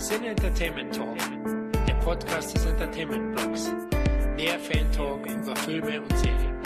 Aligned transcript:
Sin 0.00 0.24
Entertainment 0.24 0.94
Talk, 0.94 1.18
der 1.86 1.92
Podcast 1.96 2.54
des 2.54 2.64
Entertainment 2.64 3.36
Blogs. 3.36 3.70
Mehr 4.34 4.58
Fan 4.58 4.90
Talk 4.92 5.26
über 5.26 5.54
Filme 5.56 6.00
und 6.00 6.16
Serien. 6.16 6.56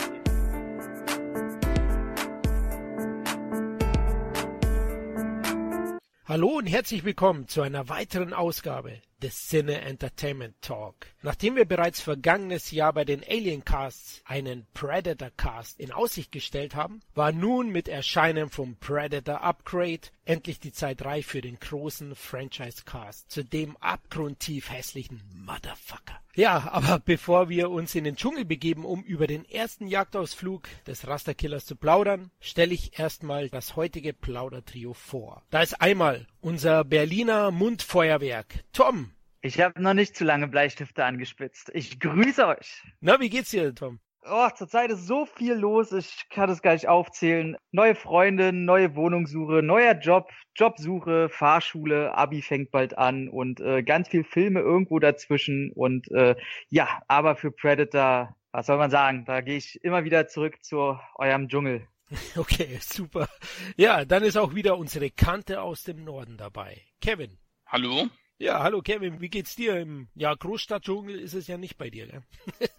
Hallo 6.27 6.59
und 6.59 6.67
herzlich 6.67 7.03
willkommen 7.03 7.49
zu 7.49 7.63
einer 7.63 7.89
weiteren 7.89 8.33
Ausgabe 8.33 9.01
des 9.25 9.49
Cine 9.49 9.81
Entertainment 9.81 10.55
Talk. 10.61 11.07
Nachdem 11.23 11.57
wir 11.57 11.65
bereits 11.65 11.99
vergangenes 11.99 12.71
Jahr 12.73 12.93
bei 12.93 13.07
den 13.07 13.25
Alien 13.25 13.65
Casts 13.65 14.21
einen 14.27 14.67
Predator 14.75 15.31
Cast 15.35 15.81
in 15.81 15.93
Aussicht 15.93 16.31
gestellt 16.31 16.75
haben, 16.75 17.01
war 17.15 17.33
nun 17.33 17.71
mit 17.71 17.89
Erscheinen 17.89 18.51
vom 18.51 18.77
Predator 18.77 19.41
Upgrade 19.41 20.11
endlich 20.27 20.61
die 20.61 20.73
Zeit 20.73 21.03
reif 21.07 21.27
für 21.27 21.41
den 21.41 21.59
großen 21.59 22.15
Franchise 22.15 22.83
Cast, 22.85 23.31
zu 23.31 23.43
dem 23.43 23.79
abgrundtief 23.79 24.71
hässlichen 24.71 25.23
Motherfucker. 25.35 26.21
Ja, 26.35 26.69
aber 26.73 26.99
bevor 26.99 27.49
wir 27.49 27.71
uns 27.71 27.95
in 27.95 28.05
den 28.05 28.17
Dschungel 28.17 28.45
begeben, 28.45 28.85
um 28.85 29.05
über 29.05 29.27
den 29.27 29.49
ersten 29.49 29.87
Jagdausflug 29.87 30.69
des 30.87 31.07
Rasterkillers 31.07 31.65
zu 31.65 31.77
plaudern, 31.77 32.31
stelle 32.41 32.75
ich 32.75 32.99
erstmal 32.99 33.49
das 33.49 33.77
heutige 33.77 34.13
Plaudertrio 34.13 34.93
vor. 34.93 35.45
Da 35.51 35.63
ist 35.63 35.81
einmal 35.81 36.27
unser 36.45 36.85
Berliner 36.85 37.51
Mundfeuerwerk. 37.51 38.65
Tom, 38.75 39.11
ich 39.41 39.61
habe 39.61 39.81
noch 39.81 39.95
nicht 39.95 40.15
zu 40.15 40.25
lange 40.25 40.47
Bleistifte 40.47 41.05
angespitzt. 41.05 41.71
Ich 41.73 41.99
grüße 41.99 42.47
euch. 42.47 42.83
Na, 43.01 43.19
wie 43.19 43.31
geht's 43.31 43.51
dir, 43.51 43.75
Tom? 43.75 43.99
Oh, 44.27 44.49
zurzeit 44.55 44.91
ist 44.91 45.07
so 45.07 45.27
viel 45.27 45.55
los, 45.55 45.93
ich 45.93 46.29
kann 46.31 46.49
es 46.49 46.63
gar 46.63 46.75
nicht 46.75 46.89
aufzählen. 46.89 47.57
Neue 47.73 47.95
Freunde, 47.95 48.53
neue 48.53 48.95
Wohnungssuche, 48.95 49.63
neuer 49.63 49.95
Job, 49.95 50.31
Jobsuche, 50.55 51.29
Fahrschule, 51.31 52.15
Abi 52.15 52.41
fängt 52.43 52.71
bald 52.71 52.97
an 52.97 53.29
und 53.29 53.61
äh, 53.61 53.83
ganz 53.83 54.09
viel 54.09 54.25
Filme 54.25 54.61
irgendwo 54.61 54.99
dazwischen. 54.99 55.73
Und 55.75 56.11
äh, 56.11 56.37
ja, 56.69 57.03
aber 57.09 57.37
für 57.37 57.53
Predator, 57.53 58.37
was 58.53 58.67
soll 58.67 58.79
man 58.79 58.91
sagen, 58.91 59.25
da 59.27 59.41
gehe 59.41 59.57
ich 59.57 59.83
immer 59.83 60.05
wieder 60.05 60.27
zurück 60.27 60.63
zu 60.63 60.99
eurem 61.17 61.49
Dschungel. 61.49 61.87
Okay, 62.37 62.79
super. 62.81 63.29
Ja, 63.77 64.05
dann 64.05 64.23
ist 64.23 64.37
auch 64.37 64.55
wieder 64.55 64.77
unsere 64.79 65.11
Kante 65.11 65.63
aus 65.63 65.83
dem 65.83 66.05
Norden 66.05 66.37
dabei. 66.37 66.83
Kevin. 67.01 67.39
Hallo. 67.67 68.09
Ja, 68.39 68.65
hallo 68.65 68.83
Kevin, 68.83 69.21
wie 69.21 69.29
geht's 69.29 69.55
dir? 69.55 69.79
Im 69.79 70.09
ja, 70.17 70.35
Großstadtdschungel 70.35 71.21
ist 71.21 71.35
es 71.35 71.47
ja 71.47 71.57
nicht 71.57 71.79
bei 71.79 71.89
dir, 71.89 72.09
gell? 72.09 72.23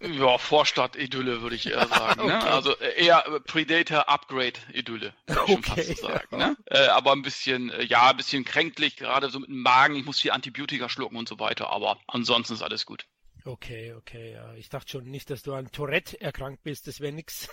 ja, 0.18 0.36
Vorstadt-Idylle 0.36 1.40
würde 1.40 1.56
ich 1.56 1.66
eher 1.66 1.86
sagen. 1.88 2.26
Ne? 2.26 2.36
okay. 2.36 2.44
ne? 2.44 2.50
Also 2.52 2.78
äh, 2.78 3.04
eher 3.04 3.22
Predator-Upgrade-Idylle, 3.46 5.14
würde 5.26 5.42
ich 5.46 5.52
okay. 5.54 5.62
schon 5.62 5.62
fast 5.62 5.96
so 5.96 6.08
sagen. 6.08 6.36
Ne? 6.36 6.56
Äh, 6.66 6.86
aber 6.88 7.12
ein 7.12 7.22
bisschen, 7.22 7.70
äh, 7.70 7.84
ja, 7.84 8.10
ein 8.10 8.16
bisschen 8.18 8.44
kränklich, 8.44 8.96
gerade 8.96 9.30
so 9.30 9.40
mit 9.40 9.48
dem 9.48 9.62
Magen. 9.62 9.96
Ich 9.96 10.04
muss 10.04 10.20
viel 10.20 10.32
Antibiotika 10.32 10.90
schlucken 10.90 11.16
und 11.16 11.28
so 11.28 11.40
weiter, 11.40 11.70
aber 11.70 11.98
ansonsten 12.06 12.52
ist 12.52 12.62
alles 12.62 12.84
gut. 12.84 13.06
Okay, 13.46 13.94
okay, 13.94 14.32
ja. 14.32 14.54
Ich 14.54 14.68
dachte 14.68 14.90
schon 14.90 15.04
nicht, 15.04 15.30
dass 15.30 15.42
du 15.42 15.54
an 15.54 15.70
Tourette 15.70 16.20
erkrankt 16.20 16.64
bist, 16.64 16.86
das 16.86 17.00
wäre 17.00 17.12
nix. 17.12 17.48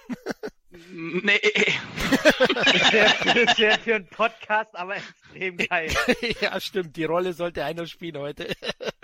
Nee. 0.91 1.39
das 3.25 3.59
wäre 3.59 3.79
für 3.79 3.95
einen 3.95 4.07
Podcast 4.07 4.75
aber 4.75 4.95
extrem 4.95 5.57
geil. 5.57 5.91
ja, 6.41 6.59
stimmt. 6.59 6.95
Die 6.95 7.03
Rolle 7.03 7.33
sollte 7.33 7.63
einer 7.63 7.85
spielen 7.85 8.17
heute. 8.17 8.55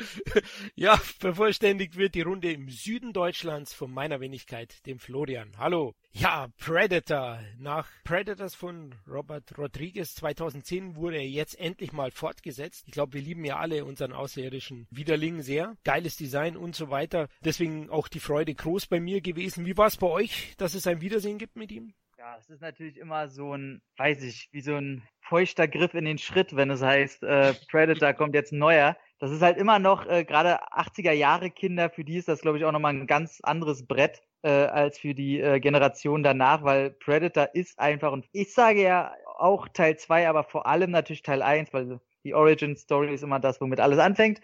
ja, 0.76 0.98
vervollständigt 0.98 1.96
wird 1.96 2.16
die 2.16 2.22
Runde 2.22 2.52
im 2.52 2.70
Süden 2.70 3.14
Deutschlands 3.14 3.74
von 3.74 3.92
meiner 3.92 4.20
Wenigkeit, 4.20 4.84
dem 4.88 5.00
Florian. 5.00 5.52
Hallo. 5.58 5.94
Ja, 6.12 6.48
Predator. 6.58 7.40
Nach 7.60 7.88
Predators 8.04 8.56
von 8.56 8.96
Robert 9.08 9.58
Rodriguez 9.58 10.16
2010 10.16 10.96
wurde 10.96 11.18
er 11.18 11.28
jetzt 11.28 11.58
endlich 11.60 11.94
mal 11.94 12.12
fortgesetzt. 12.12 12.84
Ich 12.88 12.94
glaube, 12.94 13.14
wir 13.14 13.22
lieben 13.22 13.46
ja 13.46 13.58
alle 13.58 13.86
unseren 13.86 14.14
außerirdischen 14.14 14.88
Widerling 14.90 15.42
sehr. 15.42 15.78
Geiles 15.84 16.18
Design 16.18 16.58
und 16.58 16.76
so 16.76 16.90
weiter. 16.90 17.28
Deswegen 17.46 17.90
auch 17.90 18.08
die 18.08 18.20
Freude 18.20 18.54
groß 18.56 18.88
bei 18.88 19.00
mir 19.00 19.22
gewesen. 19.22 19.66
Wie 19.66 19.78
war 19.78 19.88
es 19.88 19.98
bei 19.98 20.08
euch, 20.08 20.56
dass 20.58 20.74
es 20.74 20.88
ein 20.88 21.02
Wiedersehen 21.02 21.38
gibt 21.38 21.56
mit 21.56 21.72
ihm? 21.72 21.94
Ja, 22.18 22.36
es 22.38 22.50
ist 22.50 22.62
natürlich 22.62 22.98
immer 22.98 23.30
so 23.30 23.56
ein, 23.56 23.82
weiß 23.98 24.24
ich, 24.24 24.50
wie 24.52 24.62
so 24.62 24.76
ein 24.76 25.08
feuchter 25.22 25.68
Griff 25.68 25.94
in 25.94 26.06
den 26.06 26.18
Schritt, 26.18 26.56
wenn 26.56 26.70
es 26.70 26.82
heißt, 26.82 27.24
äh, 27.24 27.54
Predator 27.70 28.14
kommt 28.14 28.34
jetzt 28.34 28.52
neuer. 28.52 28.98
Das 29.20 29.32
ist 29.32 29.42
halt 29.42 29.58
immer 29.58 29.80
noch, 29.80 30.06
äh, 30.06 30.26
gerade 30.26 30.60
80er 30.74 31.14
Jahre 31.14 31.52
Kinder, 31.52 31.90
für 31.90 32.04
die 32.04 32.18
ist 32.18 32.28
das, 32.28 32.42
glaube 32.42 32.58
ich, 32.58 32.66
auch 32.66 32.72
nochmal 32.72 32.94
ein 32.94 33.08
ganz 33.08 33.40
anderes 33.42 33.86
Brett 33.86 34.22
äh, 34.44 34.50
als 34.50 35.00
für 35.00 35.14
die 35.14 35.40
äh, 35.40 35.60
Generation 35.60 36.24
danach, 36.24 36.64
weil 36.64 36.92
Predator 36.92 37.50
ist 37.54 37.80
einfach, 37.80 38.12
und 38.12 38.28
ich 38.32 38.54
sage 38.54 38.82
ja 38.84 39.14
auch 39.38 39.68
Teil 39.70 39.98
2, 39.98 40.30
aber 40.30 40.44
vor 40.44 40.66
allem 40.66 40.92
natürlich 40.92 41.24
Teil 41.24 41.42
1, 41.42 41.74
weil 41.74 42.00
die 42.24 42.34
Origin 42.34 42.76
Story 42.76 43.14
ist 43.14 43.24
immer 43.24 43.40
das, 43.40 43.62
womit 43.62 43.80
alles 43.80 44.00
anfängt 44.00 44.42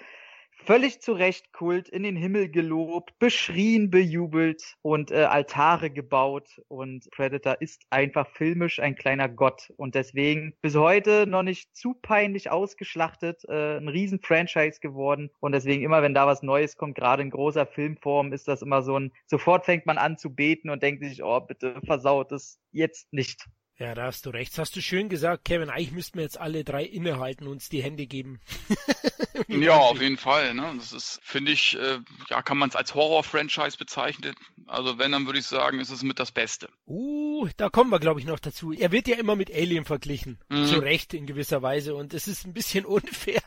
völlig 0.65 1.01
zu 1.01 1.13
Recht 1.13 1.53
Kult 1.53 1.87
in 1.89 2.03
den 2.03 2.15
Himmel 2.15 2.49
gelobt, 2.49 3.17
beschrien, 3.19 3.89
bejubelt 3.91 4.75
und 4.81 5.11
äh, 5.11 5.23
Altare 5.23 5.89
gebaut. 5.89 6.61
Und 6.67 7.09
Predator 7.11 7.61
ist 7.61 7.83
einfach 7.89 8.27
filmisch 8.33 8.79
ein 8.79 8.95
kleiner 8.95 9.29
Gott. 9.29 9.71
Und 9.77 9.95
deswegen 9.95 10.55
bis 10.61 10.75
heute 10.75 11.27
noch 11.27 11.43
nicht 11.43 11.75
zu 11.75 11.93
peinlich 11.93 12.49
ausgeschlachtet, 12.49 13.43
äh, 13.47 13.77
ein 13.77 13.87
riesen 13.87 14.19
Franchise 14.19 14.79
geworden. 14.79 15.29
Und 15.39 15.51
deswegen 15.51 15.83
immer, 15.83 16.01
wenn 16.01 16.13
da 16.13 16.27
was 16.27 16.43
Neues 16.43 16.77
kommt, 16.77 16.95
gerade 16.95 17.21
in 17.21 17.29
großer 17.29 17.65
Filmform, 17.65 18.33
ist 18.33 18.47
das 18.47 18.61
immer 18.61 18.81
so 18.81 18.99
ein, 18.99 19.11
sofort 19.27 19.65
fängt 19.65 19.85
man 19.85 19.97
an 19.97 20.17
zu 20.17 20.33
beten 20.33 20.69
und 20.69 20.81
denkt 20.81 21.03
sich, 21.03 21.23
oh, 21.23 21.39
bitte 21.39 21.79
versaut 21.85 22.31
es 22.31 22.59
jetzt 22.71 23.11
nicht. 23.13 23.45
Ja, 23.77 23.93
da 23.93 24.05
hast 24.05 24.25
du 24.25 24.29
recht. 24.29 24.53
Das 24.53 24.59
hast 24.59 24.75
du 24.77 24.81
schön 24.81 25.09
gesagt, 25.09 25.43
Kevin. 25.43 25.69
Eigentlich 25.69 25.91
müssten 25.91 26.17
wir 26.17 26.23
jetzt 26.23 26.39
alle 26.39 26.63
drei 26.63 26.85
innehalten 26.85 27.45
und 27.45 27.53
uns 27.53 27.67
die 27.67 27.83
Hände 27.83 28.07
geben. 28.07 28.39
ja, 29.49 29.75
auf 29.75 30.01
jeden 30.01 30.17
Fall. 30.17 30.53
Ne? 30.53 30.73
Das 30.77 30.93
ist, 30.93 31.19
finde 31.21 31.51
ich, 31.51 31.77
äh, 31.77 31.99
ja, 32.29 32.41
kann 32.41 32.57
man 32.57 32.69
es 32.69 32.77
als 32.77 32.95
Horror-Franchise 32.95 33.77
bezeichnen. 33.77 34.33
Also 34.67 34.97
wenn, 34.97 35.11
dann 35.11 35.25
würde 35.25 35.39
ich 35.39 35.45
sagen, 35.45 35.81
ist 35.81 35.89
es 35.89 36.03
mit 36.03 36.19
das 36.19 36.31
Beste. 36.31 36.69
Uh, 36.87 37.49
da 37.57 37.69
kommen 37.69 37.89
wir, 37.89 37.99
glaube 37.99 38.21
ich, 38.21 38.25
noch 38.25 38.39
dazu. 38.39 38.71
Er 38.71 38.93
wird 38.93 39.09
ja 39.09 39.17
immer 39.17 39.35
mit 39.35 39.53
Alien 39.53 39.83
verglichen. 39.83 40.39
Mhm. 40.47 40.67
Zu 40.67 40.79
Recht 40.79 41.13
in 41.13 41.25
gewisser 41.25 41.61
Weise. 41.61 41.95
Und 41.95 42.13
es 42.13 42.29
ist 42.29 42.45
ein 42.45 42.53
bisschen 42.53 42.85
unfair, 42.85 43.43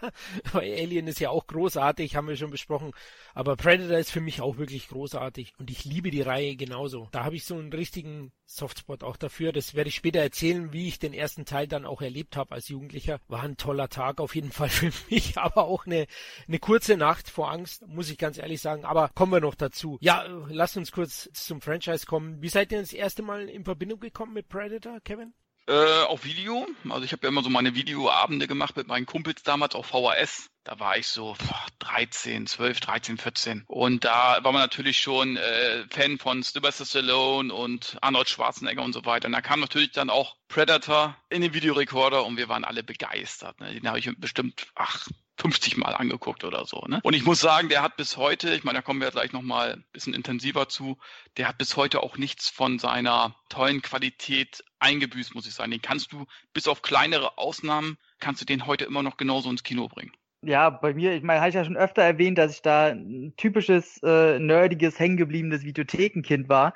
weil 0.52 0.70
Alien 0.74 1.06
ist 1.06 1.20
ja 1.20 1.30
auch 1.30 1.46
großartig, 1.46 2.16
haben 2.16 2.28
wir 2.28 2.36
schon 2.36 2.50
besprochen. 2.50 2.92
Aber 3.32 3.56
Predator 3.56 3.96
ist 3.96 4.10
für 4.10 4.20
mich 4.20 4.42
auch 4.42 4.58
wirklich 4.58 4.88
großartig. 4.88 5.54
Und 5.56 5.70
ich 5.70 5.86
liebe 5.86 6.10
die 6.10 6.22
Reihe 6.22 6.54
genauso. 6.54 7.08
Da 7.12 7.24
habe 7.24 7.36
ich 7.36 7.46
so 7.46 7.54
einen 7.54 7.72
richtigen 7.72 8.30
Softspot 8.48 9.04
auch 9.04 9.16
dafür. 9.16 9.52
Das 9.52 9.74
werde 9.74 9.88
ich 9.88 9.96
später 9.96 10.20
erzählen, 10.20 10.72
wie 10.72 10.88
ich 10.88 10.98
den 10.98 11.12
ersten 11.12 11.44
Teil 11.44 11.68
dann 11.68 11.84
auch 11.84 12.00
erlebt 12.00 12.36
habe 12.36 12.54
als 12.54 12.68
Jugendlicher. 12.68 13.20
War 13.28 13.42
ein 13.42 13.58
toller 13.58 13.88
Tag 13.88 14.20
auf 14.20 14.34
jeden 14.34 14.52
Fall 14.52 14.68
für 14.70 14.90
mich, 15.10 15.36
aber 15.36 15.66
auch 15.66 15.86
eine, 15.86 16.06
eine 16.46 16.58
kurze 16.58 16.96
Nacht 16.96 17.28
vor 17.28 17.50
Angst, 17.50 17.86
muss 17.86 18.10
ich 18.10 18.18
ganz 18.18 18.38
ehrlich 18.38 18.60
sagen. 18.60 18.84
Aber 18.84 19.10
kommen 19.14 19.32
wir 19.32 19.40
noch 19.40 19.54
dazu. 19.54 19.98
Ja, 20.00 20.24
lasst 20.48 20.76
uns 20.76 20.92
kurz 20.92 21.28
zum 21.32 21.60
Franchise 21.60 22.06
kommen. 22.06 22.40
Wie 22.40 22.48
seid 22.48 22.72
ihr 22.72 22.80
das 22.80 22.92
erste 22.92 23.22
Mal 23.22 23.48
in 23.48 23.64
Verbindung 23.64 24.00
gekommen 24.00 24.32
mit 24.32 24.48
Predator, 24.48 25.00
Kevin? 25.00 25.34
Äh, 25.68 26.04
auf 26.04 26.24
Video. 26.24 26.66
Also 26.88 27.02
ich 27.02 27.12
habe 27.12 27.24
ja 27.24 27.28
immer 27.28 27.42
so 27.42 27.50
meine 27.50 27.74
Videoabende 27.74 28.46
gemacht 28.46 28.74
mit 28.74 28.86
meinen 28.86 29.04
Kumpels 29.04 29.42
damals 29.42 29.74
auf 29.74 29.84
VHS. 29.88 30.48
Da 30.64 30.80
war 30.80 30.96
ich 30.96 31.08
so 31.08 31.36
boah, 31.38 31.66
13, 31.80 32.46
12, 32.46 32.80
13, 32.80 33.18
14. 33.18 33.64
Und 33.66 34.06
da 34.06 34.42
war 34.42 34.52
man 34.52 34.62
natürlich 34.62 34.98
schon 34.98 35.36
äh, 35.36 35.84
Fan 35.90 36.16
von 36.18 36.42
Sylvester 36.42 36.86
Stallone 36.86 37.52
und 37.52 37.98
Arnold 38.00 38.30
Schwarzenegger 38.30 38.82
und 38.82 38.94
so 38.94 39.04
weiter. 39.04 39.26
Und 39.26 39.32
da 39.32 39.42
kam 39.42 39.60
natürlich 39.60 39.92
dann 39.92 40.08
auch 40.08 40.36
Predator 40.48 41.14
in 41.28 41.42
den 41.42 41.52
Videorekorder 41.52 42.24
und 42.24 42.38
wir 42.38 42.48
waren 42.48 42.64
alle 42.64 42.82
begeistert. 42.82 43.60
Ne? 43.60 43.74
Den 43.74 43.88
habe 43.88 43.98
ich 43.98 44.10
bestimmt, 44.16 44.68
ach, 44.74 45.06
50 45.38 45.76
Mal 45.76 45.94
angeguckt 45.94 46.44
oder 46.44 46.64
so. 46.66 46.84
Ne? 46.88 47.00
Und 47.02 47.14
ich 47.14 47.24
muss 47.24 47.40
sagen, 47.40 47.68
der 47.68 47.82
hat 47.82 47.96
bis 47.96 48.16
heute, 48.16 48.54
ich 48.54 48.64
meine, 48.64 48.78
da 48.78 48.82
kommen 48.82 49.00
wir 49.00 49.10
gleich 49.10 49.32
nochmal 49.32 49.72
ein 49.74 49.84
bisschen 49.92 50.14
intensiver 50.14 50.68
zu, 50.68 50.98
der 51.36 51.48
hat 51.48 51.58
bis 51.58 51.76
heute 51.76 52.02
auch 52.02 52.16
nichts 52.16 52.48
von 52.48 52.78
seiner 52.78 53.36
tollen 53.48 53.82
Qualität 53.82 54.64
eingebüßt, 54.80 55.34
muss 55.34 55.46
ich 55.46 55.54
sagen. 55.54 55.70
Den 55.70 55.82
kannst 55.82 56.12
du, 56.12 56.26
bis 56.52 56.68
auf 56.68 56.82
kleinere 56.82 57.38
Ausnahmen, 57.38 57.98
kannst 58.18 58.40
du 58.40 58.46
den 58.46 58.66
heute 58.66 58.84
immer 58.84 59.02
noch 59.02 59.16
genauso 59.16 59.50
ins 59.50 59.62
Kino 59.62 59.88
bringen. 59.88 60.12
Ja, 60.42 60.70
bei 60.70 60.94
mir, 60.94 61.14
ich 61.14 61.22
meine, 61.24 61.40
habe 61.40 61.48
ich 61.48 61.56
ja 61.56 61.64
schon 61.64 61.76
öfter 61.76 62.02
erwähnt, 62.02 62.38
dass 62.38 62.52
ich 62.52 62.62
da 62.62 62.86
ein 62.86 63.34
typisches, 63.36 64.00
äh, 64.04 64.38
nerdiges, 64.38 64.98
hängengebliebenes 64.98 65.64
Videothekenkind 65.64 66.48
war. 66.48 66.74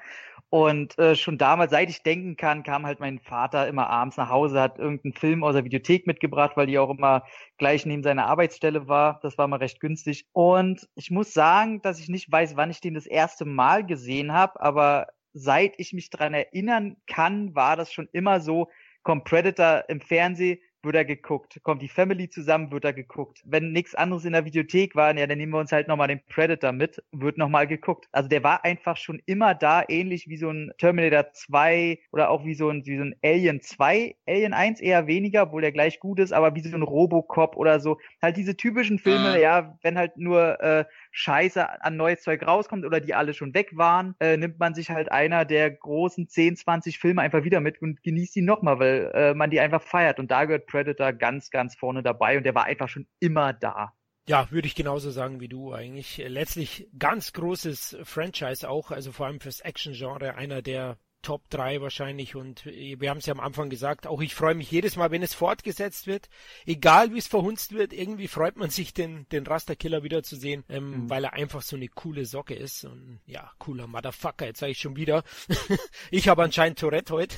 Und 0.53 0.99
äh, 0.99 1.17
schon 1.17 1.39
damals, 1.39 1.71
seit 1.71 1.89
ich 1.89 2.03
denken 2.03 2.37
kann, 2.37 2.63
kam 2.63 2.85
halt 2.85 3.01
mein 3.01 3.21
Vater 3.21 3.67
immer 3.69 3.89
abends 3.89 4.19
nach 4.19 4.29
Hause, 4.29 4.61
hat 4.61 4.79
irgendeinen 4.79 5.15
Film 5.15 5.45
aus 5.45 5.55
der 5.55 5.65
Videothek 5.65 6.07
mitgebracht, 6.07 6.59
weil 6.59 6.67
die 6.67 6.79
auch 6.79 6.91
immer 6.91 7.25
gleich 7.57 7.87
neben 7.87 8.03
seiner 8.03 8.27
Arbeitsstelle 8.27 8.87
war. 8.87 9.19
Das 9.23 9.39
war 9.39 9.49
mal 9.49 9.57
recht 9.57 9.81
günstig. 9.81 10.27
Und 10.33 10.87
ich 10.95 11.11
muss 11.11 11.33
sagen, 11.33 11.81
dass 11.81 11.99
ich 12.01 12.11
nicht 12.11 12.31
weiß, 12.31 12.55
wann 12.55 12.71
ich 12.71 12.83
den 12.83 12.93
das 12.93 13.07
erste 13.07 13.47
Mal 13.47 13.87
gesehen 13.87 14.35
habe, 14.35 14.61
aber 14.61 15.07
seit 15.33 15.73
ich 15.79 15.95
mich 15.95 16.11
dran 16.11 16.35
erinnern 16.35 16.99
kann, 17.07 17.55
war 17.55 17.77
das 17.77 17.91
schon 17.91 18.11
immer 18.13 18.43
so, 18.43 18.69
kommt 19.05 19.25
Predator 19.25 19.85
im 19.89 20.03
Fernsehen, 20.03 20.59
wird 20.85 20.97
er 20.97 21.05
geguckt. 21.05 21.61
Kommt 21.63 21.83
die 21.83 21.89
Family 21.89 22.29
zusammen, 22.29 22.71
wird 22.71 22.85
er 22.85 22.93
geguckt. 22.93 23.43
Wenn 23.45 23.73
nichts 23.73 23.95
anderes 23.95 24.25
in 24.25 24.33
der 24.33 24.45
Videothek 24.45 24.95
war, 24.95 25.17
ja, 25.17 25.27
dann 25.27 25.39
nehmen 25.39 25.53
wir 25.53 25.61
uns 25.61 25.73
halt 25.73 25.89
nochmal 25.89 26.09
den 26.09 26.21
Predator 26.29 26.73
mit, 26.73 27.03
wird 27.13 27.39
nochmal 27.39 27.67
geguckt. 27.67 28.09
Also 28.13 28.29
der 28.29 28.43
war 28.43 28.65
einfach 28.65 28.97
schon 28.97 29.21
immer 29.27 29.55
da, 29.55 29.85
ähnlich 29.89 30.29
wie 30.29 30.37
so 30.37 30.51
ein 30.51 30.73
Terminator 30.79 31.33
2 31.33 31.99
oder 32.13 32.31
auch 32.31 32.45
wie 32.45 32.55
so 32.55 32.69
ein, 32.69 32.85
wie 32.87 32.97
so 32.97 33.05
ein 33.05 33.15
Alien 33.23 33.61
2. 33.61 34.17
Alien 34.27 34.53
1 34.53 34.81
eher 34.81 35.07
weniger, 35.07 35.45
obwohl 35.45 35.63
der 35.63 35.73
gleich 35.73 36.01
gut 36.01 36.19
ist, 36.19 36.33
aber 36.33 36.55
wie 36.55 36.61
so 36.61 36.77
ein 36.77 36.83
Robocop 36.83 37.57
oder 37.57 37.81
so. 37.81 37.99
Halt 38.21 38.37
diese 38.37 38.57
typischen 38.57 38.99
Filme, 38.99 39.35
mhm. 39.37 39.41
ja, 39.41 39.79
wenn 39.83 39.99
halt 39.99 40.17
nur 40.17 40.61
äh, 40.61 40.85
Scheiße 41.13 41.83
an 41.85 41.97
neues 41.97 42.23
Zeug 42.23 42.43
rauskommt 42.43 42.85
oder 42.85 43.01
die 43.01 43.15
alle 43.15 43.35
schon 43.35 43.55
weg 43.55 43.77
waren, 43.77 44.17
äh, 44.19 44.37
nimmt 44.37 44.59
man 44.59 44.75
sich 44.75 44.91
halt 44.91 45.13
einer 45.13 45.45
der 45.45 45.71
großen 45.71 46.27
10, 46.27 46.57
20 46.57 46.99
Filme 46.99 47.23
einfach 47.23 47.45
wieder 47.45 47.61
mit 47.61 47.81
und 47.81 48.03
genießt 48.03 48.35
die 48.35 48.43
nochmal, 48.43 48.79
weil 48.79 49.11
äh, 49.15 49.35
man 49.35 49.51
die 49.51 49.61
einfach 49.61 49.83
feiert. 49.83 50.19
Und 50.19 50.31
da 50.31 50.47
gehört 50.47 50.67
Predator 50.67 51.13
ganz, 51.13 51.51
ganz 51.51 51.77
vorne 51.77 52.03
dabei 52.03 52.39
und 52.39 52.45
der 52.45 52.55
war 52.55 52.65
einfach 52.65 52.89
schon 52.89 53.07
immer 53.21 53.53
da. 53.53 53.93
Ja, 54.27 54.51
würde 54.51 54.67
ich 54.67 54.75
genauso 54.75 55.11
sagen 55.11 55.41
wie 55.41 55.49
du 55.49 55.73
eigentlich. 55.73 56.23
Letztlich 56.27 56.89
ganz 56.99 57.33
großes 57.33 57.99
Franchise 58.05 58.69
auch, 58.69 58.91
also 58.91 59.13
vor 59.13 59.27
allem 59.27 59.41
fürs 59.41 59.61
Action-Genre, 59.61 60.37
einer 60.37 60.63
der 60.63 60.97
Top 61.23 61.49
3 61.51 61.81
wahrscheinlich. 61.81 62.35
Und 62.35 62.67
wir 62.67 63.09
haben 63.09 63.19
es 63.19 63.27
ja 63.27 63.35
am 63.35 63.41
Anfang 63.41 63.71
gesagt, 63.71 64.07
auch 64.07 64.21
ich 64.21 64.35
freue 64.35 64.55
mich 64.55 64.71
jedes 64.71 64.97
Mal, 64.97 65.11
wenn 65.11 65.23
es 65.23 65.35
fortgesetzt 65.35 66.07
wird, 66.07 66.29
egal 66.67 67.15
wie 67.15 67.19
es 67.19 67.29
verhunzt 67.29 67.73
wird, 67.73 67.93
irgendwie 67.93 68.29
freut 68.29 68.57
man 68.57 68.71
sich 68.71 68.93
den, 68.93 69.27
den 69.31 69.47
Rasterkiller 69.47 70.03
wieder 70.03 70.23
zu 70.23 70.37
sehen, 70.37 70.65
ähm, 70.69 70.91
mhm. 70.91 71.11
weil 71.11 71.25
er 71.25 71.33
einfach 71.33 71.63
so 71.63 71.77
eine 71.77 71.89
coole 71.89 72.25
Socke 72.27 72.55
ist 72.55 72.85
und 72.85 73.21
ja, 73.27 73.51
cooler 73.59 73.87
Motherfucker, 73.87 74.47
jetzt 74.47 74.61
sage 74.61 74.73
ich 74.73 74.79
schon 74.79 74.97
wieder. 74.97 75.23
ich 76.11 76.29
habe 76.29 76.43
anscheinend 76.43 76.79
Tourette 76.79 77.13
heute. 77.13 77.37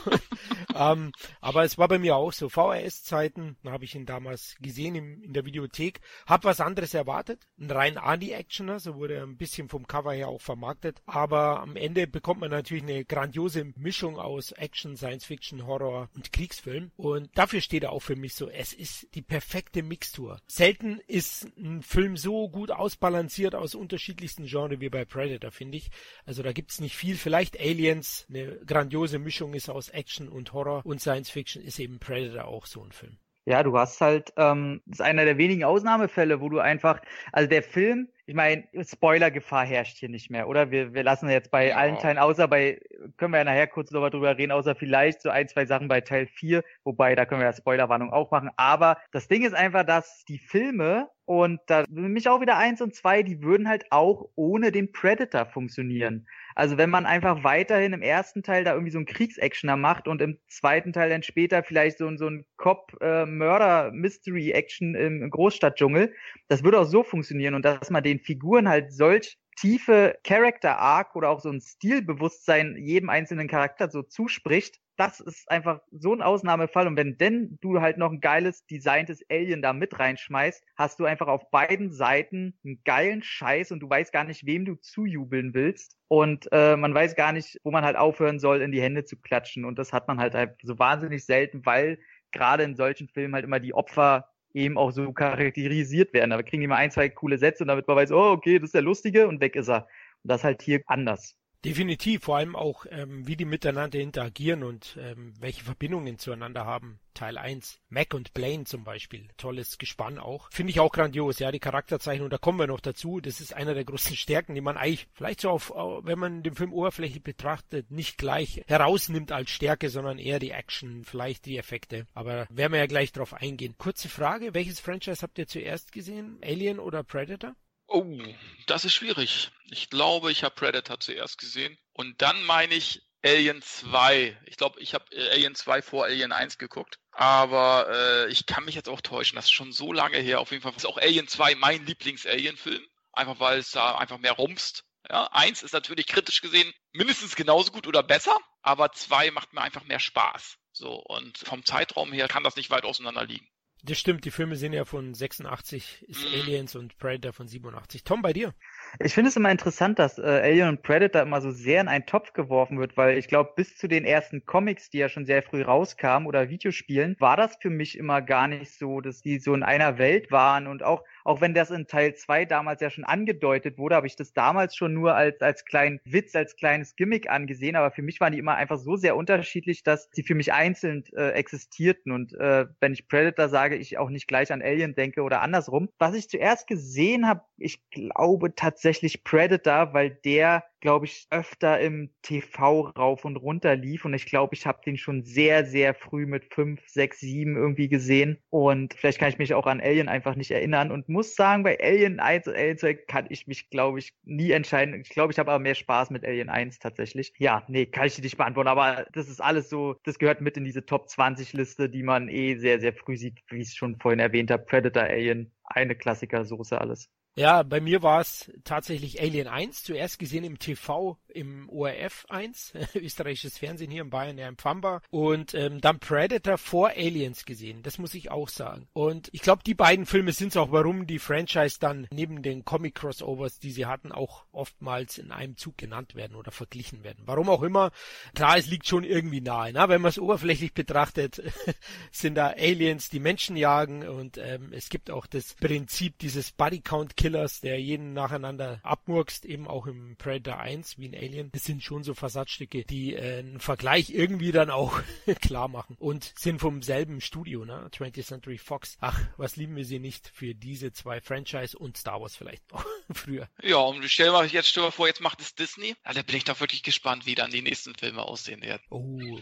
ähm, 0.74 1.12
aber 1.40 1.64
es 1.64 1.78
war 1.78 1.88
bei 1.88 1.98
mir 1.98 2.16
auch 2.16 2.32
so, 2.32 2.48
VHS-Zeiten, 2.48 3.56
da 3.62 3.72
habe 3.72 3.84
ich 3.84 3.94
ihn 3.94 4.06
damals 4.06 4.56
gesehen 4.60 4.94
im, 4.96 5.22
in 5.22 5.32
der 5.32 5.44
Videothek, 5.44 6.00
habe 6.26 6.44
was 6.44 6.60
anderes 6.60 6.94
erwartet, 6.94 7.46
ein 7.58 7.70
rein 7.70 7.98
Adi-Actioner, 7.98 8.80
so 8.80 8.96
wurde 8.96 9.14
er 9.14 9.22
ein 9.22 9.36
bisschen 9.36 9.68
vom 9.68 9.86
Cover 9.86 10.12
her 10.12 10.28
auch 10.28 10.40
vermarktet, 10.40 11.00
aber 11.06 11.60
am 11.60 11.76
Ende 11.76 12.06
bekommt 12.06 12.40
man 12.40 12.50
natürlich 12.56 12.82
eine 12.82 13.04
grandiose 13.04 13.72
Mischung 13.76 14.18
aus 14.18 14.52
Action, 14.52 14.96
Science 14.96 15.24
Fiction, 15.24 15.66
Horror 15.66 16.08
und 16.14 16.32
Kriegsfilm. 16.32 16.90
Und 16.96 17.30
dafür 17.36 17.60
steht 17.60 17.84
er 17.84 17.92
auch 17.92 18.00
für 18.00 18.16
mich 18.16 18.34
so. 18.34 18.48
Es 18.48 18.72
ist 18.72 19.14
die 19.14 19.22
perfekte 19.22 19.82
Mixtur. 19.82 20.40
Selten 20.46 21.00
ist 21.06 21.46
ein 21.56 21.82
Film 21.82 22.16
so 22.16 22.48
gut 22.48 22.70
ausbalanciert 22.70 23.54
aus 23.54 23.74
unterschiedlichsten 23.74 24.46
Genres 24.46 24.80
wie 24.80 24.88
bei 24.88 25.04
Predator, 25.04 25.50
finde 25.50 25.78
ich. 25.78 25.90
Also 26.24 26.42
da 26.42 26.52
gibt's 26.52 26.80
nicht 26.80 26.96
viel. 26.96 27.16
Vielleicht 27.16 27.58
Aliens, 27.60 28.26
eine 28.28 28.56
grandiose 28.66 29.18
Mischung 29.18 29.54
ist 29.54 29.68
aus 29.68 29.88
Action 29.88 30.28
und 30.28 30.52
Horror 30.52 30.84
und 30.84 31.00
Science 31.00 31.30
Fiction 31.30 31.62
ist 31.62 31.78
eben 31.78 31.98
Predator 31.98 32.46
auch 32.46 32.66
so 32.66 32.82
ein 32.82 32.92
Film. 32.92 33.16
Ja, 33.48 33.62
du 33.62 33.78
hast 33.78 34.00
halt, 34.00 34.32
ähm, 34.36 34.82
das 34.86 34.98
ist 34.98 35.06
einer 35.06 35.24
der 35.24 35.38
wenigen 35.38 35.62
Ausnahmefälle, 35.62 36.40
wo 36.40 36.48
du 36.48 36.58
einfach, 36.58 37.00
also 37.30 37.48
der 37.48 37.62
Film, 37.62 38.08
ich 38.28 38.34
meine, 38.34 38.64
Spoilergefahr 38.82 39.64
herrscht 39.64 39.98
hier 39.98 40.08
nicht 40.08 40.30
mehr, 40.30 40.48
oder? 40.48 40.72
Wir, 40.72 40.92
wir 40.92 41.04
lassen 41.04 41.28
jetzt 41.28 41.52
bei 41.52 41.68
ja. 41.68 41.76
allen 41.76 41.96
Teilen, 41.98 42.18
außer 42.18 42.48
bei, 42.48 42.80
können 43.16 43.32
wir 43.32 43.38
ja 43.38 43.44
nachher 43.44 43.68
kurz 43.68 43.92
nochmal 43.92 44.10
drüber 44.10 44.36
reden, 44.36 44.50
außer 44.50 44.74
vielleicht 44.74 45.22
so 45.22 45.30
ein, 45.30 45.46
zwei 45.46 45.64
Sachen 45.64 45.86
bei 45.86 46.00
Teil 46.00 46.26
4, 46.26 46.64
wobei 46.86 47.14
da 47.14 47.26
können 47.26 47.40
wir 47.40 47.46
ja 47.46 47.52
Spoilerwarnung 47.52 48.12
auch 48.12 48.30
machen. 48.30 48.50
Aber 48.56 48.96
das 49.12 49.28
Ding 49.28 49.44
ist 49.44 49.54
einfach, 49.54 49.84
dass 49.84 50.24
die 50.28 50.38
Filme 50.38 51.08
und 51.26 51.60
da 51.66 51.84
mich 51.88 52.28
auch 52.28 52.40
wieder 52.40 52.56
eins 52.56 52.80
und 52.80 52.94
zwei, 52.94 53.24
die 53.24 53.42
würden 53.42 53.68
halt 53.68 53.86
auch 53.90 54.28
ohne 54.36 54.70
den 54.70 54.92
Predator 54.92 55.44
funktionieren. 55.44 56.28
Also 56.54 56.78
wenn 56.78 56.88
man 56.88 57.04
einfach 57.04 57.42
weiterhin 57.42 57.92
im 57.92 58.00
ersten 58.00 58.44
Teil 58.44 58.62
da 58.62 58.72
irgendwie 58.72 58.92
so 58.92 58.98
einen 58.98 59.06
Kriegsactioner 59.06 59.76
macht 59.76 60.06
und 60.06 60.22
im 60.22 60.38
zweiten 60.48 60.92
Teil 60.92 61.10
dann 61.10 61.24
später 61.24 61.64
vielleicht 61.64 61.98
so, 61.98 62.16
so 62.16 62.30
ein 62.30 62.46
Cop-Murder-Mystery-Action 62.56 64.94
äh, 64.94 65.06
im 65.06 65.28
Großstadtdschungel, 65.28 66.14
das 66.48 66.62
würde 66.62 66.78
auch 66.78 66.84
so 66.84 67.02
funktionieren 67.02 67.54
und 67.54 67.64
dass 67.64 67.90
man 67.90 68.04
den 68.04 68.20
Figuren 68.20 68.68
halt 68.68 68.92
solch 68.92 69.36
tiefe 69.56 70.18
Character 70.22 70.78
Arc 70.78 71.16
oder 71.16 71.30
auch 71.30 71.40
so 71.40 71.50
ein 71.50 71.60
Stilbewusstsein 71.60 72.76
jedem 72.76 73.10
einzelnen 73.10 73.48
Charakter 73.48 73.90
so 73.90 74.02
zuspricht, 74.02 74.80
das 74.96 75.20
ist 75.20 75.50
einfach 75.50 75.80
so 75.90 76.12
ein 76.12 76.22
Ausnahmefall. 76.22 76.86
Und 76.86 76.96
wenn 76.96 77.18
denn 77.18 77.58
du 77.60 77.80
halt 77.80 77.98
noch 77.98 78.10
ein 78.10 78.20
geiles 78.20 78.66
designtes 78.66 79.22
Alien 79.30 79.62
da 79.62 79.72
mit 79.72 79.98
reinschmeißt, 79.98 80.64
hast 80.76 80.98
du 80.98 81.04
einfach 81.04 81.28
auf 81.28 81.50
beiden 81.50 81.92
Seiten 81.92 82.58
einen 82.64 82.82
geilen 82.84 83.22
Scheiß 83.22 83.72
und 83.72 83.80
du 83.80 83.90
weißt 83.90 84.12
gar 84.12 84.24
nicht, 84.24 84.46
wem 84.46 84.64
du 84.64 84.76
zujubeln 84.76 85.54
willst. 85.54 85.96
Und 86.08 86.48
äh, 86.52 86.76
man 86.76 86.94
weiß 86.94 87.14
gar 87.14 87.32
nicht, 87.32 87.60
wo 87.62 87.70
man 87.70 87.84
halt 87.84 87.96
aufhören 87.96 88.38
soll, 88.38 88.62
in 88.62 88.72
die 88.72 88.82
Hände 88.82 89.04
zu 89.04 89.16
klatschen. 89.16 89.64
Und 89.64 89.78
das 89.78 89.92
hat 89.92 90.08
man 90.08 90.18
halt, 90.18 90.34
halt 90.34 90.56
so 90.62 90.78
wahnsinnig 90.78 91.24
selten, 91.24 91.66
weil 91.66 91.98
gerade 92.32 92.62
in 92.64 92.76
solchen 92.76 93.08
Filmen 93.08 93.34
halt 93.34 93.44
immer 93.44 93.60
die 93.60 93.74
Opfer 93.74 94.28
eben 94.56 94.78
auch 94.78 94.90
so 94.90 95.12
charakterisiert 95.12 96.12
werden. 96.14 96.30
Da 96.30 96.42
kriegen 96.42 96.62
die 96.62 96.66
mal 96.66 96.76
ein, 96.76 96.90
zwei 96.90 97.08
coole 97.08 97.38
Sätze 97.38 97.64
und 97.64 97.68
damit 97.68 97.86
man 97.86 97.96
weiß, 97.96 98.10
oh, 98.12 98.32
okay, 98.32 98.58
das 98.58 98.68
ist 98.68 98.74
der 98.74 98.82
Lustige 98.82 99.28
und 99.28 99.40
weg 99.40 99.54
ist 99.54 99.68
er. 99.68 99.86
Und 100.22 100.30
das 100.30 100.44
halt 100.44 100.62
hier 100.62 100.80
anders. 100.86 101.36
Definitiv, 101.64 102.24
vor 102.24 102.36
allem 102.36 102.54
auch, 102.54 102.86
ähm, 102.90 103.26
wie 103.26 103.36
die 103.36 103.44
miteinander 103.44 103.98
interagieren 103.98 104.62
und 104.62 104.96
ähm, 105.00 105.34
welche 105.40 105.64
Verbindungen 105.64 106.18
zueinander 106.18 106.64
haben. 106.64 107.00
Teil 107.14 107.38
1. 107.38 107.80
Mac 107.88 108.12
und 108.14 108.34
Blaine 108.34 108.64
zum 108.64 108.84
Beispiel. 108.84 109.26
Tolles 109.38 109.78
Gespann 109.78 110.18
auch. 110.18 110.50
Finde 110.52 110.70
ich 110.70 110.80
auch 110.80 110.92
grandios, 110.92 111.38
ja, 111.38 111.50
die 111.50 111.58
Charakterzeichnung, 111.58 112.28
da 112.28 112.38
kommen 112.38 112.58
wir 112.58 112.66
noch 112.66 112.80
dazu. 112.80 113.20
Das 113.20 113.40
ist 113.40 113.54
einer 113.54 113.74
der 113.74 113.84
großen 113.84 114.14
Stärken, 114.16 114.54
die 114.54 114.60
man 114.60 114.76
eigentlich 114.76 115.08
vielleicht 115.14 115.40
so 115.40 115.50
auf, 115.50 115.70
wenn 115.70 116.18
man 116.18 116.42
den 116.42 116.54
Film 116.54 116.72
oberflächlich 116.72 117.22
betrachtet, 117.22 117.90
nicht 117.90 118.18
gleich 118.18 118.62
herausnimmt 118.66 119.32
als 119.32 119.50
Stärke, 119.50 119.88
sondern 119.88 120.18
eher 120.18 120.38
die 120.38 120.50
Action, 120.50 121.04
vielleicht 121.04 121.46
die 121.46 121.56
Effekte. 121.56 122.06
Aber 122.14 122.46
werden 122.50 122.72
wir 122.72 122.80
ja 122.80 122.86
gleich 122.86 123.12
drauf 123.12 123.32
eingehen. 123.32 123.76
Kurze 123.78 124.08
Frage, 124.08 124.52
welches 124.54 124.78
Franchise 124.78 125.22
habt 125.22 125.38
ihr 125.38 125.46
zuerst 125.46 125.92
gesehen? 125.92 126.38
Alien 126.42 126.78
oder 126.78 127.02
Predator? 127.02 127.56
Oh, 127.88 128.18
das 128.66 128.84
ist 128.84 128.94
schwierig. 128.94 129.50
Ich 129.70 129.90
glaube, 129.90 130.32
ich 130.32 130.44
habe 130.44 130.54
Predator 130.54 130.98
zuerst 131.00 131.38
gesehen. 131.38 131.78
Und 131.92 132.20
dann 132.22 132.42
meine 132.44 132.74
ich 132.74 133.02
Alien 133.24 133.62
2. 133.62 134.36
Ich 134.46 134.56
glaube, 134.56 134.80
ich 134.80 134.94
habe 134.94 135.04
äh, 135.12 135.30
Alien 135.30 135.54
2 135.54 135.82
vor 135.82 136.04
Alien 136.04 136.32
1 136.32 136.58
geguckt. 136.58 136.98
Aber 137.12 137.88
äh, 137.90 138.30
ich 138.30 138.46
kann 138.46 138.64
mich 138.64 138.74
jetzt 138.74 138.88
auch 138.88 139.00
täuschen. 139.00 139.36
Das 139.36 139.46
ist 139.46 139.52
schon 139.52 139.72
so 139.72 139.92
lange 139.92 140.18
her. 140.18 140.40
Auf 140.40 140.50
jeden 140.50 140.62
Fall 140.62 140.74
ist 140.76 140.86
auch 140.86 140.98
Alien 140.98 141.28
2 141.28 141.54
mein 141.56 141.86
Lieblings-Alien-Film. 141.86 142.84
Einfach 143.12 143.40
weil 143.40 143.58
es 143.58 143.70
da 143.70 143.96
einfach 143.96 144.18
mehr 144.18 144.32
rumst. 144.32 144.84
Ja, 145.08 145.28
eins 145.32 145.62
ist 145.62 145.72
natürlich 145.72 146.06
kritisch 146.06 146.40
gesehen 146.40 146.72
mindestens 146.92 147.36
genauso 147.36 147.70
gut 147.70 147.86
oder 147.86 148.02
besser, 148.02 148.36
aber 148.62 148.90
zwei 148.92 149.30
macht 149.30 149.52
mir 149.52 149.60
einfach 149.60 149.84
mehr 149.84 150.00
Spaß. 150.00 150.56
So, 150.72 150.94
und 150.94 151.38
vom 151.38 151.64
Zeitraum 151.64 152.12
her 152.12 152.28
kann 152.28 152.44
das 152.44 152.56
nicht 152.56 152.70
weit 152.70 152.84
auseinander 152.84 153.24
liegen. 153.24 153.48
Das 153.88 154.00
stimmt, 154.00 154.24
die 154.24 154.32
Filme 154.32 154.56
sind 154.56 154.72
ja 154.72 154.84
von 154.84 155.14
86, 155.14 156.06
ist 156.08 156.24
mhm. 156.24 156.40
Aliens 156.40 156.74
und 156.74 156.98
Predator 156.98 157.32
von 157.32 157.46
87. 157.46 158.02
Tom, 158.02 158.20
bei 158.20 158.32
dir? 158.32 158.52
Ich 158.98 159.14
finde 159.14 159.28
es 159.28 159.36
immer 159.36 159.50
interessant, 159.52 160.00
dass 160.00 160.18
äh, 160.18 160.22
Alien 160.22 160.70
und 160.70 160.82
Predator 160.82 161.22
immer 161.22 161.40
so 161.40 161.52
sehr 161.52 161.82
in 161.82 161.86
einen 161.86 162.04
Topf 162.04 162.32
geworfen 162.32 162.80
wird, 162.80 162.96
weil 162.96 163.16
ich 163.16 163.28
glaube, 163.28 163.52
bis 163.54 163.76
zu 163.76 163.86
den 163.86 164.04
ersten 164.04 164.44
Comics, 164.44 164.90
die 164.90 164.98
ja 164.98 165.08
schon 165.08 165.24
sehr 165.24 165.40
früh 165.40 165.62
rauskamen 165.62 166.26
oder 166.26 166.48
Videospielen, 166.48 167.14
war 167.20 167.36
das 167.36 167.58
für 167.60 167.70
mich 167.70 167.96
immer 167.96 168.22
gar 168.22 168.48
nicht 168.48 168.72
so, 168.76 169.00
dass 169.00 169.20
die 169.20 169.38
so 169.38 169.54
in 169.54 169.62
einer 169.62 169.98
Welt 169.98 170.32
waren 170.32 170.66
und 170.66 170.82
auch 170.82 171.04
auch 171.26 171.40
wenn 171.40 171.54
das 171.54 171.70
in 171.70 171.86
Teil 171.86 172.14
2 172.14 172.44
damals 172.44 172.80
ja 172.80 172.88
schon 172.88 173.04
angedeutet 173.04 173.78
wurde, 173.78 173.96
habe 173.96 174.06
ich 174.06 174.14
das 174.14 174.32
damals 174.32 174.76
schon 174.76 174.94
nur 174.94 175.16
als, 175.16 175.40
als 175.40 175.64
kleinen 175.64 176.00
Witz, 176.04 176.36
als 176.36 176.56
kleines 176.56 176.94
Gimmick 176.94 177.28
angesehen. 177.28 177.74
Aber 177.74 177.90
für 177.90 178.02
mich 178.02 178.20
waren 178.20 178.32
die 178.32 178.38
immer 178.38 178.54
einfach 178.54 178.78
so 178.78 178.96
sehr 178.96 179.16
unterschiedlich, 179.16 179.82
dass 179.82 180.08
sie 180.12 180.22
für 180.22 180.36
mich 180.36 180.52
einzeln 180.52 181.04
äh, 181.16 181.30
existierten. 181.30 182.12
Und 182.12 182.32
äh, 182.34 182.66
wenn 182.78 182.92
ich 182.92 183.08
Predator 183.08 183.48
sage, 183.48 183.74
ich 183.76 183.98
auch 183.98 184.08
nicht 184.08 184.28
gleich 184.28 184.52
an 184.52 184.62
Alien 184.62 184.94
denke 184.94 185.22
oder 185.22 185.42
andersrum. 185.42 185.88
Was 185.98 186.14
ich 186.14 186.28
zuerst 186.28 186.68
gesehen 186.68 187.26
habe, 187.26 187.42
ich 187.58 187.90
glaube 187.90 188.54
tatsächlich 188.54 189.24
Predator, 189.24 189.92
weil 189.94 190.10
der 190.10 190.62
glaube 190.86 191.06
ich, 191.06 191.26
öfter 191.30 191.80
im 191.80 192.10
TV 192.22 192.90
rauf 192.96 193.24
und 193.24 193.34
runter 193.34 193.74
lief. 193.74 194.04
Und 194.04 194.14
ich 194.14 194.24
glaube, 194.24 194.54
ich 194.54 194.66
habe 194.66 194.78
den 194.86 194.96
schon 194.96 195.24
sehr, 195.24 195.64
sehr 195.64 195.94
früh 195.94 196.26
mit 196.26 196.54
fünf, 196.54 196.80
sechs, 196.86 197.18
sieben 197.18 197.56
irgendwie 197.56 197.88
gesehen. 197.88 198.38
Und 198.50 198.94
vielleicht 198.94 199.18
kann 199.18 199.30
ich 199.30 199.38
mich 199.38 199.52
auch 199.52 199.66
an 199.66 199.80
Alien 199.80 200.08
einfach 200.08 200.36
nicht 200.36 200.52
erinnern. 200.52 200.92
Und 200.92 201.08
muss 201.08 201.34
sagen, 201.34 201.64
bei 201.64 201.76
Alien 201.80 202.20
1 202.20 202.46
und 202.46 202.54
Alien 202.54 202.78
2 202.78 202.94
kann 202.94 203.26
ich 203.30 203.48
mich, 203.48 203.68
glaube 203.68 203.98
ich, 203.98 204.14
nie 204.22 204.52
entscheiden. 204.52 205.00
Ich 205.00 205.08
glaube, 205.08 205.32
ich 205.32 205.40
habe 205.40 205.50
aber 205.50 205.60
mehr 205.60 205.74
Spaß 205.74 206.10
mit 206.10 206.24
Alien 206.24 206.50
1 206.50 206.78
tatsächlich. 206.78 207.32
Ja, 207.38 207.64
nee, 207.66 207.86
kann 207.86 208.06
ich 208.06 208.14
dir 208.14 208.22
nicht 208.22 208.36
beantworten. 208.36 208.68
Aber 208.68 209.08
das 209.12 209.28
ist 209.28 209.40
alles 209.40 209.68
so, 209.68 209.96
das 210.04 210.20
gehört 210.20 210.40
mit 210.40 210.56
in 210.56 210.62
diese 210.62 210.86
Top 210.86 211.08
20 211.08 211.52
Liste, 211.52 211.90
die 211.90 212.04
man 212.04 212.28
eh 212.28 212.58
sehr, 212.58 212.78
sehr 212.78 212.92
früh 212.92 213.16
sieht, 213.16 213.40
wie 213.48 213.56
ich 213.56 213.70
es 213.70 213.74
schon 213.74 213.98
vorhin 213.98 214.20
erwähnt 214.20 214.52
habe. 214.52 214.64
Predator, 214.64 215.02
Alien, 215.02 215.50
eine 215.64 215.96
Klassiker-Soße 215.96 216.80
alles. 216.80 217.10
Ja, 217.38 217.62
bei 217.64 217.82
mir 217.82 218.02
war 218.02 218.22
es 218.22 218.50
tatsächlich 218.64 219.20
Alien 219.20 219.46
1, 219.46 219.82
zuerst 219.82 220.18
gesehen 220.18 220.42
im 220.42 220.58
TV 220.58 221.18
im 221.28 221.68
ORF 221.68 222.24
1, 222.30 222.72
österreichisches 222.94 223.58
Fernsehen 223.58 223.90
hier 223.90 224.00
in 224.00 224.08
Bayern, 224.08 224.38
ja 224.38 224.48
empfangbar. 224.48 225.02
Und 225.10 225.52
ähm, 225.52 225.82
dann 225.82 225.98
Predator 225.98 226.56
vor 226.56 226.88
Aliens 226.96 227.44
gesehen, 227.44 227.82
das 227.82 227.98
muss 227.98 228.14
ich 228.14 228.30
auch 228.30 228.48
sagen. 228.48 228.88
Und 228.94 229.28
ich 229.32 229.42
glaube, 229.42 229.62
die 229.66 229.74
beiden 229.74 230.06
Filme 230.06 230.32
sind 230.32 230.48
es 230.48 230.56
auch, 230.56 230.72
warum 230.72 231.06
die 231.06 231.18
Franchise 231.18 231.76
dann 231.78 232.06
neben 232.10 232.40
den 232.40 232.64
Comic-Crossovers, 232.64 233.58
die 233.58 233.70
sie 233.70 233.84
hatten, 233.84 234.12
auch 234.12 234.46
oftmals 234.50 235.18
in 235.18 235.30
einem 235.30 235.58
Zug 235.58 235.76
genannt 235.76 236.14
werden 236.14 236.36
oder 236.36 236.52
verglichen 236.52 237.04
werden. 237.04 237.24
Warum 237.26 237.50
auch 237.50 237.62
immer, 237.62 237.90
klar, 238.34 238.56
es 238.56 238.66
liegt 238.66 238.88
schon 238.88 239.04
irgendwie 239.04 239.42
nahe. 239.42 239.74
Ne? 239.74 239.84
Wenn 239.88 240.00
man 240.00 240.08
es 240.08 240.18
oberflächlich 240.18 240.72
betrachtet, 240.72 241.42
sind 242.10 242.36
da 242.36 242.54
Aliens, 242.56 243.10
die 243.10 243.20
Menschen 243.20 243.56
jagen 243.56 244.08
und 244.08 244.38
ähm, 244.38 244.72
es 244.72 244.88
gibt 244.88 245.10
auch 245.10 245.26
das 245.26 245.52
Prinzip 245.52 246.16
dieses 246.18 246.50
Body 246.52 246.80
Count 246.80 247.14
Killers, 247.26 247.60
der 247.60 247.80
jeden 247.80 248.12
nacheinander 248.12 248.78
abmurkst, 248.84 249.46
eben 249.46 249.66
auch 249.66 249.88
im 249.88 250.14
Predator 250.16 250.60
1 250.60 250.96
wie 250.96 251.08
ein 251.08 251.14
Alien. 251.16 251.50
Das 251.50 251.64
sind 251.64 251.82
schon 251.82 252.04
so 252.04 252.14
Versatzstücke, 252.14 252.84
die 252.84 253.14
äh, 253.14 253.40
einen 253.40 253.58
Vergleich 253.58 254.10
irgendwie 254.10 254.52
dann 254.52 254.70
auch 254.70 255.00
klar 255.40 255.66
machen 255.66 255.96
und 255.98 256.32
sind 256.38 256.60
vom 256.60 256.82
selben 256.82 257.20
Studio, 257.20 257.64
ne? 257.64 257.90
20th 257.92 258.24
Century 258.24 258.58
Fox. 258.58 258.96
Ach, 259.00 259.18
was 259.38 259.56
lieben 259.56 259.74
wir 259.74 259.84
sie 259.84 259.98
nicht 259.98 260.30
für 260.32 260.54
diese 260.54 260.92
zwei 260.92 261.20
Franchise 261.20 261.76
und 261.76 261.96
Star 261.96 262.20
Wars 262.20 262.36
vielleicht 262.36 262.70
noch 262.70 262.86
früher. 263.12 263.48
Ja, 263.60 263.78
und 263.78 264.08
stell 264.08 264.30
mal 264.30 264.46
jetzt 264.46 264.68
stell 264.68 264.84
mal 264.84 264.92
vor, 264.92 265.08
jetzt 265.08 265.20
macht 265.20 265.40
es 265.40 265.56
Disney. 265.56 265.96
Ja, 266.04 266.12
da 266.12 266.22
bin 266.22 266.36
ich 266.36 266.44
doch 266.44 266.60
wirklich 266.60 266.84
gespannt, 266.84 267.26
wie 267.26 267.34
dann 267.34 267.50
die 267.50 267.62
nächsten 267.62 267.96
Filme 267.96 268.22
aussehen 268.22 268.62
werden. 268.62 268.82
Oh. 268.88 269.18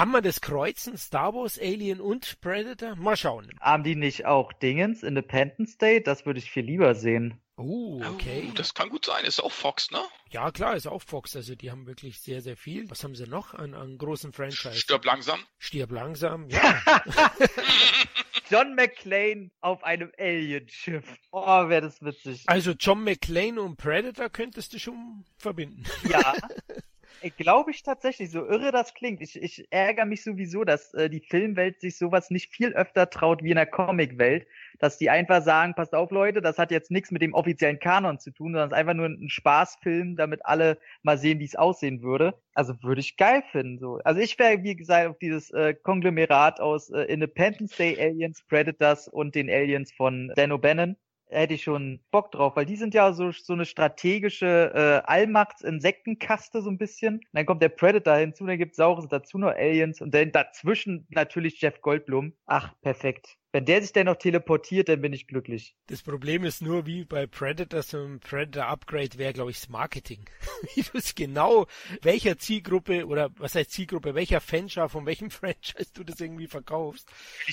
Kann 0.00 0.08
man 0.12 0.22
das 0.22 0.40
kreuzen? 0.40 0.96
Star 0.96 1.34
Wars, 1.34 1.58
Alien 1.58 2.00
und 2.00 2.40
Predator? 2.40 2.96
Mal 2.96 3.18
schauen. 3.18 3.50
Haben 3.60 3.84
die 3.84 3.96
nicht 3.96 4.24
auch 4.24 4.50
Dingens, 4.54 5.02
Independence 5.02 5.49
Day? 5.58 6.02
Das 6.02 6.26
würde 6.26 6.38
ich 6.38 6.50
viel 6.50 6.64
lieber 6.64 6.94
sehen. 6.94 7.40
Oh, 7.56 8.00
okay. 8.04 8.48
Oh, 8.48 8.54
das 8.54 8.72
kann 8.72 8.88
gut 8.88 9.04
sein. 9.04 9.24
Ist 9.24 9.40
auch 9.40 9.52
Fox, 9.52 9.90
ne? 9.90 10.00
Ja, 10.30 10.50
klar, 10.50 10.76
ist 10.76 10.86
auch 10.86 11.02
Fox. 11.02 11.36
Also 11.36 11.54
die 11.54 11.70
haben 11.70 11.86
wirklich 11.86 12.20
sehr, 12.20 12.40
sehr 12.40 12.56
viel. 12.56 12.88
Was 12.88 13.04
haben 13.04 13.14
sie 13.14 13.26
noch 13.26 13.52
an, 13.52 13.74
an 13.74 13.98
großen 13.98 14.32
Franchise? 14.32 14.76
Stirb 14.76 15.04
langsam. 15.04 15.40
Stirb 15.58 15.90
langsam, 15.90 16.48
ja. 16.48 16.80
John 18.50 18.74
McClane 18.74 19.50
auf 19.60 19.84
einem 19.84 20.10
Alien-Schiff. 20.18 21.04
Oh, 21.30 21.68
wäre 21.68 21.82
das 21.82 22.02
witzig. 22.02 22.44
Also 22.46 22.72
John 22.72 23.04
McClane 23.04 23.60
und 23.60 23.76
Predator 23.76 24.28
könntest 24.30 24.72
du 24.72 24.78
schon 24.78 25.24
verbinden. 25.36 25.84
Ja. 26.08 26.34
Glaube 27.36 27.70
ich 27.70 27.82
tatsächlich, 27.82 28.30
so 28.30 28.46
irre 28.46 28.72
das 28.72 28.94
klingt. 28.94 29.20
Ich, 29.20 29.40
ich 29.40 29.66
ärgere 29.70 30.06
mich 30.06 30.22
sowieso, 30.24 30.64
dass 30.64 30.94
äh, 30.94 31.10
die 31.10 31.20
Filmwelt 31.20 31.80
sich 31.80 31.98
sowas 31.98 32.30
nicht 32.30 32.50
viel 32.50 32.72
öfter 32.72 33.10
traut 33.10 33.42
wie 33.42 33.50
in 33.50 33.56
der 33.56 33.66
Comicwelt. 33.66 34.46
Dass 34.78 34.96
die 34.96 35.10
einfach 35.10 35.42
sagen, 35.42 35.74
passt 35.74 35.94
auf 35.94 36.10
Leute, 36.10 36.40
das 36.40 36.56
hat 36.56 36.70
jetzt 36.70 36.90
nichts 36.90 37.10
mit 37.10 37.20
dem 37.20 37.34
offiziellen 37.34 37.78
Kanon 37.78 38.18
zu 38.18 38.30
tun, 38.30 38.52
sondern 38.52 38.68
es 38.68 38.72
ist 38.72 38.78
einfach 38.78 38.94
nur 38.94 39.06
ein 39.06 39.28
Spaßfilm, 39.28 40.16
damit 40.16 40.46
alle 40.46 40.78
mal 41.02 41.18
sehen, 41.18 41.40
wie 41.40 41.44
es 41.44 41.56
aussehen 41.56 42.00
würde. 42.00 42.34
Also 42.54 42.74
würde 42.82 43.02
ich 43.02 43.18
geil 43.18 43.42
finden. 43.52 43.78
So. 43.78 44.00
Also 44.04 44.20
ich 44.20 44.38
wäre, 44.38 44.62
wie 44.62 44.76
gesagt, 44.76 45.10
auf 45.10 45.18
dieses 45.18 45.50
äh, 45.50 45.74
Konglomerat 45.74 46.58
aus 46.60 46.88
äh, 46.88 47.02
Independence 47.02 47.76
Day 47.76 48.00
Aliens, 48.00 48.42
Predators 48.48 49.08
und 49.08 49.34
den 49.34 49.50
Aliens 49.50 49.92
von 49.92 50.32
Dan 50.36 50.52
O'Bannon 50.52 50.96
hätte 51.30 51.54
ich 51.54 51.62
schon 51.62 52.00
Bock 52.10 52.32
drauf, 52.32 52.56
weil 52.56 52.66
die 52.66 52.76
sind 52.76 52.94
ja 52.94 53.12
so, 53.12 53.30
so 53.32 53.52
eine 53.52 53.64
strategische 53.64 54.72
äh, 54.74 55.10
Allmachts-Insektenkaste 55.10 56.62
so 56.62 56.70
ein 56.70 56.78
bisschen. 56.78 57.16
Und 57.16 57.28
dann 57.32 57.46
kommt 57.46 57.62
der 57.62 57.68
Predator 57.70 58.16
hinzu, 58.16 58.46
dann 58.46 58.58
gibt's 58.58 58.76
Saures, 58.76 59.08
dazu 59.08 59.38
noch 59.38 59.50
Aliens 59.50 60.00
und 60.00 60.14
dann 60.14 60.32
dazwischen 60.32 61.06
natürlich 61.10 61.60
Jeff 61.60 61.80
Goldblum. 61.80 62.34
Ach, 62.46 62.74
perfekt. 62.82 63.39
Wenn 63.52 63.64
der 63.64 63.82
sich 63.82 63.92
denn 63.92 64.06
noch 64.06 64.14
teleportiert, 64.14 64.88
dann 64.88 65.00
bin 65.00 65.12
ich 65.12 65.26
glücklich. 65.26 65.74
Das 65.88 66.02
Problem 66.02 66.44
ist 66.44 66.62
nur, 66.62 66.86
wie 66.86 67.04
bei 67.04 67.26
Predator, 67.26 67.82
so 67.82 67.98
ein 67.98 68.20
Predator-Upgrade 68.20 69.18
wäre, 69.18 69.32
glaube 69.32 69.50
ich, 69.50 69.58
das 69.58 69.68
Marketing. 69.68 70.24
wie 70.74 70.82
du 70.82 70.98
es 70.98 71.16
genau, 71.16 71.66
welcher 72.02 72.38
Zielgruppe 72.38 73.06
oder 73.06 73.30
was 73.38 73.56
heißt 73.56 73.72
Zielgruppe, 73.72 74.14
welcher 74.14 74.40
Fanschar 74.40 74.88
von 74.88 75.04
welchem 75.04 75.30
Franchise 75.30 75.90
du 75.94 76.04
das 76.04 76.20
irgendwie 76.20 76.46
verkaufst. 76.46 77.08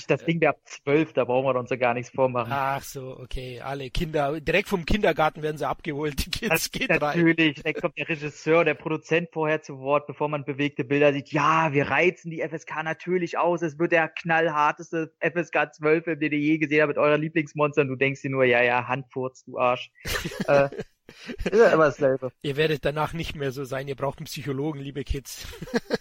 Das 0.06 0.24
Ding 0.24 0.40
wäre 0.40 0.50
ab 0.50 0.60
zwölf, 0.66 1.12
da 1.14 1.24
brauchen 1.24 1.46
wir 1.46 1.58
uns 1.58 1.70
ja 1.70 1.76
gar 1.76 1.94
nichts 1.94 2.10
vormachen. 2.14 2.52
Ach 2.52 2.82
so, 2.82 3.18
okay. 3.18 3.60
Alle 3.60 3.90
Kinder, 3.90 4.40
direkt 4.40 4.68
vom 4.68 4.86
Kindergarten 4.86 5.42
werden 5.42 5.58
sie 5.58 5.66
abgeholt. 5.66 6.24
Die 6.24 6.30
Kids 6.30 6.48
das 6.48 6.70
geht 6.70 6.90
natürlich. 6.90 7.56
Rein. 7.56 7.62
Dann 7.64 7.74
kommt 7.74 7.98
der 7.98 8.08
Regisseur, 8.08 8.64
der 8.64 8.74
Produzent 8.74 9.30
vorher 9.32 9.62
zu 9.62 9.80
Wort, 9.80 10.06
bevor 10.06 10.28
man 10.28 10.44
bewegte 10.44 10.84
Bilder 10.84 11.12
sieht. 11.12 11.32
Ja, 11.32 11.72
wir 11.72 11.88
reizen 11.88 12.30
die 12.30 12.40
FSK 12.40 12.84
natürlich 12.84 13.36
aus. 13.36 13.62
Es 13.62 13.80
wird 13.80 13.90
der 13.90 14.08
knallharteste 14.08 15.12
FSK 15.20 15.74
12 15.74 15.87
Zwölf-Film, 15.88 16.20
den 16.20 16.32
ihr 16.32 16.38
je 16.38 16.58
gesehen 16.58 16.82
habt 16.82 16.88
mit 16.88 16.98
eurer 16.98 17.18
Lieblingsmonster 17.18 17.82
und 17.82 17.88
du 17.88 17.96
denkst 17.96 18.22
dir 18.22 18.30
nur, 18.30 18.44
ja, 18.44 18.62
ja, 18.62 18.86
Handfurz, 18.86 19.44
du 19.44 19.58
Arsch. 19.58 19.90
äh, 20.46 20.68
ist 21.44 21.54
ja 21.54 21.72
immer 21.72 21.86
dasselbe. 21.86 22.32
Ihr 22.42 22.56
werdet 22.56 22.84
danach 22.84 23.14
nicht 23.14 23.34
mehr 23.34 23.50
so 23.50 23.64
sein. 23.64 23.88
Ihr 23.88 23.94
braucht 23.94 24.18
einen 24.18 24.26
Psychologen, 24.26 24.80
liebe 24.80 25.04
Kids. 25.04 25.46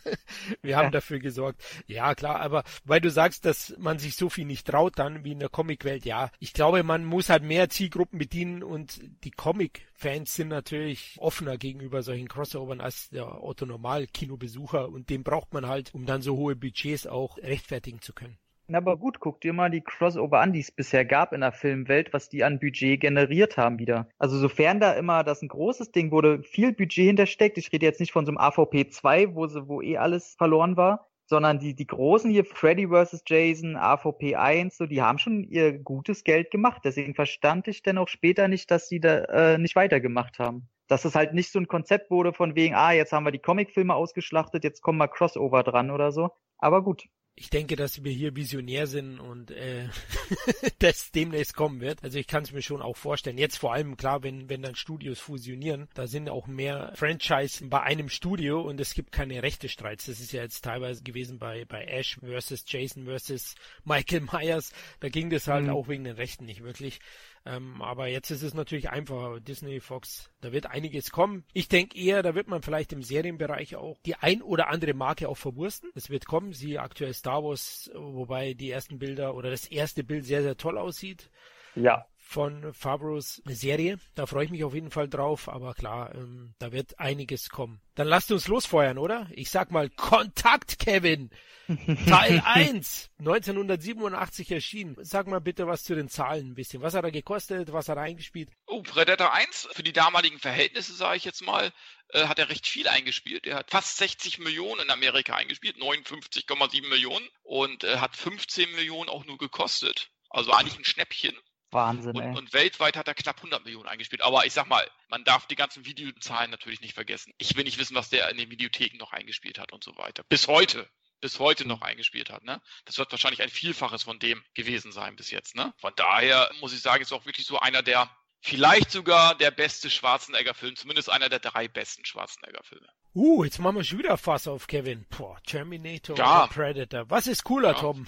Wir 0.62 0.76
haben 0.76 0.86
ja. 0.86 0.92
dafür 0.92 1.20
gesorgt. 1.20 1.64
Ja, 1.88 2.14
klar, 2.14 2.42
aber 2.42 2.64
weil 2.84 3.02
du 3.02 3.10
sagst, 3.10 3.46
dass 3.46 3.74
man 3.78 4.00
sich 4.00 4.16
so 4.16 4.30
viel 4.30 4.46
nicht 4.46 4.68
traut 4.68 5.00
dann 5.00 5.24
wie 5.24 5.32
in 5.32 5.40
der 5.40 5.50
Comicwelt, 5.50 6.06
ja. 6.06 6.30
Ich 6.40 6.54
glaube, 6.54 6.84
man 6.84 7.06
muss 7.06 7.30
halt 7.30 7.44
mehr 7.44 7.70
Zielgruppen 7.70 8.20
bedienen 8.20 8.64
und 8.64 9.00
die 9.24 9.32
Comic-Fans 9.32 10.36
sind 10.36 10.50
natürlich 10.50 11.16
offener 11.20 11.58
gegenüber 11.58 12.04
solchen 12.04 12.28
Crossovern 12.28 12.82
als 12.82 13.10
der 13.10 13.44
Otto-Normal-Kinobesucher 13.44 14.90
und 14.90 15.10
den 15.10 15.24
braucht 15.24 15.54
man 15.54 15.68
halt, 15.68 15.94
um 15.94 16.06
dann 16.06 16.22
so 16.22 16.36
hohe 16.36 16.56
Budgets 16.56 17.08
auch 17.08 17.38
rechtfertigen 17.38 18.02
zu 18.02 18.14
können. 18.14 18.38
Na, 18.70 18.80
aber 18.80 18.98
gut, 18.98 19.22
guck 19.22 19.40
dir 19.40 19.54
mal 19.54 19.70
die 19.70 19.80
Crossover 19.80 20.42
an, 20.42 20.52
die 20.52 20.60
es 20.60 20.72
bisher 20.72 21.06
gab 21.06 21.32
in 21.32 21.40
der 21.40 21.54
Filmwelt, 21.54 22.12
was 22.12 22.28
die 22.28 22.44
an 22.44 22.60
Budget 22.60 23.00
generiert 23.00 23.56
haben 23.56 23.80
wieder. 23.80 24.10
Also 24.18 24.38
sofern 24.38 24.82
da 24.82 24.92
immer 24.92 25.24
das 25.24 25.42
ein 25.42 25.48
großes 25.48 25.94
Ding 25.94 26.12
wurde, 26.12 26.44
viel 26.44 26.74
Budget 26.74 27.06
hintersteckt. 27.06 27.58
Ich 27.58 27.72
rede 27.72 27.86
jetzt 27.86 28.02
nicht 28.02 28.12
von 28.12 28.26
so 28.26 28.32
einem 28.32 28.38
AVP 28.38 28.90
2, 28.90 29.36
wo 29.36 29.48
sie, 29.48 29.70
wo 29.70 29.82
eh 29.82 29.96
alles 29.96 30.36
verloren 30.36 30.76
war, 30.76 31.08
sondern 31.28 31.60
die, 31.60 31.76
die 31.76 31.88
großen 31.88 32.30
hier, 32.30 32.44
Freddy 32.44 32.90
vs. 32.90 33.24
Jason, 33.26 33.78
AVP 33.78 34.36
1, 34.36 34.76
so, 34.76 34.86
die 34.86 35.02
haben 35.02 35.18
schon 35.18 35.46
ihr 35.46 35.80
gutes 35.80 36.26
Geld 36.26 36.52
gemacht. 36.52 36.82
Deswegen 36.84 37.16
verstand 37.16 37.70
ich 37.70 37.84
denn 37.84 37.98
auch 37.98 38.10
später 38.10 38.50
nicht, 38.50 38.70
dass 38.70 38.90
sie 38.90 39.00
da 39.00 39.20
äh, 39.54 39.58
nicht 39.58 39.78
weitergemacht 39.78 40.40
haben. 40.40 40.68
Dass 40.90 41.06
es 41.06 41.16
halt 41.16 41.34
nicht 41.34 41.54
so 41.54 41.60
ein 41.60 41.70
Konzept 41.70 42.12
wurde 42.12 42.34
von 42.34 42.56
wegen, 42.56 42.76
ah, 42.76 42.92
jetzt 42.92 43.14
haben 43.14 43.26
wir 43.26 43.32
die 43.32 43.40
Comicfilme 43.40 43.96
ausgeschlachtet, 43.96 44.66
jetzt 44.66 44.82
kommen 44.82 44.98
mal 44.98 45.08
Crossover 45.08 45.64
dran 45.64 45.90
oder 45.90 46.12
so. 46.12 46.32
Aber 46.58 46.84
gut, 46.84 47.08
ich 47.40 47.52
denke, 47.52 47.76
dass 47.76 48.04
wir 48.04 48.12
hier 48.12 48.36
visionär 48.36 48.88
sind 48.88 49.20
und 49.20 49.52
äh, 49.52 49.88
das 50.80 51.12
demnächst 51.12 51.56
kommen 51.56 51.82
wird. 51.82 52.04
Also 52.04 52.18
ich 52.18 52.26
kann 52.26 52.42
es 52.44 52.52
mir 52.52 52.64
schon 52.64 52.82
auch 52.82 52.98
vorstellen. 52.98 53.38
Jetzt 53.38 53.60
vor 53.60 53.74
allem 53.74 53.96
klar, 53.96 54.24
wenn 54.24 54.50
wenn 54.50 54.64
dann 54.64 54.74
Studios 54.74 55.20
fusionieren, 55.20 55.88
da 55.94 56.08
sind 56.08 56.30
auch 56.30 56.48
mehr 56.48 56.94
Franchise 56.96 57.64
bei 57.68 57.82
einem 57.84 58.10
Studio 58.10 58.62
und 58.62 58.82
es 58.82 58.96
gibt 58.96 59.12
keine 59.12 59.44
rechte 59.44 59.70
Streits. 59.70 60.08
Das 60.08 60.20
ist 60.20 60.32
ja 60.32 60.42
jetzt 60.42 60.64
teilweise 60.64 61.04
gewesen 61.04 61.38
bei 61.38 61.64
bei 61.66 61.86
Ash 61.86 62.18
versus 62.26 62.64
Jason 62.66 63.06
versus 63.06 63.54
Michael 63.86 64.22
Myers. 64.22 64.72
Da 65.00 65.10
ging 65.10 65.30
das 65.30 65.48
halt 65.48 65.66
mhm. 65.66 65.70
auch 65.70 65.88
wegen 65.88 66.06
den 66.06 66.16
Rechten 66.16 66.46
nicht 66.46 66.64
wirklich. 66.64 67.00
Ähm, 67.48 67.82
aber 67.82 68.08
jetzt 68.08 68.30
ist 68.30 68.44
es 68.44 68.54
natürlich 68.54 68.90
einfacher. 68.90 69.40
Disney, 69.40 69.80
Fox, 69.80 70.30
da 70.42 70.52
wird 70.52 70.66
einiges 70.66 71.12
kommen. 71.12 71.46
Ich 71.54 71.70
denke 71.70 71.98
eher, 71.98 72.22
da 72.22 72.36
wird 72.36 72.48
man 72.48 72.62
vielleicht 72.62 72.92
im 72.92 73.02
Serienbereich 73.02 73.78
auch 73.78 73.98
die 74.06 74.16
ein 74.16 74.42
oder 74.42 74.68
andere 74.68 74.94
Marke 74.94 75.30
auch 75.30 75.38
verwursten. 75.38 75.92
Es 75.96 76.10
wird 76.10 76.26
kommen, 76.26 76.52
sie 76.52 76.78
aktuell 76.78 77.14
Star 77.14 77.44
Wars, 77.44 77.90
wobei 77.94 78.54
die 78.54 78.72
ersten 78.72 79.00
Bilder 79.00 79.34
oder 79.36 79.50
das 79.50 79.68
erste 79.68 80.04
Bild 80.04 80.26
sehr, 80.26 80.42
sehr 80.42 80.58
toll 80.58 80.78
aussieht. 80.78 81.30
Ja 81.76 82.06
von 82.28 82.74
Favros 82.74 83.42
Serie. 83.46 84.00
Da 84.16 84.26
freue 84.26 84.46
ich 84.46 84.52
mich 84.52 84.66
auf 84.66 84.74
jeden 84.74 84.92
Fall 84.92 85.08
drauf, 85.08 85.48
aber 85.48 85.74
klar, 85.74 86.14
ähm, 86.14 86.54
da 86.60 86.74
wird 86.74 87.00
einiges 87.00 87.50
kommen. 87.50 87.82
Dann 87.96 88.08
lasst 88.08 88.32
uns 88.32 88.48
losfeuern, 88.48 88.98
oder? 88.98 89.28
Ich 89.32 89.50
sag 89.50 89.72
mal 89.72 89.90
Kontakt, 89.90 90.78
Kevin. 90.78 91.30
Teil 92.08 92.42
1, 92.46 93.12
1987 93.20 94.52
erschienen. 94.52 94.96
Sag 95.00 95.28
mal 95.28 95.40
bitte 95.40 95.68
was 95.68 95.84
zu 95.84 95.96
den 95.96 96.10
Zahlen 96.10 96.52
ein 96.52 96.54
bisschen. 96.54 96.82
Was 96.82 96.94
hat 96.94 97.06
er 97.06 97.12
gekostet? 97.12 97.72
Was 97.72 97.88
hat 97.88 97.98
er 97.98 98.04
eingespielt? 98.04 98.50
Oh, 98.66 98.82
Predator 98.82 99.34
1, 99.34 99.70
für 99.72 99.84
die 99.84 99.94
damaligen 99.94 100.40
Verhältnisse, 100.40 100.94
sage 100.94 101.18
ich 101.18 101.26
jetzt 101.26 101.42
mal, 101.42 101.72
äh, 102.10 102.28
hat 102.28 102.40
er 102.40 102.50
recht 102.50 102.68
viel 102.68 102.88
eingespielt. 102.90 103.48
Er 103.48 103.56
hat 103.56 103.72
fast 103.72 103.98
60 103.98 104.40
Millionen 104.40 104.82
in 104.82 104.92
Amerika 104.92 105.36
eingespielt, 105.36 105.78
59,7 105.78 106.88
Millionen 106.90 107.28
und 107.44 107.86
äh, 107.86 107.98
hat 107.98 108.16
15 108.18 108.72
Millionen 108.76 109.10
auch 109.10 109.26
nur 109.26 109.38
gekostet. 109.38 110.10
Also 110.30 110.52
eigentlich 110.52 110.78
ein 110.78 110.86
Schnäppchen. 110.86 111.36
Wahnsinn, 111.78 112.16
und, 112.16 112.24
ey. 112.24 112.36
und 112.36 112.54
weltweit 112.54 112.98
hat 112.98 113.08
er 113.08 113.14
knapp 113.14 113.38
100 113.38 113.64
Millionen 113.64 113.88
eingespielt. 113.88 114.22
Aber 114.22 114.46
ich 114.46 114.54
sag 114.54 114.68
mal, 114.68 114.86
man 115.10 115.24
darf 115.24 115.46
die 115.48 115.56
ganzen 115.56 115.86
Videozahlen 115.86 116.52
natürlich 116.52 116.82
nicht 116.82 116.94
vergessen. 116.94 117.34
Ich 117.38 117.56
will 117.56 117.64
nicht 117.64 117.78
wissen, 117.78 117.96
was 117.96 118.10
der 118.10 118.30
in 118.30 118.38
den 118.38 118.50
Videotheken 118.50 118.98
noch 118.98 119.14
eingespielt 119.14 119.60
hat 119.60 119.72
und 119.72 119.84
so 119.84 119.96
weiter. 119.98 120.24
Bis 120.30 120.48
heute 120.48 120.90
bis 121.20 121.40
heute 121.40 121.68
noch 121.68 121.82
eingespielt 121.82 122.30
hat. 122.30 122.44
Ne? 122.44 122.62
Das 122.86 122.98
wird 122.98 123.12
wahrscheinlich 123.12 123.42
ein 123.42 123.50
Vielfaches 123.50 124.04
von 124.04 124.20
dem 124.20 124.44
gewesen 124.54 124.92
sein 124.92 125.16
bis 125.16 125.32
jetzt. 125.32 125.56
Ne? 125.56 125.74
Von 125.78 125.94
daher 125.96 126.50
muss 126.60 126.74
ich 126.74 126.82
sagen, 126.82 127.02
ist 127.02 127.12
auch 127.12 127.26
wirklich 127.26 127.48
so 127.48 127.60
einer 127.60 127.82
der, 127.82 128.10
vielleicht 128.42 128.92
sogar 128.92 129.36
der 129.36 129.52
beste 129.52 129.90
Schwarzenegger-Film, 129.90 130.76
zumindest 130.76 131.10
einer 131.10 131.30
der 131.30 131.40
drei 131.40 131.68
besten 131.68 132.06
Schwarzenegger-Filme. 132.06 132.88
Uh, 133.16 133.44
jetzt 133.44 133.58
machen 133.58 133.78
wir 133.78 133.84
schon 133.84 133.98
wieder 134.00 134.18
Fass 134.18 134.48
auf 134.48 134.68
Kevin. 134.68 135.08
Boah, 135.10 135.40
Terminator 135.44 136.16
ja. 136.16 136.44
oder 136.44 136.54
Predator. 136.54 137.10
Was 137.10 137.26
ist 137.26 137.44
cooler, 137.44 137.72
ja. 137.72 137.80
Tom? 137.80 138.06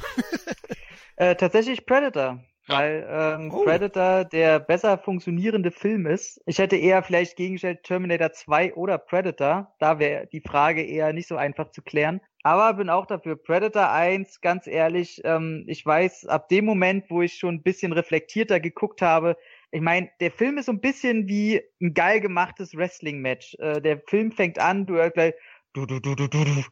äh, 1.16 1.36
tatsächlich 1.36 1.86
Predator. 1.86 2.44
Weil 2.70 3.08
ähm, 3.10 3.52
oh. 3.52 3.64
Predator 3.64 4.26
der 4.26 4.60
besser 4.60 4.98
funktionierende 4.98 5.72
Film 5.72 6.06
ist. 6.06 6.42
Ich 6.46 6.60
hätte 6.60 6.76
eher 6.76 7.04
vielleicht 7.04 7.36
gegengestellt 7.36 7.84
Terminator 7.84 8.32
2 8.32 8.76
oder 8.76 8.98
Predator. 8.98 9.74
Da 9.80 10.00
wäre 10.00 10.28
die 10.28 10.42
Frage 10.42 10.84
eher 10.84 11.12
nicht 11.14 11.28
so 11.28 11.36
einfach 11.36 11.72
zu 11.72 11.82
klären. 11.82 12.22
Aber 12.44 12.74
bin 12.74 12.90
auch 12.90 13.06
dafür. 13.06 13.36
Predator 13.36 13.92
1, 13.92 14.40
ganz 14.42 14.66
ehrlich, 14.66 15.22
ähm, 15.26 15.66
ich 15.68 15.86
weiß, 15.86 16.28
ab 16.28 16.48
dem 16.48 16.66
Moment, 16.66 17.10
wo 17.10 17.22
ich 17.22 17.34
schon 17.34 17.56
ein 17.56 17.64
bisschen 17.64 17.92
reflektierter 17.92 18.60
geguckt 18.60 19.02
habe, 19.02 19.36
ich 19.72 19.82
meine, 19.82 20.10
der 20.20 20.32
Film 20.32 20.58
ist 20.58 20.66
so 20.66 20.72
ein 20.72 20.80
bisschen 20.80 21.28
wie 21.28 21.62
ein 21.82 21.94
geil 21.94 22.22
gemachtes 22.22 22.76
Wrestling-Match. 22.76 23.56
Äh, 23.60 23.82
der 23.82 24.02
Film 24.08 24.32
fängt 24.32 24.58
an, 24.58 24.86
du 24.86 24.96
hörst 24.96 25.14
gleich 25.14 25.34
du, 25.74 25.86
du, 25.86 26.00
du, 26.00 26.16
du, 26.16 26.28
du, 26.28 26.44
du, 26.44 26.64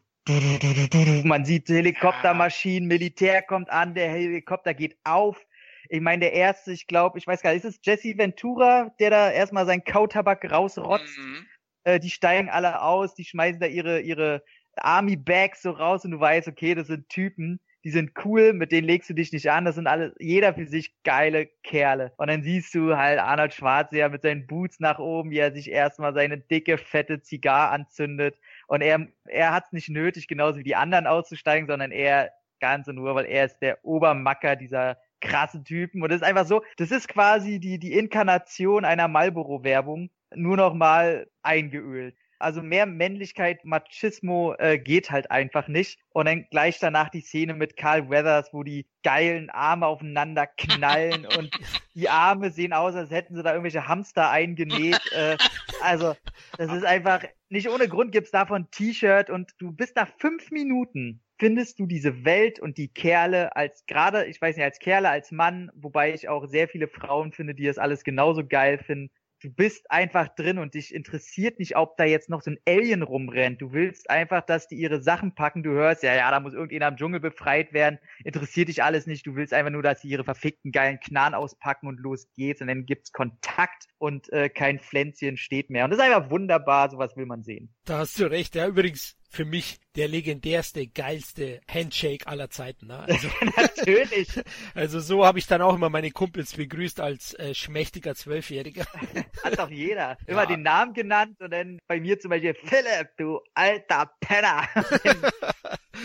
man 1.23 1.45
sieht 1.45 1.69
Helikoptermaschinen, 1.69 2.87
Militär 2.87 3.41
kommt 3.41 3.69
an, 3.69 3.93
der 3.93 4.09
Helikopter 4.09 4.73
geht 4.73 4.97
auf. 5.03 5.45
Ich 5.89 6.01
meine, 6.01 6.21
der 6.21 6.33
erste, 6.33 6.71
ich 6.71 6.87
glaube, 6.87 7.17
ich 7.17 7.27
weiß 7.27 7.41
gar 7.41 7.53
nicht, 7.53 7.63
ist 7.63 7.75
es 7.75 7.79
Jesse 7.83 8.17
Ventura, 8.17 8.93
der 8.99 9.09
da 9.09 9.31
erstmal 9.31 9.65
seinen 9.65 9.83
Kautabak 9.83 10.49
rausrotzt? 10.51 11.17
Mhm. 11.17 11.45
Äh, 11.83 11.99
die 11.99 12.09
steigen 12.09 12.49
alle 12.49 12.81
aus, 12.81 13.13
die 13.15 13.25
schmeißen 13.25 13.59
da 13.59 13.67
ihre, 13.67 14.01
ihre 14.01 14.43
Army-Bags 14.75 15.61
so 15.61 15.71
raus 15.71 16.05
und 16.05 16.11
du 16.11 16.19
weißt, 16.19 16.47
okay, 16.47 16.75
das 16.75 16.87
sind 16.87 17.09
Typen, 17.09 17.59
die 17.83 17.91
sind 17.91 18.11
cool, 18.25 18.53
mit 18.53 18.71
denen 18.71 18.87
legst 18.87 19.09
du 19.09 19.13
dich 19.13 19.31
nicht 19.31 19.49
an, 19.49 19.63
das 19.63 19.75
sind 19.75 19.87
alle, 19.87 20.13
jeder 20.19 20.53
für 20.53 20.67
sich 20.67 20.93
geile 21.03 21.47
Kerle. 21.63 22.11
Und 22.17 22.27
dann 22.27 22.43
siehst 22.43 22.75
du 22.75 22.97
halt 22.97 23.19
Arnold 23.19 23.53
Schwarzenegger 23.53 24.09
mit 24.09 24.23
seinen 24.23 24.45
Boots 24.47 24.79
nach 24.79 24.99
oben, 24.99 25.31
wie 25.31 25.37
er 25.37 25.53
sich 25.53 25.71
erstmal 25.71 26.13
seine 26.13 26.37
dicke, 26.37 26.77
fette 26.77 27.21
Zigarre 27.21 27.71
anzündet 27.71 28.37
und 28.67 28.81
er, 28.81 29.07
er 29.25 29.53
hat 29.53 29.65
es 29.67 29.71
nicht 29.71 29.89
nötig, 29.89 30.27
genauso 30.27 30.59
wie 30.59 30.63
die 30.63 30.75
anderen 30.75 31.07
auszusteigen, 31.07 31.67
sondern 31.67 31.91
er 31.91 32.31
ganz 32.59 32.87
in 32.87 32.97
Ruhe, 32.97 33.15
weil 33.15 33.25
er 33.25 33.45
ist 33.45 33.59
der 33.59 33.83
Obermacker 33.85 34.55
dieser 34.55 34.97
krassen 35.21 35.63
Typen. 35.63 36.01
Und 36.01 36.09
das 36.09 36.21
ist 36.21 36.27
einfach 36.27 36.45
so, 36.45 36.63
das 36.77 36.91
ist 36.91 37.07
quasi 37.07 37.59
die, 37.59 37.79
die 37.79 37.93
Inkarnation 37.93 38.85
einer 38.85 39.07
Marlboro-Werbung, 39.07 40.09
nur 40.35 40.57
noch 40.57 40.73
mal 40.73 41.27
eingeölt. 41.41 42.15
Also 42.39 42.61
mehr 42.61 42.85
Männlichkeit, 42.85 43.65
Machismo 43.65 44.53
äh, 44.59 44.77
geht 44.77 45.09
halt 45.09 45.31
einfach 45.31 45.67
nicht. 45.67 45.99
Und 46.09 46.27
dann 46.27 46.45
gleich 46.51 46.77
danach 46.79 47.09
die 47.09 47.21
Szene 47.21 47.55
mit 47.55 47.77
Carl 47.77 48.09
Weathers, 48.09 48.53
wo 48.53 48.63
die 48.63 48.85
geilen 49.03 49.49
Arme 49.49 49.87
aufeinander 49.87 50.45
knallen 50.45 51.25
und 51.37 51.49
die 51.95 52.09
Arme 52.09 52.51
sehen 52.51 52.73
aus, 52.73 52.93
als 52.93 53.09
hätten 53.09 53.35
sie 53.35 53.41
da 53.41 53.51
irgendwelche 53.51 53.87
Hamster 53.87 54.29
eingenäht. 54.29 55.01
Äh, 55.13 55.37
also, 55.81 56.15
das 56.57 56.71
ist 56.71 56.85
einfach, 56.85 57.23
nicht 57.49 57.69
ohne 57.69 57.87
Grund 57.87 58.11
gibt's 58.11 58.31
davon 58.31 58.63
ein 58.63 58.71
T-Shirt 58.71 59.31
und 59.31 59.53
du 59.57 59.71
bist 59.71 59.95
nach 59.95 60.09
fünf 60.19 60.51
Minuten 60.51 61.21
findest 61.37 61.79
du 61.79 61.85
diese 61.85 62.25
Welt 62.25 62.59
und 62.59 62.77
die 62.77 62.87
Kerle 62.87 63.55
als 63.55 63.85
gerade, 63.85 64.25
ich 64.25 64.41
weiß 64.41 64.55
nicht, 64.55 64.65
als 64.65 64.79
Kerle, 64.79 65.09
als 65.09 65.31
Mann, 65.31 65.71
wobei 65.75 66.13
ich 66.13 66.29
auch 66.29 66.47
sehr 66.47 66.67
viele 66.67 66.87
Frauen 66.87 67.31
finde, 67.31 67.55
die 67.55 67.65
das 67.65 67.77
alles 67.77 68.03
genauso 68.03 68.45
geil 68.45 68.77
finden 68.79 69.11
du 69.41 69.51
bist 69.51 69.89
einfach 69.91 70.29
drin 70.29 70.57
und 70.57 70.73
dich 70.73 70.93
interessiert 70.93 71.59
nicht, 71.59 71.75
ob 71.75 71.97
da 71.97 72.05
jetzt 72.05 72.29
noch 72.29 72.41
so 72.41 72.51
ein 72.51 72.59
Alien 72.67 73.03
rumrennt. 73.03 73.61
Du 73.61 73.71
willst 73.71 74.09
einfach, 74.09 74.41
dass 74.41 74.67
die 74.67 74.75
ihre 74.75 75.01
Sachen 75.01 75.35
packen. 75.35 75.63
Du 75.63 75.71
hörst, 75.71 76.03
ja, 76.03 76.15
ja, 76.15 76.31
da 76.31 76.39
muss 76.39 76.53
irgendjemand 76.53 76.93
am 76.93 76.97
Dschungel 76.97 77.19
befreit 77.19 77.73
werden. 77.73 77.99
Interessiert 78.23 78.69
dich 78.69 78.83
alles 78.83 79.05
nicht. 79.07 79.25
Du 79.27 79.35
willst 79.35 79.53
einfach 79.53 79.71
nur, 79.71 79.83
dass 79.83 80.01
sie 80.01 80.09
ihre 80.09 80.23
verfickten 80.23 80.71
geilen 80.71 80.99
Knarren 80.99 81.33
auspacken 81.33 81.87
und 81.87 81.99
los 81.99 82.27
geht's. 82.35 82.61
Und 82.61 82.67
dann 82.67 82.85
gibt's 82.85 83.11
Kontakt 83.11 83.85
und 83.97 84.31
äh, 84.31 84.49
kein 84.49 84.79
Pflänzchen 84.79 85.37
steht 85.37 85.69
mehr. 85.69 85.83
Und 85.83 85.91
das 85.91 85.99
ist 85.99 86.05
einfach 86.05 86.29
wunderbar. 86.29 86.89
Sowas 86.89 87.15
will 87.15 87.25
man 87.25 87.43
sehen. 87.43 87.73
Da 87.85 87.99
hast 87.99 88.19
du 88.19 88.25
recht. 88.29 88.55
Ja, 88.55 88.67
übrigens, 88.67 89.17
für 89.37 89.45
mich 89.45 89.77
der 89.95 90.07
legendärste, 90.07 90.87
geilste 90.87 91.61
Handshake 91.69 92.25
aller 92.25 92.49
Zeiten. 92.49 92.87
Ne? 92.87 92.97
Also, 92.97 93.27
Natürlich. 93.55 94.29
Also 94.73 94.99
so 94.99 95.25
habe 95.25 95.37
ich 95.37 95.45
dann 95.45 95.61
auch 95.61 95.75
immer 95.75 95.91
meine 95.91 96.09
Kumpels 96.09 96.55
begrüßt 96.55 96.99
als 96.99 97.35
äh, 97.35 97.53
schmächtiger 97.53 98.15
Zwölfjähriger. 98.15 98.87
Hat 99.43 99.59
doch 99.59 99.69
jeder. 99.69 100.17
Immer 100.25 100.41
ja. 100.41 100.45
den 100.47 100.63
Namen 100.63 100.93
genannt 100.93 101.39
und 101.39 101.51
dann 101.51 101.77
bei 101.87 101.99
mir 101.99 102.19
zum 102.19 102.29
Beispiel 102.29 102.55
Philipp, 102.55 103.09
du 103.17 103.39
alter 103.53 104.11
Penner. 104.19 104.67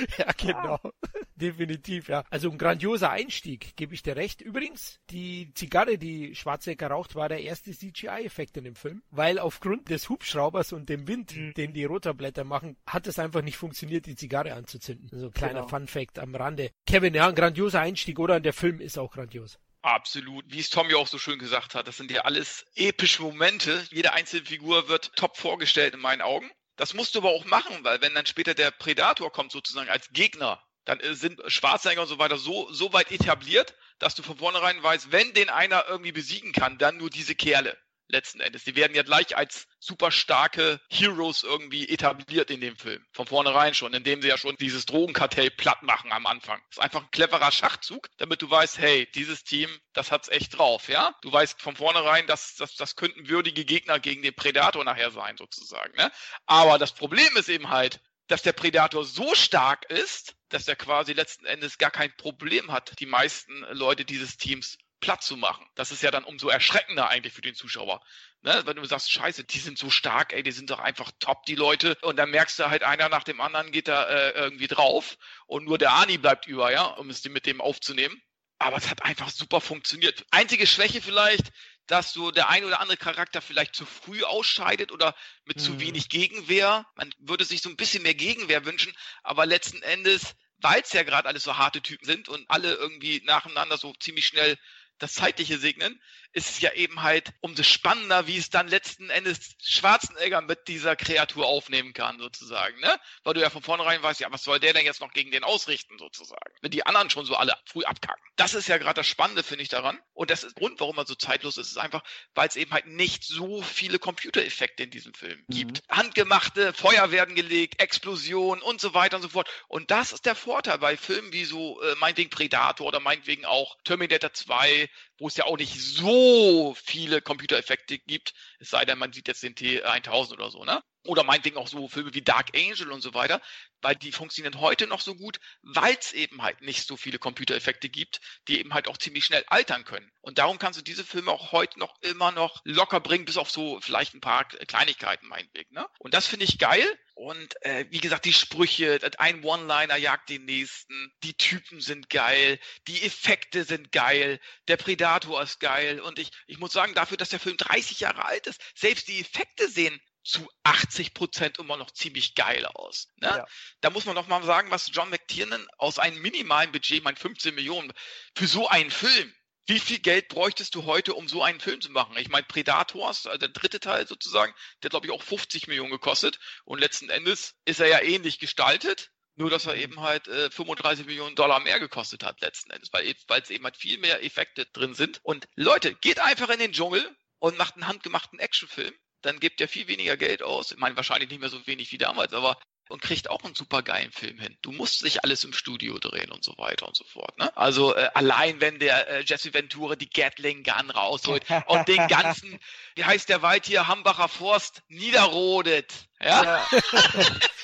ja, 0.19 0.33
genau. 0.37 0.79
Definitiv, 1.35 2.09
ja. 2.09 2.25
Also 2.31 2.51
ein 2.51 2.59
grandioser 2.59 3.11
Einstieg, 3.11 3.77
gebe 3.77 3.95
ich 3.95 4.03
dir 4.03 4.17
recht. 4.17 4.41
Übrigens, 4.41 5.01
die 5.11 5.53
Zigarre, 5.55 5.99
die 5.99 6.35
Schwarzenegger 6.35 6.89
raucht, 6.89 7.15
war 7.15 7.29
der 7.29 7.41
erste 7.41 7.73
CGI-Effekt 7.73 8.57
in 8.57 8.65
dem 8.65 8.77
Film, 8.77 9.03
weil 9.11 9.39
aufgrund 9.39 9.91
des 9.91 10.09
Hubschraubers 10.09 10.73
und 10.73 10.89
dem 10.89 11.09
Wind, 11.09 11.37
mhm. 11.37 11.55
den 11.55 11.73
die 11.73 11.85
Rotorblätter 11.85 12.45
machen, 12.45 12.77
hat 12.87 13.07
es 13.07 13.19
einfach 13.19 13.43
nicht 13.43 13.57
funktioniert, 13.57 14.07
die 14.07 14.17
Zigarre 14.17 14.55
anzuzünden. 14.55 15.09
Also 15.13 15.31
kleiner 15.31 15.61
genau. 15.61 15.69
Fun-Fact 15.69 16.19
am 16.19 16.35
Rande. 16.35 16.71
Kevin, 16.87 17.15
ja, 17.15 17.29
ein 17.29 17.35
grandioser 17.35 17.81
Einstieg, 17.81 18.19
oder? 18.19 18.41
Der 18.41 18.53
Film 18.53 18.81
ist 18.81 18.99
auch 18.99 19.13
grandios. 19.13 19.59
Absolut. 19.83 20.45
Wie 20.49 20.61
es 20.61 20.71
Tommy 20.71 20.95
auch 20.95 21.09
so 21.09 21.19
schön 21.19 21.41
gesagt 21.41 21.75
hat, 21.75 21.89
das 21.89 21.97
sind 21.97 22.11
ja 22.13 22.23
alles 22.23 22.65
epische 22.77 23.23
Momente. 23.23 23.85
Jede 23.91 24.13
einzelne 24.13 24.47
Figur 24.47 24.89
wird 24.89 25.15
top 25.17 25.37
vorgestellt 25.37 25.95
in 25.95 26.01
meinen 26.01 26.23
Augen. 26.23 26.49
Das 26.77 26.95
musst 26.95 27.15
du 27.15 27.21
aber 27.21 27.31
auch 27.31 27.45
machen, 27.45 27.85
weil 27.85 28.01
wenn 28.01 28.15
dann 28.15 28.27
später 28.27 28.55
der 28.55 28.71
Predator 28.71 29.31
kommt 29.31 29.53
sozusagen 29.53 29.91
als 29.91 30.11
Gegner, 30.13 30.63
dann 30.85 31.01
äh, 31.01 31.15
sind 31.15 31.41
Schwarzenegger 31.47 32.03
und 32.03 32.09
so 32.09 32.19
weiter 32.19 32.39
so, 32.39 32.73
so 32.73 32.93
weit 32.93 33.11
etabliert, 33.11 33.75
dass 33.99 34.15
du 34.15 34.23
von 34.23 34.39
vornherein 34.39 34.83
weißt, 34.83 35.13
wenn 35.13 35.33
den 35.35 35.49
einer 35.49 35.85
irgendwie 35.89 36.13
besiegen 36.13 36.53
kann, 36.53 36.79
dann 36.79 36.97
nur 36.97 37.11
diese 37.11 37.35
Kerle 37.35 37.77
letzten 38.13 38.41
Endes. 38.41 38.65
Die 38.65 38.77
werden 38.77 38.95
ja 38.95 39.03
gleich 39.03 39.37
als 39.37 39.67
super 39.79 40.11
starke 40.11 40.81
Heroes 40.91 41.43
irgendwie 41.43 41.89
etabliert 41.89 42.51
in 42.51 42.61
dem 42.61 42.77
Film. 42.77 43.05
Von 43.13 43.27
vornherein 43.27 43.75
schon, 43.75 43.95
indem 43.95 44.23
sie 44.23 44.29
ja 44.29 44.39
schon 44.39 44.57
dieses 44.57 44.87
Drogenkartell 44.87 45.51
platt 45.51 45.83
machen 45.83 46.13
am 46.13 46.27
Anfang. 46.27 46.61
Das 46.69 46.79
ist 46.79 46.83
einfach 46.83 47.03
ein 47.03 47.11
cleverer 47.11 47.51
Schachzug, 47.51 48.09
damit 48.19 48.43
du 48.43 48.51
weißt, 48.51 48.79
hey, 48.79 49.11
dieses 49.15 49.45
Team, 49.45 49.69
das 49.93 50.13
hat's 50.13 50.29
echt 50.29 50.57
drauf, 50.57 50.89
ja? 50.89 51.15
Du 51.23 51.33
weißt 51.33 51.61
von 51.61 51.77
vornherein, 51.77 52.27
dass 52.27 52.55
das, 52.57 52.77
das 52.77 52.97
könnten 52.97 53.29
würdige 53.29 53.65
Gegner 53.65 53.99
gegen 53.99 54.23
den 54.23 54.35
Predator 54.35 54.85
nachher 54.85 55.11
sein, 55.11 55.37
sozusagen, 55.37 55.97
ne? 55.97 56.11
Aber 56.47 56.79
das 56.79 56.93
Problem 56.93 57.37
ist 57.37 57.49
eben 57.49 57.71
halt, 57.71 58.01
dass 58.29 58.43
der 58.43 58.53
Predator 58.53 59.05
so 59.05 59.35
stark 59.35 59.85
ist, 59.91 60.37
dass 60.49 60.69
er 60.69 60.77
quasi 60.77 61.13
letzten 61.13 61.45
Endes 61.45 61.79
gar 61.79 61.91
kein 61.91 62.15
Problem 62.17 62.71
hat, 62.73 62.99
die 63.01 63.07
meisten 63.07 63.65
Leute 63.73 64.05
dieses 64.05 64.37
Teams 64.37 64.79
platt 65.03 65.23
zu 65.23 65.37
machen. 65.37 65.67
Das 65.75 65.91
ist 65.91 66.03
ja 66.03 66.11
dann 66.11 66.25
umso 66.25 66.49
erschreckender 66.49 67.09
eigentlich 67.09 67.35
für 67.35 67.43
den 67.43 67.55
Zuschauer. 67.55 68.01
Ne? 68.41 68.63
Wenn 68.65 68.77
du 68.77 68.85
sagst, 68.87 69.13
scheiße, 69.13 69.45
die 69.45 69.59
sind 69.59 69.77
so 69.77 69.91
stark, 69.91 70.33
ey, 70.33 70.43
die 70.43 70.53
sind 70.53 70.71
doch 70.71 70.79
einfach 70.79 71.11
top, 71.21 71.45
die 71.45 71.57
Leute. 71.57 71.99
Und 72.01 72.17
dann 72.17 72.31
merkst 72.31 72.59
du 72.59 72.71
halt, 72.71 72.83
einer 72.83 73.11
nach 73.11 73.25
dem 73.25 73.41
anderen 73.43 73.71
geht 73.73 73.89
da 73.89 74.05
äh, 74.09 74.31
irgendwie 74.31 74.69
drauf 74.69 75.19
und 75.47 75.65
nur 75.65 75.77
der 75.77 75.93
Ani 75.93 76.17
bleibt 76.17 76.47
über, 76.47 76.73
ja, 76.73 76.85
um 76.85 77.11
es 77.11 77.23
mit 77.25 77.45
dem 77.45 77.61
aufzunehmen. 77.61 78.23
Aber 78.59 78.77
es 78.77 78.89
hat 78.89 79.03
einfach 79.03 79.29
super 79.29 79.61
funktioniert. 79.61 80.25
Einzige 80.31 80.67
Schwäche 80.69 81.03
vielleicht, 81.03 81.51
dass 81.87 82.13
so 82.13 82.31
der 82.31 82.49
ein 82.49 82.65
oder 82.65 82.81
andere 82.81 82.97
Charakter 82.97 83.43
vielleicht 83.43 83.75
zu 83.75 83.85
früh 83.85 84.23
ausscheidet 84.23 84.93
oder 84.93 85.17
mit 85.45 85.57
mhm. 85.57 85.61
zu 85.61 85.81
wenig 85.81 86.09
Gegenwehr. 86.09 86.87
Man 86.95 87.13
würde 87.19 87.45
sich 87.45 87.61
so 87.61 87.69
ein 87.69 87.77
bisschen 87.77 88.05
mehr 88.05 88.15
Gegenwehr 88.15 88.65
wünschen, 88.65 88.95
aber 89.25 89.47
letzten 89.47 89.83
Endes, 89.83 90.37
weil 90.59 90.81
es 90.81 90.93
ja 90.93 91.03
gerade 91.03 91.29
alles 91.29 91.43
so 91.43 91.59
harte 91.59 91.83
Typen 91.83 92.07
sind 92.07 92.29
und 92.29 92.49
alle 92.49 92.75
irgendwie 92.75 93.21
nacheinander 93.25 93.77
so 93.79 93.93
ziemlich 93.95 94.27
schnell 94.27 94.57
das 95.03 95.15
Zeitliche 95.15 95.59
segnen, 95.59 96.01
ist 96.33 96.49
es 96.49 96.61
ja 96.61 96.73
eben 96.73 97.03
halt 97.03 97.33
umso 97.41 97.63
spannender, 97.63 98.27
wie 98.27 98.39
es 98.39 98.49
dann 98.49 98.69
letzten 98.69 99.11
Endes 99.11 99.55
Schwarzenegger 99.63 100.41
mit 100.41 100.69
dieser 100.69 100.97
Kreatur 100.97 101.47
aufnehmen 101.47 101.93
kann, 101.93 102.19
sozusagen, 102.19 102.79
ne? 102.81 102.99
Weil 103.23 103.35
du 103.35 103.41
ja 103.41 103.51
von 103.51 103.63
vornherein 103.63 104.03
weißt, 104.03 104.21
ja, 104.21 104.33
was 104.33 104.45
soll 104.45 104.61
der 104.61 104.73
denn 104.73 104.85
jetzt 104.85 105.01
noch 105.01 105.13
gegen 105.13 105.31
den 105.31 105.45
ausrichten, 105.45 105.99
sozusagen? 105.99 106.55
Wenn 106.63 106.71
die 106.71 106.87
anderen 106.87 107.11
schon 107.11 107.27
so 107.27 107.37
alle 107.37 107.55
früh 107.67 107.85
abkacken. 107.85 108.23
Das 108.37 108.55
ist 108.55 108.69
ja 108.69 108.79
gerade 108.79 109.01
das 109.01 109.07
Spannende, 109.07 109.43
finde 109.43 109.63
ich, 109.63 109.69
daran. 109.69 109.99
Und 110.15 110.31
das 110.31 110.43
ist 110.43 110.57
der 110.57 110.63
Grund, 110.63 110.81
warum 110.81 110.97
er 110.97 111.07
so 111.07 111.15
zeitlos 111.15 111.59
ist, 111.59 111.69
ist 111.69 111.77
einfach, 111.77 112.03
weil 112.35 112.49
es 112.49 112.57
eben 112.57 112.71
halt 112.71 112.87
nicht 112.87 113.25
so 113.25 113.61
viele 113.61 113.99
Computereffekte 113.99 114.85
in 114.85 114.91
diesem 114.91 115.13
Film 115.13 115.45
mhm. 115.49 115.53
gibt. 115.53 115.83
Handgemachte, 115.91 116.73
Feuer 116.73 117.11
werden 117.11 117.35
gelegt, 117.35 117.81
Explosionen 117.81 118.63
und 118.63 118.81
so 118.81 118.95
weiter 118.95 119.17
und 119.17 119.23
so 119.23 119.29
fort. 119.29 119.51
Und 119.69 119.91
das 119.91 120.13
ist 120.13 120.25
der 120.25 120.35
Vorteil 120.35 120.79
bei 120.79 120.97
Filmen 120.97 121.33
wie 121.33 121.45
so, 121.45 121.83
äh, 121.83 121.95
meinetwegen 121.97 122.31
Predator 122.31 122.87
oder 122.87 123.01
meinetwegen 123.01 123.45
auch 123.45 123.77
Terminator 123.85 124.33
2, 124.33 124.89
wo 125.19 125.29
es 125.29 125.37
ja 125.37 125.45
auch 125.45 125.57
nicht 125.57 125.81
so 125.81 126.75
viele 126.75 127.23
Computereffekte 127.23 127.99
gibt, 127.99 128.35
es 128.59 128.71
sei 128.71 128.85
denn, 128.85 128.99
man 128.99 129.13
sieht 129.13 129.29
jetzt 129.29 129.43
den 129.43 129.55
T1000 129.55 130.33
oder 130.33 130.51
so, 130.51 130.65
ne? 130.65 130.83
Oder 131.05 131.25
meinetwegen 131.25 131.57
auch 131.57 131.67
so 131.69 131.89
Filme 131.89 132.15
wie 132.15 132.23
Dark 132.23 132.57
Angel 132.57 132.93
und 132.93 133.01
so 133.01 133.13
weiter, 133.15 133.41
weil 133.81 133.97
die 133.97 134.13
funktionieren 134.13 134.61
heute 134.61 134.87
noch 134.87 135.01
so 135.01 135.15
gut, 135.17 135.41
weil 135.63 135.97
es 135.99 136.13
eben 136.13 136.43
halt 136.43 136.61
nicht 136.61 136.87
so 136.87 136.97
viele 136.97 137.19
Computereffekte 137.19 137.89
gibt, 137.89 138.21
die 138.49 138.61
eben 138.61 138.73
halt 138.73 138.87
auch 138.89 138.97
ziemlich 138.97 139.25
schnell 139.25 139.45
altern 139.49 139.85
können. 139.85 140.11
Und 140.21 140.39
darum 140.39 140.59
kannst 140.59 140.79
du 140.79 140.85
diese 140.85 141.05
Filme 141.05 141.33
auch 141.33 141.51
heute 141.53 141.79
noch 141.79 142.01
immer 142.03 142.31
noch 142.31 142.61
locker 142.65 143.01
bringen, 143.01 143.25
bis 143.25 143.37
auf 143.37 143.51
so 143.51 143.81
vielleicht 143.81 144.15
ein 144.15 144.21
paar 144.21 144.45
Kleinigkeiten 144.45 145.27
meinetwegen. 145.27 145.75
Ne? 145.75 145.87
Und 145.99 146.15
das 146.15 146.27
finde 146.27 146.45
ich 146.45 146.59
geil. 146.59 146.87
Und 147.15 147.55
äh, 147.63 147.85
wie 147.91 148.01
gesagt, 148.01 148.25
die 148.25 148.33
Sprüche, 148.33 148.99
ein 149.19 149.45
One-Liner 149.45 149.97
jagt 149.97 150.31
den 150.31 150.45
nächsten, 150.45 151.13
die 151.23 151.35
Typen 151.35 151.81
sind 151.81 152.09
geil, 152.09 152.59
die 152.87 153.03
Effekte 153.03 153.65
sind 153.65 153.93
geil, 153.93 154.41
der 154.69 154.77
Predator 154.77 155.43
ist 155.43 155.61
geil. 155.61 156.01
Und 156.01 156.19
ich, 156.19 156.31
ich 156.47 156.59
muss 156.59 156.73
sagen, 156.73 156.95
dafür, 156.95 157.17
dass 157.17 157.29
der 157.29 157.41
Film 157.41 157.57
30 157.57 158.01
Jahre 158.01 158.25
alt 158.25 158.47
ist, 158.47 158.61
selbst 158.75 159.09
die 159.09 159.21
Effekte 159.21 159.69
sehen 159.69 160.01
zu 160.25 160.49
80 160.63 161.15
Prozent 161.15 161.59
immer 161.59 161.77
noch 161.77 161.91
ziemlich 161.91 162.35
geil 162.35 162.65
aus. 162.67 163.09
Ne? 163.17 163.29
Ja. 163.29 163.47
Da 163.81 163.91
muss 163.91 164.05
man 164.05 164.15
noch 164.15 164.29
mal 164.29 164.43
sagen, 164.45 164.71
was 164.71 164.91
John 164.93 165.11
McTiernan 165.11 165.67
aus 165.79 165.99
einem 165.99 166.21
minimalen 166.21 166.73
Budget, 166.73 167.03
mein 167.03 167.17
15 167.17 167.55
Millionen, 167.55 167.93
für 168.37 168.47
so 168.47 168.69
einen 168.69 168.91
Film 168.91 169.33
wie 169.67 169.79
viel 169.79 170.01
Geld 170.01 170.29
bräuchtest 170.29 170.75
du 170.75 170.85
heute, 170.85 171.15
um 171.15 171.29
so 171.29 171.43
einen 171.43 171.61
Film 171.61 171.81
zu 171.81 171.91
machen? 171.93 172.17
Ich 172.17 172.29
meine, 172.29 172.45
Predators, 172.45 173.27
also 173.27 173.39
der 173.39 173.49
dritte 173.49 173.81
Teil 173.81 174.07
sozusagen, 174.07 174.53
der 174.83 174.91
glaube 174.91 175.07
ich 175.07 175.13
auch 175.13 175.23
50 175.23 175.69
Millionen 175.69 175.91
gekostet 175.91 176.39
und 176.65 176.81
letzten 176.81 177.09
Endes 177.11 177.55
ist 177.65 177.81
er 177.81 177.87
ja 177.87 178.01
ähnlich 178.01 178.39
gestaltet. 178.39 179.11
Nur, 179.35 179.49
dass 179.49 179.65
er 179.65 179.77
eben 179.77 180.01
halt 180.01 180.29
äh, 180.29 180.51
35 180.51 181.07
Millionen 181.07 181.35
Dollar 181.35 181.59
mehr 181.61 181.81
gekostet 181.81 182.23
hat 182.23 182.43
letzten 182.43 182.71
Endes, 182.71 182.93
weil 182.93 183.09
es 183.09 183.51
eben 183.51 183.65
halt 183.65 183.79
viel 183.79 183.97
mehr 183.97 184.23
Effekte 184.23 184.67
drin 184.67 184.95
sind. 184.95 185.21
Und 185.23 185.49
Leute, 185.55 185.95
geht 185.95 186.19
einfach 186.19 186.51
in 186.51 186.59
den 186.59 186.73
Dschungel 186.73 187.17
und 187.39 187.57
macht 187.57 187.75
einen 187.75 187.89
handgemachten 187.89 188.39
Actionfilm. 188.39 188.93
Dann 189.23 189.41
gebt 189.41 189.61
ihr 189.61 189.69
viel 189.69 189.89
weniger 189.89 190.17
Geld 190.17 190.43
aus. 190.43 190.73
Ich 190.73 190.79
meine, 190.79 190.97
wahrscheinlich 190.97 191.31
nicht 191.31 191.41
mehr 191.41 191.49
so 191.49 191.67
wenig 191.67 191.93
wie 191.93 191.99
damals, 191.99 192.33
aber 192.33 192.59
und 192.93 193.01
kriegt 193.01 193.31
auch 193.31 193.43
einen 193.43 193.55
super 193.55 193.83
geilen 193.83 194.13
Film 194.13 194.39
hin. 194.39 194.57
Du 194.61 194.71
musst 194.71 195.03
nicht 195.03 195.25
alles 195.25 195.45
im 195.45 195.53
Studio 195.53 195.99
drehen 195.99 196.31
und 196.31 196.45
so 196.45 196.57
weiter 196.59 196.87
und 196.87 196.95
so 196.95 197.05
fort. 197.05 197.37
Ne? 197.39 197.55
Also 197.57 197.95
äh, 197.95 198.11
allein 198.15 198.61
wenn 198.61 198.79
der 198.79 199.09
äh, 199.09 199.25
Jesse 199.25 199.55
Ventura 199.55 199.97
die 199.97 200.11
Gatling 200.11 200.63
Gun 200.63 200.91
rausholt 200.91 201.45
und 201.67 201.89
den 201.89 202.07
ganzen, 202.09 202.59
wie 202.95 203.05
heißt 203.05 203.29
der 203.29 203.43
Wald 203.43 203.67
hier, 203.67 203.89
Hambacher 203.89 204.29
Forst 204.29 204.83
niederrodet. 204.89 206.09
Ja? 206.21 206.45
ja. 206.45 206.67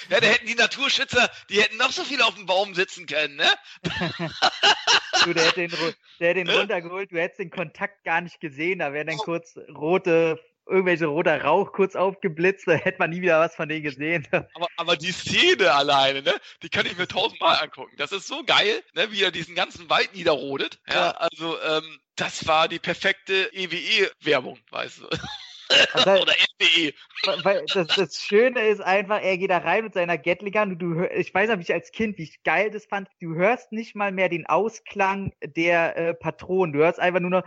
ja, 0.09 0.21
da 0.21 0.27
hätten 0.27 0.47
die 0.47 0.55
Naturschützer, 0.55 1.31
die 1.51 1.61
hätten 1.61 1.77
noch 1.77 1.93
so 1.93 2.05
viel 2.05 2.23
auf 2.23 2.35
dem 2.35 2.47
Baum 2.47 2.75
sitzen 2.75 3.07
können, 3.07 3.37
ne? 3.37 3.53
du, 5.25 5.35
der 5.35 5.47
hätte 5.47 5.69
den, 5.69 5.71
der 6.19 6.29
hätte 6.29 6.45
den 6.45 6.51
runtergeholt, 6.51 7.13
du 7.13 7.21
hättest 7.21 7.41
den 7.41 7.51
Kontakt 7.51 8.03
gar 8.05 8.21
nicht 8.21 8.41
gesehen, 8.41 8.79
da 8.79 8.93
wären 8.93 9.09
dann 9.09 9.19
oh. 9.19 9.25
kurz 9.25 9.57
rote 9.69 10.41
irgendwelche 10.69 11.07
roter 11.07 11.43
Rauch 11.43 11.73
kurz 11.73 11.97
aufgeblitzt, 11.97 12.67
da 12.67 12.73
hätte 12.73 12.99
man 12.99 13.11
nie 13.11 13.23
wieder 13.23 13.41
was 13.41 13.57
von 13.57 13.69
denen 13.69 13.83
gesehen. 13.83 14.27
Aber, 14.55 14.69
aber 14.77 14.97
die 14.97 15.13
Szene 15.13 15.73
alleine, 15.73 16.23
ne, 16.23 16.35
die 16.63 16.69
kann 16.69 16.87
ich 16.87 16.97
mir 16.97 17.07
tausendmal 17.07 17.59
angucken. 17.63 17.95
Das 17.97 18.13
ist 18.13 18.27
so 18.27 18.43
geil, 18.45 18.83
ne, 18.95 19.11
wie 19.11 19.23
er 19.23 19.31
diesen 19.31 19.55
ganzen 19.55 19.89
Wald 19.91 20.15
niederrodet. 20.15 20.81
Ja, 20.89 20.95
ja. 20.95 21.11
also 21.13 21.61
ähm, 21.61 21.99
das 22.17 22.47
war 22.47 22.69
die 22.69 22.79
perfekte 22.79 23.51
EWE-Werbung, 23.53 24.59
weißt 24.71 24.99
du. 24.99 25.09
Also, 25.93 26.11
Oder 26.23 26.33
FDE. 26.33 26.95
Weil 27.43 27.65
das, 27.73 27.89
das, 27.89 28.23
Schöne 28.23 28.69
ist 28.69 28.81
einfach, 28.81 29.21
er 29.23 29.37
geht 29.39 29.51
da 29.51 29.59
rein 29.59 29.85
mit 29.85 29.95
seiner 29.95 30.19
Gatlinger 30.19 30.63
und 30.63 30.79
du 30.79 31.05
ich 31.05 31.33
weiß 31.33 31.51
noch, 31.51 31.59
wie 31.59 31.63
ich 31.63 31.73
als 31.73 31.93
Kind, 31.93 32.19
wie 32.19 32.25
ich 32.25 32.43
geil 32.43 32.71
das 32.71 32.87
fand, 32.87 33.09
du 33.21 33.35
hörst 33.35 33.73
nicht 33.73 33.95
mal 33.95 34.13
mehr 34.13 34.29
den 34.29 34.47
Ausklang 34.47 35.33
der 35.43 35.97
äh, 35.97 36.15
Patronen, 36.15 36.73
du 36.73 36.81
hörst 36.81 36.99
einfach 36.99 37.21
nur 37.21 37.31
noch 37.31 37.45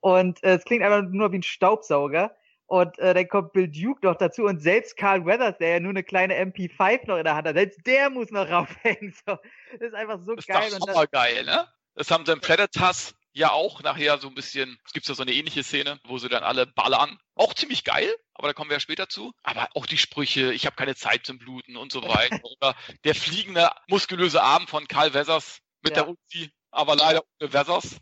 und 0.00 0.42
äh, 0.42 0.54
es 0.54 0.64
klingt 0.64 0.82
einfach 0.82 1.02
nur 1.08 1.32
wie 1.32 1.38
ein 1.38 1.42
Staubsauger. 1.42 2.34
Und 2.66 2.98
äh, 2.98 3.12
dann 3.12 3.28
kommt 3.28 3.52
Bill 3.52 3.68
Duke 3.68 4.06
noch 4.06 4.16
dazu 4.16 4.44
und 4.44 4.62
selbst 4.62 4.96
Carl 4.96 5.26
Weathers, 5.26 5.58
der 5.58 5.72
ja 5.72 5.80
nur 5.80 5.90
eine 5.90 6.02
kleine 6.02 6.34
MP5 6.42 7.06
noch 7.06 7.18
in 7.18 7.24
der 7.24 7.34
Hand 7.34 7.46
hat, 7.46 7.54
selbst 7.54 7.86
der 7.86 8.08
muss 8.08 8.30
noch 8.30 8.48
raufhängen. 8.50 9.14
So. 9.26 9.36
Das 9.72 9.88
ist 9.88 9.94
einfach 9.94 10.20
so 10.24 10.34
das 10.34 10.46
geil. 10.46 10.68
Ist 10.68 10.80
doch 10.80 11.10
geil, 11.10 11.44
ne? 11.44 11.68
Das 11.94 12.10
haben 12.10 12.24
sie 12.24 12.32
im 12.32 12.40
Predators 12.40 13.14
ja 13.34 13.50
auch 13.50 13.82
nachher 13.82 14.18
so 14.18 14.28
ein 14.28 14.34
bisschen, 14.34 14.78
es 14.86 14.92
gibt 14.92 15.06
ja 15.06 15.14
so 15.14 15.22
eine 15.22 15.32
ähnliche 15.32 15.62
Szene, 15.62 16.00
wo 16.04 16.18
sie 16.18 16.28
dann 16.28 16.42
alle 16.42 16.66
ballern. 16.66 17.18
Auch 17.34 17.54
ziemlich 17.54 17.84
geil, 17.84 18.14
aber 18.34 18.48
da 18.48 18.54
kommen 18.54 18.70
wir 18.70 18.76
ja 18.76 18.80
später 18.80 19.08
zu. 19.08 19.32
Aber 19.42 19.68
auch 19.74 19.86
die 19.86 19.98
Sprüche, 19.98 20.52
ich 20.52 20.66
habe 20.66 20.76
keine 20.76 20.94
Zeit 20.94 21.26
zum 21.26 21.38
Bluten 21.38 21.76
und 21.76 21.92
so 21.92 22.02
weiter. 22.02 22.40
Oder 22.42 22.74
der 23.04 23.14
fliegende, 23.14 23.70
muskulöse 23.88 24.42
Arm 24.42 24.66
von 24.66 24.86
Karl 24.88 25.14
Wessers 25.14 25.60
mit 25.82 25.96
ja. 25.96 26.04
der 26.04 26.10
Uzi, 26.10 26.52
aber 26.72 26.96
leider 26.96 27.22
ohne 27.40 27.52
Wessers. 27.52 28.00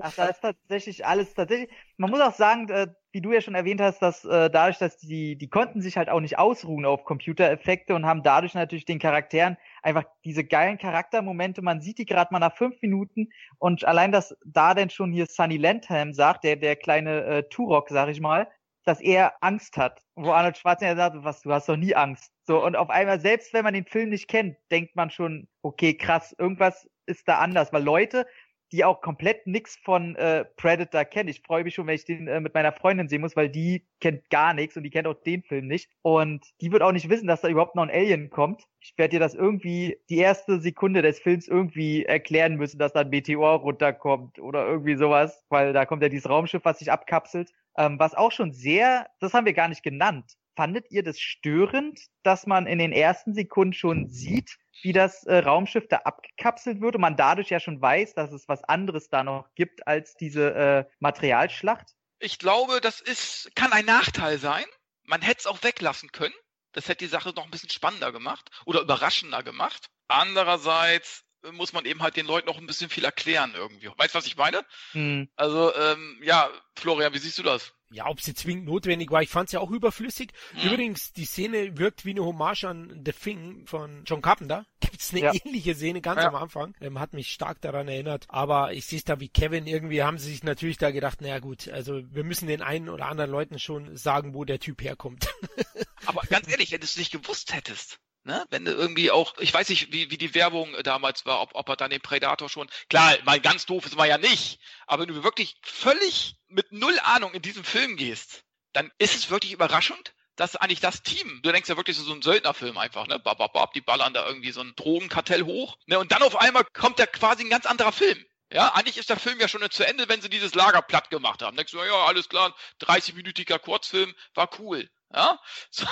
Ach, 0.00 0.14
da 0.14 0.26
ist 0.26 0.40
tatsächlich 0.40 1.06
alles 1.06 1.34
tatsächlich. 1.34 1.70
Man 1.96 2.10
muss 2.10 2.20
auch 2.20 2.34
sagen, 2.34 2.68
äh, 2.70 2.88
wie 3.12 3.20
du 3.20 3.32
ja 3.32 3.40
schon 3.40 3.54
erwähnt 3.54 3.80
hast, 3.80 4.00
dass 4.00 4.24
äh, 4.24 4.50
dadurch, 4.50 4.78
dass 4.78 4.96
die, 4.96 5.36
die 5.36 5.48
konnten 5.48 5.82
sich 5.82 5.96
halt 5.96 6.08
auch 6.08 6.20
nicht 6.20 6.38
ausruhen 6.38 6.84
auf 6.86 7.04
Computereffekte 7.04 7.94
und 7.94 8.06
haben 8.06 8.22
dadurch 8.22 8.54
natürlich 8.54 8.86
den 8.86 8.98
Charakteren 8.98 9.56
einfach 9.82 10.04
diese 10.24 10.44
geilen 10.44 10.78
Charaktermomente. 10.78 11.62
Man 11.62 11.80
sieht 11.80 11.98
die 11.98 12.06
gerade 12.06 12.32
mal 12.32 12.40
nach 12.40 12.56
fünf 12.56 12.80
Minuten 12.82 13.28
und 13.58 13.84
allein, 13.84 14.10
dass 14.10 14.36
da 14.44 14.74
denn 14.74 14.90
schon 14.90 15.12
hier 15.12 15.26
Sunny 15.26 15.58
Landham 15.58 16.12
sagt, 16.14 16.44
der, 16.44 16.56
der 16.56 16.76
kleine 16.76 17.24
äh, 17.24 17.42
Turok, 17.48 17.88
sag 17.90 18.08
ich 18.08 18.20
mal, 18.20 18.48
dass 18.84 19.00
er 19.00 19.34
Angst 19.40 19.76
hat. 19.76 20.02
Wo 20.14 20.30
Arnold 20.30 20.56
Schwarzenegger 20.56 20.96
sagt, 20.96 21.24
was, 21.24 21.42
du 21.42 21.52
hast 21.52 21.68
doch 21.68 21.76
nie 21.76 21.94
Angst. 21.94 22.32
So, 22.46 22.64
und 22.64 22.76
auf 22.76 22.90
einmal, 22.90 23.20
selbst 23.20 23.52
wenn 23.52 23.64
man 23.64 23.74
den 23.74 23.86
Film 23.86 24.10
nicht 24.10 24.28
kennt, 24.28 24.56
denkt 24.70 24.96
man 24.96 25.10
schon, 25.10 25.48
okay, 25.62 25.94
krass, 25.94 26.34
irgendwas 26.38 26.88
ist 27.06 27.26
da 27.28 27.38
anders, 27.38 27.72
weil 27.72 27.82
Leute, 27.82 28.26
die 28.74 28.84
auch 28.84 29.00
komplett 29.00 29.46
nix 29.46 29.76
von 29.84 30.16
äh, 30.16 30.44
Predator 30.56 31.04
kennen. 31.04 31.28
Ich 31.28 31.42
freue 31.42 31.62
mich 31.62 31.74
schon, 31.74 31.86
wenn 31.86 31.94
ich 31.94 32.06
den 32.06 32.26
äh, 32.26 32.40
mit 32.40 32.54
meiner 32.54 32.72
Freundin 32.72 33.08
sehen 33.08 33.20
muss, 33.20 33.36
weil 33.36 33.48
die 33.48 33.86
kennt 34.00 34.28
gar 34.30 34.52
nichts 34.52 34.76
und 34.76 34.82
die 34.82 34.90
kennt 34.90 35.06
auch 35.06 35.14
den 35.22 35.44
Film 35.44 35.68
nicht. 35.68 35.90
Und 36.02 36.44
die 36.60 36.72
wird 36.72 36.82
auch 36.82 36.90
nicht 36.90 37.08
wissen, 37.08 37.28
dass 37.28 37.42
da 37.42 37.48
überhaupt 37.48 37.76
noch 37.76 37.84
ein 37.84 37.90
Alien 37.90 38.30
kommt. 38.30 38.64
Ich 38.80 38.94
werde 38.96 39.10
dir 39.12 39.20
das 39.20 39.34
irgendwie 39.34 39.98
die 40.10 40.18
erste 40.18 40.60
Sekunde 40.60 41.02
des 41.02 41.20
Films 41.20 41.46
irgendwie 41.46 42.04
erklären 42.04 42.56
müssen, 42.56 42.78
dass 42.78 42.92
da 42.92 43.02
ein 43.02 43.10
Meteor 43.10 43.60
runterkommt 43.60 44.40
oder 44.40 44.66
irgendwie 44.66 44.96
sowas, 44.96 45.44
weil 45.50 45.72
da 45.72 45.86
kommt 45.86 46.02
ja 46.02 46.08
dieses 46.08 46.28
Raumschiff, 46.28 46.64
was 46.64 46.80
sich 46.80 46.90
abkapselt. 46.90 47.52
Ähm, 47.76 47.98
was 47.98 48.14
auch 48.14 48.32
schon 48.32 48.52
sehr, 48.52 49.08
das 49.20 49.34
haben 49.34 49.46
wir 49.46 49.54
gar 49.54 49.68
nicht 49.68 49.82
genannt. 49.82 50.32
Fandet 50.56 50.90
ihr 50.90 51.02
das 51.02 51.18
störend, 51.18 52.00
dass 52.22 52.46
man 52.46 52.66
in 52.66 52.78
den 52.78 52.92
ersten 52.92 53.34
Sekunden 53.34 53.72
schon 53.72 54.08
sieht, 54.08 54.56
wie 54.82 54.92
das 54.92 55.24
äh, 55.24 55.38
Raumschiff 55.38 55.88
da 55.88 55.98
abgekapselt 55.98 56.80
wird 56.80 56.94
und 56.94 57.00
man 57.00 57.16
dadurch 57.16 57.50
ja 57.50 57.58
schon 57.58 57.80
weiß, 57.80 58.14
dass 58.14 58.32
es 58.32 58.48
was 58.48 58.62
anderes 58.64 59.08
da 59.08 59.24
noch 59.24 59.48
gibt 59.56 59.86
als 59.88 60.14
diese 60.14 60.54
äh, 60.54 60.84
Materialschlacht? 61.00 61.94
Ich 62.20 62.38
glaube, 62.38 62.80
das 62.80 63.00
ist, 63.00 63.50
kann 63.56 63.72
ein 63.72 63.84
Nachteil 63.84 64.38
sein. 64.38 64.64
Man 65.02 65.22
hätte 65.22 65.40
es 65.40 65.46
auch 65.46 65.62
weglassen 65.62 66.12
können. 66.12 66.34
Das 66.72 66.88
hätte 66.88 67.04
die 67.04 67.10
Sache 67.10 67.30
noch 67.30 67.44
ein 67.44 67.50
bisschen 67.50 67.70
spannender 67.70 68.12
gemacht 68.12 68.50
oder 68.64 68.80
überraschender 68.80 69.42
gemacht. 69.42 69.86
Andererseits 70.08 71.24
muss 71.52 71.72
man 71.72 71.84
eben 71.84 72.02
halt 72.02 72.16
den 72.16 72.26
Leuten 72.26 72.48
noch 72.48 72.58
ein 72.58 72.66
bisschen 72.66 72.90
viel 72.90 73.04
erklären 73.04 73.52
irgendwie. 73.54 73.88
Weißt 73.96 74.14
du, 74.14 74.18
was 74.18 74.26
ich 74.26 74.36
meine? 74.36 74.64
Hm. 74.92 75.28
Also, 75.36 75.74
ähm, 75.74 76.20
ja, 76.22 76.50
Florian, 76.76 77.14
wie 77.14 77.18
siehst 77.18 77.38
du 77.38 77.42
das? 77.42 77.72
Ja, 77.94 78.08
ob 78.08 78.20
sie 78.20 78.34
zwingend 78.34 78.64
notwendig 78.64 79.10
war, 79.12 79.22
ich 79.22 79.28
fand 79.28 79.48
sie 79.48 79.54
ja 79.54 79.60
auch 79.60 79.70
überflüssig. 79.70 80.32
Mhm. 80.54 80.72
Übrigens, 80.72 81.12
die 81.12 81.26
Szene 81.26 81.78
wirkt 81.78 82.04
wie 82.04 82.10
eine 82.10 82.24
Hommage 82.24 82.64
an 82.64 83.02
The 83.04 83.12
Thing 83.12 83.66
von 83.66 84.02
John 84.04 84.20
Carpenter. 84.20 84.66
Gibt's 84.80 85.12
eine 85.12 85.20
ja. 85.20 85.32
ähnliche 85.32 85.76
Szene 85.76 86.00
ganz 86.00 86.20
ja. 86.20 86.28
am 86.28 86.34
Anfang. 86.34 86.74
Ähm, 86.80 86.98
hat 86.98 87.12
mich 87.12 87.32
stark 87.32 87.60
daran 87.60 87.86
erinnert. 87.86 88.24
Aber 88.28 88.72
ich 88.72 88.86
sehe 88.86 88.98
es 88.98 89.04
da 89.04 89.20
wie 89.20 89.28
Kevin. 89.28 89.68
Irgendwie 89.68 90.02
haben 90.02 90.18
sie 90.18 90.30
sich 90.30 90.42
natürlich 90.42 90.76
da 90.76 90.90
gedacht, 90.90 91.20
naja 91.20 91.38
gut, 91.38 91.68
also 91.68 92.02
wir 92.10 92.24
müssen 92.24 92.48
den 92.48 92.62
einen 92.62 92.88
oder 92.88 93.06
anderen 93.06 93.30
Leuten 93.30 93.60
schon 93.60 93.96
sagen, 93.96 94.34
wo 94.34 94.44
der 94.44 94.58
Typ 94.58 94.82
herkommt. 94.82 95.28
Aber 96.06 96.22
ganz 96.22 96.48
ehrlich, 96.48 96.72
wenn 96.72 96.80
du 96.80 96.86
es 96.86 96.96
nicht 96.96 97.12
gewusst 97.12 97.54
hättest, 97.54 98.00
Ne? 98.26 98.44
Wenn 98.48 98.66
irgendwie 98.66 99.10
auch, 99.10 99.36
ich 99.38 99.52
weiß 99.52 99.68
nicht, 99.68 99.92
wie, 99.92 100.10
wie 100.10 100.16
die 100.16 100.34
Werbung 100.34 100.74
damals 100.82 101.26
war, 101.26 101.42
ob, 101.42 101.50
ob 101.54 101.68
er 101.68 101.76
dann 101.76 101.90
den 101.90 102.00
Predator 102.00 102.48
schon, 102.48 102.70
klar, 102.88 103.14
mal 103.24 103.38
ganz 103.38 103.66
doof 103.66 103.84
ist 103.84 103.96
man 103.96 104.08
ja 104.08 104.16
nicht, 104.16 104.60
aber 104.86 105.02
wenn 105.02 105.14
du 105.14 105.22
wirklich 105.22 105.56
völlig 105.62 106.36
mit 106.48 106.72
null 106.72 106.98
Ahnung 107.02 107.34
in 107.34 107.42
diesen 107.42 107.64
Film 107.64 107.96
gehst, 107.96 108.44
dann 108.72 108.90
ist 108.96 109.14
es 109.14 109.30
wirklich 109.30 109.52
überraschend, 109.52 110.14
dass 110.36 110.56
eigentlich 110.56 110.80
das 110.80 111.02
Team, 111.02 111.40
du 111.42 111.52
denkst 111.52 111.68
ja 111.68 111.76
wirklich 111.76 111.98
so, 111.98 112.02
so 112.02 112.14
ein 112.14 112.22
Söldnerfilm 112.22 112.78
einfach, 112.78 113.06
ne? 113.06 113.18
Bab, 113.18 113.38
bab, 113.38 113.52
bab, 113.52 113.72
die 113.74 113.82
ballern 113.82 114.14
da 114.14 114.26
irgendwie 114.26 114.52
so 114.52 114.62
ein 114.62 114.74
Drogenkartell 114.74 115.42
hoch, 115.42 115.76
ne? 115.86 115.98
Und 115.98 116.10
dann 116.10 116.22
auf 116.22 116.36
einmal 116.36 116.64
kommt 116.72 116.98
da 116.98 117.06
quasi 117.06 117.44
ein 117.44 117.50
ganz 117.50 117.66
anderer 117.66 117.92
Film. 117.92 118.24
Ja, 118.50 118.72
eigentlich 118.74 118.98
ist 118.98 119.10
der 119.10 119.18
Film 119.18 119.38
ja 119.38 119.48
schon 119.48 119.68
zu 119.70 119.86
Ende, 119.86 120.08
wenn 120.08 120.22
sie 120.22 120.28
dieses 120.28 120.54
Lager 120.54 120.82
platt 120.82 121.10
gemacht 121.10 121.42
haben. 121.42 121.56
Denkst 121.56 121.72
du, 121.72 121.78
ja, 121.78 122.06
alles 122.06 122.28
klar, 122.28 122.54
30-minütiger 122.80 123.58
Kurzfilm, 123.58 124.14
war 124.34 124.48
cool. 124.58 124.88
Ja? 125.14 125.40
So, 125.70 125.86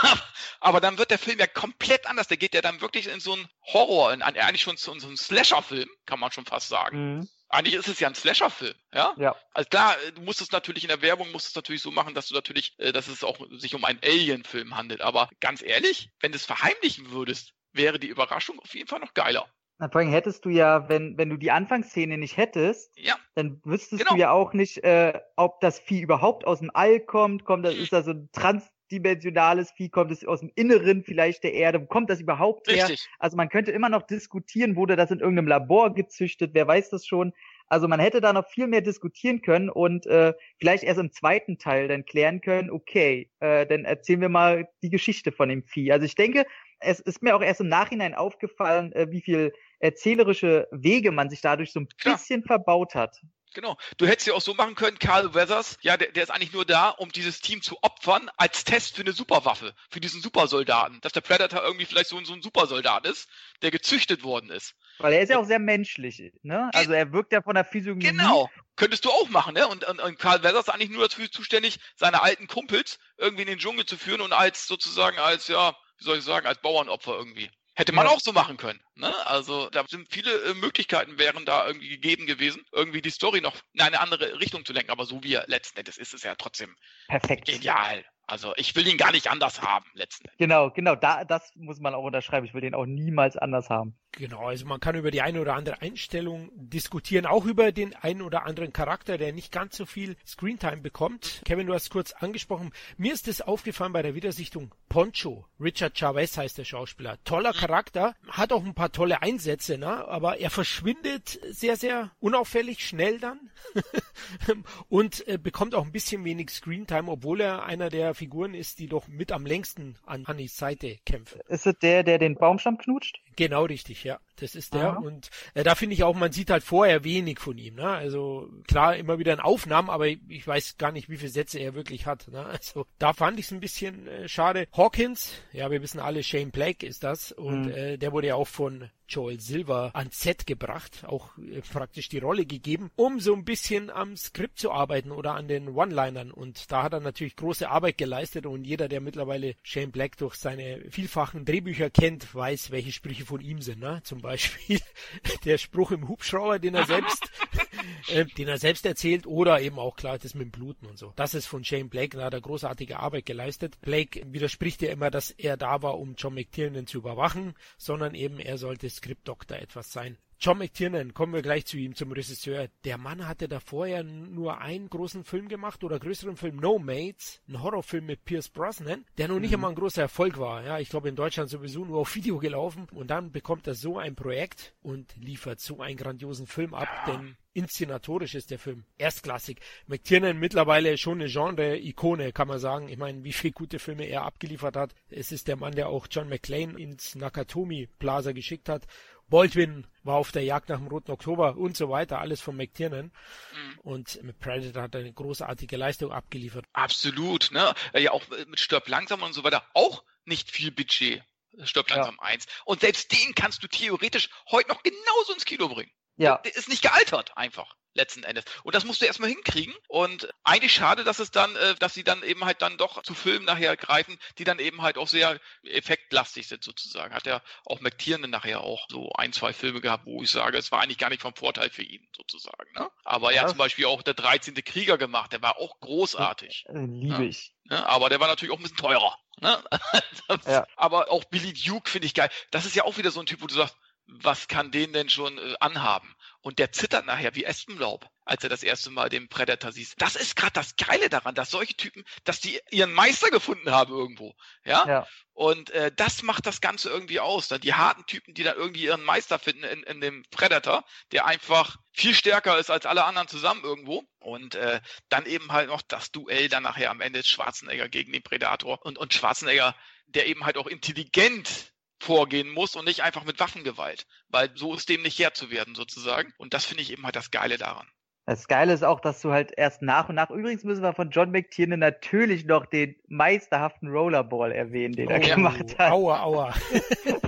aber 0.60 0.80
dann 0.80 0.98
wird 0.98 1.10
der 1.10 1.18
Film 1.18 1.38
ja 1.38 1.46
komplett 1.46 2.06
anders. 2.06 2.28
Der 2.28 2.36
geht 2.36 2.54
ja 2.54 2.60
dann 2.60 2.80
wirklich 2.80 3.08
in 3.08 3.20
so 3.20 3.32
einen 3.32 3.48
Horror, 3.72 4.12
in, 4.12 4.22
eigentlich 4.22 4.62
schon 4.62 4.76
zu 4.76 4.98
so 4.98 5.06
einen 5.06 5.16
Slasher-Film, 5.16 5.88
kann 6.06 6.20
man 6.20 6.30
schon 6.30 6.44
fast 6.44 6.68
sagen. 6.68 7.16
Mhm. 7.16 7.28
Eigentlich 7.48 7.74
ist 7.74 7.88
es 7.88 8.00
ja 8.00 8.08
ein 8.08 8.14
Slasher-Film, 8.14 8.74
ja? 8.94 9.14
Ja. 9.18 9.36
Also 9.52 9.68
klar, 9.68 9.96
du 10.14 10.22
musst 10.22 10.40
es 10.40 10.52
natürlich 10.52 10.84
in 10.84 10.88
der 10.88 11.02
Werbung 11.02 11.30
musst 11.32 11.48
es 11.48 11.54
natürlich 11.54 11.82
so 11.82 11.90
machen, 11.90 12.14
dass 12.14 12.28
du 12.28 12.34
natürlich, 12.34 12.74
äh, 12.78 12.92
dass 12.92 13.08
es 13.08 13.24
auch 13.24 13.38
sich 13.58 13.74
um 13.74 13.84
einen 13.84 14.00
Alien-Film 14.02 14.76
handelt. 14.76 15.00
Aber 15.00 15.28
ganz 15.40 15.62
ehrlich, 15.62 16.10
wenn 16.20 16.32
du 16.32 16.36
es 16.36 16.46
verheimlichen 16.46 17.10
würdest, 17.10 17.52
wäre 17.72 17.98
die 17.98 18.08
Überraschung 18.08 18.58
auf 18.60 18.74
jeden 18.74 18.88
Fall 18.88 19.00
noch 19.00 19.14
geiler. 19.14 19.46
Na, 19.78 19.88
vor 19.88 20.00
allem 20.00 20.10
hättest 20.10 20.44
du 20.44 20.48
ja, 20.48 20.88
wenn, 20.88 21.18
wenn 21.18 21.28
du 21.28 21.36
die 21.36 21.50
Anfangsszene 21.50 22.16
nicht 22.16 22.36
hättest, 22.36 22.96
ja. 22.96 23.16
dann 23.34 23.60
wüsstest 23.64 24.02
genau. 24.02 24.14
du 24.14 24.20
ja 24.20 24.30
auch 24.30 24.52
nicht, 24.52 24.78
äh, 24.84 25.18
ob 25.36 25.60
das 25.60 25.80
Vieh 25.80 26.00
überhaupt 26.00 26.46
aus 26.46 26.60
dem 26.60 26.70
All 26.72 27.00
kommt, 27.00 27.44
kommt 27.44 27.64
das, 27.64 27.74
mhm. 27.74 27.82
ist 27.82 27.92
da 27.92 28.02
so 28.02 28.12
ein 28.12 28.28
Trans 28.32 28.70
dimensionales 28.92 29.72
Vieh? 29.72 29.88
Kommt 29.88 30.12
es 30.12 30.24
aus 30.24 30.40
dem 30.40 30.52
Inneren 30.54 31.02
vielleicht 31.02 31.42
der 31.42 31.54
Erde? 31.54 31.84
Kommt 31.86 32.10
das 32.10 32.20
überhaupt 32.20 32.68
her? 32.68 32.88
Richtig. 32.88 33.08
Also 33.18 33.36
man 33.36 33.48
könnte 33.48 33.72
immer 33.72 33.88
noch 33.88 34.02
diskutieren, 34.02 34.76
wurde 34.76 34.94
das 34.94 35.10
in 35.10 35.20
irgendeinem 35.20 35.48
Labor 35.48 35.94
gezüchtet? 35.94 36.50
Wer 36.54 36.68
weiß 36.68 36.90
das 36.90 37.06
schon? 37.06 37.32
Also 37.66 37.88
man 37.88 38.00
hätte 38.00 38.20
da 38.20 38.34
noch 38.34 38.46
viel 38.46 38.66
mehr 38.66 38.82
diskutieren 38.82 39.40
können 39.40 39.70
und 39.70 40.04
äh, 40.06 40.34
vielleicht 40.58 40.84
erst 40.84 41.00
im 41.00 41.10
zweiten 41.10 41.56
Teil 41.56 41.88
dann 41.88 42.04
klären 42.04 42.42
können, 42.42 42.70
okay, 42.70 43.30
äh, 43.40 43.66
dann 43.66 43.86
erzählen 43.86 44.20
wir 44.20 44.28
mal 44.28 44.68
die 44.82 44.90
Geschichte 44.90 45.32
von 45.32 45.48
dem 45.48 45.62
Vieh. 45.62 45.90
Also 45.90 46.04
ich 46.04 46.14
denke, 46.14 46.44
es 46.80 47.00
ist 47.00 47.22
mir 47.22 47.34
auch 47.34 47.42
erst 47.42 47.62
im 47.62 47.68
Nachhinein 47.68 48.14
aufgefallen, 48.14 48.92
äh, 48.92 49.10
wie 49.10 49.22
viel 49.22 49.54
erzählerische 49.78 50.68
Wege 50.70 51.12
man 51.12 51.30
sich 51.30 51.40
dadurch 51.40 51.72
so 51.72 51.80
ein 51.80 51.88
bisschen 52.04 52.42
Klar. 52.42 52.58
verbaut 52.58 52.94
hat. 52.94 53.22
Genau. 53.54 53.76
Du 53.96 54.06
hättest 54.06 54.26
ja 54.26 54.34
auch 54.34 54.40
so 54.40 54.54
machen 54.54 54.74
können, 54.74 54.98
Carl 54.98 55.34
Weathers, 55.34 55.78
ja, 55.82 55.96
der, 55.96 56.12
der 56.12 56.22
ist 56.22 56.30
eigentlich 56.30 56.52
nur 56.52 56.64
da, 56.64 56.88
um 56.90 57.10
dieses 57.12 57.40
Team 57.40 57.62
zu 57.62 57.82
opfern 57.82 58.30
als 58.36 58.64
Test 58.64 58.96
für 58.96 59.02
eine 59.02 59.12
Superwaffe, 59.12 59.74
für 59.90 60.00
diesen 60.00 60.22
Supersoldaten. 60.22 61.00
Dass 61.00 61.12
der 61.12 61.20
Predator 61.20 61.62
irgendwie 61.62 61.86
vielleicht 61.86 62.08
so, 62.08 62.22
so 62.24 62.32
ein 62.32 62.42
Supersoldat 62.42 63.06
ist, 63.06 63.28
der 63.62 63.70
gezüchtet 63.70 64.22
worden 64.22 64.50
ist. 64.50 64.74
Weil 64.98 65.14
er 65.14 65.22
ist 65.22 65.30
ja 65.30 65.38
auch 65.38 65.46
sehr 65.46 65.58
menschlich, 65.58 66.32
ne? 66.42 66.70
Also 66.74 66.92
er 66.92 67.12
wirkt 67.12 67.32
ja 67.32 67.42
von 67.42 67.54
der 67.54 67.64
Physiognomie. 67.64 68.16
Genau. 68.16 68.50
Könntest 68.76 69.04
du 69.04 69.10
auch 69.10 69.28
machen, 69.28 69.54
ne? 69.54 69.66
Und, 69.68 69.84
und, 69.84 70.00
und 70.00 70.18
Carl 70.18 70.42
Weathers 70.42 70.68
ist 70.68 70.74
eigentlich 70.74 70.90
nur 70.90 71.08
dafür 71.08 71.30
zuständig, 71.30 71.78
seine 71.96 72.22
alten 72.22 72.46
Kumpels 72.46 72.98
irgendwie 73.16 73.42
in 73.42 73.48
den 73.48 73.58
Dschungel 73.58 73.86
zu 73.86 73.96
führen 73.96 74.20
und 74.20 74.32
als 74.32 74.66
sozusagen 74.66 75.18
als, 75.18 75.48
ja, 75.48 75.74
wie 75.98 76.04
soll 76.04 76.18
ich 76.18 76.24
sagen, 76.24 76.46
als 76.46 76.60
Bauernopfer 76.60 77.16
irgendwie. 77.16 77.50
Hätte 77.74 77.92
man 77.92 78.06
ja. 78.06 78.12
auch 78.12 78.20
so 78.20 78.32
machen 78.32 78.58
können. 78.58 78.80
Ne? 78.96 79.12
Also 79.26 79.70
da 79.70 79.84
sind 79.86 80.06
viele 80.10 80.30
äh, 80.30 80.54
Möglichkeiten 80.54 81.18
wären 81.18 81.46
da 81.46 81.66
irgendwie 81.66 81.88
gegeben 81.88 82.26
gewesen, 82.26 82.62
irgendwie 82.72 83.00
die 83.00 83.10
Story 83.10 83.40
noch 83.40 83.56
in 83.72 83.80
eine 83.80 84.00
andere 84.00 84.40
Richtung 84.40 84.64
zu 84.64 84.72
lenken. 84.74 84.90
Aber 84.90 85.06
so 85.06 85.22
wie 85.22 85.34
er 85.34 85.44
letzten 85.46 85.78
Endes 85.78 85.96
ist 85.96 86.12
es 86.12 86.22
ja 86.22 86.34
trotzdem 86.34 86.76
perfekt. 87.08 87.46
Genial. 87.46 88.04
Also 88.26 88.52
ich 88.56 88.76
will 88.76 88.86
ihn 88.86 88.98
gar 88.98 89.12
nicht 89.12 89.30
anders 89.30 89.62
haben 89.62 89.86
letzten 89.94 90.26
Endes. 90.26 90.38
Genau, 90.38 90.70
genau. 90.70 90.94
Da, 90.96 91.24
das 91.24 91.50
muss 91.54 91.80
man 91.80 91.94
auch 91.94 92.04
unterschreiben. 92.04 92.46
Ich 92.46 92.52
will 92.54 92.60
den 92.60 92.74
auch 92.74 92.86
niemals 92.86 93.36
anders 93.36 93.70
haben. 93.70 93.98
Genau, 94.12 94.48
also 94.48 94.66
man 94.66 94.78
kann 94.78 94.94
über 94.94 95.10
die 95.10 95.22
eine 95.22 95.40
oder 95.40 95.54
andere 95.54 95.80
Einstellung 95.80 96.50
diskutieren, 96.54 97.24
auch 97.24 97.46
über 97.46 97.72
den 97.72 97.94
einen 97.94 98.20
oder 98.20 98.44
anderen 98.44 98.72
Charakter, 98.72 99.16
der 99.16 99.32
nicht 99.32 99.50
ganz 99.50 99.76
so 99.76 99.86
viel 99.86 100.16
Screentime 100.26 100.82
bekommt. 100.82 101.40
Kevin, 101.46 101.66
du 101.66 101.72
hast 101.72 101.90
kurz 101.90 102.12
angesprochen. 102.12 102.72
Mir 102.98 103.14
ist 103.14 103.26
es 103.26 103.40
aufgefallen 103.40 103.94
bei 103.94 104.02
der 104.02 104.14
Wiedersichtung. 104.14 104.74
Poncho, 104.90 105.46
Richard 105.58 105.96
Chavez 105.96 106.36
heißt 106.36 106.58
der 106.58 106.66
Schauspieler. 106.66 107.16
Toller 107.24 107.54
mhm. 107.54 107.58
Charakter, 107.58 108.14
hat 108.28 108.52
auch 108.52 108.64
ein 108.64 108.74
paar 108.74 108.92
tolle 108.92 109.22
Einsätze, 109.22 109.78
ne? 109.78 110.06
aber 110.06 110.38
er 110.38 110.50
verschwindet 110.50 111.40
sehr, 111.48 111.76
sehr 111.76 112.10
unauffällig 112.20 112.86
schnell 112.86 113.18
dann 113.18 113.50
und 114.90 115.26
äh, 115.26 115.38
bekommt 115.38 115.74
auch 115.74 115.86
ein 115.86 115.92
bisschen 115.92 116.22
wenig 116.26 116.50
Screentime, 116.50 117.10
obwohl 117.10 117.40
er 117.40 117.64
einer 117.64 117.88
der 117.88 118.14
Figuren 118.14 118.52
ist, 118.52 118.78
die 118.78 118.88
doch 118.88 119.08
mit 119.08 119.32
am 119.32 119.46
längsten 119.46 119.96
an 120.04 120.26
Hannis 120.26 120.58
Seite 120.58 120.98
kämpfen. 121.06 121.40
Ist 121.48 121.66
es 121.66 121.78
der, 121.78 122.02
der 122.02 122.18
den 122.18 122.34
Baumstamm 122.34 122.76
knutscht? 122.76 123.21
Genau 123.36 123.64
richtig, 123.64 124.04
ja. 124.04 124.20
Das 124.36 124.54
ist 124.54 124.74
der. 124.74 124.92
Aha. 124.92 124.98
Und 124.98 125.30
äh, 125.54 125.62
da 125.62 125.74
finde 125.74 125.94
ich 125.94 126.04
auch, 126.04 126.14
man 126.14 126.32
sieht 126.32 126.50
halt 126.50 126.64
vorher 126.64 127.04
wenig 127.04 127.38
von 127.38 127.58
ihm. 127.58 127.76
Ne? 127.76 127.88
Also 127.88 128.48
klar, 128.66 128.96
immer 128.96 129.18
wieder 129.18 129.32
in 129.32 129.40
Aufnahmen, 129.40 129.90
aber 129.90 130.08
ich, 130.08 130.20
ich 130.28 130.46
weiß 130.46 130.78
gar 130.78 130.92
nicht, 130.92 131.08
wie 131.08 131.16
viele 131.16 131.30
Sätze 131.30 131.58
er 131.58 131.74
wirklich 131.74 132.06
hat. 132.06 132.28
Ne? 132.28 132.42
Also 132.62 132.86
da 132.98 133.12
fand 133.12 133.40
ich 133.40 133.46
es 133.46 133.52
ein 133.52 133.60
bisschen 133.60 134.06
äh, 134.06 134.28
schade. 134.28 134.68
Hawkins, 134.72 135.32
ja, 135.52 135.70
wir 135.70 135.82
wissen 135.82 135.98
alle, 135.98 136.22
Shane 136.22 136.50
Blake 136.50 136.86
ist 136.86 137.02
das. 137.02 137.32
Und 137.32 137.66
mhm. 137.66 137.72
äh, 137.72 137.96
der 137.98 138.12
wurde 138.12 138.28
ja 138.28 138.34
auch 138.36 138.46
von 138.46 138.88
Joel 139.12 139.40
Silver 139.40 139.90
ans 139.94 140.20
Set 140.20 140.46
gebracht, 140.46 141.04
auch 141.06 141.36
äh, 141.36 141.60
praktisch 141.60 142.08
die 142.08 142.18
Rolle 142.18 142.46
gegeben, 142.46 142.90
um 142.96 143.20
so 143.20 143.34
ein 143.34 143.44
bisschen 143.44 143.90
am 143.90 144.16
Skript 144.16 144.58
zu 144.58 144.72
arbeiten 144.72 145.10
oder 145.10 145.34
an 145.34 145.48
den 145.48 145.68
One-Linern. 145.68 146.30
Und 146.30 146.72
da 146.72 146.82
hat 146.82 146.94
er 146.94 147.00
natürlich 147.00 147.36
große 147.36 147.68
Arbeit 147.68 147.98
geleistet 147.98 148.46
und 148.46 148.64
jeder, 148.64 148.88
der 148.88 149.00
mittlerweile 149.00 149.54
Shane 149.62 149.92
Black 149.92 150.16
durch 150.16 150.36
seine 150.36 150.82
vielfachen 150.90 151.44
Drehbücher 151.44 151.90
kennt, 151.90 152.34
weiß, 152.34 152.70
welche 152.70 152.92
Sprüche 152.92 153.26
von 153.26 153.40
ihm 153.40 153.60
sind. 153.60 153.80
Ne? 153.80 154.00
Zum 154.02 154.21
Beispiel 154.22 154.80
der 155.44 155.58
Spruch 155.58 155.90
im 155.90 156.08
Hubschrauber, 156.08 156.58
den 156.58 156.74
er 156.74 156.86
selbst, 156.86 157.30
äh, 158.08 158.24
den 158.24 158.48
er 158.48 158.58
selbst 158.58 158.86
erzählt, 158.86 159.26
oder 159.26 159.60
eben 159.60 159.78
auch 159.78 159.96
klar 159.96 160.18
das 160.18 160.34
mit 160.34 160.44
dem 160.44 160.50
Bluten 160.50 160.86
und 160.86 160.98
so. 160.98 161.12
Das 161.16 161.34
ist 161.34 161.46
von 161.46 161.64
Shane 161.64 161.88
Blake, 161.88 162.16
da 162.16 162.24
hat 162.24 162.34
er 162.34 162.40
großartige 162.40 162.98
Arbeit 162.98 163.26
geleistet. 163.26 163.80
Blake 163.82 164.22
widerspricht 164.32 164.82
ja 164.82 164.90
immer, 164.90 165.10
dass 165.10 165.30
er 165.30 165.56
da 165.56 165.82
war, 165.82 165.98
um 165.98 166.14
John 166.16 166.34
McTiernan 166.34 166.86
zu 166.86 166.98
überwachen, 166.98 167.54
sondern 167.76 168.14
eben 168.14 168.38
er 168.38 168.58
sollte 168.58 168.88
Skriptdoktor 168.88 169.58
etwas 169.58 169.92
sein. 169.92 170.16
John 170.44 170.58
McTiernan, 170.58 171.14
kommen 171.14 171.34
wir 171.34 171.40
gleich 171.40 171.66
zu 171.66 171.76
ihm, 171.76 171.94
zum 171.94 172.10
Regisseur. 172.10 172.66
Der 172.82 172.98
Mann 172.98 173.28
hatte 173.28 173.46
davor 173.46 173.86
ja 173.86 174.02
nur 174.02 174.58
einen 174.58 174.90
großen 174.90 175.22
Film 175.22 175.46
gemacht 175.46 175.84
oder 175.84 176.00
größeren 176.00 176.36
Film, 176.36 176.56
No 176.56 176.80
Mates, 176.80 177.40
ein 177.46 177.62
Horrorfilm 177.62 178.06
mit 178.06 178.24
Pierce 178.24 178.48
Brosnan, 178.48 179.04
der 179.18 179.28
noch 179.28 179.38
nicht 179.38 179.50
mhm. 179.50 179.58
einmal 179.58 179.70
ein 179.70 179.76
großer 179.76 180.02
Erfolg 180.02 180.40
war. 180.40 180.64
Ja, 180.64 180.80
ich 180.80 180.88
glaube 180.88 181.08
in 181.08 181.14
Deutschland 181.14 181.48
sowieso 181.48 181.84
nur 181.84 182.00
auf 182.00 182.12
Video 182.16 182.40
gelaufen. 182.40 182.88
Und 182.92 183.12
dann 183.12 183.30
bekommt 183.30 183.68
er 183.68 183.76
so 183.76 183.98
ein 183.98 184.16
Projekt 184.16 184.74
und 184.82 185.14
liefert 185.14 185.60
so 185.60 185.80
einen 185.80 185.96
grandiosen 185.96 186.48
Film 186.48 186.74
ab, 186.74 186.88
denn 187.06 187.36
inszenatorisch 187.54 188.34
ist 188.34 188.50
der 188.50 188.58
Film 188.58 188.82
erstklassig. 188.98 189.60
McTiernan 189.86 190.40
mittlerweile 190.40 190.98
schon 190.98 191.20
eine 191.20 191.30
Genre-Ikone, 191.30 192.32
kann 192.32 192.48
man 192.48 192.58
sagen. 192.58 192.88
Ich 192.88 192.98
meine, 192.98 193.22
wie 193.22 193.32
viele 193.32 193.52
gute 193.52 193.78
Filme 193.78 194.06
er 194.06 194.24
abgeliefert 194.24 194.74
hat. 194.74 194.92
Es 195.08 195.30
ist 195.30 195.46
der 195.46 195.56
Mann, 195.56 195.76
der 195.76 195.88
auch 195.88 196.08
John 196.10 196.28
McClane 196.28 196.80
ins 196.80 197.14
Nakatomi 197.14 197.88
Plaza 198.00 198.32
geschickt 198.32 198.68
hat 198.68 198.88
Baldwin 199.32 199.86
war 200.02 200.16
auf 200.16 200.30
der 200.30 200.44
Jagd 200.44 200.68
nach 200.68 200.76
dem 200.76 200.88
Roten 200.88 201.10
Oktober 201.10 201.56
und 201.56 201.74
so 201.74 201.88
weiter, 201.88 202.20
alles 202.20 202.42
von 202.42 202.54
McTiernan. 202.54 203.06
Mhm. 203.06 203.78
Und 203.78 204.22
mit 204.22 204.38
Predator 204.38 204.82
hat 204.82 204.94
er 204.94 205.00
eine 205.00 205.12
großartige 205.14 205.78
Leistung 205.78 206.12
abgeliefert. 206.12 206.66
Absolut, 206.74 207.50
ne? 207.50 207.72
Ja, 207.94 208.10
auch 208.10 208.28
mit 208.28 208.60
Stirb 208.60 208.88
langsam 208.88 209.22
und 209.22 209.32
so 209.32 209.42
weiter, 209.42 209.66
auch 209.72 210.04
nicht 210.26 210.50
viel 210.50 210.70
Budget. 210.70 211.24
Stirb 211.62 211.88
langsam 211.88 212.18
ja. 212.20 212.28
eins. 212.28 212.46
Und 212.66 212.82
selbst 212.82 213.10
den 213.10 213.34
kannst 213.34 213.62
du 213.62 213.68
theoretisch 213.68 214.28
heute 214.50 214.68
noch 214.68 214.82
genauso 214.82 215.32
ins 215.32 215.46
Kino 215.46 215.66
bringen. 215.66 215.90
Ja. 216.22 216.38
Der 216.38 216.54
ist 216.54 216.68
nicht 216.68 216.82
gealtert, 216.82 217.36
einfach 217.36 217.74
letzten 217.94 218.24
Endes. 218.24 218.44
Und 218.62 218.74
das 218.74 218.84
musst 218.84 219.02
du 219.02 219.06
erstmal 219.06 219.28
hinkriegen. 219.28 219.74
Und 219.88 220.28
eigentlich 220.44 220.72
schade, 220.72 221.04
dass 221.04 221.18
es 221.18 221.30
dann, 221.30 221.54
äh, 221.56 221.74
dass 221.74 221.94
sie 221.94 222.04
dann 222.04 222.22
eben 222.22 222.44
halt 222.44 222.62
dann 222.62 222.78
doch 222.78 223.02
zu 223.02 223.14
Filmen 223.14 223.44
nachher 223.44 223.76
greifen, 223.76 224.18
die 224.38 224.44
dann 224.44 224.58
eben 224.58 224.82
halt 224.82 224.98
auch 224.98 225.08
sehr 225.08 225.38
effektlastig 225.64 226.46
sind 226.46 226.64
sozusagen. 226.64 227.14
Hat 227.14 227.26
er 227.26 227.42
auch 227.66 227.80
McTiernan 227.80 228.30
nachher 228.30 228.62
auch 228.62 228.86
so 228.88 229.10
ein, 229.12 229.32
zwei 229.32 229.52
Filme 229.52 229.80
gehabt, 229.80 230.06
wo 230.06 230.22
ich 230.22 230.30
sage, 230.30 230.56
es 230.58 230.72
war 230.72 230.80
eigentlich 230.80 230.98
gar 230.98 231.10
nicht 231.10 231.22
vom 231.22 231.34
Vorteil 231.34 231.70
für 231.70 231.82
ihn 231.82 232.06
sozusagen. 232.16 232.72
Ne? 232.76 232.88
Aber 233.04 233.32
er 233.32 233.42
hat 233.42 233.50
zum 233.50 233.58
Beispiel 233.58 233.86
auch 233.86 234.02
der 234.02 234.14
13. 234.14 234.54
Krieger 234.64 234.98
gemacht, 234.98 235.32
der 235.32 235.42
war 235.42 235.58
auch 235.58 235.78
großartig. 235.80 236.66
Äh, 236.68 236.86
liebe 236.86 237.24
ich. 237.24 237.52
Ne? 237.64 237.84
Aber 237.86 238.08
der 238.08 238.20
war 238.20 238.28
natürlich 238.28 238.54
auch 238.54 238.58
ein 238.58 238.62
bisschen 238.62 238.78
teurer. 238.78 239.18
Ne? 239.40 239.62
ja. 240.46 240.66
Aber 240.76 241.10
auch 241.10 241.24
Billy 241.24 241.52
Duke 241.52 241.90
finde 241.90 242.06
ich 242.06 242.14
geil. 242.14 242.30
Das 242.50 242.64
ist 242.64 242.76
ja 242.76 242.84
auch 242.84 242.96
wieder 242.96 243.10
so 243.10 243.20
ein 243.20 243.26
Typ, 243.26 243.42
wo 243.42 243.46
du 243.46 243.54
sagst, 243.54 243.76
was 244.22 244.48
kann 244.48 244.70
den 244.70 244.92
denn 244.92 245.08
schon 245.08 245.38
äh, 245.38 245.54
anhaben? 245.60 246.14
Und 246.40 246.58
der 246.58 246.72
zittert 246.72 247.06
nachher 247.06 247.34
wie 247.36 247.44
Espenlaub, 247.44 248.08
als 248.24 248.42
er 248.42 248.50
das 248.50 248.64
erste 248.64 248.90
Mal 248.90 249.08
den 249.08 249.28
Predator 249.28 249.70
sieht. 249.70 249.94
Das 249.98 250.16
ist 250.16 250.34
gerade 250.34 250.52
das 250.54 250.74
Geile 250.74 251.08
daran, 251.08 251.36
dass 251.36 251.50
solche 251.50 251.76
Typen, 251.76 252.04
dass 252.24 252.40
die 252.40 252.60
ihren 252.70 252.92
Meister 252.92 253.30
gefunden 253.30 253.70
haben 253.70 253.92
irgendwo. 253.92 254.34
Ja. 254.64 254.86
ja. 254.88 255.06
Und 255.34 255.70
äh, 255.70 255.92
das 255.94 256.22
macht 256.22 256.46
das 256.46 256.60
Ganze 256.60 256.90
irgendwie 256.90 257.20
aus. 257.20 257.46
Dann 257.46 257.60
die 257.60 257.74
harten 257.74 258.04
Typen, 258.06 258.34
die 258.34 258.42
dann 258.42 258.56
irgendwie 258.56 258.84
ihren 258.84 259.04
Meister 259.04 259.38
finden 259.38 259.62
in, 259.62 259.82
in 259.84 260.00
dem 260.00 260.24
Predator, 260.30 260.84
der 261.12 261.26
einfach 261.26 261.76
viel 261.92 262.14
stärker 262.14 262.58
ist 262.58 262.70
als 262.70 262.86
alle 262.86 263.04
anderen 263.04 263.28
zusammen 263.28 263.62
irgendwo. 263.62 264.02
Und 264.18 264.56
äh, 264.56 264.80
dann 265.08 265.26
eben 265.26 265.52
halt 265.52 265.68
noch 265.68 265.82
das 265.82 266.10
Duell 266.10 266.48
dann 266.48 266.64
nachher 266.64 266.90
am 266.90 267.00
Ende 267.00 267.22
Schwarzenegger 267.22 267.88
gegen 267.88 268.12
den 268.12 268.22
Predator. 268.22 268.84
Und, 268.84 268.98
und 268.98 269.14
Schwarzenegger, 269.14 269.76
der 270.06 270.26
eben 270.26 270.44
halt 270.44 270.56
auch 270.56 270.66
intelligent 270.66 271.71
vorgehen 272.02 272.50
muss 272.50 272.76
und 272.76 272.84
nicht 272.84 273.02
einfach 273.02 273.24
mit 273.24 273.40
Waffengewalt, 273.40 274.06
weil 274.28 274.50
so 274.54 274.74
ist 274.74 274.88
dem 274.88 275.02
nicht 275.02 275.18
Herr 275.18 275.34
zu 275.34 275.50
werden 275.50 275.74
sozusagen. 275.74 276.32
Und 276.36 276.52
das 276.52 276.64
finde 276.64 276.82
ich 276.82 276.92
eben 276.92 277.04
halt 277.04 277.16
das 277.16 277.30
Geile 277.30 277.58
daran. 277.58 277.86
Das 278.24 278.46
Geile 278.46 278.72
ist 278.72 278.84
auch, 278.84 279.00
dass 279.00 279.20
du 279.20 279.32
halt 279.32 279.52
erst 279.56 279.82
nach 279.82 280.08
und 280.08 280.14
nach, 280.14 280.30
übrigens 280.30 280.62
müssen 280.62 280.82
wir 280.82 280.92
von 280.92 281.10
John 281.10 281.32
McTiernan 281.32 281.80
natürlich 281.80 282.44
noch 282.44 282.66
den 282.66 282.94
meisterhaften 283.08 283.88
Rollerball 283.88 284.52
erwähnen, 284.52 284.94
den 284.94 285.08
oh, 285.08 285.10
er 285.10 285.18
gemacht 285.18 285.76
hat. 285.76 285.90
Aua, 285.90 286.22
aua. 286.22 286.54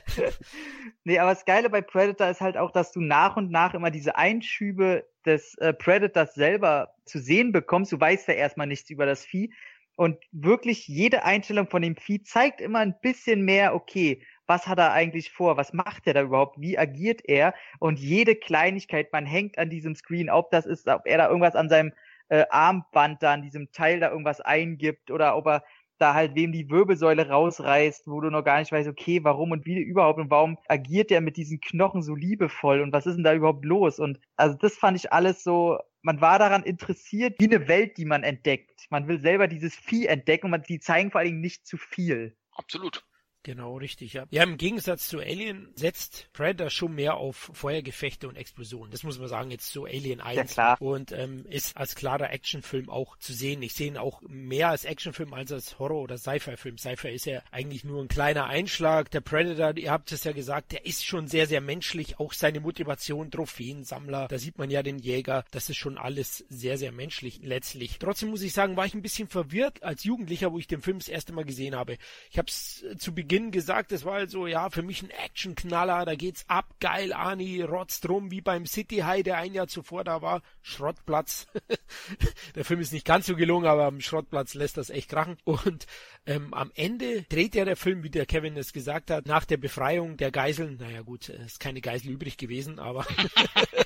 nee, 1.04 1.18
aber 1.18 1.30
das 1.30 1.46
Geile 1.46 1.70
bei 1.70 1.80
Predator 1.80 2.28
ist 2.28 2.42
halt 2.42 2.58
auch, 2.58 2.72
dass 2.72 2.92
du 2.92 3.00
nach 3.00 3.36
und 3.36 3.50
nach 3.50 3.72
immer 3.72 3.90
diese 3.90 4.16
Einschübe 4.16 5.06
des 5.24 5.54
äh, 5.58 5.72
Predators 5.72 6.34
selber 6.34 6.92
zu 7.06 7.20
sehen 7.20 7.52
bekommst. 7.52 7.92
Du 7.92 7.98
weißt 7.98 8.28
ja 8.28 8.34
erstmal 8.34 8.66
nichts 8.66 8.90
über 8.90 9.06
das 9.06 9.24
Vieh, 9.24 9.50
und 9.96 10.18
wirklich 10.32 10.88
jede 10.88 11.24
Einstellung 11.24 11.68
von 11.68 11.82
dem 11.82 11.96
Vieh 11.96 12.22
zeigt 12.22 12.60
immer 12.60 12.80
ein 12.80 12.98
bisschen 13.00 13.44
mehr, 13.44 13.74
okay, 13.74 14.22
was 14.46 14.66
hat 14.66 14.78
er 14.78 14.92
eigentlich 14.92 15.30
vor? 15.30 15.56
Was 15.56 15.72
macht 15.72 16.06
er 16.06 16.14
da 16.14 16.22
überhaupt? 16.22 16.60
Wie 16.60 16.78
agiert 16.78 17.22
er? 17.24 17.54
Und 17.78 17.98
jede 17.98 18.34
Kleinigkeit, 18.34 19.12
man 19.12 19.24
hängt 19.24 19.58
an 19.58 19.70
diesem 19.70 19.94
Screen, 19.94 20.30
ob 20.30 20.50
das 20.50 20.66
ist, 20.66 20.86
ob 20.88 21.06
er 21.06 21.18
da 21.18 21.28
irgendwas 21.28 21.54
an 21.54 21.68
seinem 21.68 21.92
äh, 22.28 22.44
Armband 22.50 23.22
da, 23.22 23.32
an 23.34 23.42
diesem 23.42 23.70
Teil 23.72 24.00
da 24.00 24.10
irgendwas 24.10 24.40
eingibt 24.40 25.10
oder 25.10 25.36
ob 25.36 25.46
er 25.46 25.64
da 25.98 26.14
halt 26.14 26.34
wem 26.34 26.52
die 26.52 26.70
Wirbelsäule 26.70 27.28
rausreißt, 27.28 28.06
wo 28.06 28.20
du 28.20 28.30
noch 28.30 28.44
gar 28.44 28.58
nicht 28.58 28.72
weißt, 28.72 28.88
okay, 28.88 29.22
warum 29.22 29.52
und 29.52 29.66
wie 29.66 29.78
überhaupt 29.78 30.18
und 30.18 30.30
warum 30.30 30.58
agiert 30.68 31.10
er 31.10 31.20
mit 31.20 31.36
diesen 31.36 31.60
Knochen 31.60 32.02
so 32.02 32.14
liebevoll 32.14 32.80
und 32.80 32.92
was 32.92 33.06
ist 33.06 33.16
denn 33.16 33.24
da 33.24 33.34
überhaupt 33.34 33.64
los? 33.64 33.98
Und 33.98 34.20
also 34.36 34.56
das 34.56 34.76
fand 34.76 34.96
ich 34.96 35.12
alles 35.12 35.42
so 35.44 35.78
man 36.04 36.20
war 36.20 36.38
daran 36.38 36.62
interessiert, 36.62 37.40
wie 37.40 37.46
eine 37.46 37.66
Welt, 37.66 37.96
die 37.96 38.04
man 38.04 38.24
entdeckt. 38.24 38.86
Man 38.90 39.08
will 39.08 39.20
selber 39.20 39.48
dieses 39.48 39.74
Vieh 39.74 40.06
entdecken 40.06 40.46
und 40.46 40.50
man, 40.50 40.62
die 40.62 40.78
zeigen 40.78 41.10
vor 41.10 41.20
allen 41.20 41.30
Dingen 41.30 41.40
nicht 41.40 41.66
zu 41.66 41.78
viel. 41.78 42.36
Absolut. 42.52 43.02
Genau, 43.44 43.76
richtig, 43.76 44.14
ja. 44.14 44.24
Ja, 44.30 44.42
im 44.42 44.56
Gegensatz 44.56 45.06
zu 45.06 45.20
Alien 45.20 45.68
setzt 45.74 46.30
Predator 46.32 46.70
schon 46.70 46.94
mehr 46.94 47.18
auf 47.18 47.50
Feuergefechte 47.52 48.26
und 48.26 48.36
Explosionen. 48.36 48.90
Das 48.90 49.02
muss 49.02 49.18
man 49.18 49.28
sagen, 49.28 49.50
jetzt 49.50 49.70
so 49.70 49.84
Alien 49.84 50.22
1. 50.22 50.36
Ja, 50.36 50.44
klar. 50.44 50.80
Und 50.80 51.12
ähm, 51.12 51.44
ist 51.50 51.76
als 51.76 51.94
klarer 51.94 52.32
Actionfilm 52.32 52.88
auch 52.88 53.18
zu 53.18 53.34
sehen. 53.34 53.60
Ich 53.60 53.74
sehe 53.74 53.88
ihn 53.88 53.98
auch 53.98 54.22
mehr 54.22 54.70
als 54.70 54.86
Actionfilm 54.86 55.34
als 55.34 55.52
als 55.52 55.78
Horror- 55.78 56.02
oder 56.02 56.16
Sci-Fi-Film. 56.16 56.78
Sci-Fi 56.78 57.08
ist 57.10 57.26
ja 57.26 57.42
eigentlich 57.50 57.84
nur 57.84 58.02
ein 58.02 58.08
kleiner 58.08 58.46
Einschlag. 58.46 59.10
Der 59.10 59.20
Predator, 59.20 59.76
ihr 59.76 59.90
habt 59.90 60.10
es 60.10 60.24
ja 60.24 60.32
gesagt, 60.32 60.72
der 60.72 60.86
ist 60.86 61.04
schon 61.04 61.28
sehr, 61.28 61.46
sehr 61.46 61.60
menschlich. 61.60 62.18
Auch 62.18 62.32
seine 62.32 62.60
Motivation, 62.60 63.30
Trophäensammler, 63.30 64.26
da 64.26 64.38
sieht 64.38 64.56
man 64.56 64.70
ja 64.70 64.82
den 64.82 64.98
Jäger. 64.98 65.44
Das 65.50 65.68
ist 65.68 65.76
schon 65.76 65.98
alles 65.98 66.46
sehr, 66.48 66.78
sehr 66.78 66.92
menschlich 66.92 67.40
letztlich. 67.42 67.98
Trotzdem 67.98 68.30
muss 68.30 68.40
ich 68.40 68.54
sagen, 68.54 68.78
war 68.78 68.86
ich 68.86 68.94
ein 68.94 69.02
bisschen 69.02 69.28
verwirrt 69.28 69.82
als 69.82 70.04
Jugendlicher, 70.04 70.50
wo 70.50 70.58
ich 70.58 70.66
den 70.66 70.80
Film 70.80 70.98
das 70.98 71.08
erste 71.08 71.34
Mal 71.34 71.44
gesehen 71.44 71.76
habe. 71.76 71.98
Ich 72.30 72.38
habe 72.38 72.48
es 72.48 72.82
zu 72.96 73.14
Beginn 73.14 73.33
Beginn 73.34 73.50
gesagt, 73.50 73.90
es 73.90 74.04
war 74.04 74.14
halt 74.14 74.30
so, 74.30 74.46
ja, 74.46 74.70
für 74.70 74.82
mich 74.82 75.02
ein 75.02 75.10
Actionknaller, 75.10 76.04
da 76.04 76.14
geht's 76.14 76.44
ab, 76.46 76.72
geil, 76.78 77.12
Ani, 77.12 77.62
rotzt 77.62 78.08
rum, 78.08 78.30
wie 78.30 78.40
beim 78.40 78.64
City 78.64 78.98
High, 78.98 79.24
der 79.24 79.38
ein 79.38 79.54
Jahr 79.54 79.66
zuvor 79.66 80.04
da 80.04 80.22
war, 80.22 80.40
Schrottplatz. 80.62 81.48
der 82.54 82.64
Film 82.64 82.78
ist 82.78 82.92
nicht 82.92 83.04
ganz 83.04 83.26
so 83.26 83.34
gelungen, 83.34 83.66
aber 83.66 83.86
am 83.86 84.00
Schrottplatz 84.00 84.54
lässt 84.54 84.76
das 84.76 84.88
echt 84.88 85.10
krachen. 85.10 85.36
Und 85.42 85.86
ähm, 86.26 86.54
am 86.54 86.70
Ende 86.74 87.22
dreht 87.22 87.54
ja 87.54 87.64
der 87.64 87.76
Film, 87.76 88.02
wie 88.02 88.10
der 88.10 88.26
Kevin 88.26 88.56
es 88.56 88.72
gesagt 88.72 89.10
hat, 89.10 89.26
nach 89.26 89.44
der 89.44 89.56
Befreiung 89.56 90.16
der 90.16 90.30
Geiseln, 90.30 90.78
naja 90.80 91.02
gut, 91.02 91.28
es 91.28 91.52
ist 91.52 91.60
keine 91.60 91.80
Geisel 91.80 92.10
übrig 92.10 92.36
gewesen, 92.36 92.78
aber 92.78 93.06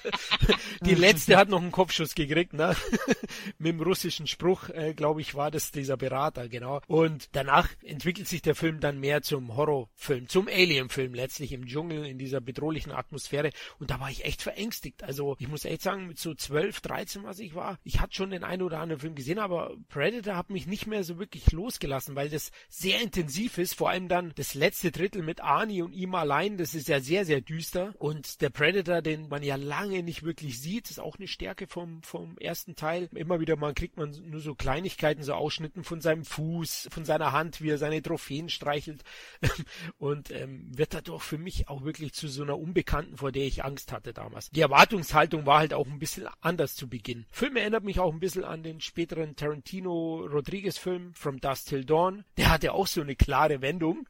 die 0.83 0.95
letzte 0.95 1.37
hat 1.37 1.49
noch 1.49 1.63
einen 1.63 1.73
Kopfschuss 1.73 2.15
gekriegt, 2.15 2.53
ne? 2.53 2.77
Mit 3.59 3.73
dem 3.73 3.81
russischen 3.81 4.27
Spruch, 4.27 4.69
äh, 4.69 4.95
glaube 4.95 5.21
ich, 5.21 5.35
war 5.35 5.51
das 5.51 5.71
dieser 5.71 5.97
Berater, 5.97 6.49
genau. 6.49 6.81
Und 6.87 7.29
danach 7.33 7.69
entwickelt 7.83 8.29
sich 8.29 8.43
der 8.43 8.55
Film 8.55 8.81
dann 8.81 9.01
mehr 9.01 9.23
zum 9.23 9.39
zum 9.39 9.57
Horrorfilm, 9.57 10.29
zum 10.29 10.49
Alien-Film 10.49 11.15
letztlich 11.15 11.53
im 11.53 11.65
Dschungel 11.67 12.05
in 12.05 12.19
dieser 12.19 12.41
bedrohlichen 12.41 12.91
Atmosphäre 12.91 13.51
und 13.79 13.89
da 13.89 14.01
war 14.01 14.11
ich 14.11 14.25
echt 14.25 14.43
verängstigt. 14.43 15.05
Also 15.05 15.37
ich 15.39 15.47
muss 15.47 15.65
echt 15.65 15.83
sagen, 15.83 16.09
mit 16.09 16.19
so 16.19 16.35
12, 16.35 16.81
13, 16.81 17.23
was 17.23 17.39
ich 17.39 17.55
war, 17.55 17.79
ich 17.85 18.01
hatte 18.01 18.15
schon 18.15 18.31
den 18.31 18.43
einen 18.43 18.63
oder 18.63 18.81
anderen 18.81 19.01
Film 19.01 19.15
gesehen, 19.15 19.39
aber 19.39 19.77
Predator 19.89 20.37
hat 20.37 20.51
mich 20.51 20.67
nicht 20.67 20.89
mehr 20.89 21.05
so 21.05 21.21
wirklich 21.21 21.53
losgelassen, 21.53 22.17
weil 22.17 22.28
das 22.29 22.51
sehr 22.69 23.01
intensiv 23.01 23.59
ist, 23.59 23.75
vor 23.75 23.91
allem 23.91 24.09
dann 24.09 24.33
das 24.37 24.55
letzte 24.55 24.91
Drittel 24.91 25.23
mit 25.23 25.41
Arnie 25.41 25.83
und 25.83 25.93
ihm 25.93 26.15
allein, 26.15 26.57
das 26.57 26.75
ist 26.75 26.89
ja 26.89 27.01
sehr, 27.01 27.25
sehr 27.25 27.41
düster 27.41 27.95
und 27.99 28.41
der 28.41 28.51
Predator, 28.51 29.03
den 29.03 29.29
man 29.29 29.43
ja 29.43 29.57
lange 29.57 30.03
nicht 30.03 30.23
wirklich 30.23 30.61
sieht, 30.61 30.91
ist 30.91 31.01
auch 31.01 31.17
eine 31.17 31.29
Stärke 31.29 31.67
vom, 31.67 32.03
vom 32.03 32.39
ersten 32.39 32.77
Teil. 32.77 33.09
Immer 33.15 33.41
wieder 33.41 33.57
mal 33.57 33.75
kriegt 33.75 33.97
man 33.97 34.11
nur 34.25 34.41
so 34.41 34.55
Kleinigkeiten, 34.55 35.23
so 35.23 35.35
Ausschnitten 35.35 35.85
von 35.85 36.01
seinem 36.01 36.25
Fuß, 36.25 36.89
von 36.91 37.05
seiner 37.05 37.33
Hand, 37.33 37.61
wie 37.61 37.71
er 37.71 37.79
seine 37.79 38.03
Trophäen 38.03 38.49
streichelt. 38.49 39.03
und 39.99 40.31
ähm, 40.31 40.71
wird 40.77 40.95
dadurch 40.95 41.23
für 41.23 41.39
mich 41.39 41.69
auch 41.69 41.85
wirklich 41.85 42.13
zu 42.13 42.29
so 42.29 42.43
einer 42.43 42.59
Unbekannten, 42.59 43.17
vor 43.17 43.33
der 43.33 43.45
ich 43.45 43.65
Angst 43.65 43.93
hatte 43.93 44.13
damals. 44.13 44.51
Die 44.51 44.61
Erwartungshaltung 44.61 45.47
war 45.47 45.59
halt 45.59 45.75
auch 45.75 45.87
ein 45.87 45.99
bisschen 45.99 46.29
anders 46.41 46.75
zu 46.75 46.89
Beginn. 46.89 47.27
Film 47.31 47.57
erinnert 47.57 47.85
mich 47.85 48.01
auch 48.01 48.13
ein 48.13 48.21
bisschen 48.21 48.45
an 48.45 48.63
den 48.63 48.81
späteren 48.81 49.37
Tarantino-Rodriguez-Film 49.37 51.15
From 51.15 51.41
Dust 51.41 51.69
Till 51.69 51.85
Dawn. 51.85 52.18
Der 52.37 52.51
hatte 52.51 52.73
auch 52.73 52.87
so 52.87 53.01
eine 53.01 53.17
klare 53.17 53.61
Wendung. 53.61 54.09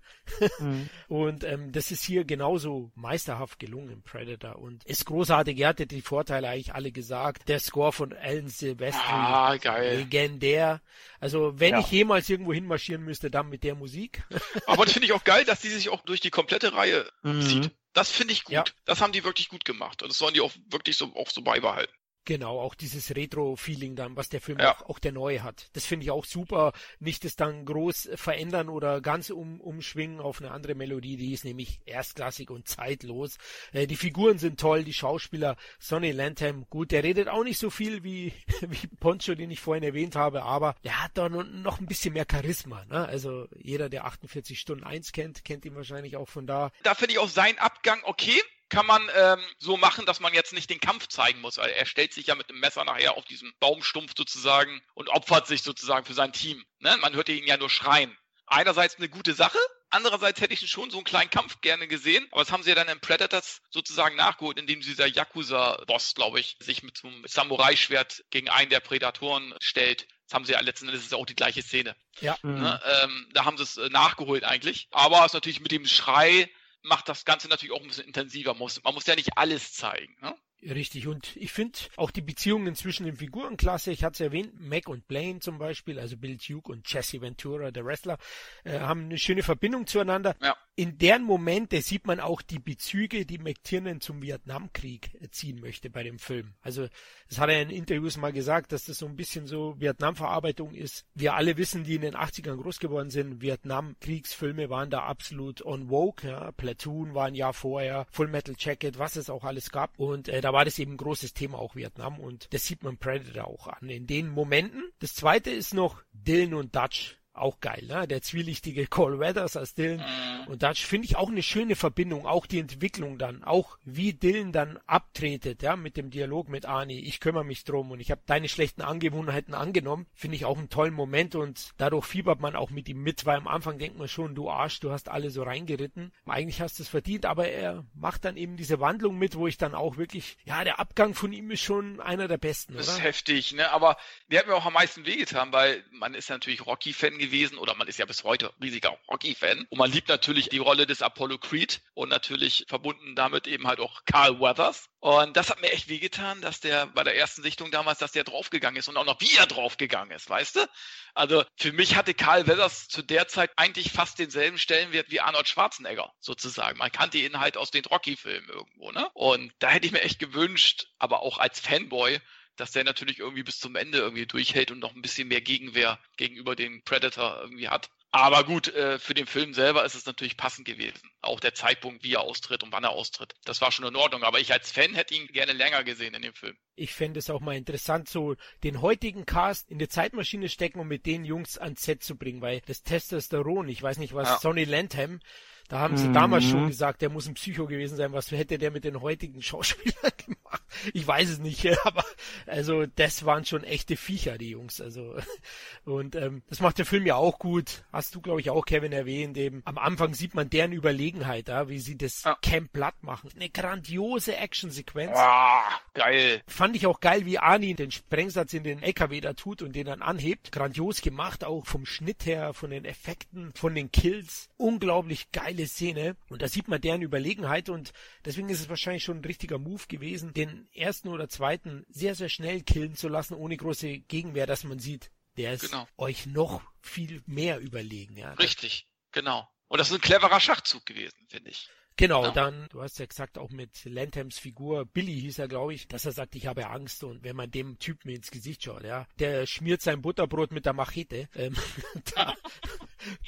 mhm. 0.59 0.89
Und 1.09 1.45
ähm, 1.45 1.73
das 1.73 1.91
ist 1.91 2.05
hier 2.05 2.25
genauso 2.25 2.91
meisterhaft 2.95 3.59
gelungen 3.59 3.91
im 3.91 4.03
Predator 4.03 4.57
und 4.57 4.85
ist 4.85 5.07
großartig. 5.07 5.59
Er 5.59 5.69
hatte 5.69 5.87
die 5.87 6.03
Vorteile 6.03 6.49
eigentlich 6.49 6.75
alle 6.75 6.93
gesagt. 6.93 7.49
Der 7.49 7.61
Score 7.61 7.93
von 7.93 8.13
Alan 8.13 8.49
Silvestri, 8.49 9.01
ah, 9.03 9.57
geil. 9.57 9.99
legendär. 9.99 10.81
Also 11.21 11.59
wenn 11.59 11.73
ja. 11.73 11.81
ich 11.81 11.91
jemals 11.91 12.29
irgendwo 12.29 12.53
hinmarschieren 12.53 13.03
müsste, 13.03 13.31
dann 13.31 13.49
mit 13.49 13.65
der 13.65 13.75
Musik. 13.75 14.23
Aber 14.67 14.85
das 14.85 14.93
finde 14.93 15.07
ich 15.07 15.13
auch 15.13 15.25
geil, 15.25 15.45
dass 15.45 15.61
die 15.61 15.69
sich 15.69 15.89
auch 15.89 16.03
durch 16.03 16.21
die 16.21 16.31
komplette 16.31 16.75
Reihe 16.75 17.11
mhm. 17.23 17.43
zieht. 17.43 17.71
Das 17.95 18.11
finde 18.11 18.33
ich 18.33 18.45
gut. 18.45 18.55
Ja. 18.55 18.65
Das 18.85 19.01
haben 19.01 19.13
die 19.13 19.25
wirklich 19.25 19.49
gut 19.49 19.65
gemacht. 19.65 20.03
Und 20.03 20.11
das 20.11 20.19
sollen 20.19 20.35
die 20.35 20.41
auch 20.41 20.53
wirklich 20.71 20.97
so, 20.97 21.15
auch 21.17 21.31
so 21.31 21.43
beibehalten. 21.43 21.93
Genau, 22.29 22.61
auch 22.61 22.75
dieses 22.75 23.17
Retro-Feeling 23.17 23.97
dann, 23.97 24.15
was 24.15 24.29
der 24.29 24.43
Film 24.43 24.59
ja. 24.59 24.75
auch, 24.75 24.91
auch 24.91 24.99
der 24.99 25.13
neue 25.13 25.43
hat. 25.43 25.71
Das 25.73 25.87
finde 25.87 26.05
ich 26.05 26.11
auch 26.11 26.27
super. 26.27 26.75
Nicht 27.01 27.25
es 27.25 27.37
dann 27.37 27.65
groß 27.65 28.11
verändern 28.17 28.69
oder 28.69 29.01
ganz 29.01 29.31
um, 29.31 29.63
umschwingen 29.63 30.21
auf 30.21 30.43
eine 30.43 30.51
andere 30.51 30.75
Melodie. 30.75 31.17
Die 31.17 31.33
ist 31.33 31.47
nämlich 31.47 31.81
erstklassig 31.87 32.51
und 32.51 32.69
zeitlos. 32.69 33.39
Äh, 33.73 33.87
die 33.87 33.97
Figuren 33.97 34.37
sind 34.37 34.61
toll, 34.61 34.85
die 34.85 34.93
Schauspieler. 34.93 35.57
Sonny 35.79 36.13
Lantham, 36.13 36.67
gut, 36.69 36.91
der 36.91 37.03
redet 37.03 37.29
auch 37.29 37.45
nicht 37.45 37.57
so 37.57 37.71
viel 37.71 38.05
wie, 38.05 38.35
wie 38.61 38.87
Poncho, 39.01 39.35
den 39.35 39.51
ich 39.51 39.61
vorhin 39.61 39.83
erwähnt 39.83 40.15
habe, 40.15 40.43
aber 40.43 40.77
der 40.85 41.03
hat 41.03 41.13
da 41.15 41.31
noch 41.31 41.81
ein 41.81 41.87
bisschen 41.87 42.13
mehr 42.13 42.27
Charisma. 42.31 42.85
Ne? 42.91 43.09
Also 43.09 43.49
jeder, 43.57 43.89
der 43.89 44.05
48 44.05 44.61
Stunden 44.61 44.85
1 44.85 45.13
kennt, 45.13 45.47
kennt 45.47 45.65
ihn 45.65 45.77
wahrscheinlich 45.77 46.19
auch 46.19 46.29
von 46.29 46.47
da. 46.47 46.73
Da 46.83 46.95
finde 46.95 47.15
ich 47.15 47.21
auch 47.21 47.31
seinen 47.31 47.57
Abgang 47.57 48.03
okay 48.05 48.43
kann 48.69 48.87
man 48.87 49.09
ähm, 49.15 49.41
so 49.59 49.77
machen, 49.77 50.07
dass 50.07 50.21
man 50.21 50.35
jetzt 50.35 50.53
nicht 50.53 50.71
den 50.71 50.81
Kampf 50.81 51.09
zeigen 51.09 51.41
muss. 51.41 51.59
Weil 51.59 51.71
er 51.71 51.87
stellt 51.87 52.13
sich 52.13 52.27
ja 52.27 52.35
mit 52.35 52.51
dem 52.51 52.61
Messer 52.61 52.85
nachher 52.85 53.17
auf 53.17 53.25
diesen 53.25 53.53
Baumstumpf 53.61 54.13
sozusagen 54.17 54.83
und 54.95 55.09
opfert 55.09 55.47
sich 55.47 55.63
sozusagen 55.63 56.05
für 56.05 56.15
sein 56.15 56.33
Team. 56.33 56.65
Ne? 56.79 56.97
Man 56.99 57.15
hört 57.15 57.29
ihn 57.29 57.47
ja 57.47 57.57
nur 57.57 57.71
schreien. 57.71 58.17
Einerseits 58.47 58.97
eine 58.97 59.09
gute 59.09 59.35
Sache, 59.35 59.59
andererseits 59.91 60.41
hätte 60.41 60.55
ich 60.55 60.71
schon 60.71 60.91
so 60.91 60.97
einen 60.99 61.05
kleinen 61.05 61.29
Kampf 61.29 61.61
gerne 61.61 61.87
gesehen, 61.87 62.27
aber 62.31 62.43
das 62.43 62.51
haben 62.51 62.63
sie 62.63 62.71
ja 62.71 62.75
dann 62.75 62.89
in 62.89 63.01
Predators 63.01 63.61
sozusagen 63.69 64.17
nachgeholt, 64.17 64.59
indem 64.59 64.81
dieser 64.81 65.07
Yakuza-Boss, 65.07 66.15
glaube 66.15 66.41
ich, 66.41 66.57
sich 66.61 66.83
mit 66.83 66.97
so 66.97 67.09
einem 67.09 67.25
Samurai-Schwert 67.27 68.25
gegen 68.31 68.49
einen 68.49 68.71
der 68.71 68.81
Prädatoren 68.81 69.55
stellt. 69.61 70.07
Das 70.27 70.35
haben 70.35 70.45
sie 70.45 70.53
ja 70.53 70.61
letzten 70.61 70.89
Endes 70.89 71.05
ist 71.05 71.15
auch 71.15 71.27
die 71.27 71.37
gleiche 71.37 71.63
Szene. 71.63 71.95
Ja. 72.21 72.37
Ne? 72.43 72.81
Ähm, 73.03 73.29
da 73.33 73.45
haben 73.45 73.57
sie 73.57 73.63
es 73.63 73.77
äh, 73.77 73.89
nachgeholt 73.89 74.45
eigentlich. 74.45 74.89
Aber 74.91 75.21
es 75.21 75.27
ist 75.27 75.35
natürlich 75.35 75.61
mit 75.61 75.73
dem 75.73 75.87
Schrei 75.87 76.51
macht 76.83 77.09
das 77.09 77.25
Ganze 77.25 77.49
natürlich 77.49 77.75
auch 77.75 77.81
ein 77.81 77.89
bisschen 77.89 78.07
intensiver. 78.07 78.53
Man 78.53 78.61
muss, 78.61 78.83
man 78.83 78.95
muss 78.95 79.07
ja 79.07 79.15
nicht 79.15 79.37
alles 79.37 79.73
zeigen. 79.73 80.17
Ne? 80.21 80.35
Richtig, 80.63 81.07
und 81.07 81.37
ich 81.37 81.53
finde 81.53 81.79
auch 81.97 82.11
die 82.11 82.21
Beziehungen 82.21 82.75
zwischen 82.75 83.05
den 83.05 83.17
Figuren 83.17 83.57
klasse. 83.57 83.93
Ich 83.93 84.03
hatte 84.03 84.15
es 84.15 84.21
erwähnt, 84.21 84.59
Mac 84.61 84.89
und 84.89 85.07
Blaine 85.07 85.39
zum 85.39 85.59
Beispiel, 85.59 86.01
also 86.01 86.17
Bill 86.17 86.37
Duke 86.37 86.73
und 86.73 86.91
Jesse 86.91 87.21
Ventura, 87.21 87.71
der 87.71 87.85
Wrestler, 87.85 88.19
äh, 88.65 88.81
haben 88.81 89.05
eine 89.05 89.19
schöne 89.19 89.43
Verbindung 89.43 89.87
zueinander. 89.87 90.37
Ja 90.43 90.57
in 90.79 90.97
deren 90.97 91.25
Momente 91.25 91.83
sieht 91.83 92.07
man 92.07 92.21
auch 92.21 92.41
die 92.41 92.61
Bezüge, 92.61 93.27
die 93.27 93.39
McTiernan 93.39 94.01
zum 94.01 94.23
Vietnamkrieg 94.23 95.11
ziehen 95.33 95.59
möchte 95.61 95.91
bei 95.91 96.05
dem 96.05 96.21
Film. 96.21 96.55
Also, 96.63 96.87
das 97.29 97.41
hat 97.41 97.51
er 97.51 97.61
in 97.61 97.71
Interviews 97.71 98.17
mal 98.17 98.33
gesagt, 98.33 98.71
dass 98.71 98.85
das 98.85 98.99
so 98.99 99.07
ein 99.07 99.17
bisschen 99.17 99.49
so 99.49 99.75
Vietnam-Verarbeitung 99.81 100.75
ist. 100.75 101.05
Wir 101.17 101.35
alle 101.35 101.57
wissen, 101.57 101.83
die 101.83 101.97
in 101.97 102.03
den 102.03 102.15
80ern 102.15 102.63
groß 102.63 102.79
geworden 102.79 103.11
sind, 103.11 103.43
Vietnam-Kriegsfilme 103.43 104.71
waren 104.71 104.89
da 104.89 105.03
absolut 105.03 105.67
on 105.67 105.89
vogue. 105.89 106.31
Ja. 106.31 106.53
Platoon 106.53 107.13
war 107.13 107.27
ein 107.27 107.35
Jahr 107.35 107.55
vorher, 107.55 108.07
Full 108.13 108.29
Metal 108.29 108.55
Jacket, 108.57 109.01
was 109.01 109.17
es 109.17 109.31
auch 109.31 109.43
alles 109.43 109.73
gab. 109.73 109.99
Und 109.99 110.29
äh, 110.29 110.41
da 110.49 110.55
war 110.55 110.65
das 110.65 110.79
eben 110.79 110.93
ein 110.93 110.97
großes 110.97 111.35
Thema 111.35 111.59
auch 111.59 111.77
Vietnam 111.77 112.19
und 112.19 112.55
das 112.55 112.65
sieht 112.65 112.83
man 112.83 112.97
Predator 112.97 113.47
auch 113.47 113.67
an 113.67 113.91
in 113.91 114.07
den 114.07 114.31
Momenten. 114.31 114.83
Das 114.99 115.15
zweite 115.15 115.51
ist 115.51 115.75
noch 115.75 116.03
Dylan 116.15 116.55
und 116.55 116.75
Dutch 116.75 117.18
auch 117.41 117.61
geil, 117.61 117.85
ne? 117.87 118.07
Der 118.07 118.23
zwielichtige 118.23 118.87
Cole 118.87 119.19
Weathers 119.19 119.57
als 119.57 119.75
Dylan. 119.75 119.99
Mhm. 119.99 120.49
Und 120.49 120.63
da 120.63 120.75
finde 120.75 121.07
ich 121.07 121.17
auch 121.17 121.29
eine 121.29 121.43
schöne 121.43 121.77
Verbindung, 121.77 122.27
auch 122.27 122.47
die 122.47 122.59
Entwicklung 122.59 123.19
dann, 123.19 123.45
auch 123.45 123.79
wie 123.85 124.13
Dylan 124.13 124.53
dann 124.53 124.79
abtretet, 124.87 125.63
ja, 125.63 125.77
mit 125.77 125.97
dem 125.97 126.11
Dialog 126.11 126.49
mit 126.49 126.67
Arnie. 126.67 127.01
Ich 127.01 127.21
kümmere 127.21 127.45
mich 127.45 127.65
drum 127.65 127.91
und 127.91 128.01
ich 128.01 128.11
habe 128.11 128.23
deine 128.27 128.49
schlechten 128.49 128.83
Angewohnheiten 128.83 129.55
angenommen. 129.55 130.07
Finde 130.15 130.37
ich 130.37 130.45
auch 130.45 130.59
einen 130.59 130.71
tollen 130.71 130.95
Moment 130.95 131.35
und 131.35 131.73
dadurch 131.77 132.07
fiebert 132.07 132.41
man 132.41 132.57
auch 132.57 132.71
mit 132.71 132.89
ihm 132.89 133.03
mit, 133.03 133.27
weil 133.27 133.37
am 133.37 133.49
Anfang 133.49 133.79
denkt 133.79 133.99
man 133.99 134.09
schon, 134.09 134.35
du 134.35 134.51
Arsch, 134.51 134.81
du 134.81 134.91
hast 134.91 135.09
alle 135.09 135.31
so 135.31 135.43
reingeritten. 135.43 136.13
Eigentlich 136.27 136.61
hast 136.61 136.79
du 136.79 136.83
es 136.83 136.89
verdient, 136.89 137.27
aber 137.27 137.49
er 137.49 137.85
macht 137.95 138.25
dann 138.25 138.37
eben 138.37 138.57
diese 138.57 138.81
Wandlung 138.81 139.19
mit, 139.19 139.37
wo 139.37 139.47
ich 139.47 139.59
dann 139.59 139.75
auch 139.75 139.97
wirklich, 139.97 140.37
ja, 140.45 140.65
der 140.65 140.81
Abgang 140.81 141.15
von 141.15 141.33
ihm 141.33 141.51
ist 141.51 141.63
schon 141.63 142.01
einer 142.01 142.29
der 142.29 142.39
besten, 142.39 142.75
Das 142.75 142.89
ist 142.89 143.03
heftig, 143.03 143.53
ne? 143.53 143.71
Aber 143.71 143.97
der 144.31 144.41
hat 144.41 144.47
mir 144.47 144.55
auch 144.55 144.67
am 144.67 144.73
meisten 144.73 145.07
wehgetan, 145.07 145.53
weil 145.53 145.85
man 145.93 146.15
ist 146.15 146.31
natürlich 146.31 146.67
Rocky-Fan 146.67 147.19
gewesen 147.19 147.28
gewesen 147.29 147.59
oder 147.59 147.75
man 147.75 147.89
ist 147.89 147.99
ja 147.99 148.07
bis 148.07 148.25
heute 148.25 148.53
riesiger 148.61 148.99
Hockey-Fan 149.09 149.67
und 149.69 149.79
man 149.79 149.91
liebt 149.91 150.09
natürlich 150.09 150.49
die 150.49 150.59
Rolle 150.59 150.87
des 150.87 151.03
Apollo 151.03 151.39
Creed 151.39 151.81
und 151.95 152.09
natürlich 152.09 152.65
verbunden 152.69 153.15
damit 153.15 153.47
eben 153.47 153.67
halt 153.67 153.81
auch 153.81 154.05
Carl 154.05 154.41
Weathers. 154.41 154.89
Und 155.01 155.37
das 155.37 155.51
hat 155.51 155.61
mir 155.61 155.71
echt 155.71 155.89
wehgetan, 155.89 156.41
dass 156.41 156.59
der 156.59 156.87
bei 156.87 157.05
der 157.05 157.17
ersten 157.17 157.43
Sichtung 157.43 157.71
damals, 157.71 157.99
dass 157.99 158.13
der 158.13 158.25
draufgegangen 158.25 158.79
ist 158.79 158.89
und 158.89 158.97
auch 158.97 159.05
noch 159.05 159.21
wie 159.21 159.37
er 159.37 159.47
draufgegangen 159.47 160.17
ist, 160.17 160.29
weißt 160.29 160.57
du? 160.57 160.69
Also 161.15 161.45
für 161.57 161.73
mich 161.73 161.95
hatte 161.95 162.15
Carl 162.15 162.47
Weathers 162.47 162.89
zu 162.89 163.03
der 163.03 163.29
Zeit 163.29 163.51
eigentlich 163.57 163.93
fast 163.93 164.19
denselben 164.19 164.59
Stellenwert 164.59 165.11
wie 165.11 165.21
Arnold 165.21 165.49
Schwarzenegger 165.49 166.13
sozusagen. 166.21 166.79
Man 166.79 166.91
kannte 166.91 167.19
ihn 167.19 167.39
halt 167.39 167.57
aus 167.57 167.71
den 167.71 167.85
Rocky-Filmen 167.85 168.49
irgendwo, 168.49 168.91
ne? 168.91 169.09
Und 169.15 169.53
da 169.61 169.71
hätte 169.71 169.87
ich 169.87 169.93
mir 169.93 170.03
echt 170.03 170.19
gewünscht, 170.19 170.87
aber 170.99 171.23
auch 171.23 171.39
als 171.39 171.61
Fanboy, 171.61 172.21
dass 172.59 172.73
der 172.73 172.85
natürlich 172.85 173.19
irgendwie 173.19 173.43
bis 173.43 173.59
zum 173.59 173.77
Ende 173.77 173.99
irgendwie 173.99 174.27
durchhält 174.27 174.71
und 174.71 174.81
noch 174.81 174.95
ein 174.95 175.03
bisschen 175.03 175.29
mehr 175.29 175.41
Gegenwehr 175.41 175.99
gegenüber 176.17 176.57
dem 176.57 176.83
Predator 176.83 177.39
irgendwie 177.41 177.69
hat. 177.69 177.91
Aber 178.11 178.43
gut, 178.45 178.69
äh, 178.69 178.99
für 178.99 179.13
den 179.13 179.27
Film 179.27 179.53
selber 179.53 179.85
ist 179.85 179.95
es 179.95 180.07
natürlich 180.07 180.39
passend 180.39 180.67
gewesen. 180.67 181.11
Auch 181.21 181.41
der 181.41 181.55
Zeitpunkt, 181.55 182.03
wie 182.05 182.15
er 182.15 182.23
austritt 182.23 182.63
und 182.63 182.73
wann 182.73 182.85
er 182.85 182.91
austritt. 182.91 183.35
Das 183.45 183.61
war 183.61 183.71
schon 183.71 183.85
in 183.85 183.97
Ordnung. 183.97 184.23
Aber 184.23 184.41
ich 184.41 184.51
als 184.51 184.73
Fan 184.73 184.95
hätte 184.95 185.15
ihn 185.15 185.27
gerne 185.27 185.53
länger 185.53 185.85
gesehen 185.85 186.15
in 186.15 186.23
dem 186.23 186.33
Film. 186.33 186.57
Ich 186.75 186.95
fände 186.95 187.19
es 187.19 187.29
auch 187.29 187.41
mal 187.41 187.57
interessant, 187.57 188.09
so 188.09 188.35
den 188.65 188.81
heutigen 188.81 189.27
Cast 189.27 189.71
in 189.71 189.79
die 189.79 189.89
Zeitmaschine 189.89 190.49
stecken 190.49 190.81
und 190.81 190.89
mit 190.89 191.05
den 191.05 191.27
Jungs 191.27 191.59
ans 191.59 191.83
Set 191.83 192.03
zu 192.03 192.17
bringen, 192.17 192.41
weil 192.41 192.63
das 192.63 192.83
Testosteron, 192.83 193.69
ich 193.69 193.83
weiß 193.83 193.99
nicht, 193.99 194.15
was 194.15 194.29
ja. 194.29 194.39
Sonny 194.39 194.65
Landham 194.65 195.21
da 195.69 195.81
haben 195.81 195.99
sie 195.99 196.09
mhm. 196.09 196.15
damals 196.15 196.45
schon 196.45 196.67
gesagt, 196.67 197.03
der 197.03 197.11
muss 197.11 197.29
ein 197.29 197.35
Psycho 197.35 197.67
gewesen 197.67 197.97
sein. 197.97 198.13
Was 198.15 198.31
hätte 198.31 198.57
der 198.57 198.71
mit 198.71 198.85
den 198.85 199.03
heutigen 199.03 199.43
Schauspielern 199.43 200.13
gemacht? 200.27 200.63
Ich 200.95 201.07
weiß 201.07 201.29
es 201.29 201.39
nicht, 201.39 201.67
aber 201.85 202.05
also 202.47 202.87
das 202.87 203.25
waren 203.25 203.45
schon 203.45 203.65
echte 203.65 203.97
Viecher, 203.97 204.39
die 204.39 204.51
Jungs. 204.51 204.81
Also 204.81 205.17
und 205.85 206.15
ähm, 206.15 206.43
das 206.49 206.61
macht 206.61 206.79
der 206.79 206.87
Film 206.87 207.07
ja 207.07 207.17
auch 207.17 207.39
gut. 207.39 207.85
Hast 207.93 208.15
du, 208.15 208.21
glaube 208.21 208.41
ich, 208.41 208.51
auch 208.51 208.65
Kevin 208.65 208.93
erwähnt. 208.93 209.37
Eben 209.37 209.63
am 209.65 209.79
Anfang 209.79 210.15
sieht 210.15 210.35
man 210.35 210.49
deren 210.49 210.73
Überlegenheit, 210.73 211.49
ja, 211.49 211.69
wie 211.69 211.79
sie 211.79 211.97
das 211.97 212.23
ja. 212.25 212.37
Camp 212.41 212.73
platt 212.73 213.03
machen. 213.03 213.31
Eine 213.35 213.51
grandiose 213.51 214.37
Actionsequenz. 214.37 215.13
Ah, 215.15 215.81
geil. 215.95 216.43
Fand 216.47 216.77
ich 216.77 216.87
auch 216.87 217.01
geil, 217.01 217.27
wie 217.27 217.39
Arnie 217.39 217.75
den 217.75 217.91
Sprengsatz 217.91 218.55
in 218.55 218.65
den 218.65 218.83
LKW 218.83 219.21
da 219.21 219.33
tut 219.33 219.63
und 219.63 219.75
den 219.75 219.87
dann 219.87 220.03
anhebt. 220.03 220.53
Grandios 220.53 221.03
gemacht, 221.03 221.45
auch 221.45 221.67
vom 221.67 221.85
Schnitt 221.85 222.27
her, 222.27 222.55
von 222.55 222.71
den 222.71 222.85
Effekten, 222.85 223.53
von 223.55 223.75
den 223.75 223.91
Kills. 223.93 224.49
Unglaublich 224.57 225.31
geil 225.33 225.49
geile 225.49 225.67
Szene 225.67 226.17
und 226.29 226.43
da 226.43 226.49
sieht 226.49 226.69
man 226.69 226.81
deren 226.81 227.03
Überlegenheit 227.03 227.69
und 227.69 227.93
deswegen 228.25 228.49
ist 228.49 228.61
es 228.61 228.69
wahrscheinlich 228.69 229.05
schon 229.05 229.19
ein 229.19 229.25
richtiger 229.25 229.59
Move 229.59 229.83
gewesen, 229.89 230.35
den 230.35 230.58
ersten 230.73 231.09
oder 231.09 231.29
zweiten 231.29 231.85
sehr, 231.89 232.15
sehr 232.15 232.29
schnell 232.29 232.63
killen 232.63 232.97
zu 232.97 233.09
lassen, 233.09 233.35
ohne 233.35 233.57
große 233.57 234.01
Gegenwehr, 234.01 234.47
dass 234.47 234.65
man 234.65 234.79
sieht, 234.79 235.11
der 235.37 235.55
ist 235.55 235.71
genau. 235.71 235.87
euch 235.97 236.27
noch 236.27 236.63
viel 236.81 237.23
mehr 237.27 237.61
überlegen. 237.61 238.17
Ja. 238.17 238.33
Richtig, 238.33 238.87
genau. 239.13 239.49
Und 239.69 239.79
das 239.79 239.89
ist 239.89 239.95
ein 239.95 240.01
cleverer 240.01 240.41
Schachzug 240.41 240.87
gewesen, 240.87 241.27
finde 241.29 241.51
ich. 241.51 241.69
Genau, 241.99 242.23
ja. 242.23 242.31
dann, 242.31 242.69
du 242.71 242.81
hast 242.81 243.01
ja 243.01 243.07
gesagt, 243.07 243.39
auch 243.39 243.51
mit 243.51 243.85
Lanthams 243.85 244.39
Figur, 244.39 244.87
Billy 244.87 245.21
hieß 245.21 245.41
er, 245.41 245.49
glaube 245.49 245.75
ich, 245.75 245.89
dass 245.89 246.05
er 246.05 246.13
sagt, 246.13 246.37
ich 246.37 246.47
habe 246.47 246.69
Angst 246.69 247.03
und 247.03 247.25
wenn 247.25 247.35
man 247.35 247.51
dem 247.51 247.77
Typen 247.81 248.11
ins 248.11 248.31
Gesicht 248.31 248.63
schaut, 248.63 248.85
ja, 248.85 249.09
der 249.19 249.47
schmiert 249.47 249.83
sein 249.83 250.01
Butterbrot 250.01 250.53
mit 250.53 250.65
der 250.65 250.75
Machete, 250.75 251.29
ähm, 251.35 251.57
da, 252.15 252.37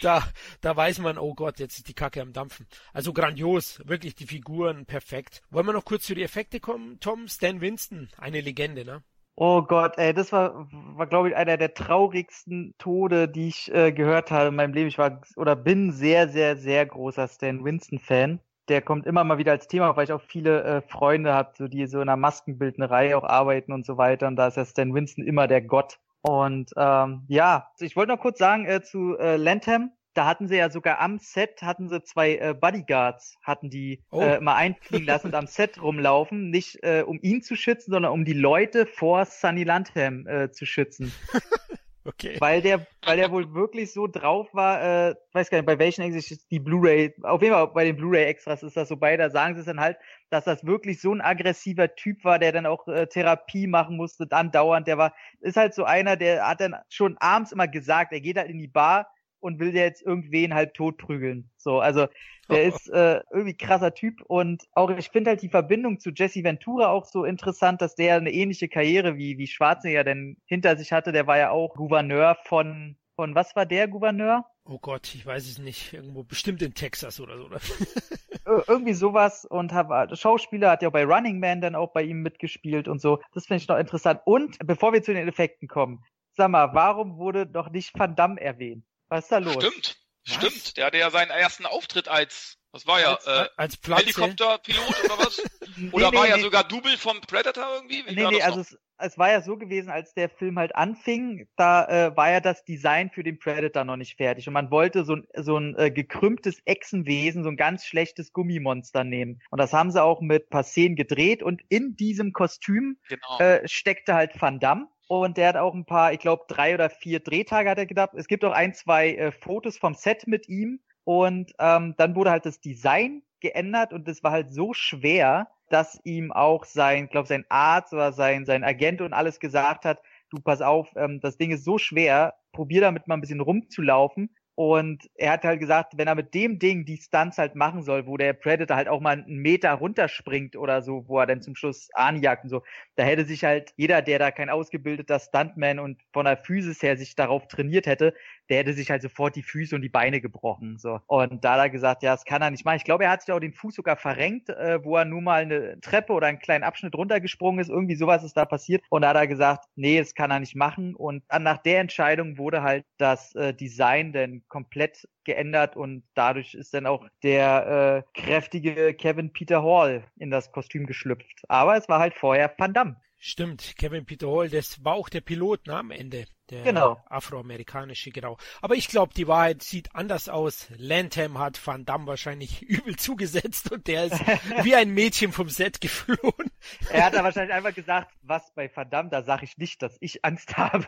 da, 0.01 0.23
da 0.61 0.77
weiß 0.77 1.01
man, 1.01 1.19
oh 1.19 1.35
Gott, 1.35 1.59
jetzt 1.59 1.79
ist 1.79 1.89
die 1.89 1.95
Kacke 1.95 2.23
am 2.23 2.33
Dampfen. 2.33 2.67
Also 2.93 3.13
grandios, 3.13 3.81
wirklich 3.85 4.15
die 4.15 4.27
Figuren 4.27 4.87
perfekt. 4.87 5.43
Wollen 5.51 5.67
wir 5.67 5.73
noch 5.73 5.85
kurz 5.85 6.05
zu 6.05 6.15
die 6.15 6.23
Effekte 6.23 6.61
kommen, 6.61 6.99
Tom? 7.01 7.29
Stan 7.29 7.61
Winston, 7.61 8.09
eine 8.17 8.41
Legende, 8.41 8.85
ne? 8.85 9.03
Oh 9.37 9.63
Gott, 9.63 9.97
ey, 9.97 10.13
das 10.13 10.33
war, 10.33 10.69
war 10.71 11.07
glaube 11.07 11.31
ich, 11.31 11.37
einer 11.37 11.57
der 11.57 11.73
traurigsten 11.73 12.75
Tode, 12.79 13.27
die 13.29 13.49
ich 13.49 13.73
äh, 13.73 13.91
gehört 13.93 14.31
habe 14.31 14.49
in 14.49 14.57
meinem 14.57 14.75
Leben. 14.75 14.89
Ich 14.89 14.99
war 14.99 15.23
oder 15.37 15.57
bin 15.57 15.93
sehr, 15.93 16.29
sehr, 16.29 16.57
sehr 16.57 16.85
großer 16.85 17.27
Stan 17.29 17.65
Winston-Fan 17.65 18.41
der 18.71 18.81
kommt 18.81 19.05
immer 19.05 19.25
mal 19.25 19.37
wieder 19.37 19.53
als 19.53 19.67
Thema, 19.67 19.97
weil 19.97 20.05
ich 20.05 20.13
auch 20.13 20.23
viele 20.23 20.63
äh, 20.63 20.81
Freunde 20.83 21.35
habe, 21.35 21.51
so, 21.59 21.67
die 21.67 21.87
so 21.87 22.01
in 22.01 22.09
einer 22.09 22.17
Maskenbildnerei 22.17 23.17
auch 23.17 23.25
arbeiten 23.25 23.73
und 23.73 23.85
so 23.85 23.99
weiter. 23.99 24.29
Und 24.29 24.37
da 24.37 24.47
ist 24.47 24.57
ja 24.57 24.65
Stan 24.65 24.95
Winston 24.95 25.27
immer 25.27 25.49
der 25.49 25.61
Gott. 25.61 25.99
Und 26.23 26.71
ähm, 26.77 27.25
ja, 27.29 27.69
ich 27.79 27.97
wollte 27.97 28.13
noch 28.13 28.21
kurz 28.21 28.39
sagen 28.39 28.67
äh, 28.67 28.83
zu 28.83 29.17
äh, 29.19 29.37
Lantham. 29.37 29.93
Da 30.13 30.27
hatten 30.27 30.49
sie 30.49 30.57
ja 30.57 30.71
sogar 30.71 31.01
am 31.01 31.19
Set 31.19 31.63
hatten 31.63 31.89
sie 31.89 32.03
zwei 32.03 32.37
äh, 32.37 32.53
Bodyguards, 32.53 33.37
hatten 33.43 33.71
die 33.71 34.03
oh. 34.11 34.21
äh, 34.21 34.41
mal 34.41 34.57
einfliegen 34.57 35.07
lassen 35.07 35.29
und 35.29 35.35
am 35.35 35.47
Set 35.47 35.81
rumlaufen, 35.81 36.51
nicht 36.51 36.83
äh, 36.83 37.05
um 37.07 37.21
ihn 37.23 37.43
zu 37.43 37.55
schützen, 37.55 37.93
sondern 37.93 38.13
um 38.13 38.25
die 38.25 38.33
Leute 38.33 38.87
vor 38.87 39.25
Sunny 39.25 39.63
Landham 39.63 40.27
äh, 40.27 40.51
zu 40.51 40.67
schützen. 40.67 41.13
Okay. 42.05 42.37
Weil 42.39 42.63
der, 42.63 42.87
weil 43.05 43.19
der 43.19 43.31
wohl 43.31 43.53
wirklich 43.53 43.93
so 43.93 44.07
drauf 44.07 44.49
war, 44.55 45.11
äh, 45.11 45.15
weiß 45.33 45.51
gar 45.51 45.59
nicht, 45.59 45.67
bei 45.67 45.79
welchen 45.79 46.01
Extras 46.01 46.31
ist 46.31 46.51
die 46.51 46.59
Blu-ray, 46.59 47.15
auf 47.23 47.43
jeden 47.43 47.55
Fall 47.55 47.67
bei 47.69 47.85
den 47.85 47.97
Blu-ray-Extras 47.97 48.63
ist 48.63 48.77
das 48.77 48.89
so 48.89 48.97
bei, 48.97 49.19
da 49.19 49.29
sagen 49.29 49.55
sie 49.55 49.61
es 49.61 49.67
dann 49.67 49.81
halt, 49.81 49.99
dass 50.31 50.45
das 50.45 50.65
wirklich 50.65 51.01
so 51.01 51.13
ein 51.13 51.21
aggressiver 51.21 51.95
Typ 51.95 52.25
war, 52.25 52.39
der 52.39 52.53
dann 52.53 52.65
auch 52.65 52.89
äh, 52.89 53.07
Therapie 53.07 53.67
machen 53.67 53.97
musste, 53.97 54.27
dann 54.27 54.51
dauernd, 54.51 54.87
der 54.87 54.97
war, 54.97 55.15
ist 55.41 55.59
halt 55.59 55.75
so 55.75 55.85
einer, 55.85 56.17
der 56.17 56.49
hat 56.49 56.61
dann 56.61 56.77
schon 56.89 57.19
abends 57.19 57.53
immer 57.53 57.69
gesagt, 57.69 58.13
er 58.13 58.21
geht 58.21 58.39
halt 58.39 58.49
in 58.49 58.59
die 58.59 58.69
Bar 58.69 59.07
und 59.41 59.59
will 59.59 59.75
jetzt 59.75 60.03
irgendwen 60.03 60.55
halt 60.55 60.75
tot 60.75 60.99
prügeln. 60.99 61.51
So, 61.57 61.81
also 61.81 62.07
der 62.49 62.65
ist 62.65 62.89
äh, 62.91 63.21
irgendwie 63.31 63.57
krasser 63.57 63.95
Typ 63.95 64.23
und 64.23 64.65
auch 64.73 64.91
ich 64.91 65.11
finde 65.11 65.31
halt 65.31 65.43
die 65.43 65.49
Verbindung 65.49 66.01
zu 66.01 66.11
Jesse 66.11 66.43
Ventura 66.43 66.89
auch 66.89 67.05
so 67.05 67.25
interessant, 67.25 67.81
dass 67.81 67.95
der 67.95 68.17
eine 68.17 68.33
ähnliche 68.33 68.69
Karriere 68.69 69.17
wie 69.17 69.39
wie 69.39 69.47
Schwarzenegger 69.47 70.05
denn 70.05 70.37
hinter 70.47 70.77
sich 70.77 70.93
hatte. 70.93 71.13
Der 71.13 71.27
war 71.27 71.39
ja 71.39 71.51
auch 71.51 71.75
Gouverneur 71.75 72.37
von 72.45 72.97
von 73.15 73.35
was 73.35 73.55
war 73.55 73.67
der 73.67 73.87
Gouverneur? 73.87 74.47
Oh 74.65 74.79
Gott, 74.79 75.15
ich 75.15 75.27
weiß 75.27 75.47
es 75.47 75.59
nicht. 75.59 75.93
Irgendwo 75.93 76.23
bestimmt 76.23 76.63
in 76.63 76.75
Texas 76.75 77.21
oder 77.21 77.37
so. 77.37 77.45
Oder? 77.45 77.61
Irgendwie 78.67 78.95
sowas 78.95 79.45
und 79.45 79.73
hab, 79.73 80.17
Schauspieler 80.17 80.71
hat 80.71 80.83
ja 80.83 80.91
bei 80.91 81.05
Running 81.05 81.39
Man 81.39 81.61
dann 81.61 81.75
auch 81.75 81.93
bei 81.93 82.03
ihm 82.03 82.23
mitgespielt 82.23 82.89
und 82.89 83.01
so. 83.01 83.21
Das 83.35 83.47
finde 83.47 83.63
ich 83.63 83.69
noch 83.69 83.79
interessant. 83.79 84.21
Und 84.25 84.59
bevor 84.65 84.93
wir 84.93 85.03
zu 85.03 85.13
den 85.13 85.29
Effekten 85.29 85.69
kommen, 85.69 86.05
sag 86.37 86.51
mal, 86.51 86.73
warum 86.73 87.19
wurde 87.19 87.47
doch 87.47 87.71
nicht 87.71 87.99
Van 87.99 88.17
Damme 88.17 88.41
erwähnt? 88.41 88.85
Was 89.11 89.25
ist 89.25 89.33
da 89.33 89.39
los? 89.39 89.55
Stimmt. 89.55 89.99
Was? 90.27 90.35
Stimmt, 90.35 90.77
der 90.77 90.87
hatte 90.87 90.99
ja 90.99 91.11
seinen 91.11 91.31
ersten 91.31 91.67
Auftritt 91.67 92.09
als, 92.09 92.59
was 92.73 92.87
war 92.87 93.01
ja, 93.01 93.15
als, 93.15 93.27
äh, 93.27 93.49
als 93.57 93.79
Helikopterpilot 93.85 95.05
oder 95.05 95.19
was? 95.19 95.39
oder 95.93 96.11
nee, 96.11 96.17
war 96.17 96.25
nee, 96.25 96.31
ja 96.31 96.37
nee. 96.37 96.43
sogar 96.43 96.65
Double 96.65 96.97
vom 96.97 97.21
Predator 97.23 97.65
irgendwie? 97.75 98.05
Wie 98.07 98.15
nee, 98.15 98.29
nee, 98.29 98.43
also 98.43 98.61
es, 98.61 98.79
es, 98.99 99.19
war 99.19 99.31
ja 99.31 99.41
so 99.41 99.57
gewesen, 99.57 99.91
als 99.91 100.15
der 100.15 100.29
Film 100.29 100.59
halt 100.59 100.77
anfing, 100.77 101.49
da 101.57 101.87
äh, 101.89 102.17
war 102.17 102.31
ja 102.31 102.41
das 102.41 102.65
Design 102.65 103.11
für 103.11 103.25
den 103.25 103.39
Predator 103.39 103.85
noch 103.85 103.97
nicht 103.97 104.17
fertig 104.17 104.47
und 104.47 104.55
man 104.55 104.71
wollte 104.71 105.05
so 105.05 105.17
ein, 105.17 105.27
so 105.35 105.57
ein 105.57 105.75
äh, 105.77 105.91
gekrümmtes 105.91 106.61
Echsenwesen, 106.67 107.43
so 107.43 107.49
ein 107.49 107.57
ganz 107.57 107.85
schlechtes 107.85 108.33
Gummimonster 108.33 109.03
nehmen. 109.03 109.41
Und 109.51 109.59
das 109.59 109.73
haben 109.73 109.91
sie 109.91 110.03
auch 110.03 110.21
mit 110.21 110.51
paar 110.51 110.65
Szenen 110.65 110.95
gedreht 110.95 111.43
und 111.43 111.63
in 111.71 111.97
diesem 111.97 112.33
Kostüm 112.33 112.99
genau. 113.09 113.39
äh, 113.41 113.67
steckte 113.67 114.15
halt 114.15 114.41
Van 114.41 114.61
Damme 114.61 114.87
und 115.11 115.39
der 115.39 115.49
hat 115.49 115.57
auch 115.57 115.75
ein 115.75 115.87
paar, 115.87 116.13
ich 116.13 116.21
glaube, 116.21 116.45
drei 116.47 116.73
oder 116.73 116.89
vier 116.89 117.19
Drehtage 117.19 117.69
hat 117.69 117.79
er 117.79 117.87
gedacht. 117.87 118.11
Es 118.15 118.29
gibt 118.29 118.45
auch 118.45 118.53
ein, 118.53 118.75
zwei 118.75 119.15
äh, 119.15 119.33
Fotos 119.33 119.77
vom 119.77 119.95
Set 119.95 120.29
mit 120.29 120.49
ihm. 120.49 120.79
Und 121.03 121.53
ähm, 121.59 121.95
dann 121.99 122.15
wurde 122.15 122.31
halt 122.31 122.47
das 122.47 122.61
Design 122.61 123.23
geändert 123.41 123.93
und 123.93 124.07
das 124.07 124.23
war 124.23 124.31
halt 124.31 124.53
so 124.53 124.73
schwer, 124.73 125.49
dass 125.69 125.99
ihm 126.05 126.31
auch 126.31 126.65
sein, 126.65 127.09
glaube 127.09 127.27
sein 127.27 127.45
Arzt 127.49 127.93
oder 127.93 128.13
sein, 128.13 128.47
sein 128.47 128.63
Agent 128.63 129.01
und 129.01 129.13
alles 129.13 129.41
gesagt 129.41 129.85
hat, 129.85 130.01
du 130.31 130.41
pass 130.41 130.63
auf, 130.63 130.93
ähm, 130.95 131.19
das 131.21 131.37
Ding 131.37 131.51
ist 131.51 131.65
so 131.65 131.77
schwer, 131.77 132.35
probier 132.53 132.81
damit 132.81 133.09
mal 133.09 133.17
ein 133.17 133.21
bisschen 133.21 133.41
rumzulaufen. 133.41 134.31
Und 134.63 135.09
er 135.15 135.33
hat 135.33 135.45
halt 135.45 135.59
gesagt, 135.59 135.95
wenn 135.97 136.07
er 136.07 136.15
mit 136.15 136.35
dem 136.35 136.59
Ding 136.59 136.85
die 136.85 136.99
Stunts 136.99 137.39
halt 137.39 137.55
machen 137.55 137.83
soll, 137.83 138.07
wo 138.07 138.19
der 138.19 138.35
Predator 138.35 138.77
halt 138.77 138.89
auch 138.89 139.01
mal 139.01 139.13
einen 139.13 139.39
Meter 139.39 139.73
runterspringt 139.73 140.55
oder 140.55 140.83
so, 140.83 141.09
wo 141.09 141.19
er 141.19 141.25
dann 141.25 141.41
zum 141.41 141.57
Schluss 141.57 141.89
anjagt 141.95 142.45
und 142.45 142.51
so, 142.51 142.63
da 142.95 143.05
hätte 143.05 143.25
sich 143.25 143.43
halt 143.43 143.73
jeder, 143.79 144.03
der 144.03 144.19
da 144.19 144.31
kein 144.31 144.51
ausgebildeter 144.51 145.19
Stuntman 145.19 145.79
und 145.79 146.03
von 146.13 146.27
der 146.27 146.37
Physis 146.37 146.83
her 146.83 146.99
sich 146.99 147.15
darauf 147.15 147.49
trainiert 147.49 147.87
hätte, 147.87 148.13
der 148.51 148.59
hätte 148.59 148.73
sich 148.73 148.91
halt 148.91 149.03
sofort 149.03 149.37
die 149.37 149.43
Füße 149.43 149.75
und 149.75 149.83
die 149.83 149.89
Beine 149.89 150.21
gebrochen. 150.21 150.77
So. 150.79 151.01
Und 151.07 151.45
da 151.45 151.53
hat 151.53 151.61
er 151.61 151.71
gesagt, 151.71 152.03
ja, 152.03 152.13
das 152.13 152.25
kann 152.25 152.43
er 152.43 152.51
nicht 152.51 152.65
machen. 152.65 152.77
Ich 152.77 152.85
glaube, 152.85 153.05
er 153.05 153.11
hat 153.11 153.23
sich 153.23 153.33
auch 153.33 153.39
den 153.39 153.53
Fuß 153.53 153.77
sogar 153.77 153.97
verrenkt, 153.97 154.49
äh, 154.51 154.85
wo 154.85 154.97
er 154.97 155.05
nur 155.05 155.23
mal 155.23 155.43
eine 155.43 155.81
Treppe 155.81 156.13
oder 156.13 156.27
einen 156.27 156.41
kleinen 156.41 156.65
Abschnitt 156.65 156.95
runtergesprungen 156.95 157.61
ist. 157.61 157.71
Irgendwie 157.71 157.95
sowas 157.95 158.25
ist 158.25 158.37
da 158.37 158.45
passiert. 158.45 158.83
Und 158.91 159.03
da 159.03 159.11
hat 159.11 159.17
er 159.17 159.27
gesagt, 159.27 159.67
nee, 159.77 159.99
das 159.99 160.15
kann 160.15 160.31
er 160.31 160.41
nicht 160.41 160.57
machen. 160.57 160.95
Und 160.95 161.23
nach 161.39 161.59
der 161.59 161.81
Entscheidung 161.81 162.39
wurde 162.39 162.63
halt 162.63 162.85
das 162.99 163.35
äh, 163.37 163.55
Design 163.55 164.13
dann 164.13 164.43
komplett 164.49 165.09
geändert 165.25 165.77
und 165.77 166.03
dadurch 166.15 166.55
ist 166.55 166.75
dann 166.75 166.87
auch 166.87 167.07
der 167.23 168.05
äh, 168.15 168.21
kräftige 168.21 168.95
Kevin 168.95 169.33
Peter 169.33 169.63
Hall 169.63 170.05
in 170.17 170.31
das 170.31 170.51
Kostüm 170.51 170.87
geschlüpft. 170.87 171.43
Aber 171.49 171.77
es 171.77 171.89
war 171.89 172.01
halt 172.01 172.15
vorher 172.15 172.53
Van 172.59 172.73
Damme. 172.73 172.97
Stimmt, 173.23 173.77
Kevin 173.77 174.07
Peter 174.07 174.29
Hall, 174.29 174.49
das 174.49 174.83
war 174.83 174.95
auch 174.95 175.11
der 175.11 175.21
Pilot 175.21 175.67
ne, 175.67 175.77
am 175.77 175.91
Ende. 175.91 176.25
Der 176.49 176.63
genau. 176.63 177.05
afroamerikanische, 177.07 178.11
genau. 178.11 178.39
Aber 178.63 178.77
ich 178.77 178.89
glaube, 178.89 179.13
die 179.13 179.29
Wahrheit 179.29 179.63
sieht 179.63 179.95
anders 179.95 180.31
aus. 180.31 180.69
Lantham 180.79 181.39
hat 181.39 181.65
Van 181.65 181.85
Damme 181.85 182.07
wahrscheinlich 182.07 182.63
übel 182.69 182.97
zugesetzt 182.97 183.71
und 183.71 183.87
der 183.89 184.07
ist 184.07 184.19
wie 184.63 184.75
ein 184.75 184.89
Mädchen 184.95 185.33
vom 185.33 185.51
Set 185.51 185.83
geflohen. 185.83 186.51
Er 186.89 187.05
hat 187.05 187.15
da 187.15 187.23
wahrscheinlich 187.23 187.53
einfach 187.53 187.75
gesagt, 187.75 188.11
was 188.23 188.55
bei 188.55 188.75
Van 188.75 188.89
Damme, 188.89 189.11
da 189.11 189.23
sage 189.23 189.45
ich 189.45 189.59
nicht, 189.59 189.83
dass 189.83 189.99
ich 190.01 190.25
Angst 190.25 190.57
habe. 190.57 190.87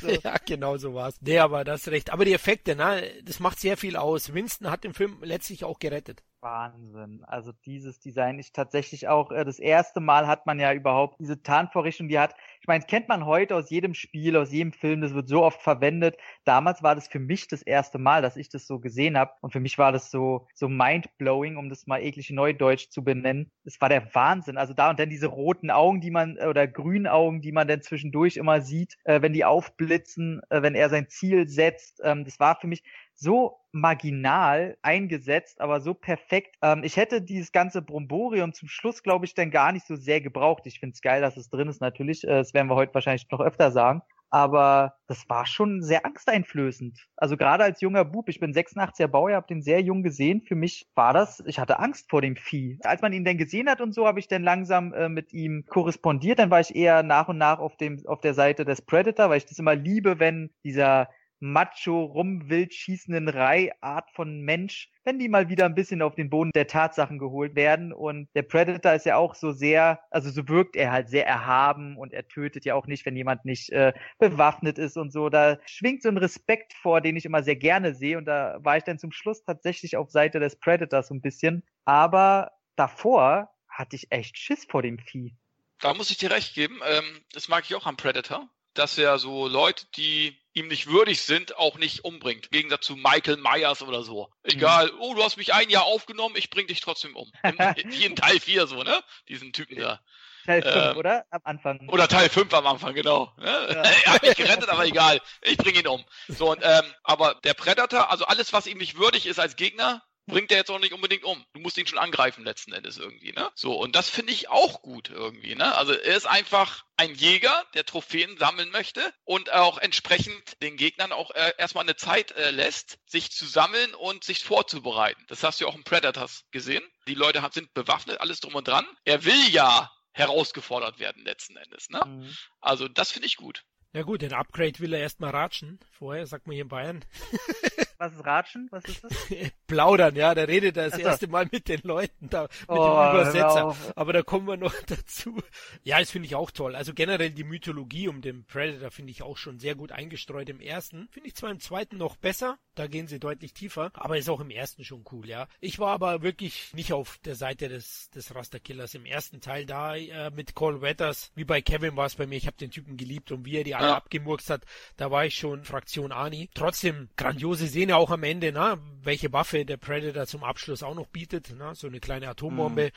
so. 0.00 0.08
ja, 0.08 0.36
genau 0.46 0.76
so 0.76 0.94
war's. 0.94 1.16
Nee, 1.20 1.40
aber 1.40 1.64
das 1.64 1.88
recht. 1.88 2.10
Aber 2.10 2.24
die 2.24 2.32
Effekte, 2.32 2.76
ne, 2.76 3.10
das 3.24 3.40
macht 3.40 3.58
sehr 3.58 3.76
viel 3.76 3.96
aus. 3.96 4.34
Winston 4.34 4.70
hat 4.70 4.84
den 4.84 4.94
Film 4.94 5.18
letztlich 5.24 5.64
auch 5.64 5.80
gerettet. 5.80 6.22
Wahnsinn. 6.44 7.24
Also 7.24 7.52
dieses 7.64 7.98
Design 7.98 8.38
ist 8.38 8.54
tatsächlich 8.54 9.08
auch 9.08 9.32
äh, 9.32 9.44
das 9.44 9.58
erste 9.58 9.98
Mal 9.98 10.28
hat 10.28 10.46
man 10.46 10.60
ja 10.60 10.72
überhaupt 10.72 11.18
diese 11.18 11.42
Tarnvorrichtung, 11.42 12.08
die 12.08 12.18
hat, 12.18 12.36
ich 12.60 12.68
meine, 12.68 12.84
kennt 12.84 13.08
man 13.08 13.26
heute 13.26 13.56
aus 13.56 13.70
jedem 13.70 13.94
Spiel, 13.94 14.36
aus 14.36 14.52
jedem 14.52 14.72
Film, 14.72 15.00
das 15.00 15.14
wird 15.14 15.28
so 15.28 15.42
oft 15.42 15.62
verwendet. 15.62 16.16
Damals 16.44 16.82
war 16.82 16.94
das 16.94 17.08
für 17.08 17.18
mich 17.18 17.48
das 17.48 17.62
erste 17.62 17.98
Mal, 17.98 18.22
dass 18.22 18.36
ich 18.36 18.48
das 18.48 18.66
so 18.66 18.78
gesehen 18.78 19.18
habe 19.18 19.32
und 19.40 19.52
für 19.52 19.60
mich 19.60 19.78
war 19.78 19.90
das 19.90 20.10
so 20.10 20.46
so 20.54 20.68
mindblowing, 20.68 21.56
um 21.56 21.68
das 21.68 21.86
mal 21.86 22.00
eklig 22.00 22.30
neudeutsch 22.30 22.90
zu 22.90 23.02
benennen. 23.02 23.50
Es 23.64 23.80
war 23.80 23.88
der 23.88 24.14
Wahnsinn. 24.14 24.58
Also 24.58 24.74
da 24.74 24.90
und 24.90 24.98
dann 24.98 25.08
diese 25.08 25.26
roten 25.26 25.70
Augen, 25.70 26.00
die 26.00 26.10
man 26.10 26.38
oder 26.38 26.68
grünen 26.68 27.06
Augen, 27.06 27.40
die 27.40 27.52
man 27.52 27.66
dann 27.66 27.82
zwischendurch 27.82 28.36
immer 28.36 28.60
sieht, 28.60 28.96
äh, 29.04 29.22
wenn 29.22 29.32
die 29.32 29.44
aufblitzen, 29.44 30.42
äh, 30.50 30.60
wenn 30.62 30.74
er 30.74 30.90
sein 30.90 31.08
Ziel 31.08 31.48
setzt. 31.48 32.00
Ähm, 32.04 32.24
das 32.24 32.38
war 32.38 32.56
für 32.60 32.66
mich 32.66 32.84
so 33.14 33.58
marginal 33.72 34.76
eingesetzt, 34.82 35.60
aber 35.60 35.80
so 35.80 35.94
perfekt. 35.94 36.56
Ähm, 36.62 36.82
ich 36.84 36.96
hätte 36.96 37.22
dieses 37.22 37.52
ganze 37.52 37.82
Bromborium 37.82 38.52
zum 38.52 38.68
Schluss, 38.68 39.02
glaube 39.02 39.24
ich, 39.24 39.34
dann 39.34 39.50
gar 39.50 39.72
nicht 39.72 39.86
so 39.86 39.96
sehr 39.96 40.20
gebraucht. 40.20 40.66
Ich 40.66 40.80
finde 40.80 40.94
es 40.94 41.02
geil, 41.02 41.20
dass 41.20 41.36
es 41.36 41.50
drin 41.50 41.68
ist, 41.68 41.80
natürlich. 41.80 42.24
Äh, 42.24 42.28
das 42.28 42.54
werden 42.54 42.68
wir 42.68 42.76
heute 42.76 42.94
wahrscheinlich 42.94 43.26
noch 43.30 43.40
öfter 43.40 43.70
sagen. 43.70 44.02
Aber 44.30 44.94
das 45.06 45.28
war 45.28 45.46
schon 45.46 45.80
sehr 45.80 46.04
angsteinflößend. 46.04 47.06
Also 47.16 47.36
gerade 47.36 47.62
als 47.62 47.80
junger 47.80 48.04
Bub, 48.04 48.28
ich 48.28 48.40
bin 48.40 48.52
86er 48.52 49.06
Baujahr, 49.06 49.36
habe 49.36 49.46
den 49.46 49.62
sehr 49.62 49.80
jung 49.80 50.02
gesehen. 50.02 50.42
Für 50.42 50.56
mich 50.56 50.88
war 50.96 51.12
das, 51.12 51.40
ich 51.46 51.60
hatte 51.60 51.78
Angst 51.78 52.10
vor 52.10 52.20
dem 52.20 52.34
Vieh. 52.34 52.80
Als 52.82 53.00
man 53.00 53.12
ihn 53.12 53.24
dann 53.24 53.38
gesehen 53.38 53.70
hat 53.70 53.80
und 53.80 53.94
so, 53.94 54.08
habe 54.08 54.18
ich 54.18 54.26
dann 54.26 54.42
langsam 54.42 54.92
äh, 54.92 55.08
mit 55.08 55.32
ihm 55.32 55.66
korrespondiert. 55.68 56.40
Dann 56.40 56.50
war 56.50 56.58
ich 56.58 56.74
eher 56.74 57.04
nach 57.04 57.28
und 57.28 57.38
nach 57.38 57.60
auf 57.60 57.76
dem 57.76 58.04
auf 58.06 58.20
der 58.20 58.34
Seite 58.34 58.64
des 58.64 58.82
Predator, 58.82 59.30
weil 59.30 59.38
ich 59.38 59.46
das 59.46 59.60
immer 59.60 59.76
liebe, 59.76 60.18
wenn 60.18 60.50
dieser 60.64 61.08
macho, 61.44 62.04
rumwild 62.04 62.72
schießenden 62.72 63.28
Reihart 63.28 64.10
von 64.12 64.40
Mensch, 64.40 64.90
wenn 65.04 65.18
die 65.18 65.28
mal 65.28 65.50
wieder 65.50 65.66
ein 65.66 65.74
bisschen 65.74 66.00
auf 66.00 66.14
den 66.14 66.30
Boden 66.30 66.50
der 66.54 66.66
Tatsachen 66.66 67.18
geholt 67.18 67.54
werden. 67.54 67.92
Und 67.92 68.28
der 68.34 68.42
Predator 68.42 68.94
ist 68.94 69.04
ja 69.04 69.16
auch 69.16 69.34
so 69.34 69.52
sehr, 69.52 70.00
also 70.10 70.30
so 70.30 70.48
wirkt 70.48 70.74
er 70.74 70.90
halt 70.90 71.10
sehr 71.10 71.26
erhaben 71.26 71.98
und 71.98 72.14
er 72.14 72.26
tötet 72.26 72.64
ja 72.64 72.74
auch 72.74 72.86
nicht, 72.86 73.04
wenn 73.04 73.14
jemand 73.14 73.44
nicht 73.44 73.70
äh, 73.70 73.92
bewaffnet 74.18 74.78
ist 74.78 74.96
und 74.96 75.12
so. 75.12 75.28
Da 75.28 75.58
schwingt 75.66 76.02
so 76.02 76.08
ein 76.08 76.16
Respekt 76.16 76.72
vor, 76.72 77.02
den 77.02 77.16
ich 77.16 77.26
immer 77.26 77.42
sehr 77.42 77.56
gerne 77.56 77.94
sehe. 77.94 78.16
Und 78.16 78.24
da 78.24 78.58
war 78.60 78.78
ich 78.78 78.84
dann 78.84 78.98
zum 78.98 79.12
Schluss 79.12 79.44
tatsächlich 79.44 79.98
auf 79.98 80.10
Seite 80.10 80.40
des 80.40 80.56
Predators 80.56 81.08
so 81.08 81.14
ein 81.14 81.20
bisschen. 81.20 81.62
Aber 81.84 82.52
davor 82.74 83.50
hatte 83.68 83.96
ich 83.96 84.10
echt 84.10 84.38
Schiss 84.38 84.64
vor 84.64 84.82
dem 84.82 84.98
Vieh. 84.98 85.34
Da 85.80 85.92
muss 85.92 86.10
ich 86.10 86.16
dir 86.16 86.30
recht 86.30 86.54
geben. 86.54 86.80
Ähm, 86.86 87.20
das 87.32 87.48
mag 87.48 87.64
ich 87.64 87.74
auch 87.74 87.84
am 87.84 87.98
Predator, 87.98 88.48
dass 88.74 88.98
er 88.98 89.18
so 89.18 89.48
Leute, 89.48 89.86
die 89.96 90.38
ihm 90.52 90.68
nicht 90.68 90.86
würdig 90.86 91.22
sind, 91.22 91.56
auch 91.56 91.78
nicht 91.78 92.04
umbringt. 92.04 92.46
Im 92.46 92.50
Gegensatz 92.52 92.86
zu 92.86 92.96
Michael 92.96 93.36
Myers 93.36 93.82
oder 93.82 94.02
so. 94.02 94.30
Egal, 94.44 94.86
mhm. 94.86 95.00
oh, 95.00 95.14
du 95.14 95.22
hast 95.22 95.36
mich 95.36 95.52
ein 95.52 95.68
Jahr 95.68 95.84
aufgenommen, 95.84 96.36
ich 96.36 96.50
bring 96.50 96.66
dich 96.66 96.80
trotzdem 96.80 97.16
um. 97.16 97.30
Wie 97.84 98.04
in 98.04 98.16
Teil 98.16 98.38
4 98.38 98.66
so, 98.66 98.82
ne? 98.82 99.02
Diesen 99.28 99.52
Typen 99.52 99.76
da. 99.78 100.00
Teil 100.44 100.62
5, 100.62 100.74
ähm, 100.76 100.96
oder? 100.96 101.24
Am 101.30 101.40
Anfang. 101.44 101.88
Oder 101.88 102.06
Teil 102.06 102.28
5 102.28 102.52
am 102.52 102.66
Anfang, 102.66 102.94
genau. 102.94 103.32
Ne? 103.38 103.46
Ja. 103.46 103.82
er 104.04 104.12
hat 104.14 104.22
mich 104.22 104.36
gerettet, 104.36 104.68
aber 104.68 104.84
egal. 104.84 105.20
Ich 105.42 105.56
bring 105.56 105.74
ihn 105.74 105.86
um. 105.86 106.04
So, 106.28 106.52
und, 106.52 106.60
ähm, 106.62 106.84
aber 107.02 107.34
der 107.44 107.54
Predator, 107.54 108.10
also 108.10 108.26
alles, 108.26 108.52
was 108.52 108.66
ihm 108.66 108.78
nicht 108.78 108.98
würdig 108.98 109.26
ist 109.26 109.40
als 109.40 109.56
Gegner, 109.56 110.02
bringt 110.26 110.50
er 110.50 110.58
jetzt 110.58 110.70
auch 110.70 110.78
nicht 110.78 110.92
unbedingt 110.92 111.24
um. 111.24 111.44
Du 111.52 111.60
musst 111.60 111.76
ihn 111.78 111.86
schon 111.86 111.98
angreifen 111.98 112.44
letzten 112.44 112.72
Endes 112.72 112.98
irgendwie, 112.98 113.32
ne? 113.32 113.50
So, 113.54 113.74
und 113.74 113.94
das 113.94 114.08
finde 114.08 114.32
ich 114.32 114.48
auch 114.48 114.82
gut 114.82 115.10
irgendwie, 115.10 115.54
ne? 115.54 115.74
Also 115.76 115.92
er 115.92 116.16
ist 116.16 116.26
einfach 116.26 116.84
ein 116.96 117.14
Jäger, 117.14 117.64
der 117.74 117.84
Trophäen 117.84 118.38
sammeln 118.38 118.70
möchte 118.70 119.12
und 119.24 119.52
auch 119.52 119.78
entsprechend 119.78 120.60
den 120.62 120.76
Gegnern 120.76 121.12
auch 121.12 121.30
äh, 121.32 121.52
erstmal 121.58 121.84
eine 121.84 121.96
Zeit 121.96 122.32
äh, 122.32 122.50
lässt, 122.50 122.98
sich 123.06 123.32
zu 123.32 123.46
sammeln 123.46 123.94
und 123.94 124.24
sich 124.24 124.44
vorzubereiten. 124.44 125.24
Das 125.28 125.42
hast 125.42 125.60
du 125.60 125.64
ja 125.64 125.70
auch 125.70 125.76
im 125.76 125.84
Predators 125.84 126.44
gesehen. 126.50 126.84
Die 127.08 127.14
Leute 127.14 127.42
sind 127.52 127.74
bewaffnet, 127.74 128.20
alles 128.20 128.40
drum 128.40 128.54
und 128.54 128.68
dran. 128.68 128.86
Er 129.04 129.24
will 129.24 129.48
ja 129.50 129.90
herausgefordert 130.12 130.98
werden 131.00 131.24
letzten 131.24 131.56
Endes, 131.56 131.90
ne? 131.90 132.02
Mhm. 132.06 132.36
Also 132.60 132.88
das 132.88 133.10
finde 133.10 133.26
ich 133.26 133.36
gut. 133.36 133.64
Ja 133.92 134.02
gut, 134.02 134.22
den 134.22 134.32
Upgrade 134.32 134.78
will 134.80 134.92
er 134.92 135.00
erstmal 135.00 135.30
ratschen. 135.30 135.78
Vorher, 135.92 136.26
sagt 136.26 136.46
man 136.46 136.54
hier 136.54 136.62
in 136.62 136.68
Bayern. 136.68 137.04
Was 137.98 138.12
ist 138.12 138.24
Ratschen? 138.24 138.68
Was 138.70 138.84
ist 138.84 139.04
das? 139.04 139.12
Plaudern, 139.66 140.16
ja, 140.16 140.34
der 140.34 140.48
redet 140.48 140.76
das 140.76 140.94
so. 140.94 141.00
erste 141.00 141.26
Mal 141.28 141.48
mit 141.50 141.68
den 141.68 141.80
Leuten 141.84 142.28
da, 142.28 142.42
mit 142.42 142.50
oh, 142.68 142.74
dem 142.74 143.20
Übersetzer. 143.20 143.76
Aber 143.96 144.12
da 144.12 144.22
kommen 144.22 144.46
wir 144.46 144.56
noch 144.56 144.74
dazu. 144.86 145.40
Ja, 145.82 145.98
das 145.98 146.10
finde 146.10 146.26
ich 146.26 146.34
auch 146.34 146.50
toll. 146.50 146.74
Also 146.74 146.92
generell 146.94 147.30
die 147.30 147.44
Mythologie 147.44 148.08
um 148.08 148.20
den 148.20 148.44
Predator 148.44 148.90
finde 148.90 149.12
ich 149.12 149.22
auch 149.22 149.36
schon 149.36 149.58
sehr 149.58 149.74
gut 149.74 149.92
eingestreut 149.92 150.48
im 150.48 150.60
ersten. 150.60 151.08
Finde 151.10 151.28
ich 151.28 151.34
zwar 151.34 151.50
im 151.50 151.60
zweiten 151.60 151.96
noch 151.96 152.16
besser, 152.16 152.58
da 152.74 152.86
gehen 152.86 153.06
sie 153.06 153.20
deutlich 153.20 153.52
tiefer, 153.52 153.90
aber 153.94 154.18
ist 154.18 154.28
auch 154.28 154.40
im 154.40 154.50
ersten 154.50 154.84
schon 154.84 155.04
cool, 155.12 155.28
ja. 155.28 155.46
Ich 155.60 155.78
war 155.78 155.92
aber 155.92 156.22
wirklich 156.22 156.74
nicht 156.74 156.92
auf 156.92 157.18
der 157.24 157.34
Seite 157.34 157.68
des, 157.68 158.10
des 158.10 158.34
Rasterkillers 158.34 158.94
im 158.94 159.06
ersten 159.06 159.40
Teil 159.40 159.66
da, 159.66 159.96
äh, 159.96 160.30
mit 160.30 160.54
Cole 160.54 160.80
Wetters, 160.80 161.30
wie 161.34 161.44
bei 161.44 161.62
Kevin 161.62 161.96
war 161.96 162.06
es 162.06 162.16
bei 162.16 162.26
mir, 162.26 162.36
ich 162.36 162.46
habe 162.46 162.56
den 162.56 162.70
Typen 162.70 162.96
geliebt 162.96 163.32
und 163.32 163.44
wie 163.44 163.56
er 163.56 163.64
die 163.64 163.74
alle 163.74 163.88
ja. 163.88 163.96
abgemurkst 163.96 164.50
hat, 164.50 164.62
da 164.96 165.10
war 165.10 165.24
ich 165.24 165.36
schon 165.36 165.64
Fraktion 165.64 166.12
Ani. 166.12 166.50
Trotzdem 166.54 167.08
grandiose 167.16 167.66
Szene 167.84 167.98
auch 167.98 168.10
am 168.10 168.22
Ende, 168.22 168.50
na, 168.50 168.78
welche 169.02 169.30
Waffe 169.34 169.66
der 169.66 169.76
Predator 169.76 170.26
zum 170.26 170.42
Abschluss 170.42 170.82
auch 170.82 170.94
noch 170.94 171.08
bietet, 171.08 171.52
na, 171.54 171.74
so 171.74 171.86
eine 171.86 172.00
kleine 172.00 172.28
Atombombe. 172.28 172.92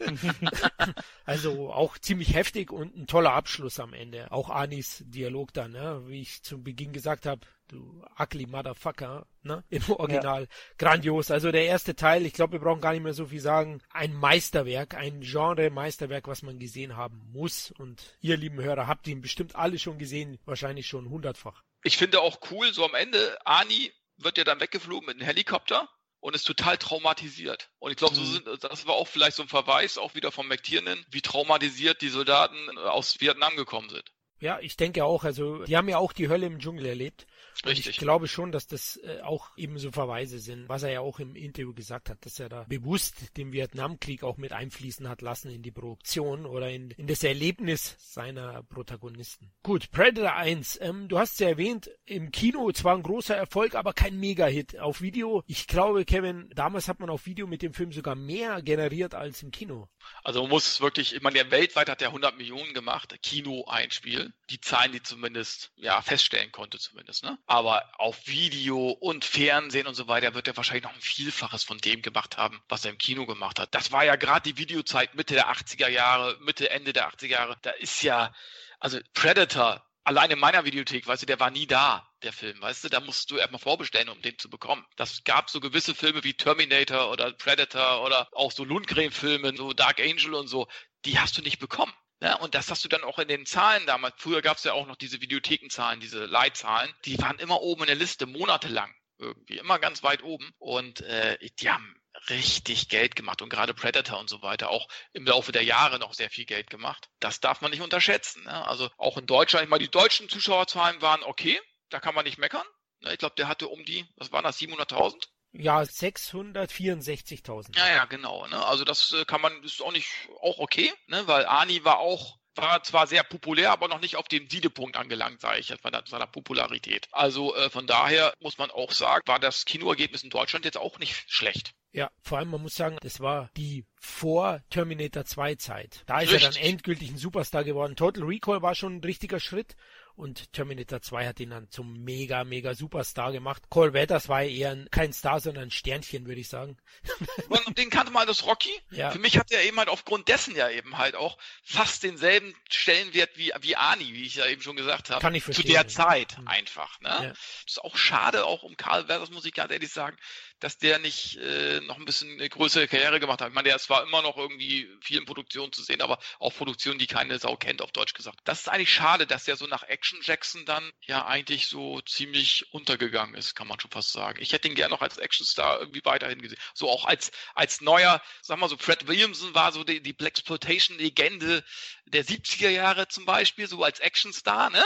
Mhm. 0.00 0.30
also 1.26 1.70
auch 1.70 1.98
ziemlich 1.98 2.34
heftig 2.34 2.72
und 2.72 2.96
ein 2.96 3.06
toller 3.06 3.34
Abschluss 3.34 3.78
am 3.80 3.92
Ende. 3.92 4.32
Auch 4.32 4.48
Anis 4.48 5.04
Dialog 5.06 5.52
dann, 5.52 5.72
ne, 5.72 6.02
wie 6.06 6.22
ich 6.22 6.42
zu 6.42 6.62
Beginn 6.62 6.94
gesagt 6.94 7.26
habe, 7.26 7.42
du 7.68 8.02
ugly 8.18 8.46
motherfucker, 8.46 9.26
ne? 9.42 9.62
Im 9.68 9.82
Original. 9.90 10.42
Ja. 10.42 10.48
Grandios. 10.78 11.30
Also 11.30 11.52
der 11.52 11.66
erste 11.66 11.94
Teil, 11.94 12.24
ich 12.24 12.32
glaube, 12.32 12.52
wir 12.52 12.60
brauchen 12.60 12.80
gar 12.80 12.92
nicht 12.92 13.02
mehr 13.02 13.12
so 13.12 13.26
viel 13.26 13.40
sagen. 13.40 13.82
Ein 13.90 14.14
Meisterwerk, 14.14 14.94
ein 14.94 15.20
Genre-Meisterwerk, 15.20 16.28
was 16.28 16.42
man 16.42 16.58
gesehen 16.58 16.96
haben 16.96 17.20
muss. 17.30 17.72
Und 17.72 18.16
ihr 18.22 18.38
lieben 18.38 18.62
Hörer 18.62 18.86
habt 18.86 19.06
ihn 19.06 19.20
bestimmt 19.20 19.54
alle 19.54 19.78
schon 19.78 19.98
gesehen, 19.98 20.38
wahrscheinlich 20.46 20.86
schon 20.86 21.10
hundertfach. 21.10 21.62
Ich 21.84 21.96
finde 21.96 22.20
auch 22.20 22.38
cool, 22.50 22.72
so 22.72 22.84
am 22.84 22.94
Ende, 22.94 23.38
Ani 23.44 23.92
wird 24.16 24.38
ja 24.38 24.44
dann 24.44 24.60
weggeflogen 24.60 25.06
mit 25.06 25.16
einem 25.16 25.26
Helikopter 25.26 25.88
und 26.20 26.36
ist 26.36 26.44
total 26.44 26.78
traumatisiert. 26.78 27.70
Und 27.80 27.90
ich 27.90 27.96
glaube, 27.96 28.14
so 28.14 28.22
mhm. 28.22 28.32
sind, 28.32 28.64
das 28.64 28.86
war 28.86 28.94
auch 28.94 29.08
vielleicht 29.08 29.36
so 29.36 29.42
ein 29.42 29.48
Verweis 29.48 29.98
auch 29.98 30.14
wieder 30.14 30.30
von 30.30 30.46
McTiernan, 30.46 31.04
wie 31.10 31.20
traumatisiert 31.20 32.00
die 32.00 32.08
Soldaten 32.08 32.78
aus 32.78 33.20
Vietnam 33.20 33.56
gekommen 33.56 33.90
sind. 33.90 34.12
Ja, 34.38 34.58
ich 34.60 34.76
denke 34.76 35.04
auch. 35.04 35.24
Also, 35.24 35.64
die 35.64 35.76
haben 35.76 35.88
ja 35.88 35.98
auch 35.98 36.12
die 36.12 36.28
Hölle 36.28 36.46
im 36.46 36.58
Dschungel 36.58 36.86
erlebt. 36.86 37.26
Richtig. 37.66 37.88
ich 37.88 37.96
glaube 37.96 38.28
schon, 38.28 38.52
dass 38.52 38.66
das 38.66 38.98
äh, 39.04 39.20
auch 39.22 39.56
eben 39.56 39.78
so 39.78 39.92
Verweise 39.92 40.38
sind, 40.38 40.68
was 40.68 40.82
er 40.82 40.90
ja 40.90 41.00
auch 41.00 41.18
im 41.18 41.36
Interview 41.36 41.72
gesagt 41.72 42.10
hat, 42.10 42.24
dass 42.24 42.38
er 42.40 42.48
da 42.48 42.64
bewusst 42.68 43.36
den 43.36 43.52
Vietnamkrieg 43.52 44.22
auch 44.22 44.36
mit 44.36 44.52
einfließen 44.52 45.08
hat 45.08 45.22
lassen 45.22 45.50
in 45.50 45.62
die 45.62 45.70
Produktion 45.70 46.46
oder 46.46 46.70
in, 46.70 46.90
in 46.92 47.06
das 47.06 47.22
Erlebnis 47.22 47.96
seiner 47.98 48.62
Protagonisten. 48.64 49.52
Gut, 49.62 49.90
Predator 49.90 50.34
1, 50.34 50.80
ähm, 50.80 51.08
du 51.08 51.18
hast 51.18 51.40
ja 51.40 51.48
erwähnt, 51.48 51.90
im 52.04 52.30
Kino 52.30 52.70
zwar 52.72 52.96
ein 52.96 53.02
großer 53.02 53.36
Erfolg, 53.36 53.74
aber 53.74 53.92
kein 53.92 54.18
Mega-Hit. 54.18 54.78
Auf 54.78 55.00
Video, 55.00 55.42
ich 55.46 55.66
glaube, 55.66 56.04
Kevin, 56.04 56.50
damals 56.54 56.88
hat 56.88 57.00
man 57.00 57.10
auf 57.10 57.26
Video 57.26 57.46
mit 57.46 57.62
dem 57.62 57.74
Film 57.74 57.92
sogar 57.92 58.14
mehr 58.14 58.62
generiert 58.62 59.14
als 59.14 59.42
im 59.42 59.50
Kino. 59.50 59.88
Also 60.24 60.42
man 60.42 60.50
muss 60.50 60.80
wirklich, 60.80 61.14
ich 61.14 61.22
meine, 61.22 61.34
der 61.34 61.50
weltweit 61.50 61.88
hat 61.88 62.02
er 62.02 62.08
100 62.08 62.36
Millionen 62.36 62.74
gemacht, 62.74 63.14
Kino-Einspiel. 63.22 64.32
Die 64.50 64.60
Zahlen, 64.60 64.92
die 64.92 65.02
zumindest, 65.02 65.72
ja, 65.76 66.00
feststellen 66.02 66.52
konnte 66.52 66.78
zumindest, 66.78 67.24
ne? 67.24 67.38
Aber 67.52 67.86
auf 67.98 68.26
Video 68.26 68.92
und 68.92 69.26
Fernsehen 69.26 69.86
und 69.86 69.94
so 69.94 70.08
weiter 70.08 70.32
wird 70.32 70.48
er 70.48 70.56
wahrscheinlich 70.56 70.84
noch 70.84 70.94
ein 70.94 71.00
Vielfaches 71.02 71.64
von 71.64 71.76
dem 71.76 72.00
gemacht 72.00 72.38
haben, 72.38 72.62
was 72.70 72.86
er 72.86 72.92
im 72.92 72.96
Kino 72.96 73.26
gemacht 73.26 73.60
hat. 73.60 73.74
Das 73.74 73.92
war 73.92 74.06
ja 74.06 74.16
gerade 74.16 74.50
die 74.50 74.56
Videozeit 74.56 75.14
Mitte 75.14 75.34
der 75.34 75.52
80er 75.52 75.88
Jahre, 75.88 76.38
Mitte, 76.40 76.70
Ende 76.70 76.94
der 76.94 77.10
80er 77.10 77.26
Jahre. 77.26 77.58
Da 77.60 77.68
ist 77.72 78.02
ja, 78.02 78.32
also 78.80 78.98
Predator, 79.12 79.86
allein 80.02 80.30
in 80.30 80.38
meiner 80.38 80.64
Videothek, 80.64 81.06
weißt 81.06 81.24
du, 81.24 81.26
der 81.26 81.40
war 81.40 81.50
nie 81.50 81.66
da, 81.66 82.10
der 82.22 82.32
Film, 82.32 82.58
weißt 82.62 82.84
du, 82.84 82.88
da 82.88 83.00
musst 83.00 83.30
du 83.30 83.36
erstmal 83.36 83.60
vorbestellen, 83.60 84.08
um 84.08 84.22
den 84.22 84.38
zu 84.38 84.48
bekommen. 84.48 84.86
Das 84.96 85.22
gab 85.22 85.50
so 85.50 85.60
gewisse 85.60 85.94
Filme 85.94 86.24
wie 86.24 86.32
Terminator 86.32 87.10
oder 87.10 87.32
Predator 87.34 88.02
oder 88.02 88.30
auch 88.32 88.52
so 88.52 88.64
Lundgren-Filme, 88.64 89.54
so 89.58 89.74
Dark 89.74 90.00
Angel 90.00 90.32
und 90.32 90.48
so, 90.48 90.68
die 91.04 91.18
hast 91.18 91.36
du 91.36 91.42
nicht 91.42 91.58
bekommen. 91.58 91.92
Ja, 92.22 92.36
und 92.36 92.54
das 92.54 92.70
hast 92.70 92.84
du 92.84 92.88
dann 92.88 93.02
auch 93.02 93.18
in 93.18 93.26
den 93.26 93.46
Zahlen 93.46 93.84
damals. 93.84 94.14
Früher 94.16 94.42
gab 94.42 94.56
es 94.56 94.62
ja 94.62 94.74
auch 94.74 94.86
noch 94.86 94.94
diese 94.94 95.20
Videothekenzahlen, 95.20 95.98
diese 95.98 96.24
Leitzahlen. 96.24 96.94
Die 97.04 97.18
waren 97.18 97.40
immer 97.40 97.60
oben 97.60 97.82
in 97.82 97.88
der 97.88 97.96
Liste, 97.96 98.26
monatelang 98.26 98.94
irgendwie, 99.18 99.58
immer 99.58 99.80
ganz 99.80 100.04
weit 100.04 100.22
oben. 100.22 100.48
Und 100.58 101.00
äh, 101.00 101.36
die 101.58 101.68
haben 101.68 102.00
richtig 102.30 102.88
Geld 102.88 103.16
gemacht 103.16 103.42
und 103.42 103.48
gerade 103.48 103.74
Predator 103.74 104.20
und 104.20 104.30
so 104.30 104.40
weiter 104.40 104.70
auch 104.70 104.86
im 105.12 105.26
Laufe 105.26 105.50
der 105.50 105.64
Jahre 105.64 105.98
noch 105.98 106.14
sehr 106.14 106.30
viel 106.30 106.44
Geld 106.44 106.70
gemacht. 106.70 107.08
Das 107.18 107.40
darf 107.40 107.60
man 107.60 107.72
nicht 107.72 107.82
unterschätzen. 107.82 108.44
Ne? 108.44 108.68
Also 108.68 108.88
auch 108.98 109.18
in 109.18 109.26
Deutschland, 109.26 109.64
ich 109.64 109.70
meine, 109.70 109.82
die 109.82 109.90
deutschen 109.90 110.28
Zuschauerzahlen 110.28 111.02
waren 111.02 111.24
okay, 111.24 111.60
da 111.88 111.98
kann 111.98 112.14
man 112.14 112.24
nicht 112.24 112.38
meckern. 112.38 112.66
Ne? 113.00 113.12
Ich 113.12 113.18
glaube, 113.18 113.34
der 113.36 113.48
hatte 113.48 113.66
um 113.66 113.84
die, 113.84 114.06
was 114.14 114.30
waren 114.30 114.44
das, 114.44 114.60
700.000? 114.60 115.26
Ja, 115.52 115.80
664.000. 115.80 117.76
Ja, 117.76 117.88
ja, 117.88 118.04
genau. 118.06 118.46
Ne? 118.46 118.64
Also 118.64 118.84
das 118.84 119.12
äh, 119.12 119.24
kann 119.24 119.40
man, 119.40 119.62
ist 119.62 119.82
auch 119.82 119.92
nicht, 119.92 120.08
auch 120.40 120.58
okay, 120.58 120.92
ne? 121.06 121.26
weil 121.26 121.44
Ani 121.46 121.84
war 121.84 121.98
auch 121.98 122.38
war 122.54 122.82
zwar 122.82 123.06
sehr 123.06 123.22
populär, 123.22 123.72
aber 123.72 123.88
noch 123.88 124.00
nicht 124.00 124.16
auf 124.16 124.28
dem 124.28 124.48
Siedepunkt 124.48 124.96
angelangt, 124.96 125.40
sage 125.40 125.60
ich 125.60 125.68
jetzt 125.70 125.82
bei 125.82 125.90
seiner 126.06 126.26
Popularität. 126.26 127.08
Also 127.12 127.54
äh, 127.56 127.70
von 127.70 127.86
daher 127.86 128.34
muss 128.40 128.58
man 128.58 128.70
auch 128.70 128.92
sagen, 128.92 129.22
war 129.26 129.38
das 129.38 129.64
Kinoergebnis 129.64 130.22
in 130.22 130.30
Deutschland 130.30 130.64
jetzt 130.64 130.76
auch 130.76 130.98
nicht 130.98 131.24
schlecht. 131.28 131.72
Ja, 131.92 132.10
vor 132.22 132.38
allem, 132.38 132.48
man 132.48 132.62
muss 132.62 132.74
sagen, 132.74 132.96
das 133.02 133.20
war 133.20 133.50
die 133.56 133.84
vor 134.00 134.62
Terminator 134.70 135.26
2 135.26 135.56
Zeit. 135.56 136.02
Da 136.06 136.20
ist 136.20 136.32
Richtig. 136.32 136.42
er 136.42 136.52
dann 136.52 136.62
endgültig 136.62 137.10
ein 137.10 137.18
Superstar 137.18 137.64
geworden. 137.64 137.96
Total 137.96 138.24
Recall 138.24 138.62
war 138.62 138.74
schon 138.74 138.96
ein 138.96 139.04
richtiger 139.04 139.40
Schritt 139.40 139.76
und 140.14 140.52
Terminator 140.52 141.00
2 141.00 141.26
hat 141.26 141.40
ihn 141.40 141.50
dann 141.50 141.70
zum 141.70 142.04
mega, 142.04 142.44
mega 142.44 142.74
Superstar 142.74 143.32
gemacht. 143.32 143.62
Cole 143.70 143.92
Weathers 143.92 144.28
war 144.28 144.42
eher 144.42 144.70
ein, 144.70 144.88
kein 144.90 145.12
Star, 145.12 145.40
sondern 145.40 145.64
ein 145.64 145.70
Sternchen, 145.70 146.26
würde 146.26 146.40
ich 146.40 146.48
sagen. 146.48 146.76
Und 147.48 147.78
den 147.78 147.90
kannte 147.90 148.12
mal 148.12 148.26
das 148.26 148.44
Rocky. 148.44 148.72
Ja. 148.90 149.10
Für 149.10 149.18
mich 149.18 149.38
hat 149.38 149.50
er 149.50 149.62
eben 149.62 149.78
halt 149.78 149.88
aufgrund 149.88 150.28
dessen 150.28 150.54
ja 150.54 150.68
eben 150.68 150.98
halt 150.98 151.16
auch 151.16 151.38
fast 151.62 152.02
denselben 152.02 152.54
Stellenwert 152.68 153.30
wie, 153.36 153.52
wie 153.60 153.76
Ani, 153.76 154.12
wie 154.12 154.24
ich 154.24 154.34
ja 154.34 154.46
eben 154.46 154.62
schon 154.62 154.76
gesagt 154.76 155.10
habe. 155.10 155.20
Kann 155.20 155.34
ich 155.34 155.44
verstehen. 155.44 155.66
Zu 155.66 155.72
der 155.72 155.88
Zeit 155.88 156.38
mhm. 156.38 156.48
einfach. 156.48 157.00
Ne? 157.00 157.08
Ja. 157.08 157.28
Das 157.28 157.38
ist 157.66 157.82
auch 157.82 157.96
schade, 157.96 158.44
auch 158.44 158.62
um 158.62 158.76
Karl 158.76 159.08
Weathers, 159.08 159.30
muss 159.30 159.44
ich 159.44 159.54
ganz 159.54 159.72
ehrlich 159.72 159.92
sagen, 159.92 160.16
dass 160.62 160.78
der 160.78 161.00
nicht 161.00 161.36
äh, 161.38 161.80
noch 161.80 161.98
ein 161.98 162.04
bisschen 162.04 162.30
eine 162.30 162.48
größere 162.48 162.86
Karriere 162.86 163.18
gemacht 163.18 163.40
hat. 163.40 163.48
Ich 163.48 163.54
meine, 163.54 163.66
der 163.66 163.76
ist 163.76 163.84
zwar 163.84 164.04
immer 164.04 164.22
noch 164.22 164.36
irgendwie 164.36 164.88
viel 165.00 165.18
in 165.18 165.24
Produktion 165.24 165.72
zu 165.72 165.82
sehen, 165.82 166.00
aber 166.00 166.20
auch 166.38 166.54
Produktionen, 166.54 167.00
die 167.00 167.08
keine 167.08 167.36
Sau 167.40 167.56
kennt, 167.56 167.82
auf 167.82 167.90
Deutsch 167.90 168.14
gesagt. 168.14 168.38
Das 168.44 168.60
ist 168.60 168.68
eigentlich 168.68 168.94
schade, 168.94 169.26
dass 169.26 169.44
der 169.44 169.56
so 169.56 169.66
nach 169.66 169.82
Action 169.82 170.20
Jackson 170.22 170.64
dann 170.64 170.92
ja 171.00 171.26
eigentlich 171.26 171.66
so 171.66 172.00
ziemlich 172.02 172.72
untergegangen 172.72 173.34
ist, 173.34 173.56
kann 173.56 173.66
man 173.66 173.80
schon 173.80 173.90
fast 173.90 174.12
sagen. 174.12 174.40
Ich 174.40 174.52
hätte 174.52 174.68
ihn 174.68 174.76
gerne 174.76 174.94
noch 174.94 175.02
als 175.02 175.18
Actionstar 175.18 175.80
irgendwie 175.80 176.04
weiterhin 176.04 176.40
gesehen. 176.40 176.58
So 176.74 176.88
auch 176.88 177.06
als, 177.06 177.32
als 177.54 177.80
neuer, 177.80 178.22
sag 178.40 178.58
mal 178.58 178.68
so, 178.68 178.76
Fred 178.76 179.08
Williamson 179.08 179.54
war 179.56 179.72
so 179.72 179.82
die, 179.82 180.00
die 180.00 180.12
Blaxploitation-Legende 180.12 181.64
der 182.12 182.24
70er 182.24 182.68
Jahre 182.68 183.08
zum 183.08 183.24
Beispiel, 183.24 183.66
so 183.66 183.82
als 183.82 184.00
Actionstar, 184.00 184.70
ne? 184.70 184.84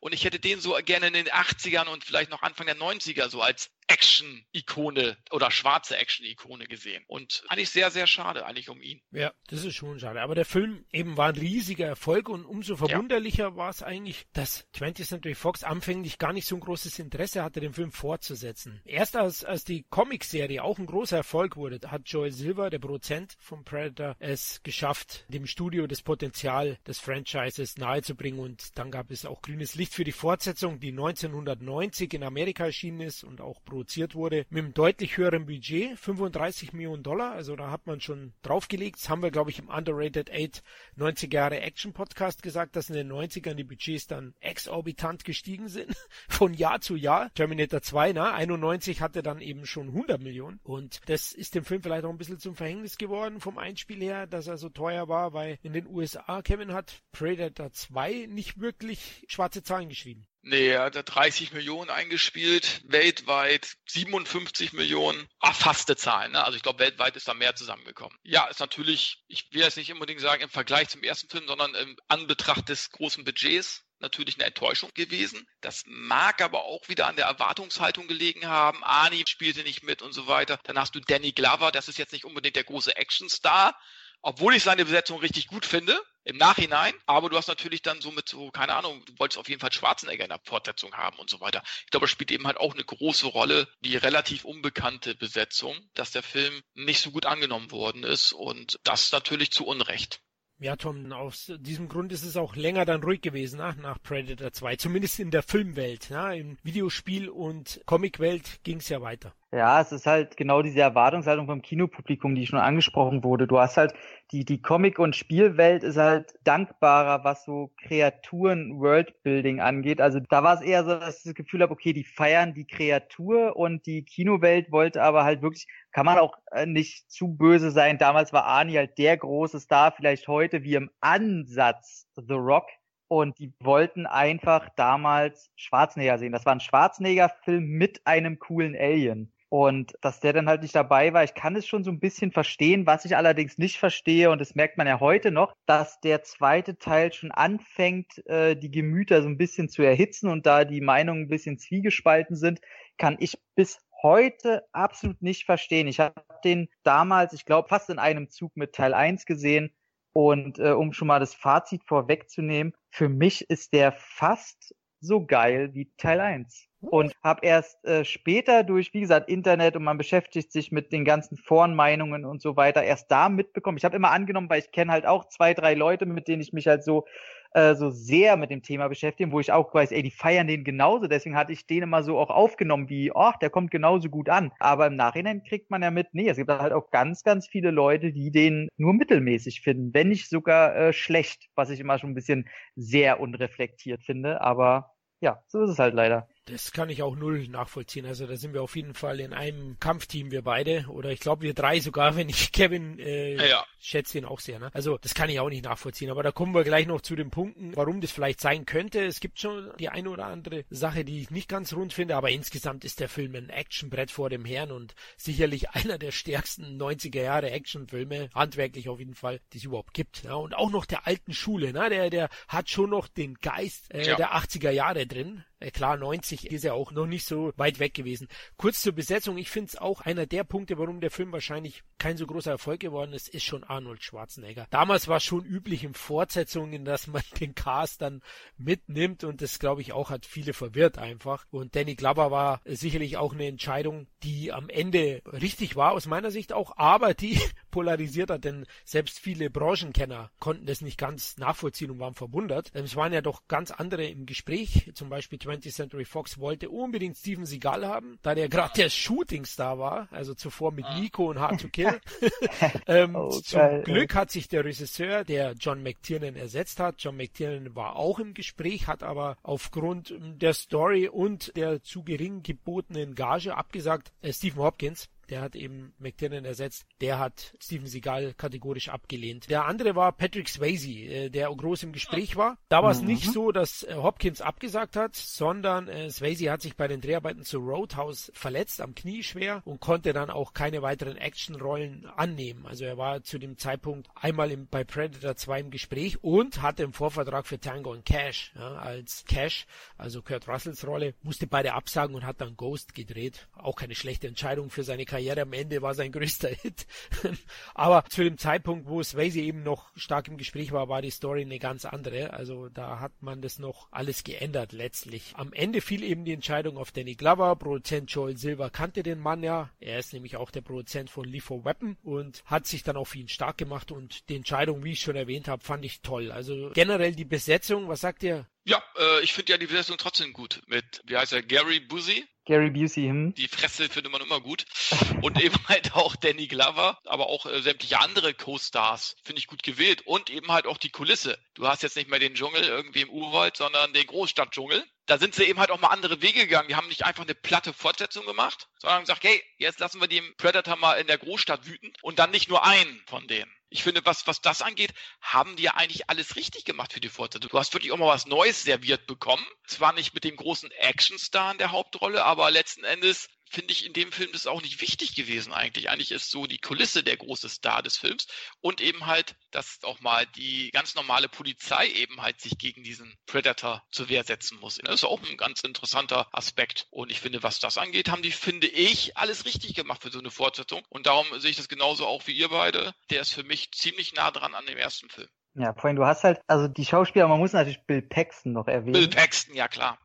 Und 0.00 0.14
ich 0.14 0.24
hätte 0.24 0.40
den 0.40 0.60
so 0.60 0.78
gerne 0.84 1.08
in 1.08 1.12
den 1.12 1.28
80ern 1.28 1.88
und 1.88 2.04
vielleicht 2.04 2.30
noch 2.30 2.42
Anfang 2.42 2.66
der 2.66 2.76
90er 2.76 3.28
so 3.28 3.42
als 3.42 3.70
Action-Ikone 3.88 5.16
oder 5.30 5.50
schwarze 5.50 5.96
Action-Ikone 5.96 6.66
gesehen. 6.66 7.04
Und 7.06 7.42
eigentlich 7.48 7.70
sehr, 7.70 7.90
sehr 7.90 8.06
schade 8.06 8.44
eigentlich 8.44 8.68
um 8.68 8.80
ihn. 8.82 9.00
Ja, 9.10 9.32
das 9.48 9.64
ist 9.64 9.74
schon 9.74 9.98
schade. 9.98 10.20
Aber 10.20 10.34
der 10.34 10.44
Film 10.44 10.84
eben 10.92 11.16
war 11.16 11.30
ein 11.30 11.36
riesiger 11.36 11.86
Erfolg 11.86 12.28
und 12.28 12.44
umso 12.44 12.76
verwunderlicher 12.76 13.44
ja. 13.44 13.56
war 13.56 13.70
es 13.70 13.82
eigentlich, 13.82 14.26
dass 14.34 14.66
20th 14.74 15.06
Century 15.06 15.34
Fox 15.34 15.64
anfänglich 15.64 16.18
gar 16.18 16.34
nicht 16.34 16.46
so 16.46 16.56
ein 16.56 16.60
großes 16.60 16.98
Interesse 16.98 17.42
hatte, 17.42 17.60
den 17.60 17.72
Film 17.72 17.90
fortzusetzen. 17.90 18.82
Erst 18.84 19.16
als, 19.16 19.42
als 19.42 19.64
die 19.64 19.86
Comic-Serie 19.88 20.62
auch 20.62 20.78
ein 20.78 20.86
großer 20.86 21.16
Erfolg 21.16 21.56
wurde, 21.56 21.80
hat 21.90 22.02
Joel 22.04 22.30
Silver, 22.30 22.68
der 22.68 22.78
Produzent 22.78 23.36
von 23.40 23.64
Predator, 23.64 24.16
es 24.18 24.62
geschafft, 24.62 25.24
dem 25.28 25.46
Studio 25.46 25.86
das 25.86 26.02
Potenzial 26.02 26.67
des 26.86 26.98
Franchises 26.98 27.76
nahezubringen 27.76 28.40
und 28.40 28.78
dann 28.78 28.90
gab 28.90 29.10
es 29.10 29.24
auch 29.24 29.42
grünes 29.42 29.74
Licht 29.74 29.94
für 29.94 30.04
die 30.04 30.12
Fortsetzung, 30.12 30.80
die 30.80 30.90
1990 30.90 32.14
in 32.14 32.22
Amerika 32.22 32.66
erschienen 32.66 33.00
ist 33.00 33.24
und 33.24 33.40
auch 33.40 33.64
produziert 33.64 34.14
wurde, 34.14 34.46
mit 34.50 34.64
einem 34.64 34.74
deutlich 34.74 35.16
höheren 35.16 35.46
Budget, 35.46 35.98
35 35.98 36.72
Millionen 36.72 37.02
Dollar, 37.02 37.32
also 37.32 37.56
da 37.56 37.70
hat 37.70 37.86
man 37.86 38.00
schon 38.00 38.32
draufgelegt. 38.42 38.96
Das 38.96 39.08
haben 39.08 39.22
wir, 39.22 39.30
glaube 39.30 39.50
ich, 39.50 39.58
im 39.58 39.68
Underrated 39.68 40.30
8 40.30 40.62
90 40.96 41.32
Jahre 41.32 41.60
Action 41.60 41.92
Podcast 41.92 42.42
gesagt, 42.42 42.76
dass 42.76 42.90
in 42.90 42.96
den 42.96 43.12
90ern 43.12 43.54
die 43.54 43.64
Budgets 43.64 44.06
dann 44.06 44.34
exorbitant 44.40 45.24
gestiegen 45.24 45.68
sind, 45.68 45.94
von 46.28 46.54
Jahr 46.54 46.80
zu 46.80 46.96
Jahr. 46.96 47.32
Terminator 47.34 47.82
2, 47.82 48.12
na, 48.12 48.34
91 48.34 49.00
hatte 49.00 49.22
dann 49.22 49.40
eben 49.40 49.66
schon 49.66 49.88
100 49.88 50.20
Millionen 50.20 50.60
und 50.62 51.00
das 51.06 51.32
ist 51.32 51.54
dem 51.54 51.64
Film 51.64 51.82
vielleicht 51.82 52.04
auch 52.04 52.10
ein 52.10 52.18
bisschen 52.18 52.38
zum 52.38 52.54
Verhängnis 52.54 52.98
geworden 52.98 53.40
vom 53.40 53.58
Einspiel 53.58 54.00
her, 54.00 54.26
dass 54.26 54.46
er 54.46 54.58
so 54.58 54.68
teuer 54.68 55.08
war, 55.08 55.32
weil 55.32 55.58
in 55.62 55.72
den 55.72 55.86
USA, 55.86 56.42
Kevin 56.48 56.72
hat 56.72 57.02
Predator 57.12 57.74
2 57.74 58.24
nicht 58.26 58.58
wirklich 58.58 59.22
schwarze 59.28 59.62
Zahlen 59.62 59.90
geschrieben. 59.90 60.26
Nee, 60.40 60.68
er 60.68 60.84
hat 60.84 60.94
30 60.94 61.52
Millionen 61.52 61.90
eingespielt, 61.90 62.80
weltweit 62.84 63.74
57 63.90 64.72
Millionen, 64.72 65.28
erfasste 65.42 65.94
Zahlen. 65.94 66.32
Ne? 66.32 66.42
Also 66.42 66.56
ich 66.56 66.62
glaube, 66.62 66.78
weltweit 66.78 67.16
ist 67.16 67.28
da 67.28 67.34
mehr 67.34 67.54
zusammengekommen. 67.54 68.16
Ja, 68.22 68.46
ist 68.46 68.60
natürlich, 68.60 69.22
ich 69.26 69.52
will 69.52 69.60
jetzt 69.60 69.76
nicht 69.76 69.92
unbedingt 69.92 70.22
sagen 70.22 70.42
im 70.42 70.48
Vergleich 70.48 70.88
zum 70.88 71.02
ersten 71.02 71.28
Film, 71.28 71.46
sondern 71.46 71.74
im 71.74 71.98
Anbetracht 72.08 72.70
des 72.70 72.88
großen 72.92 73.24
Budgets 73.24 73.84
natürlich 73.98 74.36
eine 74.36 74.46
Enttäuschung 74.46 74.90
gewesen. 74.94 75.46
Das 75.60 75.82
mag 75.84 76.40
aber 76.40 76.64
auch 76.64 76.88
wieder 76.88 77.08
an 77.08 77.16
der 77.16 77.26
Erwartungshaltung 77.26 78.08
gelegen 78.08 78.46
haben. 78.46 78.82
Arnie 78.84 79.24
spielte 79.28 79.64
nicht 79.64 79.82
mit 79.82 80.00
und 80.00 80.14
so 80.14 80.28
weiter. 80.28 80.58
Dann 80.64 80.78
hast 80.78 80.94
du 80.94 81.00
Danny 81.00 81.32
Glover, 81.32 81.72
das 81.72 81.88
ist 81.88 81.98
jetzt 81.98 82.14
nicht 82.14 82.24
unbedingt 82.24 82.56
der 82.56 82.64
große 82.64 82.96
Actionstar, 82.96 83.78
obwohl 84.22 84.54
ich 84.54 84.62
seine 84.62 84.84
Besetzung 84.84 85.20
richtig 85.20 85.46
gut 85.46 85.66
finde, 85.66 86.00
im 86.28 86.36
Nachhinein, 86.36 86.92
aber 87.06 87.30
du 87.30 87.36
hast 87.36 87.48
natürlich 87.48 87.80
dann 87.80 88.02
so 88.02 88.10
mit 88.10 88.28
so, 88.28 88.50
keine 88.50 88.74
Ahnung, 88.74 89.02
du 89.06 89.18
wolltest 89.18 89.38
auf 89.38 89.48
jeden 89.48 89.60
Fall 89.60 89.72
Schwarzenegger 89.72 90.24
in 90.24 90.28
der 90.28 90.40
Fortsetzung 90.44 90.92
haben 90.94 91.18
und 91.18 91.30
so 91.30 91.40
weiter. 91.40 91.62
Ich 91.84 91.90
glaube, 91.90 92.04
es 92.04 92.10
spielt 92.10 92.30
eben 92.30 92.46
halt 92.46 92.58
auch 92.58 92.74
eine 92.74 92.84
große 92.84 93.26
Rolle, 93.26 93.66
die 93.80 93.96
relativ 93.96 94.44
unbekannte 94.44 95.14
Besetzung, 95.14 95.74
dass 95.94 96.10
der 96.10 96.22
Film 96.22 96.62
nicht 96.74 97.00
so 97.00 97.12
gut 97.12 97.24
angenommen 97.24 97.70
worden 97.70 98.04
ist 98.04 98.32
und 98.32 98.78
das 98.84 99.10
natürlich 99.10 99.52
zu 99.52 99.66
Unrecht. 99.66 100.20
Ja, 100.60 100.74
Tom, 100.74 101.12
aus 101.12 101.52
diesem 101.60 101.88
Grund 101.88 102.12
ist 102.12 102.24
es 102.24 102.36
auch 102.36 102.56
länger 102.56 102.84
dann 102.84 103.02
ruhig 103.02 103.20
gewesen 103.20 103.58
nach, 103.58 103.76
nach 103.76 104.02
Predator 104.02 104.52
2, 104.52 104.76
zumindest 104.76 105.20
in 105.20 105.30
der 105.30 105.44
Filmwelt. 105.44 106.10
Ja, 106.10 106.32
Im 106.32 106.58
Videospiel- 106.64 107.28
und 107.28 107.80
Comicwelt 107.86 108.64
ging 108.64 108.78
es 108.78 108.88
ja 108.88 109.00
weiter. 109.00 109.34
Ja, 109.50 109.80
es 109.80 109.92
ist 109.92 110.04
halt 110.04 110.36
genau 110.36 110.60
diese 110.60 110.80
Erwartungshaltung 110.82 111.46
vom 111.46 111.62
Kinopublikum, 111.62 112.34
die 112.34 112.46
schon 112.46 112.58
angesprochen 112.58 113.24
wurde. 113.24 113.46
Du 113.46 113.58
hast 113.58 113.78
halt 113.78 113.94
die, 114.30 114.44
die 114.44 114.60
Comic- 114.60 114.98
und 114.98 115.16
Spielwelt 115.16 115.82
ist 115.84 115.96
halt 115.96 116.34
dankbarer, 116.44 117.24
was 117.24 117.44
so 117.46 117.72
Kreaturen 117.82 118.78
Worldbuilding 118.78 119.60
angeht. 119.60 120.02
Also 120.02 120.20
da 120.20 120.42
war 120.42 120.54
es 120.56 120.60
eher 120.60 120.84
so, 120.84 120.90
dass 121.00 121.18
ich 121.18 121.24
das 121.24 121.34
Gefühl 121.34 121.62
habe, 121.62 121.72
okay, 121.72 121.94
die 121.94 122.04
feiern 122.04 122.52
die 122.52 122.66
Kreatur 122.66 123.56
und 123.56 123.86
die 123.86 124.04
Kinowelt 124.04 124.70
wollte 124.70 125.02
aber 125.02 125.24
halt 125.24 125.40
wirklich, 125.40 125.66
kann 125.92 126.04
man 126.04 126.18
auch 126.18 126.36
äh, 126.50 126.66
nicht 126.66 127.10
zu 127.10 127.28
böse 127.28 127.70
sein. 127.70 127.96
Damals 127.96 128.34
war 128.34 128.44
Arnie 128.44 128.76
halt 128.76 128.98
der 128.98 129.16
große 129.16 129.60
Star, 129.60 129.92
vielleicht 129.92 130.28
heute 130.28 130.62
wie 130.62 130.74
im 130.74 130.90
Ansatz 131.00 132.06
The 132.16 132.34
Rock. 132.34 132.66
Und 133.10 133.38
die 133.38 133.54
wollten 133.60 134.04
einfach 134.04 134.68
damals 134.76 135.50
Schwarzenegger 135.56 136.18
sehen. 136.18 136.32
Das 136.32 136.44
war 136.44 136.54
ein 136.54 136.60
Schwarzenegger-Film 136.60 137.64
mit 137.64 138.06
einem 138.06 138.38
coolen 138.38 138.76
Alien. 138.76 139.32
Und 139.50 139.94
dass 140.02 140.20
der 140.20 140.34
dann 140.34 140.48
halt 140.48 140.60
nicht 140.60 140.74
dabei 140.74 141.14
war, 141.14 141.24
ich 141.24 141.32
kann 141.32 141.56
es 141.56 141.66
schon 141.66 141.82
so 141.82 141.90
ein 141.90 142.00
bisschen 142.00 142.32
verstehen. 142.32 142.86
Was 142.86 143.06
ich 143.06 143.16
allerdings 143.16 143.56
nicht 143.56 143.78
verstehe, 143.78 144.30
und 144.30 144.40
das 144.40 144.54
merkt 144.54 144.76
man 144.76 144.86
ja 144.86 145.00
heute 145.00 145.30
noch, 145.30 145.54
dass 145.64 146.00
der 146.00 146.22
zweite 146.22 146.76
Teil 146.76 147.12
schon 147.14 147.32
anfängt, 147.32 148.26
äh, 148.26 148.56
die 148.56 148.70
Gemüter 148.70 149.22
so 149.22 149.28
ein 149.28 149.38
bisschen 149.38 149.70
zu 149.70 149.82
erhitzen 149.82 150.28
und 150.28 150.44
da 150.44 150.66
die 150.66 150.82
Meinungen 150.82 151.22
ein 151.22 151.28
bisschen 151.28 151.58
zwiegespalten 151.58 152.36
sind, 152.36 152.60
kann 152.98 153.16
ich 153.20 153.38
bis 153.54 153.78
heute 154.02 154.64
absolut 154.72 155.22
nicht 155.22 155.46
verstehen. 155.46 155.88
Ich 155.88 155.98
habe 155.98 156.22
den 156.44 156.68
damals, 156.82 157.32
ich 157.32 157.46
glaube, 157.46 157.68
fast 157.68 157.88
in 157.88 157.98
einem 157.98 158.28
Zug 158.28 158.54
mit 158.54 158.74
Teil 158.74 158.92
1 158.92 159.24
gesehen. 159.24 159.74
Und 160.12 160.58
äh, 160.58 160.72
um 160.72 160.92
schon 160.92 161.08
mal 161.08 161.20
das 161.20 161.34
Fazit 161.34 161.84
vorwegzunehmen, 161.84 162.74
für 162.90 163.08
mich 163.08 163.48
ist 163.50 163.72
der 163.72 163.92
fast 163.92 164.74
so 165.00 165.24
geil 165.24 165.70
wie 165.74 165.92
Teil 165.96 166.20
1 166.20 166.67
und 166.80 167.12
habe 167.22 167.40
erst 167.44 167.84
äh, 167.84 168.04
später 168.04 168.64
durch, 168.64 168.94
wie 168.94 169.00
gesagt, 169.00 169.28
Internet 169.28 169.76
und 169.76 169.84
man 169.84 169.98
beschäftigt 169.98 170.52
sich 170.52 170.72
mit 170.72 170.92
den 170.92 171.04
ganzen 171.04 171.36
Forenmeinungen 171.36 172.24
und 172.24 172.40
so 172.40 172.56
weiter, 172.56 172.82
erst 172.82 173.10
da 173.10 173.28
mitbekommen. 173.28 173.78
Ich 173.78 173.84
habe 173.84 173.96
immer 173.96 174.10
angenommen, 174.10 174.48
weil 174.48 174.60
ich 174.60 174.70
kenne 174.72 174.92
halt 174.92 175.06
auch 175.06 175.28
zwei, 175.28 175.54
drei 175.54 175.74
Leute, 175.74 176.06
mit 176.06 176.28
denen 176.28 176.42
ich 176.42 176.52
mich 176.52 176.66
halt 176.66 176.84
so 176.84 177.04
äh, 177.52 177.74
so 177.74 177.90
sehr 177.90 178.36
mit 178.36 178.50
dem 178.50 178.62
Thema 178.62 178.88
beschäftige, 178.88 179.32
wo 179.32 179.40
ich 179.40 179.52
auch 179.52 179.72
weiß, 179.72 179.92
ey, 179.92 180.02
die 180.02 180.10
feiern 180.10 180.46
den 180.46 180.64
genauso. 180.64 181.06
Deswegen 181.06 181.36
hatte 181.36 181.52
ich 181.52 181.66
den 181.66 181.82
immer 181.84 182.02
so 182.02 182.18
auch 182.18 182.30
aufgenommen, 182.30 182.88
wie, 182.88 183.10
ach, 183.14 183.36
der 183.38 183.50
kommt 183.50 183.70
genauso 183.70 184.08
gut 184.10 184.28
an. 184.28 184.52
Aber 184.58 184.86
im 184.86 184.96
Nachhinein 184.96 185.42
kriegt 185.42 185.70
man 185.70 185.82
ja 185.82 185.90
mit, 185.90 186.08
nee, 186.12 186.28
es 186.28 186.36
gibt 186.36 186.50
halt 186.50 186.72
auch 186.72 186.90
ganz, 186.90 187.22
ganz 187.22 187.48
viele 187.48 187.70
Leute, 187.70 188.12
die 188.12 188.30
den 188.30 188.68
nur 188.76 188.92
mittelmäßig 188.94 189.62
finden, 189.62 189.94
wenn 189.94 190.08
nicht 190.08 190.28
sogar 190.28 190.76
äh, 190.76 190.92
schlecht, 190.92 191.48
was 191.54 191.70
ich 191.70 191.80
immer 191.80 191.98
schon 191.98 192.10
ein 192.10 192.14
bisschen 192.14 192.48
sehr 192.76 193.20
unreflektiert 193.20 194.02
finde. 194.04 194.40
Aber 194.40 194.92
ja, 195.20 195.42
so 195.46 195.62
ist 195.62 195.70
es 195.70 195.78
halt 195.78 195.94
leider. 195.94 196.28
Das 196.50 196.72
kann 196.72 196.88
ich 196.88 197.02
auch 197.02 197.16
null 197.16 197.48
nachvollziehen. 197.48 198.06
Also 198.06 198.26
da 198.26 198.36
sind 198.36 198.54
wir 198.54 198.62
auf 198.62 198.76
jeden 198.76 198.94
Fall 198.94 199.20
in 199.20 199.32
einem 199.32 199.78
Kampfteam, 199.78 200.30
wir 200.30 200.42
beide. 200.42 200.86
Oder 200.88 201.10
ich 201.10 201.20
glaube, 201.20 201.42
wir 201.42 201.54
drei 201.54 201.80
sogar, 201.80 202.16
wenn 202.16 202.28
ich 202.28 202.52
Kevin 202.52 202.98
äh, 202.98 203.48
ja. 203.48 203.64
schätze 203.78 204.18
ihn 204.18 204.24
auch 204.24 204.40
sehr. 204.40 204.58
Ne? 204.58 204.70
Also 204.72 204.98
das 204.98 205.14
kann 205.14 205.30
ich 205.30 205.40
auch 205.40 205.48
nicht 205.48 205.64
nachvollziehen. 205.64 206.10
Aber 206.10 206.22
da 206.22 206.32
kommen 206.32 206.54
wir 206.54 206.64
gleich 206.64 206.86
noch 206.86 207.00
zu 207.00 207.16
den 207.16 207.30
Punkten, 207.30 207.76
warum 207.76 208.00
das 208.00 208.10
vielleicht 208.10 208.40
sein 208.40 208.66
könnte. 208.66 209.04
Es 209.04 209.20
gibt 209.20 209.38
schon 209.38 209.70
die 209.78 209.88
eine 209.88 210.10
oder 210.10 210.26
andere 210.26 210.64
Sache, 210.70 211.04
die 211.04 211.20
ich 211.20 211.30
nicht 211.30 211.48
ganz 211.48 211.72
rund 211.72 211.92
finde. 211.92 212.16
Aber 212.16 212.30
insgesamt 212.30 212.84
ist 212.84 213.00
der 213.00 213.08
Film 213.08 213.34
ein 213.34 213.50
Actionbrett 213.50 214.10
vor 214.10 214.30
dem 214.30 214.44
Herrn 214.44 214.72
und 214.72 214.94
sicherlich 215.16 215.70
einer 215.70 215.98
der 215.98 216.12
stärksten 216.12 216.80
90er 216.80 217.22
Jahre 217.22 217.50
Actionfilme, 217.50 218.30
handwerklich 218.34 218.88
auf 218.88 218.98
jeden 218.98 219.14
Fall, 219.14 219.40
die 219.52 219.58
es 219.58 219.64
überhaupt 219.64 219.94
gibt. 219.94 220.24
Ja? 220.24 220.34
Und 220.34 220.56
auch 220.56 220.70
noch 220.70 220.86
der 220.86 221.06
alten 221.06 221.32
Schule. 221.32 221.72
Ne? 221.72 221.88
Der, 221.90 222.10
der 222.10 222.28
hat 222.48 222.70
schon 222.70 222.90
noch 222.90 223.08
den 223.08 223.34
Geist 223.34 223.92
äh, 223.92 224.06
ja. 224.06 224.16
der 224.16 224.34
80er 224.34 224.70
Jahre 224.70 225.06
drin. 225.06 225.44
Äh, 225.60 225.70
klar, 225.70 225.96
90 225.96 226.50
ist 226.50 226.64
ja 226.64 226.72
auch 226.72 226.92
noch 226.92 227.06
nicht 227.06 227.24
so 227.24 227.52
weit 227.56 227.78
weg 227.78 227.94
gewesen. 227.94 228.28
Kurz 228.56 228.82
zur 228.82 228.92
Besetzung, 228.92 229.38
ich 229.38 229.50
finde 229.50 229.68
es 229.68 229.76
auch 229.76 230.00
einer 230.02 230.26
der 230.26 230.44
Punkte, 230.44 230.78
warum 230.78 231.00
der 231.00 231.10
Film 231.10 231.32
wahrscheinlich 231.32 231.82
kein 231.98 232.16
so 232.16 232.26
großer 232.26 232.52
Erfolg 232.52 232.80
geworden 232.80 233.12
ist, 233.12 233.28
ist 233.28 233.44
schon 233.44 233.64
Arnold 233.64 234.02
Schwarzenegger. 234.02 234.66
Damals 234.70 235.08
war 235.08 235.18
schon 235.18 235.44
üblich 235.44 235.82
in 235.82 235.94
Fortsetzungen, 235.94 236.84
dass 236.84 237.08
man 237.08 237.22
den 237.40 237.54
Cast 237.54 238.02
dann 238.02 238.22
mitnimmt 238.56 239.24
und 239.24 239.42
das 239.42 239.58
glaube 239.58 239.80
ich 239.80 239.92
auch 239.92 240.10
hat 240.10 240.26
viele 240.26 240.52
verwirrt 240.52 240.98
einfach. 240.98 241.46
Und 241.50 241.74
Danny 241.74 241.96
Glover 241.96 242.30
war 242.30 242.60
sicherlich 242.64 243.16
auch 243.16 243.32
eine 243.32 243.46
Entscheidung, 243.46 244.06
die 244.22 244.52
am 244.52 244.68
Ende 244.68 245.22
richtig 245.26 245.74
war 245.74 245.92
aus 245.92 246.06
meiner 246.06 246.30
Sicht 246.30 246.52
auch, 246.52 246.76
aber 246.76 247.14
die 247.14 247.40
polarisiert 247.70 248.30
hat, 248.30 248.44
denn 248.44 248.64
selbst 248.84 249.18
viele 249.18 249.50
Branchenkenner 249.50 250.30
konnten 250.38 250.66
das 250.66 250.82
nicht 250.82 250.98
ganz 250.98 251.36
nachvollziehen 251.36 251.90
und 251.90 251.98
waren 251.98 252.14
verwundert. 252.14 252.70
Es 252.74 252.94
waren 252.94 253.12
ja 253.12 253.22
doch 253.22 253.48
ganz 253.48 253.70
andere 253.70 254.06
im 254.06 254.26
Gespräch, 254.26 254.90
zum 254.94 255.08
Beispiel 255.08 255.38
20th 255.48 255.74
Century 255.74 256.04
Fox 256.04 256.38
wollte 256.38 256.68
unbedingt 256.68 257.16
Steven 257.16 257.46
Seagal 257.46 257.86
haben, 257.86 258.18
da 258.22 258.34
der 258.34 258.48
gerade 258.48 258.74
der 258.76 258.90
Shootingstar 258.90 259.78
war, 259.78 260.08
also 260.10 260.34
zuvor 260.34 260.72
mit 260.72 260.84
ah. 260.84 260.98
Nico 260.98 261.30
und 261.30 261.38
Hard 261.38 261.60
to 261.60 261.68
Kill. 261.72 262.00
ähm, 262.86 263.16
oh, 263.16 263.30
zum 263.30 263.58
geil, 263.58 263.82
Glück 263.84 264.14
hat 264.14 264.30
sich 264.30 264.48
der 264.48 264.64
Regisseur, 264.64 265.24
der 265.24 265.52
John 265.52 265.82
McTiernan 265.82 266.36
ersetzt 266.36 266.80
hat, 266.80 266.96
John 266.98 267.16
McTiernan 267.16 267.74
war 267.74 267.96
auch 267.96 268.18
im 268.18 268.34
Gespräch, 268.34 268.86
hat 268.86 269.02
aber 269.02 269.36
aufgrund 269.42 270.14
der 270.18 270.54
Story 270.54 271.08
und 271.08 271.56
der 271.56 271.82
zu 271.82 272.02
gering 272.02 272.42
gebotenen 272.42 273.14
Gage 273.14 273.56
abgesagt. 273.56 274.12
Äh, 274.20 274.32
Stephen 274.32 274.62
Hopkins, 274.62 275.08
der 275.30 275.40
hat 275.40 275.54
eben 275.54 275.92
McTiernan 275.98 276.44
ersetzt, 276.44 276.86
der 277.00 277.18
hat 277.18 277.54
Steven 277.60 277.86
Seagal 277.86 278.34
kategorisch 278.34 278.88
abgelehnt. 278.88 279.50
Der 279.50 279.66
andere 279.66 279.94
war 279.94 280.12
Patrick 280.12 280.48
Swayze, 280.48 280.90
äh, 280.90 281.30
der 281.30 281.48
groß 281.48 281.82
im 281.84 281.92
Gespräch 281.92 282.36
war. 282.36 282.58
Da 282.68 282.82
war 282.82 282.90
es 282.90 283.00
mhm. 283.00 283.08
nicht 283.08 283.32
so, 283.32 283.52
dass 283.52 283.82
äh, 283.82 283.94
Hopkins 283.94 284.40
abgesagt 284.40 284.96
hat, 284.96 285.16
sondern 285.16 285.88
äh, 285.88 286.10
Swayze 286.10 286.50
hat 286.50 286.62
sich 286.62 286.76
bei 286.76 286.88
den 286.88 287.00
Dreharbeiten 287.00 287.44
zu 287.44 287.58
Roadhouse 287.58 288.30
verletzt, 288.34 288.80
am 288.80 288.94
Knie 288.94 289.22
schwer 289.22 289.62
und 289.64 289.80
konnte 289.80 290.12
dann 290.12 290.30
auch 290.30 290.54
keine 290.54 290.82
weiteren 290.82 291.16
Actionrollen 291.16 292.06
annehmen. 292.06 292.66
Also 292.66 292.84
er 292.84 292.96
war 292.98 293.22
zu 293.22 293.38
dem 293.38 293.58
Zeitpunkt 293.58 294.08
einmal 294.14 294.50
im, 294.50 294.66
bei 294.66 294.84
Predator 294.84 295.36
2 295.36 295.60
im 295.60 295.70
Gespräch 295.70 296.22
und 296.22 296.62
hatte 296.62 296.82
im 296.82 296.92
Vorvertrag 296.92 297.46
für 297.46 297.60
Tango 297.60 297.92
und 297.92 298.04
Cash 298.04 298.52
ja, 298.56 298.76
als 298.76 299.24
Cash, 299.26 299.66
also 299.96 300.22
Kurt 300.22 300.48
Russells 300.48 300.86
Rolle, 300.86 301.14
musste 301.22 301.46
beide 301.46 301.74
absagen 301.74 302.14
und 302.14 302.24
hat 302.24 302.40
dann 302.40 302.56
Ghost 302.56 302.94
gedreht. 302.94 303.48
Auch 303.54 303.76
keine 303.76 303.94
schlechte 303.94 304.28
Entscheidung 304.28 304.70
für 304.70 304.84
seine 304.84 305.04
Karriere 305.04 305.17
Karriere 305.18 305.42
am 305.42 305.52
Ende 305.52 305.82
war 305.82 305.94
sein 305.94 306.12
größter 306.12 306.48
Hit. 306.48 306.86
Aber 307.74 308.04
zu 308.08 308.22
dem 308.22 308.38
Zeitpunkt, 308.38 308.88
wo 308.88 309.02
Swayze 309.02 309.40
eben 309.40 309.64
noch 309.64 309.90
stark 309.96 310.28
im 310.28 310.36
Gespräch 310.36 310.70
war, 310.70 310.88
war 310.88 311.02
die 311.02 311.10
Story 311.10 311.42
eine 311.42 311.58
ganz 311.58 311.84
andere. 311.84 312.32
Also 312.32 312.68
da 312.68 313.00
hat 313.00 313.10
man 313.20 313.42
das 313.42 313.58
noch 313.58 313.88
alles 313.90 314.22
geändert 314.22 314.70
letztlich. 314.70 315.32
Am 315.34 315.52
Ende 315.52 315.80
fiel 315.80 316.04
eben 316.04 316.24
die 316.24 316.32
Entscheidung 316.32 316.78
auf 316.78 316.92
Danny 316.92 317.16
Glover. 317.16 317.56
Produzent 317.56 318.12
Joel 318.12 318.36
Silver 318.36 318.70
kannte 318.70 319.02
den 319.02 319.18
Mann 319.18 319.42
ja. 319.42 319.70
Er 319.80 319.98
ist 319.98 320.12
nämlich 320.12 320.36
auch 320.36 320.52
der 320.52 320.60
Produzent 320.60 321.10
von 321.10 321.24
Lethal 321.24 321.64
Weapon 321.64 321.96
und 322.04 322.44
hat 322.44 322.68
sich 322.68 322.84
dann 322.84 322.96
auf 322.96 323.16
ihn 323.16 323.26
stark 323.28 323.58
gemacht 323.58 323.90
und 323.90 324.28
die 324.28 324.36
Entscheidung, 324.36 324.84
wie 324.84 324.92
ich 324.92 325.00
schon 325.00 325.16
erwähnt 325.16 325.48
habe, 325.48 325.64
fand 325.64 325.84
ich 325.84 326.00
toll. 326.00 326.30
Also 326.30 326.70
generell 326.74 327.12
die 327.12 327.24
Besetzung, 327.24 327.88
was 327.88 328.02
sagt 328.02 328.22
ihr? 328.22 328.46
Ja, 328.68 328.82
äh, 328.98 329.22
ich 329.22 329.32
finde 329.32 329.52
ja 329.52 329.58
die 329.58 329.66
Besetzung 329.66 329.96
trotzdem 329.96 330.34
gut 330.34 330.60
mit, 330.66 331.00
wie 331.04 331.16
heißt 331.16 331.32
er, 331.32 331.42
Gary 331.42 331.80
Busey, 331.80 332.26
Gary 332.44 332.70
Busey, 332.70 333.08
hm. 333.08 333.34
Die 333.34 333.46
Fresse 333.46 333.90
findet 333.90 334.10
man 334.10 334.22
immer 334.22 334.40
gut. 334.40 334.64
Und 335.22 335.42
eben 335.42 335.56
halt 335.68 335.94
auch 335.94 336.16
Danny 336.16 336.46
Glover, 336.46 336.98
aber 337.04 337.28
auch 337.28 337.44
äh, 337.44 337.60
sämtliche 337.60 338.00
andere 338.00 338.32
Co-Stars 338.32 339.16
finde 339.22 339.40
ich 339.40 339.46
gut 339.46 339.62
gewählt. 339.62 340.06
Und 340.06 340.30
eben 340.30 340.50
halt 340.50 340.66
auch 340.66 340.78
die 340.78 340.88
Kulisse. 340.88 341.38
Du 341.54 341.66
hast 341.66 341.82
jetzt 341.82 341.96
nicht 341.96 342.08
mehr 342.08 342.18
den 342.18 342.34
Dschungel 342.34 342.64
irgendwie 342.64 343.02
im 343.02 343.10
Urwald, 343.10 343.58
sondern 343.58 343.92
den 343.92 344.06
Großstadtdschungel. 344.06 344.82
Da 345.04 345.18
sind 345.18 345.34
sie 345.34 345.44
eben 345.44 345.60
halt 345.60 345.70
auch 345.70 345.80
mal 345.80 345.88
andere 345.88 346.22
Wege 346.22 346.40
gegangen. 346.40 346.68
Die 346.68 346.74
haben 346.74 346.88
nicht 346.88 347.04
einfach 347.04 347.24
eine 347.24 347.34
platte 347.34 347.74
Fortsetzung 347.74 348.24
gemacht, 348.24 348.68
sondern 348.78 348.96
haben 348.96 349.04
gesagt, 349.04 349.24
hey, 349.24 349.42
jetzt 349.58 349.80
lassen 349.80 350.00
wir 350.00 350.08
den 350.08 350.34
Predator 350.38 350.76
mal 350.76 350.94
in 350.94 351.06
der 351.06 351.18
Großstadt 351.18 351.66
wüten 351.66 351.92
und 352.00 352.18
dann 352.18 352.30
nicht 352.30 352.48
nur 352.48 352.64
einen 352.64 353.02
von 353.06 353.26
denen. 353.26 353.52
Ich 353.70 353.82
finde, 353.82 354.04
was, 354.06 354.26
was 354.26 354.40
das 354.40 354.62
angeht, 354.62 354.94
haben 355.20 355.56
die 355.56 355.64
ja 355.64 355.74
eigentlich 355.74 356.08
alles 356.08 356.36
richtig 356.36 356.64
gemacht 356.64 356.92
für 356.92 357.00
die 357.00 357.10
Fortsetzung. 357.10 357.50
Du 357.50 357.58
hast 357.58 357.74
wirklich 357.74 357.92
auch 357.92 357.98
mal 357.98 358.06
was 358.06 358.26
Neues 358.26 358.62
serviert 358.62 359.06
bekommen. 359.06 359.46
Zwar 359.66 359.92
nicht 359.92 360.14
mit 360.14 360.24
dem 360.24 360.36
großen 360.36 360.70
Actionstar 360.78 361.52
in 361.52 361.58
der 361.58 361.70
Hauptrolle, 361.72 362.24
aber 362.24 362.50
letzten 362.50 362.84
Endes 362.84 363.28
finde 363.50 363.72
ich 363.72 363.84
in 363.84 363.92
dem 363.92 364.12
Film 364.12 364.30
das 364.32 364.46
auch 364.46 364.62
nicht 364.62 364.80
wichtig 364.80 365.14
gewesen 365.14 365.52
eigentlich. 365.52 365.90
Eigentlich 365.90 366.12
ist 366.12 366.30
so 366.30 366.46
die 366.46 366.58
Kulisse 366.58 367.02
der 367.02 367.16
große 367.16 367.48
Star 367.48 367.82
des 367.82 367.96
Films 367.96 368.26
und 368.60 368.80
eben 368.80 369.06
halt, 369.06 369.36
dass 369.50 369.78
auch 369.82 370.00
mal 370.00 370.26
die 370.36 370.70
ganz 370.72 370.94
normale 370.94 371.28
Polizei 371.28 371.88
eben 371.88 372.22
halt 372.22 372.40
sich 372.40 372.58
gegen 372.58 372.82
diesen 372.82 373.14
Predator 373.26 373.82
zur 373.90 374.08
Wehr 374.08 374.24
setzen 374.24 374.58
muss. 374.60 374.78
Das 374.78 374.94
ist 374.94 375.04
auch 375.04 375.22
ein 375.22 375.36
ganz 375.36 375.60
interessanter 375.60 376.28
Aspekt. 376.32 376.86
Und 376.90 377.10
ich 377.10 377.20
finde, 377.20 377.42
was 377.42 377.60
das 377.60 377.78
angeht, 377.78 378.10
haben 378.10 378.22
die, 378.22 378.32
finde 378.32 378.66
ich, 378.66 379.16
alles 379.16 379.44
richtig 379.44 379.74
gemacht 379.74 380.02
für 380.02 380.10
so 380.10 380.18
eine 380.18 380.30
Fortsetzung. 380.30 380.82
Und 380.88 381.06
darum 381.06 381.26
sehe 381.40 381.50
ich 381.50 381.56
das 381.56 381.68
genauso 381.68 382.06
auch 382.06 382.26
wie 382.26 382.32
ihr 382.32 382.48
beide. 382.48 382.94
Der 383.10 383.20
ist 383.20 383.32
für 383.32 383.44
mich 383.44 383.72
ziemlich 383.72 384.14
nah 384.14 384.30
dran 384.30 384.54
an 384.54 384.66
dem 384.66 384.78
ersten 384.78 385.08
Film. 385.08 385.28
Ja, 385.54 385.74
vorhin, 385.74 385.96
du 385.96 386.04
hast 386.04 386.22
halt, 386.22 386.40
also 386.46 386.68
die 386.68 386.84
Schauspieler, 386.84 387.26
man 387.26 387.40
muss 387.40 387.52
natürlich 387.52 387.84
Bill 387.86 388.02
Paxton 388.02 388.52
noch 388.52 388.68
erwähnen. 388.68 388.92
Bill 388.92 389.08
Paxton, 389.08 389.54
ja 389.54 389.66
klar. 389.66 389.98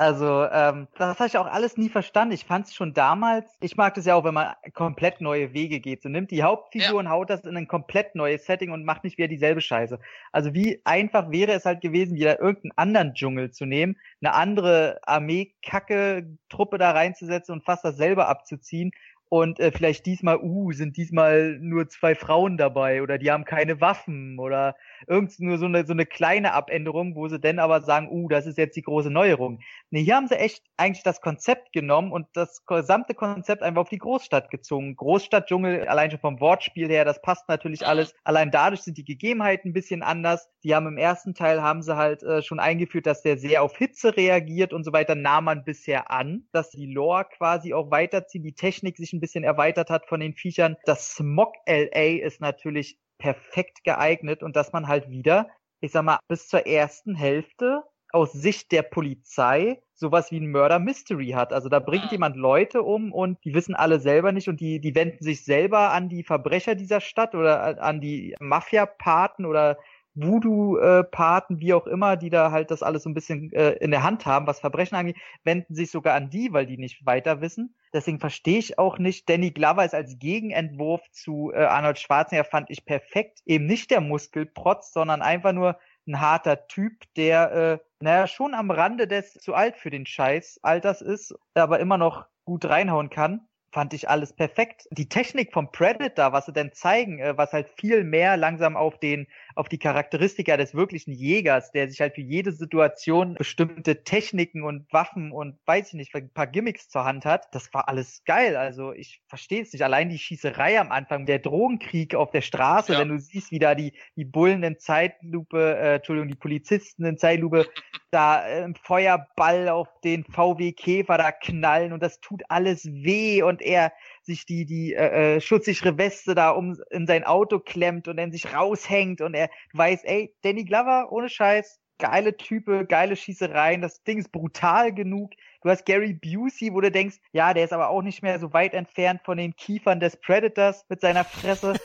Also, 0.00 0.46
ähm, 0.50 0.88
das 0.96 1.18
habe 1.18 1.26
ich 1.26 1.36
auch 1.36 1.44
alles 1.44 1.76
nie 1.76 1.90
verstanden. 1.90 2.32
Ich 2.32 2.46
fand 2.46 2.64
es 2.64 2.74
schon 2.74 2.94
damals, 2.94 3.58
ich 3.60 3.76
mag 3.76 3.92
das 3.92 4.06
ja 4.06 4.14
auch, 4.14 4.24
wenn 4.24 4.32
man 4.32 4.54
komplett 4.72 5.20
neue 5.20 5.52
Wege 5.52 5.78
geht. 5.78 6.00
So 6.02 6.08
nimmt 6.08 6.30
die 6.30 6.42
Hauptfigur 6.42 6.86
ja. 6.86 6.98
und 7.00 7.10
haut 7.10 7.28
das 7.28 7.44
in 7.44 7.54
ein 7.54 7.68
komplett 7.68 8.14
neues 8.14 8.46
Setting 8.46 8.70
und 8.70 8.86
macht 8.86 9.04
nicht 9.04 9.18
wieder 9.18 9.28
dieselbe 9.28 9.60
Scheiße. 9.60 9.98
Also 10.32 10.54
wie 10.54 10.80
einfach 10.84 11.30
wäre 11.30 11.52
es 11.52 11.66
halt 11.66 11.82
gewesen, 11.82 12.16
wieder 12.16 12.40
irgendeinen 12.40 12.72
anderen 12.76 13.12
Dschungel 13.12 13.50
zu 13.50 13.66
nehmen, 13.66 13.98
eine 14.22 14.32
andere 14.32 15.00
Armee-Kacke-Truppe 15.02 16.78
da 16.78 16.92
reinzusetzen 16.92 17.52
und 17.52 17.64
fast 17.66 17.84
dasselbe 17.84 18.24
abzuziehen 18.24 18.92
und 19.28 19.60
äh, 19.60 19.70
vielleicht 19.70 20.06
diesmal, 20.06 20.38
uh, 20.42 20.72
sind 20.72 20.96
diesmal 20.96 21.58
nur 21.60 21.90
zwei 21.90 22.14
Frauen 22.14 22.56
dabei 22.56 23.02
oder 23.02 23.18
die 23.18 23.30
haben 23.30 23.44
keine 23.44 23.82
Waffen 23.82 24.38
oder 24.38 24.76
irgend 25.06 25.38
nur 25.40 25.58
so 25.58 25.66
eine, 25.66 25.86
so 25.86 25.92
eine 25.92 26.06
kleine 26.06 26.52
Abänderung, 26.52 27.14
wo 27.14 27.28
sie 27.28 27.40
dann 27.40 27.58
aber 27.58 27.80
sagen, 27.80 28.08
uh, 28.10 28.28
das 28.28 28.46
ist 28.46 28.58
jetzt 28.58 28.76
die 28.76 28.82
große 28.82 29.10
Neuerung. 29.10 29.60
Nee, 29.90 30.02
hier 30.02 30.16
haben 30.16 30.28
sie 30.28 30.38
echt 30.38 30.62
eigentlich 30.76 31.02
das 31.02 31.20
Konzept 31.20 31.72
genommen 31.72 32.12
und 32.12 32.26
das 32.34 32.64
gesamte 32.66 33.14
Konzept 33.14 33.62
einfach 33.62 33.82
auf 33.82 33.88
die 33.88 33.98
Großstadt 33.98 34.50
gezogen. 34.50 34.96
Großstadtdschungel, 34.96 35.88
allein 35.88 36.10
schon 36.10 36.20
vom 36.20 36.40
Wortspiel 36.40 36.88
her, 36.88 37.04
das 37.04 37.22
passt 37.22 37.48
natürlich 37.48 37.86
alles. 37.86 38.14
Allein 38.24 38.50
dadurch 38.50 38.82
sind 38.82 38.98
die 38.98 39.04
Gegebenheiten 39.04 39.70
ein 39.70 39.74
bisschen 39.74 40.02
anders. 40.02 40.48
Die 40.64 40.74
haben 40.74 40.86
im 40.86 40.98
ersten 40.98 41.34
Teil 41.34 41.62
haben 41.62 41.82
sie 41.82 41.96
halt 41.96 42.22
äh, 42.22 42.42
schon 42.42 42.60
eingeführt, 42.60 43.06
dass 43.06 43.22
der 43.22 43.38
sehr 43.38 43.62
auf 43.62 43.76
Hitze 43.76 44.16
reagiert 44.16 44.72
und 44.72 44.84
so 44.84 44.92
weiter, 44.92 45.14
nahm 45.14 45.44
man 45.44 45.64
bisher 45.64 46.10
an, 46.10 46.44
dass 46.52 46.70
die 46.70 46.86
Lore 46.86 47.26
quasi 47.36 47.74
auch 47.74 47.90
weiterzieht, 47.90 48.44
die 48.44 48.54
Technik 48.54 48.96
sich 48.96 49.12
ein 49.12 49.20
bisschen 49.20 49.44
erweitert 49.44 49.90
hat 49.90 50.06
von 50.06 50.20
den 50.20 50.34
Viechern. 50.34 50.76
Das 50.84 51.14
Smog 51.14 51.54
LA 51.66 52.24
ist 52.24 52.40
natürlich 52.40 52.98
perfekt 53.20 53.84
geeignet 53.84 54.42
und 54.42 54.56
dass 54.56 54.72
man 54.72 54.88
halt 54.88 55.08
wieder, 55.08 55.48
ich 55.80 55.92
sag 55.92 56.02
mal, 56.02 56.18
bis 56.26 56.48
zur 56.48 56.66
ersten 56.66 57.14
Hälfte 57.14 57.84
aus 58.12 58.32
Sicht 58.32 58.72
der 58.72 58.82
Polizei 58.82 59.80
sowas 59.94 60.32
wie 60.32 60.40
ein 60.40 60.50
Murder 60.50 60.80
Mystery 60.80 61.28
hat. 61.28 61.52
Also 61.52 61.68
da 61.68 61.78
bringt 61.78 62.10
jemand 62.10 62.34
Leute 62.34 62.82
um 62.82 63.12
und 63.12 63.38
die 63.44 63.54
wissen 63.54 63.76
alle 63.76 64.00
selber 64.00 64.32
nicht 64.32 64.48
und 64.48 64.60
die, 64.60 64.80
die 64.80 64.94
wenden 64.94 65.22
sich 65.22 65.44
selber 65.44 65.92
an 65.92 66.08
die 66.08 66.24
Verbrecher 66.24 66.74
dieser 66.74 67.00
Stadt 67.00 67.34
oder 67.36 67.80
an 67.80 68.00
die 68.00 68.34
Mafia-Paten 68.40 69.44
oder 69.44 69.78
Voodoo-Paten, 70.22 71.60
wie 71.60 71.74
auch 71.74 71.86
immer, 71.86 72.16
die 72.16 72.30
da 72.30 72.50
halt 72.50 72.70
das 72.70 72.82
alles 72.82 73.02
so 73.02 73.10
ein 73.10 73.14
bisschen 73.14 73.52
äh, 73.52 73.72
in 73.72 73.90
der 73.90 74.02
Hand 74.02 74.26
haben, 74.26 74.46
was 74.46 74.60
Verbrechen 74.60 74.96
angeht, 74.96 75.16
wenden 75.44 75.74
sich 75.74 75.90
sogar 75.90 76.14
an 76.14 76.30
die, 76.30 76.52
weil 76.52 76.66
die 76.66 76.78
nicht 76.78 77.04
weiter 77.06 77.40
wissen. 77.40 77.74
Deswegen 77.92 78.20
verstehe 78.20 78.58
ich 78.58 78.78
auch 78.78 78.98
nicht, 78.98 79.28
Danny 79.28 79.50
Glover 79.50 79.84
ist 79.84 79.94
als 79.94 80.18
Gegenentwurf 80.18 81.02
zu 81.10 81.52
äh, 81.52 81.64
Arnold 81.64 81.98
Schwarzenegger, 81.98 82.48
fand 82.48 82.70
ich 82.70 82.84
perfekt. 82.84 83.40
Eben 83.46 83.66
nicht 83.66 83.90
der 83.90 84.00
Muskelprotz, 84.00 84.92
sondern 84.92 85.22
einfach 85.22 85.52
nur 85.52 85.78
ein 86.06 86.20
harter 86.20 86.66
Typ, 86.66 87.04
der, 87.16 87.52
äh, 87.52 87.78
naja, 88.00 88.26
schon 88.26 88.54
am 88.54 88.70
Rande 88.70 89.06
des 89.06 89.34
zu 89.34 89.54
alt 89.54 89.76
für 89.76 89.90
den 89.90 90.06
Scheiß 90.06 90.60
Alters 90.62 91.02
ist, 91.02 91.34
aber 91.54 91.80
immer 91.80 91.98
noch 91.98 92.26
gut 92.44 92.64
reinhauen 92.64 93.10
kann 93.10 93.46
fand 93.72 93.94
ich 93.94 94.08
alles 94.08 94.32
perfekt. 94.32 94.86
Die 94.90 95.08
Technik 95.08 95.52
vom 95.52 95.70
Predator, 95.70 96.32
was 96.32 96.46
sie 96.46 96.52
denn 96.52 96.72
zeigen, 96.72 97.18
äh, 97.18 97.36
was 97.36 97.52
halt 97.52 97.68
viel 97.68 98.04
mehr 98.04 98.36
langsam 98.36 98.76
auf 98.76 98.98
den, 98.98 99.26
auf 99.54 99.68
die 99.68 99.78
Charakteristika 99.78 100.56
des 100.56 100.74
wirklichen 100.74 101.12
Jägers, 101.12 101.72
der 101.72 101.88
sich 101.88 102.00
halt 102.00 102.14
für 102.14 102.20
jede 102.20 102.52
Situation 102.52 103.34
bestimmte 103.34 104.04
Techniken 104.04 104.62
und 104.62 104.92
Waffen 104.92 105.32
und 105.32 105.58
weiß 105.66 105.88
ich 105.88 105.94
nicht, 105.94 106.14
ein 106.14 106.30
paar 106.30 106.46
Gimmicks 106.46 106.88
zur 106.88 107.04
Hand 107.04 107.24
hat, 107.24 107.54
das 107.54 107.72
war 107.72 107.88
alles 107.88 108.22
geil. 108.24 108.56
Also 108.56 108.92
ich 108.92 109.22
verstehe 109.26 109.62
es 109.62 109.72
nicht. 109.72 109.82
Allein 109.82 110.08
die 110.08 110.18
Schießerei 110.18 110.80
am 110.80 110.92
Anfang, 110.92 111.26
der 111.26 111.38
Drogenkrieg 111.38 112.14
auf 112.14 112.30
der 112.30 112.42
Straße, 112.42 112.92
ja. 112.92 112.98
wenn 113.00 113.08
du 113.08 113.18
siehst, 113.18 113.50
wie 113.50 113.58
da 113.58 113.74
die, 113.74 113.92
die 114.16 114.24
Bullen 114.24 114.62
in 114.62 114.78
Zeitlupe, 114.78 115.76
äh, 115.76 115.94
Entschuldigung, 115.96 116.28
die 116.28 116.36
Polizisten 116.36 117.04
in 117.04 117.18
Zeitlupe 117.18 117.66
da 118.10 118.46
äh, 118.46 118.64
im 118.64 118.74
Feuerball 118.74 119.68
auf 119.68 119.88
den 120.02 120.24
VW 120.24 120.72
Käfer 120.72 121.18
da 121.18 121.32
knallen 121.32 121.92
und 121.92 122.02
das 122.02 122.20
tut 122.20 122.42
alles 122.48 122.86
weh 122.86 123.42
und 123.42 123.62
er 123.62 123.92
sich 124.22 124.46
die 124.46 124.66
die 124.66 124.94
äh, 124.94 125.36
äh, 125.36 125.40
schutzsichere 125.40 125.98
Weste 125.98 126.34
da 126.34 126.50
um 126.50 126.76
in 126.90 127.06
sein 127.06 127.24
Auto 127.24 127.58
klemmt 127.58 128.08
und 128.08 128.16
dann 128.16 128.32
sich 128.32 128.54
raushängt 128.54 129.20
und 129.20 129.34
er 129.34 129.50
weiß, 129.72 130.04
ey, 130.04 130.34
Danny 130.42 130.64
Glover 130.64 131.08
ohne 131.10 131.28
Scheiß, 131.28 131.80
geile 131.98 132.36
Type, 132.36 132.86
geile 132.86 133.14
Schießereien, 133.16 133.80
das 133.80 134.02
Ding 134.02 134.18
ist 134.18 134.32
brutal 134.32 134.92
genug. 134.92 135.32
Du 135.62 135.68
hast 135.68 135.84
Gary 135.84 136.14
Busey, 136.14 136.72
wo 136.72 136.80
du 136.80 136.90
denkst, 136.90 137.18
ja, 137.32 137.54
der 137.54 137.64
ist 137.64 137.72
aber 137.72 137.90
auch 137.90 138.02
nicht 138.02 138.22
mehr 138.22 138.38
so 138.38 138.52
weit 138.52 138.74
entfernt 138.74 139.20
von 139.24 139.36
den 139.36 139.54
Kiefern 139.54 140.00
des 140.00 140.16
Predators 140.16 140.84
mit 140.88 141.00
seiner 141.00 141.24
Fresse. 141.24 141.74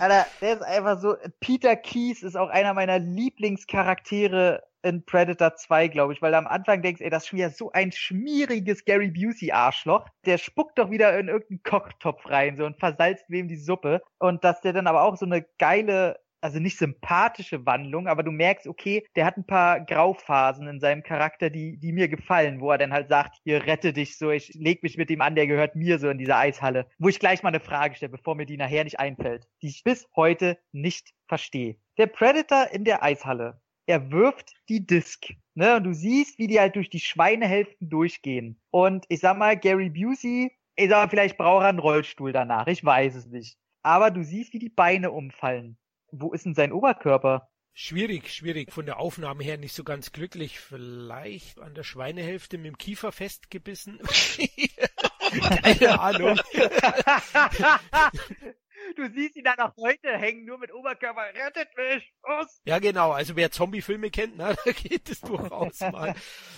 Der 0.00 0.26
ist 0.40 0.62
einfach 0.62 0.98
so, 0.98 1.16
Peter 1.40 1.76
Keys 1.76 2.22
ist 2.22 2.34
auch 2.34 2.48
einer 2.48 2.72
meiner 2.72 2.98
Lieblingscharaktere 2.98 4.62
in 4.82 5.04
Predator 5.04 5.56
2, 5.56 5.88
glaube 5.88 6.12
ich, 6.12 6.22
weil 6.22 6.32
du 6.32 6.38
am 6.38 6.46
Anfang 6.46 6.82
denkst, 6.82 7.00
ey, 7.00 7.10
das 7.10 7.24
ist 7.24 7.28
schon 7.28 7.38
wieder 7.38 7.50
so 7.50 7.72
ein 7.72 7.92
schmieriges 7.92 8.84
Gary 8.84 9.10
Busey-Arschloch. 9.10 10.06
Der 10.26 10.38
spuckt 10.38 10.78
doch 10.78 10.90
wieder 10.90 11.18
in 11.18 11.28
irgendeinen 11.28 11.62
Kochtopf 11.62 12.28
rein 12.28 12.56
so 12.56 12.64
und 12.64 12.78
versalzt 12.78 13.24
wem 13.28 13.48
die 13.48 13.56
Suppe. 13.56 14.02
Und 14.18 14.44
dass 14.44 14.60
der 14.60 14.72
dann 14.72 14.86
aber 14.86 15.02
auch 15.02 15.16
so 15.16 15.26
eine 15.26 15.44
geile 15.58 16.18
also 16.40 16.58
nicht 16.58 16.78
sympathische 16.78 17.66
Wandlung, 17.66 18.08
aber 18.08 18.22
du 18.22 18.30
merkst, 18.30 18.66
okay, 18.66 19.06
der 19.16 19.26
hat 19.26 19.36
ein 19.36 19.46
paar 19.46 19.80
Grauphasen 19.80 20.66
in 20.68 20.80
seinem 20.80 21.02
Charakter, 21.02 21.50
die, 21.50 21.76
die 21.78 21.92
mir 21.92 22.08
gefallen, 22.08 22.60
wo 22.60 22.70
er 22.70 22.78
dann 22.78 22.92
halt 22.92 23.08
sagt, 23.08 23.36
hier 23.44 23.66
rette 23.66 23.92
dich 23.92 24.16
so, 24.16 24.30
ich 24.30 24.54
leg 24.54 24.82
mich 24.82 24.96
mit 24.96 25.10
ihm 25.10 25.20
an, 25.20 25.34
der 25.34 25.46
gehört 25.46 25.76
mir 25.76 25.98
so 25.98 26.08
in 26.08 26.18
dieser 26.18 26.38
Eishalle. 26.38 26.86
Wo 26.98 27.08
ich 27.08 27.20
gleich 27.20 27.42
mal 27.42 27.50
eine 27.50 27.60
Frage 27.60 27.94
stelle, 27.94 28.10
bevor 28.10 28.34
mir 28.34 28.46
die 28.46 28.56
nachher 28.56 28.84
nicht 28.84 28.98
einfällt, 28.98 29.46
die 29.62 29.68
ich 29.68 29.84
bis 29.84 30.08
heute 30.16 30.58
nicht 30.72 31.12
verstehe. 31.28 31.76
Der 31.98 32.06
Predator 32.06 32.68
in 32.72 32.84
der 32.84 33.02
Eishalle, 33.02 33.60
er 33.86 34.10
wirft 34.10 34.54
die 34.68 34.86
Disc. 34.86 35.32
Ne? 35.54 35.76
Und 35.76 35.84
du 35.84 35.92
siehst, 35.92 36.38
wie 36.38 36.46
die 36.46 36.60
halt 36.60 36.76
durch 36.76 36.90
die 36.90 37.00
Schweinehälften 37.00 37.88
durchgehen. 37.88 38.60
Und 38.70 39.04
ich 39.08 39.20
sag 39.20 39.36
mal, 39.36 39.58
Gary 39.58 39.90
Busey, 39.90 40.52
ich 40.76 40.88
sag 40.88 41.04
mal, 41.04 41.10
vielleicht 41.10 41.36
braucht 41.36 41.64
er 41.64 41.68
einen 41.68 41.78
Rollstuhl 41.78 42.32
danach, 42.32 42.66
ich 42.66 42.84
weiß 42.84 43.14
es 43.14 43.26
nicht. 43.26 43.56
Aber 43.82 44.10
du 44.10 44.22
siehst, 44.22 44.52
wie 44.52 44.58
die 44.58 44.68
Beine 44.68 45.10
umfallen 45.10 45.78
wo 46.12 46.32
ist 46.32 46.46
denn 46.46 46.54
sein 46.54 46.72
Oberkörper? 46.72 47.48
Schwierig, 47.72 48.34
schwierig. 48.34 48.72
Von 48.72 48.86
der 48.86 48.98
Aufnahme 48.98 49.44
her 49.44 49.56
nicht 49.56 49.74
so 49.74 49.84
ganz 49.84 50.12
glücklich. 50.12 50.58
Vielleicht 50.58 51.60
an 51.60 51.74
der 51.74 51.84
Schweinehälfte 51.84 52.58
mit 52.58 52.66
dem 52.66 52.78
Kiefer 52.78 53.12
festgebissen. 53.12 54.00
Keine 55.62 56.00
Ahnung. 56.00 56.40
Du 58.96 59.08
siehst 59.10 59.36
ihn 59.36 59.44
dann 59.44 59.58
auch 59.58 59.76
heute 59.76 60.16
hängen, 60.16 60.44
nur 60.44 60.58
mit 60.58 60.72
Oberkörper. 60.72 61.22
Rettet 61.34 61.68
mich! 61.76 62.12
Los! 62.26 62.60
Ja, 62.64 62.78
genau. 62.78 63.12
Also 63.12 63.36
wer 63.36 63.50
Zombie-Filme 63.50 64.10
kennt, 64.10 64.36
na, 64.36 64.54
da 64.64 64.72
geht 64.72 65.08
es 65.08 65.20
durchaus 65.20 65.80
mal. 65.80 66.14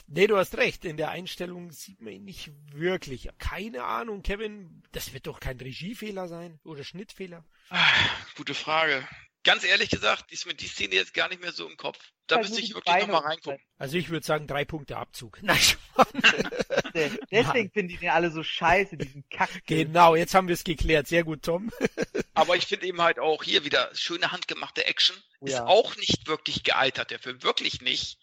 Nee, 0.06 0.26
du 0.26 0.36
hast 0.36 0.56
recht. 0.56 0.84
In 0.84 0.96
der 0.96 1.10
Einstellung 1.10 1.70
sieht 1.70 2.00
man 2.00 2.12
ihn 2.12 2.24
nicht 2.24 2.50
wirklich. 2.72 3.28
Keine 3.38 3.84
Ahnung, 3.84 4.22
Kevin. 4.22 4.82
Das 4.92 5.12
wird 5.12 5.26
doch 5.26 5.40
kein 5.40 5.58
Regiefehler 5.58 6.28
sein 6.28 6.58
oder 6.64 6.84
Schnittfehler. 6.84 7.44
Ah, 7.70 7.88
gute 8.36 8.54
Frage 8.54 9.06
ganz 9.44 9.64
ehrlich 9.64 9.90
gesagt, 9.90 10.30
ist 10.32 10.46
mir 10.46 10.54
die 10.54 10.68
Szene 10.68 10.94
jetzt 10.94 11.14
gar 11.14 11.28
nicht 11.28 11.40
mehr 11.40 11.52
so 11.52 11.68
im 11.68 11.76
Kopf. 11.76 11.98
Da 12.26 12.38
müsste 12.38 12.60
ich 12.60 12.74
wirklich 12.74 12.96
nochmal 13.00 13.22
reingucken. 13.22 13.60
Also 13.78 13.96
ich 13.96 14.08
würde 14.08 14.24
sagen, 14.24 14.46
drei 14.46 14.64
Punkte 14.64 14.96
Abzug. 14.96 15.38
Nein, 15.42 15.58
Deswegen 17.30 17.70
finden 17.70 17.88
die 17.88 17.96
den 17.96 18.10
alle 18.10 18.30
so 18.30 18.42
scheiße, 18.42 18.96
diesen 18.96 19.24
Kack. 19.30 19.50
Genau, 19.66 20.14
jetzt 20.14 20.34
haben 20.34 20.48
wir 20.48 20.54
es 20.54 20.64
geklärt. 20.64 21.08
Sehr 21.08 21.24
gut, 21.24 21.42
Tom. 21.42 21.70
Aber 22.34 22.56
ich 22.56 22.66
finde 22.66 22.86
eben 22.86 23.00
halt 23.00 23.18
auch 23.18 23.42
hier 23.42 23.64
wieder 23.64 23.90
schöne 23.94 24.32
handgemachte 24.32 24.86
Action. 24.86 25.16
Oh 25.40 25.46
ja. 25.46 25.56
Ist 25.56 25.60
auch 25.62 25.96
nicht 25.96 26.26
wirklich 26.28 26.62
gealtert, 26.62 27.10
der 27.10 27.18
Film. 27.18 27.42
Wirklich 27.42 27.82
nicht. 27.82 28.18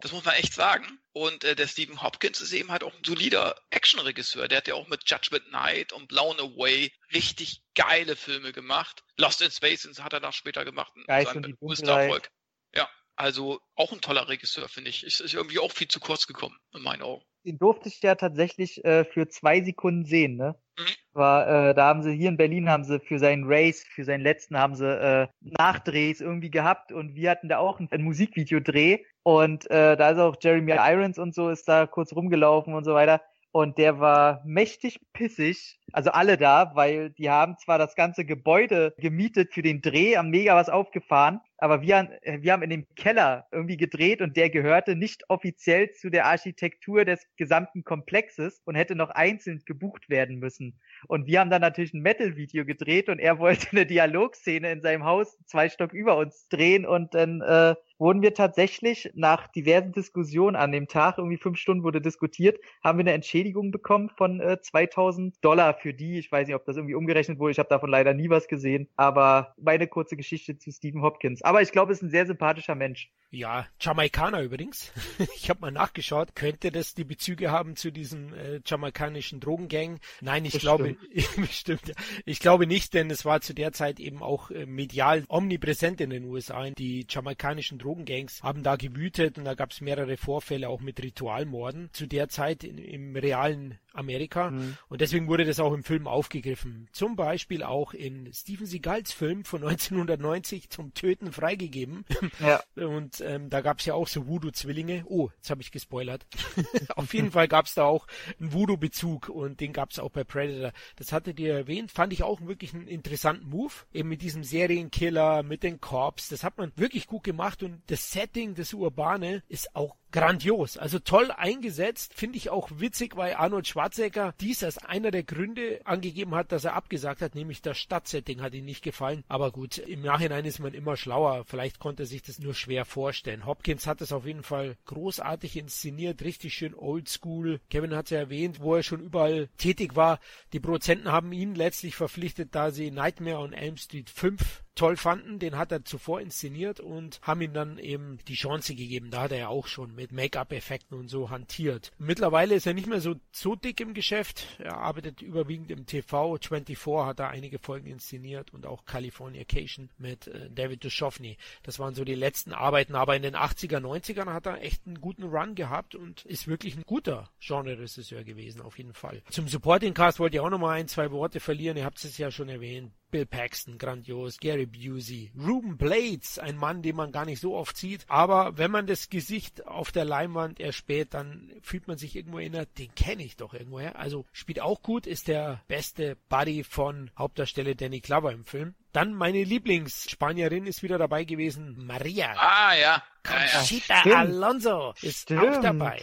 Das 0.00 0.12
muss 0.12 0.24
man 0.24 0.34
echt 0.34 0.54
sagen. 0.54 0.98
Und 1.12 1.44
äh, 1.44 1.54
der 1.54 1.66
Stephen 1.66 2.02
Hopkins 2.02 2.40
ist 2.40 2.52
eben 2.52 2.70
halt 2.70 2.82
auch 2.82 2.94
ein 2.94 3.04
solider 3.04 3.54
Actionregisseur. 3.70 4.48
Der 4.48 4.58
hat 4.58 4.68
ja 4.68 4.74
auch 4.74 4.88
mit 4.88 5.08
Judgment 5.08 5.50
Night 5.50 5.92
und 5.92 6.08
Blown 6.08 6.38
Away 6.40 6.90
richtig 7.12 7.62
geile 7.74 8.16
Filme 8.16 8.52
gemacht. 8.52 9.04
Lost 9.16 9.42
in 9.42 9.50
Space 9.50 9.88
hat 10.00 10.12
er 10.12 10.20
da 10.20 10.32
später 10.32 10.64
gemacht. 10.64 10.92
Geist 11.06 11.34
und 11.34 11.46
die 11.46 11.86
Erfolg. 11.86 12.30
Ja, 12.74 12.88
also 13.16 13.60
auch 13.74 13.92
ein 13.92 14.00
toller 14.00 14.28
Regisseur, 14.28 14.68
finde 14.68 14.90
ich. 14.90 15.04
Ist, 15.04 15.20
ist 15.20 15.34
irgendwie 15.34 15.58
auch 15.58 15.70
viel 15.70 15.88
zu 15.88 16.00
kurz 16.00 16.26
gekommen, 16.26 16.56
in 16.74 16.82
meinen 16.82 17.02
Augen. 17.02 17.24
Den 17.44 17.58
durfte 17.58 17.90
ich 17.90 18.00
ja 18.00 18.14
tatsächlich 18.14 18.82
äh, 18.84 19.04
für 19.04 19.28
zwei 19.28 19.62
Sekunden 19.62 20.06
sehen, 20.06 20.36
ne? 20.36 20.58
Mhm. 20.78 20.94
War, 21.12 21.68
äh, 21.68 21.74
da 21.74 21.84
haben 21.86 22.02
sie 22.02 22.16
hier 22.16 22.30
in 22.30 22.38
Berlin 22.38 22.70
haben 22.70 22.84
sie 22.84 22.98
für 23.00 23.18
seinen 23.18 23.44
Race, 23.46 23.84
für 23.94 24.04
seinen 24.04 24.22
letzten 24.22 24.58
haben 24.58 24.74
sie 24.74 24.88
äh, 24.88 25.28
Nachdrehs 25.40 26.20
irgendwie 26.20 26.50
gehabt 26.50 26.90
und 26.90 27.14
wir 27.14 27.30
hatten 27.30 27.48
da 27.48 27.58
auch 27.58 27.78
ein, 27.78 27.88
ein 27.92 28.02
Musikvideodreh 28.02 29.04
und 29.24 29.68
äh, 29.70 29.96
da 29.96 30.10
ist 30.10 30.18
auch 30.18 30.36
Jeremy 30.40 30.72
Irons 30.72 31.18
und 31.18 31.34
so 31.34 31.48
ist 31.48 31.66
da 31.66 31.86
kurz 31.86 32.12
rumgelaufen 32.14 32.74
und 32.74 32.84
so 32.84 32.94
weiter. 32.94 33.22
Und 33.52 33.78
der 33.78 34.00
war 34.00 34.42
mächtig 34.44 35.00
pissig, 35.12 35.78
also 35.92 36.10
alle 36.10 36.36
da, 36.36 36.72
weil 36.74 37.10
die 37.10 37.30
haben 37.30 37.56
zwar 37.56 37.78
das 37.78 37.94
ganze 37.94 38.24
Gebäude 38.24 38.94
gemietet 38.98 39.54
für 39.54 39.62
den 39.62 39.80
Dreh, 39.80 40.16
haben 40.16 40.30
mega 40.30 40.54
was 40.56 40.68
aufgefahren, 40.68 41.40
aber 41.64 41.80
wir, 41.80 41.96
haben, 41.96 42.10
äh, 42.20 42.42
wir 42.42 42.52
haben 42.52 42.62
in 42.62 42.68
dem 42.68 42.86
Keller 42.94 43.46
irgendwie 43.50 43.78
gedreht 43.78 44.20
und 44.20 44.36
der 44.36 44.50
gehörte 44.50 44.96
nicht 44.96 45.24
offiziell 45.30 45.90
zu 45.92 46.10
der 46.10 46.26
Architektur 46.26 47.06
des 47.06 47.26
gesamten 47.38 47.84
Komplexes 47.84 48.60
und 48.66 48.74
hätte 48.74 48.94
noch 48.94 49.08
einzeln 49.08 49.62
gebucht 49.64 50.10
werden 50.10 50.38
müssen. 50.38 50.78
Und 51.08 51.26
wir 51.26 51.40
haben 51.40 51.48
dann 51.48 51.62
natürlich 51.62 51.94
ein 51.94 52.02
Metal-Video 52.02 52.66
gedreht 52.66 53.08
und 53.08 53.18
er 53.18 53.38
wollte 53.38 53.68
eine 53.72 53.86
Dialogszene 53.86 54.70
in 54.72 54.82
seinem 54.82 55.04
Haus 55.04 55.38
zwei 55.46 55.70
Stock 55.70 55.94
über 55.94 56.18
uns 56.18 56.48
drehen 56.50 56.84
und 56.84 57.14
dann 57.14 57.40
äh, 57.40 57.74
wurden 57.98 58.22
wir 58.22 58.34
tatsächlich 58.34 59.10
nach 59.14 59.48
diversen 59.48 59.92
Diskussionen 59.92 60.56
an 60.56 60.72
dem 60.72 60.88
Tag, 60.88 61.18
irgendwie 61.18 61.36
fünf 61.38 61.58
Stunden 61.58 61.84
wurde 61.84 62.00
diskutiert, 62.00 62.58
haben 62.82 62.98
wir 62.98 63.04
eine 63.04 63.12
Entschädigung 63.12 63.70
bekommen 63.70 64.10
von 64.16 64.40
äh, 64.40 64.60
2000 64.60 65.42
Dollar 65.42 65.74
für 65.74 65.94
die. 65.94 66.18
Ich 66.18 66.30
weiß 66.30 66.46
nicht, 66.46 66.56
ob 66.56 66.64
das 66.64 66.76
irgendwie 66.76 66.94
umgerechnet 66.94 67.38
wurde. 67.38 67.52
Ich 67.52 67.58
habe 67.58 67.68
davon 67.68 67.90
leider 67.90 68.12
nie 68.14 68.30
was 68.30 68.48
gesehen. 68.48 68.88
Aber 68.96 69.54
meine 69.60 69.86
kurze 69.86 70.16
Geschichte 70.16 70.58
zu 70.58 70.70
Stephen 70.70 71.02
Hopkins. 71.02 71.42
Aber 71.42 71.53
ich 71.62 71.72
glaube, 71.72 71.92
es 71.92 71.98
ist 71.98 72.02
ein 72.02 72.10
sehr 72.10 72.26
sympathischer 72.26 72.74
Mensch. 72.74 73.10
Ja, 73.34 73.66
Jamaikaner 73.80 74.42
übrigens. 74.42 74.92
ich 75.36 75.50
habe 75.50 75.60
mal 75.60 75.72
nachgeschaut. 75.72 76.36
Könnte 76.36 76.70
das 76.70 76.94
die 76.94 77.02
Bezüge 77.02 77.50
haben 77.50 77.74
zu 77.74 77.90
diesem 77.90 78.32
äh, 78.32 78.60
jamaikanischen 78.64 79.40
Drogengang? 79.40 79.98
Nein, 80.20 80.44
ich 80.44 80.52
Bestimmt. 80.52 80.62
glaube, 80.62 80.96
bestimmt. 81.36 81.82
Ja. 81.88 81.94
Ich 82.24 82.38
glaube 82.38 82.66
nicht, 82.66 82.94
denn 82.94 83.10
es 83.10 83.24
war 83.24 83.40
zu 83.40 83.52
der 83.52 83.72
Zeit 83.72 83.98
eben 83.98 84.22
auch 84.22 84.50
äh, 84.50 84.66
medial 84.66 85.24
omnipräsent 85.28 86.00
in 86.00 86.10
den 86.10 86.24
USA. 86.24 86.70
Die 86.70 87.06
jamaikanischen 87.08 87.78
Drogengangs 87.78 88.42
haben 88.42 88.62
da 88.62 88.76
gewütet 88.76 89.36
und 89.36 89.44
da 89.44 89.54
gab 89.54 89.72
es 89.72 89.80
mehrere 89.80 90.16
Vorfälle 90.16 90.68
auch 90.68 90.80
mit 90.80 91.02
Ritualmorden. 91.02 91.90
Zu 91.92 92.06
der 92.06 92.28
Zeit 92.28 92.62
in, 92.62 92.78
im 92.78 93.16
realen 93.16 93.78
Amerika. 93.92 94.50
Mhm. 94.50 94.76
Und 94.88 95.00
deswegen 95.00 95.28
wurde 95.28 95.44
das 95.44 95.60
auch 95.60 95.72
im 95.72 95.84
Film 95.84 96.06
aufgegriffen. 96.06 96.88
Zum 96.92 97.16
Beispiel 97.16 97.62
auch 97.62 97.94
in 97.94 98.32
Steven 98.32 98.66
Seagals 98.66 99.12
Film 99.12 99.44
von 99.44 99.62
1990 99.64 100.70
zum 100.70 100.94
Töten 100.94 101.32
freigegeben. 101.34 102.04
Ja. 102.40 102.62
Und 102.76 103.20
ähm, 103.20 103.50
da 103.50 103.60
gab 103.60 103.78
es 103.78 103.86
ja 103.86 103.94
auch 103.94 104.08
so 104.08 104.26
Voodoo-Zwillinge. 104.26 105.04
Oh, 105.06 105.30
jetzt 105.36 105.50
habe 105.50 105.62
ich 105.62 105.70
gespoilert. 105.70 106.26
Auf 106.96 107.14
jeden 107.14 107.30
Fall 107.30 107.48
gab 107.48 107.66
es 107.66 107.74
da 107.74 107.84
auch 107.84 108.06
einen 108.40 108.52
Voodoo-Bezug 108.52 109.28
und 109.28 109.60
den 109.60 109.72
gab 109.72 109.90
es 109.90 109.98
auch 109.98 110.10
bei 110.10 110.24
Predator. 110.24 110.72
Das 110.96 111.12
hattet 111.12 111.38
ihr 111.38 111.54
erwähnt. 111.54 111.90
Fand 111.90 112.12
ich 112.12 112.22
auch 112.22 112.40
wirklich 112.42 112.74
einen 112.74 112.86
interessanten 112.86 113.48
Move. 113.48 113.72
Eben 113.92 114.08
mit 114.08 114.22
diesem 114.22 114.44
Serienkiller, 114.44 115.42
mit 115.42 115.62
den 115.62 115.80
Korps. 115.80 116.28
Das 116.28 116.44
hat 116.44 116.58
man 116.58 116.72
wirklich 116.76 117.06
gut 117.06 117.24
gemacht 117.24 117.62
und 117.62 117.82
das 117.86 118.10
Setting, 118.10 118.54
das 118.54 118.72
Urbane, 118.74 119.42
ist 119.48 119.74
auch 119.74 119.96
grandios. 120.14 120.76
Also 120.78 121.00
toll 121.00 121.32
eingesetzt, 121.32 122.14
finde 122.14 122.38
ich 122.38 122.48
auch 122.48 122.70
witzig, 122.76 123.16
weil 123.16 123.34
Arnold 123.34 123.66
Schwarzenegger 123.66 124.32
dies 124.40 124.62
als 124.62 124.78
einer 124.78 125.10
der 125.10 125.24
Gründe 125.24 125.80
angegeben 125.84 126.36
hat, 126.36 126.52
dass 126.52 126.64
er 126.64 126.74
abgesagt 126.74 127.20
hat, 127.20 127.34
nämlich 127.34 127.62
das 127.62 127.78
Stadtsetting 127.78 128.40
hat 128.40 128.54
ihm 128.54 128.64
nicht 128.64 128.84
gefallen. 128.84 129.24
Aber 129.26 129.50
gut, 129.50 129.78
im 129.78 130.02
Nachhinein 130.02 130.44
ist 130.44 130.60
man 130.60 130.72
immer 130.72 130.96
schlauer. 130.96 131.23
Vielleicht 131.46 131.78
konnte 131.78 132.04
er 132.04 132.06
sich 132.06 132.22
das 132.22 132.38
nur 132.38 132.54
schwer 132.54 132.84
vorstellen. 132.84 133.46
Hopkins 133.46 133.86
hat 133.86 134.00
es 134.00 134.12
auf 134.12 134.26
jeden 134.26 134.42
Fall 134.42 134.76
großartig 134.86 135.56
inszeniert, 135.56 136.22
richtig 136.22 136.54
schön 136.54 136.74
oldschool. 136.74 137.60
Kevin 137.70 137.94
hat 137.94 138.06
es 138.06 138.10
ja 138.10 138.18
erwähnt, 138.18 138.60
wo 138.60 138.74
er 138.74 138.82
schon 138.82 139.00
überall 139.00 139.48
tätig 139.56 139.96
war. 139.96 140.20
Die 140.52 140.60
Produzenten 140.60 141.12
haben 141.12 141.32
ihn 141.32 141.54
letztlich 141.54 141.94
verpflichtet, 141.96 142.54
da 142.54 142.70
sie 142.70 142.90
Nightmare 142.90 143.38
on 143.38 143.52
Elm 143.52 143.76
Street 143.76 144.10
5 144.10 144.63
toll 144.74 144.96
fanden. 144.96 145.38
Den 145.38 145.56
hat 145.56 145.72
er 145.72 145.84
zuvor 145.84 146.20
inszeniert 146.20 146.80
und 146.80 147.20
haben 147.22 147.40
ihm 147.40 147.52
dann 147.52 147.78
eben 147.78 148.18
die 148.28 148.34
Chance 148.34 148.74
gegeben. 148.74 149.10
Da 149.10 149.22
hat 149.22 149.32
er 149.32 149.38
ja 149.38 149.48
auch 149.48 149.66
schon 149.66 149.94
mit 149.94 150.12
Make-up-Effekten 150.12 150.98
und 150.98 151.08
so 151.08 151.30
hantiert. 151.30 151.92
Mittlerweile 151.98 152.54
ist 152.54 152.66
er 152.66 152.74
nicht 152.74 152.86
mehr 152.86 153.00
so, 153.00 153.14
so 153.32 153.54
dick 153.54 153.80
im 153.80 153.94
Geschäft. 153.94 154.46
Er 154.58 154.78
arbeitet 154.78 155.22
überwiegend 155.22 155.70
im 155.70 155.86
TV. 155.86 156.38
24 156.38 156.86
hat 157.06 157.20
er 157.20 157.28
einige 157.28 157.58
Folgen 157.58 157.86
inszeniert 157.86 158.52
und 158.52 158.66
auch 158.66 158.84
Californication 158.84 159.90
mit 159.98 160.26
äh, 160.26 160.50
David 160.50 160.84
Duchovny. 160.84 161.36
Das 161.62 161.78
waren 161.78 161.94
so 161.94 162.04
die 162.04 162.14
letzten 162.14 162.52
Arbeiten. 162.52 162.94
Aber 162.94 163.16
in 163.16 163.22
den 163.22 163.36
80er, 163.36 163.78
90ern 163.78 164.32
hat 164.32 164.46
er 164.46 164.62
echt 164.62 164.86
einen 164.86 165.00
guten 165.00 165.24
Run 165.24 165.54
gehabt 165.54 165.94
und 165.94 166.24
ist 166.24 166.48
wirklich 166.48 166.76
ein 166.76 166.84
guter 166.84 167.30
Genre-Regisseur 167.40 168.24
gewesen, 168.24 168.60
auf 168.60 168.78
jeden 168.78 168.94
Fall. 168.94 169.22
Zum 169.30 169.48
Supporting 169.48 169.94
Cast 169.94 170.18
wollte 170.18 170.36
ich 170.36 170.40
auch 170.40 170.50
noch 170.50 170.58
mal 170.58 170.72
ein, 170.72 170.88
zwei 170.88 171.10
Worte 171.10 171.40
verlieren. 171.40 171.76
Ihr 171.76 171.84
habt 171.84 172.02
es 172.02 172.18
ja 172.18 172.30
schon 172.30 172.48
erwähnt. 172.48 172.92
Bill 173.14 173.26
Paxton, 173.26 173.78
grandios, 173.78 174.40
Gary 174.40 174.66
Busey, 174.66 175.30
Ruben 175.38 175.76
Blades, 175.76 176.40
ein 176.40 176.56
Mann, 176.56 176.82
den 176.82 176.96
man 176.96 177.12
gar 177.12 177.24
nicht 177.24 177.40
so 177.40 177.54
oft 177.54 177.76
sieht, 177.76 178.04
aber 178.08 178.58
wenn 178.58 178.72
man 178.72 178.88
das 178.88 179.08
Gesicht 179.08 179.68
auf 179.68 179.92
der 179.92 180.04
Leinwand 180.04 180.58
erspäht, 180.58 181.14
dann 181.14 181.52
fühlt 181.62 181.86
man 181.86 181.96
sich 181.96 182.16
irgendwo 182.16 182.40
erinnert, 182.40 182.76
den 182.76 182.92
kenne 182.96 183.22
ich 183.22 183.36
doch 183.36 183.54
irgendwoher. 183.54 183.96
Also 184.00 184.26
spielt 184.32 184.58
auch 184.58 184.82
gut, 184.82 185.06
ist 185.06 185.28
der 185.28 185.62
beste 185.68 186.16
Buddy 186.28 186.64
von 186.64 187.12
Hauptdarsteller 187.16 187.76
Danny 187.76 188.00
Glover 188.00 188.32
im 188.32 188.46
Film. 188.46 188.74
Dann 188.90 189.14
meine 189.14 189.44
Lieblingsspanierin 189.44 190.66
ist 190.66 190.82
wieder 190.82 190.98
dabei 190.98 191.22
gewesen, 191.22 191.86
Maria. 191.86 192.34
Ah, 192.36 192.74
ja. 192.74 193.04
Conchita 193.24 194.06
ja, 194.06 194.18
Alonso 194.18 194.94
ist 195.00 195.22
stimmt. 195.22 195.42
auch 195.42 195.60
dabei. 195.62 196.00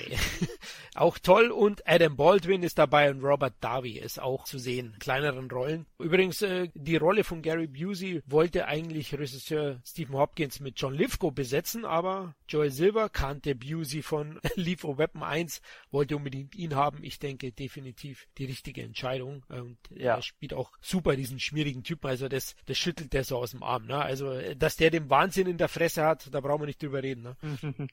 auch 0.95 1.19
toll 1.19 1.51
und 1.51 1.87
Adam 1.87 2.15
Baldwin 2.15 2.63
ist 2.63 2.79
dabei 2.79 3.11
und 3.11 3.23
Robert 3.23 3.53
Darby 3.61 3.99
ist 3.99 4.19
auch 4.19 4.45
zu 4.45 4.57
sehen. 4.57 4.95
Kleineren 4.99 5.49
Rollen. 5.51 5.85
Übrigens, 5.99 6.41
äh, 6.41 6.69
die 6.73 6.97
Rolle 6.97 7.23
von 7.23 7.43
Gary 7.43 7.67
Busey 7.67 8.23
wollte 8.25 8.65
eigentlich 8.65 9.13
Regisseur 9.13 9.79
Stephen 9.85 10.15
Hopkins 10.15 10.59
mit 10.59 10.79
John 10.79 10.95
Lithgow 10.95 11.31
besetzen, 11.31 11.85
aber 11.85 12.35
Joel 12.49 12.71
Silver 12.71 13.07
kannte 13.09 13.53
Busey 13.53 14.01
von 14.01 14.39
Lethal 14.55 14.97
Weapon 14.97 15.21
1, 15.21 15.61
wollte 15.91 16.15
unbedingt 16.15 16.55
ihn 16.55 16.75
haben. 16.75 17.03
Ich 17.03 17.19
denke 17.19 17.51
definitiv 17.51 18.27
die 18.39 18.45
richtige 18.45 18.81
Entscheidung. 18.81 19.43
Und 19.47 19.77
ja. 19.91 20.15
er 20.15 20.21
spielt 20.23 20.55
auch 20.55 20.71
super 20.81 21.15
diesen 21.15 21.39
schmierigen 21.39 21.83
Typen. 21.83 22.07
Also 22.07 22.27
das, 22.27 22.55
das 22.65 22.79
schüttelt 22.79 23.13
der 23.13 23.23
so 23.23 23.37
aus 23.37 23.51
dem 23.51 23.61
Arm. 23.61 23.85
Ne? 23.85 23.97
Also, 23.97 24.33
dass 24.55 24.75
der 24.75 24.89
den 24.89 25.09
Wahnsinn 25.09 25.47
in 25.47 25.57
der 25.57 25.69
Fresse 25.69 26.03
hat, 26.03 26.33
da 26.33 26.39
brauchen 26.39 26.63
wir 26.63 26.65
nicht 26.65 26.81
drüber 26.81 27.03
reden. 27.03 27.10
Ne? 27.15 27.35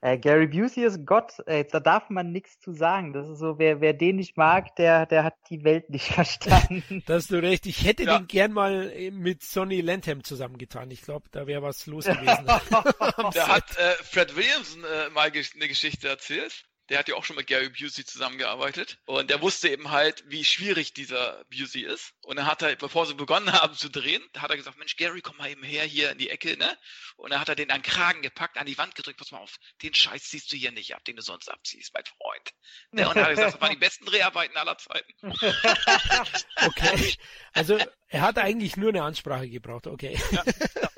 äh, 0.00 0.18
Gary 0.18 0.46
Busey 0.46 0.84
ist 0.84 1.04
Gott. 1.06 1.32
Ey, 1.46 1.66
da 1.70 1.80
darf 1.80 2.10
man 2.10 2.32
nichts 2.32 2.58
zu 2.60 2.72
sagen. 2.72 3.12
Das 3.12 3.28
ist 3.28 3.38
so, 3.38 3.58
wer, 3.58 3.80
wer 3.80 3.92
den 3.92 4.16
nicht 4.16 4.36
mag, 4.36 4.74
der, 4.76 5.06
der 5.06 5.24
hat 5.24 5.34
die 5.50 5.64
Welt 5.64 5.90
nicht 5.90 6.06
verstanden. 6.12 7.02
da 7.06 7.14
hast 7.14 7.30
du 7.30 7.42
recht. 7.42 7.66
Ich 7.66 7.84
hätte 7.84 8.04
ja. 8.04 8.18
den 8.18 8.26
gern 8.26 8.52
mal 8.52 8.92
mit 9.12 9.42
Sonny 9.42 9.80
Lantham 9.80 10.24
zusammengetan. 10.24 10.90
Ich 10.90 11.02
glaube, 11.02 11.28
da 11.30 11.46
wäre 11.46 11.62
was 11.62 11.86
los 11.86 12.04
gewesen. 12.04 12.46
der 13.34 13.48
hat 13.48 13.76
äh, 13.76 13.94
Fred 14.02 14.36
Williamson 14.36 14.84
äh, 14.84 15.10
mal 15.10 15.30
eine 15.30 15.68
Geschichte 15.68 16.08
erzählt 16.08 16.66
der 16.88 16.98
hat 16.98 17.08
ja 17.08 17.14
auch 17.14 17.24
schon 17.24 17.36
mit 17.36 17.46
Gary 17.46 17.70
Busey 17.70 18.04
zusammengearbeitet 18.04 18.98
und 19.06 19.30
der 19.30 19.40
wusste 19.40 19.68
eben 19.68 19.90
halt, 19.90 20.22
wie 20.26 20.44
schwierig 20.44 20.92
dieser 20.92 21.44
Busey 21.50 21.82
ist. 21.82 22.12
Und 22.22 22.36
dann 22.36 22.46
hat 22.46 22.62
er, 22.62 22.76
bevor 22.76 23.06
sie 23.06 23.14
begonnen 23.14 23.52
haben 23.52 23.74
zu 23.74 23.88
drehen, 23.88 24.22
hat 24.36 24.50
er 24.50 24.56
gesagt, 24.56 24.78
Mensch, 24.78 24.96
Gary, 24.96 25.22
komm 25.22 25.36
mal 25.38 25.50
eben 25.50 25.62
her 25.62 25.84
hier 25.84 26.10
in 26.10 26.18
die 26.18 26.30
Ecke, 26.30 26.56
ne? 26.56 26.78
Und 27.16 27.30
dann 27.30 27.40
hat 27.40 27.48
er 27.48 27.54
den 27.54 27.70
an 27.70 27.80
den 27.80 27.90
Kragen 27.90 28.22
gepackt, 28.22 28.58
an 28.58 28.66
die 28.66 28.76
Wand 28.76 28.94
gedrückt, 28.94 29.18
pass 29.18 29.30
mal 29.30 29.38
auf, 29.38 29.56
den 29.82 29.94
Scheiß 29.94 30.24
ziehst 30.24 30.52
du 30.52 30.56
hier 30.56 30.72
nicht 30.72 30.94
ab, 30.94 31.04
den 31.04 31.16
du 31.16 31.22
sonst 31.22 31.50
abziehst, 31.50 31.94
mein 31.94 32.04
Freund. 32.04 32.50
Ne? 32.90 33.08
Und 33.08 33.16
dann 33.16 33.24
hat 33.24 33.30
er 33.30 33.34
gesagt, 33.36 33.54
das 33.54 33.60
waren 33.60 33.72
die 33.72 33.78
besten 33.78 34.04
Dreharbeiten 34.04 34.56
aller 34.56 34.76
Zeiten. 34.76 35.12
okay. 36.66 37.14
Also 37.52 37.78
er 38.08 38.20
hat 38.20 38.38
eigentlich 38.38 38.76
nur 38.76 38.90
eine 38.90 39.02
Ansprache 39.02 39.48
gebraucht, 39.48 39.86
okay. 39.86 40.18
Ja, 40.30 40.42
ja. 40.46 40.88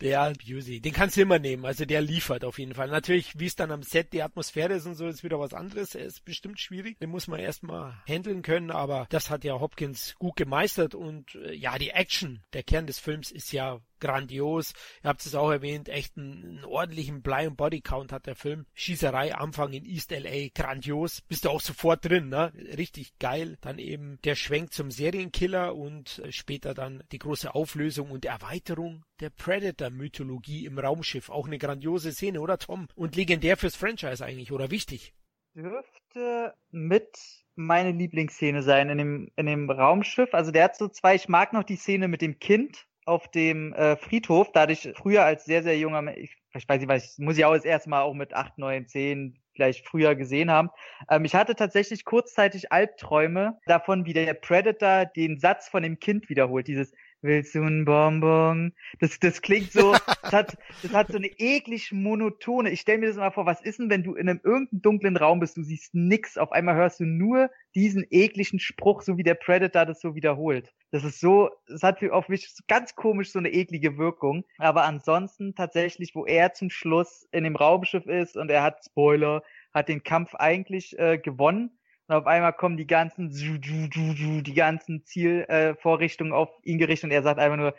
Der 0.00 0.32
Busey, 0.46 0.80
den 0.80 0.92
kannst 0.92 1.16
du 1.16 1.22
immer 1.22 1.38
nehmen, 1.38 1.64
also 1.64 1.84
der 1.84 2.00
liefert 2.00 2.44
auf 2.44 2.58
jeden 2.58 2.74
Fall. 2.74 2.88
Natürlich, 2.88 3.38
wie 3.38 3.46
es 3.46 3.56
dann 3.56 3.70
am 3.70 3.82
Set 3.82 4.12
die 4.12 4.22
Atmosphäre 4.22 4.74
ist 4.74 4.86
und 4.86 4.94
so, 4.94 5.06
ist 5.06 5.24
wieder 5.24 5.38
was 5.38 5.54
anderes. 5.54 5.94
Er 5.94 6.04
ist 6.04 6.24
bestimmt 6.24 6.60
schwierig, 6.60 6.98
den 6.98 7.10
muss 7.10 7.28
man 7.28 7.40
erstmal 7.40 7.94
handeln 8.06 8.42
können, 8.42 8.70
aber 8.70 9.06
das 9.10 9.30
hat 9.30 9.44
ja 9.44 9.58
Hopkins 9.58 10.14
gut 10.18 10.36
gemeistert 10.36 10.94
und 10.94 11.34
äh, 11.34 11.52
ja, 11.52 11.78
die 11.78 11.90
Action, 11.90 12.42
der 12.52 12.62
Kern 12.62 12.86
des 12.86 12.98
Films 12.98 13.30
ist 13.30 13.52
ja 13.52 13.80
grandios. 14.00 14.72
Ihr 15.02 15.08
habt 15.10 15.24
es 15.24 15.34
auch 15.34 15.50
erwähnt, 15.50 15.88
echt 15.88 16.16
einen, 16.16 16.44
einen 16.44 16.64
ordentlichen 16.64 17.22
Bly- 17.22 17.46
und 17.46 17.56
Bodycount 17.56 18.12
hat 18.12 18.26
der 18.26 18.34
Film. 18.34 18.66
Schießerei, 18.74 19.34
Anfang 19.34 19.72
in 19.72 19.84
East 19.84 20.10
LA, 20.10 20.48
grandios. 20.54 21.22
Bist 21.22 21.44
du 21.44 21.50
auch 21.50 21.60
sofort 21.60 22.04
drin, 22.04 22.28
ne? 22.28 22.52
Richtig 22.76 23.18
geil. 23.18 23.58
Dann 23.60 23.78
eben 23.78 24.18
der 24.24 24.34
Schwenk 24.34 24.72
zum 24.72 24.90
Serienkiller 24.90 25.74
und 25.74 26.18
äh, 26.20 26.32
später 26.32 26.74
dann 26.74 27.02
die 27.12 27.18
große 27.18 27.54
Auflösung 27.54 28.10
und 28.10 28.24
Erweiterung 28.24 29.04
der 29.20 29.30
Predator-Mythologie 29.30 30.66
im 30.66 30.78
Raumschiff. 30.78 31.30
Auch 31.30 31.46
eine 31.46 31.58
grandiose 31.58 32.12
Szene, 32.12 32.40
oder 32.40 32.58
Tom? 32.58 32.88
Und 32.94 33.16
legendär 33.16 33.56
fürs 33.56 33.76
Franchise 33.76 34.24
eigentlich, 34.24 34.52
oder 34.52 34.70
wichtig? 34.70 35.14
Dürfte 35.54 36.54
mit 36.70 37.16
meine 37.56 37.92
Lieblingsszene 37.92 38.62
sein 38.62 38.88
in 38.88 38.98
dem, 38.98 39.30
in 39.36 39.46
dem 39.46 39.70
Raumschiff. 39.70 40.34
Also 40.34 40.50
der 40.50 40.64
hat 40.64 40.76
so 40.76 40.88
zwei, 40.88 41.14
ich 41.14 41.28
mag 41.28 41.52
noch 41.52 41.64
die 41.64 41.76
Szene 41.76 42.08
mit 42.08 42.22
dem 42.22 42.38
Kind, 42.38 42.86
auf 43.10 43.28
dem 43.28 43.72
äh, 43.74 43.96
Friedhof, 43.96 44.52
da 44.52 44.68
ich 44.68 44.88
früher 44.94 45.24
als 45.24 45.44
sehr, 45.44 45.62
sehr 45.62 45.76
junger, 45.76 46.16
ich, 46.16 46.36
ich 46.54 46.68
weiß 46.68 46.78
nicht, 46.78 46.88
was, 46.88 47.18
muss 47.18 47.36
ich 47.36 47.44
auch 47.44 47.54
das 47.54 47.64
erste 47.64 47.90
Mal 47.90 48.02
auch 48.02 48.14
mit 48.14 48.32
acht, 48.32 48.56
neun, 48.56 48.86
zehn 48.86 49.36
vielleicht 49.52 49.86
früher 49.86 50.14
gesehen 50.14 50.50
haben. 50.50 50.70
Ähm, 51.10 51.24
ich 51.24 51.34
hatte 51.34 51.54
tatsächlich 51.56 52.04
kurzzeitig 52.04 52.72
Albträume 52.72 53.58
davon, 53.66 54.06
wie 54.06 54.12
der 54.12 54.32
Predator 54.34 55.06
den 55.06 55.38
Satz 55.38 55.68
von 55.68 55.82
dem 55.82 55.98
Kind 55.98 56.28
wiederholt. 56.28 56.68
Dieses 56.68 56.92
Willst 57.22 57.54
du 57.54 57.62
einen 57.62 57.84
Bonbon? 57.84 58.72
Das, 58.98 59.18
das 59.18 59.42
klingt 59.42 59.72
so, 59.72 59.92
das 60.22 60.32
hat, 60.32 60.58
das 60.82 60.94
hat 60.94 61.08
so 61.08 61.18
eine 61.18 61.26
eklig 61.26 61.92
monotone. 61.92 62.70
Ich 62.70 62.80
stelle 62.80 62.98
mir 62.98 63.08
das 63.08 63.16
mal 63.16 63.30
vor, 63.30 63.44
was 63.44 63.60
ist 63.60 63.78
denn, 63.78 63.90
wenn 63.90 64.02
du 64.02 64.14
in 64.14 64.28
einem 64.28 64.40
irgendeinem 64.42 64.80
dunklen 64.80 65.16
Raum 65.18 65.40
bist, 65.40 65.58
du 65.58 65.62
siehst 65.62 65.94
nix, 65.94 66.38
auf 66.38 66.50
einmal 66.52 66.76
hörst 66.76 66.98
du 66.98 67.04
nur 67.04 67.50
diesen 67.74 68.06
ekligen 68.08 68.58
Spruch, 68.58 69.02
so 69.02 69.18
wie 69.18 69.22
der 69.22 69.34
Predator 69.34 69.84
das 69.84 70.00
so 70.00 70.14
wiederholt. 70.14 70.72
Das 70.92 71.04
ist 71.04 71.20
so, 71.20 71.50
es 71.66 71.82
hat 71.82 72.02
auf 72.10 72.28
mich 72.28 72.54
ganz 72.68 72.94
komisch 72.94 73.32
so 73.32 73.38
eine 73.38 73.50
eklige 73.50 73.98
Wirkung. 73.98 74.44
Aber 74.56 74.84
ansonsten 74.84 75.54
tatsächlich, 75.54 76.14
wo 76.14 76.24
er 76.24 76.54
zum 76.54 76.70
Schluss 76.70 77.28
in 77.32 77.44
dem 77.44 77.54
Raumschiff 77.54 78.06
ist 78.06 78.38
und 78.38 78.50
er 78.50 78.62
hat 78.62 78.82
Spoiler, 78.84 79.42
hat 79.74 79.88
den 79.88 80.02
Kampf 80.02 80.34
eigentlich 80.34 80.98
äh, 80.98 81.18
gewonnen 81.18 81.78
und 82.10 82.16
auf 82.16 82.26
einmal 82.26 82.52
kommen 82.52 82.76
die 82.76 82.88
ganzen, 82.88 83.30
die 83.30 84.54
ganzen 84.54 85.04
Zielvorrichtungen 85.04 86.32
äh, 86.32 86.36
auf 86.36 86.50
ihn 86.64 86.78
gerichtet 86.78 87.04
und 87.04 87.12
er 87.12 87.22
sagt 87.22 87.38
einfach 87.38 87.56
nur, 87.56 87.74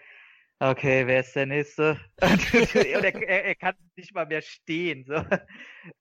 okay, 0.57 1.05
wer 1.05 1.19
ist 1.19 1.35
der 1.35 1.47
Nächste? 1.47 1.99
und 2.21 2.75
er, 2.75 3.03
er, 3.03 3.45
er, 3.45 3.55
kann 3.55 3.73
nicht 3.97 4.13
mal 4.13 4.25
mehr 4.25 4.41
stehen. 4.41 5.03
So. 5.03 5.15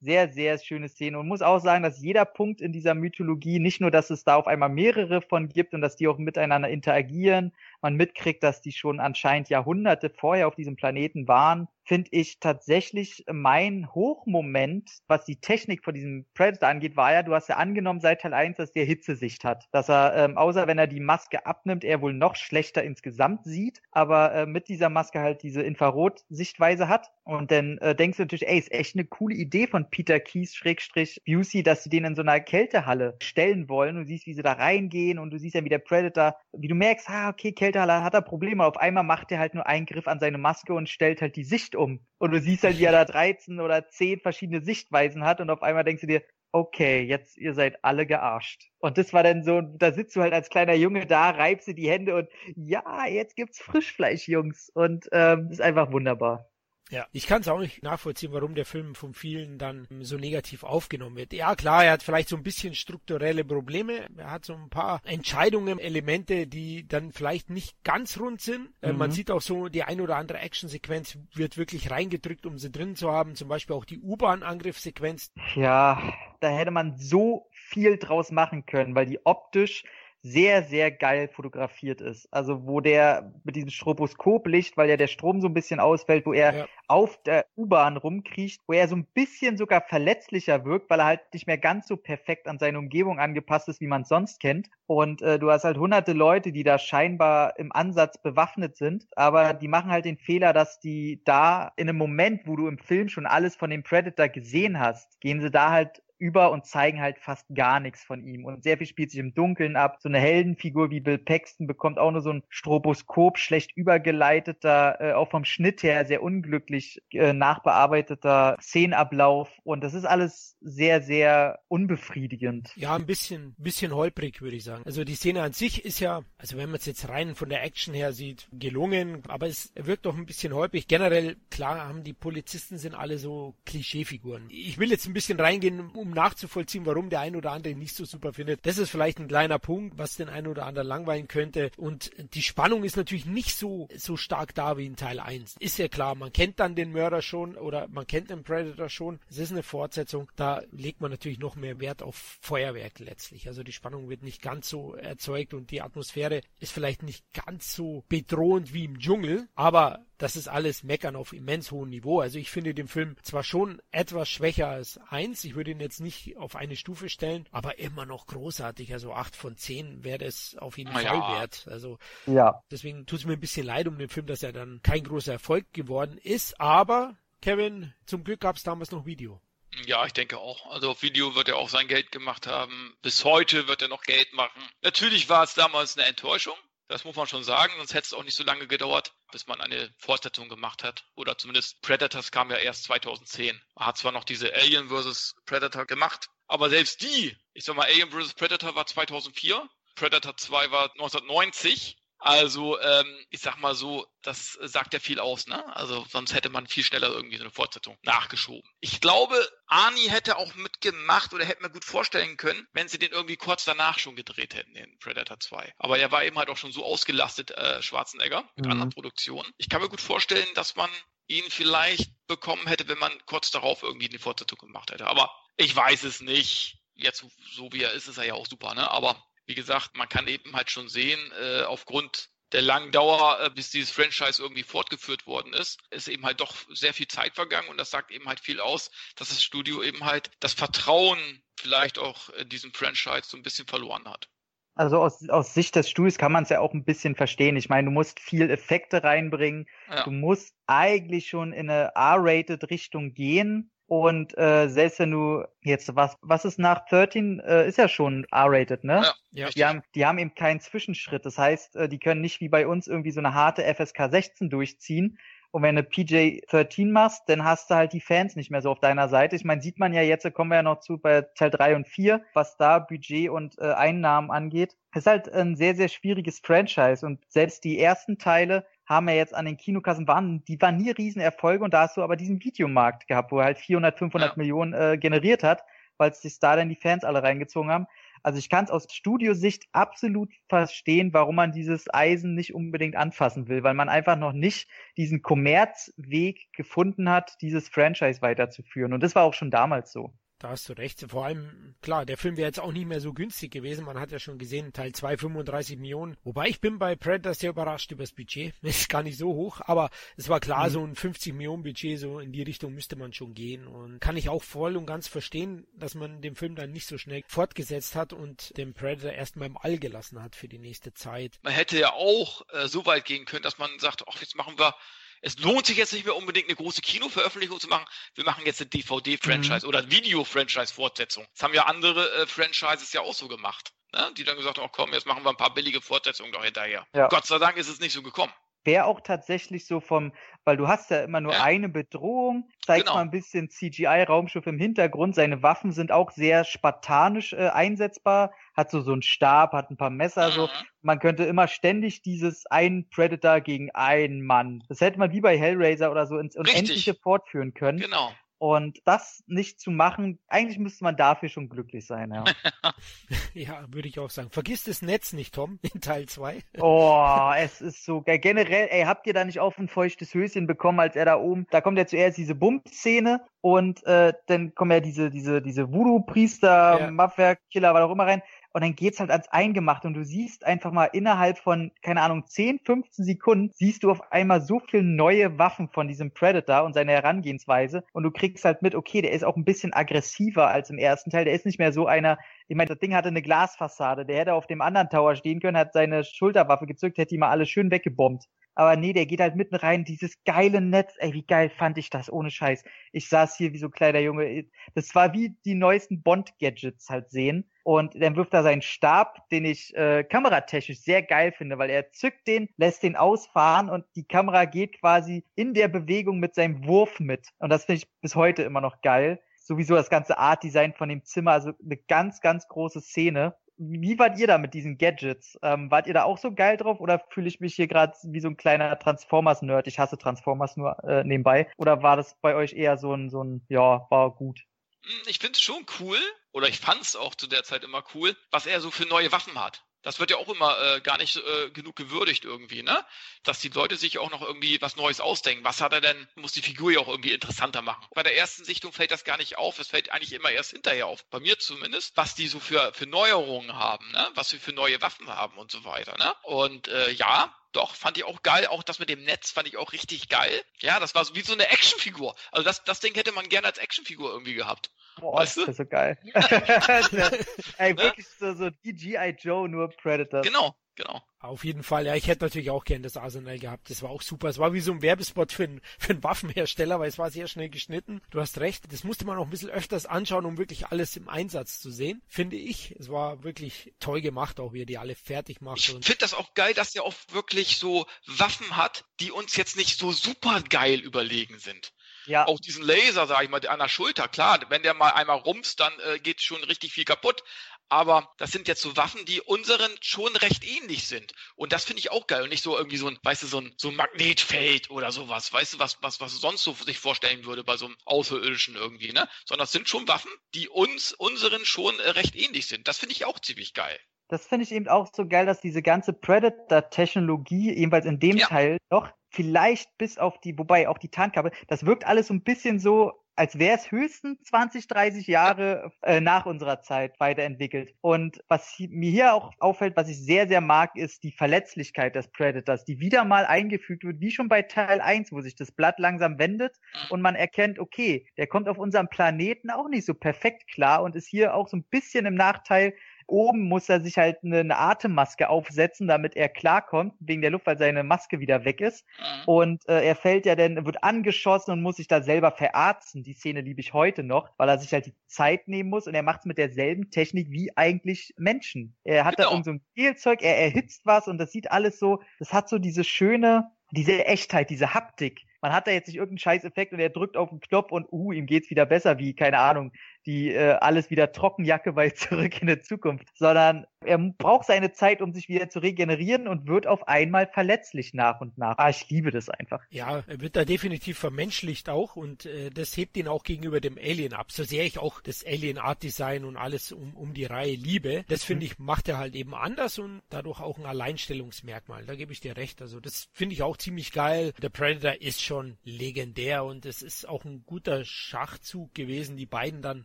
Sehr, 0.00 0.28
sehr 0.32 0.58
schöne 0.58 0.88
Szene. 0.88 1.18
Und 1.18 1.26
muss 1.26 1.42
auch 1.42 1.58
sagen, 1.58 1.82
dass 1.82 2.00
jeder 2.00 2.24
Punkt 2.24 2.60
in 2.60 2.72
dieser 2.72 2.94
Mythologie, 2.94 3.58
nicht 3.58 3.80
nur, 3.80 3.90
dass 3.90 4.10
es 4.10 4.22
da 4.22 4.36
auf 4.36 4.46
einmal 4.46 4.68
mehrere 4.68 5.22
von 5.22 5.48
gibt 5.48 5.74
und 5.74 5.80
dass 5.80 5.96
die 5.96 6.06
auch 6.06 6.18
miteinander 6.18 6.68
interagieren, 6.68 7.52
man 7.82 7.96
mitkriegt, 7.96 8.42
dass 8.42 8.60
die 8.60 8.72
schon 8.72 9.00
anscheinend 9.00 9.48
Jahrhunderte 9.48 10.10
vorher 10.10 10.48
auf 10.48 10.54
diesem 10.54 10.76
Planeten 10.76 11.28
waren, 11.28 11.68
finde 11.90 12.10
ich 12.12 12.38
tatsächlich 12.38 13.24
mein 13.32 13.92
Hochmoment, 13.92 14.88
was 15.08 15.24
die 15.24 15.40
Technik 15.40 15.82
von 15.82 15.92
diesem 15.92 16.24
Predator 16.34 16.68
angeht, 16.68 16.96
war 16.96 17.12
ja, 17.12 17.24
du 17.24 17.34
hast 17.34 17.48
ja 17.48 17.56
angenommen 17.56 17.98
seit 17.98 18.20
Teil 18.20 18.32
1, 18.32 18.58
dass 18.58 18.70
der 18.70 18.84
Hitzesicht 18.84 19.42
hat. 19.42 19.66
Dass 19.72 19.88
er, 19.88 20.14
ähm, 20.14 20.36
außer 20.36 20.68
wenn 20.68 20.78
er 20.78 20.86
die 20.86 21.00
Maske 21.00 21.46
abnimmt, 21.46 21.82
er 21.82 22.00
wohl 22.00 22.12
noch 22.12 22.36
schlechter 22.36 22.84
insgesamt 22.84 23.42
sieht, 23.42 23.82
aber 23.90 24.32
äh, 24.32 24.46
mit 24.46 24.68
dieser 24.68 24.88
Maske 24.88 25.18
halt 25.18 25.42
diese 25.42 25.62
Infrarot-Sichtweise 25.62 26.86
hat. 26.86 27.08
Und 27.24 27.50
dann 27.50 27.78
äh, 27.78 27.96
denkst 27.96 28.18
du 28.18 28.22
natürlich, 28.22 28.46
ey, 28.46 28.58
ist 28.58 28.70
echt 28.70 28.94
eine 28.94 29.04
coole 29.04 29.34
Idee 29.34 29.66
von 29.66 29.90
Peter 29.90 30.20
Keys, 30.20 30.54
Schrägstrich 30.54 31.20
Busey, 31.26 31.64
dass 31.64 31.82
sie 31.82 31.90
den 31.90 32.04
in 32.04 32.14
so 32.14 32.22
einer 32.22 32.38
Kältehalle 32.38 33.16
stellen 33.20 33.68
wollen. 33.68 33.96
Du 33.96 34.04
siehst, 34.04 34.26
wie 34.26 34.34
sie 34.34 34.42
da 34.42 34.52
reingehen 34.52 35.18
und 35.18 35.30
du 35.30 35.38
siehst 35.38 35.56
ja, 35.56 35.64
wie 35.64 35.68
der 35.68 35.78
Predator, 35.78 36.36
wie 36.52 36.68
du 36.68 36.76
merkst, 36.76 37.10
ah, 37.10 37.30
okay, 37.30 37.50
Kältehalle 37.70 38.02
hat 38.02 38.14
er 38.14 38.22
Probleme. 38.22 38.64
Auf 38.64 38.76
einmal 38.76 39.04
macht 39.04 39.30
er 39.30 39.38
halt 39.38 39.54
nur 39.54 39.66
einen 39.66 39.86
Griff 39.86 40.08
an 40.08 40.18
seine 40.18 40.38
Maske 40.38 40.74
und 40.74 40.88
stellt 40.88 41.22
halt 41.22 41.36
die 41.36 41.44
Sicht 41.44 41.76
um. 41.76 42.00
Und 42.18 42.32
du 42.32 42.40
siehst 42.40 42.64
halt, 42.64 42.78
wie 42.78 42.84
er 42.84 42.92
da 42.92 43.04
13 43.04 43.60
oder 43.60 43.88
10 43.88 44.20
verschiedene 44.20 44.60
Sichtweisen 44.60 45.24
hat 45.24 45.40
und 45.40 45.50
auf 45.50 45.62
einmal 45.62 45.84
denkst 45.84 46.00
du 46.00 46.08
dir, 46.08 46.22
okay, 46.52 47.02
jetzt 47.02 47.38
ihr 47.38 47.54
seid 47.54 47.84
alle 47.84 48.06
gearscht. 48.06 48.70
Und 48.80 48.98
das 48.98 49.12
war 49.12 49.22
dann 49.22 49.44
so, 49.44 49.60
da 49.60 49.92
sitzt 49.92 50.16
du 50.16 50.20
halt 50.20 50.32
als 50.32 50.48
kleiner 50.48 50.74
Junge 50.74 51.06
da, 51.06 51.30
reibst 51.30 51.68
dir 51.68 51.74
die 51.74 51.88
Hände 51.88 52.16
und 52.16 52.28
ja, 52.56 53.06
jetzt 53.06 53.36
gibt's 53.36 53.60
Frischfleisch, 53.62 54.26
Jungs. 54.26 54.68
Und 54.74 55.08
ähm, 55.12 55.48
ist 55.52 55.60
einfach 55.60 55.92
wunderbar. 55.92 56.50
Ja, 56.90 57.06
ich 57.12 57.26
kann 57.26 57.40
es 57.40 57.48
auch 57.48 57.60
nicht 57.60 57.82
nachvollziehen, 57.82 58.32
warum 58.32 58.54
der 58.54 58.64
Film 58.64 58.94
von 58.94 59.14
vielen 59.14 59.58
dann 59.58 59.86
so 60.00 60.16
negativ 60.16 60.64
aufgenommen 60.64 61.16
wird. 61.16 61.32
Ja, 61.32 61.54
klar, 61.54 61.84
er 61.84 61.92
hat 61.92 62.02
vielleicht 62.02 62.28
so 62.28 62.36
ein 62.36 62.42
bisschen 62.42 62.74
strukturelle 62.74 63.44
Probleme. 63.44 64.06
Er 64.16 64.30
hat 64.30 64.44
so 64.44 64.54
ein 64.54 64.68
paar 64.70 65.00
Entscheidungen, 65.04 65.78
Elemente, 65.78 66.46
die 66.46 66.86
dann 66.86 67.12
vielleicht 67.12 67.48
nicht 67.48 67.82
ganz 67.84 68.18
rund 68.18 68.40
sind. 68.40 68.70
Äh, 68.82 68.92
mhm. 68.92 68.98
Man 68.98 69.10
sieht 69.12 69.30
auch 69.30 69.40
so, 69.40 69.68
die 69.68 69.84
ein 69.84 70.00
oder 70.00 70.16
andere 70.16 70.38
Actionsequenz 70.38 71.18
wird 71.34 71.56
wirklich 71.56 71.90
reingedrückt, 71.90 72.44
um 72.44 72.58
sie 72.58 72.72
drin 72.72 72.96
zu 72.96 73.12
haben. 73.12 73.36
Zum 73.36 73.48
Beispiel 73.48 73.76
auch 73.76 73.84
die 73.84 74.00
U-Bahn-Angriffssequenz. 74.00 75.32
Ja, 75.54 76.12
da 76.40 76.48
hätte 76.48 76.72
man 76.72 76.96
so 76.98 77.46
viel 77.52 77.98
draus 77.98 78.32
machen 78.32 78.66
können, 78.66 78.94
weil 78.96 79.06
die 79.06 79.24
optisch 79.24 79.84
sehr, 80.22 80.62
sehr 80.64 80.90
geil 80.90 81.28
fotografiert 81.28 82.00
ist. 82.00 82.28
Also 82.32 82.66
wo 82.66 82.80
der 82.80 83.32
mit 83.44 83.56
diesem 83.56 83.70
Stroboskoplicht, 83.70 84.76
weil 84.76 84.90
ja 84.90 84.96
der 84.96 85.06
Strom 85.06 85.40
so 85.40 85.48
ein 85.48 85.54
bisschen 85.54 85.80
ausfällt, 85.80 86.26
wo 86.26 86.32
er 86.32 86.54
ja. 86.54 86.66
auf 86.88 87.22
der 87.22 87.46
U-Bahn 87.56 87.96
rumkriecht, 87.96 88.60
wo 88.66 88.74
er 88.74 88.88
so 88.88 88.96
ein 88.96 89.06
bisschen 89.14 89.56
sogar 89.56 89.80
verletzlicher 89.80 90.64
wirkt, 90.64 90.90
weil 90.90 91.00
er 91.00 91.06
halt 91.06 91.20
nicht 91.32 91.46
mehr 91.46 91.58
ganz 91.58 91.88
so 91.88 91.96
perfekt 91.96 92.48
an 92.48 92.58
seine 92.58 92.78
Umgebung 92.78 93.18
angepasst 93.18 93.68
ist, 93.68 93.80
wie 93.80 93.86
man 93.86 94.02
es 94.02 94.08
sonst 94.08 94.40
kennt. 94.40 94.68
Und 94.86 95.22
äh, 95.22 95.38
du 95.38 95.50
hast 95.50 95.64
halt 95.64 95.78
hunderte 95.78 96.12
Leute, 96.12 96.52
die 96.52 96.64
da 96.64 96.78
scheinbar 96.78 97.58
im 97.58 97.72
Ansatz 97.72 98.20
bewaffnet 98.20 98.76
sind, 98.76 99.06
aber 99.16 99.54
die 99.54 99.68
machen 99.68 99.90
halt 99.90 100.04
den 100.04 100.18
Fehler, 100.18 100.52
dass 100.52 100.80
die 100.80 101.22
da 101.24 101.72
in 101.76 101.88
einem 101.88 101.98
Moment, 101.98 102.46
wo 102.46 102.56
du 102.56 102.68
im 102.68 102.78
Film 102.78 103.08
schon 103.08 103.26
alles 103.26 103.56
von 103.56 103.70
dem 103.70 103.82
Predator 103.82 104.28
gesehen 104.28 104.78
hast, 104.78 105.20
gehen 105.20 105.40
sie 105.40 105.50
da 105.50 105.70
halt 105.70 106.02
über 106.20 106.52
und 106.52 106.66
zeigen 106.66 107.00
halt 107.00 107.18
fast 107.18 107.46
gar 107.54 107.80
nichts 107.80 108.04
von 108.04 108.22
ihm. 108.22 108.44
Und 108.44 108.62
sehr 108.62 108.78
viel 108.78 108.86
spielt 108.86 109.10
sich 109.10 109.20
im 109.20 109.34
Dunkeln 109.34 109.76
ab. 109.76 109.98
So 110.00 110.08
eine 110.08 110.20
Heldenfigur 110.20 110.90
wie 110.90 111.00
Bill 111.00 111.18
Paxton 111.18 111.66
bekommt 111.66 111.98
auch 111.98 112.10
nur 112.10 112.20
so 112.20 112.30
ein 112.30 112.42
Stroboskop, 112.48 113.38
schlecht 113.38 113.76
übergeleiteter, 113.76 115.00
äh, 115.00 115.12
auch 115.14 115.30
vom 115.30 115.44
Schnitt 115.44 115.82
her 115.82 116.04
sehr 116.04 116.22
unglücklich 116.22 117.02
äh, 117.12 117.32
nachbearbeiteter 117.32 118.56
Szenenablauf. 118.60 119.48
Und 119.64 119.82
das 119.82 119.94
ist 119.94 120.04
alles 120.04 120.56
sehr, 120.60 121.00
sehr 121.00 121.60
unbefriedigend. 121.68 122.70
Ja, 122.76 122.94
ein 122.94 123.06
bisschen, 123.06 123.54
bisschen 123.58 123.94
holprig, 123.94 124.42
würde 124.42 124.56
ich 124.56 124.64
sagen. 124.64 124.82
Also 124.84 125.04
die 125.04 125.14
Szene 125.14 125.42
an 125.42 125.52
sich 125.52 125.84
ist 125.84 126.00
ja, 126.00 126.22
also 126.38 126.56
wenn 126.56 126.70
man 126.70 126.78
es 126.78 126.86
jetzt 126.86 127.08
rein 127.08 127.34
von 127.34 127.48
der 127.48 127.62
Action 127.64 127.94
her 127.94 128.12
sieht, 128.12 128.48
gelungen, 128.52 129.22
aber 129.28 129.46
es 129.46 129.72
wirkt 129.74 130.06
doch 130.06 130.16
ein 130.16 130.26
bisschen 130.26 130.52
holprig. 130.52 130.86
Generell, 130.86 131.36
klar, 131.50 131.88
haben 131.88 132.04
die 132.04 132.12
Polizisten 132.12 132.78
sind 132.78 132.94
alle 132.94 133.18
so 133.18 133.54
Klischeefiguren. 133.64 134.46
Ich 134.50 134.78
will 134.78 134.90
jetzt 134.90 135.06
ein 135.06 135.14
bisschen 135.14 135.40
reingehen, 135.40 135.90
um 135.90 136.09
nachzuvollziehen, 136.10 136.86
warum 136.86 137.10
der 137.10 137.20
ein 137.20 137.36
oder 137.36 137.52
andere 137.52 137.74
nicht 137.74 137.94
so 137.94 138.04
super 138.04 138.32
findet. 138.32 138.66
Das 138.66 138.78
ist 138.78 138.90
vielleicht 138.90 139.18
ein 139.18 139.28
kleiner 139.28 139.58
Punkt, 139.58 139.98
was 139.98 140.16
den 140.16 140.28
einen 140.28 140.46
oder 140.46 140.66
anderen 140.66 140.88
langweilen 140.88 141.28
könnte. 141.28 141.70
Und 141.76 142.10
die 142.34 142.42
Spannung 142.42 142.84
ist 142.84 142.96
natürlich 142.96 143.26
nicht 143.26 143.56
so, 143.56 143.88
so 143.96 144.16
stark 144.16 144.54
da 144.54 144.76
wie 144.76 144.86
in 144.86 144.96
Teil 144.96 145.20
1. 145.20 145.56
Ist 145.58 145.78
ja 145.78 145.88
klar, 145.88 146.14
man 146.14 146.32
kennt 146.32 146.60
dann 146.60 146.74
den 146.74 146.92
Mörder 146.92 147.22
schon 147.22 147.56
oder 147.56 147.88
man 147.88 148.06
kennt 148.06 148.30
den 148.30 148.42
Predator 148.42 148.88
schon. 148.88 149.20
Es 149.28 149.38
ist 149.38 149.52
eine 149.52 149.62
Fortsetzung. 149.62 150.30
Da 150.36 150.62
legt 150.72 151.00
man 151.00 151.10
natürlich 151.10 151.38
noch 151.38 151.56
mehr 151.56 151.80
Wert 151.80 152.02
auf 152.02 152.38
Feuerwerk 152.40 152.98
letztlich. 152.98 153.48
Also 153.48 153.62
die 153.62 153.72
Spannung 153.72 154.08
wird 154.08 154.22
nicht 154.22 154.42
ganz 154.42 154.68
so 154.68 154.94
erzeugt 154.94 155.54
und 155.54 155.70
die 155.70 155.82
Atmosphäre 155.82 156.42
ist 156.58 156.72
vielleicht 156.72 157.02
nicht 157.02 157.24
ganz 157.32 157.74
so 157.74 158.04
bedrohend 158.08 158.72
wie 158.74 158.84
im 158.84 158.98
Dschungel, 158.98 159.48
aber 159.54 160.04
das 160.20 160.36
ist 160.36 160.48
alles 160.48 160.82
Meckern 160.82 161.16
auf 161.16 161.32
immens 161.32 161.70
hohem 161.70 161.88
Niveau. 161.88 162.20
Also 162.20 162.38
ich 162.38 162.50
finde 162.50 162.74
den 162.74 162.88
Film 162.88 163.16
zwar 163.22 163.42
schon 163.42 163.80
etwas 163.90 164.28
schwächer 164.28 164.68
als 164.68 165.00
eins, 165.08 165.42
ich 165.44 165.54
würde 165.54 165.70
ihn 165.70 165.80
jetzt 165.80 166.00
nicht 166.00 166.36
auf 166.36 166.56
eine 166.56 166.76
Stufe 166.76 167.08
stellen, 167.08 167.48
aber 167.50 167.78
immer 167.78 168.04
noch 168.04 168.26
großartig. 168.26 168.92
Also 168.92 169.14
acht 169.14 169.34
von 169.34 169.56
zehn 169.56 170.04
wäre 170.04 170.24
es 170.24 170.56
auf 170.58 170.76
jeden 170.76 170.92
Fall 170.92 171.04
ja. 171.04 171.38
wert. 171.38 171.66
Also 171.70 171.98
ja. 172.26 172.62
deswegen 172.70 173.06
tut 173.06 173.20
es 173.20 173.24
mir 173.24 173.32
ein 173.32 173.40
bisschen 173.40 173.66
leid 173.66 173.88
um 173.88 173.98
den 173.98 174.10
Film, 174.10 174.26
dass 174.26 174.42
er 174.42 174.52
dann 174.52 174.80
kein 174.82 175.04
großer 175.04 175.32
Erfolg 175.32 175.72
geworden 175.72 176.18
ist. 176.18 176.60
Aber 176.60 177.16
Kevin, 177.40 177.94
zum 178.04 178.22
Glück 178.22 178.40
gab 178.40 178.56
es 178.56 178.62
damals 178.62 178.90
noch 178.90 179.06
Video. 179.06 179.40
Ja, 179.86 180.04
ich 180.04 180.12
denke 180.12 180.38
auch. 180.38 180.70
Also 180.70 180.90
auf 180.90 181.02
Video 181.02 181.34
wird 181.34 181.48
er 181.48 181.56
auch 181.56 181.70
sein 181.70 181.88
Geld 181.88 182.12
gemacht 182.12 182.46
haben. 182.46 182.94
Bis 183.00 183.24
heute 183.24 183.68
wird 183.68 183.80
er 183.80 183.88
noch 183.88 184.02
Geld 184.02 184.32
machen. 184.34 184.62
Natürlich 184.82 185.30
war 185.30 185.44
es 185.44 185.54
damals 185.54 185.96
eine 185.96 186.06
Enttäuschung. 186.06 186.56
Das 186.90 187.04
muss 187.04 187.14
man 187.14 187.28
schon 187.28 187.44
sagen, 187.44 187.72
sonst 187.76 187.94
hätte 187.94 188.06
es 188.06 188.14
auch 188.14 188.24
nicht 188.24 188.34
so 188.34 188.42
lange 188.42 188.66
gedauert, 188.66 189.14
bis 189.30 189.46
man 189.46 189.60
eine 189.60 189.94
Fortsetzung 189.98 190.48
gemacht 190.48 190.82
hat. 190.82 191.04
Oder 191.14 191.38
zumindest 191.38 191.80
Predators 191.82 192.32
kam 192.32 192.50
ja 192.50 192.56
erst 192.56 192.82
2010. 192.82 193.62
Man 193.76 193.86
hat 193.86 193.96
zwar 193.96 194.10
noch 194.10 194.24
diese 194.24 194.52
Alien 194.52 194.88
vs. 194.88 195.36
Predator 195.46 195.86
gemacht, 195.86 196.30
aber 196.48 196.68
selbst 196.68 197.02
die, 197.02 197.36
ich 197.52 197.64
sag 197.64 197.76
mal, 197.76 197.86
Alien 197.86 198.10
vs. 198.10 198.34
Predator 198.34 198.74
war 198.74 198.86
2004, 198.86 199.70
Predator 199.94 200.36
2 200.36 200.72
war 200.72 200.90
1990 200.94 201.96
also, 202.20 202.78
ähm, 202.80 203.26
ich 203.30 203.40
sag 203.40 203.58
mal 203.58 203.74
so, 203.74 204.06
das 204.22 204.58
sagt 204.62 204.92
ja 204.92 205.00
viel 205.00 205.18
aus, 205.18 205.46
ne? 205.46 205.74
Also 205.74 206.04
sonst 206.10 206.34
hätte 206.34 206.50
man 206.50 206.66
viel 206.66 206.84
schneller 206.84 207.08
irgendwie 207.08 207.38
so 207.38 207.44
eine 207.44 207.50
Fortsetzung 207.50 207.96
nachgeschoben. 208.02 208.68
Ich 208.80 209.00
glaube, 209.00 209.36
Arnie 209.66 210.10
hätte 210.10 210.36
auch 210.36 210.54
mitgemacht 210.54 211.32
oder 211.32 211.46
hätte 211.46 211.62
mir 211.62 211.70
gut 211.70 211.84
vorstellen 211.84 212.36
können, 212.36 212.68
wenn 212.72 212.88
sie 212.88 212.98
den 212.98 213.12
irgendwie 213.12 213.36
kurz 213.36 213.64
danach 213.64 213.98
schon 213.98 214.16
gedreht 214.16 214.54
hätten, 214.54 214.74
den 214.74 214.98
Predator 214.98 215.40
2. 215.40 215.72
Aber 215.78 215.98
er 215.98 216.12
war 216.12 216.22
eben 216.22 216.38
halt 216.38 216.50
auch 216.50 216.58
schon 216.58 216.72
so 216.72 216.84
ausgelastet, 216.84 217.52
äh, 217.52 217.82
Schwarzenegger, 217.82 218.48
mit 218.54 218.66
mhm. 218.66 218.72
anderen 218.72 218.90
Produktionen. 218.90 219.50
Ich 219.56 219.70
kann 219.70 219.80
mir 219.80 219.88
gut 219.88 220.02
vorstellen, 220.02 220.48
dass 220.54 220.76
man 220.76 220.90
ihn 221.26 221.48
vielleicht 221.48 222.10
bekommen 222.26 222.66
hätte, 222.66 222.86
wenn 222.88 222.98
man 222.98 223.12
kurz 223.24 223.50
darauf 223.50 223.82
irgendwie 223.82 224.08
eine 224.08 224.18
Fortsetzung 224.18 224.58
gemacht 224.58 224.90
hätte. 224.90 225.06
Aber 225.06 225.30
ich 225.56 225.74
weiß 225.74 226.04
es 226.04 226.20
nicht. 226.20 226.76
Jetzt, 226.94 227.24
so 227.54 227.72
wie 227.72 227.82
er 227.82 227.92
ist, 227.92 228.08
ist 228.08 228.18
er 228.18 228.24
ja 228.24 228.34
auch 228.34 228.46
super, 228.46 228.74
ne? 228.74 228.90
Aber 228.90 229.24
wie 229.46 229.54
gesagt, 229.54 229.96
man 229.96 230.08
kann 230.08 230.28
eben 230.28 230.54
halt 230.54 230.70
schon 230.70 230.88
sehen, 230.88 231.20
äh, 231.40 231.62
aufgrund 231.62 232.30
der 232.52 232.62
langen 232.62 232.90
Dauer, 232.90 233.40
äh, 233.40 233.50
bis 233.50 233.70
dieses 233.70 233.90
Franchise 233.90 234.42
irgendwie 234.42 234.62
fortgeführt 234.62 235.26
worden 235.26 235.52
ist, 235.52 235.78
ist 235.90 236.08
eben 236.08 236.24
halt 236.24 236.40
doch 236.40 236.54
sehr 236.72 236.92
viel 236.94 237.06
Zeit 237.06 237.34
vergangen 237.34 237.68
und 237.68 237.78
das 237.78 237.90
sagt 237.90 238.10
eben 238.10 238.26
halt 238.26 238.40
viel 238.40 238.60
aus, 238.60 238.90
dass 239.16 239.28
das 239.28 239.42
Studio 239.42 239.82
eben 239.82 240.04
halt 240.04 240.30
das 240.40 240.54
Vertrauen 240.54 241.42
vielleicht 241.58 241.98
auch 241.98 242.28
in 242.30 242.48
diesem 242.48 242.72
Franchise 242.72 243.28
so 243.28 243.36
ein 243.36 243.42
bisschen 243.42 243.66
verloren 243.66 244.08
hat. 244.08 244.28
Also 244.74 244.98
aus, 244.98 245.28
aus 245.28 245.52
Sicht 245.52 245.76
des 245.76 245.90
Studios 245.90 246.16
kann 246.16 246.32
man 246.32 246.44
es 246.44 246.48
ja 246.48 246.60
auch 246.60 246.72
ein 246.72 246.84
bisschen 246.84 247.14
verstehen. 247.14 247.56
Ich 247.56 247.68
meine, 247.68 247.86
du 247.86 247.90
musst 247.90 248.18
viel 248.18 248.50
Effekte 248.50 249.02
reinbringen. 249.02 249.66
Ja. 249.88 250.04
Du 250.04 250.10
musst 250.10 250.54
eigentlich 250.66 251.28
schon 251.28 251.52
in 251.52 251.68
eine 251.68 251.92
R-rated 251.94 252.70
Richtung 252.70 253.12
gehen. 253.12 253.70
Und 253.90 254.38
äh, 254.38 254.68
selbst 254.68 255.00
wenn 255.00 255.10
du 255.10 255.44
jetzt 255.62 255.96
was, 255.96 256.16
was 256.22 256.44
ist 256.44 256.60
nach 256.60 256.86
13, 256.86 257.40
äh, 257.40 257.66
ist 257.66 257.76
ja 257.76 257.88
schon 257.88 258.24
R-rated, 258.30 258.84
ne? 258.84 259.02
Ja, 259.32 259.46
ja. 259.46 259.48
Die 259.48 259.64
haben, 259.64 259.82
die 259.96 260.06
haben 260.06 260.18
eben 260.18 260.32
keinen 260.36 260.60
Zwischenschritt. 260.60 261.26
Das 261.26 261.36
heißt, 261.36 261.74
äh, 261.74 261.88
die 261.88 261.98
können 261.98 262.20
nicht 262.20 262.40
wie 262.40 262.48
bei 262.48 262.68
uns 262.68 262.86
irgendwie 262.86 263.10
so 263.10 263.18
eine 263.18 263.34
harte 263.34 263.64
FSK 263.64 264.08
16 264.08 264.48
durchziehen. 264.48 265.18
Und 265.50 265.64
wenn 265.64 265.74
du 265.74 265.82
PJ 265.82 266.38
13 266.48 266.92
machst, 266.92 267.24
dann 267.26 267.42
hast 267.42 267.68
du 267.68 267.74
halt 267.74 267.92
die 267.92 268.00
Fans 268.00 268.36
nicht 268.36 268.52
mehr 268.52 268.62
so 268.62 268.70
auf 268.70 268.78
deiner 268.78 269.08
Seite. 269.08 269.34
Ich 269.34 269.42
meine, 269.42 269.60
sieht 269.60 269.80
man 269.80 269.92
ja 269.92 270.02
jetzt, 270.02 270.32
kommen 270.34 270.52
wir 270.52 270.58
ja 270.58 270.62
noch 270.62 270.78
zu 270.78 270.96
bei 270.96 271.22
Teil 271.22 271.50
3 271.50 271.74
und 271.74 271.88
4, 271.88 272.22
was 272.32 272.56
da 272.56 272.78
Budget 272.78 273.28
und 273.28 273.58
äh, 273.58 273.72
Einnahmen 273.72 274.30
angeht. 274.30 274.76
ist 274.94 275.08
halt 275.08 275.28
ein 275.32 275.56
sehr, 275.56 275.74
sehr 275.74 275.88
schwieriges 275.88 276.38
Franchise. 276.38 277.04
Und 277.04 277.18
selbst 277.28 277.64
die 277.64 277.80
ersten 277.80 278.18
Teile 278.18 278.64
haben 278.90 279.08
ja 279.08 279.14
jetzt 279.14 279.34
an 279.34 279.44
den 279.44 279.56
Kinokassen 279.56 280.08
waren, 280.08 280.44
die 280.44 280.60
waren 280.60 280.76
nie 280.76 280.90
Riesenerfolge 280.90 281.62
und 281.62 281.72
da 281.72 281.82
hast 281.82 281.96
du 281.96 282.02
aber 282.02 282.16
diesen 282.16 282.42
Videomarkt 282.42 283.06
gehabt, 283.06 283.30
wo 283.30 283.38
er 283.38 283.44
halt 283.44 283.58
400, 283.58 283.96
500 283.96 284.30
ja. 284.30 284.34
Millionen 284.36 284.74
äh, 284.74 284.98
generiert 284.98 285.44
hat, 285.44 285.62
weil 285.96 286.12
sich 286.12 286.40
da 286.40 286.56
dann 286.56 286.68
die 286.68 286.74
Fans 286.74 287.04
alle 287.04 287.22
reingezogen 287.22 287.70
haben. 287.70 287.86
Also 288.24 288.38
ich 288.40 288.50
kann 288.50 288.64
es 288.64 288.70
aus 288.70 288.92
Studiosicht 288.92 289.66
absolut 289.72 290.30
verstehen, 290.48 291.14
warum 291.14 291.36
man 291.36 291.52
dieses 291.52 291.86
Eisen 291.94 292.34
nicht 292.34 292.52
unbedingt 292.52 292.96
anfassen 292.96 293.48
will, 293.48 293.62
weil 293.62 293.74
man 293.74 293.88
einfach 293.88 294.16
noch 294.16 294.32
nicht 294.32 294.68
diesen 294.96 295.22
Kommerzweg 295.22 296.52
gefunden 296.52 297.08
hat, 297.08 297.40
dieses 297.40 297.68
Franchise 297.68 298.20
weiterzuführen. 298.22 298.92
Und 298.92 299.04
das 299.04 299.14
war 299.14 299.22
auch 299.22 299.34
schon 299.34 299.52
damals 299.52 299.92
so. 299.92 300.12
Da 300.40 300.48
hast 300.48 300.70
du 300.70 300.72
recht. 300.72 301.04
Vor 301.06 301.26
allem, 301.26 301.74
klar, 301.82 302.06
der 302.06 302.16
Film 302.16 302.38
wäre 302.38 302.46
jetzt 302.46 302.60
auch 302.60 302.72
nicht 302.72 302.86
mehr 302.86 303.02
so 303.02 303.12
günstig 303.12 303.52
gewesen. 303.52 303.84
Man 303.84 304.00
hat 304.00 304.10
ja 304.10 304.18
schon 304.18 304.38
gesehen, 304.38 304.72
Teil 304.72 304.92
2 304.92 305.18
35 305.18 305.78
Millionen. 305.78 306.16
Wobei 306.24 306.48
ich 306.48 306.62
bin 306.62 306.78
bei 306.78 306.96
Predator 306.96 307.34
sehr 307.34 307.50
überrascht 307.50 307.92
über 307.92 308.04
das 308.04 308.12
Budget. 308.12 308.54
Ist 308.62 308.88
gar 308.88 309.02
nicht 309.02 309.18
so 309.18 309.34
hoch, 309.34 309.60
aber 309.66 309.90
es 310.16 310.30
war 310.30 310.40
klar, 310.40 310.66
mhm. 310.68 310.72
so 310.72 310.84
ein 310.84 310.96
50 310.96 311.34
Millionen 311.34 311.62
Budget, 311.62 311.98
so 311.98 312.20
in 312.20 312.32
die 312.32 312.42
Richtung 312.42 312.72
müsste 312.72 312.96
man 312.96 313.12
schon 313.12 313.34
gehen. 313.34 313.66
Und 313.66 314.00
kann 314.00 314.16
ich 314.16 314.30
auch 314.30 314.42
voll 314.42 314.78
und 314.78 314.86
ganz 314.86 315.08
verstehen, 315.08 315.66
dass 315.74 315.94
man 315.94 316.22
den 316.22 316.34
Film 316.34 316.56
dann 316.56 316.72
nicht 316.72 316.86
so 316.86 316.96
schnell 316.96 317.22
fortgesetzt 317.26 317.94
hat 317.94 318.14
und 318.14 318.56
den 318.56 318.72
Predator 318.72 319.12
erstmal 319.12 319.48
im 319.48 319.58
All 319.58 319.78
gelassen 319.78 320.22
hat 320.22 320.36
für 320.36 320.48
die 320.48 320.58
nächste 320.58 320.94
Zeit. 320.94 321.38
Man 321.42 321.52
hätte 321.52 321.78
ja 321.78 321.92
auch 321.92 322.46
äh, 322.54 322.66
so 322.66 322.86
weit 322.86 323.04
gehen 323.04 323.26
können, 323.26 323.42
dass 323.42 323.58
man 323.58 323.70
sagt, 323.78 324.04
ach, 324.08 324.18
jetzt 324.22 324.36
machen 324.36 324.58
wir 324.58 324.74
es 325.20 325.38
lohnt 325.38 325.66
sich 325.66 325.76
jetzt 325.76 325.92
nicht 325.92 326.04
mehr 326.04 326.16
unbedingt 326.16 326.48
eine 326.48 326.56
große 326.56 326.80
Kinoveröffentlichung 326.80 327.60
zu 327.60 327.68
machen. 327.68 327.84
Wir 328.14 328.24
machen 328.24 328.44
jetzt 328.46 328.60
eine 328.60 328.70
DVD-Franchise 328.70 329.66
mhm. 329.66 329.68
oder 329.68 329.90
Video-Franchise-Fortsetzung. 329.90 331.26
Das 331.32 331.42
haben 331.42 331.54
ja 331.54 331.66
andere 331.66 332.10
äh, 332.14 332.26
Franchises 332.26 332.92
ja 332.92 333.02
auch 333.02 333.14
so 333.14 333.28
gemacht. 333.28 333.72
Ne? 333.92 334.12
Die 334.16 334.24
dann 334.24 334.36
gesagt 334.36 334.58
haben, 334.58 334.66
oh 334.66 334.72
komm, 334.72 334.92
jetzt 334.92 335.06
machen 335.06 335.22
wir 335.24 335.30
ein 335.30 335.36
paar 335.36 335.54
billige 335.54 335.80
Fortsetzungen 335.80 336.32
doch 336.32 336.44
hinterher. 336.44 336.86
Ja. 336.94 337.08
Gott 337.08 337.26
sei 337.26 337.38
Dank 337.38 337.56
ist 337.56 337.68
es 337.68 337.80
nicht 337.80 337.92
so 337.92 338.02
gekommen 338.02 338.32
wäre 338.64 338.84
auch 338.84 339.00
tatsächlich 339.00 339.66
so 339.66 339.80
vom, 339.80 340.12
weil 340.44 340.56
du 340.56 340.68
hast 340.68 340.90
ja 340.90 341.02
immer 341.02 341.20
nur 341.20 341.32
ja. 341.32 341.42
eine 341.42 341.68
Bedrohung, 341.68 342.48
zeigt 342.64 342.86
genau. 342.86 342.96
mal 342.96 343.02
ein 343.02 343.10
bisschen 343.10 343.48
CGI-Raumschiff 343.48 344.46
im 344.46 344.58
Hintergrund, 344.58 345.14
seine 345.14 345.42
Waffen 345.42 345.72
sind 345.72 345.92
auch 345.92 346.10
sehr 346.10 346.44
spartanisch 346.44 347.32
äh, 347.32 347.48
einsetzbar, 347.48 348.32
hat 348.54 348.70
so 348.70 348.80
so 348.80 348.92
einen 348.92 349.02
Stab, 349.02 349.52
hat 349.52 349.70
ein 349.70 349.76
paar 349.76 349.90
Messer, 349.90 350.28
mhm. 350.28 350.32
so. 350.32 350.48
Man 350.82 350.98
könnte 350.98 351.24
immer 351.24 351.46
ständig 351.46 352.02
dieses 352.02 352.46
ein 352.46 352.88
Predator 352.88 353.40
gegen 353.40 353.70
einen 353.72 354.24
Mann. 354.24 354.64
Das 354.68 354.80
hätte 354.80 354.98
man 354.98 355.12
wie 355.12 355.20
bei 355.20 355.38
Hellraiser 355.38 355.90
oder 355.90 356.06
so 356.06 356.18
ins 356.18 356.36
Unendliche 356.36 356.94
fortführen 356.94 357.52
können. 357.52 357.78
Genau. 357.78 358.10
Und 358.40 358.80
das 358.86 359.22
nicht 359.26 359.60
zu 359.60 359.70
machen, 359.70 360.18
eigentlich 360.26 360.58
müsste 360.58 360.82
man 360.82 360.96
dafür 360.96 361.28
schon 361.28 361.50
glücklich 361.50 361.86
sein, 361.86 362.10
ja. 362.10 362.24
ja, 363.34 363.66
würde 363.68 363.86
ich 363.86 363.98
auch 363.98 364.08
sagen. 364.08 364.30
Vergiss 364.30 364.64
das 364.64 364.80
Netz 364.80 365.12
nicht, 365.12 365.34
Tom, 365.34 365.58
in 365.74 365.82
Teil 365.82 366.06
2. 366.06 366.38
oh, 366.58 367.30
es 367.36 367.60
ist 367.60 367.84
so 367.84 368.00
geil. 368.00 368.18
Generell, 368.18 368.68
ey, 368.70 368.84
habt 368.84 369.06
ihr 369.06 369.12
da 369.12 369.26
nicht 369.26 369.40
auf 369.40 369.58
ein 369.58 369.68
feuchtes 369.68 370.14
Höschen 370.14 370.46
bekommen, 370.46 370.80
als 370.80 370.96
er 370.96 371.04
da 371.04 371.18
oben, 371.18 371.46
da 371.50 371.60
kommt 371.60 371.76
ja 371.76 371.86
zuerst 371.86 372.16
diese 372.16 372.34
Bump-Szene 372.34 373.20
und 373.42 373.84
äh, 373.84 374.14
dann 374.26 374.54
kommen 374.54 374.70
ja 374.70 374.80
diese, 374.80 375.10
diese, 375.10 375.42
diese 375.42 375.70
Voodoo-Priester, 375.70 376.80
ja. 376.80 376.90
Mafia-Killer, 376.90 377.74
was 377.74 377.82
auch 377.82 377.92
immer 377.92 378.06
rein 378.06 378.22
und 378.52 378.62
dann 378.62 378.74
geht's 378.74 379.00
halt 379.00 379.10
ans 379.10 379.28
Eingemachte. 379.28 379.86
Und 379.86 379.94
du 379.94 380.04
siehst 380.04 380.44
einfach 380.44 380.72
mal 380.72 380.86
innerhalb 380.86 381.38
von, 381.38 381.70
keine 381.82 382.02
Ahnung, 382.02 382.26
10, 382.26 382.60
15 382.64 383.04
Sekunden 383.04 383.50
siehst 383.54 383.82
du 383.82 383.90
auf 383.90 384.12
einmal 384.12 384.40
so 384.40 384.60
viel 384.60 384.82
neue 384.82 385.38
Waffen 385.38 385.68
von 385.68 385.88
diesem 385.88 386.12
Predator 386.12 386.64
und 386.64 386.74
seine 386.74 386.92
Herangehensweise. 386.92 387.84
Und 387.92 388.02
du 388.02 388.10
kriegst 388.10 388.44
halt 388.44 388.62
mit, 388.62 388.74
okay, 388.74 389.02
der 389.02 389.12
ist 389.12 389.24
auch 389.24 389.36
ein 389.36 389.44
bisschen 389.44 389.72
aggressiver 389.72 390.48
als 390.48 390.70
im 390.70 390.78
ersten 390.78 391.10
Teil, 391.10 391.24
der 391.24 391.34
ist 391.34 391.46
nicht 391.46 391.58
mehr 391.58 391.72
so 391.72 391.86
einer, 391.86 392.18
ich 392.48 392.56
meine, 392.56 392.68
das 392.68 392.78
Ding 392.78 392.94
hatte 392.94 393.08
eine 393.08 393.22
Glasfassade, 393.22 394.04
der 394.04 394.18
hätte 394.18 394.34
auf 394.34 394.46
dem 394.46 394.60
anderen 394.60 394.88
Tower 394.88 395.14
stehen 395.14 395.40
können, 395.40 395.56
hat 395.56 395.72
seine 395.72 396.04
Schulterwaffe 396.04 396.66
gezückt, 396.66 396.98
hätte 396.98 397.14
die 397.14 397.18
mal 397.18 397.30
alle 397.30 397.46
schön 397.46 397.70
weggebombt. 397.70 398.24
Aber 398.54 398.76
nee, 398.76 398.92
der 398.92 399.06
geht 399.06 399.20
halt 399.20 399.36
mitten 399.36 399.54
rein, 399.54 399.84
dieses 399.84 400.22
geile 400.24 400.60
Netz, 400.60 400.94
ey, 400.98 401.12
wie 401.12 401.24
geil 401.24 401.50
fand 401.50 401.78
ich 401.78 401.90
das, 401.90 402.12
ohne 402.12 402.30
Scheiß. 402.30 402.64
Ich 402.92 403.08
saß 403.08 403.36
hier 403.36 403.52
wie 403.52 403.58
so 403.58 403.66
ein 403.66 403.72
kleiner 403.72 404.00
Junge. 404.00 404.46
Das 404.74 404.94
war 404.94 405.12
wie 405.12 405.36
die 405.44 405.54
neuesten 405.54 406.02
Bond-Gadgets 406.02 406.88
halt 406.88 407.10
sehen. 407.10 407.50
Und 407.62 407.94
dann 408.00 408.16
wirft 408.16 408.34
er 408.34 408.42
seinen 408.42 408.62
Stab, 408.62 409.28
den 409.30 409.44
ich 409.44 409.74
äh, 409.76 410.04
kameratechnisch 410.04 410.80
sehr 410.80 411.02
geil 411.02 411.32
finde, 411.32 411.58
weil 411.58 411.70
er 411.70 411.92
zückt 411.92 412.26
den, 412.26 412.48
lässt 412.56 412.82
den 412.82 412.96
ausfahren 412.96 413.68
und 413.68 413.84
die 413.96 414.06
Kamera 414.06 414.46
geht 414.46 414.80
quasi 414.80 415.24
in 415.34 415.54
der 415.54 415.68
Bewegung 415.68 416.18
mit 416.18 416.34
seinem 416.34 416.66
Wurf 416.66 417.00
mit. 417.00 417.28
Und 417.38 417.50
das 417.50 417.66
finde 417.66 417.82
ich 417.82 418.00
bis 418.00 418.16
heute 418.16 418.42
immer 418.42 418.60
noch 418.60 418.80
geil 418.80 419.20
sowieso 419.50 419.74
das 419.74 419.90
ganze 419.90 420.16
Art-Design 420.16 420.74
von 420.74 420.88
dem 420.88 421.04
Zimmer, 421.04 421.32
also 421.32 421.50
eine 421.64 421.76
ganz, 421.76 422.20
ganz 422.20 422.46
große 422.46 422.80
Szene. 422.80 423.34
Wie 423.62 423.98
wart 423.98 424.18
ihr 424.18 424.26
da 424.26 424.38
mit 424.38 424.54
diesen 424.54 424.78
Gadgets? 424.78 425.38
Ähm, 425.42 425.70
wart 425.70 425.86
ihr 425.86 425.92
da 425.92 426.04
auch 426.04 426.16
so 426.16 426.32
geil 426.32 426.56
drauf 426.56 426.80
oder 426.80 427.04
fühle 427.10 427.28
ich 427.28 427.40
mich 427.40 427.54
hier 427.54 427.68
gerade 427.68 427.92
wie 428.04 428.20
so 428.20 428.28
ein 428.28 428.38
kleiner 428.38 428.78
Transformers-Nerd? 428.78 429.66
Ich 429.66 429.78
hasse 429.78 429.98
Transformers 429.98 430.56
nur 430.56 430.82
äh, 430.84 431.04
nebenbei. 431.04 431.46
Oder 431.58 431.82
war 431.82 431.98
das 431.98 432.16
bei 432.22 432.34
euch 432.34 432.54
eher 432.54 432.78
so 432.78 432.94
ein, 432.94 433.10
so 433.10 433.22
ein, 433.22 433.44
ja, 433.50 433.86
war 433.90 434.12
gut? 434.12 434.40
Hm, 434.82 435.02
ich 435.08 435.18
finde 435.18 435.34
es 435.34 435.42
schon 435.42 435.66
cool, 435.78 435.98
oder 436.32 436.48
ich 436.48 436.58
fand 436.58 436.80
es 436.80 436.96
auch 436.96 437.14
zu 437.14 437.26
der 437.26 437.44
Zeit 437.44 437.62
immer 437.62 437.84
cool, 437.94 438.16
was 438.30 438.46
er 438.46 438.62
so 438.62 438.70
für 438.70 438.86
neue 438.88 439.12
Waffen 439.12 439.38
hat. 439.38 439.62
Das 439.82 439.98
wird 439.98 440.10
ja 440.10 440.18
auch 440.18 440.28
immer 440.28 440.58
äh, 440.60 440.80
gar 440.80 440.98
nicht 440.98 441.16
äh, 441.16 441.50
genug 441.50 441.76
gewürdigt 441.76 442.24
irgendwie, 442.24 442.62
ne? 442.62 442.84
Dass 443.22 443.40
die 443.40 443.48
Leute 443.48 443.76
sich 443.76 443.98
auch 443.98 444.10
noch 444.10 444.22
irgendwie 444.22 444.60
was 444.60 444.76
Neues 444.76 445.00
ausdenken. 445.00 445.44
Was 445.44 445.60
hat 445.60 445.72
er 445.72 445.80
denn? 445.80 446.08
Muss 446.16 446.32
die 446.32 446.42
Figur 446.42 446.70
ja 446.70 446.80
auch 446.80 446.88
irgendwie 446.88 447.12
interessanter 447.12 447.62
machen. 447.62 447.86
Bei 447.94 448.02
der 448.02 448.16
ersten 448.16 448.44
Sichtung 448.44 448.72
fällt 448.72 448.90
das 448.90 449.04
gar 449.04 449.16
nicht 449.16 449.38
auf. 449.38 449.58
Es 449.58 449.68
fällt 449.68 449.90
eigentlich 449.90 450.12
immer 450.12 450.30
erst 450.30 450.50
hinterher 450.50 450.86
auf. 450.86 451.04
Bei 451.06 451.20
mir 451.20 451.38
zumindest, 451.38 451.96
was 451.96 452.14
die 452.14 452.28
so 452.28 452.40
für, 452.40 452.72
für 452.74 452.86
Neuerungen 452.86 453.54
haben, 453.54 453.90
ne? 453.92 454.10
Was 454.14 454.28
sie 454.28 454.38
für 454.38 454.52
neue 454.52 454.80
Waffen 454.82 455.08
haben 455.08 455.38
und 455.38 455.50
so 455.50 455.64
weiter, 455.64 455.96
ne? 455.96 456.14
Und 456.22 456.68
äh, 456.68 456.90
ja, 456.90 457.34
doch, 457.52 457.74
fand 457.74 457.98
ich 457.98 458.04
auch 458.04 458.22
geil. 458.22 458.46
Auch 458.46 458.62
das 458.62 458.78
mit 458.78 458.88
dem 458.88 459.02
Netz 459.04 459.30
fand 459.30 459.48
ich 459.48 459.56
auch 459.56 459.72
richtig 459.72 460.08
geil. 460.08 460.42
Ja, 460.60 460.80
das 460.80 460.94
war 460.94 461.04
so 461.04 461.14
wie 461.14 461.22
so 461.22 461.32
eine 461.32 461.48
Actionfigur. 461.48 462.14
Also 462.32 462.44
das, 462.44 462.64
das 462.64 462.80
Ding 462.80 462.94
hätte 462.94 463.12
man 463.12 463.28
gerne 463.28 463.46
als 463.46 463.58
Actionfigur 463.58 464.10
irgendwie 464.10 464.34
gehabt. 464.34 464.70
Boah, 464.98 465.20
weißt 465.20 465.38
ist 465.38 465.48
das 465.48 465.56
so 465.56 465.66
geil. 465.66 465.98
Ey, 467.58 467.76
wirklich 467.76 468.06
so, 468.18 468.34
so 468.34 468.50
die 468.50 468.74
G.I. 468.74 469.16
Joe, 469.18 469.48
nur 469.48 469.68
Predator. 469.68 470.22
Genau, 470.22 470.56
genau. 470.80 471.02
Auf 471.20 471.44
jeden 471.44 471.62
Fall, 471.62 471.84
ja, 471.84 471.94
ich 471.94 472.06
hätte 472.06 472.24
natürlich 472.24 472.50
auch 472.50 472.64
gern 472.64 472.82
das 472.82 472.96
Arsenal 472.96 473.38
gehabt. 473.38 473.68
Das 473.68 473.82
war 473.82 473.90
auch 473.90 474.00
super. 474.00 474.28
Es 474.28 474.38
war 474.38 474.54
wie 474.54 474.60
so 474.60 474.72
ein 474.72 474.80
Werbespot 474.80 475.32
für 475.32 475.44
einen, 475.44 475.60
für 475.78 475.90
einen 475.90 476.02
Waffenhersteller, 476.02 476.80
weil 476.80 476.88
es 476.88 476.98
war 476.98 477.10
sehr 477.10 477.28
schnell 477.28 477.50
geschnitten. 477.50 478.00
Du 478.10 478.20
hast 478.20 478.38
recht, 478.38 478.72
das 478.72 478.84
musste 478.84 479.04
man 479.04 479.18
auch 479.18 479.24
ein 479.24 479.30
bisschen 479.30 479.50
öfters 479.50 479.84
anschauen, 479.84 480.24
um 480.24 480.38
wirklich 480.38 480.68
alles 480.68 480.96
im 480.96 481.08
Einsatz 481.08 481.60
zu 481.60 481.70
sehen, 481.70 482.00
finde 482.08 482.36
ich. 482.36 482.74
Es 482.78 482.90
war 482.90 483.22
wirklich 483.22 483.74
toll 483.80 484.00
gemacht, 484.00 484.40
auch 484.40 484.54
wie 484.54 484.62
er 484.62 484.66
die 484.66 484.78
alle 484.78 484.94
fertig 484.94 485.42
macht. 485.42 485.58
Ich 485.58 485.66
finde 485.66 485.96
das 485.96 486.14
auch 486.14 486.32
geil, 486.32 486.54
dass 486.54 486.74
er 486.74 486.84
auch 486.84 486.94
wirklich 487.10 487.58
so 487.58 487.86
Waffen 488.06 488.56
hat, 488.56 488.86
die 489.00 489.12
uns 489.12 489.36
jetzt 489.36 489.56
nicht 489.56 489.78
so 489.78 489.92
super 489.92 490.42
geil 490.48 490.80
überlegen 490.80 491.38
sind. 491.38 491.72
Ja. 492.06 492.26
Auch 492.26 492.40
diesen 492.40 492.62
Laser, 492.62 493.06
sag 493.06 493.22
ich 493.22 493.28
mal, 493.28 493.46
an 493.46 493.58
der 493.58 493.68
Schulter, 493.68 494.08
klar, 494.08 494.40
wenn 494.48 494.62
der 494.62 494.74
mal 494.74 494.90
einmal 494.90 495.18
rumst, 495.18 495.60
dann 495.60 495.72
äh, 495.80 495.98
geht 495.98 496.22
schon 496.22 496.42
richtig 496.44 496.72
viel 496.72 496.84
kaputt. 496.84 497.22
Aber 497.70 498.12
das 498.18 498.32
sind 498.32 498.48
jetzt 498.48 498.60
so 498.60 498.76
Waffen, 498.76 499.04
die 499.06 499.20
unseren 499.20 499.70
schon 499.80 500.14
recht 500.16 500.44
ähnlich 500.44 500.86
sind. 500.86 501.12
Und 501.36 501.52
das 501.52 501.64
finde 501.64 501.80
ich 501.80 501.90
auch 501.90 502.06
geil. 502.06 502.22
Und 502.22 502.28
nicht 502.28 502.42
so 502.42 502.56
irgendwie 502.56 502.76
so 502.76 502.88
ein, 502.88 502.98
weißt 503.02 503.22
du, 503.22 503.26
so 503.26 503.40
ein, 503.40 503.54
so 503.56 503.68
ein 503.68 503.76
Magnetfeld 503.76 504.70
oder 504.70 504.92
sowas. 504.92 505.32
Weißt 505.32 505.54
du, 505.54 505.58
was, 505.58 505.78
was, 505.80 506.00
was 506.00 506.12
sonst 506.12 506.42
so 506.42 506.52
sich 506.52 506.78
vorstellen 506.78 507.24
würde 507.24 507.44
bei 507.44 507.56
so 507.56 507.66
einem 507.66 507.76
Außerirdischen 507.84 508.56
irgendwie, 508.56 508.92
ne? 508.92 509.08
Sondern 509.24 509.44
das 509.44 509.52
sind 509.52 509.68
schon 509.68 509.88
Waffen, 509.88 510.10
die 510.34 510.48
uns, 510.48 510.92
unseren 510.92 511.44
schon 511.44 511.78
äh, 511.78 511.90
recht 511.90 512.16
ähnlich 512.16 512.46
sind. 512.46 512.68
Das 512.68 512.78
finde 512.78 512.94
ich 512.94 513.04
auch 513.04 513.18
ziemlich 513.20 513.54
geil 513.54 513.78
das 514.10 514.26
finde 514.26 514.42
ich 514.42 514.52
eben 514.52 514.68
auch 514.68 514.88
so 514.92 515.06
geil, 515.06 515.24
dass 515.24 515.40
diese 515.40 515.62
ganze 515.62 515.92
Predator-Technologie 515.92 517.54
ebenfalls 517.54 517.86
in 517.86 518.00
dem 518.00 518.16
ja. 518.16 518.26
Teil 518.26 518.58
noch 518.68 518.90
vielleicht 519.10 519.76
bis 519.78 519.98
auf 519.98 520.20
die, 520.20 520.36
wobei 520.36 520.68
auch 520.68 520.78
die 520.78 520.88
Tarnkabel, 520.88 521.32
das 521.46 521.64
wirkt 521.64 521.86
alles 521.86 522.08
so 522.08 522.14
ein 522.14 522.22
bisschen 522.22 522.58
so, 522.58 522.92
als 523.16 523.38
wäre 523.38 523.56
es 523.56 523.70
höchstens 523.70 524.22
20, 524.24 524.66
30 524.66 525.06
Jahre 525.06 525.72
äh, 525.82 526.00
nach 526.00 526.26
unserer 526.26 526.62
Zeit 526.62 526.98
weiterentwickelt. 527.00 527.74
Und 527.80 528.22
was 528.28 528.56
mir 528.58 528.90
hier 528.90 529.14
auch 529.14 529.32
auffällt, 529.38 529.76
was 529.76 529.88
ich 529.88 529.98
sehr, 529.98 530.28
sehr 530.28 530.40
mag, 530.40 530.76
ist 530.76 531.02
die 531.02 531.12
Verletzlichkeit 531.12 531.94
des 531.94 532.08
Predators, 532.08 532.64
die 532.64 532.80
wieder 532.80 533.04
mal 533.04 533.26
eingefügt 533.26 533.84
wird, 533.84 534.00
wie 534.00 534.10
schon 534.10 534.28
bei 534.28 534.42
Teil 534.42 534.80
1, 534.80 535.12
wo 535.12 535.20
sich 535.20 535.34
das 535.34 535.52
Blatt 535.52 535.78
langsam 535.78 536.18
wendet 536.18 536.56
und 536.88 537.02
man 537.02 537.14
erkennt, 537.14 537.58
okay, 537.58 538.06
der 538.16 538.26
kommt 538.26 538.48
auf 538.48 538.58
unserem 538.58 538.88
Planeten 538.88 539.50
auch 539.50 539.68
nicht 539.68 539.86
so 539.86 539.94
perfekt 539.94 540.48
klar 540.48 540.82
und 540.82 540.96
ist 540.96 541.08
hier 541.08 541.34
auch 541.34 541.48
so 541.48 541.56
ein 541.56 541.64
bisschen 541.64 542.06
im 542.06 542.14
Nachteil, 542.14 542.74
oben 543.10 543.48
muss 543.48 543.68
er 543.68 543.80
sich 543.80 543.98
halt 543.98 544.18
eine, 544.24 544.38
eine, 544.38 544.58
Atemmaske 544.58 545.28
aufsetzen, 545.28 545.88
damit 545.88 546.16
er 546.16 546.28
klarkommt, 546.28 546.94
wegen 547.00 547.22
der 547.22 547.30
Luft, 547.30 547.46
weil 547.46 547.58
seine 547.58 547.82
Maske 547.82 548.20
wieder 548.20 548.44
weg 548.44 548.60
ist. 548.60 548.86
Mhm. 548.98 549.24
Und 549.26 549.68
äh, 549.68 549.84
er 549.86 549.96
fällt 549.96 550.26
ja 550.26 550.36
dann, 550.36 550.64
wird 550.64 550.82
angeschossen 550.82 551.52
und 551.52 551.62
muss 551.62 551.76
sich 551.76 551.88
da 551.88 552.02
selber 552.02 552.32
verarzten. 552.32 553.02
Die 553.02 553.14
Szene 553.14 553.40
liebe 553.40 553.60
ich 553.60 553.72
heute 553.72 554.02
noch, 554.02 554.30
weil 554.36 554.48
er 554.48 554.58
sich 554.58 554.72
halt 554.72 554.86
die 554.86 554.94
Zeit 555.06 555.48
nehmen 555.48 555.70
muss 555.70 555.86
und 555.86 555.94
er 555.94 556.02
macht 556.02 556.20
es 556.20 556.26
mit 556.26 556.38
derselben 556.38 556.90
Technik 556.90 557.30
wie 557.30 557.56
eigentlich 557.56 558.14
Menschen. 558.16 558.76
Er 558.84 559.04
hat 559.04 559.16
genau. 559.16 559.28
da 559.28 559.34
irgend 559.34 559.44
so 559.44 559.50
ein 559.52 559.62
Spielzeug, 559.72 560.22
er 560.22 560.38
erhitzt 560.38 560.86
was 560.86 561.08
und 561.08 561.18
das 561.18 561.32
sieht 561.32 561.50
alles 561.50 561.78
so, 561.78 562.00
das 562.18 562.32
hat 562.32 562.48
so 562.48 562.58
diese 562.58 562.84
schöne, 562.84 563.50
diese 563.72 564.04
Echtheit, 564.04 564.50
diese 564.50 564.74
Haptik. 564.74 565.26
Man 565.42 565.52
hat 565.52 565.66
da 565.66 565.70
jetzt 565.70 565.86
nicht 565.86 565.96
irgendeinen 565.96 566.18
Scheißeffekt 566.18 566.72
und 566.72 566.80
er 566.80 566.90
drückt 566.90 567.16
auf 567.16 567.30
den 567.30 567.40
Knopf 567.40 567.72
und 567.72 567.90
uh, 567.90 568.12
ihm 568.12 568.26
geht's 568.26 568.50
wieder 568.50 568.66
besser, 568.66 568.98
wie, 568.98 569.14
keine 569.14 569.38
Ahnung, 569.38 569.72
die 570.06 570.32
äh, 570.32 570.52
alles 570.52 570.90
wieder 570.90 571.12
Trockenjacke 571.12 571.72
bei 571.72 571.90
Zurück 572.00 572.40
in 572.40 572.46
der 572.46 572.62
Zukunft, 572.62 573.06
sondern 573.14 573.66
er 573.84 573.98
braucht 573.98 574.46
seine 574.46 574.72
Zeit, 574.72 575.00
um 575.00 575.12
sich 575.12 575.28
wieder 575.28 575.48
zu 575.48 575.60
regenerieren 575.60 576.28
und 576.28 576.46
wird 576.46 576.66
auf 576.66 576.86
einmal 576.86 577.26
verletzlich 577.26 577.94
nach 577.94 578.20
und 578.20 578.36
nach. 578.36 578.58
Ah, 578.58 578.68
ich 578.68 578.88
liebe 578.90 579.10
das 579.10 579.30
einfach. 579.30 579.62
Ja, 579.70 580.02
er 580.06 580.20
wird 580.20 580.36
da 580.36 580.44
definitiv 580.44 580.98
vermenschlicht 580.98 581.70
auch 581.70 581.96
und 581.96 582.26
äh, 582.26 582.50
das 582.50 582.76
hebt 582.76 582.96
ihn 582.98 583.08
auch 583.08 583.22
gegenüber 583.22 583.60
dem 583.60 583.78
Alien 583.78 584.12
ab. 584.12 584.32
So 584.32 584.44
sehr 584.44 584.64
ich 584.66 584.78
auch 584.78 585.00
das 585.00 585.24
Alien 585.24 585.58
Art 585.58 585.82
Design 585.82 586.24
und 586.24 586.36
alles 586.36 586.72
um, 586.72 586.94
um 586.94 587.14
die 587.14 587.24
Reihe 587.24 587.54
liebe, 587.54 588.04
das 588.08 588.22
finde 588.22 588.44
mhm. 588.44 588.52
ich, 588.52 588.58
macht 588.58 588.88
er 588.88 588.98
halt 588.98 589.14
eben 589.14 589.34
anders 589.34 589.78
und 589.78 590.02
dadurch 590.10 590.40
auch 590.40 590.58
ein 590.58 590.66
Alleinstellungsmerkmal. 590.66 591.86
Da 591.86 591.94
gebe 591.94 592.12
ich 592.12 592.20
dir 592.20 592.36
recht. 592.36 592.60
Also 592.60 592.80
das 592.80 593.08
finde 593.12 593.34
ich 593.34 593.42
auch 593.42 593.56
ziemlich 593.56 593.92
geil. 593.92 594.32
Der 594.42 594.50
Predator 594.50 595.00
ist 595.00 595.22
schon 595.22 595.56
legendär 595.64 596.44
und 596.44 596.66
es 596.66 596.82
ist 596.82 597.08
auch 597.08 597.24
ein 597.24 597.44
guter 597.46 597.84
Schachzug 597.84 598.74
gewesen, 598.74 599.16
die 599.16 599.26
beiden 599.26 599.62
dann 599.62 599.82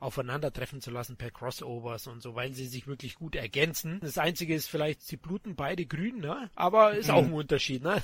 aufeinandertreffen 0.06 0.82
zu 0.82 0.92
lassen 0.92 1.18
per 1.18 1.32
Crossovers 1.32 2.08
und 2.08 2.22
so, 2.22 2.36
weil 2.36 2.54
sie 2.54 2.68
sich 2.68 2.88
wirklich 2.88 3.16
gut 3.16 3.36
ergänzen. 3.36 4.00
Das 4.02 4.18
Einzige 4.18 4.54
ist 4.54 4.68
vielleicht, 4.68 5.02
sie 5.02 5.18
bluten 5.18 5.56
beide 5.56 5.86
grün, 5.86 6.20
ne? 6.20 6.50
aber 6.56 6.94
ist 6.94 7.10
auch 7.10 7.24
ein 7.24 7.34
Unterschied. 7.34 7.84
Ne? 7.84 8.02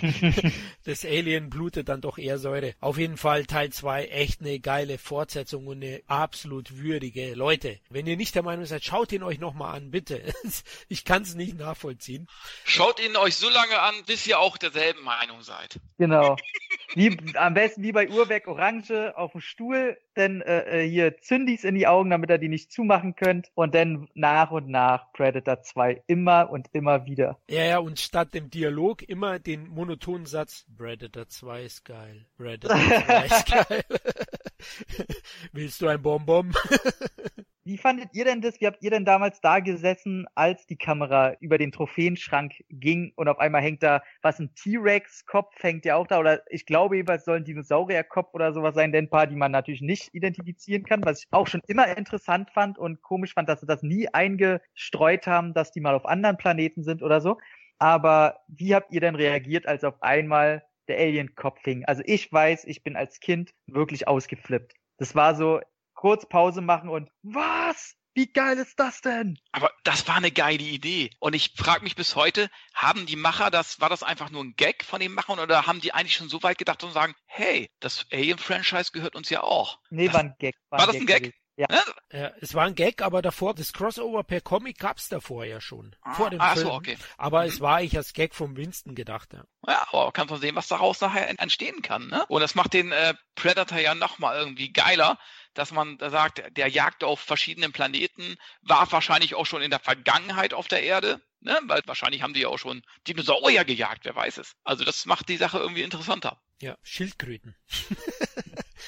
das 0.84 1.04
Alien 1.04 1.50
blutet 1.50 1.88
dann 1.88 2.00
doch 2.00 2.16
eher 2.16 2.38
Säure. 2.38 2.74
Auf 2.80 2.96
jeden 2.96 3.16
Fall 3.16 3.44
Teil 3.44 3.70
2 3.70 4.06
echt 4.06 4.40
eine 4.40 4.60
geile 4.60 4.98
Fortsetzung 4.98 5.66
und 5.66 5.82
eine 5.82 6.02
absolut 6.06 6.78
würdige. 6.78 7.34
Leute, 7.34 7.78
wenn 7.90 8.06
ihr 8.06 8.16
nicht 8.16 8.34
der 8.34 8.42
Meinung 8.42 8.64
seid, 8.64 8.84
schaut 8.84 9.12
ihn 9.12 9.22
euch 9.22 9.38
nochmal 9.38 9.76
an, 9.76 9.90
bitte. 9.90 10.22
ich 10.88 11.04
kann 11.04 11.22
es 11.22 11.34
nicht 11.34 11.58
nachvollziehen. 11.58 12.28
Schaut 12.64 13.04
ihn 13.04 13.16
euch 13.16 13.36
so 13.36 13.50
lange 13.50 13.80
an, 13.80 13.94
bis 14.06 14.26
ihr 14.26 14.38
auch 14.38 14.56
derselben 14.56 15.02
Meinung 15.02 15.42
seid. 15.42 15.80
Genau. 15.98 16.36
Wie, 16.94 17.16
am 17.36 17.54
besten 17.54 17.82
wie 17.82 17.92
bei 17.92 18.08
Urwerk 18.08 18.48
Orange 18.48 19.16
auf 19.16 19.32
dem 19.32 19.40
Stuhl, 19.40 19.96
dann 20.14 20.42
äh, 20.42 20.82
äh 20.82 20.88
hier 20.88 21.16
Zündis 21.32 21.64
in 21.64 21.74
die 21.74 21.86
Augen, 21.86 22.10
damit 22.10 22.28
ihr 22.28 22.36
die 22.36 22.50
nicht 22.50 22.70
zumachen 22.70 23.16
könnt. 23.16 23.50
Und 23.54 23.74
dann 23.74 24.06
nach 24.12 24.50
und 24.50 24.68
nach 24.68 25.10
Predator 25.14 25.62
2 25.62 26.02
immer 26.06 26.50
und 26.50 26.68
immer 26.74 27.06
wieder. 27.06 27.38
Ja, 27.48 27.64
ja, 27.64 27.78
und 27.78 27.98
statt 27.98 28.34
dem 28.34 28.50
Dialog 28.50 29.02
immer 29.02 29.38
den 29.38 29.66
monotonen 29.68 30.26
Satz, 30.26 30.66
Predator 30.76 31.28
2 31.28 31.62
ist 31.62 31.84
geil. 31.86 32.26
Predator 32.36 32.76
2 32.76 33.24
ist 33.24 33.46
geil. 33.46 33.84
Willst 35.52 35.80
du 35.80 35.88
ein 35.88 36.02
Bonbon? 36.02 36.52
Wie 37.64 37.78
fandet 37.78 38.08
ihr 38.12 38.24
denn 38.24 38.40
das? 38.40 38.60
Wie 38.60 38.66
habt 38.66 38.82
ihr 38.82 38.90
denn 38.90 39.04
damals 39.04 39.40
da 39.40 39.60
gesessen, 39.60 40.26
als 40.34 40.66
die 40.66 40.76
Kamera 40.76 41.34
über 41.38 41.58
den 41.58 41.70
Trophäenschrank 41.70 42.54
ging 42.70 43.12
und 43.14 43.28
auf 43.28 43.38
einmal 43.38 43.62
hängt 43.62 43.84
da, 43.84 44.02
was 44.20 44.40
ein 44.40 44.52
T-Rex-Kopf 44.56 45.62
hängt 45.62 45.84
ja 45.84 45.94
auch 45.94 46.08
da 46.08 46.18
oder 46.18 46.42
ich 46.50 46.66
glaube 46.66 46.96
jeweils 46.96 47.24
soll 47.24 47.36
ein 47.36 47.44
Dinosaurier-Kopf 47.44 48.34
oder 48.34 48.52
sowas 48.52 48.74
sein, 48.74 48.90
denn 48.90 49.04
ein 49.04 49.10
paar, 49.10 49.28
die 49.28 49.36
man 49.36 49.52
natürlich 49.52 49.80
nicht 49.80 50.12
identifizieren 50.12 50.82
kann, 50.82 51.04
was 51.04 51.20
ich 51.20 51.28
auch 51.30 51.46
schon 51.46 51.60
immer 51.68 51.96
interessant 51.96 52.50
fand 52.50 52.78
und 52.78 53.00
komisch 53.00 53.34
fand, 53.34 53.48
dass 53.48 53.60
sie 53.60 53.66
das 53.66 53.84
nie 53.84 54.08
eingestreut 54.08 55.28
haben, 55.28 55.54
dass 55.54 55.70
die 55.70 55.80
mal 55.80 55.94
auf 55.94 56.04
anderen 56.04 56.38
Planeten 56.38 56.82
sind 56.82 57.00
oder 57.00 57.20
so. 57.20 57.38
Aber 57.78 58.40
wie 58.48 58.74
habt 58.74 58.92
ihr 58.92 59.00
denn 59.00 59.14
reagiert, 59.14 59.66
als 59.68 59.84
auf 59.84 60.02
einmal 60.02 60.64
der 60.88 60.98
Alien-Kopf 60.98 61.60
hing? 61.62 61.84
Also 61.84 62.02
ich 62.06 62.32
weiß, 62.32 62.64
ich 62.64 62.82
bin 62.82 62.96
als 62.96 63.20
Kind 63.20 63.54
wirklich 63.66 64.08
ausgeflippt. 64.08 64.74
Das 64.98 65.14
war 65.14 65.34
so, 65.36 65.60
kurz 66.02 66.26
Pause 66.28 66.62
machen 66.62 66.88
und 66.88 67.10
was? 67.22 67.94
Wie 68.14 68.26
geil 68.26 68.58
ist 68.58 68.80
das 68.80 69.02
denn? 69.02 69.38
Aber 69.52 69.70
das 69.84 70.08
war 70.08 70.16
eine 70.16 70.32
geile 70.32 70.64
Idee. 70.64 71.10
Und 71.20 71.32
ich 71.34 71.52
frage 71.56 71.84
mich 71.84 71.94
bis 71.94 72.16
heute, 72.16 72.50
haben 72.74 73.06
die 73.06 73.14
Macher 73.14 73.52
das, 73.52 73.80
war 73.80 73.88
das 73.88 74.02
einfach 74.02 74.28
nur 74.30 74.42
ein 74.42 74.54
Gag 74.56 74.84
von 74.84 74.98
den 74.98 75.12
Machern 75.14 75.38
oder 75.38 75.64
haben 75.68 75.80
die 75.80 75.94
eigentlich 75.94 76.16
schon 76.16 76.28
so 76.28 76.42
weit 76.42 76.58
gedacht 76.58 76.82
und 76.82 76.92
sagen, 76.92 77.14
hey, 77.24 77.70
das 77.78 78.04
Alien-Franchise 78.10 78.90
gehört 78.92 79.14
uns 79.14 79.30
ja 79.30 79.44
auch? 79.44 79.78
Nee, 79.90 80.06
das, 80.06 80.14
war 80.14 80.20
ein 80.22 80.34
Gag. 80.40 80.56
War, 80.70 80.80
war 80.80 80.86
das 80.88 80.96
ein 80.96 81.06
Gag? 81.06 81.22
Gag? 81.22 81.34
Ja. 81.54 81.66
Ja, 82.10 82.32
es 82.40 82.54
war 82.54 82.64
ein 82.64 82.74
Gag, 82.74 83.02
aber 83.02 83.20
davor, 83.20 83.54
das 83.54 83.74
Crossover 83.74 84.24
per 84.24 84.40
Comic 84.40 84.78
gab's 84.78 85.08
davor 85.10 85.44
ja 85.44 85.60
schon. 85.60 85.94
Ah, 86.00 86.14
vor 86.14 86.30
dem 86.30 86.40
ah, 86.40 86.54
Film. 86.54 86.66
so, 86.66 86.72
okay. 86.72 86.96
Aber 87.18 87.42
Mhm. 87.42 87.48
es 87.48 87.60
war 87.60 87.76
eigentlich 87.76 87.96
als 87.96 88.14
Gag 88.14 88.34
vom 88.34 88.56
Winston 88.56 88.94
gedacht. 88.94 89.34
Ja. 89.34 89.44
Ja, 89.68 89.86
aber 89.92 90.12
kannst 90.12 90.32
du 90.32 90.36
sehen, 90.38 90.56
was 90.56 90.68
daraus 90.68 91.00
nachher 91.02 91.28
en- 91.28 91.38
entstehen 91.38 91.82
kann. 91.82 92.08
Ne? 92.08 92.24
Und 92.28 92.40
das 92.40 92.54
macht 92.54 92.72
den 92.72 92.90
äh, 92.90 93.14
Predator 93.34 93.78
ja 93.78 93.94
nochmal 93.94 94.36
irgendwie 94.38 94.72
geiler, 94.72 95.18
dass 95.54 95.70
man 95.72 95.98
da 95.98 96.10
sagt, 96.10 96.42
der 96.56 96.68
jagt 96.68 97.04
auf 97.04 97.20
verschiedenen 97.20 97.72
Planeten, 97.72 98.36
war 98.62 98.90
wahrscheinlich 98.92 99.34
auch 99.34 99.46
schon 99.46 99.62
in 99.62 99.70
der 99.70 99.80
Vergangenheit 99.80 100.54
auf 100.54 100.68
der 100.68 100.82
Erde, 100.82 101.20
ne? 101.40 101.58
weil 101.64 101.82
wahrscheinlich 101.86 102.22
haben 102.22 102.34
die 102.34 102.40
ja 102.40 102.48
auch 102.48 102.58
schon 102.58 102.82
Dinosaurier 103.06 103.64
gejagt, 103.64 104.04
wer 104.04 104.14
weiß 104.16 104.38
es. 104.38 104.54
Also 104.64 104.84
das 104.84 105.06
macht 105.06 105.28
die 105.28 105.36
Sache 105.36 105.58
irgendwie 105.58 105.82
interessanter. 105.82 106.40
ja, 106.60 106.76
Schildkröten. 106.82 107.56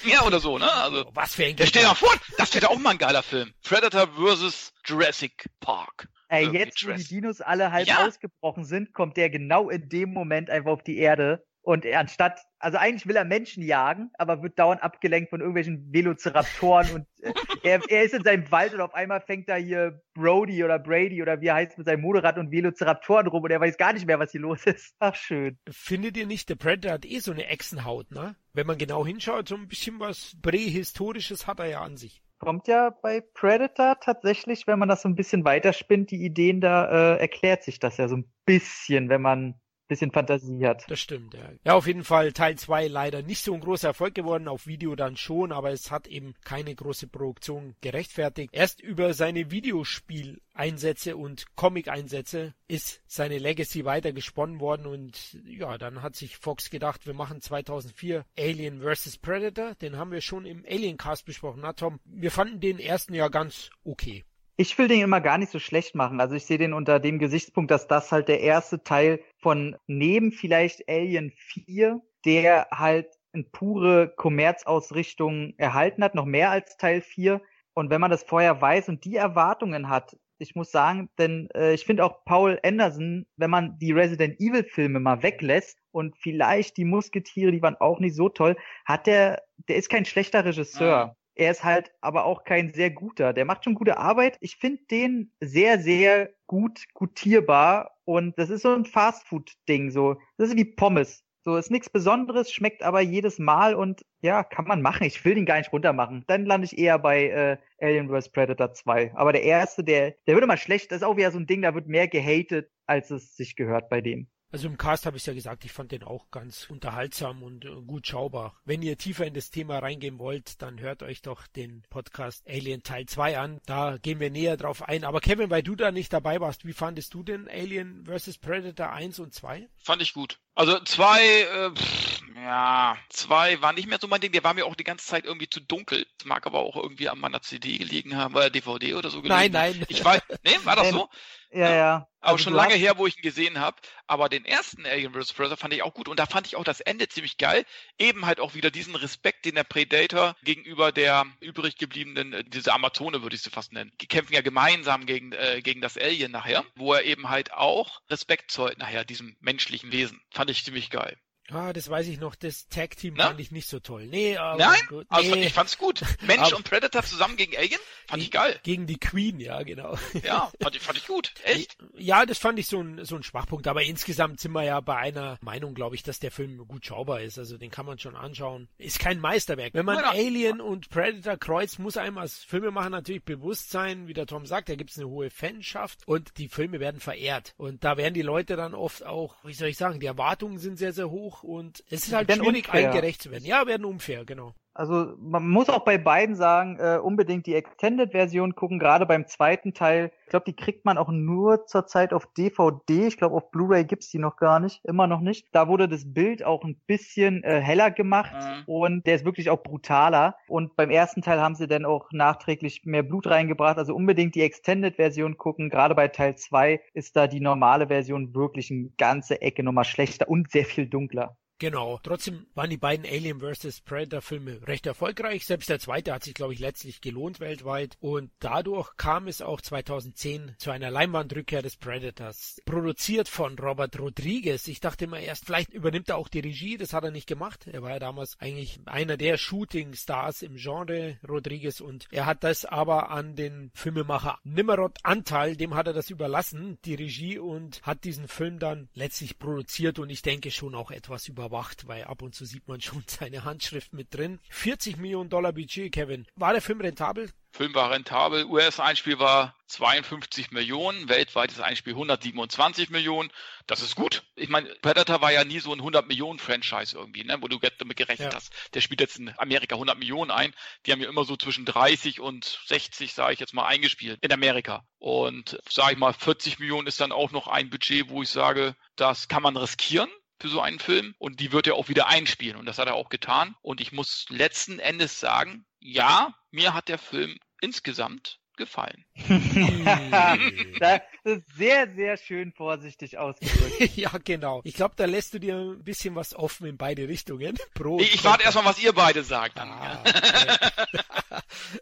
Ja, 0.05 0.23
oder 0.24 0.41
so, 0.41 0.59
ne? 0.59 0.70
Also, 0.70 1.09
Was 1.15 1.35
für 1.35 1.45
ein 1.45 1.57
stell 1.57 1.82
dir 1.82 1.89
mal 1.89 1.95
vor, 1.95 2.12
das 2.36 2.53
wäre 2.55 2.69
auch 2.69 2.78
mal 2.78 2.91
ein 2.91 2.99
geiler 2.99 3.23
Film. 3.23 3.55
Predator 3.62 4.09
vs. 4.09 4.73
Jurassic 4.85 5.49
Park. 5.61 6.09
Ey, 6.28 6.49
jetzt, 6.51 6.85
wo 6.86 6.93
die 6.93 7.05
Dinos 7.05 7.41
alle 7.41 7.70
halb 7.70 7.86
Ja. 7.86 8.05
ausgebrochen 8.05 8.65
sind, 8.65 8.93
kommt 8.93 9.16
der 9.16 9.31
genau 9.31 9.70
in 9.70 9.89
dem 9.89 10.12
Moment 10.12 10.51
einfach 10.51 10.73
auf 10.73 10.82
die 10.82 10.99
Erde. 10.99 11.47
Und 11.65 11.86
er 11.86 11.99
anstatt, 12.01 12.41
also 12.59 12.77
eigentlich 12.77 13.07
will 13.07 13.16
er 13.16 13.24
Menschen 13.24 13.62
jagen, 13.62 14.11
aber 14.19 14.43
wird 14.43 14.59
dauernd 14.59 14.82
abgelenkt 14.82 15.31
von 15.31 15.41
irgendwelchen 15.41 15.91
Velociraptoren 15.91 16.91
und 16.93 17.07
äh, 17.23 17.32
er, 17.62 17.81
er 17.89 18.03
ist 18.03 18.12
in 18.12 18.23
seinem 18.23 18.51
Wald 18.51 18.74
und 18.74 18.82
auf 18.82 18.93
einmal 18.93 19.23
fängt 19.23 19.49
da 19.49 19.57
hier 19.57 20.03
Brody 20.12 20.62
oder 20.62 20.78
Brady 20.78 21.23
oder 21.23 21.41
wie 21.41 21.47
er 21.47 21.55
heißt 21.55 21.78
mit 21.78 21.86
seinem 21.86 22.03
Motorrad 22.03 22.36
und 22.36 22.51
Velociraptoren 22.51 23.28
rum 23.28 23.45
und 23.45 23.51
er 23.51 23.62
weiß 23.62 23.78
gar 23.78 23.95
nicht 23.95 24.07
mehr, 24.07 24.19
was 24.19 24.32
hier 24.32 24.43
los 24.43 24.66
ist. 24.66 24.95
Ach, 24.99 25.15
schön. 25.15 25.59
Findet 25.70 26.19
ihr 26.19 26.27
nicht, 26.27 26.51
der 26.51 26.57
Predator 26.57 26.93
hat 26.93 27.07
eh 27.07 27.19
so 27.20 27.32
eine 27.32 27.47
Echsenhaut, 27.47 28.11
ne? 28.11 28.36
Wenn 28.53 28.66
man 28.66 28.77
genau 28.77 29.07
hinschaut, 29.07 29.49
so 29.49 29.55
ein 29.55 29.66
bisschen 29.66 29.99
was 30.01 30.36
Prähistorisches 30.43 31.47
hat 31.47 31.61
er 31.61 31.66
ja 31.66 31.81
an 31.81 31.97
sich. 31.97 32.23
Kommt 32.39 32.69
ja 32.69 32.91
bei 32.91 33.23
Predator 33.23 33.99
tatsächlich, 34.01 34.66
wenn 34.66 34.78
man 34.78 34.91
das 34.91 35.01
so 35.01 35.09
ein 35.09 35.15
bisschen 35.15 35.47
weiterspinnt, 35.47 36.11
die 36.11 36.23
Ideen, 36.23 36.61
da 36.61 37.15
äh, 37.15 37.20
erklärt 37.20 37.62
sich 37.62 37.78
das 37.78 37.97
ja 37.97 38.07
so 38.07 38.19
ein 38.19 38.31
bisschen, 38.45 39.09
wenn 39.09 39.23
man 39.23 39.55
bisschen 39.89 40.11
Fantasie 40.11 40.66
hat. 40.66 40.85
Das 40.89 41.01
stimmt, 41.01 41.35
ja. 41.35 41.51
Ja, 41.65 41.74
auf 41.74 41.86
jeden 41.86 42.05
Fall 42.05 42.32
Teil 42.32 42.56
2 42.56 42.89
leider 42.89 43.23
nicht 43.23 43.43
so 43.43 43.55
ein 43.55 43.61
großer 43.61 43.89
Erfolg 43.89 44.15
geworden, 44.15 44.48
auf 44.48 44.66
Video 44.66 44.97
dann 44.97 45.16
schon, 45.16 45.52
aber 45.52 45.70
es 45.70 45.90
hat 45.90 46.06
eben 46.06 46.35
keine 46.44 46.74
große 46.74 47.06
Produktion 47.06 47.74
gerechtfertigt. 47.81 48.51
Erst 48.52 48.81
über 48.81 49.15
seine 49.15 49.51
Videospieleinsätze 49.51 51.16
und 51.16 51.55
Comic-Einsätze 51.56 52.55
ist 52.66 53.02
seine 53.06 53.39
Legacy 53.39 53.85
weiter 53.85 54.12
gesponnen 54.12 54.61
worden 54.61 54.86
und 54.86 55.39
ja, 55.44 55.77
dann 55.78 56.02
hat 56.02 56.16
sich 56.16 56.39
Fox 56.39 56.70
gedacht, 56.70 57.06
wir 57.06 57.15
machen 57.15 57.40
2004 57.40 58.24
Alien 58.39 58.81
vs. 58.82 59.19
Predator, 59.19 59.74
den 59.77 59.97
haben 59.97 60.12
wir 60.12 60.20
schon 60.20 60.47
im 60.47 60.65
Alien 60.69 60.97
Cast 60.97 61.27
besprochen, 61.27 61.61
na 61.62 61.73
Tom? 61.73 62.01
Wir 62.05 62.31
fanden 62.31 62.61
den 62.61 62.78
ersten 62.78 63.15
ja 63.15 63.28
ganz 63.28 63.70
okay. 63.85 64.24
Ich 64.56 64.78
will 64.78 64.89
den 64.89 65.01
immer 65.01 65.20
gar 65.20 65.39
nicht 65.39 65.51
so 65.51 65.59
schlecht 65.59 65.94
machen. 65.94 66.20
Also 66.20 66.36
ich 66.36 66.47
sehe 66.47 66.59
den 66.59 66.72
unter 66.72 67.01
dem 67.01 67.18
Gesichtspunkt, 67.18 67.70
dass 67.70 67.89
das 67.89 68.12
halt 68.12 68.28
der 68.28 68.40
erste 68.40 68.82
Teil 68.82 69.20
von 69.39 69.76
neben 69.86 70.31
vielleicht 70.31 70.89
Alien 70.89 71.32
4, 71.36 72.01
der 72.24 72.68
halt 72.70 73.09
eine 73.32 73.44
pure 73.44 74.12
Kommerzausrichtung 74.14 75.55
erhalten 75.56 76.05
hat, 76.05 76.14
noch 76.14 76.24
mehr 76.24 76.51
als 76.51 76.76
Teil 76.76 77.01
4. 77.01 77.40
Und 77.74 77.90
wenn 77.90 78.01
man 78.01 78.12
das 78.12 78.22
vorher 78.22 78.60
weiß 78.60 78.89
und 78.89 79.05
die 79.05 79.16
Erwartungen 79.16 79.89
hat, 79.89 80.16
ich 80.39 80.55
muss 80.55 80.70
sagen, 80.70 81.09
denn 81.18 81.48
äh, 81.55 81.74
ich 81.74 81.85
finde 81.85 82.05
auch 82.05 82.24
Paul 82.24 82.59
Anderson, 82.62 83.26
wenn 83.36 83.51
man 83.51 83.78
die 83.78 83.93
Resident 83.93 84.40
Evil 84.40 84.64
Filme 84.64 85.01
mal 85.01 85.22
weglässt 85.22 85.78
und 85.90 86.16
vielleicht 86.16 86.76
die 86.76 86.85
Musketiere, 86.85 87.52
die 87.52 87.62
waren 87.62 87.76
auch 87.76 87.98
nicht 88.01 88.16
so 88.16 88.28
toll, 88.28 88.56
hat 88.85 89.06
der, 89.06 89.43
der 89.68 89.76
ist 89.76 89.89
kein 89.89 90.05
schlechter 90.05 90.44
Regisseur. 90.44 91.06
Mhm. 91.06 91.12
Er 91.36 91.51
ist 91.51 91.65
halt 91.65 91.90
aber 92.01 92.24
auch 92.24 92.44
kein 92.44 92.73
sehr 92.73 92.90
guter. 92.90 93.32
Der 93.32 93.44
macht 93.44 93.65
schon 93.65 93.74
gute 93.74 93.98
Arbeit. 93.98 94.36
Ich 94.40 94.56
finde 94.56 94.82
den 94.90 95.32
sehr, 95.40 95.81
sehr 95.81 96.31
gut 96.47 96.85
gutierbar. 96.94 97.97
Und 98.05 98.39
das 98.39 98.51
ist 98.51 98.62
so 98.62 98.74
ein 98.74 98.85
Fastfood-Ding. 98.85 99.90
So, 99.90 100.20
das 100.36 100.51
ist 100.51 100.56
wie 100.56 100.65
Pommes. 100.65 101.24
So, 101.43 101.56
ist 101.56 101.70
nichts 101.70 101.90
Besonderes, 101.90 102.51
schmeckt 102.51 102.82
aber 102.82 103.02
jedes 103.02 103.39
Mal 103.39 103.74
und 103.74 104.06
ja, 104.23 104.43
kann 104.43 104.66
man 104.66 104.81
machen. 104.81 105.05
Ich 105.05 105.23
will 105.27 105.35
den 105.35 105.44
gar 105.44 105.59
nicht 105.59 105.73
runtermachen. 105.73 106.24
Dann 106.27 106.47
lande 106.47 106.65
ich 106.65 106.78
eher 106.78 106.98
bei 106.98 107.28
äh, 107.28 107.59
Alien 107.78 108.09
vs. 108.09 108.31
Predator 108.31 108.73
2. 108.73 109.12
Aber 109.15 109.32
der 109.32 109.43
erste, 109.43 109.85
der, 109.85 110.15
der 110.27 110.35
wird 110.35 110.44
immer 110.44 110.56
schlecht. 110.56 110.90
Das 110.90 110.98
ist 110.98 111.02
auch 111.02 111.19
wieder 111.19 111.32
so 111.32 111.39
ein 111.39 111.47
Ding, 111.47 111.61
da 111.61 111.74
wird 111.74 111.86
mehr 111.86 112.09
gehatet, 112.09 112.70
als 112.86 113.11
es 113.11 113.36
sich 113.36 113.56
gehört 113.56 113.90
bei 113.90 114.01
dem. 114.01 114.28
Also 114.55 114.68
im 114.68 114.78
Cast 114.78 115.05
habe 115.05 115.16
ich 115.16 115.26
ja 115.26 115.35
gesagt, 115.35 115.64
ich 115.64 115.72
fand 115.72 115.90
den 115.90 116.05
auch 116.05 116.31
ganz 116.31 116.70
unterhaltsam 116.70 117.43
und 117.43 117.64
äh, 117.64 117.70
gut 117.85 118.06
schaubar. 118.06 118.55
Wenn 118.64 118.82
ihr 118.82 118.97
tiefer 118.97 119.26
in 119.26 119.35
das 119.35 119.51
Thema 119.51 119.81
reingehen 119.81 120.20
wollt, 120.20 120.62
dann 120.62 120.78
hört 120.78 121.02
euch 121.02 121.22
doch 121.22 121.48
den 121.48 121.82
Podcast 121.90 122.47
Alien 122.47 122.85
Teil 122.85 123.06
2 123.06 123.36
an. 123.36 123.60
Da 123.66 123.97
gehen 123.97 124.20
wir 124.20 124.31
näher 124.31 124.56
drauf 124.56 124.82
ein. 124.82 125.02
Aber 125.02 125.20
Kevin, 125.20 125.51
weil 125.51 125.64
du 125.64 125.74
da 125.74 125.90
nicht 125.90 126.12
dabei 126.12 126.40
warst, 126.40 126.64
wie 126.64 126.72
fandest 126.72 127.14
du 127.14 127.24
denn 127.24 127.48
Alien 127.48 128.06
vs. 128.06 128.39
Predator 128.39 128.93
1 128.93 129.18
und 129.18 129.35
2? 129.35 129.68
Fand 129.76 130.02
ich 130.02 130.14
gut. 130.14 130.39
Also 130.55 130.78
zwei, 130.81 131.22
äh, 131.43 131.70
pff, 131.74 132.20
ja, 132.36 132.97
zwei 133.09 133.60
war 133.62 133.72
nicht 133.72 133.89
mehr 133.89 133.98
so 134.01 134.06
mein 134.06 134.20
Ding. 134.20 134.32
Der 134.32 134.44
war 134.44 134.55
mir 134.55 134.66
auch 134.66 134.76
die 134.76 134.85
ganze 134.85 135.06
Zeit 135.06 135.24
irgendwie 135.24 135.48
zu 135.48 135.60
dunkel. 135.60 136.06
Das 136.18 136.26
mag 136.26 136.47
aber 136.47 136.60
auch 136.60 136.76
irgendwie 136.76 137.09
an 137.09 137.18
meiner 137.18 137.43
CD 137.43 137.78
gelegen 137.78 138.16
haben 138.16 138.35
oder 138.35 138.51
DVD 138.51 138.94
oder 138.94 139.10
so 139.10 139.22
gelegen. 139.22 139.35
Nein, 139.35 139.52
nein. 139.52 139.85
Ich 139.89 140.05
weiß, 140.05 140.20
nee, 140.44 140.59
war 140.64 140.76
das 140.76 140.90
so? 140.90 141.09
Ja, 141.51 141.72
ja. 141.72 142.09
Aber 142.20 142.32
Also 142.32 142.44
schon 142.44 142.52
lange 142.55 142.74
hast- 142.74 142.81
her, 142.81 142.98
wo 142.98 143.06
ich 143.06 143.16
ihn 143.18 143.22
gesehen 143.22 143.60
habe. 143.60 143.76
Aber 144.09 144.28
den 144.28 144.44
ersten 144.44 144.85
Alien 144.86 145.12
vs. 145.14 145.32
Predator 145.35 145.56
fand 145.56 145.72
ich 145.72 145.82
auch 145.85 145.94
gut. 145.94 146.09
Und 146.09 146.18
da 146.18 146.26
fand 146.26 146.47
ich 146.48 146.56
auch 146.56 146.64
das 146.64 146.81
Ende 146.81 147.09
ziemlich 147.09 147.36
geil. 147.39 147.64
Eben 147.98 148.26
halt 148.26 148.40
auch 148.40 148.55
wieder 148.55 148.72
diesen 148.72 148.97
Respekt, 148.97 149.44
den 149.44 149.55
der 149.55 149.62
Predator 149.62 150.35
gegenüber 150.43 150.90
der 150.90 151.26
übrig 151.40 151.76
gebliebenen, 151.76 152.32
äh, 152.32 152.43
diese 152.44 152.72
Amazone 152.72 153.22
würde 153.22 153.36
ich 153.36 153.43
sie 153.43 153.51
fast 153.51 153.72
nennen. 153.72 153.93
Die 154.01 154.09
kämpfen 154.09 154.32
ja 154.35 154.40
gemeinsam 154.40 155.06
gegen, 155.06 155.31
äh, 155.32 155.60
gegen 155.62 155.81
das 155.81 155.97
Alien 155.97 156.32
nachher, 156.32 156.64
wo 156.74 156.93
er 156.94 157.05
eben 157.05 157.28
halt 157.28 157.52
auch 157.52 158.01
Respekt 158.10 158.51
zollt 158.51 158.78
nachher, 158.78 159.05
diesem 159.05 159.36
menschlichen 159.40 159.93
Wesen. 159.93 160.20
Fand 160.32 160.44
ich 160.53 160.65
ziemlich 160.65 160.91
geil. 160.91 161.16
Ah, 161.51 161.73
das 161.75 161.91
weiß 161.91 162.09
ich 162.09 162.19
noch, 162.19 162.35
das 162.35 162.69
Tag-Team 162.69 163.15
Na? 163.16 163.27
fand 163.27 163.41
ich 163.41 163.51
nicht 163.53 163.69
so 163.69 163.79
toll. 163.79 164.07
Nee, 164.07 164.37
aber 164.39 164.59
Nein, 164.59 164.81
gut. 164.89 165.07
Also 165.11 165.35
nee. 165.35 165.47
ich 165.47 165.53
fand's 165.53 165.77
gut. 165.77 166.01
Mensch 166.23 166.53
und 166.55 166.65
Predator 166.65 167.03
zusammen 167.03 167.37
gegen 167.37 167.55
Alien? 167.57 167.81
Fand 168.09 168.23
ich 168.23 168.31
geil. 168.31 168.59
Gegen 168.62 168.87
die 168.87 168.99
Queen, 168.99 169.39
ja, 169.41 169.62
genau. 169.62 169.99
Ja, 170.23 170.51
fand 170.61 170.77
ich, 170.77 170.83
fand 170.83 170.97
ich 170.97 171.07
gut. 171.07 171.35
Echt? 171.45 171.77
Ja, 171.99 172.25
das 172.25 172.39
fand 172.39 172.59
ich 172.59 172.66
so 172.66 172.81
ein, 172.81 173.05
so 173.05 173.16
ein 173.16 173.23
Schwachpunkt. 173.23 173.66
Aber 173.66 173.83
insgesamt 173.83 174.41
sind 174.41 174.53
wir 174.53 174.65
ja 174.65 174.81
bei 174.81 174.97
einer 174.97 175.39
Meinung, 175.43 175.75
glaube 175.75 175.97
ich, 175.97 176.03
dass 176.03 176.19
der 176.19 176.31
Film 176.31 176.66
gut 176.66 176.87
schaubar 176.87 177.21
ist. 177.21 177.39
Also 177.39 177.59
den 177.59 177.71
kann 177.71 177.85
man 177.85 177.99
schon 177.99 178.16
anschauen. 178.16 178.69
Ist 178.79 178.99
kein 178.99 179.21
Meisterwerk. 179.21 179.75
Wenn 179.75 179.85
man 179.85 179.99
Ja. 179.99 180.11
Alien 180.12 180.62
und 180.62 180.89
Predator 180.89 181.37
kreuzt, 181.37 181.79
muss 181.79 181.99
einem 181.99 182.16
als 182.16 182.39
Filmemacher 182.43 182.91
natürlich 182.91 183.23
bewusst 183.23 183.71
sein, 183.71 184.09
wie 184.09 184.15
der 184.15 184.27
Tom 184.27 184.47
sagt, 184.47 184.71
da 184.71 184.77
gibt's 184.77 184.97
eine 184.99 185.09
hohe 185.09 185.29
Fanschaft 185.29 186.07
und 186.07 186.39
die 186.39 186.49
Filme 186.49 186.81
werden 186.81 187.01
verehrt. 187.01 187.53
Und 187.59 187.85
da 187.85 187.99
werden 187.99 188.15
die 188.15 188.23
Leute 188.23 188.57
dann 188.57 188.75
oft 188.75 189.05
auch, 189.05 189.37
wie 189.45 189.53
soll 189.53 189.69
ich 189.69 189.77
sagen, 189.77 190.01
die 190.01 190.07
Erwartungen 190.07 190.59
sind 190.59 190.79
sehr, 190.79 190.93
sehr 190.95 191.11
hoch 191.11 191.34
und 191.43 191.82
es 191.90 192.06
ist 192.06 192.12
halt 192.12 192.28
Werden 192.28 192.44
schwierig, 192.44 192.66
unfair. 192.69 192.85
allen 192.90 192.93
gerecht 192.93 193.23
zu 193.23 193.31
werden. 193.31 193.44
Ja, 193.44 193.66
werden 193.66 193.85
unfair, 193.85 194.24
genau. 194.24 194.55
Also 194.77 195.15
man 195.21 195.49
muss 195.49 195.69
auch 195.69 195.85
bei 195.85 195.99
beiden 195.99 196.35
sagen, 196.35 196.79
äh, 196.81 196.99
unbedingt 196.99 197.47
die 197.47 197.55
Extended-Version 197.55 198.57
gucken, 198.57 198.81
gerade 198.81 199.07
beim 199.07 199.27
zweiten 199.29 199.73
Teil. 199.73 200.11
Ich 200.25 200.31
glaube, 200.31 200.47
die 200.47 200.57
kriegt 200.57 200.85
man 200.85 200.99
auch 200.99 201.11
nur 201.11 201.67
zurzeit 201.67 202.13
auf 202.13 202.27
DVD. 202.37 203.07
Ich 203.07 203.17
glaube, 203.17 203.37
auf 203.37 203.53
Blu-ray 203.53 203.85
gibt's 203.85 204.11
die 204.11 204.19
noch 204.19 204.37
gar 204.37 204.59
nicht, 204.59 204.85
immer 204.85 205.07
noch 205.07 205.21
nicht. 205.21 205.47
Da 205.53 205.69
wurde 205.69 205.89
das 205.89 206.13
Bild 206.13 206.45
auch 206.45 206.65
ein 206.65 206.77
bisschen 206.89 207.45
äh, 207.45 207.61
heller 207.61 207.93
gemacht 207.93 208.35
Mhm. 208.35 208.63
und 208.67 209.07
der 209.07 209.15
ist 209.15 209.25
wirklich 209.25 209.49
auch 209.49 209.63
brutaler. 209.63 210.35
Und 210.49 210.75
beim 210.75 210.91
ersten 210.91 211.23
Teil 211.23 211.41
haben 211.41 211.55
sie 211.55 211.69
dann 211.69 211.85
auch 211.85 212.09
nachträglich 212.11 212.83
mehr 212.85 213.05
Blut 213.05 213.29
reingebracht. 213.29 213.79
Also 213.79 213.95
unbedingt 213.95 214.35
die 214.35 214.43
Extended-Version 214.43 215.37
gucken. 215.37 215.71
Gerade 215.71 215.95
bei 215.95 216.09
Teil 216.09 216.35
2 216.37 216.81
ist 216.95 217.15
da 217.15 217.29
die 217.29 217.41
normale 217.41 217.87
Version 217.87 218.35
wirklich 218.35 218.73
eine 218.73 218.91
ganze 218.99 219.41
Ecke 219.41 219.63
nochmal 219.63 219.85
schlechter 219.85 220.29
und 220.29 220.51
sehr 220.51 220.65
viel 220.65 220.87
dunkler. 220.89 221.37
Genau. 221.65 221.99
Trotzdem 222.03 222.47
waren 222.55 222.69
die 222.69 222.77
beiden 222.77 223.07
Alien 223.07 223.41
vs. 223.41 223.81
Predator 223.81 224.20
Filme 224.20 224.61
recht 224.69 224.85
erfolgreich. 224.85 225.47
Selbst 225.47 225.70
der 225.70 225.78
zweite 225.78 226.12
hat 226.12 226.23
sich, 226.23 226.35
glaube 226.35 226.53
ich, 226.53 226.59
letztlich 226.59 227.01
gelohnt 227.01 227.41
weltweit. 227.41 227.97
Und 228.01 228.31
dadurch 228.39 228.95
kam 228.99 229.28
es 229.28 229.41
auch 229.41 229.62
2010 229.62 230.57
zu 230.59 230.70
einer 230.70 230.91
Leinwandrückkehr 230.91 231.62
des 231.62 231.78
Predators. 231.78 232.61
Produziert 232.66 233.31
von 233.31 233.59
Robert 233.59 233.99
Rodriguez. 233.99 234.69
Ich 234.69 234.81
dachte 234.81 235.07
immer 235.07 235.20
erst, 235.20 235.47
vielleicht 235.47 235.73
übernimmt 235.73 236.11
er 236.11 236.19
auch 236.19 236.28
die 236.28 236.41
Regie. 236.41 236.77
Das 236.77 236.93
hat 236.93 237.05
er 237.05 237.11
nicht 237.11 237.27
gemacht. 237.27 237.66
Er 237.66 237.81
war 237.81 237.93
ja 237.93 237.99
damals 237.99 238.39
eigentlich 238.41 238.78
einer 238.85 239.16
der 239.16 239.39
Shooting 239.39 239.95
Stars 239.95 240.43
im 240.43 240.57
Genre 240.57 241.16
Rodriguez. 241.27 241.81
Und 241.81 242.09
er 242.11 242.27
hat 242.27 242.45
das 242.45 242.66
aber 242.66 243.09
an 243.09 243.36
den 243.36 243.70
Filmemacher 243.73 244.39
Nimmerod 244.45 244.99
Antal, 245.03 245.57
dem 245.57 245.74
hat 245.74 245.86
er 245.86 245.95
das 245.95 246.11
überlassen, 246.11 246.77
die 246.85 246.95
Regie, 246.95 247.39
und 247.39 247.81
hat 247.81 248.05
diesen 248.05 248.28
Film 248.28 248.59
dann 248.59 248.91
letztlich 248.93 249.39
produziert 249.39 249.99
und 249.99 250.11
ich 250.11 250.20
denke 250.20 250.51
schon 250.51 250.74
auch 250.74 250.91
etwas 250.91 251.27
überwacht, 251.27 251.53
weil 251.86 252.05
ab 252.05 252.20
und 252.22 252.35
zu 252.35 252.44
sieht 252.44 252.66
man 252.66 252.81
schon 252.81 253.05
seine 253.06 253.44
Handschrift 253.44 253.93
mit 253.93 254.12
drin. 254.12 254.40
40 254.51 254.97
Millionen 254.97 255.31
Dollar 255.31 255.52
Budget, 255.52 255.93
Kevin. 255.93 256.26
War 256.35 256.52
der 256.52 256.62
Film 256.62 256.81
rentabel? 256.81 257.31
Film 257.52 257.72
war 257.72 257.93
rentabel. 257.93 258.47
US-Einspiel 258.47 259.20
war 259.20 259.55
52 259.68 260.51
Millionen, 260.51 261.09
weltweites 261.09 261.60
Einspiel 261.60 261.93
127 261.93 262.90
Millionen. 262.90 263.31
Das 263.68 263.81
ist 263.81 263.94
gut. 263.94 264.24
Ich 264.35 264.48
meine, 264.48 264.74
Predator 264.82 265.20
war 265.20 265.31
ja 265.31 265.44
nie 265.44 265.60
so 265.60 265.72
ein 265.72 265.78
100 265.78 266.09
Millionen 266.09 266.40
Franchise 266.40 266.97
irgendwie, 266.97 267.22
ne, 267.22 267.39
wo 267.40 267.47
du 267.47 267.60
damit 267.78 267.97
gerechnet 267.97 268.32
ja. 268.32 268.36
hast. 268.36 268.52
Der 268.74 268.81
spielt 268.81 269.01
jetzt 269.01 269.20
in 269.20 269.32
Amerika 269.39 269.76
100 269.76 269.97
Millionen 269.97 270.32
ein. 270.32 270.52
Die 270.85 270.90
haben 270.90 271.01
ja 271.01 271.09
immer 271.09 271.24
so 271.24 271.36
zwischen 271.36 271.64
30 271.64 272.18
und 272.18 272.59
60, 272.66 273.14
sage 273.14 273.35
ich 273.35 273.39
jetzt 273.39 273.55
mal, 273.55 273.66
eingespielt 273.66 274.18
in 274.20 274.32
Amerika. 274.32 274.85
Und 274.98 275.56
sage 275.70 275.93
ich 275.93 275.98
mal, 275.98 276.12
40 276.12 276.59
Millionen 276.59 276.89
ist 276.89 277.01
dann 277.01 277.12
auch 277.12 277.31
noch 277.31 277.47
ein 277.47 277.70
Budget, 277.70 278.09
wo 278.09 278.22
ich 278.22 278.31
sage, 278.31 278.74
das 278.97 279.28
kann 279.28 279.44
man 279.44 279.56
riskieren 279.56 280.10
für 280.40 280.48
so 280.48 280.61
einen 280.61 280.78
Film 280.78 281.15
und 281.19 281.40
die 281.40 281.52
wird 281.52 281.66
er 281.66 281.74
auch 281.77 281.89
wieder 281.89 282.09
einspielen 282.09 282.56
und 282.56 282.66
das 282.66 282.78
hat 282.78 282.89
er 282.89 282.94
auch 282.94 283.09
getan 283.09 283.55
und 283.62 283.81
ich 283.81 283.93
muss 283.93 284.27
letzten 284.28 284.78
Endes 284.78 285.20
sagen, 285.20 285.65
ja, 285.81 286.35
mir 286.51 286.74
hat 286.74 286.89
der 286.89 286.98
Film 286.98 287.39
insgesamt 287.61 288.40
gefallen. 288.56 289.05
das 290.81 291.01
ist 291.24 291.56
sehr, 291.56 291.93
sehr 291.94 292.16
schön 292.16 292.52
vorsichtig 292.52 293.19
ausgedrückt. 293.19 293.81
ja, 293.97 294.11
genau. 294.24 294.61
Ich 294.65 294.74
glaube, 294.74 294.94
da 294.97 295.05
lässt 295.05 295.35
du 295.35 295.39
dir 295.39 295.56
ein 295.56 295.82
bisschen 295.82 296.15
was 296.15 296.35
offen 296.35 296.66
in 296.66 296.77
beide 296.77 297.09
Richtungen. 297.09 297.56
Pro 297.74 297.98
ich, 297.98 298.15
ich 298.15 298.24
warte 298.24 298.44
erstmal, 298.44 298.65
was 298.65 298.82
ihr 298.82 298.93
beide 298.93 299.23
sagt. 299.23 299.59
Ah, 299.59 300.01
okay. 300.01 301.01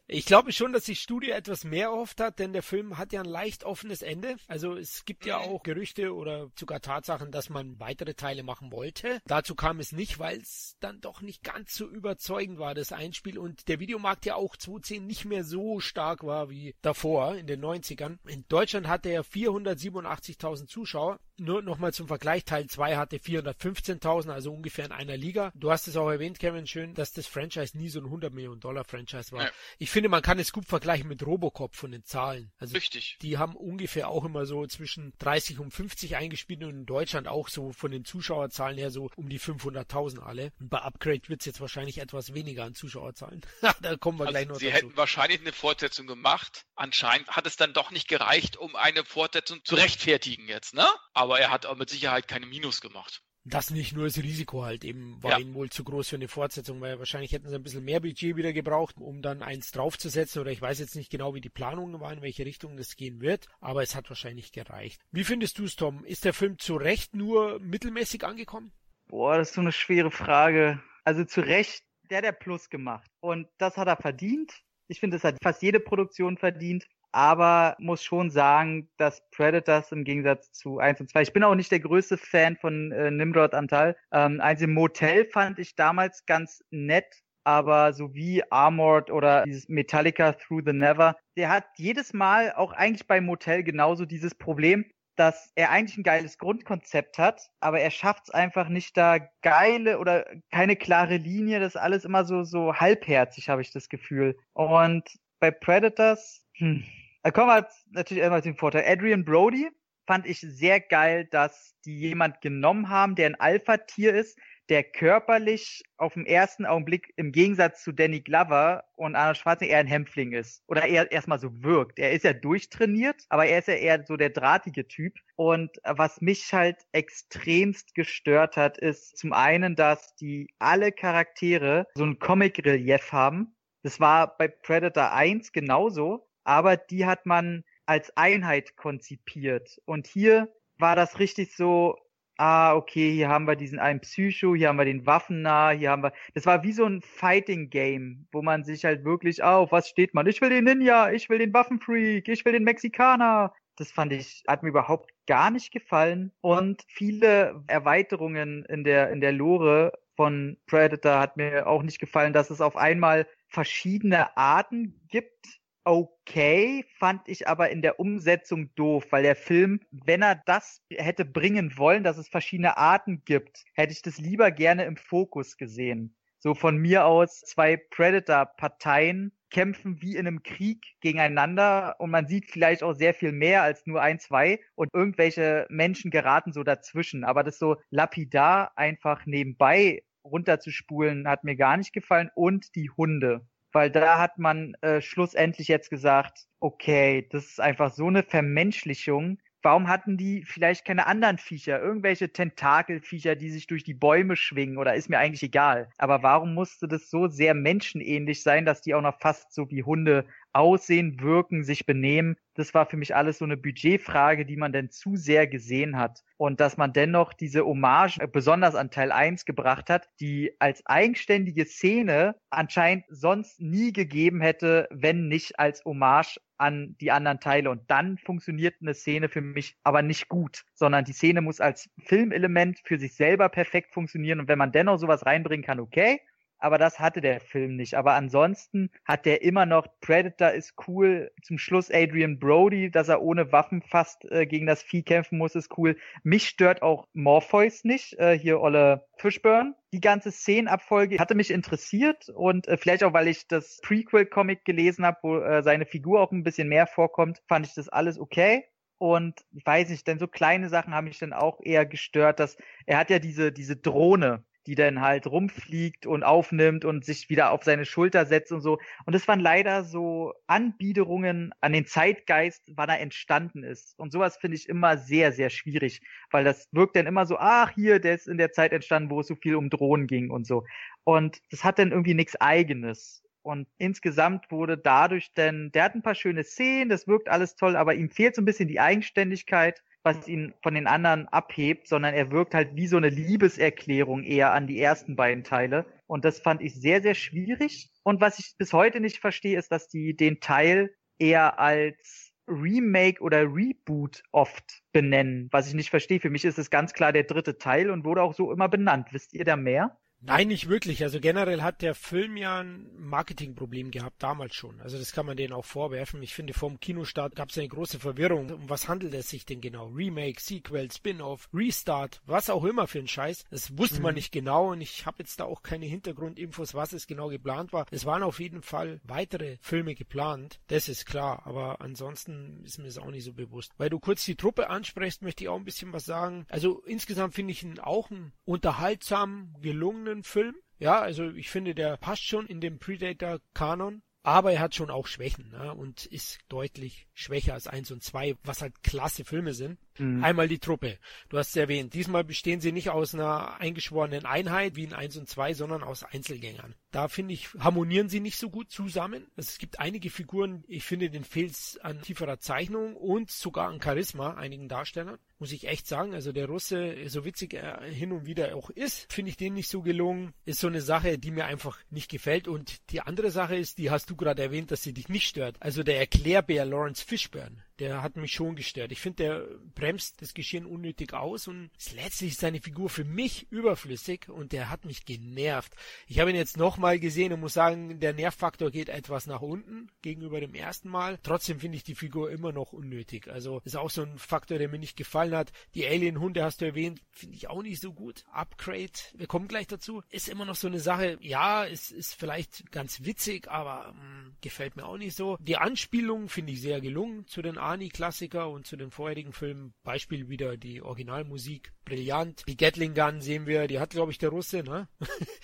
Ich 0.07 0.27
glaube 0.27 0.53
schon, 0.53 0.73
dass 0.73 0.85
die 0.85 0.97
Studie 0.97 1.31
etwas 1.31 1.65
mehr 1.65 1.87
erhofft 1.87 2.21
hat, 2.21 2.39
denn 2.39 2.53
der 2.53 2.63
Film 2.63 2.99
hat 2.99 3.13
ja 3.13 3.21
ein 3.21 3.27
leicht 3.27 3.65
offenes 3.65 4.03
Ende. 4.03 4.37
Also 4.47 4.77
es 4.77 5.05
gibt 5.05 5.27
ja 5.27 5.39
mhm. 5.39 5.45
auch 5.45 5.63
Gerüchte 5.63 6.15
oder 6.15 6.51
sogar 6.59 6.81
Tatsachen, 6.81 7.31
dass 7.31 7.49
man 7.49 7.79
weitere 7.81 8.15
Teile 8.15 8.43
machen 8.43 8.73
wollte. 8.73 9.21
Dazu 9.27 9.55
kam 9.55 9.81
es 9.81 9.93
nicht, 9.93 10.19
weil 10.19 10.39
es 10.41 10.77
dann 10.81 11.01
doch 11.01 11.21
nicht 11.21 11.43
ganz 11.43 11.75
so 11.75 11.89
überzeugend 11.89 12.59
war, 12.59 12.75
das 12.75 12.93
Einspiel. 12.93 13.39
Und 13.39 13.69
der 13.69 13.81
Videomarkt 13.81 14.27
ja 14.27 14.35
auch 14.35 14.57
2010 14.57 15.07
nicht 15.07 15.25
mehr 15.25 15.45
so 15.45 15.81
stark 15.81 16.25
war 16.25 16.51
wie 16.51 16.75
davor 16.83 17.37
in 17.37 17.47
den 17.47 17.63
90ern. 17.65 18.19
In 18.27 18.45
Deutschland 18.49 18.89
hatte 18.89 19.09
er 19.09 19.25
487.000 19.25 20.67
Zuschauer. 20.67 21.19
Nur 21.43 21.61
nochmal 21.61 21.93
zum 21.93 22.07
Vergleich, 22.07 22.45
Teil 22.45 22.69
2 22.69 22.97
hatte 22.97 23.17
415.000, 23.17 24.31
also 24.31 24.53
ungefähr 24.53 24.85
in 24.85 24.93
einer 24.93 25.17
Liga. 25.17 25.51
Du 25.57 25.73
hast 25.73 25.89
es 25.89 25.97
auch 25.97 26.09
erwähnt, 26.09 26.39
Kevin, 26.39 26.69
schön, 26.69 26.95
dass 26.95 27.13
das 27.13 27.27
Franchise 27.27 27.77
nie 27.77 27.89
so 27.89 27.99
ein 27.99 28.05
100 28.05 28.33
Millionen 28.33 28.61
Dollar 28.61 28.85
Franchise 28.85 29.33
war. 29.33 29.47
Ja. 29.47 29.51
Ich 29.79 29.91
finde, 29.91 30.09
man 30.09 30.23
kann 30.23 30.39
es 30.39 30.53
gut 30.53 30.67
vergleichen 30.67 31.09
mit 31.09 31.27
Robocop 31.27 31.75
von 31.75 31.91
den 31.91 32.05
Zahlen. 32.05 32.53
Also 32.59 32.75
Richtig. 32.75 33.19
Die 33.23 33.39
haben 33.39 33.57
ungefähr 33.57 34.09
auch 34.09 34.25
immer 34.25 34.47
so 34.47 34.65
zwischen 34.69 35.15
30 35.19 35.59
und 35.59 35.73
50 35.73 36.15
eingespielt 36.15 36.63
und 36.63 36.71
in 36.71 36.87
Deutschland 36.87 37.27
auch 37.27 37.49
so 37.49 37.73
von 37.73 37.91
den 37.91 38.05
Zuschauerzahlen 38.05 38.79
her 38.79 38.93
so 38.93 39.11
um 39.17 39.29
die 39.29 39.41
500.000 39.41 40.21
alle. 40.21 40.53
Und 40.61 40.71
bei 40.71 40.79
Upgrade 40.79 41.23
wird 41.27 41.41
es 41.41 41.47
jetzt 41.47 41.61
wahrscheinlich 41.61 41.99
etwas 41.99 42.35
weniger 42.35 42.63
an 42.63 42.77
Zuschauerzahlen. 42.77 43.41
da 43.81 43.97
kommen 43.97 44.21
wir 44.21 44.27
also 44.27 44.33
gleich 44.33 44.47
noch 44.47 44.57
Sie 44.61 44.67
dazu. 44.67 44.77
hätten 44.77 44.97
wahrscheinlich 44.97 45.41
eine 45.41 45.53
Fortsetzung 45.53 46.07
gemacht. 46.07 46.67
Anscheinend 46.77 47.27
hat 47.29 47.47
es 47.49 47.57
dann 47.57 47.73
doch 47.73 47.91
nicht 47.91 48.07
gereicht, 48.07 48.57
um 48.57 48.77
eine 48.77 49.05
Fortsetzung 49.05 49.65
zu 49.65 49.75
rechtfertigen 49.75 50.47
jetzt, 50.47 50.75
ne? 50.75 50.87
Aber 51.15 51.32
er 51.39 51.51
hat 51.51 51.67
auch 51.67 51.77
mit 51.77 51.91
Sicherheit 51.91 52.29
keine 52.29 52.47
Minus 52.47 52.81
gemacht. 52.81 53.23
Das 53.45 53.71
nicht 53.71 53.93
nur 53.93 54.05
das 54.05 54.19
Risiko 54.19 54.63
halt 54.63 54.85
eben 54.85 55.21
war 55.21 55.33
ja. 55.33 55.39
ihnen 55.39 55.55
wohl 55.55 55.69
zu 55.69 55.83
groß 55.83 56.11
für 56.11 56.17
eine 56.17 56.29
Fortsetzung, 56.29 56.81
weil 56.81 57.01
wahrscheinlich 57.01 57.33
hätten 57.33 57.49
sie 57.49 57.57
ein 57.57 57.63
bisschen 57.65 57.85
mehr 57.85 57.99
Budget 57.99 58.37
wieder 58.37 58.53
gebraucht, 58.53 58.97
um 58.99 59.21
dann 59.21 59.43
eins 59.43 59.73
draufzusetzen 59.73 60.41
oder 60.41 60.53
ich 60.53 60.63
weiß 60.63 60.79
jetzt 60.79 60.95
nicht 60.95 61.11
genau, 61.11 61.35
wie 61.35 61.41
die 61.41 61.51
Planungen 61.51 62.01
waren, 62.01 62.19
in 62.19 62.23
welche 62.23 62.47
Richtung 62.47 62.77
das 62.77 62.95
gehen 62.95 63.21
wird, 63.21 63.49
aber 63.61 63.83
es 63.83 63.97
hat 63.97 64.09
wahrscheinlich 64.09 64.53
gereicht. 64.53 65.03
Wie 65.11 65.25
findest 65.25 65.59
du 65.59 65.65
es, 65.65 65.75
Tom? 65.75 66.05
Ist 66.05 66.25
der 66.25 66.35
Film 66.35 66.59
zu 66.59 66.77
Recht 66.77 67.17
nur 67.17 67.59
mittelmäßig 67.59 68.25
angekommen? 68.25 68.73
Boah, 69.09 69.37
das 69.37 69.49
ist 69.49 69.55
so 69.55 69.61
eine 69.61 69.73
schwere 69.73 70.13
Frage. 70.13 70.81
Also 71.03 71.25
zu 71.25 71.41
Recht, 71.41 71.83
der 72.11 72.19
hat 72.19 72.25
der 72.25 72.33
Plus 72.33 72.71
gemacht 72.71 73.11
und 73.21 73.49
das 73.59 73.77
hat 73.77 73.89
er 73.89 73.97
verdient. 73.97 74.53
Ich 74.87 75.01
finde, 75.01 75.17
das 75.17 75.25
hat 75.25 75.39
fast 75.43 75.63
jede 75.63 75.81
Produktion 75.81 76.39
verdient 76.39 76.87
aber 77.13 77.77
muss 77.79 78.03
schon 78.03 78.31
sagen, 78.31 78.89
dass 78.97 79.23
Predators 79.31 79.93
im 79.93 80.05
Gegensatz 80.05 80.51
zu 80.53 80.79
1 80.79 81.01
und 81.01 81.11
2, 81.11 81.23
ich 81.23 81.33
bin 81.33 81.45
auch 81.45 81.55
nicht 81.55 81.71
der 81.71 81.81
größte 81.81 82.17
Fan 82.17 82.57
von 82.57 82.91
äh, 82.93 83.11
Nimrod 83.11 83.55
Antal. 83.55 83.97
Ähm, 84.13 84.41
also 84.41 84.67
Motel 84.67 85.27
fand 85.27 85.59
ich 85.59 85.75
damals 85.77 86.25
ganz 86.25 86.65
nett, 86.71 87.23
aber 87.45 87.93
so 87.93 88.15
wie 88.15 88.43
Armored 88.51 89.11
oder 89.11 89.45
dieses 89.45 89.69
Metallica 89.69 90.33
Through 90.33 90.63
the 90.67 90.73
Never, 90.73 91.17
der 91.37 91.51
hat 91.51 91.67
jedes 91.77 92.15
Mal 92.15 92.53
auch 92.53 92.73
eigentlich 92.73 93.07
beim 93.07 93.27
Motel 93.27 93.63
genauso 93.63 94.07
dieses 94.07 94.35
Problem, 94.35 94.87
dass 95.17 95.53
er 95.57 95.71
eigentlich 95.71 95.99
ein 95.99 96.05
geiles 96.05 96.39
Grundkonzept 96.39 97.19
hat, 97.19 97.43
aber 97.61 97.81
er 97.81 97.91
schafft 97.91 98.25
es 98.29 98.31
einfach 98.31 98.69
nicht 98.69 98.97
da 98.97 99.19
geile 99.43 99.99
oder 99.99 100.25
keine 100.51 100.77
klare 100.77 101.19
Linie, 101.19 101.61
das 101.61 101.75
ist 101.75 101.81
alles 101.81 102.07
immer 102.07 102.25
so 102.25 102.45
so 102.45 102.75
halbherzig, 102.75 103.51
habe 103.51 103.61
ich 103.61 103.73
das 103.73 103.91
Gefühl. 103.91 104.39
Und 104.55 105.05
bei 105.39 105.51
Predators, 105.51 106.47
hm, 106.57 106.85
da 107.23 107.31
kommen 107.31 107.49
wir 107.49 107.59
jetzt 107.59 107.87
natürlich 107.91 108.23
erstmal 108.23 108.43
zum 108.43 108.57
Vorteil. 108.57 108.85
Adrian 108.87 109.25
Brody 109.25 109.69
fand 110.07 110.27
ich 110.27 110.41
sehr 110.41 110.81
geil, 110.81 111.29
dass 111.31 111.75
die 111.85 111.99
jemand 111.99 112.41
genommen 112.41 112.89
haben, 112.89 113.15
der 113.15 113.27
ein 113.27 113.41
Alpha-Tier 113.41 114.15
ist, 114.15 114.39
der 114.69 114.85
körperlich 114.85 115.83
auf 115.97 116.15
den 116.15 116.27
ersten 116.27 116.67
Augenblick 116.67 117.13
im 117.17 117.31
Gegensatz 117.31 117.83
zu 117.83 117.93
Danny 117.93 118.21
Glover 118.21 118.85
und 118.95 119.15
Arnold 119.15 119.37
Schwarzenegger 119.37 119.75
eher 119.75 119.81
ein 119.81 119.87
Hämpfling 119.87 120.33
ist. 120.33 120.63
Oder 120.67 120.87
eher 120.87 121.11
erstmal 121.13 121.39
so 121.39 121.63
wirkt. 121.63 121.99
Er 121.99 122.13
ist 122.13 122.25
ja 122.25 122.33
durchtrainiert, 122.33 123.25
aber 123.29 123.47
er 123.47 123.59
ist 123.59 123.69
ja 123.69 123.75
eher 123.75 124.05
so 124.07 124.17
der 124.17 124.31
drahtige 124.31 124.89
Typ. 124.89 125.19
Und 125.37 125.71
was 125.85 126.21
mich 126.21 126.53
halt 126.53 126.79
extremst 126.93 127.95
gestört 127.95 128.57
hat, 128.57 128.79
ist 128.79 129.19
zum 129.19 129.33
einen, 129.33 129.77
dass 129.77 130.15
die 130.17 130.49
alle 130.59 130.91
Charaktere 130.91 131.87
so 131.95 132.05
ein 132.05 132.19
Comic-Relief 132.19 133.13
haben. 133.13 133.55
Das 133.83 134.01
war 134.01 134.37
bei 134.37 134.49
Predator 134.49 135.13
1 135.13 135.53
genauso 135.53 136.29
aber 136.45 136.77
die 136.77 137.07
hat 137.07 137.27
man 137.27 137.65
als 137.87 138.17
Einheit 138.17 138.77
konzipiert. 138.77 139.81
Und 139.85 140.07
hier 140.07 140.53
war 140.79 140.97
das 140.97 141.19
richtig 141.19 141.55
so, 141.57 141.97
ah, 142.39 142.75
okay, 142.75 143.13
hier 143.13 143.29
haben 143.29 143.47
wir 143.47 143.57
diesen 143.57 143.79
einen 143.79 144.01
Psycho, 144.01 144.55
hier 144.55 144.69
haben 144.69 144.79
wir 144.79 144.85
den 144.85 145.07
Waffennah, 145.07 145.71
hier 145.71 145.91
haben 145.91 146.03
wir, 146.03 146.13
das 146.35 146.47
war 146.47 146.63
wie 146.63 146.73
so 146.73 146.85
ein 146.85 147.01
Fighting 147.03 147.71
Game, 147.71 148.27
wo 148.33 148.43
man 148.43 148.65
sich 148.65 148.85
halt 148.85 149.05
wirklich, 149.05 149.43
auf 149.43 149.69
oh, 149.69 149.73
was 149.73 149.89
steht 149.89 150.15
man? 150.15 150.27
Ich 150.27 150.41
will 150.41 150.51
den 150.51 150.65
Ninja, 150.65 151.11
ich 151.13 151.29
will 151.29 151.39
den 151.39 151.55
Waffenfreak, 151.55 152.29
ich 152.29 152.45
will 152.45 152.53
den 152.53 152.65
Mexikaner. 152.65 153.53
Das 153.77 153.91
fand 153.91 154.13
ich, 154.13 154.43
hat 154.47 154.63
mir 154.63 154.69
überhaupt 154.71 155.11
gar 155.27 155.51
nicht 155.51 155.73
gefallen. 155.73 156.33
Und 156.41 156.83
viele 156.89 157.63
Erweiterungen 157.69 158.65
in 158.67 158.85
der, 158.85 159.11
in 159.11 159.21
der 159.21 159.33
Lore 159.33 159.93
von 160.17 160.59
Predator 160.67 161.19
hat 161.21 161.37
mir 161.37 161.67
auch 161.67 161.83
nicht 161.83 161.99
gefallen, 161.99 162.33
dass 162.33 162.51
es 162.51 162.61
auf 162.61 162.77
einmal 162.77 163.27
verschiedene 163.49 164.37
Arten 164.37 165.01
gibt, 165.09 165.62
okay, 165.85 166.85
fand 166.99 167.29
ich 167.29 167.49
aber 167.49 167.71
in 167.71 167.83
der 167.83 167.99
Umsetzung 167.99 168.75
doof, 168.75 169.07
weil 169.11 169.23
der 169.23 169.37
Film, 169.37 169.81
wenn 169.91 170.23
er 170.23 170.41
das 170.47 170.83
hätte 170.91 171.25
bringen 171.25 171.77
wollen, 171.77 172.05
dass 172.05 172.19
es 172.19 172.29
verschiedene 172.29 172.77
Arten 172.77 173.23
gibt, 173.25 173.65
hätte 173.75 173.93
ich 173.93 174.03
das 174.03 174.19
lieber 174.19 174.51
gerne 174.51 174.85
im 174.85 174.97
Fokus 174.97 175.57
gesehen. 175.57 176.17
So 176.39 176.55
von 176.55 176.77
mir 176.77 177.07
aus 177.07 177.41
zwei 177.41 177.77
Predator-Parteien 177.77 179.33
kämpfen 179.51 180.03
wie 180.03 180.17
in 180.17 180.27
einem 180.27 180.43
Krieg 180.43 180.85
gegeneinander 181.01 181.95
und 182.01 182.11
man 182.11 182.27
sieht 182.27 182.51
vielleicht 182.51 182.83
auch 182.83 182.95
sehr 182.95 183.15
viel 183.15 183.31
mehr 183.31 183.63
als 183.63 183.87
nur 183.87 184.03
ein, 184.03 184.19
zwei 184.19 184.59
und 184.75 184.93
irgendwelche 184.93 185.67
Menschen 185.69 186.11
geraten 186.11 186.53
so 186.53 186.65
dazwischen. 186.65 187.23
Aber 187.23 187.45
das 187.45 187.59
so 187.59 187.77
lapidar 187.91 188.73
einfach 188.77 189.25
nebenbei 189.27 190.03
runterzuspulen 190.25 191.29
hat 191.29 191.45
mir 191.45 191.57
gar 191.57 191.77
nicht 191.77 191.93
gefallen 191.93 192.31
und 192.35 192.75
die 192.75 192.91
Hunde 192.91 193.47
weil 193.73 193.91
da 193.91 194.19
hat 194.19 194.39
man 194.39 194.75
äh, 194.83 195.01
schlussendlich 195.01 195.69
jetzt 195.69 195.91
gesagt, 195.91 196.47
okay, 196.61 197.27
das 197.31 197.45
ist 197.47 197.61
einfach 197.61 197.93
so 197.93 198.07
eine 198.07 198.23
Vermenschlichung. 198.23 199.39
Warum 199.63 199.89
hatten 199.89 200.17
die 200.17 200.43
vielleicht 200.45 200.85
keine 200.85 201.07
anderen 201.07 201.39
Viecher, 201.39 201.81
irgendwelche 201.81 202.33
Tentakelviecher, 202.33 203.37
die 203.37 203.51
sich 203.51 203.67
durch 203.67 203.85
die 203.85 203.95
Bäume 203.95 204.37
schwingen 204.37 204.79
oder 204.79 204.95
ist 204.95 205.09
mir 205.09 205.19
eigentlich 205.19 205.43
egal. 205.43 205.89
Aber 205.99 206.23
warum 206.23 206.55
musste 206.55 206.89
das 206.89 207.09
so 207.09 207.29
sehr 207.29 207.55
menschenähnlich 207.55 208.43
sein, 208.43 208.65
dass 208.65 208.83
die 208.83 208.95
auch 208.95 209.03
noch 209.03 209.21
fast 209.21 209.53
so 209.55 209.71
wie 209.71 209.85
Hunde 209.85 210.27
aussehen, 210.53 211.21
wirken, 211.21 211.63
sich 211.63 211.87
benehmen? 211.87 212.37
Das 212.55 212.75
war 212.75 212.87
für 212.87 212.97
mich 212.97 213.15
alles 213.15 213.39
so 213.39 213.45
eine 213.45 213.57
Budgetfrage, 213.57 214.45
die 214.45 214.57
man 214.57 214.73
denn 214.73 214.91
zu 214.91 215.17
sehr 215.17 215.47
gesehen 215.47 215.97
hat 215.97 216.23
und 216.37 216.61
dass 216.61 216.77
man 216.77 216.93
dennoch 216.93 217.33
diese 217.33 217.65
Hommage 217.65 218.19
äh, 218.19 218.27
besonders 218.27 218.75
an 218.75 218.91
Teil 218.91 219.13
1 219.13 219.45
gebracht 219.45 219.89
hat, 219.89 220.09
die 220.21 220.55
als 220.59 220.85
eigenständige 220.87 221.65
Szene 221.65 222.35
anscheinend 222.51 223.05
sonst 223.09 223.61
nie 223.61 223.93
gegeben 223.93 224.41
hätte, 224.41 224.89
wenn 224.91 225.29
nicht 225.29 225.59
als 225.59 225.85
Hommage 225.85 226.41
an 226.63 226.97
die 227.01 227.11
anderen 227.11 227.41
Teile. 227.41 227.71
Und 227.71 227.91
dann 227.91 228.17
funktioniert 228.19 228.77
eine 228.81 228.95
Szene 228.95 229.29
für 229.29 229.41
mich 229.41 229.77
aber 229.83 230.01
nicht 230.01 230.29
gut, 230.29 230.65
sondern 230.75 231.05
die 231.05 231.13
Szene 231.13 231.43
muss 231.43 231.61
als 231.61 231.91
Filmelement 231.99 232.81
für 232.85 232.99
sich 232.99 233.15
selber 233.15 233.49
perfekt 233.49 233.93
funktionieren. 233.93 234.41
Und 234.41 234.49
wenn 234.49 234.59
man 234.59 234.73
dennoch 234.73 234.99
sowas 234.99 235.27
reinbringen 235.27 235.67
kann, 235.67 235.81
okay. 235.81 236.21
Aber 236.63 236.79
das 236.79 237.01
hatte 237.01 237.21
der 237.21 237.41
Film 237.41 237.77
nicht. 237.77 237.95
Aber 237.95 238.15
ansonsten 238.15 238.91
hat 239.05 239.27
der 239.27 239.43
immer 239.43 239.67
noch, 239.67 239.87
Predator 240.01 240.51
ist 240.51 240.75
cool, 240.87 241.33
zum 241.43 241.59
Schluss 241.59 241.91
Adrian 241.91 242.39
Brody, 242.39 242.91
dass 242.91 243.09
er 243.09 243.23
ohne 243.23 243.51
Waffen 243.51 243.83
fast 243.83 244.25
äh, 244.31 244.47
gegen 244.47 244.67
das 244.67 244.83
Vieh 244.83 245.03
kämpfen 245.03 245.39
muss, 245.39 245.55
ist 245.55 245.77
cool. 245.77 245.97
Mich 246.23 246.49
stört 246.49 246.83
auch 246.83 247.09
Morpheus 247.15 247.85
nicht, 247.85 248.15
äh, 248.19 248.39
hier 248.39 248.61
Olle 248.61 249.07
Fishburne. 249.17 249.75
Die 249.93 250.01
ganze 250.01 250.31
Szenenabfolge 250.31 251.19
hatte 251.19 251.35
mich 251.35 251.51
interessiert 251.51 252.29
und 252.29 252.69
äh, 252.69 252.77
vielleicht 252.77 253.05
auch, 253.05 253.13
weil 253.13 253.29
ich 253.29 253.49
das 253.49 253.81
Prequel-Comic 253.83 254.65
gelesen 254.65 255.05
habe, 255.05 255.19
wo 255.23 255.39
äh, 255.39 255.63
seine 255.63 255.85
Figur 255.85 256.21
auch 256.21 256.33
ein 256.33 256.45
bisschen 256.45 256.69
mehr 256.69 256.87
vorkommt, 256.87 257.43
fand 257.49 257.67
ich 257.67 257.75
das 257.75 257.89
alles 257.89 258.19
okay. 258.19 258.65
Und 258.99 259.41
ich 259.51 259.67
weiß 259.67 259.89
nicht, 259.89 260.07
denn 260.07 260.21
so 260.21 260.29
kleine 260.29 260.69
Sachen 260.69 260.95
haben 260.95 261.07
mich 261.07 261.19
dann 261.19 261.33
auch 261.33 261.59
eher 261.61 261.85
gestört, 261.85 262.39
dass 262.39 262.57
er 262.87 262.99
hat 262.99 263.11
ja 263.11 263.19
diese, 263.19 263.51
diese 263.51 263.75
Drohne, 263.75 264.45
die 264.67 264.75
dann 264.75 265.01
halt 265.01 265.27
rumfliegt 265.27 266.07
und 266.07 266.23
aufnimmt 266.23 266.85
und 266.85 267.05
sich 267.05 267.29
wieder 267.29 267.51
auf 267.51 267.65
seine 267.65 267.85
Schulter 267.85 268.27
setzt 268.27 268.53
und 268.53 268.61
so. 268.61 268.79
Und 269.07 269.15
das 269.15 269.27
waren 269.29 269.41
leider 269.41 269.85
so 269.85 270.35
Anbiederungen 270.47 271.53
an 271.61 271.73
den 271.73 271.87
Zeitgeist, 271.87 272.71
wann 272.75 272.89
er 272.89 273.01
entstanden 273.01 273.65
ist. 273.65 273.99
Und 273.99 274.13
sowas 274.13 274.37
finde 274.37 274.57
ich 274.57 274.69
immer 274.69 274.97
sehr, 274.99 275.33
sehr 275.33 275.51
schwierig, 275.51 276.01
weil 276.31 276.45
das 276.45 276.69
wirkt 276.73 276.97
dann 276.97 277.07
immer 277.07 277.27
so, 277.27 277.37
ach 277.39 277.71
hier, 277.71 277.99
der 277.99 278.15
ist 278.15 278.29
in 278.29 278.39
der 278.39 278.53
Zeit 278.53 278.73
entstanden, 278.73 279.11
wo 279.11 279.21
es 279.21 279.27
so 279.27 279.35
viel 279.35 279.57
um 279.57 279.71
Drohnen 279.71 280.07
ging 280.07 280.31
und 280.31 280.47
so. 280.47 280.65
Und 281.05 281.41
das 281.51 281.65
hat 281.65 281.79
dann 281.79 281.91
irgendwie 281.91 282.15
nichts 282.15 282.41
eigenes. 282.41 283.23
Und 283.43 283.67
insgesamt 283.79 284.51
wurde 284.53 284.79
dadurch 284.79 285.33
denn, 285.35 285.73
der 285.73 285.85
hat 285.85 285.95
ein 285.97 286.03
paar 286.03 286.15
schöne 286.15 286.45
Szenen, 286.45 286.89
das 286.89 287.09
wirkt 287.09 287.29
alles 287.29 287.57
toll, 287.57 287.75
aber 287.75 287.95
ihm 287.95 288.09
fehlt 288.09 288.37
so 288.37 288.43
ein 288.43 288.45
bisschen 288.45 288.69
die 288.69 288.79
Eigenständigkeit 288.79 289.83
was 290.03 290.27
ihn 290.27 290.55
von 290.63 290.75
den 290.75 290.87
anderen 290.87 291.29
abhebt, 291.29 291.89
sondern 291.89 292.15
er 292.15 292.31
wirkt 292.31 292.55
halt 292.55 292.75
wie 292.75 292.87
so 292.87 292.97
eine 292.97 293.09
Liebeserklärung 293.09 294.23
eher 294.25 294.53
an 294.53 294.67
die 294.67 294.81
ersten 294.81 295.17
beiden 295.17 295.45
Teile. 295.45 295.87
Und 296.07 296.25
das 296.25 296.41
fand 296.41 296.61
ich 296.63 296.75
sehr, 296.75 297.03
sehr 297.03 297.15
schwierig. 297.15 297.91
Und 298.03 298.21
was 298.21 298.39
ich 298.39 298.55
bis 298.59 298.73
heute 298.73 299.01
nicht 299.01 299.19
verstehe, 299.19 299.59
ist, 299.59 299.71
dass 299.71 299.89
die 299.89 300.17
den 300.17 300.41
Teil 300.41 300.95
eher 301.19 301.59
als 301.59 302.33
Remake 302.49 303.23
oder 303.23 303.43
Reboot 303.43 304.23
oft 304.33 304.83
benennen, 304.93 305.49
was 305.53 305.69
ich 305.69 305.75
nicht 305.75 305.91
verstehe. 305.91 306.21
Für 306.21 306.31
mich 306.31 306.45
ist 306.45 306.59
es 306.59 306.71
ganz 306.71 306.93
klar 306.93 307.13
der 307.13 307.25
dritte 307.25 307.59
Teil 307.59 307.91
und 307.91 308.05
wurde 308.05 308.23
auch 308.23 308.35
so 308.35 308.53
immer 308.53 308.69
benannt. 308.69 309.09
Wisst 309.13 309.33
ihr 309.33 309.45
da 309.45 309.57
mehr? 309.57 309.99
Nein, 310.25 310.49
nicht 310.49 310.69
wirklich. 310.69 311.03
Also 311.03 311.21
generell 311.21 311.63
hat 311.63 311.83
der 311.83 311.95
Film 311.95 312.37
ja 312.37 312.61
ein 312.61 312.89
Marketingproblem 312.97 313.91
gehabt, 313.91 314.23
damals 314.23 314.55
schon. 314.55 314.81
Also 314.81 314.97
das 314.99 315.13
kann 315.13 315.27
man 315.27 315.37
denen 315.37 315.53
auch 315.53 315.65
vorwerfen. 315.65 316.23
Ich 316.23 316.35
finde, 316.35 316.55
vor 316.55 316.69
dem 316.69 316.79
Kinostart 316.79 317.35
gab 317.35 317.51
es 317.51 317.59
eine 317.59 317.69
große 317.69 317.99
Verwirrung. 317.99 318.51
Um 318.51 318.69
was 318.69 318.89
handelt 318.89 319.15
es 319.15 319.29
sich 319.29 319.45
denn 319.47 319.61
genau? 319.61 319.89
Remake, 319.89 320.41
Sequel, 320.41 320.91
Spin-off, 320.93 321.49
Restart, 321.53 322.21
was 322.25 322.51
auch 322.51 322.65
immer 322.65 322.87
für 322.87 323.01
ein 323.01 323.09
Scheiß. 323.09 323.45
Das 323.51 323.77
wusste 323.77 323.97
mhm. 323.97 324.03
man 324.03 324.15
nicht 324.15 324.31
genau 324.31 324.71
und 324.71 324.81
ich 324.81 325.07
habe 325.07 325.17
jetzt 325.19 325.41
da 325.41 325.45
auch 325.45 325.63
keine 325.63 325.87
Hintergrundinfos, 325.87 326.75
was 326.75 326.93
es 326.93 327.09
genau 327.09 327.29
geplant 327.29 327.73
war. 327.73 327.87
Es 327.91 328.05
waren 328.05 328.23
auf 328.23 328.39
jeden 328.39 328.63
Fall 328.63 329.01
weitere 329.03 329.57
Filme 329.61 329.95
geplant, 329.95 330.61
das 330.69 330.89
ist 330.89 331.05
klar. 331.05 331.43
Aber 331.47 331.81
ansonsten 331.81 332.63
ist 332.65 332.79
mir 332.79 332.85
das 332.85 332.99
auch 332.99 333.11
nicht 333.11 333.25
so 333.25 333.33
bewusst. 333.33 333.73
Weil 333.77 333.91
du 333.91 333.99
kurz 333.99 334.25
die 334.25 334.37
Truppe 334.37 334.71
ansprichst, 334.71 335.23
möchte 335.23 335.45
ich 335.45 335.49
auch 335.49 335.57
ein 335.57 335.65
bisschen 335.65 335.93
was 335.93 336.05
sagen. 336.05 336.47
Also 336.49 336.83
insgesamt 336.87 337.35
finde 337.35 337.53
ich 337.53 337.65
ihn 337.65 337.81
auch 337.81 338.11
einen 338.11 338.33
unterhaltsam 338.45 339.55
gelungenen 339.61 340.12
gelungenen 340.13 340.23
Film. 340.23 340.55
Ja, 340.79 341.01
also 341.01 341.31
ich 341.31 341.51
finde, 341.51 341.75
der 341.75 341.97
passt 341.97 342.25
schon 342.25 342.47
in 342.47 342.61
den 342.61 342.79
Predator-Kanon. 342.79 344.03
Aber 344.25 344.53
er 344.53 344.61
hat 344.61 344.77
schon 344.77 344.91
auch 344.91 345.09
Schwächen 345.09 345.51
ne? 345.51 345.75
und 345.75 346.07
ist 346.07 346.39
deutlich 346.49 347.09
schwächer 347.13 347.55
als 347.55 347.67
1 347.67 347.91
und 347.91 348.05
2, 348.05 348.37
was 348.45 348.63
halt 348.63 348.85
klasse 348.85 349.25
Filme 349.25 349.53
sind. 349.53 349.81
Mhm. 349.99 350.25
Einmal 350.25 350.49
die 350.49 350.59
Truppe. 350.59 350.99
Du 351.29 351.39
hast 351.39 351.51
es 351.51 351.57
erwähnt. 351.57 351.95
Diesmal 351.95 352.25
bestehen 352.25 352.61
sie 352.61 352.73
nicht 352.73 352.91
aus 352.91 353.15
einer 353.15 353.61
eingeschworenen 353.61 354.25
Einheit 354.25 354.77
wie 354.77 354.85
in 354.85 354.95
1 354.95 355.17
und 355.17 355.29
2, 355.29 355.55
sondern 355.55 355.83
aus 355.83 356.03
Einzelgängern. 356.03 356.75
Da 356.91 357.09
finde 357.09 357.35
ich, 357.35 357.49
harmonieren 357.59 358.09
sie 358.09 358.21
nicht 358.21 358.39
so 358.39 358.51
gut 358.51 358.71
zusammen. 358.71 359.27
Es 359.37 359.59
gibt 359.59 359.81
einige 359.81 360.11
Figuren, 360.11 360.65
ich 360.67 360.85
finde, 360.85 361.11
den 361.11 361.25
fehlt 361.25 361.53
an 361.83 362.01
tieferer 362.03 362.39
Zeichnung 362.39 362.97
und 362.97 363.31
sogar 363.31 363.69
an 363.69 363.81
Charisma 363.83 364.35
einigen 364.35 364.69
Darstellern. 364.69 365.19
Muss 365.39 365.53
ich 365.53 365.67
echt 365.67 365.87
sagen. 365.87 366.15
Also 366.15 366.33
der 366.33 366.47
Russe, 366.47 366.95
so 367.09 367.25
witzig 367.25 367.55
er 367.55 367.83
hin 367.83 368.13
und 368.13 368.27
wieder 368.27 368.55
auch 368.55 368.71
ist, 368.71 369.13
finde 369.13 369.31
ich 369.31 369.37
den 369.37 369.55
nicht 369.55 369.69
so 369.69 369.83
gelungen. 369.83 370.35
Ist 370.45 370.61
so 370.61 370.69
eine 370.69 370.81
Sache, 370.81 371.19
die 371.19 371.31
mir 371.31 371.47
einfach 371.47 371.79
nicht 371.91 372.11
gefällt. 372.11 372.47
Und 372.47 372.91
die 372.93 373.01
andere 373.01 373.31
Sache 373.31 373.57
ist, 373.57 373.79
die 373.79 373.91
hast 373.91 374.09
du 374.11 374.17
gerade 374.17 374.43
erwähnt, 374.43 374.71
dass 374.71 374.83
sie 374.83 374.93
dich 374.93 375.09
nicht 375.09 375.27
stört. 375.27 375.57
Also 375.61 375.83
der 375.83 375.99
Erklärbär 375.99 376.65
Lawrence 376.65 377.05
Fishburne 377.05 377.65
der 377.79 378.03
hat 378.03 378.17
mich 378.17 378.33
schon 378.33 378.57
gestört. 378.57 378.93
Ich 378.93 379.01
finde, 379.01 379.23
der 379.23 379.47
bremst 379.75 380.21
das 380.21 380.35
Geschehen 380.35 380.67
unnötig 380.67 381.15
aus 381.15 381.49
und 381.49 381.71
letztlich 381.95 382.33
ist 382.33 382.41
seine 382.41 382.61
Figur 382.61 382.89
für 382.89 383.05
mich 383.05 383.51
überflüssig 383.51 384.29
und 384.29 384.53
der 384.53 384.71
hat 384.71 384.85
mich 384.85 385.05
genervt. 385.05 385.75
Ich 386.07 386.19
habe 386.19 386.31
ihn 386.31 386.37
jetzt 386.37 386.57
nochmal 386.57 386.99
gesehen 386.99 387.33
und 387.33 387.41
muss 387.41 387.55
sagen, 387.55 388.01
der 388.01 388.13
Nervfaktor 388.13 388.71
geht 388.71 388.89
etwas 388.89 389.27
nach 389.27 389.41
unten 389.41 389.89
gegenüber 390.03 390.41
dem 390.41 390.55
ersten 390.55 390.89
Mal. 390.89 391.19
Trotzdem 391.23 391.61
finde 391.61 391.77
ich 391.77 391.85
die 391.85 391.95
Figur 391.95 392.31
immer 392.31 392.53
noch 392.53 392.73
unnötig. 392.73 393.29
Also 393.29 393.61
ist 393.65 393.77
auch 393.77 393.91
so 393.91 394.03
ein 394.03 394.19
Faktor, 394.19 394.59
der 394.59 394.69
mir 394.69 394.79
nicht 394.79 394.97
gefallen 394.97 395.35
hat. 395.35 395.53
Die 395.75 395.87
Alien-Hunde 395.87 396.45
hast 396.45 396.61
du 396.61 396.67
erwähnt, 396.67 397.01
finde 397.11 397.37
ich 397.37 397.49
auch 397.49 397.63
nicht 397.63 397.81
so 397.81 397.93
gut. 397.93 398.25
Upgrade, 398.33 398.93
wir 399.15 399.27
kommen 399.27 399.49
gleich 399.49 399.67
dazu, 399.67 400.03
ist 400.11 400.29
immer 400.29 400.45
noch 400.45 400.57
so 400.57 400.69
eine 400.69 400.81
Sache. 400.81 401.19
Ja, 401.21 401.67
es 401.67 401.91
ist 401.91 402.15
vielleicht 402.15 402.71
ganz 402.73 403.05
witzig, 403.05 403.51
aber 403.51 403.93
mh, 403.93 404.01
hm, 404.01 404.37
gefällt 404.41 404.77
mir 404.77 404.87
auch 404.87 404.99
nicht 404.99 405.17
so. 405.17 405.37
Die 405.41 405.57
Anspielung 405.57 406.29
finde 406.29 406.53
ich 406.53 406.61
sehr 406.61 406.81
gelungen 406.81 407.27
zu 407.27 407.43
den 407.43 407.59
Arnie-Klassiker 407.63 408.49
und 408.49 408.67
zu 408.67 408.77
den 408.77 408.91
vorherigen 408.91 409.33
Filmen. 409.33 409.75
Beispiel 409.83 410.29
wieder 410.29 410.57
die 410.57 410.83
Originalmusik. 410.83 411.73
Brillant. 411.85 412.45
Die 412.47 412.57
Gatling 412.57 412.95
Gun 412.95 413.21
sehen 413.21 413.47
wir, 413.47 413.67
die 413.67 413.81
hat, 413.81 413.91
glaube 413.91 414.13
ich, 414.13 414.19
der 414.19 414.29
Russe, 414.29 414.63
ne? 414.63 414.89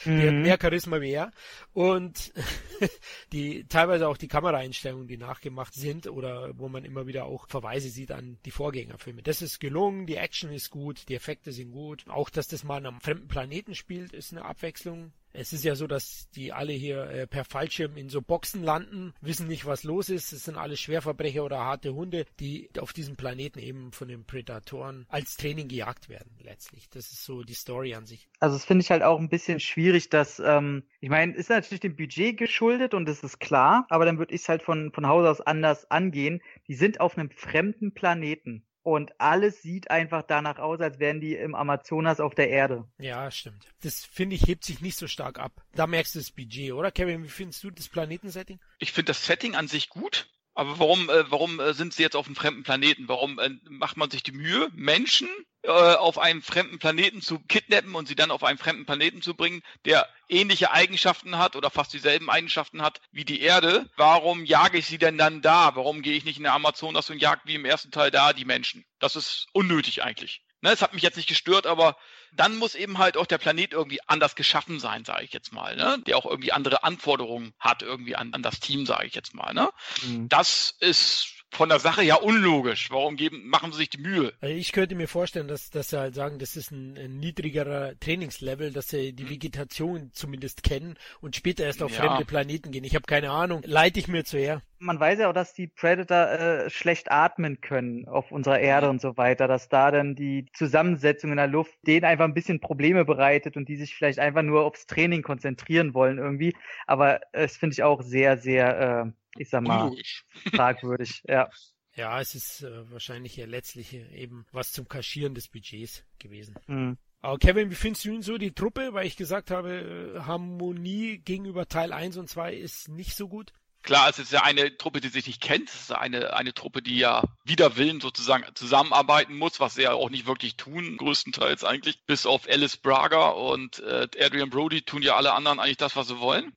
Mhm. 0.04 0.20
Die 0.20 0.26
hat 0.26 0.34
mehr 0.34 0.58
Charisma 0.60 1.00
wie 1.00 1.10
er. 1.10 1.32
Und 1.72 2.32
die, 3.32 3.64
teilweise 3.64 4.08
auch 4.08 4.16
die 4.16 4.28
Kameraeinstellungen, 4.28 5.08
die 5.08 5.16
nachgemacht 5.16 5.74
sind 5.74 6.06
oder 6.06 6.56
wo 6.56 6.68
man 6.68 6.84
immer 6.84 7.06
wieder 7.06 7.24
auch 7.24 7.48
Verweise 7.48 7.88
sieht 7.90 8.12
an 8.12 8.38
die 8.44 8.50
Vorgängerfilme. 8.50 9.22
Das 9.22 9.42
ist 9.42 9.58
gelungen, 9.58 10.06
die 10.06 10.16
Action 10.16 10.52
ist 10.52 10.70
gut, 10.70 11.08
die 11.08 11.14
Effekte 11.14 11.52
sind 11.52 11.72
gut. 11.72 12.04
Auch, 12.08 12.30
dass 12.30 12.48
das 12.48 12.64
mal 12.64 12.76
an 12.76 12.86
einem 12.86 13.00
fremden 13.00 13.28
Planeten 13.28 13.74
spielt, 13.74 14.12
ist 14.12 14.32
eine 14.32 14.44
Abwechslung. 14.44 15.12
Es 15.32 15.52
ist 15.52 15.64
ja 15.64 15.74
so, 15.74 15.86
dass 15.86 16.30
die 16.30 16.52
alle 16.52 16.72
hier 16.72 17.04
äh, 17.04 17.26
per 17.26 17.44
Fallschirm 17.44 17.96
in 17.96 18.08
so 18.08 18.22
Boxen 18.22 18.62
landen, 18.62 19.14
wissen 19.20 19.46
nicht, 19.46 19.66
was 19.66 19.84
los 19.84 20.08
ist. 20.08 20.32
Es 20.32 20.44
sind 20.44 20.56
alles 20.56 20.80
Schwerverbrecher 20.80 21.44
oder 21.44 21.58
harte 21.58 21.94
Hunde, 21.94 22.26
die 22.40 22.70
auf 22.78 22.92
diesem 22.92 23.16
Planeten 23.16 23.58
eben 23.58 23.92
von 23.92 24.08
den 24.08 24.24
Prädatoren 24.24 25.06
als 25.08 25.36
Training 25.36 25.68
gejagt 25.68 26.08
werden, 26.08 26.30
letztlich. 26.42 26.88
Das 26.90 27.10
ist 27.12 27.24
so 27.24 27.42
die 27.42 27.54
Story 27.54 27.94
an 27.94 28.06
sich. 28.06 28.28
Also 28.40 28.56
das 28.56 28.64
finde 28.64 28.82
ich 28.82 28.90
halt 28.90 29.02
auch 29.02 29.18
ein 29.18 29.28
bisschen 29.28 29.60
schwierig, 29.60 30.08
dass, 30.10 30.40
ähm, 30.40 30.84
ich 31.00 31.10
meine, 31.10 31.34
ist 31.34 31.50
natürlich 31.50 31.80
dem 31.80 31.96
Budget 31.96 32.36
geschuldet 32.36 32.94
und 32.94 33.06
das 33.06 33.22
ist 33.22 33.38
klar, 33.38 33.86
aber 33.88 34.04
dann 34.04 34.18
würde 34.18 34.34
ich 34.34 34.42
es 34.42 34.48
halt 34.48 34.62
von, 34.62 34.92
von 34.92 35.06
Haus 35.06 35.26
aus 35.26 35.40
anders 35.40 35.90
angehen. 35.90 36.40
Die 36.66 36.74
sind 36.74 37.00
auf 37.00 37.16
einem 37.16 37.30
fremden 37.30 37.92
Planeten 37.92 38.64
und 38.82 39.20
alles 39.20 39.62
sieht 39.62 39.90
einfach 39.90 40.22
danach 40.22 40.58
aus, 40.58 40.80
als 40.80 40.98
wären 40.98 41.20
die 41.20 41.34
im 41.34 41.54
Amazonas 41.54 42.20
auf 42.20 42.34
der 42.34 42.48
Erde. 42.48 42.88
Ja, 42.98 43.30
stimmt. 43.30 43.66
Das 43.82 44.04
finde 44.04 44.36
ich 44.36 44.46
hebt 44.46 44.64
sich 44.64 44.80
nicht 44.80 44.96
so 44.96 45.06
stark 45.06 45.38
ab. 45.38 45.52
Da 45.74 45.86
merkst 45.86 46.14
du 46.14 46.18
das 46.18 46.30
Budget, 46.30 46.72
oder 46.72 46.90
Kevin? 46.90 47.24
Wie 47.24 47.28
findest 47.28 47.62
du 47.64 47.70
das 47.70 47.88
Planetensetting? 47.88 48.60
Ich 48.78 48.92
finde 48.92 49.10
das 49.10 49.26
Setting 49.26 49.54
an 49.54 49.68
sich 49.68 49.88
gut. 49.88 50.28
Aber 50.58 50.80
warum, 50.80 51.08
äh, 51.08 51.30
warum 51.30 51.60
äh, 51.60 51.72
sind 51.72 51.94
sie 51.94 52.02
jetzt 52.02 52.16
auf 52.16 52.26
einem 52.26 52.34
fremden 52.34 52.64
Planeten? 52.64 53.06
Warum 53.06 53.38
äh, 53.38 53.50
macht 53.68 53.96
man 53.96 54.10
sich 54.10 54.24
die 54.24 54.32
Mühe, 54.32 54.68
Menschen 54.74 55.28
äh, 55.62 55.70
auf 55.70 56.18
einem 56.18 56.42
fremden 56.42 56.80
Planeten 56.80 57.22
zu 57.22 57.38
kidnappen 57.38 57.94
und 57.94 58.08
sie 58.08 58.16
dann 58.16 58.32
auf 58.32 58.42
einen 58.42 58.58
fremden 58.58 58.84
Planeten 58.84 59.22
zu 59.22 59.34
bringen, 59.34 59.62
der 59.84 60.08
ähnliche 60.28 60.72
Eigenschaften 60.72 61.38
hat 61.38 61.54
oder 61.54 61.70
fast 61.70 61.92
dieselben 61.92 62.28
Eigenschaften 62.28 62.82
hat 62.82 63.00
wie 63.12 63.24
die 63.24 63.40
Erde? 63.40 63.88
Warum 63.96 64.44
jage 64.44 64.78
ich 64.78 64.86
sie 64.86 64.98
denn 64.98 65.16
dann 65.16 65.42
da? 65.42 65.76
Warum 65.76 66.02
gehe 66.02 66.16
ich 66.16 66.24
nicht 66.24 66.38
in 66.38 66.42
der 66.42 66.54
Amazonas 66.54 67.08
und 67.08 67.22
jage 67.22 67.42
wie 67.44 67.54
im 67.54 67.64
ersten 67.64 67.92
Teil 67.92 68.10
da 68.10 68.32
die 68.32 68.44
Menschen? 68.44 68.84
Das 68.98 69.14
ist 69.14 69.46
unnötig 69.52 70.02
eigentlich. 70.02 70.42
Ne, 70.60 70.72
es 70.72 70.82
hat 70.82 70.92
mich 70.92 71.04
jetzt 71.04 71.16
nicht 71.16 71.28
gestört, 71.28 71.68
aber 71.68 71.96
dann 72.38 72.56
muss 72.56 72.74
eben 72.74 72.98
halt 72.98 73.16
auch 73.16 73.26
der 73.26 73.38
Planet 73.38 73.72
irgendwie 73.72 74.00
anders 74.06 74.36
geschaffen 74.36 74.78
sein, 74.78 75.04
sage 75.04 75.24
ich 75.24 75.32
jetzt 75.32 75.52
mal, 75.52 75.76
ne? 75.76 75.98
Der 76.06 76.16
auch 76.16 76.24
irgendwie 76.24 76.52
andere 76.52 76.84
Anforderungen 76.84 77.52
hat 77.58 77.82
irgendwie 77.82 78.14
an, 78.14 78.32
an 78.32 78.42
das 78.42 78.60
Team, 78.60 78.86
sage 78.86 79.06
ich 79.06 79.14
jetzt 79.14 79.34
mal, 79.34 79.52
ne? 79.52 79.70
Mhm. 80.02 80.28
Das 80.28 80.74
ist 80.78 81.37
von 81.50 81.68
der 81.68 81.78
Sache 81.78 82.02
ja 82.02 82.16
unlogisch. 82.16 82.90
Warum 82.90 83.16
geben, 83.16 83.48
machen 83.48 83.72
sie 83.72 83.78
sich 83.78 83.90
die 83.90 83.98
Mühe? 83.98 84.32
Also 84.40 84.54
ich 84.54 84.72
könnte 84.72 84.94
mir 84.94 85.08
vorstellen, 85.08 85.48
dass, 85.48 85.70
dass 85.70 85.90
sie 85.90 85.98
halt 85.98 86.14
sagen, 86.14 86.38
das 86.38 86.56
ist 86.56 86.70
ein, 86.70 86.96
ein 86.96 87.18
niedrigerer 87.18 87.98
Trainingslevel, 88.00 88.72
dass 88.72 88.88
sie 88.88 89.12
die 89.12 89.28
Vegetation 89.28 90.10
zumindest 90.12 90.62
kennen 90.62 90.96
und 91.20 91.36
später 91.36 91.64
erst 91.64 91.82
auf 91.82 91.92
ja. 91.92 92.04
fremde 92.04 92.24
Planeten 92.24 92.70
gehen. 92.70 92.84
Ich 92.84 92.94
habe 92.94 93.06
keine 93.06 93.30
Ahnung. 93.30 93.62
Leite 93.64 93.98
ich 93.98 94.08
mir 94.08 94.24
zu 94.24 94.38
her. 94.38 94.62
Man 94.80 95.00
weiß 95.00 95.18
ja 95.18 95.28
auch, 95.28 95.34
dass 95.34 95.54
die 95.54 95.66
Predator 95.66 96.28
äh, 96.28 96.70
schlecht 96.70 97.10
atmen 97.10 97.60
können 97.60 98.06
auf 98.06 98.30
unserer 98.30 98.60
Erde 98.60 98.88
und 98.88 99.00
so 99.00 99.16
weiter, 99.16 99.48
dass 99.48 99.68
da 99.68 99.90
dann 99.90 100.14
die 100.14 100.46
Zusammensetzung 100.52 101.32
in 101.32 101.36
der 101.36 101.48
Luft 101.48 101.74
denen 101.84 102.04
einfach 102.04 102.26
ein 102.26 102.34
bisschen 102.34 102.60
Probleme 102.60 103.04
bereitet 103.04 103.56
und 103.56 103.68
die 103.68 103.76
sich 103.76 103.96
vielleicht 103.96 104.20
einfach 104.20 104.42
nur 104.42 104.64
aufs 104.64 104.86
Training 104.86 105.22
konzentrieren 105.22 105.94
wollen 105.94 106.18
irgendwie. 106.18 106.54
Aber 106.86 107.20
es 107.32 107.56
finde 107.56 107.72
ich 107.72 107.82
auch 107.82 108.02
sehr, 108.02 108.38
sehr 108.38 109.06
äh, 109.06 109.12
ich 109.36 109.48
sag 109.48 109.62
mal, 109.62 109.84
Unruhig. 109.84 110.22
fragwürdig, 110.54 111.22
ja. 111.26 111.48
Ja, 111.94 112.20
es 112.20 112.36
ist 112.36 112.62
äh, 112.62 112.90
wahrscheinlich 112.92 113.34
ja 113.34 113.46
letztlich 113.46 113.92
eben 113.92 114.46
was 114.52 114.72
zum 114.72 114.86
Kaschieren 114.86 115.34
des 115.34 115.48
Budgets 115.48 116.04
gewesen. 116.20 116.54
Mhm. 116.68 116.96
Aber 117.20 117.38
Kevin, 117.38 117.70
wie 117.70 117.74
findest 117.74 118.04
du 118.04 118.10
ihn 118.10 118.22
so, 118.22 118.38
die 118.38 118.52
Truppe? 118.52 118.94
Weil 118.94 119.06
ich 119.06 119.16
gesagt 119.16 119.50
habe, 119.50 120.14
äh, 120.16 120.20
Harmonie 120.20 121.18
gegenüber 121.18 121.66
Teil 121.66 121.92
1 121.92 122.16
und 122.16 122.28
2 122.28 122.54
ist 122.54 122.88
nicht 122.88 123.16
so 123.16 123.26
gut. 123.26 123.52
Klar, 123.82 124.08
es 124.08 124.18
ist 124.18 124.32
ja 124.32 124.42
eine 124.42 124.76
Truppe, 124.76 125.00
die 125.00 125.08
sich 125.08 125.26
nicht 125.26 125.40
kennt. 125.40 125.68
Es 125.70 125.82
ist 125.82 125.92
eine, 125.92 126.34
eine 126.34 126.52
Truppe, 126.52 126.82
die 126.82 126.98
ja 126.98 127.22
wider 127.44 127.76
Willen 127.76 128.00
sozusagen 128.00 128.44
zusammenarbeiten 128.54 129.36
muss, 129.36 129.60
was 129.60 129.74
sie 129.74 129.82
ja 129.82 129.92
auch 129.92 130.10
nicht 130.10 130.26
wirklich 130.26 130.56
tun, 130.56 130.96
größtenteils 130.96 131.64
eigentlich. 131.64 132.04
Bis 132.04 132.26
auf 132.26 132.48
Alice 132.48 132.76
Braga 132.76 133.28
und 133.30 133.78
äh, 133.80 134.08
Adrian 134.20 134.50
Brody 134.50 134.82
tun 134.82 135.02
ja 135.02 135.16
alle 135.16 135.32
anderen 135.32 135.58
eigentlich 135.58 135.78
das, 135.78 135.96
was 135.96 136.08
sie 136.08 136.20
wollen. 136.20 136.54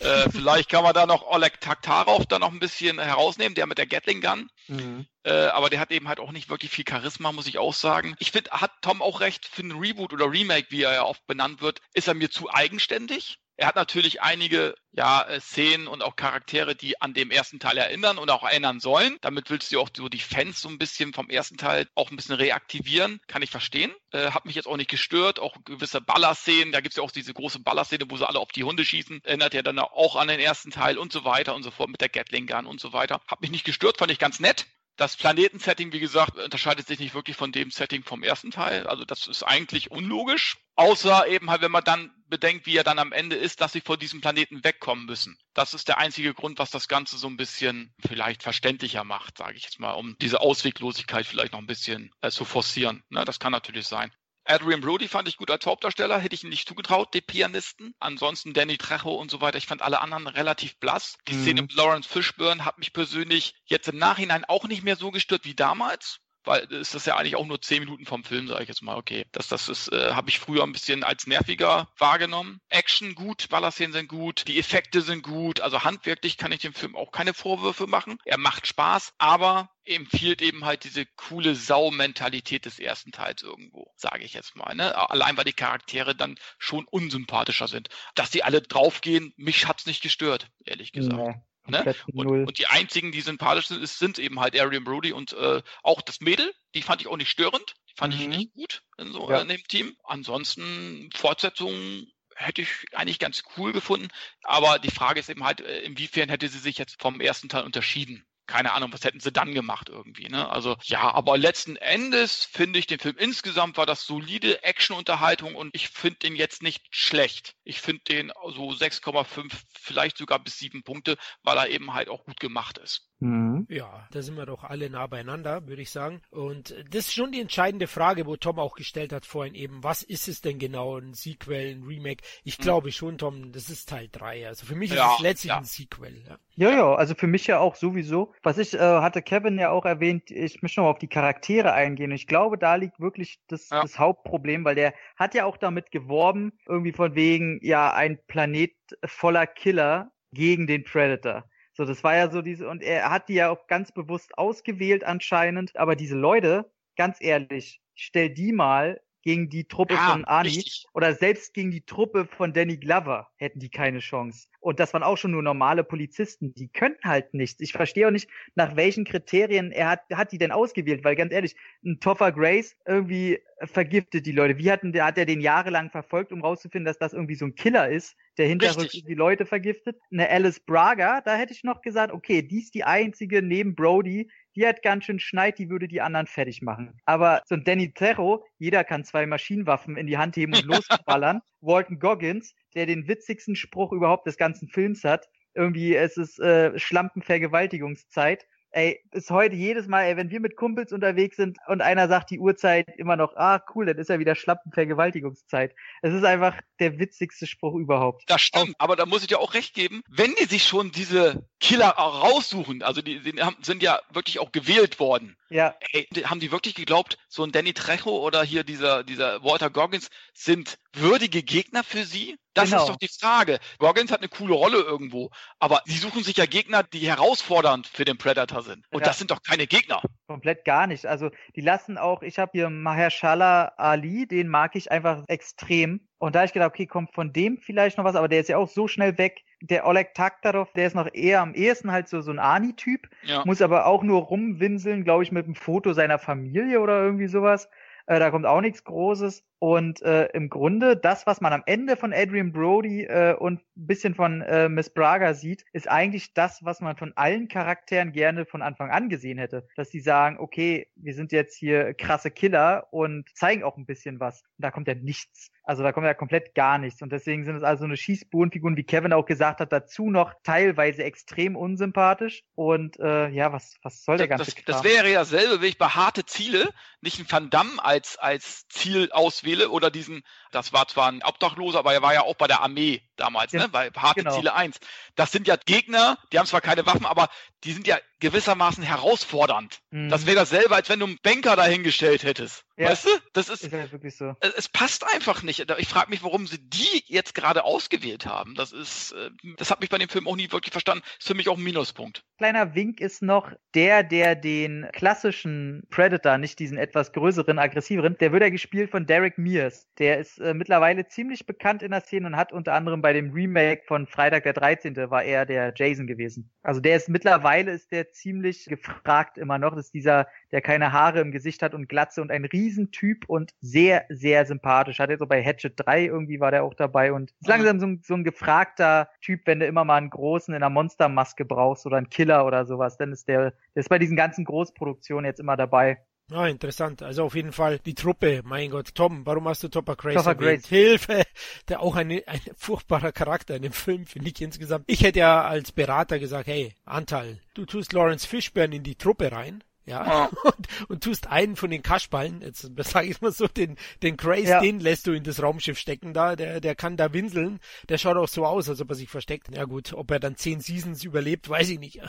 Äh, 0.00 0.30
vielleicht 0.30 0.70
kann 0.70 0.82
man 0.82 0.94
da 0.94 1.06
noch 1.06 1.26
Oleg 1.26 1.60
Taktarov 1.60 2.26
da 2.26 2.38
noch 2.38 2.50
ein 2.50 2.58
bisschen 2.58 2.98
herausnehmen, 2.98 3.54
der 3.54 3.66
mit 3.66 3.78
der 3.78 3.86
Gatling 3.86 4.20
Gun. 4.20 4.50
Mhm. 4.68 5.06
Äh, 5.24 5.32
aber 5.48 5.68
der 5.68 5.78
hat 5.78 5.90
eben 5.90 6.08
halt 6.08 6.20
auch 6.20 6.32
nicht 6.32 6.48
wirklich 6.48 6.70
viel 6.70 6.86
Charisma, 6.88 7.32
muss 7.32 7.46
ich 7.46 7.58
auch 7.58 7.74
sagen. 7.74 8.14
Ich 8.18 8.30
finde, 8.32 8.50
hat 8.50 8.72
Tom 8.80 9.02
auch 9.02 9.20
recht, 9.20 9.46
für 9.46 9.62
ein 9.62 9.72
Reboot 9.72 10.12
oder 10.12 10.30
Remake, 10.30 10.68
wie 10.70 10.82
er 10.82 10.94
ja 10.94 11.04
oft 11.04 11.26
benannt 11.26 11.60
wird, 11.60 11.80
ist 11.92 12.08
er 12.08 12.14
mir 12.14 12.30
zu 12.30 12.50
eigenständig. 12.50 13.38
Er 13.60 13.66
hat 13.66 13.76
natürlich 13.76 14.22
einige 14.22 14.74
ja, 14.92 15.20
äh, 15.20 15.38
Szenen 15.38 15.86
und 15.86 16.00
auch 16.02 16.16
Charaktere, 16.16 16.74
die 16.74 16.98
an 17.02 17.12
dem 17.12 17.30
ersten 17.30 17.60
Teil 17.60 17.76
erinnern 17.76 18.16
und 18.16 18.30
auch 18.30 18.42
erinnern 18.42 18.80
sollen. 18.80 19.18
Damit 19.20 19.50
willst 19.50 19.70
du 19.70 19.78
auch 19.78 19.90
so 19.94 20.08
die 20.08 20.18
Fans 20.18 20.62
so 20.62 20.70
ein 20.70 20.78
bisschen 20.78 21.12
vom 21.12 21.28
ersten 21.28 21.58
Teil 21.58 21.86
auch 21.94 22.10
ein 22.10 22.16
bisschen 22.16 22.36
reaktivieren. 22.36 23.20
Kann 23.26 23.42
ich 23.42 23.50
verstehen. 23.50 23.92
Äh, 24.12 24.30
hat 24.30 24.46
mich 24.46 24.54
jetzt 24.54 24.66
auch 24.66 24.78
nicht 24.78 24.88
gestört. 24.88 25.40
Auch 25.40 25.54
gewisse 25.66 26.00
Ballerszenen. 26.00 26.72
Da 26.72 26.80
gibt 26.80 26.94
es 26.94 26.96
ja 26.96 27.02
auch 27.02 27.10
diese 27.10 27.34
große 27.34 27.60
Ballerszene, 27.60 28.06
wo 28.08 28.16
sie 28.16 28.26
alle 28.26 28.38
auf 28.38 28.48
die 28.48 28.64
Hunde 28.64 28.82
schießen. 28.82 29.20
Erinnert 29.24 29.52
ja 29.52 29.60
dann 29.60 29.78
auch 29.78 30.16
an 30.16 30.28
den 30.28 30.40
ersten 30.40 30.70
Teil 30.70 30.96
und 30.96 31.12
so 31.12 31.26
weiter 31.26 31.54
und 31.54 31.62
so 31.62 31.70
fort 31.70 31.90
mit 31.90 32.00
der 32.00 32.08
Gatling 32.08 32.46
Gun 32.46 32.64
und 32.64 32.80
so 32.80 32.94
weiter. 32.94 33.20
Hat 33.26 33.42
mich 33.42 33.50
nicht 33.50 33.66
gestört, 33.66 33.98
fand 33.98 34.10
ich 34.10 34.18
ganz 34.18 34.40
nett. 34.40 34.64
Das 35.00 35.16
Planetensetting, 35.16 35.94
wie 35.94 35.98
gesagt, 35.98 36.36
unterscheidet 36.36 36.86
sich 36.86 36.98
nicht 36.98 37.14
wirklich 37.14 37.34
von 37.34 37.52
dem 37.52 37.70
Setting 37.70 38.04
vom 38.04 38.22
ersten 38.22 38.50
Teil. 38.50 38.86
Also 38.86 39.06
das 39.06 39.28
ist 39.28 39.42
eigentlich 39.42 39.90
unlogisch. 39.90 40.58
Außer 40.76 41.26
eben 41.26 41.48
halt, 41.48 41.62
wenn 41.62 41.70
man 41.70 41.84
dann 41.84 42.10
bedenkt, 42.26 42.66
wie 42.66 42.76
er 42.76 42.84
dann 42.84 42.98
am 42.98 43.10
Ende 43.12 43.34
ist, 43.34 43.62
dass 43.62 43.72
sie 43.72 43.80
vor 43.80 43.96
diesem 43.96 44.20
Planeten 44.20 44.62
wegkommen 44.62 45.06
müssen. 45.06 45.38
Das 45.54 45.72
ist 45.72 45.88
der 45.88 45.96
einzige 45.96 46.34
Grund, 46.34 46.58
was 46.58 46.70
das 46.70 46.86
Ganze 46.86 47.16
so 47.16 47.28
ein 47.28 47.38
bisschen 47.38 47.94
vielleicht 48.06 48.42
verständlicher 48.42 49.02
macht, 49.02 49.38
sage 49.38 49.56
ich 49.56 49.64
jetzt 49.64 49.80
mal, 49.80 49.92
um 49.92 50.16
diese 50.20 50.42
Ausweglosigkeit 50.42 51.24
vielleicht 51.24 51.52
noch 51.52 51.60
ein 51.60 51.66
bisschen 51.66 52.10
äh, 52.20 52.30
zu 52.30 52.44
forcieren. 52.44 53.02
Ne, 53.08 53.24
das 53.24 53.38
kann 53.38 53.52
natürlich 53.52 53.86
sein. 53.86 54.12
Adrian 54.50 54.80
Brody 54.80 55.06
fand 55.06 55.28
ich 55.28 55.36
gut 55.36 55.50
als 55.50 55.64
Hauptdarsteller, 55.64 56.18
hätte 56.18 56.34
ich 56.34 56.42
ihm 56.42 56.50
nicht 56.50 56.66
zugetraut, 56.66 57.14
die 57.14 57.20
Pianisten. 57.20 57.94
Ansonsten 58.00 58.52
Danny 58.52 58.78
Trejo 58.78 59.14
und 59.14 59.30
so 59.30 59.40
weiter. 59.40 59.58
Ich 59.58 59.66
fand 59.66 59.80
alle 59.80 60.00
anderen 60.00 60.26
relativ 60.26 60.76
blass. 60.78 61.18
Die 61.28 61.34
mhm. 61.34 61.42
Szene 61.42 61.62
mit 61.62 61.74
Lawrence 61.74 62.08
Fishburne 62.08 62.64
hat 62.64 62.78
mich 62.78 62.92
persönlich 62.92 63.54
jetzt 63.64 63.88
im 63.88 63.98
Nachhinein 63.98 64.44
auch 64.44 64.64
nicht 64.64 64.82
mehr 64.82 64.96
so 64.96 65.12
gestört 65.12 65.44
wie 65.44 65.54
damals 65.54 66.20
weil 66.44 66.64
ist 66.72 66.94
das 66.94 67.06
ja 67.06 67.16
eigentlich 67.16 67.36
auch 67.36 67.46
nur 67.46 67.60
zehn 67.60 67.80
Minuten 67.80 68.06
vom 68.06 68.24
Film, 68.24 68.48
sage 68.48 68.62
ich 68.62 68.68
jetzt 68.68 68.82
mal. 68.82 68.96
Okay, 68.96 69.26
das, 69.32 69.48
das 69.48 69.68
ist, 69.68 69.92
äh, 69.92 70.12
habe 70.12 70.30
ich 70.30 70.38
früher 70.38 70.62
ein 70.62 70.72
bisschen 70.72 71.04
als 71.04 71.26
nerviger 71.26 71.88
wahrgenommen. 71.98 72.60
Action 72.68 73.14
gut, 73.14 73.48
Ballerszenen 73.48 73.92
sind 73.92 74.08
gut, 74.08 74.44
die 74.48 74.58
Effekte 74.58 75.02
sind 75.02 75.22
gut, 75.22 75.60
also 75.60 75.84
handwerklich 75.84 76.36
kann 76.36 76.52
ich 76.52 76.60
dem 76.60 76.74
Film 76.74 76.96
auch 76.96 77.12
keine 77.12 77.34
Vorwürfe 77.34 77.86
machen. 77.86 78.18
Er 78.24 78.38
macht 78.38 78.66
Spaß, 78.66 79.14
aber 79.18 79.70
ihm 79.84 80.06
fehlt 80.06 80.42
eben 80.42 80.64
halt 80.64 80.84
diese 80.84 81.04
coole 81.06 81.54
Sau-Mentalität 81.54 82.64
des 82.64 82.78
ersten 82.78 83.12
Teils 83.12 83.42
irgendwo, 83.42 83.92
sage 83.96 84.24
ich 84.24 84.34
jetzt 84.34 84.56
mal. 84.56 84.74
Ne? 84.74 84.96
Allein 85.10 85.36
weil 85.36 85.44
die 85.44 85.52
Charaktere 85.52 86.14
dann 86.14 86.36
schon 86.58 86.84
unsympathischer 86.84 87.68
sind. 87.68 87.88
Dass 88.14 88.30
die 88.30 88.44
alle 88.44 88.62
draufgehen, 88.62 89.32
mich 89.36 89.66
hat's 89.66 89.86
nicht 89.86 90.02
gestört, 90.02 90.48
ehrlich 90.64 90.92
gesagt. 90.92 91.16
Nee. 91.16 91.42
Ne? 91.66 91.94
Und, 92.14 92.26
und, 92.26 92.58
die 92.58 92.66
einzigen, 92.66 93.12
die 93.12 93.20
sympathisch 93.20 93.68
sind, 93.68 93.86
sind 93.86 94.18
eben 94.18 94.40
halt 94.40 94.58
Arian 94.58 94.84
Brody 94.84 95.12
und 95.12 95.32
äh, 95.34 95.62
auch 95.82 96.00
das 96.00 96.20
Mädel. 96.20 96.52
Die 96.74 96.82
fand 96.82 97.00
ich 97.00 97.08
auch 97.08 97.16
nicht 97.16 97.30
störend. 97.30 97.74
Die 97.90 97.94
fand 97.96 98.14
mhm. 98.14 98.20
ich 98.20 98.28
nicht 98.28 98.54
gut 98.54 98.82
in, 98.98 99.12
so, 99.12 99.30
ja. 99.30 99.40
in 99.40 99.48
dem 99.48 99.62
Team. 99.64 99.96
Ansonsten 100.04 101.10
Fortsetzungen 101.14 102.10
hätte 102.34 102.62
ich 102.62 102.70
eigentlich 102.92 103.18
ganz 103.18 103.42
cool 103.56 103.72
gefunden. 103.72 104.08
Aber 104.42 104.78
die 104.78 104.90
Frage 104.90 105.20
ist 105.20 105.28
eben 105.28 105.44
halt, 105.44 105.60
äh, 105.60 105.80
inwiefern 105.80 106.28
hätte 106.28 106.48
sie 106.48 106.58
sich 106.58 106.78
jetzt 106.78 107.00
vom 107.00 107.20
ersten 107.20 107.48
Teil 107.48 107.64
unterschieden? 107.64 108.26
Keine 108.50 108.72
Ahnung, 108.72 108.92
was 108.92 109.04
hätten 109.04 109.20
sie 109.20 109.30
dann 109.30 109.54
gemacht 109.54 109.88
irgendwie. 109.88 110.28
Ne? 110.28 110.48
Also 110.50 110.76
ja, 110.82 111.14
aber 111.14 111.38
letzten 111.38 111.76
Endes 111.76 112.44
finde 112.44 112.80
ich 112.80 112.88
den 112.88 112.98
Film 112.98 113.16
insgesamt 113.16 113.76
war 113.76 113.86
das 113.86 114.04
solide 114.04 114.64
Action-Unterhaltung 114.64 115.54
und 115.54 115.70
ich 115.72 115.88
finde 115.88 116.18
den 116.18 116.34
jetzt 116.34 116.60
nicht 116.62 116.84
schlecht. 116.90 117.54
Ich 117.62 117.80
finde 117.80 118.02
den 118.08 118.32
so 118.48 118.70
6,5, 118.70 119.52
vielleicht 119.72 120.18
sogar 120.18 120.40
bis 120.40 120.58
7 120.58 120.82
Punkte, 120.82 121.16
weil 121.42 121.58
er 121.58 121.68
eben 121.68 121.94
halt 121.94 122.08
auch 122.08 122.24
gut 122.24 122.40
gemacht 122.40 122.78
ist. 122.78 123.09
Mhm. 123.20 123.66
Ja, 123.68 124.06
da 124.10 124.22
sind 124.22 124.36
wir 124.36 124.46
doch 124.46 124.64
alle 124.64 124.88
nah 124.88 125.06
beieinander, 125.06 125.66
würde 125.66 125.82
ich 125.82 125.90
sagen. 125.90 126.22
Und 126.30 126.74
das 126.90 127.06
ist 127.06 127.14
schon 127.14 127.32
die 127.32 127.40
entscheidende 127.40 127.86
Frage, 127.86 128.26
wo 128.26 128.36
Tom 128.36 128.58
auch 128.58 128.74
gestellt 128.74 129.12
hat 129.12 129.26
vorhin 129.26 129.54
eben, 129.54 129.84
was 129.84 130.02
ist 130.02 130.26
es 130.26 130.40
denn 130.40 130.58
genau, 130.58 130.98
ein 130.98 131.12
Sequel, 131.12 131.76
ein 131.76 131.82
Remake? 131.84 132.24
Ich 132.44 132.58
mhm. 132.58 132.62
glaube 132.62 132.92
schon, 132.92 133.18
Tom, 133.18 133.52
das 133.52 133.68
ist 133.68 133.88
Teil 133.88 134.08
3. 134.10 134.48
Also 134.48 134.64
für 134.64 134.74
mich 134.74 134.90
ja, 134.90 135.06
ist 135.06 135.16
es 135.18 135.22
letztlich 135.22 135.50
ja. 135.50 135.58
ein 135.58 135.64
Sequel. 135.64 136.24
Ja. 136.26 136.38
ja, 136.56 136.76
ja, 136.76 136.94
also 136.94 137.14
für 137.14 137.26
mich 137.26 137.46
ja 137.46 137.58
auch 137.58 137.76
sowieso. 137.76 138.32
Was 138.42 138.56
ich, 138.58 138.74
äh, 138.74 138.78
hatte 138.78 139.20
Kevin 139.22 139.58
ja 139.58 139.70
auch 139.70 139.84
erwähnt, 139.84 140.30
ich 140.30 140.62
möchte 140.62 140.80
noch 140.80 140.88
auf 140.88 140.98
die 140.98 141.08
Charaktere 141.08 141.72
eingehen. 141.72 142.12
Ich 142.12 142.26
glaube, 142.26 142.56
da 142.56 142.76
liegt 142.76 143.00
wirklich 143.00 143.38
das, 143.48 143.68
ja. 143.68 143.82
das 143.82 143.98
Hauptproblem, 143.98 144.64
weil 144.64 144.74
der 144.74 144.94
hat 145.16 145.34
ja 145.34 145.44
auch 145.44 145.58
damit 145.58 145.90
geworben, 145.90 146.52
irgendwie 146.66 146.92
von 146.92 147.14
wegen, 147.14 147.60
ja, 147.62 147.92
ein 147.92 148.18
Planet 148.26 148.72
voller 149.04 149.46
Killer 149.46 150.10
gegen 150.32 150.66
den 150.66 150.84
Predator. 150.84 151.44
So, 151.80 151.86
das 151.86 152.04
war 152.04 152.14
ja 152.14 152.30
so 152.30 152.42
diese, 152.42 152.68
und 152.68 152.82
er 152.82 153.08
hat 153.08 153.30
die 153.30 153.36
ja 153.36 153.48
auch 153.48 153.66
ganz 153.66 153.90
bewusst 153.90 154.36
ausgewählt 154.36 155.02
anscheinend, 155.02 155.78
aber 155.78 155.96
diese 155.96 156.14
Leute, 156.14 156.70
ganz 156.94 157.16
ehrlich, 157.22 157.80
stell 157.94 158.28
die 158.28 158.52
mal 158.52 159.00
gegen 159.22 159.48
die 159.48 159.64
Truppe 159.64 159.94
ja, 159.94 160.10
von 160.10 160.26
Arnie 160.26 160.48
richtig. 160.48 160.84
oder 160.92 161.14
selbst 161.14 161.54
gegen 161.54 161.70
die 161.70 161.80
Truppe 161.86 162.26
von 162.26 162.52
Danny 162.52 162.76
Glover 162.76 163.28
hätten 163.36 163.60
die 163.60 163.70
keine 163.70 164.00
Chance. 164.00 164.48
Und 164.60 164.78
das 164.78 164.92
waren 164.92 165.02
auch 165.02 165.16
schon 165.16 165.30
nur 165.30 165.42
normale 165.42 165.82
Polizisten. 165.82 166.52
Die 166.52 166.68
könnten 166.68 167.08
halt 167.08 167.32
nichts. 167.32 167.62
Ich 167.62 167.72
verstehe 167.72 168.06
auch 168.06 168.10
nicht, 168.10 168.28
nach 168.56 168.76
welchen 168.76 169.06
Kriterien 169.06 169.72
er 169.72 169.88
hat, 169.88 170.02
hat 170.12 170.32
die 170.32 170.38
denn 170.38 170.52
ausgewählt, 170.52 171.02
weil 171.02 171.16
ganz 171.16 171.32
ehrlich, 171.32 171.56
ein 171.82 171.98
Toffer 171.98 172.30
Grace 172.30 172.76
irgendwie 172.86 173.42
vergiftet 173.62 174.26
die 174.26 174.32
Leute. 174.32 174.58
Wie 174.58 174.70
hatten, 174.70 174.92
hat 175.00 175.16
er 175.16 175.24
den 175.24 175.40
jahrelang 175.40 175.90
verfolgt, 175.90 176.30
um 176.30 176.42
rauszufinden, 176.42 176.84
dass 176.84 176.98
das 176.98 177.14
irgendwie 177.14 177.36
so 177.36 177.46
ein 177.46 177.54
Killer 177.54 177.88
ist, 177.88 178.16
der 178.40 178.48
hinterrücks 178.48 178.92
die 178.92 179.14
Leute 179.14 179.44
vergiftet? 179.44 179.98
Eine 180.10 180.30
Alice 180.30 180.60
Braga, 180.60 181.20
da 181.20 181.36
hätte 181.36 181.52
ich 181.52 181.62
noch 181.62 181.82
gesagt, 181.82 182.10
okay, 182.10 182.40
die 182.40 182.60
ist 182.60 182.74
die 182.74 182.84
einzige 182.84 183.42
neben 183.42 183.74
Brody, 183.74 184.30
die 184.56 184.66
hat 184.66 184.82
ganz 184.82 185.04
schön 185.04 185.20
Schneid, 185.20 185.58
die 185.58 185.68
würde 185.68 185.88
die 185.88 186.00
anderen 186.00 186.26
fertig 186.26 186.62
machen. 186.62 186.98
Aber 187.04 187.42
so 187.44 187.54
ein 187.54 187.64
Danny 187.64 187.92
Terro, 187.92 188.42
jeder 188.58 188.82
kann 188.82 189.04
zwei 189.04 189.26
Maschinenwaffen 189.26 189.98
in 189.98 190.06
die 190.06 190.16
Hand 190.16 190.36
heben 190.36 190.54
und 190.54 190.64
losballern. 190.64 191.42
Walton 191.60 191.98
Goggins, 191.98 192.54
der 192.74 192.86
den 192.86 193.06
witzigsten 193.06 193.56
Spruch 193.56 193.92
überhaupt 193.92 194.26
des 194.26 194.38
ganzen 194.38 194.68
Films 194.68 195.04
hat. 195.04 195.28
Irgendwie, 195.54 195.94
es 195.94 196.16
ist 196.16 196.40
äh, 196.40 196.78
Schlampenvergewaltigungszeit 196.78 198.46
ey, 198.72 199.02
ist 199.12 199.30
heute 199.30 199.54
jedes 199.54 199.86
Mal, 199.86 200.04
ey, 200.04 200.16
wenn 200.16 200.30
wir 200.30 200.40
mit 200.40 200.56
Kumpels 200.56 200.92
unterwegs 200.92 201.36
sind 201.36 201.58
und 201.66 201.80
einer 201.80 202.08
sagt 202.08 202.30
die 202.30 202.38
Uhrzeit 202.38 202.88
immer 202.96 203.16
noch, 203.16 203.36
ah, 203.36 203.62
cool, 203.74 203.86
dann 203.86 203.98
ist 203.98 204.10
ja 204.10 204.18
wieder 204.18 204.34
Schlappenvergewaltigungszeit. 204.34 205.74
Es 206.02 206.14
ist 206.14 206.24
einfach 206.24 206.56
der 206.78 206.98
witzigste 206.98 207.46
Spruch 207.46 207.74
überhaupt. 207.74 208.22
Das 208.26 208.40
stimmt, 208.40 208.74
aber 208.78 208.96
da 208.96 209.06
muss 209.06 209.22
ich 209.22 209.28
dir 209.28 209.40
auch 209.40 209.54
recht 209.54 209.74
geben, 209.74 210.02
wenn 210.08 210.34
die 210.40 210.46
sich 210.46 210.64
schon 210.64 210.92
diese 210.92 211.46
Killer 211.60 211.88
raussuchen, 211.88 212.82
also 212.82 213.02
die, 213.02 213.20
die 213.20 213.34
sind 213.62 213.82
ja 213.82 214.00
wirklich 214.10 214.38
auch 214.38 214.52
gewählt 214.52 214.98
worden. 215.00 215.36
Ja. 215.50 215.74
Ey, 215.92 216.06
haben 216.24 216.40
die 216.40 216.52
wirklich 216.52 216.74
geglaubt, 216.74 217.18
so 217.28 217.42
ein 217.42 217.52
Danny 217.52 217.72
Trejo 217.72 218.24
oder 218.24 218.42
hier 218.44 218.62
dieser, 218.62 219.02
dieser 219.02 219.42
Walter 219.42 219.68
Goggins 219.68 220.08
sind 220.32 220.78
würdige 220.92 221.42
Gegner 221.42 221.82
für 221.82 222.04
sie? 222.04 222.38
Das 222.54 222.70
genau. 222.70 222.82
ist 222.82 222.88
doch 222.88 222.96
die 222.96 223.08
Frage. 223.08 223.58
Goggins 223.78 224.10
hat 224.10 224.20
eine 224.20 224.28
coole 224.28 224.54
Rolle 224.54 224.78
irgendwo, 224.78 225.30
aber 225.60 225.82
sie 225.84 225.98
suchen 225.98 226.24
sich 226.24 226.36
ja 226.36 226.46
Gegner, 226.46 226.82
die 226.82 227.06
herausfordernd 227.06 227.86
für 227.86 228.04
den 228.04 228.18
Predator 228.18 228.62
sind. 228.62 228.86
Und 228.90 229.00
ja. 229.00 229.06
das 229.06 229.18
sind 229.18 229.30
doch 229.30 229.42
keine 229.42 229.66
Gegner. 229.66 230.02
Komplett 230.26 230.64
gar 230.64 230.86
nicht. 230.86 231.06
Also 231.06 231.30
die 231.54 231.60
lassen 231.60 231.96
auch, 231.96 232.22
ich 232.22 232.38
habe 232.38 232.50
hier 232.52 232.68
Mahershala 232.68 233.72
Ali, 233.76 234.26
den 234.26 234.48
mag 234.48 234.74
ich 234.74 234.90
einfach 234.90 235.22
extrem. 235.28 236.00
Und 236.18 236.34
da 236.34 236.40
habe 236.40 236.46
ich 236.46 236.52
gedacht, 236.52 236.70
okay, 236.70 236.86
kommt 236.86 237.14
von 237.14 237.32
dem 237.32 237.58
vielleicht 237.58 237.98
noch 237.98 238.04
was, 238.04 238.16
aber 238.16 238.28
der 238.28 238.40
ist 238.40 238.48
ja 238.48 238.58
auch 238.58 238.68
so 238.68 238.88
schnell 238.88 239.16
weg. 239.16 239.44
Der 239.60 239.86
Oleg 239.86 240.14
Taktarov, 240.14 240.72
der 240.72 240.86
ist 240.86 240.94
noch 240.94 241.08
eher 241.12 241.40
am 241.40 241.54
ehesten 241.54 241.92
halt 241.92 242.08
so, 242.08 242.20
so 242.20 242.30
ein 242.30 242.38
Ani-Typ, 242.38 243.08
ja. 243.22 243.42
muss 243.46 243.62
aber 243.62 243.86
auch 243.86 244.02
nur 244.02 244.22
rumwinseln, 244.22 245.04
glaube 245.04 245.22
ich, 245.22 245.32
mit 245.32 245.46
einem 245.46 245.54
Foto 245.54 245.92
seiner 245.92 246.18
Familie 246.18 246.80
oder 246.80 247.02
irgendwie 247.02 247.28
sowas. 247.28 247.68
Äh, 248.06 248.18
da 248.18 248.30
kommt 248.30 248.44
auch 248.44 248.60
nichts 248.60 248.84
Großes. 248.84 249.44
Und 249.60 250.00
äh, 250.00 250.24
im 250.32 250.48
Grunde, 250.48 250.96
das, 250.96 251.26
was 251.26 251.42
man 251.42 251.52
am 251.52 251.62
Ende 251.66 251.98
von 251.98 252.14
Adrian 252.14 252.50
Brody 252.50 253.04
äh, 253.04 253.34
und 253.34 253.60
ein 253.76 253.86
bisschen 253.86 254.14
von 254.14 254.40
äh, 254.40 254.70
Miss 254.70 254.88
Braga 254.88 255.34
sieht, 255.34 255.66
ist 255.74 255.86
eigentlich 255.86 256.32
das, 256.32 256.64
was 256.64 256.80
man 256.80 256.96
von 256.96 257.12
allen 257.14 257.46
Charakteren 257.46 258.12
gerne 258.12 258.46
von 258.46 258.62
Anfang 258.62 258.90
an 258.90 259.10
gesehen 259.10 259.36
hätte. 259.36 259.68
Dass 259.76 259.90
die 259.90 260.00
sagen, 260.00 260.38
okay, 260.38 260.88
wir 260.96 261.12
sind 261.12 261.30
jetzt 261.30 261.58
hier 261.58 261.92
krasse 261.92 262.30
Killer 262.30 262.88
und 262.90 263.28
zeigen 263.36 263.62
auch 263.62 263.76
ein 263.76 263.84
bisschen 263.84 264.18
was. 264.18 264.42
Und 264.56 264.64
da 264.64 264.70
kommt 264.70 264.88
ja 264.88 264.94
nichts. 264.94 265.50
Also 265.62 265.82
da 265.82 265.92
kommt 265.92 266.06
ja 266.06 266.14
komplett 266.14 266.54
gar 266.54 266.78
nichts. 266.78 267.02
Und 267.02 267.12
deswegen 267.12 267.44
sind 267.44 267.56
es 267.56 267.62
also 267.62 267.84
eine 267.84 267.98
Schießbudenfiguren, 267.98 268.78
wie 268.78 268.84
Kevin 268.84 269.12
auch 269.12 269.26
gesagt 269.26 269.60
hat, 269.60 269.72
dazu 269.72 270.10
noch 270.10 270.32
teilweise 270.42 271.04
extrem 271.04 271.54
unsympathisch. 271.54 272.44
Und 272.54 272.98
äh, 272.98 273.28
ja, 273.28 273.52
was, 273.52 273.76
was 273.82 274.04
soll 274.04 274.16
der 274.16 274.28
ganze 274.28 274.46
das, 274.46 274.54
das, 274.54 274.76
das 274.76 274.84
wäre 274.84 275.12
ja 275.12 275.20
dasselbe, 275.20 275.60
wenn 275.60 275.68
ich 275.68 275.78
bei 275.78 275.86
harte 275.86 276.24
Ziele 276.24 276.70
nicht 277.02 277.20
ein 277.20 277.26
Van 277.30 277.50
Damme 277.50 277.84
als, 277.84 278.16
als 278.16 278.66
Ziel 278.68 279.10
auswähle 279.12 279.49
auswähle 279.50 279.70
oder 279.70 279.90
diesen, 279.90 280.22
das 280.50 280.72
war 280.72 280.88
zwar 280.88 281.08
ein 281.08 281.22
Obdachloser, 281.22 281.78
aber 281.80 281.92
er 281.92 282.02
war 282.02 282.14
ja 282.14 282.22
auch 282.22 282.36
bei 282.36 282.46
der 282.46 282.60
Armee 282.60 283.02
damals, 283.16 283.52
ja, 283.52 283.62
ne? 283.62 283.68
Bei 283.68 283.90
harte 283.90 284.22
genau. 284.22 284.34
Ziele 284.34 284.54
1. 284.54 284.78
Das 285.14 285.32
sind 285.32 285.46
ja 285.46 285.56
Gegner, 285.56 286.18
die 286.32 286.38
haben 286.38 286.46
zwar 286.46 286.60
keine 286.60 286.86
Waffen, 286.86 287.06
aber 287.06 287.28
die 287.64 287.72
sind 287.72 287.86
ja 287.86 287.98
gewissermaßen 288.20 288.82
herausfordernd. 288.82 289.80
Mhm. 289.90 290.08
Das 290.08 290.26
wäre 290.26 290.36
dasselbe, 290.36 290.74
als 290.74 290.88
wenn 290.88 291.00
du 291.00 291.06
einen 291.06 291.18
Banker 291.22 291.56
dahingestellt 291.56 292.22
hättest. 292.22 292.64
Ja. 292.76 292.88
Weißt 292.88 293.06
du? 293.06 293.10
Das 293.34 293.48
ist, 293.48 293.64
ist 293.64 293.72
halt 293.72 293.92
wirklich 293.92 294.16
so. 294.16 294.34
Es 294.40 294.68
passt 294.68 295.04
einfach 295.12 295.42
nicht. 295.42 295.70
Ich 295.78 295.88
frage 295.88 296.10
mich, 296.10 296.22
warum 296.22 296.46
sie 296.46 296.58
die 296.58 297.04
jetzt 297.06 297.34
gerade 297.34 297.64
ausgewählt 297.64 298.24
haben. 298.24 298.54
Das 298.54 298.72
ist, 298.72 299.12
äh, 299.12 299.30
das 299.58 299.70
hat 299.70 299.80
mich 299.80 299.90
bei 299.90 299.98
dem 299.98 300.08
Film 300.08 300.26
auch 300.26 300.36
nie 300.36 300.50
wirklich 300.50 300.72
verstanden. 300.72 301.04
Ist 301.18 301.28
für 301.28 301.34
mich 301.34 301.48
auch 301.48 301.58
ein 301.58 301.62
Minuspunkt. 301.62 302.24
Kleiner 302.38 302.74
Wink 302.74 303.00
ist 303.00 303.20
noch 303.20 303.52
der, 303.74 304.02
der 304.02 304.34
den 304.34 304.88
klassischen 304.92 305.82
Predator, 305.90 306.38
nicht 306.38 306.58
diesen 306.58 306.78
etwas 306.78 307.12
größeren, 307.12 307.58
aggressiveren, 307.58 308.16
der 308.18 308.32
wird 308.32 308.42
ja 308.42 308.48
gespielt 308.48 308.90
von 308.90 309.06
Derek 309.06 309.36
Mears. 309.42 309.88
Der 309.98 310.18
ist 310.18 310.38
äh, 310.38 310.54
mittlerweile 310.54 311.06
ziemlich 311.06 311.46
bekannt 311.46 311.82
in 311.82 311.90
der 311.90 312.00
Szene 312.00 312.26
und 312.26 312.36
hat 312.36 312.52
unter 312.52 312.74
anderem 312.74 313.02
bei 313.02 313.12
dem 313.12 313.32
Remake 313.32 313.82
von 313.86 314.06
Freitag 314.06 314.44
der 314.44 314.52
13. 314.52 314.96
war 315.10 315.22
er 315.22 315.46
der 315.46 315.72
Jason 315.76 316.06
gewesen. 316.06 316.50
Also 316.62 316.80
der 316.80 316.96
ist 316.96 317.08
mittlerweile 317.08 317.72
ist 317.72 317.92
der 317.92 318.12
ziemlich 318.12 318.66
gefragt 318.66 319.38
immer 319.38 319.58
noch. 319.58 319.74
Das 319.74 319.86
ist 319.86 319.94
dieser, 319.94 320.26
der 320.52 320.60
keine 320.60 320.92
Haare 320.92 321.20
im 321.20 321.32
Gesicht 321.32 321.62
hat 321.62 321.74
und 321.74 321.88
Glatze 321.88 322.22
und 322.22 322.30
ein 322.30 322.44
Riesentyp 322.44 323.28
und 323.28 323.52
sehr, 323.60 324.04
sehr 324.08 324.46
sympathisch. 324.46 324.98
Hat 324.98 325.10
er 325.10 325.18
so 325.18 325.26
bei 325.26 325.42
Hatchet 325.42 325.74
3 325.76 326.06
irgendwie 326.06 326.40
war 326.40 326.50
der 326.50 326.64
auch 326.64 326.74
dabei 326.74 327.12
und 327.12 327.30
ist 327.40 327.48
langsam 327.48 327.80
so 327.80 327.86
ein, 327.86 328.02
so 328.04 328.14
ein 328.14 328.24
gefragter 328.24 329.08
Typ, 329.20 329.42
wenn 329.46 329.60
du 329.60 329.66
immer 329.66 329.84
mal 329.84 329.96
einen 329.96 330.10
großen 330.10 330.54
in 330.54 330.62
einer 330.62 330.70
Monstermaske 330.70 331.44
brauchst 331.44 331.86
oder 331.86 331.96
einen 331.96 332.10
Killer 332.10 332.46
oder 332.46 332.66
sowas, 332.66 332.96
dann 332.96 333.12
ist 333.12 333.28
der, 333.28 333.52
der 333.74 333.80
ist 333.80 333.88
bei 333.88 333.98
diesen 333.98 334.16
ganzen 334.16 334.44
Großproduktionen 334.44 335.24
jetzt 335.24 335.40
immer 335.40 335.56
dabei. 335.56 335.98
Ah, 336.32 336.46
interessant. 336.46 337.02
Also 337.02 337.24
auf 337.24 337.34
jeden 337.34 337.52
Fall 337.52 337.78
die 337.80 337.94
Truppe. 337.94 338.42
Mein 338.44 338.70
Gott, 338.70 338.94
Tom, 338.94 339.26
warum 339.26 339.48
hast 339.48 339.62
du 339.62 339.68
Topper 339.68 339.96
Grace 339.96 340.14
Topper? 340.14 340.34
Grace. 340.34 340.66
Hilfe! 340.66 341.22
Der 341.68 341.80
auch 341.80 341.96
ein, 341.96 342.10
ein 342.10 342.40
furchtbarer 342.56 343.12
Charakter 343.12 343.56
in 343.56 343.62
dem 343.62 343.72
Film, 343.72 344.06
finde 344.06 344.28
ich 344.28 344.40
insgesamt. 344.40 344.84
Ich 344.86 345.02
hätte 345.02 345.20
ja 345.20 345.42
als 345.44 345.72
Berater 345.72 346.18
gesagt, 346.18 346.46
hey, 346.46 346.74
Anteil, 346.84 347.40
du 347.54 347.66
tust 347.66 347.92
Lawrence 347.92 348.26
Fishburne 348.26 348.76
in 348.76 348.82
die 348.82 348.94
Truppe 348.96 349.32
rein. 349.32 349.64
Ja, 349.86 350.26
und, 350.44 350.68
und 350.88 351.04
tust 351.04 351.26
einen 351.26 351.56
von 351.56 351.70
den 351.70 351.82
Kaschballen, 351.82 352.42
jetzt 352.42 352.70
sage 352.76 353.08
ich 353.08 353.20
mal 353.20 353.32
so, 353.32 353.48
den, 353.48 353.76
den 354.02 354.16
Grace, 354.16 354.48
ja. 354.48 354.60
den 354.60 354.78
lässt 354.78 355.06
du 355.06 355.12
in 355.12 355.24
das 355.24 355.42
Raumschiff 355.42 355.78
stecken 355.78 356.12
da, 356.12 356.36
der, 356.36 356.60
der 356.60 356.76
kann 356.76 356.96
da 356.96 357.12
winseln, 357.12 357.58
der 357.88 357.98
schaut 357.98 358.16
auch 358.16 358.28
so 358.28 358.46
aus, 358.46 358.68
als 358.68 358.80
ob 358.80 358.90
er 358.90 358.94
sich 358.94 359.08
versteckt. 359.08 359.48
Ja 359.52 359.64
gut, 359.64 359.92
ob 359.92 360.10
er 360.10 360.20
dann 360.20 360.36
zehn 360.36 360.60
Seasons 360.60 361.02
überlebt, 361.02 361.48
weiß 361.48 361.70
ich 361.70 361.80
nicht. 361.80 362.00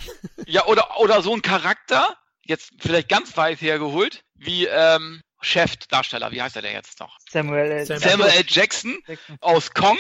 Ja, 0.46 0.66
oder, 0.66 1.00
oder 1.00 1.22
so 1.22 1.34
ein 1.34 1.42
Charakter, 1.42 2.18
jetzt 2.46 2.72
vielleicht 2.80 3.10
ganz 3.10 3.36
weit 3.38 3.62
hergeholt, 3.62 4.24
wie 4.36 4.66
ähm, 4.66 5.22
Chef-Darsteller, 5.42 6.32
wie 6.32 6.42
heißt 6.42 6.56
er 6.56 6.62
denn 6.62 6.74
jetzt 6.74 7.00
noch? 7.00 7.18
Samuel 7.30 7.72
L. 7.72 7.86
Samuel 7.86 8.30
L. 8.30 8.44
Jackson, 8.48 8.98
Jackson 9.08 9.38
aus 9.42 9.72
Kong, 9.74 9.98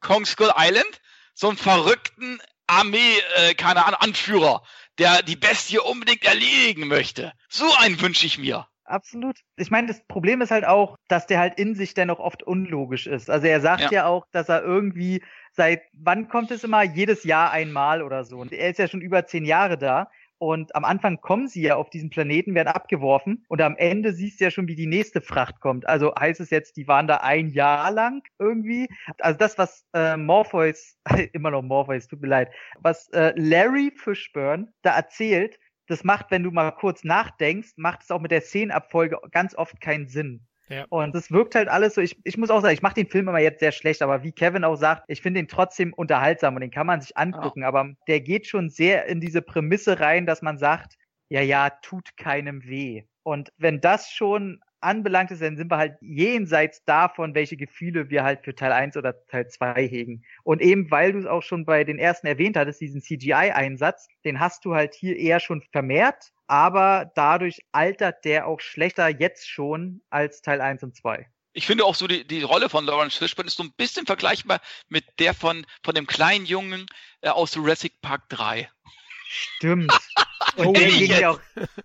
Kong 0.00 0.24
Skull 0.24 0.52
Island, 0.56 1.00
so 1.34 1.48
einen 1.48 1.58
verrückten 1.58 2.40
Armee, 2.66 3.18
äh, 3.36 3.54
keine 3.54 3.84
Ahnung, 3.84 4.00
Anführer, 4.00 4.62
der 4.98 5.22
die 5.22 5.36
Bestie 5.36 5.78
unbedingt 5.78 6.24
erledigen 6.24 6.88
möchte. 6.88 7.32
So 7.48 7.66
einen 7.78 8.00
wünsche 8.00 8.26
ich 8.26 8.38
mir. 8.38 8.66
Absolut. 8.84 9.38
Ich 9.56 9.70
meine, 9.70 9.88
das 9.88 10.04
Problem 10.06 10.42
ist 10.42 10.50
halt 10.50 10.66
auch, 10.66 10.98
dass 11.08 11.26
der 11.26 11.38
halt 11.38 11.58
in 11.58 11.74
sich 11.74 11.94
dennoch 11.94 12.18
oft 12.18 12.42
unlogisch 12.42 13.06
ist. 13.06 13.30
Also 13.30 13.46
er 13.46 13.60
sagt 13.60 13.80
ja, 13.80 13.90
ja 13.90 14.06
auch, 14.06 14.26
dass 14.30 14.50
er 14.50 14.62
irgendwie 14.62 15.22
seit 15.52 15.82
wann 15.94 16.28
kommt 16.28 16.50
es 16.50 16.64
immer? 16.64 16.82
Jedes 16.82 17.24
Jahr 17.24 17.50
einmal 17.50 18.02
oder 18.02 18.24
so. 18.24 18.38
Und 18.38 18.52
er 18.52 18.70
ist 18.70 18.78
ja 18.78 18.88
schon 18.88 19.00
über 19.00 19.26
zehn 19.26 19.46
Jahre 19.46 19.78
da. 19.78 20.10
Und 20.38 20.74
am 20.74 20.84
Anfang 20.84 21.20
kommen 21.20 21.48
sie 21.48 21.62
ja 21.62 21.76
auf 21.76 21.90
diesen 21.90 22.10
Planeten, 22.10 22.54
werden 22.54 22.68
abgeworfen 22.68 23.44
und 23.48 23.62
am 23.62 23.76
Ende 23.76 24.12
siehst 24.12 24.40
du 24.40 24.44
ja 24.44 24.50
schon, 24.50 24.68
wie 24.68 24.74
die 24.74 24.86
nächste 24.86 25.20
Fracht 25.20 25.60
kommt. 25.60 25.88
Also 25.88 26.14
heißt 26.14 26.40
es 26.40 26.50
jetzt, 26.50 26.76
die 26.76 26.88
waren 26.88 27.06
da 27.06 27.18
ein 27.18 27.48
Jahr 27.48 27.90
lang 27.90 28.22
irgendwie. 28.38 28.88
Also 29.18 29.38
das, 29.38 29.58
was 29.58 29.86
äh, 29.94 30.16
Morpheus, 30.16 30.96
immer 31.32 31.50
noch 31.50 31.62
Morpheus, 31.62 32.08
tut 32.08 32.20
mir 32.20 32.28
leid, 32.28 32.52
was 32.80 33.08
äh, 33.10 33.32
Larry 33.36 33.92
Fishburne 33.96 34.72
da 34.82 34.96
erzählt, 34.96 35.58
das 35.86 36.02
macht, 36.02 36.30
wenn 36.30 36.42
du 36.42 36.50
mal 36.50 36.70
kurz 36.70 37.04
nachdenkst, 37.04 37.72
macht 37.76 38.02
es 38.02 38.10
auch 38.10 38.20
mit 38.20 38.30
der 38.30 38.40
Szenenabfolge 38.40 39.18
ganz 39.30 39.54
oft 39.54 39.80
keinen 39.80 40.08
Sinn. 40.08 40.46
Ja. 40.68 40.86
Und 40.88 41.14
es 41.14 41.30
wirkt 41.30 41.54
halt 41.54 41.68
alles 41.68 41.94
so, 41.94 42.00
ich, 42.00 42.18
ich 42.24 42.38
muss 42.38 42.50
auch 42.50 42.62
sagen, 42.62 42.74
ich 42.74 42.82
mache 42.82 42.94
den 42.94 43.08
Film 43.08 43.28
immer 43.28 43.38
jetzt 43.38 43.60
sehr 43.60 43.72
schlecht, 43.72 44.00
aber 44.02 44.22
wie 44.22 44.32
Kevin 44.32 44.64
auch 44.64 44.76
sagt, 44.76 45.04
ich 45.08 45.20
finde 45.20 45.40
ihn 45.40 45.48
trotzdem 45.48 45.92
unterhaltsam 45.92 46.54
und 46.54 46.62
den 46.62 46.70
kann 46.70 46.86
man 46.86 47.00
sich 47.00 47.16
angucken, 47.16 47.62
ja. 47.62 47.68
aber 47.68 47.92
der 48.08 48.20
geht 48.20 48.46
schon 48.46 48.70
sehr 48.70 49.06
in 49.06 49.20
diese 49.20 49.42
Prämisse 49.42 50.00
rein, 50.00 50.26
dass 50.26 50.40
man 50.40 50.56
sagt, 50.56 50.96
ja, 51.28 51.42
ja, 51.42 51.70
tut 51.82 52.16
keinem 52.16 52.64
weh. 52.64 53.04
Und 53.22 53.52
wenn 53.56 53.80
das 53.80 54.10
schon 54.10 54.60
anbelangt 54.84 55.30
ist, 55.30 55.42
dann 55.42 55.56
sind 55.56 55.70
wir 55.70 55.78
halt 55.78 55.96
jenseits 56.00 56.84
davon, 56.84 57.34
welche 57.34 57.56
Gefühle 57.56 58.10
wir 58.10 58.22
halt 58.22 58.44
für 58.44 58.54
Teil 58.54 58.72
1 58.72 58.96
oder 58.96 59.26
Teil 59.26 59.48
2 59.48 59.88
hegen. 59.88 60.24
Und 60.42 60.60
eben, 60.60 60.90
weil 60.90 61.12
du 61.12 61.18
es 61.18 61.26
auch 61.26 61.42
schon 61.42 61.64
bei 61.64 61.84
den 61.84 61.98
ersten 61.98 62.26
erwähnt 62.26 62.56
hattest, 62.56 62.80
diesen 62.80 63.02
CGI-Einsatz, 63.02 64.08
den 64.24 64.40
hast 64.40 64.64
du 64.64 64.74
halt 64.74 64.94
hier 64.94 65.16
eher 65.16 65.40
schon 65.40 65.62
vermehrt, 65.72 66.32
aber 66.46 67.10
dadurch 67.14 67.60
altert 67.72 68.24
der 68.24 68.46
auch 68.46 68.60
schlechter 68.60 69.08
jetzt 69.08 69.48
schon 69.48 70.02
als 70.10 70.42
Teil 70.42 70.60
1 70.60 70.82
und 70.82 70.94
2 70.94 71.26
ich 71.54 71.66
finde 71.66 71.84
auch 71.84 71.94
so 71.94 72.06
die, 72.06 72.26
die 72.26 72.42
Rolle 72.42 72.68
von 72.68 72.84
Lawrence 72.84 73.16
Fishburne 73.16 73.46
ist 73.46 73.56
so 73.56 73.62
ein 73.62 73.72
bisschen 73.72 74.06
vergleichbar 74.06 74.60
mit 74.88 75.04
der 75.20 75.34
von, 75.34 75.64
von 75.82 75.94
dem 75.94 76.06
kleinen 76.06 76.46
Jungen 76.46 76.86
äh, 77.22 77.28
aus 77.28 77.54
Jurassic 77.54 78.00
Park 78.02 78.28
3. 78.28 78.68
Stimmt. 79.28 79.92
Und 80.56 80.76
der 80.76 80.88
ging, 80.88 81.10
ja 81.10 81.30
auch, 81.30 81.40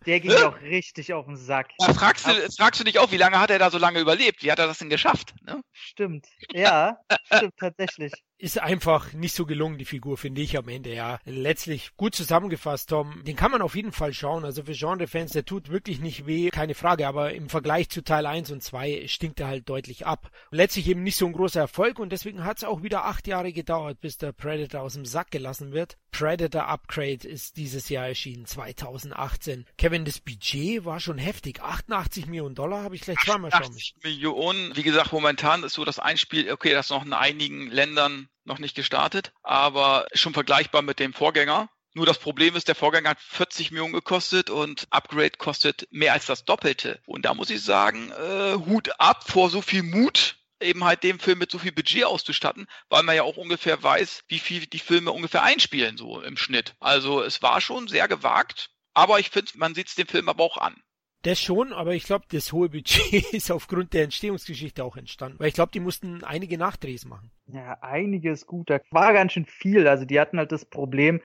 der 0.06 0.20
ging 0.20 0.34
auch 0.34 0.60
richtig 0.62 1.14
auf 1.14 1.26
den 1.26 1.38
Sack. 1.38 1.70
Da 1.78 1.94
fragst 1.94 2.28
du, 2.28 2.32
fragst 2.58 2.80
du 2.80 2.84
dich 2.84 3.00
auch, 3.00 3.12
wie 3.12 3.18
lange 3.18 3.40
hat 3.40 3.50
er 3.50 3.60
da 3.60 3.72
so 3.72 3.78
lange 3.78 4.00
überlebt? 4.00 4.44
Wie 4.44 4.52
hat 4.52 4.60
er 4.60 4.68
das 4.68 4.80
denn 4.80 4.90
geschafft? 4.90 5.34
Ne? 5.46 5.62
Stimmt. 5.72 6.28
Ja, 6.54 6.98
stimmt 7.26 7.58
tatsächlich 7.58 8.14
ist 8.40 8.58
einfach 8.58 9.12
nicht 9.12 9.36
so 9.36 9.46
gelungen, 9.46 9.78
die 9.78 9.86
Figur, 9.86 10.18
finde 10.18 10.42
ich 10.42 10.58
am 10.58 10.70
Ende, 10.70 10.94
ja. 10.94 11.20
Letztlich 11.26 11.96
gut 11.98 12.16
zusammengefasst, 12.16 12.90
Tom. 12.90 13.22
Den 13.26 13.36
kann 13.36 13.52
man 13.52 13.62
auf 13.62 13.76
jeden 13.76 13.92
Fall 13.92 14.14
schauen. 14.14 14.46
Also 14.46 14.64
für 14.64 14.72
Genre-Fans, 14.72 15.34
der 15.34 15.44
tut 15.44 15.70
wirklich 15.70 16.00
nicht 16.00 16.26
weh, 16.26 16.50
keine 16.50 16.74
Frage. 16.74 17.06
Aber 17.06 17.34
im 17.34 17.50
Vergleich 17.50 17.90
zu 17.90 18.02
Teil 18.02 18.26
1 18.26 18.50
und 18.52 18.64
2 18.64 19.08
stinkt 19.08 19.42
er 19.42 19.48
halt 19.48 19.68
deutlich 19.68 20.06
ab. 20.06 20.32
Letztlich 20.52 20.88
eben 20.88 21.04
nicht 21.04 21.18
so 21.18 21.26
ein 21.26 21.34
großer 21.34 21.60
Erfolg 21.60 22.00
und 22.00 22.14
deswegen 22.14 22.46
hat 22.46 22.58
es 22.58 22.64
auch 22.64 22.82
wieder 22.82 23.06
acht 23.06 23.28
Jahre 23.28 23.52
gedauert, 23.52 24.00
bis 24.00 24.18
der 24.18 24.32
Predator 24.32 24.82
aus 24.82 24.94
dem 24.94 25.06
Sack 25.06 25.32
gelassen 25.32 25.74
wird. 25.74 25.98
Predator 26.12 26.66
Upgrade 26.66 27.28
ist 27.28 27.58
dieses 27.58 27.90
Jahr 27.90 28.08
erschienen, 28.08 28.46
2018. 28.50 29.66
Kevin, 29.78 30.06
das 30.06 30.20
Budget 30.20 30.86
war 30.86 31.00
schon 31.00 31.18
heftig. 31.18 31.62
88 31.62 32.26
Millionen 32.26 32.56
Dollar 32.56 32.84
habe 32.84 32.96
ich 32.96 33.02
gleich 33.02 33.18
zweimal 33.20 33.52
schon. 33.52 33.62
88 33.62 33.96
Millionen. 34.04 34.76
Wie 34.76 34.84
gesagt, 34.84 35.12
momentan 35.12 35.64
ist 35.64 35.74
so 35.74 35.86
das 35.86 36.00
Einspiel, 36.00 36.52
okay, 36.52 36.74
das 36.74 36.90
noch 36.90 37.06
in 37.06 37.14
einigen 37.14 37.70
Ländern 37.70 38.30
noch 38.46 38.60
nicht 38.60 38.76
gestartet, 38.76 39.32
aber 39.44 40.08
schon 40.14 40.34
vergleichbar 40.34 40.82
mit 40.82 41.00
dem 41.00 41.14
Vorgänger. 41.14 41.70
Nur 41.94 42.06
das 42.06 42.20
Problem 42.20 42.56
ist, 42.56 42.68
der 42.68 42.76
Vorgänger 42.76 43.10
hat 43.10 43.20
40 43.20 43.72
Millionen 43.72 43.94
gekostet 43.94 44.50
und 44.50 44.88
Upgrade 44.92 45.32
kostet 45.38 45.88
mehr 45.92 46.14
als 46.14 46.28
das 46.28 46.46
Doppelte. 46.46 47.00
Und 47.06 47.26
da 47.26 47.34
muss 47.34 47.50
ich 47.50 47.64
sagen, 47.64 48.12
äh, 48.12 48.54
Hut 48.54 48.92
ab 49.00 49.30
vor 49.30 49.50
so 49.50 49.62
viel 49.62 49.84
Mut, 49.84 50.38
eben 50.62 50.84
halt 50.84 51.04
dem 51.04 51.20
Film 51.20 51.40
mit 51.40 51.52
so 51.52 51.60
viel 51.60 51.72
Budget 51.72 52.06
auszustatten, 52.06 52.68
weil 52.90 53.04
man 53.04 53.16
ja 53.16 53.24
auch 53.24 53.38
ungefähr 53.38 53.82
weiß, 53.82 54.24
wie 54.28 54.40
viel 54.40 54.66
die 54.66 54.80
Filme 54.80 55.12
ungefähr 55.12 55.44
einspielen, 55.44 55.98
so 55.98 56.22
im 56.22 56.38
Schnitt. 56.38 56.76
Also 56.80 57.22
es 57.22 57.42
war 57.42 57.62
schon 57.62 57.88
sehr 57.88 58.08
gewagt, 58.08 58.70
aber 58.94 59.20
ich 59.20 59.30
finde, 59.30 59.52
man 59.56 59.76
sieht 59.76 59.88
es 59.88 59.96
dem 59.96 60.08
Film 60.08 60.30
aber 60.30 60.44
auch 60.44 60.58
an. 60.58 60.76
Das 61.24 61.42
schon, 61.42 61.74
aber 61.74 61.96
ich 61.96 62.04
glaube, 62.04 62.26
das 62.32 62.54
hohe 62.54 62.70
Budget 62.70 63.14
ist 63.34 63.52
aufgrund 63.52 63.94
der 63.94 64.04
Entstehungsgeschichte 64.04 64.84
auch 64.86 64.96
entstanden. 64.96 65.38
Weil 65.40 65.50
ich 65.50 65.54
glaube, 65.54 65.72
die 65.74 65.82
mussten 65.82 66.24
einige 66.24 66.58
Nachdrehs 66.58 67.04
machen. 67.04 67.32
Ja, 67.48 67.78
einiges 67.82 68.46
gut. 68.46 68.70
Da 68.70 68.80
war 68.92 69.12
ganz 69.12 69.34
schön 69.34 69.46
viel. 69.46 69.88
Also 69.88 70.06
die 70.06 70.20
hatten 70.20 70.38
halt 70.38 70.54
das 70.54 70.64
Problem, 70.64 71.22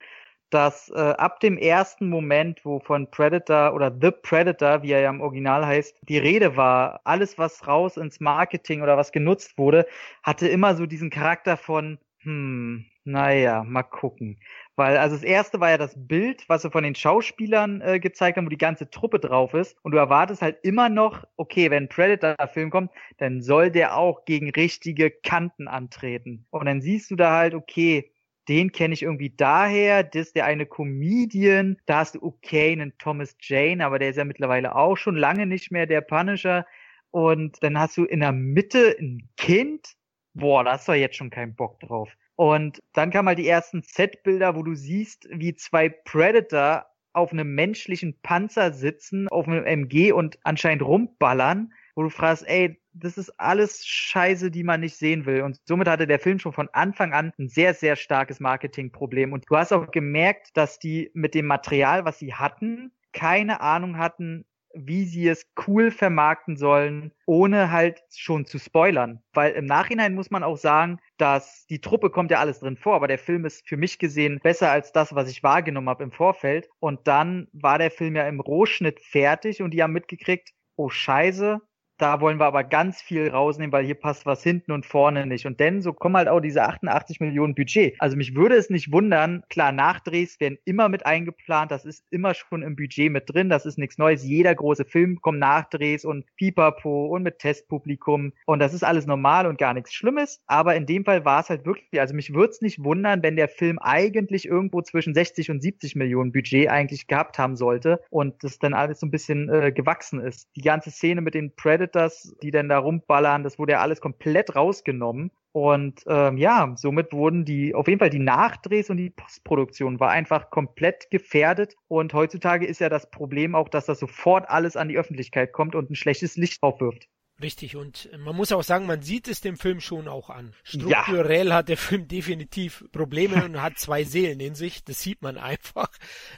dass 0.49 0.89
äh, 0.89 0.99
ab 0.99 1.39
dem 1.39 1.57
ersten 1.57 2.09
Moment, 2.09 2.63
wo 2.63 2.79
von 2.79 3.09
Predator 3.09 3.73
oder 3.73 3.91
The 3.91 4.11
Predator, 4.11 4.83
wie 4.83 4.91
er 4.91 5.01
ja 5.01 5.09
im 5.09 5.21
Original 5.21 5.65
heißt, 5.65 5.99
die 6.07 6.17
Rede 6.17 6.55
war, 6.55 7.01
alles, 7.03 7.37
was 7.37 7.67
raus 7.67 7.97
ins 7.97 8.19
Marketing 8.19 8.81
oder 8.81 8.97
was 8.97 9.11
genutzt 9.11 9.57
wurde, 9.57 9.85
hatte 10.23 10.47
immer 10.47 10.75
so 10.75 10.85
diesen 10.85 11.09
Charakter 11.09 11.57
von, 11.57 11.97
hm, 12.19 12.85
naja, 13.05 13.63
mal 13.63 13.83
gucken. 13.83 14.39
Weil, 14.75 14.97
also 14.97 15.15
das 15.15 15.23
erste 15.23 15.59
war 15.59 15.69
ja 15.69 15.77
das 15.77 15.93
Bild, 15.95 16.43
was 16.49 16.63
wir 16.63 16.71
von 16.71 16.83
den 16.83 16.95
Schauspielern 16.95 17.81
äh, 17.81 17.99
gezeigt 17.99 18.37
haben, 18.37 18.45
wo 18.45 18.49
die 18.49 18.57
ganze 18.57 18.89
Truppe 18.89 19.19
drauf 19.19 19.53
ist. 19.53 19.77
Und 19.83 19.91
du 19.91 19.97
erwartest 19.97 20.41
halt 20.41 20.57
immer 20.63 20.89
noch, 20.89 21.23
okay, 21.37 21.69
wenn 21.69 21.83
ein 21.83 21.89
Predator-Film 21.89 22.71
kommt, 22.71 22.91
dann 23.17 23.41
soll 23.41 23.69
der 23.69 23.95
auch 23.95 24.25
gegen 24.25 24.49
richtige 24.49 25.11
Kanten 25.11 25.67
antreten. 25.67 26.47
Und 26.49 26.65
dann 26.65 26.81
siehst 26.81 27.11
du 27.11 27.15
da 27.15 27.37
halt, 27.37 27.53
okay, 27.53 28.11
den 28.47 28.71
kenne 28.71 28.93
ich 28.93 29.03
irgendwie 29.03 29.33
daher, 29.35 30.03
das 30.03 30.27
ist 30.27 30.35
der 30.35 30.45
eine 30.45 30.65
Comedian, 30.65 31.77
da 31.85 31.99
hast 31.99 32.15
du 32.15 32.23
okay 32.23 32.71
einen 32.71 32.97
Thomas 32.97 33.35
Jane, 33.39 33.85
aber 33.85 33.99
der 33.99 34.09
ist 34.09 34.17
ja 34.17 34.25
mittlerweile 34.25 34.75
auch 34.75 34.97
schon 34.97 35.15
lange 35.15 35.45
nicht 35.45 35.71
mehr 35.71 35.85
der 35.85 36.01
Punisher. 36.01 36.65
Und 37.11 37.63
dann 37.63 37.79
hast 37.79 37.97
du 37.97 38.03
in 38.03 38.19
der 38.19 38.33
Mitte 38.33 38.95
ein 38.99 39.29
Kind, 39.37 39.95
boah, 40.33 40.63
da 40.63 40.73
hast 40.73 40.87
du 40.87 40.93
jetzt 40.93 41.15
schon 41.15 41.29
keinen 41.29 41.55
Bock 41.55 41.79
drauf. 41.79 42.11
Und 42.35 42.81
dann 42.93 43.11
kamen 43.11 43.29
halt 43.29 43.39
die 43.39 43.47
ersten 43.47 43.81
Set-Bilder, 43.81 44.55
wo 44.55 44.63
du 44.63 44.75
siehst, 44.75 45.27
wie 45.31 45.55
zwei 45.55 45.89
Predator 45.89 46.85
auf 47.13 47.31
einem 47.31 47.55
menschlichen 47.55 48.19
Panzer 48.21 48.73
sitzen, 48.73 49.29
auf 49.29 49.47
einem 49.47 49.63
MG 49.63 50.11
und 50.11 50.37
anscheinend 50.43 50.83
rumballern. 50.83 51.71
Wo 51.95 52.03
du 52.03 52.09
fragst, 52.09 52.47
ey, 52.47 52.79
das 52.93 53.17
ist 53.17 53.31
alles 53.39 53.85
Scheiße, 53.85 54.51
die 54.51 54.63
man 54.63 54.81
nicht 54.81 54.97
sehen 54.97 55.25
will. 55.25 55.41
Und 55.41 55.59
somit 55.65 55.87
hatte 55.87 56.07
der 56.07 56.19
Film 56.19 56.39
schon 56.39 56.53
von 56.53 56.69
Anfang 56.73 57.13
an 57.13 57.33
ein 57.39 57.49
sehr, 57.49 57.73
sehr 57.73 57.95
starkes 57.95 58.39
Marketingproblem. 58.39 59.33
Und 59.33 59.45
du 59.49 59.57
hast 59.57 59.73
auch 59.73 59.91
gemerkt, 59.91 60.55
dass 60.55 60.79
die 60.79 61.11
mit 61.13 61.33
dem 61.33 61.45
Material, 61.45 62.05
was 62.05 62.19
sie 62.19 62.33
hatten, 62.33 62.91
keine 63.11 63.61
Ahnung 63.61 63.97
hatten, 63.97 64.45
wie 64.75 65.05
sie 65.05 65.27
es 65.27 65.47
cool 65.67 65.89
vermarkten 65.89 66.57
sollen, 66.57 67.13
ohne 67.25 67.71
halt 67.71 68.03
schon 68.13 68.45
zu 68.45 68.59
spoilern. 68.59 69.21
Weil 69.33 69.53
im 69.53 69.65
Nachhinein 69.65 70.13
muss 70.13 70.31
man 70.31 70.43
auch 70.43 70.57
sagen, 70.57 70.99
dass 71.17 71.65
die 71.67 71.79
Truppe 71.79 72.09
kommt 72.09 72.29
ja 72.29 72.39
alles 72.39 72.59
drin 72.59 72.75
vor, 72.75 72.95
aber 72.95 73.07
der 73.07 73.17
Film 73.17 73.45
ist 73.45 73.67
für 73.67 73.77
mich 73.77 73.99
gesehen 73.99 74.39
besser 74.43 74.69
als 74.71 74.91
das, 74.91 75.15
was 75.15 75.29
ich 75.29 75.43
wahrgenommen 75.43 75.89
habe 75.89 76.03
im 76.03 76.11
Vorfeld. 76.11 76.69
Und 76.79 77.07
dann 77.07 77.47
war 77.53 77.77
der 77.77 77.91
Film 77.91 78.17
ja 78.17 78.27
im 78.27 78.41
Rohschnitt 78.41 78.99
fertig 78.99 79.61
und 79.61 79.71
die 79.71 79.81
haben 79.81 79.93
mitgekriegt, 79.93 80.51
oh 80.75 80.89
Scheiße, 80.89 81.61
da 81.97 82.19
wollen 82.21 82.39
wir 82.39 82.45
aber 82.45 82.63
ganz 82.63 83.01
viel 83.01 83.29
rausnehmen, 83.29 83.71
weil 83.71 83.85
hier 83.85 83.95
passt 83.95 84.25
was 84.25 84.43
hinten 84.43 84.71
und 84.71 84.85
vorne 84.85 85.25
nicht. 85.25 85.45
Und 85.45 85.59
denn 85.59 85.81
so 85.81 85.93
kommen 85.93 86.17
halt 86.17 86.27
auch 86.27 86.41
diese 86.41 86.63
88 86.63 87.19
Millionen 87.19 87.55
Budget. 87.55 87.95
Also 87.99 88.17
mich 88.17 88.35
würde 88.35 88.55
es 88.55 88.69
nicht 88.69 88.91
wundern, 88.91 89.43
klar, 89.49 89.71
Nachdrehs 89.71 90.39
werden 90.39 90.57
immer 90.65 90.89
mit 90.89 91.05
eingeplant, 91.05 91.71
das 91.71 91.85
ist 91.85 92.05
immer 92.09 92.33
schon 92.33 92.63
im 92.63 92.75
Budget 92.75 93.11
mit 93.11 93.33
drin, 93.33 93.49
das 93.49 93.65
ist 93.65 93.77
nichts 93.77 93.97
Neues. 93.97 94.23
Jeder 94.23 94.53
große 94.53 94.85
Film 94.85 95.21
kommt 95.21 95.39
Nachdrehs 95.39 96.05
und 96.05 96.25
Pipapo 96.35 97.07
und 97.07 97.23
mit 97.23 97.39
Testpublikum 97.39 98.33
und 98.45 98.59
das 98.59 98.73
ist 98.73 98.83
alles 98.83 99.05
normal 99.05 99.47
und 99.47 99.57
gar 99.57 99.73
nichts 99.73 99.93
Schlimmes. 99.93 100.41
Aber 100.47 100.75
in 100.75 100.85
dem 100.85 101.05
Fall 101.05 101.23
war 101.25 101.41
es 101.41 101.49
halt 101.49 101.65
wirklich, 101.65 101.99
also 101.99 102.13
mich 102.13 102.33
würde 102.33 102.51
es 102.51 102.61
nicht 102.61 102.83
wundern, 102.83 103.23
wenn 103.23 103.35
der 103.35 103.47
Film 103.47 103.79
eigentlich 103.79 104.45
irgendwo 104.45 104.81
zwischen 104.81 105.13
60 105.13 105.49
und 105.49 105.61
70 105.61 105.95
Millionen 105.95 106.31
Budget 106.31 106.69
eigentlich 106.69 107.07
gehabt 107.07 107.39
haben 107.39 107.55
sollte 107.55 108.01
und 108.09 108.43
das 108.43 108.59
dann 108.59 108.73
alles 108.73 108.99
so 108.99 109.07
ein 109.07 109.11
bisschen 109.11 109.49
äh, 109.49 109.71
gewachsen 109.71 110.19
ist. 110.19 110.49
Die 110.55 110.61
ganze 110.61 110.91
Szene 110.91 111.21
mit 111.21 111.33
den 111.33 111.55
Predators 111.55 111.84
Predators, 111.85 112.35
die 112.41 112.51
dann 112.51 112.69
da 112.69 112.79
rumballern, 112.79 113.43
das 113.43 113.59
wurde 113.59 113.73
ja 113.73 113.79
alles 113.79 114.01
komplett 114.01 114.55
rausgenommen. 114.55 115.31
Und 115.51 116.03
ähm, 116.07 116.37
ja, 116.37 116.73
somit 116.75 117.13
wurden 117.13 117.45
die, 117.45 117.73
auf 117.73 117.87
jeden 117.87 117.99
Fall 117.99 118.09
die 118.09 118.19
Nachdrehs 118.19 118.89
und 118.89 118.97
die 118.97 119.09
Postproduktion 119.09 119.99
war 119.99 120.09
einfach 120.09 120.49
komplett 120.49 121.09
gefährdet. 121.11 121.75
Und 121.87 122.13
heutzutage 122.13 122.65
ist 122.65 122.79
ja 122.79 122.89
das 122.89 123.09
Problem 123.09 123.55
auch, 123.55 123.69
dass 123.69 123.85
das 123.85 123.99
sofort 123.99 124.49
alles 124.49 124.75
an 124.75 124.89
die 124.89 124.97
Öffentlichkeit 124.97 125.53
kommt 125.53 125.75
und 125.75 125.89
ein 125.89 125.95
schlechtes 125.95 126.35
Licht 126.35 126.61
drauf 126.61 126.81
wirft. 126.81 127.07
Richtig, 127.41 127.75
und 127.75 128.09
man 128.17 128.33
muss 128.33 128.53
auch 128.53 128.63
sagen, 128.63 128.85
man 128.85 129.01
sieht 129.01 129.27
es 129.27 129.41
dem 129.41 129.57
Film 129.57 129.81
schon 129.81 130.07
auch 130.07 130.29
an. 130.29 130.53
Strukturell 130.63 131.49
ja. 131.49 131.55
hat 131.55 131.67
der 131.67 131.75
Film 131.75 132.07
definitiv 132.07 132.85
Probleme 132.93 133.43
und 133.45 133.61
hat 133.61 133.77
zwei 133.77 134.05
Seelen 134.05 134.39
in 134.39 134.55
sich, 134.55 134.85
das 134.85 135.01
sieht 135.01 135.21
man 135.21 135.37
einfach. 135.37 135.89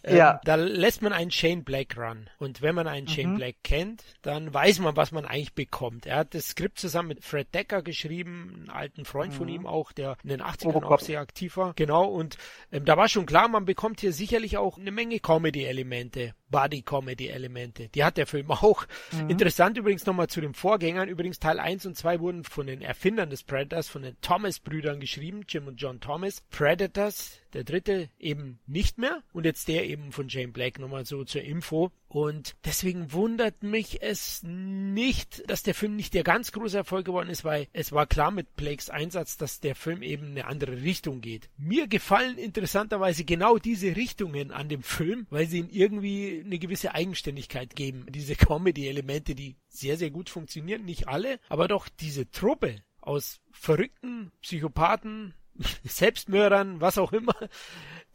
Ähm, 0.03 0.18
ja. 0.18 0.41
da 0.44 0.56
lässt 0.56 1.03
man 1.03 1.14
einen 1.14 1.30
Shane 1.30 1.64
Black 1.64 1.98
ran. 1.98 2.32
Und 2.40 2.64
wenn 2.64 2.74
man 2.74 2.88
einen 2.88 3.06
mhm. 3.06 3.11
Shane 3.11 3.36
Black 3.36 3.57
kennt, 3.64 4.03
dann 4.24 4.52
weiß 4.52 4.80
man, 4.80 4.95
was 4.95 5.11
man 5.11 5.26
eigentlich 5.26 5.53
bekommt. 5.53 6.07
Er 6.07 6.18
hat 6.18 6.34
das 6.34 6.49
Skript 6.49 6.80
zusammen 6.80 7.10
mit 7.10 7.24
Fred 7.24 7.53
Decker 7.53 7.84
geschrieben, 7.84 8.53
einen 8.56 8.69
alten 8.69 9.06
Freund 9.06 9.34
mhm. 9.34 9.38
von 9.38 9.49
ihm 9.49 9.68
auch, 9.68 9.91
der 9.91 10.18
in 10.24 10.30
den 10.30 10.41
80ern 10.41 10.84
auch 10.84 10.99
sehr 10.99 11.19
aktiv 11.19 11.57
war. 11.57 11.76
Genau, 11.76 12.06
und 12.06 12.38
ähm, 12.72 12.86
da 12.86 12.98
war 12.98 13.07
schon 13.07 13.28
klar, 13.28 13.48
man 13.49 13.65
bekommt 13.65 14.02
hier 14.02 14.14
sicherlich 14.14 14.57
auch 14.57 14.80
eine 14.80 14.91
Menge 14.91 15.19
Comedy-Elemente. 15.19 16.34
Buddy-Comedy-Elemente. 16.49 17.90
Die 17.90 18.03
hat 18.03 18.18
der 18.18 18.28
Film 18.28 18.52
auch. 18.52 18.86
Mhm. 19.11 19.30
Interessant 19.30 19.78
übrigens 19.78 20.06
nochmal 20.06 20.28
zu 20.28 20.41
den 20.41 20.53
Vorgängern. 20.53 21.10
Übrigens 21.10 21.40
Teil 21.40 21.60
1 21.60 21.86
und 21.86 21.95
2 21.98 22.19
wurden 22.19 22.44
von 22.44 22.68
den 22.68 22.82
Erfindern 22.82 23.30
des 23.30 23.44
Predators, 23.44 23.90
von 23.90 24.03
den 24.03 24.19
Thomas-Brüdern 24.22 24.99
geschrieben, 24.99 25.41
Jim 25.48 25.68
und 25.68 25.82
John 25.82 25.99
Thomas. 25.99 26.41
Predators 26.49 27.40
der 27.53 27.64
dritte 27.64 28.10
eben 28.19 28.60
nicht 28.68 28.98
mehr 28.98 29.24
und 29.34 29.45
jetzt 29.45 29.68
der 29.68 29.86
eben 29.86 30.11
von 30.11 30.28
Jane 30.28 30.49
Black 30.49 30.80
nochmal 30.80 31.06
so 31.06 31.24
zur 31.24 31.41
Info. 31.41 31.91
Und 32.10 32.56
deswegen 32.64 33.12
wundert 33.12 33.64
mich 33.64 34.02
es 34.02 34.42
nicht, 34.44 35.44
dass 35.50 35.64
der 35.64 35.76
Film 35.76 35.96
nicht 35.96 36.14
der 36.14 36.24
ganz 36.24 36.52
große 36.52 36.78
Erfolg 36.78 37.06
geworden 37.06 37.30
ist, 37.30 37.44
weil 37.44 37.68
es 37.74 37.92
war 37.92 38.08
klar 38.08 38.32
mit 38.32 38.56
Blakes 38.56 38.90
Einsatz, 38.90 39.38
dass 39.38 39.60
der 39.60 39.76
Film 39.76 40.02
eben 40.02 40.28
eine 40.28 40.46
andere 40.46 40.82
Richtung 40.82 41.20
geht. 41.20 41.50
Mir 41.58 41.88
gefallen 41.88 42.38
interessanterweise 42.38 43.26
genau 43.26 43.58
diese 43.58 43.96
Richtungen 43.96 44.52
an 44.52 44.70
dem 44.70 44.84
Film, 44.84 45.28
weil 45.30 45.48
sie 45.48 45.60
ihm 45.60 45.70
irgendwie 45.70 46.44
eine 46.46 46.60
gewisse 46.60 46.96
Eigenständigkeit 46.96 47.76
geben. 47.76 48.06
Diese 48.10 48.36
Comedy-Elemente, 48.36 49.36
die 49.36 49.58
sehr, 49.68 49.98
sehr 49.98 50.10
gut 50.10 50.30
funktionieren, 50.30 50.86
nicht 50.86 51.08
alle, 51.08 51.40
aber 51.50 51.68
doch 51.68 51.90
diese 51.90 52.32
Truppe 52.32 52.82
aus 53.02 53.40
verrückten 53.52 54.32
Psychopathen, 54.42 55.34
Selbstmördern, 55.84 56.82
was 56.82 56.98
auch 56.98 57.14
immer, 57.14 57.36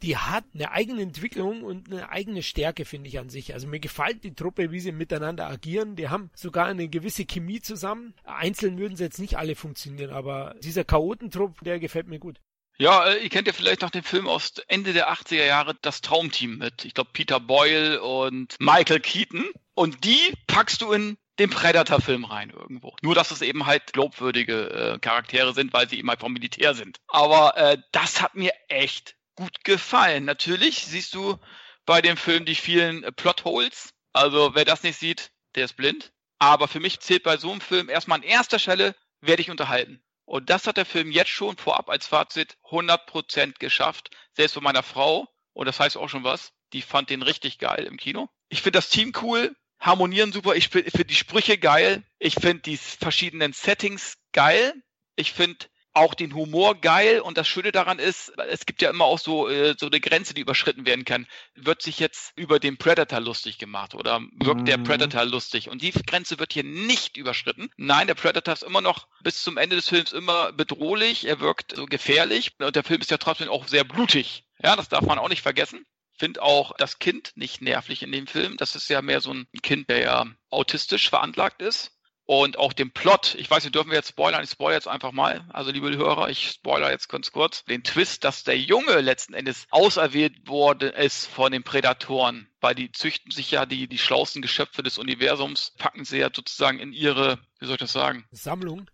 die 0.01 0.17
hat 0.17 0.43
eine 0.53 0.71
eigene 0.71 1.01
Entwicklung 1.01 1.63
und 1.63 1.89
eine 1.89 2.09
eigene 2.09 2.43
Stärke, 2.43 2.83
finde 2.83 3.07
ich 3.07 3.19
an 3.19 3.29
sich. 3.29 3.53
Also 3.53 3.67
mir 3.67 3.79
gefällt 3.79 4.23
die 4.23 4.35
Truppe, 4.35 4.71
wie 4.71 4.81
sie 4.81 4.91
miteinander 4.91 5.47
agieren. 5.47 5.95
Die 5.95 6.09
haben 6.09 6.29
sogar 6.35 6.65
eine 6.65 6.89
gewisse 6.89 7.25
Chemie 7.25 7.61
zusammen. 7.61 8.13
Einzeln 8.25 8.77
würden 8.77 8.97
sie 8.97 9.05
jetzt 9.05 9.19
nicht 9.19 9.37
alle 9.37 9.55
funktionieren, 9.55 10.11
aber 10.11 10.55
dieser 10.61 10.83
Chaotentrupp, 10.83 11.61
der 11.63 11.79
gefällt 11.79 12.07
mir 12.07 12.19
gut. 12.19 12.39
Ja, 12.77 13.05
äh, 13.05 13.23
ihr 13.23 13.29
kennt 13.29 13.47
ja 13.47 13.53
vielleicht 13.53 13.81
noch 13.81 13.91
den 13.91 14.03
Film 14.03 14.27
aus 14.27 14.55
Ende 14.67 14.93
der 14.93 15.11
80er 15.11 15.45
Jahre, 15.45 15.75
das 15.81 16.01
Traumteam 16.01 16.57
mit, 16.57 16.85
ich 16.85 16.93
glaube, 16.93 17.11
Peter 17.13 17.39
Boyle 17.39 18.01
und 18.01 18.55
Michael 18.59 18.99
Keaton. 18.99 19.45
Und 19.75 20.03
die 20.03 20.33
packst 20.47 20.81
du 20.81 20.91
in 20.91 21.17
den 21.39 21.49
Predator-Film 21.49 22.25
rein 22.25 22.49
irgendwo. 22.51 22.95
Nur, 23.01 23.15
dass 23.15 23.31
es 23.31 23.41
eben 23.41 23.65
halt 23.65 23.93
glaubwürdige 23.93 24.69
äh, 24.69 24.99
Charaktere 24.99 25.53
sind, 25.53 25.73
weil 25.73 25.89
sie 25.89 25.97
eben 25.97 26.09
halt 26.09 26.19
vom 26.19 26.33
Militär 26.33 26.75
sind. 26.75 26.99
Aber 27.07 27.57
äh, 27.57 27.77
das 27.91 28.21
hat 28.21 28.35
mir 28.35 28.53
echt 28.67 29.15
gut 29.35 29.63
gefallen. 29.63 30.25
Natürlich 30.25 30.85
siehst 30.85 31.15
du 31.15 31.39
bei 31.85 32.01
dem 32.01 32.17
Film 32.17 32.45
die 32.45 32.55
vielen 32.55 33.03
äh, 33.03 33.11
Plotholes. 33.11 33.93
Also 34.13 34.53
wer 34.53 34.65
das 34.65 34.83
nicht 34.83 34.99
sieht, 34.99 35.31
der 35.55 35.65
ist 35.65 35.75
blind. 35.75 36.13
Aber 36.37 36.67
für 36.67 36.79
mich 36.79 36.99
zählt 36.99 37.23
bei 37.23 37.37
so 37.37 37.51
einem 37.51 37.61
Film 37.61 37.89
erstmal 37.89 38.19
an 38.19 38.23
erster 38.23 38.59
Stelle, 38.59 38.95
werde 39.21 39.41
ich 39.41 39.49
unterhalten. 39.49 40.03
Und 40.25 40.49
das 40.49 40.67
hat 40.67 40.77
der 40.77 40.85
Film 40.85 41.11
jetzt 41.11 41.29
schon 41.29 41.57
vorab 41.57 41.89
als 41.89 42.07
Fazit 42.07 42.57
100% 42.69 43.59
geschafft. 43.59 44.11
Selbst 44.33 44.53
von 44.53 44.63
meiner 44.63 44.83
Frau. 44.83 45.27
Und 45.53 45.67
das 45.67 45.79
heißt 45.79 45.97
auch 45.97 46.09
schon 46.09 46.23
was. 46.23 46.53
Die 46.73 46.81
fand 46.81 47.09
den 47.09 47.21
richtig 47.21 47.59
geil 47.59 47.85
im 47.85 47.97
Kino. 47.97 48.29
Ich 48.49 48.61
finde 48.61 48.77
das 48.77 48.89
Team 48.89 49.13
cool 49.21 49.55
harmonieren 49.83 50.31
super. 50.31 50.55
Ich 50.55 50.69
finde 50.69 51.05
die 51.05 51.15
Sprüche 51.15 51.57
geil. 51.57 52.03
Ich 52.17 52.35
finde 52.35 52.63
die 52.63 52.77
verschiedenen 52.77 53.53
Settings 53.53 54.17
geil. 54.31 54.73
Ich 55.15 55.33
finde 55.33 55.67
auch 55.95 56.15
den 56.15 56.33
Humor 56.33 56.79
geil 56.81 57.19
und 57.19 57.37
das 57.37 57.47
Schöne 57.47 57.71
daran 57.71 57.99
ist, 57.99 58.33
es 58.49 58.65
gibt 58.65 58.81
ja 58.81 58.89
immer 58.89 59.05
auch 59.05 59.19
so, 59.19 59.47
äh, 59.47 59.75
so 59.77 59.85
eine 59.85 59.99
Grenze, 59.99 60.33
die 60.33 60.41
überschritten 60.41 60.87
werden 60.87 61.05
kann. 61.05 61.27
Wird 61.53 61.83
sich 61.83 61.99
jetzt 61.99 62.33
über 62.35 62.59
den 62.59 62.77
Predator 62.77 63.19
lustig 63.19 63.59
gemacht 63.59 63.93
oder 63.93 64.19
wirkt 64.39 64.61
mhm. 64.61 64.65
der 64.65 64.77
Predator 64.79 65.25
lustig? 65.25 65.69
Und 65.69 65.83
die 65.83 65.91
Grenze 65.91 66.39
wird 66.39 66.53
hier 66.53 66.63
nicht 66.63 67.15
überschritten. 67.15 67.69
Nein, 67.77 68.07
der 68.07 68.15
Predator 68.15 68.55
ist 68.55 68.63
immer 68.63 68.81
noch 68.81 69.07
bis 69.21 69.43
zum 69.43 69.57
Ende 69.57 69.75
des 69.75 69.89
Films 69.89 70.13
immer 70.13 70.51
bedrohlich, 70.51 71.27
er 71.27 71.39
wirkt 71.39 71.75
so 71.75 71.85
gefährlich 71.85 72.53
und 72.57 72.75
der 72.75 72.83
Film 72.83 73.01
ist 73.01 73.11
ja 73.11 73.17
trotzdem 73.17 73.49
auch 73.49 73.67
sehr 73.67 73.83
blutig. 73.83 74.45
Ja, 74.63 74.75
das 74.75 74.89
darf 74.89 75.03
man 75.03 75.19
auch 75.19 75.29
nicht 75.29 75.43
vergessen 75.43 75.85
finde 76.17 76.41
auch 76.41 76.73
das 76.77 76.99
Kind 76.99 77.31
nicht 77.35 77.61
nervlich 77.61 78.03
in 78.03 78.11
dem 78.11 78.27
Film. 78.27 78.57
Das 78.57 78.75
ist 78.75 78.89
ja 78.89 79.01
mehr 79.01 79.21
so 79.21 79.33
ein 79.33 79.47
Kind, 79.61 79.89
der 79.89 79.99
ja 79.99 80.25
autistisch 80.49 81.09
veranlagt 81.09 81.61
ist. 81.61 81.91
Und 82.25 82.57
auch 82.57 82.71
den 82.71 82.91
Plot, 82.91 83.35
ich 83.37 83.51
weiß, 83.51 83.65
wir 83.65 83.71
dürfen 83.71 83.89
wir 83.89 83.97
jetzt 83.97 84.09
spoilern, 84.09 84.43
ich 84.43 84.49
spoilere 84.49 84.77
jetzt 84.77 84.87
einfach 84.87 85.11
mal. 85.11 85.45
Also, 85.49 85.71
liebe 85.71 85.95
Hörer, 85.95 86.29
ich 86.29 86.51
spoilere 86.51 86.91
jetzt 86.91 87.09
ganz 87.09 87.33
kurz. 87.33 87.65
Den 87.65 87.83
Twist, 87.83 88.23
dass 88.23 88.45
der 88.45 88.57
Junge 88.57 89.01
letzten 89.01 89.33
Endes 89.33 89.65
auserwählt 89.71 90.47
worden 90.47 90.93
ist 90.93 91.25
von 91.27 91.51
den 91.51 91.63
Prädatoren, 91.63 92.47
weil 92.61 92.75
die 92.75 92.93
züchten 92.93 93.31
sich 93.31 93.51
ja 93.51 93.65
die, 93.65 93.87
die 93.89 93.97
schlauesten 93.97 94.41
Geschöpfe 94.41 94.83
des 94.83 94.97
Universums, 94.97 95.73
packen 95.77 96.05
sie 96.05 96.19
ja 96.19 96.29
sozusagen 96.33 96.79
in 96.79 96.93
ihre, 96.93 97.39
wie 97.59 97.65
soll 97.65 97.75
ich 97.75 97.81
das 97.81 97.91
sagen? 97.91 98.25
Sammlung. 98.31 98.89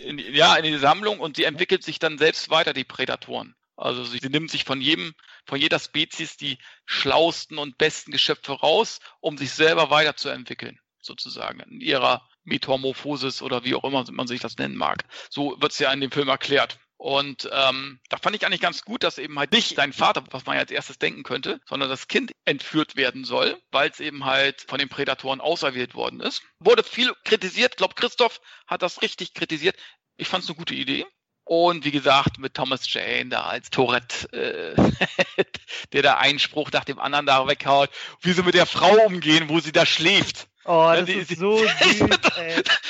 in, 0.00 0.18
ja, 0.18 0.56
in 0.56 0.64
die 0.64 0.76
Sammlung 0.78 1.20
und 1.20 1.36
sie 1.36 1.44
entwickelt 1.44 1.84
sich 1.84 2.00
dann 2.00 2.18
selbst 2.18 2.50
weiter, 2.50 2.72
die 2.72 2.84
Prädatoren. 2.84 3.54
Also 3.76 4.04
sie, 4.04 4.18
sie 4.18 4.28
nimmt 4.28 4.50
sich 4.50 4.64
von 4.64 4.80
jedem, 4.80 5.14
von 5.46 5.60
jeder 5.60 5.78
Spezies 5.78 6.36
die 6.36 6.58
schlausten 6.86 7.58
und 7.58 7.78
besten 7.78 8.12
Geschöpfe 8.12 8.52
raus, 8.52 9.00
um 9.20 9.36
sich 9.36 9.52
selber 9.52 9.90
weiterzuentwickeln, 9.90 10.78
sozusagen, 11.00 11.60
in 11.60 11.80
ihrer 11.80 12.28
Metamorphosis 12.44 13.42
oder 13.42 13.64
wie 13.64 13.74
auch 13.74 13.84
immer 13.84 14.04
man 14.12 14.26
sich 14.26 14.40
das 14.40 14.56
nennen 14.58 14.76
mag. 14.76 15.04
So 15.30 15.60
wird 15.60 15.72
es 15.72 15.78
ja 15.78 15.92
in 15.92 16.00
dem 16.00 16.10
Film 16.10 16.28
erklärt. 16.28 16.78
Und 16.96 17.50
ähm, 17.52 18.00
da 18.08 18.16
fand 18.16 18.36
ich 18.36 18.46
eigentlich 18.46 18.60
ganz 18.60 18.82
gut, 18.82 19.02
dass 19.02 19.18
eben 19.18 19.38
halt 19.38 19.52
nicht 19.52 19.76
sein 19.76 19.92
Vater, 19.92 20.24
was 20.30 20.46
man 20.46 20.54
ja 20.54 20.62
als 20.62 20.70
erstes 20.70 20.98
denken 20.98 21.22
könnte, 21.22 21.60
sondern 21.66 21.90
das 21.90 22.08
Kind 22.08 22.32
entführt 22.44 22.96
werden 22.96 23.24
soll, 23.24 23.60
weil 23.72 23.90
es 23.90 24.00
eben 24.00 24.24
halt 24.24 24.62
von 24.68 24.78
den 24.78 24.88
Prädatoren 24.88 25.40
auserwählt 25.40 25.94
worden 25.94 26.20
ist. 26.20 26.42
Wurde 26.60 26.82
viel 26.82 27.12
kritisiert. 27.24 27.72
Ich 27.72 27.76
glaube, 27.76 27.94
Christoph 27.94 28.40
hat 28.66 28.82
das 28.82 29.02
richtig 29.02 29.34
kritisiert. 29.34 29.76
Ich 30.16 30.28
fand 30.28 30.44
es 30.44 30.50
eine 30.50 30.56
gute 30.56 30.74
Idee. 30.74 31.04
Und 31.44 31.84
wie 31.84 31.90
gesagt, 31.90 32.38
mit 32.38 32.54
Thomas 32.54 32.90
Jane 32.90 33.26
da 33.26 33.42
als 33.42 33.68
Tourette, 33.70 34.32
äh, 34.32 35.44
der 35.92 36.02
da 36.02 36.16
einen 36.16 36.38
Spruch 36.38 36.70
nach 36.72 36.84
dem 36.84 36.98
anderen 36.98 37.26
da 37.26 37.46
weghaut, 37.46 37.90
wie 38.20 38.32
sie 38.32 38.42
mit 38.42 38.54
der 38.54 38.66
Frau 38.66 38.94
umgehen, 39.04 39.48
wo 39.48 39.60
sie 39.60 39.72
da 39.72 39.84
schläft. 39.84 40.48
Oh, 40.66 40.90
das 40.94 41.04
die, 41.04 41.12
ist 41.12 41.38
so 41.38 41.58
süß. 41.80 42.04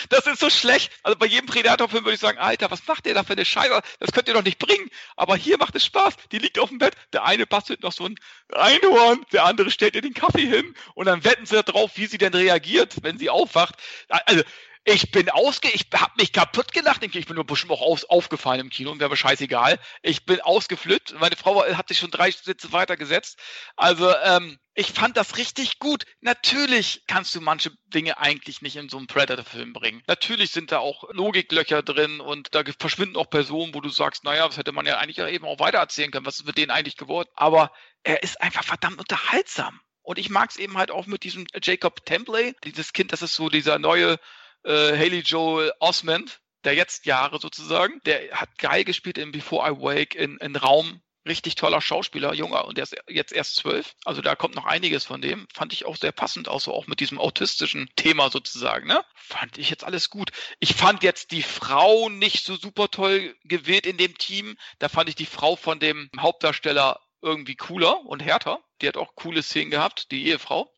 Das 0.08 0.26
ist 0.26 0.38
so 0.38 0.48
schlecht. 0.48 0.92
Also 1.02 1.18
bei 1.18 1.26
jedem 1.26 1.46
Predator-Film 1.46 2.04
würde 2.04 2.14
ich 2.14 2.20
sagen, 2.20 2.38
Alter, 2.38 2.70
was 2.70 2.86
macht 2.86 3.06
ihr 3.06 3.14
da 3.14 3.24
für 3.24 3.32
eine 3.32 3.44
Scheiße? 3.44 3.80
Das 3.98 4.12
könnt 4.12 4.28
ihr 4.28 4.34
doch 4.34 4.44
nicht 4.44 4.60
bringen. 4.60 4.88
Aber 5.16 5.36
hier 5.36 5.58
macht 5.58 5.74
es 5.74 5.84
Spaß. 5.84 6.14
Die 6.30 6.38
liegt 6.38 6.60
auf 6.60 6.68
dem 6.68 6.78
Bett. 6.78 6.94
Der 7.12 7.24
eine 7.24 7.46
bastelt 7.46 7.82
noch 7.82 7.92
so 7.92 8.04
ein 8.06 8.14
Einhorn. 8.52 9.24
Der 9.32 9.44
andere 9.44 9.72
stellt 9.72 9.96
ihr 9.96 10.02
den 10.02 10.14
Kaffee 10.14 10.46
hin. 10.46 10.74
Und 10.94 11.06
dann 11.06 11.24
wetten 11.24 11.46
sie 11.46 11.60
darauf, 11.60 11.96
wie 11.96 12.06
sie 12.06 12.18
denn 12.18 12.34
reagiert, 12.34 13.02
wenn 13.02 13.18
sie 13.18 13.30
aufwacht. 13.30 13.74
Also, 14.08 14.44
Ich 14.86 15.10
bin 15.10 15.30
ausge, 15.30 15.70
ich 15.70 15.86
hab 15.94 16.14
mich 16.18 16.32
kaputt 16.32 16.72
gelacht. 16.72 17.02
Ich 17.02 17.26
bin 17.26 17.36
nur 17.36 17.46
bestimmt 17.46 17.72
auch 17.72 17.80
auf, 17.80 18.04
aufgefallen 18.10 18.60
im 18.60 18.70
Kino, 18.70 18.92
wäre 18.94 19.06
aber 19.06 19.16
scheißegal. 19.16 19.80
Ich 20.02 20.26
bin 20.26 20.42
ausgeflippt. 20.42 21.18
Meine 21.18 21.36
Frau 21.36 21.64
hat 21.64 21.88
sich 21.88 21.98
schon 21.98 22.10
drei 22.10 22.30
Sitze 22.30 22.70
weitergesetzt. 22.72 23.38
Also, 23.76 24.14
ähm, 24.24 24.58
ich 24.74 24.88
fand 24.88 25.16
das 25.16 25.38
richtig 25.38 25.78
gut. 25.78 26.04
Natürlich 26.20 27.04
kannst 27.06 27.34
du 27.34 27.40
manche 27.40 27.70
Dinge 27.86 28.18
eigentlich 28.18 28.60
nicht 28.60 28.76
in 28.76 28.90
so 28.90 28.98
einen 28.98 29.06
Predator-Film 29.06 29.72
bringen. 29.72 30.02
Natürlich 30.06 30.50
sind 30.50 30.70
da 30.70 30.80
auch 30.80 31.04
Logiklöcher 31.12 31.82
drin 31.82 32.20
und 32.20 32.54
da 32.54 32.62
verschwinden 32.78 33.16
auch 33.16 33.30
Personen, 33.30 33.72
wo 33.72 33.80
du 33.80 33.88
sagst, 33.88 34.24
naja, 34.24 34.46
das 34.46 34.58
hätte 34.58 34.72
man 34.72 34.84
ja 34.84 34.98
eigentlich 34.98 35.18
eben 35.18 35.46
auch 35.46 35.60
weitererzählen 35.60 36.10
können. 36.10 36.26
Was 36.26 36.40
ist 36.40 36.46
mit 36.46 36.58
denen 36.58 36.70
eigentlich 36.70 36.98
geworden? 36.98 37.30
Aber 37.36 37.72
er 38.02 38.22
ist 38.22 38.38
einfach 38.42 38.64
verdammt 38.64 38.98
unterhaltsam. 38.98 39.80
Und 40.02 40.18
ich 40.18 40.28
mag 40.28 40.50
es 40.50 40.58
eben 40.58 40.76
halt 40.76 40.90
auch 40.90 41.06
mit 41.06 41.24
diesem 41.24 41.46
Jacob 41.62 42.04
Templey, 42.04 42.54
dieses 42.64 42.92
Kind, 42.92 43.12
das 43.12 43.22
ist 43.22 43.34
so 43.34 43.48
dieser 43.48 43.78
neue 43.78 44.18
äh, 44.64 44.96
Haley 44.96 45.20
Joel 45.20 45.72
Osmond, 45.80 46.40
der 46.64 46.74
jetzt 46.74 47.06
Jahre 47.06 47.40
sozusagen, 47.40 48.00
der 48.06 48.32
hat 48.32 48.56
geil 48.58 48.84
gespielt 48.84 49.18
in 49.18 49.32
Before 49.32 49.70
I 49.70 49.80
Wake, 49.80 50.14
in, 50.14 50.38
in 50.38 50.56
Raum, 50.56 51.02
richtig 51.26 51.54
toller 51.54 51.80
Schauspieler, 51.80 52.34
junger, 52.34 52.66
und 52.66 52.76
der 52.76 52.84
ist 52.84 52.96
jetzt 53.08 53.32
erst 53.32 53.56
zwölf. 53.56 53.94
Also 54.04 54.22
da 54.22 54.34
kommt 54.34 54.54
noch 54.54 54.66
einiges 54.66 55.04
von 55.04 55.20
dem. 55.20 55.46
Fand 55.52 55.72
ich 55.72 55.84
auch 55.84 55.96
sehr 55.96 56.12
passend, 56.12 56.48
auch 56.48 56.60
so 56.60 56.72
auch 56.72 56.86
mit 56.86 57.00
diesem 57.00 57.18
autistischen 57.18 57.88
Thema 57.96 58.30
sozusagen, 58.30 58.86
ne? 58.86 59.04
Fand 59.14 59.58
ich 59.58 59.70
jetzt 59.70 59.84
alles 59.84 60.10
gut. 60.10 60.30
Ich 60.60 60.74
fand 60.74 61.02
jetzt 61.02 61.30
die 61.30 61.42
Frau 61.42 62.08
nicht 62.08 62.44
so 62.44 62.56
super 62.56 62.90
toll 62.90 63.34
gewählt 63.44 63.86
in 63.86 63.96
dem 63.96 64.16
Team. 64.18 64.56
Da 64.78 64.88
fand 64.88 65.08
ich 65.08 65.14
die 65.14 65.26
Frau 65.26 65.56
von 65.56 65.80
dem 65.80 66.10
Hauptdarsteller 66.18 67.00
irgendwie 67.22 67.56
cooler 67.56 68.04
und 68.04 68.20
härter. 68.20 68.62
Die 68.82 68.88
hat 68.88 68.98
auch 68.98 69.14
coole 69.14 69.42
Szenen 69.42 69.70
gehabt, 69.70 70.10
die 70.10 70.26
Ehefrau. 70.26 70.70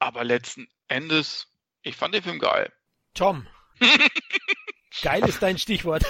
Aber 0.00 0.24
letzten 0.24 0.68
Endes, 0.88 1.46
ich 1.82 1.94
fand 1.94 2.14
den 2.14 2.22
Film 2.22 2.40
geil. 2.40 2.72
Tom. 3.14 3.46
geil 5.02 5.22
ist 5.28 5.42
dein 5.42 5.58
Stichwort. 5.58 6.04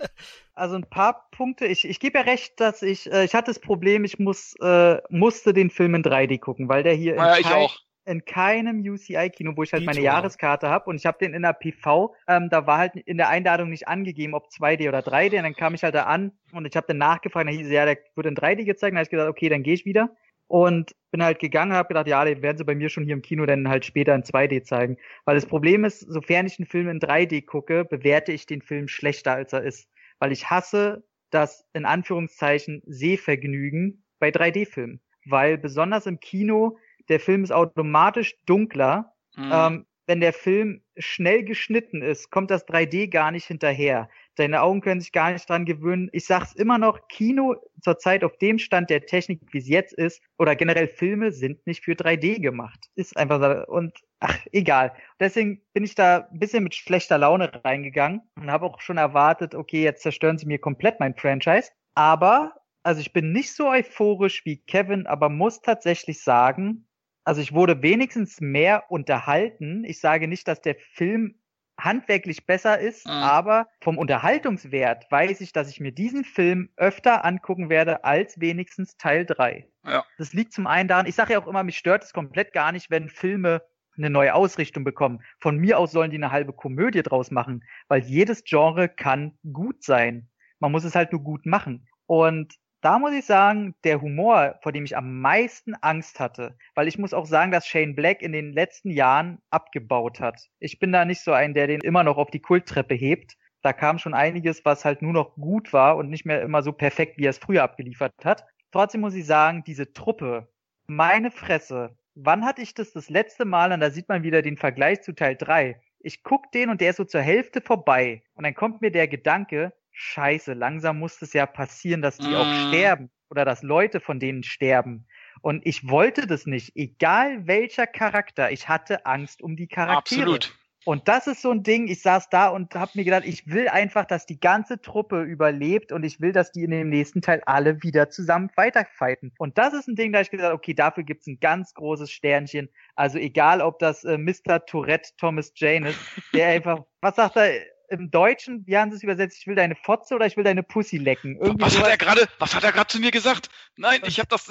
also 0.54 0.76
ein 0.76 0.88
paar 0.88 1.28
Punkte. 1.30 1.66
Ich, 1.66 1.88
ich 1.88 2.00
gebe 2.00 2.18
ja 2.18 2.24
recht, 2.24 2.60
dass 2.60 2.82
ich, 2.82 3.10
äh, 3.10 3.24
ich 3.24 3.34
hatte 3.34 3.50
das 3.50 3.58
Problem, 3.58 4.04
ich 4.04 4.18
muss, 4.18 4.54
äh, 4.60 4.98
musste 5.08 5.52
den 5.52 5.70
Film 5.70 5.94
in 5.94 6.02
3D 6.02 6.38
gucken, 6.38 6.68
weil 6.68 6.82
der 6.82 6.94
hier 6.94 7.16
ja, 7.16 7.36
in, 7.36 7.42
kein, 7.42 7.68
in 8.04 8.24
keinem 8.24 8.80
UCI-Kino, 8.80 9.52
wo 9.56 9.62
ich 9.62 9.72
halt 9.72 9.82
Die 9.82 9.86
meine 9.86 9.98
Tour. 9.98 10.04
Jahreskarte 10.04 10.68
habe 10.68 10.90
und 10.90 10.96
ich 10.96 11.06
habe 11.06 11.18
den 11.18 11.34
in 11.34 11.42
der 11.42 11.52
PV, 11.52 12.14
ähm, 12.28 12.48
da 12.50 12.66
war 12.66 12.78
halt 12.78 12.96
in 12.96 13.16
der 13.16 13.28
Einladung 13.28 13.70
nicht 13.70 13.88
angegeben, 13.88 14.34
ob 14.34 14.48
2D 14.48 14.88
oder 14.88 15.00
3D. 15.00 15.38
Und 15.38 15.44
dann 15.44 15.54
kam 15.54 15.74
ich 15.74 15.82
halt 15.82 15.94
da 15.94 16.04
an 16.04 16.32
und 16.52 16.66
ich 16.66 16.76
habe 16.76 16.86
dann 16.86 16.98
nachgefragt, 16.98 17.48
da 17.48 17.52
hieß 17.52 17.70
ja, 17.70 17.84
der 17.84 17.98
wird 18.14 18.26
in 18.26 18.36
3D 18.36 18.64
gezeigt. 18.64 18.92
Dann 18.92 18.98
habe 18.98 19.04
ich 19.04 19.10
gesagt, 19.10 19.30
okay, 19.30 19.48
dann 19.48 19.62
gehe 19.62 19.74
ich 19.74 19.84
wieder. 19.84 20.10
Und 20.46 20.92
bin 21.10 21.22
halt 21.22 21.38
gegangen, 21.38 21.72
habe 21.72 21.88
gedacht, 21.88 22.08
ja, 22.08 22.24
den 22.24 22.42
werden 22.42 22.58
sie 22.58 22.64
bei 22.64 22.74
mir 22.74 22.88
schon 22.88 23.04
hier 23.04 23.14
im 23.14 23.22
Kino 23.22 23.46
dann 23.46 23.68
halt 23.68 23.84
später 23.84 24.14
in 24.14 24.22
2D 24.22 24.64
zeigen. 24.64 24.96
Weil 25.24 25.34
das 25.34 25.46
Problem 25.46 25.84
ist, 25.84 26.00
sofern 26.00 26.46
ich 26.46 26.58
einen 26.58 26.66
Film 26.66 26.88
in 26.88 27.00
3D 27.00 27.44
gucke, 27.44 27.84
bewerte 27.84 28.32
ich 28.32 28.46
den 28.46 28.62
Film 28.62 28.88
schlechter, 28.88 29.32
als 29.32 29.52
er 29.52 29.62
ist. 29.62 29.88
Weil 30.18 30.32
ich 30.32 30.50
hasse 30.50 31.04
das, 31.30 31.66
in 31.72 31.84
Anführungszeichen, 31.84 32.82
Sehvergnügen 32.86 34.04
bei 34.18 34.30
3D-Filmen. 34.30 35.00
Weil 35.26 35.58
besonders 35.58 36.06
im 36.06 36.20
Kino, 36.20 36.78
der 37.08 37.20
Film 37.20 37.44
ist 37.44 37.52
automatisch 37.52 38.34
dunkler. 38.46 39.14
Mhm. 39.36 39.50
Ähm, 39.52 39.86
wenn 40.06 40.20
der 40.20 40.32
Film 40.32 40.82
schnell 40.96 41.44
geschnitten 41.44 42.02
ist, 42.02 42.30
kommt 42.30 42.50
das 42.50 42.66
3D 42.66 43.08
gar 43.08 43.30
nicht 43.30 43.46
hinterher. 43.46 44.08
Deine 44.36 44.62
Augen 44.62 44.80
können 44.80 45.00
sich 45.00 45.12
gar 45.12 45.32
nicht 45.32 45.48
dran 45.48 45.64
gewöhnen. 45.64 46.08
Ich 46.12 46.26
sag's 46.26 46.54
immer 46.54 46.78
noch, 46.78 47.06
Kino 47.08 47.56
zurzeit 47.82 48.24
auf 48.24 48.36
dem 48.38 48.58
Stand 48.58 48.90
der 48.90 49.06
Technik, 49.06 49.40
wie 49.52 49.58
es 49.58 49.68
jetzt 49.68 49.92
ist, 49.92 50.22
oder 50.38 50.56
generell 50.56 50.88
Filme 50.88 51.32
sind 51.32 51.66
nicht 51.66 51.84
für 51.84 51.92
3D 51.92 52.40
gemacht. 52.40 52.88
Ist 52.94 53.16
einfach 53.16 53.40
so. 53.40 53.72
Und 53.72 53.98
ach, 54.20 54.38
egal. 54.52 54.94
Deswegen 55.20 55.62
bin 55.72 55.84
ich 55.84 55.94
da 55.94 56.28
ein 56.30 56.38
bisschen 56.38 56.64
mit 56.64 56.74
schlechter 56.74 57.18
Laune 57.18 57.52
reingegangen 57.64 58.22
und 58.36 58.50
habe 58.50 58.66
auch 58.66 58.80
schon 58.80 58.96
erwartet, 58.96 59.54
okay, 59.54 59.82
jetzt 59.82 60.02
zerstören 60.02 60.38
sie 60.38 60.46
mir 60.46 60.58
komplett 60.58 60.98
mein 60.98 61.14
Franchise. 61.14 61.70
Aber, 61.94 62.54
also 62.82 63.00
ich 63.00 63.12
bin 63.12 63.32
nicht 63.32 63.54
so 63.54 63.68
euphorisch 63.68 64.44
wie 64.44 64.56
Kevin, 64.56 65.06
aber 65.06 65.28
muss 65.28 65.60
tatsächlich 65.60 66.22
sagen, 66.22 66.86
also 67.24 67.40
ich 67.40 67.52
wurde 67.52 67.82
wenigstens 67.82 68.40
mehr 68.40 68.90
unterhalten. 68.90 69.84
Ich 69.84 70.00
sage 70.00 70.28
nicht, 70.28 70.48
dass 70.48 70.60
der 70.60 70.76
Film 70.94 71.36
handwerklich 71.78 72.46
besser 72.46 72.78
ist, 72.78 73.06
mhm. 73.06 73.12
aber 73.12 73.66
vom 73.80 73.98
Unterhaltungswert 73.98 75.10
weiß 75.10 75.40
ich, 75.40 75.52
dass 75.52 75.70
ich 75.70 75.80
mir 75.80 75.92
diesen 75.92 76.24
Film 76.24 76.70
öfter 76.76 77.24
angucken 77.24 77.70
werde 77.70 78.04
als 78.04 78.40
wenigstens 78.40 78.96
Teil 78.96 79.26
3. 79.26 79.68
Ja. 79.84 80.04
Das 80.18 80.32
liegt 80.32 80.52
zum 80.52 80.66
einen 80.66 80.88
daran, 80.88 81.06
ich 81.06 81.14
sage 81.14 81.32
ja 81.32 81.40
auch 81.40 81.46
immer, 81.46 81.64
mich 81.64 81.78
stört 81.78 82.04
es 82.04 82.12
komplett 82.12 82.52
gar 82.52 82.72
nicht, 82.72 82.90
wenn 82.90 83.08
Filme 83.08 83.62
eine 83.96 84.10
neue 84.10 84.34
Ausrichtung 84.34 84.84
bekommen. 84.84 85.22
Von 85.38 85.58
mir 85.58 85.78
aus 85.78 85.92
sollen 85.92 86.10
die 86.10 86.16
eine 86.16 86.32
halbe 86.32 86.52
Komödie 86.52 87.02
draus 87.02 87.30
machen, 87.30 87.64
weil 87.88 88.02
jedes 88.02 88.44
Genre 88.44 88.88
kann 88.88 89.38
gut 89.52 89.82
sein. 89.82 90.30
Man 90.60 90.72
muss 90.72 90.84
es 90.84 90.94
halt 90.94 91.12
nur 91.12 91.22
gut 91.22 91.46
machen. 91.46 91.88
Und 92.06 92.54
da 92.82 92.98
muss 92.98 93.12
ich 93.12 93.24
sagen, 93.24 93.76
der 93.84 94.02
Humor, 94.02 94.58
vor 94.60 94.72
dem 94.72 94.84
ich 94.84 94.96
am 94.96 95.20
meisten 95.20 95.74
Angst 95.76 96.18
hatte, 96.18 96.58
weil 96.74 96.88
ich 96.88 96.98
muss 96.98 97.14
auch 97.14 97.26
sagen, 97.26 97.52
dass 97.52 97.66
Shane 97.66 97.94
Black 97.94 98.20
in 98.22 98.32
den 98.32 98.52
letzten 98.52 98.90
Jahren 98.90 99.38
abgebaut 99.50 100.18
hat. 100.18 100.50
Ich 100.58 100.80
bin 100.80 100.90
da 100.90 101.04
nicht 101.04 101.22
so 101.22 101.32
ein, 101.32 101.54
der 101.54 101.68
den 101.68 101.80
immer 101.80 102.02
noch 102.02 102.18
auf 102.18 102.30
die 102.30 102.42
Kulttreppe 102.42 102.94
hebt. 102.94 103.36
Da 103.62 103.72
kam 103.72 103.98
schon 103.98 104.14
einiges, 104.14 104.64
was 104.64 104.84
halt 104.84 105.00
nur 105.00 105.12
noch 105.12 105.36
gut 105.36 105.72
war 105.72 105.96
und 105.96 106.10
nicht 106.10 106.26
mehr 106.26 106.42
immer 106.42 106.62
so 106.62 106.72
perfekt, 106.72 107.18
wie 107.18 107.26
er 107.26 107.30
es 107.30 107.38
früher 107.38 107.62
abgeliefert 107.62 108.12
hat. 108.24 108.44
Trotzdem 108.72 109.00
muss 109.00 109.14
ich 109.14 109.26
sagen, 109.26 109.62
diese 109.64 109.92
Truppe, 109.92 110.48
meine 110.88 111.30
Fresse, 111.30 111.96
wann 112.16 112.44
hatte 112.44 112.62
ich 112.62 112.74
das 112.74 112.92
das 112.92 113.08
letzte 113.08 113.44
Mal, 113.44 113.72
und 113.72 113.78
da 113.78 113.90
sieht 113.90 114.08
man 114.08 114.24
wieder 114.24 114.42
den 114.42 114.56
Vergleich 114.56 115.02
zu 115.02 115.12
Teil 115.12 115.36
3, 115.36 115.80
ich 116.00 116.24
guck 116.24 116.50
den 116.50 116.68
und 116.68 116.80
der 116.80 116.90
ist 116.90 116.96
so 116.96 117.04
zur 117.04 117.20
Hälfte 117.20 117.60
vorbei 117.60 118.24
und 118.34 118.42
dann 118.42 118.54
kommt 118.54 118.82
mir 118.82 118.90
der 118.90 119.06
Gedanke, 119.06 119.72
scheiße, 119.92 120.54
langsam 120.54 120.98
muss 120.98 121.20
es 121.22 121.32
ja 121.32 121.46
passieren, 121.46 122.02
dass 122.02 122.18
die 122.18 122.30
mm. 122.30 122.34
auch 122.34 122.46
mhm. 122.46 122.68
sterben 122.68 123.10
oder 123.30 123.44
dass 123.44 123.62
Leute 123.62 124.00
von 124.00 124.20
denen 124.20 124.42
sterben. 124.42 125.06
Und 125.40 125.66
ich 125.66 125.88
wollte 125.88 126.26
das 126.26 126.46
nicht, 126.46 126.76
egal 126.76 127.46
welcher 127.46 127.86
Charakter, 127.86 128.50
ich 128.50 128.68
hatte 128.68 129.06
Angst 129.06 129.42
um 129.42 129.56
die 129.56 129.68
Charaktere. 129.68 130.22
Absolut. 130.22 130.56
Und 130.84 131.06
das 131.06 131.28
ist 131.28 131.42
so 131.42 131.50
ein 131.52 131.62
Ding, 131.62 131.86
ich 131.86 132.02
saß 132.02 132.28
da 132.28 132.48
und 132.48 132.74
habe 132.74 132.90
mir 132.94 133.04
gedacht, 133.04 133.22
ich 133.24 133.46
will 133.46 133.68
einfach, 133.68 134.04
dass 134.04 134.26
die 134.26 134.40
ganze 134.40 134.80
Truppe 134.80 135.22
überlebt 135.22 135.92
und 135.92 136.02
ich 136.02 136.20
will, 136.20 136.32
dass 136.32 136.50
die 136.50 136.64
in 136.64 136.72
dem 136.72 136.88
nächsten 136.88 137.22
Teil 137.22 137.40
alle 137.46 137.82
wieder 137.84 138.10
zusammen 138.10 138.50
weiterfighten. 138.56 139.32
Und 139.38 139.58
das 139.58 139.74
ist 139.74 139.86
ein 139.86 139.94
Ding, 139.94 140.12
da 140.12 140.20
ich 140.20 140.30
gesagt 140.30 140.52
okay, 140.52 140.74
dafür 140.74 141.04
gibt's 141.04 141.28
ein 141.28 141.38
ganz 141.38 141.74
großes 141.74 142.10
Sternchen. 142.10 142.68
Also 142.96 143.18
egal, 143.18 143.60
ob 143.60 143.78
das 143.78 144.02
äh, 144.02 144.18
Mr. 144.18 144.66
Tourette 144.66 145.10
Thomas 145.18 145.52
Jane 145.54 145.90
ist, 145.90 146.00
der 146.34 146.48
einfach, 146.48 146.80
was 147.00 147.14
sagt 147.14 147.36
er, 147.36 147.52
im 147.92 148.10
Deutschen, 148.10 148.66
wie 148.66 148.76
haben 148.76 148.90
sie 148.90 148.96
es 148.96 149.02
übersetzt? 149.02 149.38
Ich 149.38 149.46
will 149.46 149.54
deine 149.54 149.76
Fotze 149.76 150.14
oder 150.14 150.26
ich 150.26 150.36
will 150.36 150.44
deine 150.44 150.62
Pussy 150.62 150.98
lecken. 150.98 151.36
Irgendwie 151.40 151.64
was 151.64 151.78
hat 151.78 151.88
er 151.88 151.96
gerade, 151.96 152.28
was 152.38 152.54
hat 152.54 152.64
er 152.64 152.72
gerade 152.72 152.88
zu 152.88 152.98
mir 152.98 153.10
gesagt? 153.10 153.50
Nein, 153.76 154.00
ich 154.06 154.18
habe 154.18 154.28
das. 154.28 154.48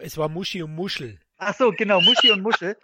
es 0.00 0.16
war 0.16 0.28
Muschi 0.28 0.62
und 0.62 0.74
Muschel. 0.74 1.18
Ach 1.38 1.54
so, 1.54 1.72
genau, 1.72 2.00
Muschi 2.00 2.30
und 2.30 2.42
Muschel. 2.42 2.76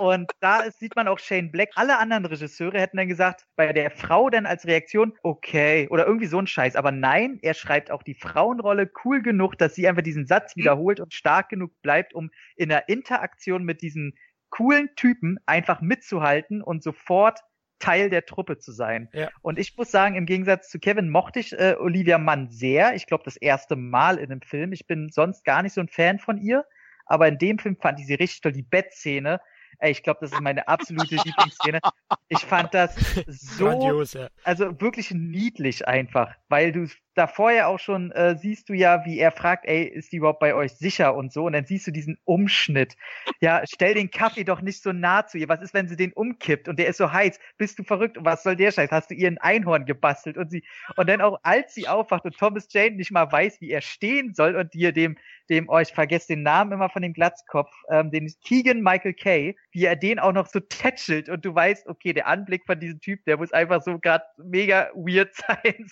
Und 0.00 0.30
da 0.40 0.60
ist, 0.60 0.78
sieht 0.78 0.96
man 0.96 1.08
auch 1.08 1.18
Shane 1.18 1.50
Black. 1.50 1.70
Alle 1.74 1.98
anderen 1.98 2.24
Regisseure 2.24 2.80
hätten 2.80 2.96
dann 2.96 3.08
gesagt, 3.08 3.44
bei 3.56 3.72
der 3.72 3.90
Frau 3.90 4.30
dann 4.30 4.46
als 4.46 4.66
Reaktion, 4.66 5.12
okay, 5.22 5.88
oder 5.90 6.06
irgendwie 6.06 6.26
so 6.26 6.38
ein 6.38 6.46
Scheiß. 6.46 6.76
Aber 6.76 6.90
nein, 6.90 7.38
er 7.42 7.52
schreibt 7.52 7.90
auch 7.90 8.02
die 8.02 8.14
Frauenrolle 8.14 8.90
cool 9.04 9.20
genug, 9.20 9.58
dass 9.58 9.74
sie 9.74 9.86
einfach 9.86 10.02
diesen 10.02 10.26
Satz 10.26 10.56
wiederholt 10.56 11.00
und 11.00 11.12
stark 11.12 11.50
genug 11.50 11.72
bleibt, 11.82 12.14
um 12.14 12.30
in 12.56 12.70
der 12.70 12.88
Interaktion 12.88 13.64
mit 13.64 13.82
diesen 13.82 14.14
coolen 14.48 14.88
Typen 14.96 15.38
einfach 15.44 15.80
mitzuhalten 15.80 16.62
und 16.62 16.82
sofort 16.82 17.40
Teil 17.80 18.10
der 18.10 18.24
Truppe 18.24 18.58
zu 18.58 18.70
sein. 18.70 19.08
Ja. 19.12 19.28
Und 19.42 19.58
ich 19.58 19.76
muss 19.76 19.90
sagen, 19.90 20.14
im 20.14 20.26
Gegensatz 20.26 20.70
zu 20.70 20.78
Kevin 20.78 21.10
mochte 21.10 21.40
ich 21.40 21.52
äh, 21.52 21.74
Olivia 21.78 22.18
Mann 22.18 22.50
sehr. 22.50 22.94
Ich 22.94 23.06
glaube, 23.06 23.24
das 23.24 23.36
erste 23.36 23.74
Mal 23.74 24.18
in 24.18 24.30
einem 24.30 24.42
Film. 24.42 24.72
Ich 24.72 24.86
bin 24.86 25.10
sonst 25.10 25.44
gar 25.44 25.62
nicht 25.62 25.72
so 25.72 25.80
ein 25.80 25.88
Fan 25.88 26.18
von 26.18 26.38
ihr. 26.38 26.64
Aber 27.06 27.26
in 27.26 27.38
dem 27.38 27.58
Film 27.58 27.76
fand 27.76 27.98
ich 27.98 28.06
sie 28.06 28.14
richtig 28.14 28.40
toll. 28.42 28.52
Die 28.52 28.62
Bettszene, 28.62 29.40
Ey, 29.80 29.92
ich 29.92 30.02
glaube, 30.02 30.20
das 30.20 30.32
ist 30.32 30.40
meine 30.40 30.68
absolute 30.68 31.14
Lieblingsszene. 31.24 31.80
Ich 32.28 32.40
fand 32.40 32.74
das 32.74 32.94
so, 33.26 33.64
Grandios, 33.64 34.12
ja. 34.12 34.28
also 34.44 34.78
wirklich 34.80 35.10
niedlich 35.10 35.88
einfach, 35.88 36.34
weil 36.48 36.70
du 36.70 36.86
da 37.14 37.26
vorher 37.26 37.68
auch 37.68 37.78
schon 37.78 38.12
äh, 38.12 38.36
siehst 38.36 38.68
du 38.68 38.72
ja, 38.72 39.04
wie 39.04 39.18
er 39.18 39.32
fragt, 39.32 39.66
ey, 39.66 39.84
ist 39.84 40.12
die 40.12 40.16
überhaupt 40.16 40.40
bei 40.40 40.54
euch 40.54 40.72
sicher 40.72 41.14
und 41.14 41.32
so, 41.32 41.44
und 41.44 41.52
dann 41.52 41.66
siehst 41.66 41.86
du 41.86 41.90
diesen 41.90 42.18
Umschnitt. 42.24 42.96
Ja, 43.40 43.62
stell 43.64 43.94
den 43.94 44.10
Kaffee 44.10 44.44
doch 44.44 44.60
nicht 44.60 44.82
so 44.82 44.92
nah 44.92 45.26
zu 45.26 45.38
ihr. 45.38 45.48
Was 45.48 45.60
ist, 45.60 45.74
wenn 45.74 45.88
sie 45.88 45.96
den 45.96 46.12
umkippt 46.12 46.68
und 46.68 46.78
der 46.78 46.86
ist 46.86 46.98
so 46.98 47.12
heiß? 47.12 47.38
Bist 47.58 47.78
du 47.78 47.84
verrückt? 47.84 48.18
Und 48.18 48.24
was 48.24 48.42
soll 48.42 48.56
der 48.56 48.72
Scheiß? 48.72 48.90
Hast 48.90 49.10
du 49.10 49.14
ihr 49.14 49.28
ein 49.28 49.38
Einhorn 49.38 49.86
gebastelt 49.86 50.36
und 50.36 50.50
sie 50.50 50.64
und 50.96 51.08
dann 51.08 51.20
auch 51.20 51.38
als 51.42 51.74
sie 51.74 51.88
aufwacht 51.88 52.24
und 52.24 52.36
Thomas 52.36 52.68
Jane 52.70 52.96
nicht 52.96 53.10
mal 53.10 53.30
weiß, 53.30 53.60
wie 53.60 53.70
er 53.70 53.80
stehen 53.80 54.34
soll 54.34 54.56
und 54.56 54.74
dir 54.74 54.92
dem 54.92 55.16
dem, 55.50 55.68
oh, 55.68 55.78
ich 55.78 55.92
vergesse 55.92 56.28
den 56.28 56.42
Namen 56.42 56.72
immer 56.72 56.88
von 56.88 57.02
dem 57.02 57.12
Glatzkopf, 57.12 57.70
ähm, 57.90 58.10
den 58.10 58.32
Keegan 58.44 58.80
Michael 58.80 59.14
Kay, 59.14 59.56
wie 59.72 59.84
er 59.84 59.96
den 59.96 60.18
auch 60.18 60.32
noch 60.32 60.46
so 60.46 60.60
tätschelt 60.60 61.28
und 61.28 61.44
du 61.44 61.54
weißt, 61.54 61.88
okay, 61.88 62.12
der 62.12 62.28
Anblick 62.28 62.64
von 62.64 62.78
diesem 62.78 63.00
Typ, 63.00 63.24
der 63.24 63.36
muss 63.36 63.52
einfach 63.52 63.82
so 63.82 63.98
gerade 63.98 64.24
mega 64.38 64.90
weird 64.94 65.34
sein 65.34 65.86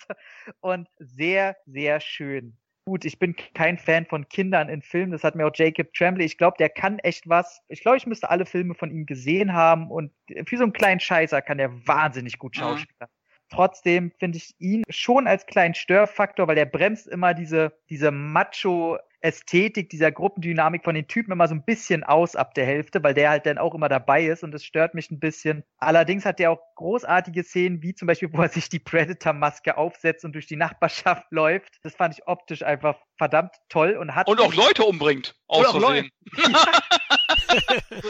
und 0.61 0.87
sehr, 1.15 1.57
sehr 1.65 1.99
schön. 1.99 2.57
Gut, 2.85 3.05
ich 3.05 3.19
bin 3.19 3.35
kein 3.53 3.77
Fan 3.77 4.05
von 4.05 4.27
Kindern 4.29 4.67
in 4.69 4.81
Filmen. 4.81 5.11
Das 5.11 5.23
hat 5.23 5.35
mir 5.35 5.45
auch 5.45 5.51
Jacob 5.53 5.93
Tremblay. 5.93 6.25
Ich 6.25 6.37
glaube, 6.37 6.57
der 6.57 6.69
kann 6.69 6.97
echt 6.99 7.29
was. 7.29 7.61
Ich 7.67 7.81
glaube, 7.81 7.97
ich 7.97 8.07
müsste 8.07 8.29
alle 8.29 8.45
Filme 8.45 8.73
von 8.73 8.89
ihm 8.89 9.05
gesehen 9.05 9.53
haben. 9.53 9.91
Und 9.91 10.11
für 10.45 10.57
so 10.57 10.63
einen 10.63 10.73
kleinen 10.73 10.99
Scheißer 10.99 11.41
kann 11.41 11.59
der 11.59 11.71
wahnsinnig 11.87 12.39
gut 12.39 12.55
schauspielern. 12.55 13.09
Mhm. 13.09 13.18
Trotzdem 13.49 14.11
finde 14.19 14.37
ich 14.37 14.55
ihn 14.59 14.83
schon 14.89 15.27
als 15.27 15.45
kleinen 15.45 15.73
Störfaktor, 15.73 16.47
weil 16.47 16.55
der 16.55 16.65
bremst 16.65 17.07
immer 17.07 17.33
diese, 17.33 17.73
diese 17.89 18.11
Macho 18.11 18.97
Ästhetik, 19.21 19.89
dieser 19.89 20.11
Gruppendynamik 20.11 20.83
von 20.83 20.95
den 20.95 21.07
Typen 21.07 21.31
immer 21.31 21.47
so 21.47 21.55
ein 21.55 21.63
bisschen 21.63 22.03
aus 22.03 22.35
ab 22.35 22.53
der 22.53 22.65
Hälfte, 22.65 23.03
weil 23.03 23.13
der 23.13 23.29
halt 23.29 23.45
dann 23.45 23.57
auch 23.57 23.75
immer 23.75 23.89
dabei 23.89 24.25
ist 24.25 24.43
und 24.43 24.53
es 24.53 24.63
stört 24.63 24.93
mich 24.93 25.11
ein 25.11 25.19
bisschen. 25.19 25.63
Allerdings 25.77 26.25
hat 26.25 26.39
der 26.39 26.51
auch 26.51 26.59
großartige 26.75 27.43
Szenen, 27.43 27.81
wie 27.81 27.93
zum 27.93 28.07
Beispiel, 28.07 28.29
wo 28.31 28.41
er 28.41 28.49
sich 28.49 28.69
die 28.69 28.79
Predator-Maske 28.79 29.77
aufsetzt 29.77 30.23
und 30.23 30.33
durch 30.33 30.47
die 30.47 30.55
Nachbarschaft 30.55 31.25
läuft. 31.31 31.79
Das 31.83 31.95
fand 31.95 32.17
ich 32.17 32.27
optisch 32.27 32.63
einfach 32.63 32.97
verdammt 33.17 33.55
toll 33.67 33.97
und 33.97 34.15
hat. 34.15 34.27
Und 34.27 34.39
auch 34.39 34.53
Leute 34.53 34.83
umbringt. 34.83 35.35
Aus 35.47 35.67
auch 35.67 35.79
Leute. 35.79 36.09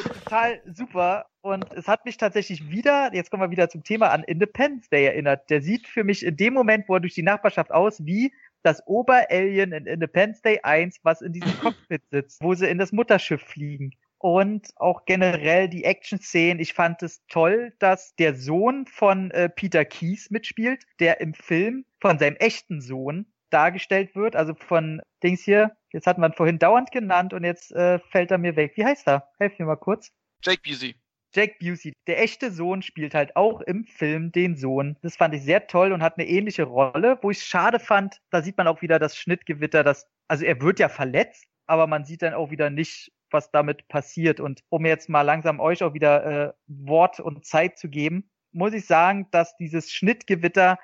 Total 0.03 0.61
super. 0.65 1.25
Und 1.41 1.71
es 1.73 1.87
hat 1.87 2.05
mich 2.05 2.17
tatsächlich 2.17 2.69
wieder, 2.69 3.13
jetzt 3.13 3.31
kommen 3.31 3.43
wir 3.43 3.51
wieder 3.51 3.69
zum 3.69 3.83
Thema 3.83 4.09
an 4.09 4.23
Independence 4.23 4.89
Day 4.89 5.05
erinnert. 5.05 5.49
Der 5.49 5.61
sieht 5.61 5.87
für 5.87 6.03
mich 6.03 6.25
in 6.25 6.35
dem 6.35 6.53
Moment, 6.53 6.89
wo 6.89 6.95
er 6.95 6.99
durch 6.99 7.13
die 7.13 7.23
Nachbarschaft 7.23 7.71
aus, 7.71 8.05
wie 8.05 8.33
das 8.61 8.85
Oberalien 8.87 9.71
in 9.71 9.85
Independence 9.85 10.41
Day 10.41 10.59
1, 10.63 10.99
was 11.03 11.21
in 11.21 11.31
diesem 11.31 11.57
Cockpit 11.59 12.01
sitzt, 12.11 12.43
wo 12.43 12.53
sie 12.53 12.67
in 12.67 12.77
das 12.77 12.91
Mutterschiff 12.91 13.41
fliegen. 13.41 13.91
Und 14.17 14.71
auch 14.75 15.05
generell 15.05 15.69
die 15.69 15.85
Action-Szenen. 15.85 16.59
Ich 16.59 16.73
fand 16.73 17.01
es 17.03 17.25
toll, 17.29 17.73
dass 17.79 18.15
der 18.15 18.35
Sohn 18.35 18.85
von 18.85 19.31
äh, 19.31 19.47
Peter 19.47 19.85
Keys 19.85 20.29
mitspielt, 20.29 20.83
der 20.99 21.21
im 21.21 21.33
Film 21.33 21.85
von 22.01 22.19
seinem 22.19 22.35
echten 22.35 22.81
Sohn 22.81 23.27
dargestellt 23.49 24.15
wird. 24.15 24.35
Also 24.35 24.53
von 24.55 25.01
Dings 25.23 25.41
hier, 25.41 25.75
jetzt 25.91 26.07
hatten 26.07 26.21
wir 26.21 26.29
ihn 26.29 26.33
vorhin 26.33 26.59
dauernd 26.59 26.91
genannt 26.91 27.33
und 27.33 27.43
jetzt 27.43 27.71
äh, 27.71 27.99
fällt 27.99 28.31
er 28.31 28.37
mir 28.37 28.55
weg. 28.55 28.73
Wie 28.75 28.85
heißt 28.85 29.07
er? 29.07 29.29
Helf 29.39 29.57
mir 29.59 29.65
mal 29.65 29.75
kurz. 29.75 30.11
Jake 30.43 30.61
Busey. 30.63 30.95
Jake 31.33 31.55
Busey, 31.59 31.93
der 32.07 32.21
echte 32.21 32.51
Sohn, 32.51 32.81
spielt 32.81 33.13
halt 33.13 33.35
auch 33.35 33.61
im 33.61 33.85
Film 33.85 34.31
den 34.31 34.57
Sohn. 34.57 34.97
Das 35.03 35.15
fand 35.15 35.35
ich 35.35 35.43
sehr 35.43 35.67
toll 35.67 35.91
und 35.91 36.01
hat 36.01 36.17
eine 36.17 36.27
ähnliche 36.27 36.63
Rolle. 36.63 37.19
Wo 37.21 37.29
ich 37.29 37.37
es 37.37 37.45
schade 37.45 37.79
fand, 37.79 38.19
da 38.31 38.41
sieht 38.41 38.57
man 38.57 38.67
auch 38.67 38.81
wieder 38.81 38.97
das 38.97 39.15
Schnittgewitter, 39.15 39.83
das, 39.83 40.07
also 40.27 40.43
er 40.43 40.59
wird 40.61 40.79
ja 40.79 40.89
verletzt, 40.89 41.45
aber 41.67 41.85
man 41.85 42.03
sieht 42.03 42.23
dann 42.23 42.33
auch 42.33 42.49
wieder 42.49 42.71
nicht, 42.71 43.11
was 43.29 43.51
damit 43.51 43.87
passiert. 43.89 44.39
Und 44.39 44.63
um 44.69 44.85
jetzt 44.85 45.07
mal 45.07 45.21
langsam 45.21 45.59
euch 45.59 45.83
auch 45.83 45.93
wieder 45.93 46.25
äh, 46.25 46.53
Wort 46.65 47.19
und 47.19 47.45
Zeit 47.45 47.77
zu 47.77 47.89
geben, 47.89 48.29
muss 48.51 48.73
ich 48.73 48.87
sagen, 48.87 49.27
dass 49.29 49.55
dieses 49.57 49.91
Schnittgewitter 49.91 50.79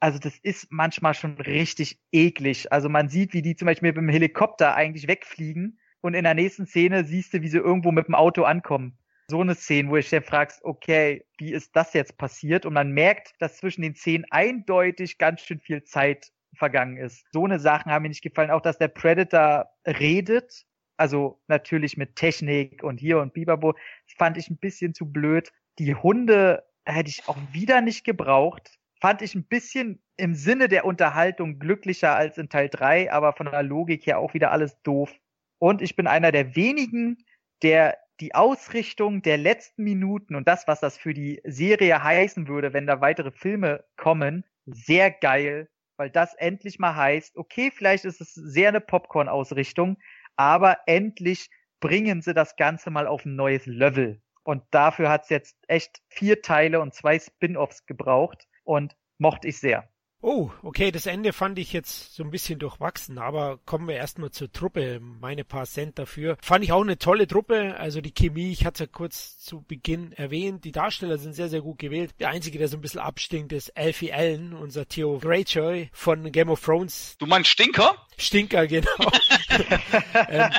also 0.00 0.18
das 0.18 0.38
ist 0.38 0.68
manchmal 0.70 1.14
schon 1.14 1.34
richtig 1.40 2.00
eklig. 2.12 2.72
Also 2.72 2.88
man 2.88 3.08
sieht, 3.08 3.32
wie 3.32 3.42
die 3.42 3.56
zum 3.56 3.66
Beispiel 3.66 3.88
mit 3.88 3.96
dem 3.96 4.08
Helikopter 4.08 4.74
eigentlich 4.74 5.08
wegfliegen 5.08 5.78
und 6.00 6.14
in 6.14 6.24
der 6.24 6.34
nächsten 6.34 6.66
Szene 6.66 7.04
siehst 7.04 7.34
du, 7.34 7.42
wie 7.42 7.48
sie 7.48 7.58
irgendwo 7.58 7.92
mit 7.92 8.06
dem 8.06 8.14
Auto 8.14 8.44
ankommen 8.44 8.98
so 9.30 9.40
eine 9.40 9.54
Szene, 9.54 9.90
wo 9.90 9.96
ich 9.96 10.08
dann 10.08 10.22
fragst, 10.22 10.64
okay, 10.64 11.24
wie 11.36 11.52
ist 11.52 11.76
das 11.76 11.92
jetzt 11.92 12.16
passiert? 12.16 12.64
Und 12.64 12.72
man 12.72 12.92
merkt, 12.92 13.34
dass 13.40 13.58
zwischen 13.58 13.82
den 13.82 13.94
Szenen 13.94 14.24
eindeutig 14.30 15.18
ganz 15.18 15.42
schön 15.42 15.60
viel 15.60 15.84
Zeit 15.84 16.32
vergangen 16.54 16.96
ist. 16.96 17.26
So 17.32 17.44
eine 17.44 17.60
Sachen 17.60 17.92
haben 17.92 18.02
mir 18.02 18.08
nicht 18.08 18.22
gefallen. 18.22 18.50
Auch, 18.50 18.62
dass 18.62 18.78
der 18.78 18.88
Predator 18.88 19.70
redet. 19.86 20.64
Also 20.96 21.40
natürlich 21.46 21.96
mit 21.96 22.16
Technik 22.16 22.82
und 22.82 22.98
hier 22.98 23.20
und 23.20 23.34
Bibabo. 23.34 23.72
Das 23.72 24.14
fand 24.16 24.38
ich 24.38 24.48
ein 24.50 24.56
bisschen 24.56 24.94
zu 24.94 25.06
blöd. 25.06 25.52
Die 25.78 25.94
Hunde 25.94 26.64
hätte 26.84 27.10
ich 27.10 27.28
auch 27.28 27.36
wieder 27.52 27.82
nicht 27.82 28.04
gebraucht. 28.04 28.77
Fand 29.00 29.22
ich 29.22 29.34
ein 29.34 29.44
bisschen 29.44 30.02
im 30.16 30.34
Sinne 30.34 30.68
der 30.68 30.84
Unterhaltung 30.84 31.58
glücklicher 31.58 32.16
als 32.16 32.36
in 32.36 32.48
Teil 32.48 32.68
3, 32.68 33.12
aber 33.12 33.32
von 33.32 33.46
der 33.46 33.62
Logik 33.62 34.06
her 34.06 34.18
auch 34.18 34.34
wieder 34.34 34.50
alles 34.50 34.80
doof. 34.82 35.12
Und 35.58 35.82
ich 35.82 35.94
bin 35.94 36.06
einer 36.06 36.32
der 36.32 36.56
wenigen, 36.56 37.18
der 37.62 37.96
die 38.20 38.34
Ausrichtung 38.34 39.22
der 39.22 39.38
letzten 39.38 39.84
Minuten 39.84 40.34
und 40.34 40.48
das, 40.48 40.66
was 40.66 40.80
das 40.80 40.98
für 40.98 41.14
die 41.14 41.40
Serie 41.44 42.02
heißen 42.02 42.48
würde, 42.48 42.72
wenn 42.72 42.86
da 42.86 43.00
weitere 43.00 43.30
Filme 43.30 43.84
kommen, 43.96 44.44
sehr 44.66 45.12
geil, 45.12 45.68
weil 45.96 46.10
das 46.10 46.34
endlich 46.34 46.80
mal 46.80 46.96
heißt, 46.96 47.36
okay, 47.36 47.70
vielleicht 47.72 48.04
ist 48.04 48.20
es 48.20 48.34
sehr 48.34 48.70
eine 48.70 48.80
Popcorn-Ausrichtung, 48.80 49.98
aber 50.36 50.78
endlich 50.86 51.50
bringen 51.80 52.22
sie 52.22 52.34
das 52.34 52.56
Ganze 52.56 52.90
mal 52.90 53.06
auf 53.06 53.24
ein 53.24 53.36
neues 53.36 53.66
Level. 53.66 54.20
Und 54.42 54.64
dafür 54.72 55.10
hat 55.10 55.24
es 55.24 55.28
jetzt 55.28 55.56
echt 55.68 56.00
vier 56.08 56.42
Teile 56.42 56.80
und 56.80 56.94
zwei 56.94 57.18
Spin-offs 57.20 57.86
gebraucht 57.86 58.47
und 58.68 58.94
mochte 59.16 59.48
ich 59.48 59.58
sehr. 59.58 59.88
Oh, 60.20 60.50
okay, 60.62 60.90
das 60.90 61.06
Ende 61.06 61.32
fand 61.32 61.60
ich 61.60 61.72
jetzt 61.72 62.14
so 62.14 62.24
ein 62.24 62.30
bisschen 62.32 62.58
durchwachsen, 62.58 63.18
aber 63.18 63.58
kommen 63.64 63.86
wir 63.86 63.94
erstmal 63.94 64.32
zur 64.32 64.50
Truppe. 64.50 64.98
Meine 65.00 65.44
paar 65.44 65.64
Cent 65.64 65.96
dafür. 65.96 66.36
Fand 66.42 66.64
ich 66.64 66.72
auch 66.72 66.82
eine 66.82 66.98
tolle 66.98 67.28
Truppe. 67.28 67.76
Also 67.78 68.00
die 68.00 68.12
Chemie, 68.12 68.50
ich 68.50 68.66
hatte 68.66 68.84
ja 68.84 68.90
kurz 68.90 69.38
zu 69.38 69.62
Beginn 69.62 70.10
erwähnt. 70.10 70.64
Die 70.64 70.72
Darsteller 70.72 71.18
sind 71.18 71.34
sehr, 71.34 71.48
sehr 71.48 71.60
gut 71.60 71.78
gewählt. 71.78 72.14
Der 72.18 72.30
einzige, 72.30 72.58
der 72.58 72.66
so 72.66 72.76
ein 72.76 72.80
bisschen 72.80 73.00
abstinkt, 73.00 73.52
ist 73.52 73.76
Alfie 73.76 74.12
Allen, 74.12 74.54
unser 74.54 74.88
Theo 74.88 75.18
Greyjoy 75.18 75.88
von 75.92 76.32
Game 76.32 76.50
of 76.50 76.62
Thrones. 76.62 77.14
Du 77.18 77.26
meinst 77.26 77.50
Stinker? 77.50 77.94
Stinker, 78.16 78.66
genau. 78.66 78.90
ähm, 80.28 80.50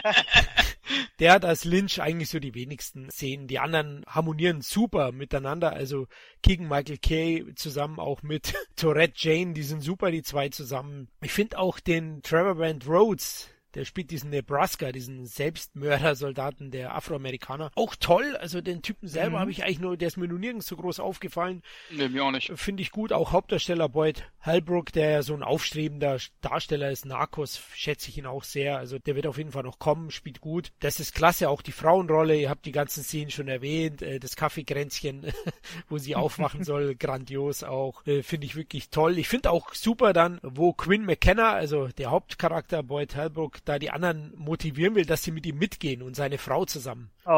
der 1.20 1.34
hat 1.34 1.46
als 1.46 1.66
Lynch 1.66 2.02
eigentlich 2.02 2.30
so 2.30 2.40
die 2.40 2.54
wenigsten 2.54 3.10
Szenen. 3.10 3.48
Die 3.48 3.60
anderen 3.60 4.04
harmonieren 4.08 4.62
super 4.62 5.12
miteinander. 5.12 5.74
Also 5.74 6.08
Keegan 6.44 6.68
Michael 6.68 6.98
Kay 6.98 7.54
zusammen 7.56 8.00
auch 8.00 8.24
mit 8.24 8.54
Tourette 8.76 9.14
Jane, 9.16 9.54
die 9.54 9.64
sind 9.64 9.82
super, 9.82 10.12
die 10.12 10.24
zwei 10.24 10.50
zusammen. 10.50 11.10
Ich 11.22 11.32
finde 11.32 11.60
auch 11.60 11.80
den 11.80 12.22
Trevor 12.22 12.56
Brand 12.56 12.88
Rhodes, 12.88 13.50
der 13.76 13.86
spielt 13.86 14.12
diesen 14.12 14.30
Nebraska, 14.30 14.92
diesen 14.92 15.26
Selbstmördersoldaten 15.26 16.72
der 16.72 16.96
Afroamerikaner. 16.96 17.72
Auch 17.76 17.96
toll, 17.96 18.36
also 18.38 18.62
den 18.62 18.82
Typen 18.82 19.08
selber 19.08 19.38
mhm. 19.38 19.42
habe 19.42 19.52
ich 19.52 19.64
eigentlich 19.64 19.80
nur, 19.80 19.98
der 19.98 20.08
ist 20.08 20.18
mir 20.18 20.28
nur 20.28 20.40
nirgends 20.40 20.68
so 20.68 20.76
groß 20.76 21.00
aufgefallen. 21.00 21.62
Nee, 21.92 22.10
mir 22.10 22.24
auch 22.24 22.32
nicht. 22.32 22.52
Finde 22.56 22.82
ich 22.82 22.92
gut. 22.92 23.14
Auch 23.14 23.32
Hauptdarsteller 23.32 23.90
Boyd 23.90 24.24
Halbrook, 24.42 24.92
der 24.94 25.10
ja 25.10 25.22
so 25.22 25.34
ein 25.34 25.44
aufstrebender 25.44 26.18
Darsteller 26.42 26.92
ist, 26.92 27.06
Narcos, 27.06 27.62
schätze 27.74 28.10
ich 28.10 28.18
ihn 28.18 28.26
auch 28.26 28.44
sehr. 28.44 28.78
Also 28.78 28.98
der 29.00 29.16
wird 29.16 29.28
auf 29.28 29.38
jeden 29.38 29.52
Fall 29.52 29.64
noch 29.64 29.80
kommen, 29.80 30.12
spielt 30.12 30.42
gut. 30.42 30.72
Das 30.80 31.00
ist 31.00 31.14
klasse, 31.14 31.50
auch 31.50 31.62
die 31.62 31.72
Frauenrolle, 31.72 32.38
ihr 32.38 32.50
habt 32.50 32.66
die 32.66 32.72
ganzen 32.72 33.04
Szenen 33.04 33.32
schon 33.32 33.48
erwähnt, 33.48 34.02
äh, 34.02 34.20
das 34.20 34.36
Kaffeekränzchen, 34.36 35.28
wo 35.90 35.98
sie 35.98 36.16
aufmachen 36.16 36.64
soll, 36.64 36.96
grandios 37.00 37.64
auch. 37.64 38.06
Äh, 38.08 38.24
finde 38.24 38.46
ich 38.46 38.56
wirklich 38.56 38.90
toll. 38.90 39.18
Ich 39.18 39.28
finde 39.28 39.52
auch 39.52 39.74
super 39.74 40.14
dann, 40.14 40.40
wo 40.42 40.74
Quinn 40.74 41.06
McKenna, 41.06 41.52
also 41.52 41.88
der 41.88 42.12
Hauptcharakter 42.12 42.84
Boyd 42.84 43.16
Halbrook, 43.16 43.59
da 43.66 43.80
die 43.80 43.92
anderen 43.92 44.34
motivieren 44.38 44.96
will, 44.96 45.06
dass 45.06 45.24
sie 45.24 45.32
mit 45.32 45.46
ihm 45.46 45.58
mitgehen 45.58 46.02
und 46.02 46.16
seine 46.16 46.38
Frau 46.38 46.66
zusammen. 46.66 47.10
Oh, 47.26 47.30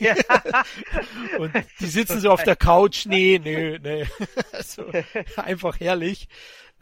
ja. 0.00 0.14
und 1.38 1.52
die 1.80 1.86
sitzen 1.86 2.20
so 2.20 2.30
auf 2.30 2.42
der 2.42 2.56
Couch, 2.56 3.06
nee, 3.06 3.40
nee, 3.42 3.78
nee. 3.78 4.06
so, 4.62 4.84
einfach 5.36 5.80
herrlich. 5.80 6.28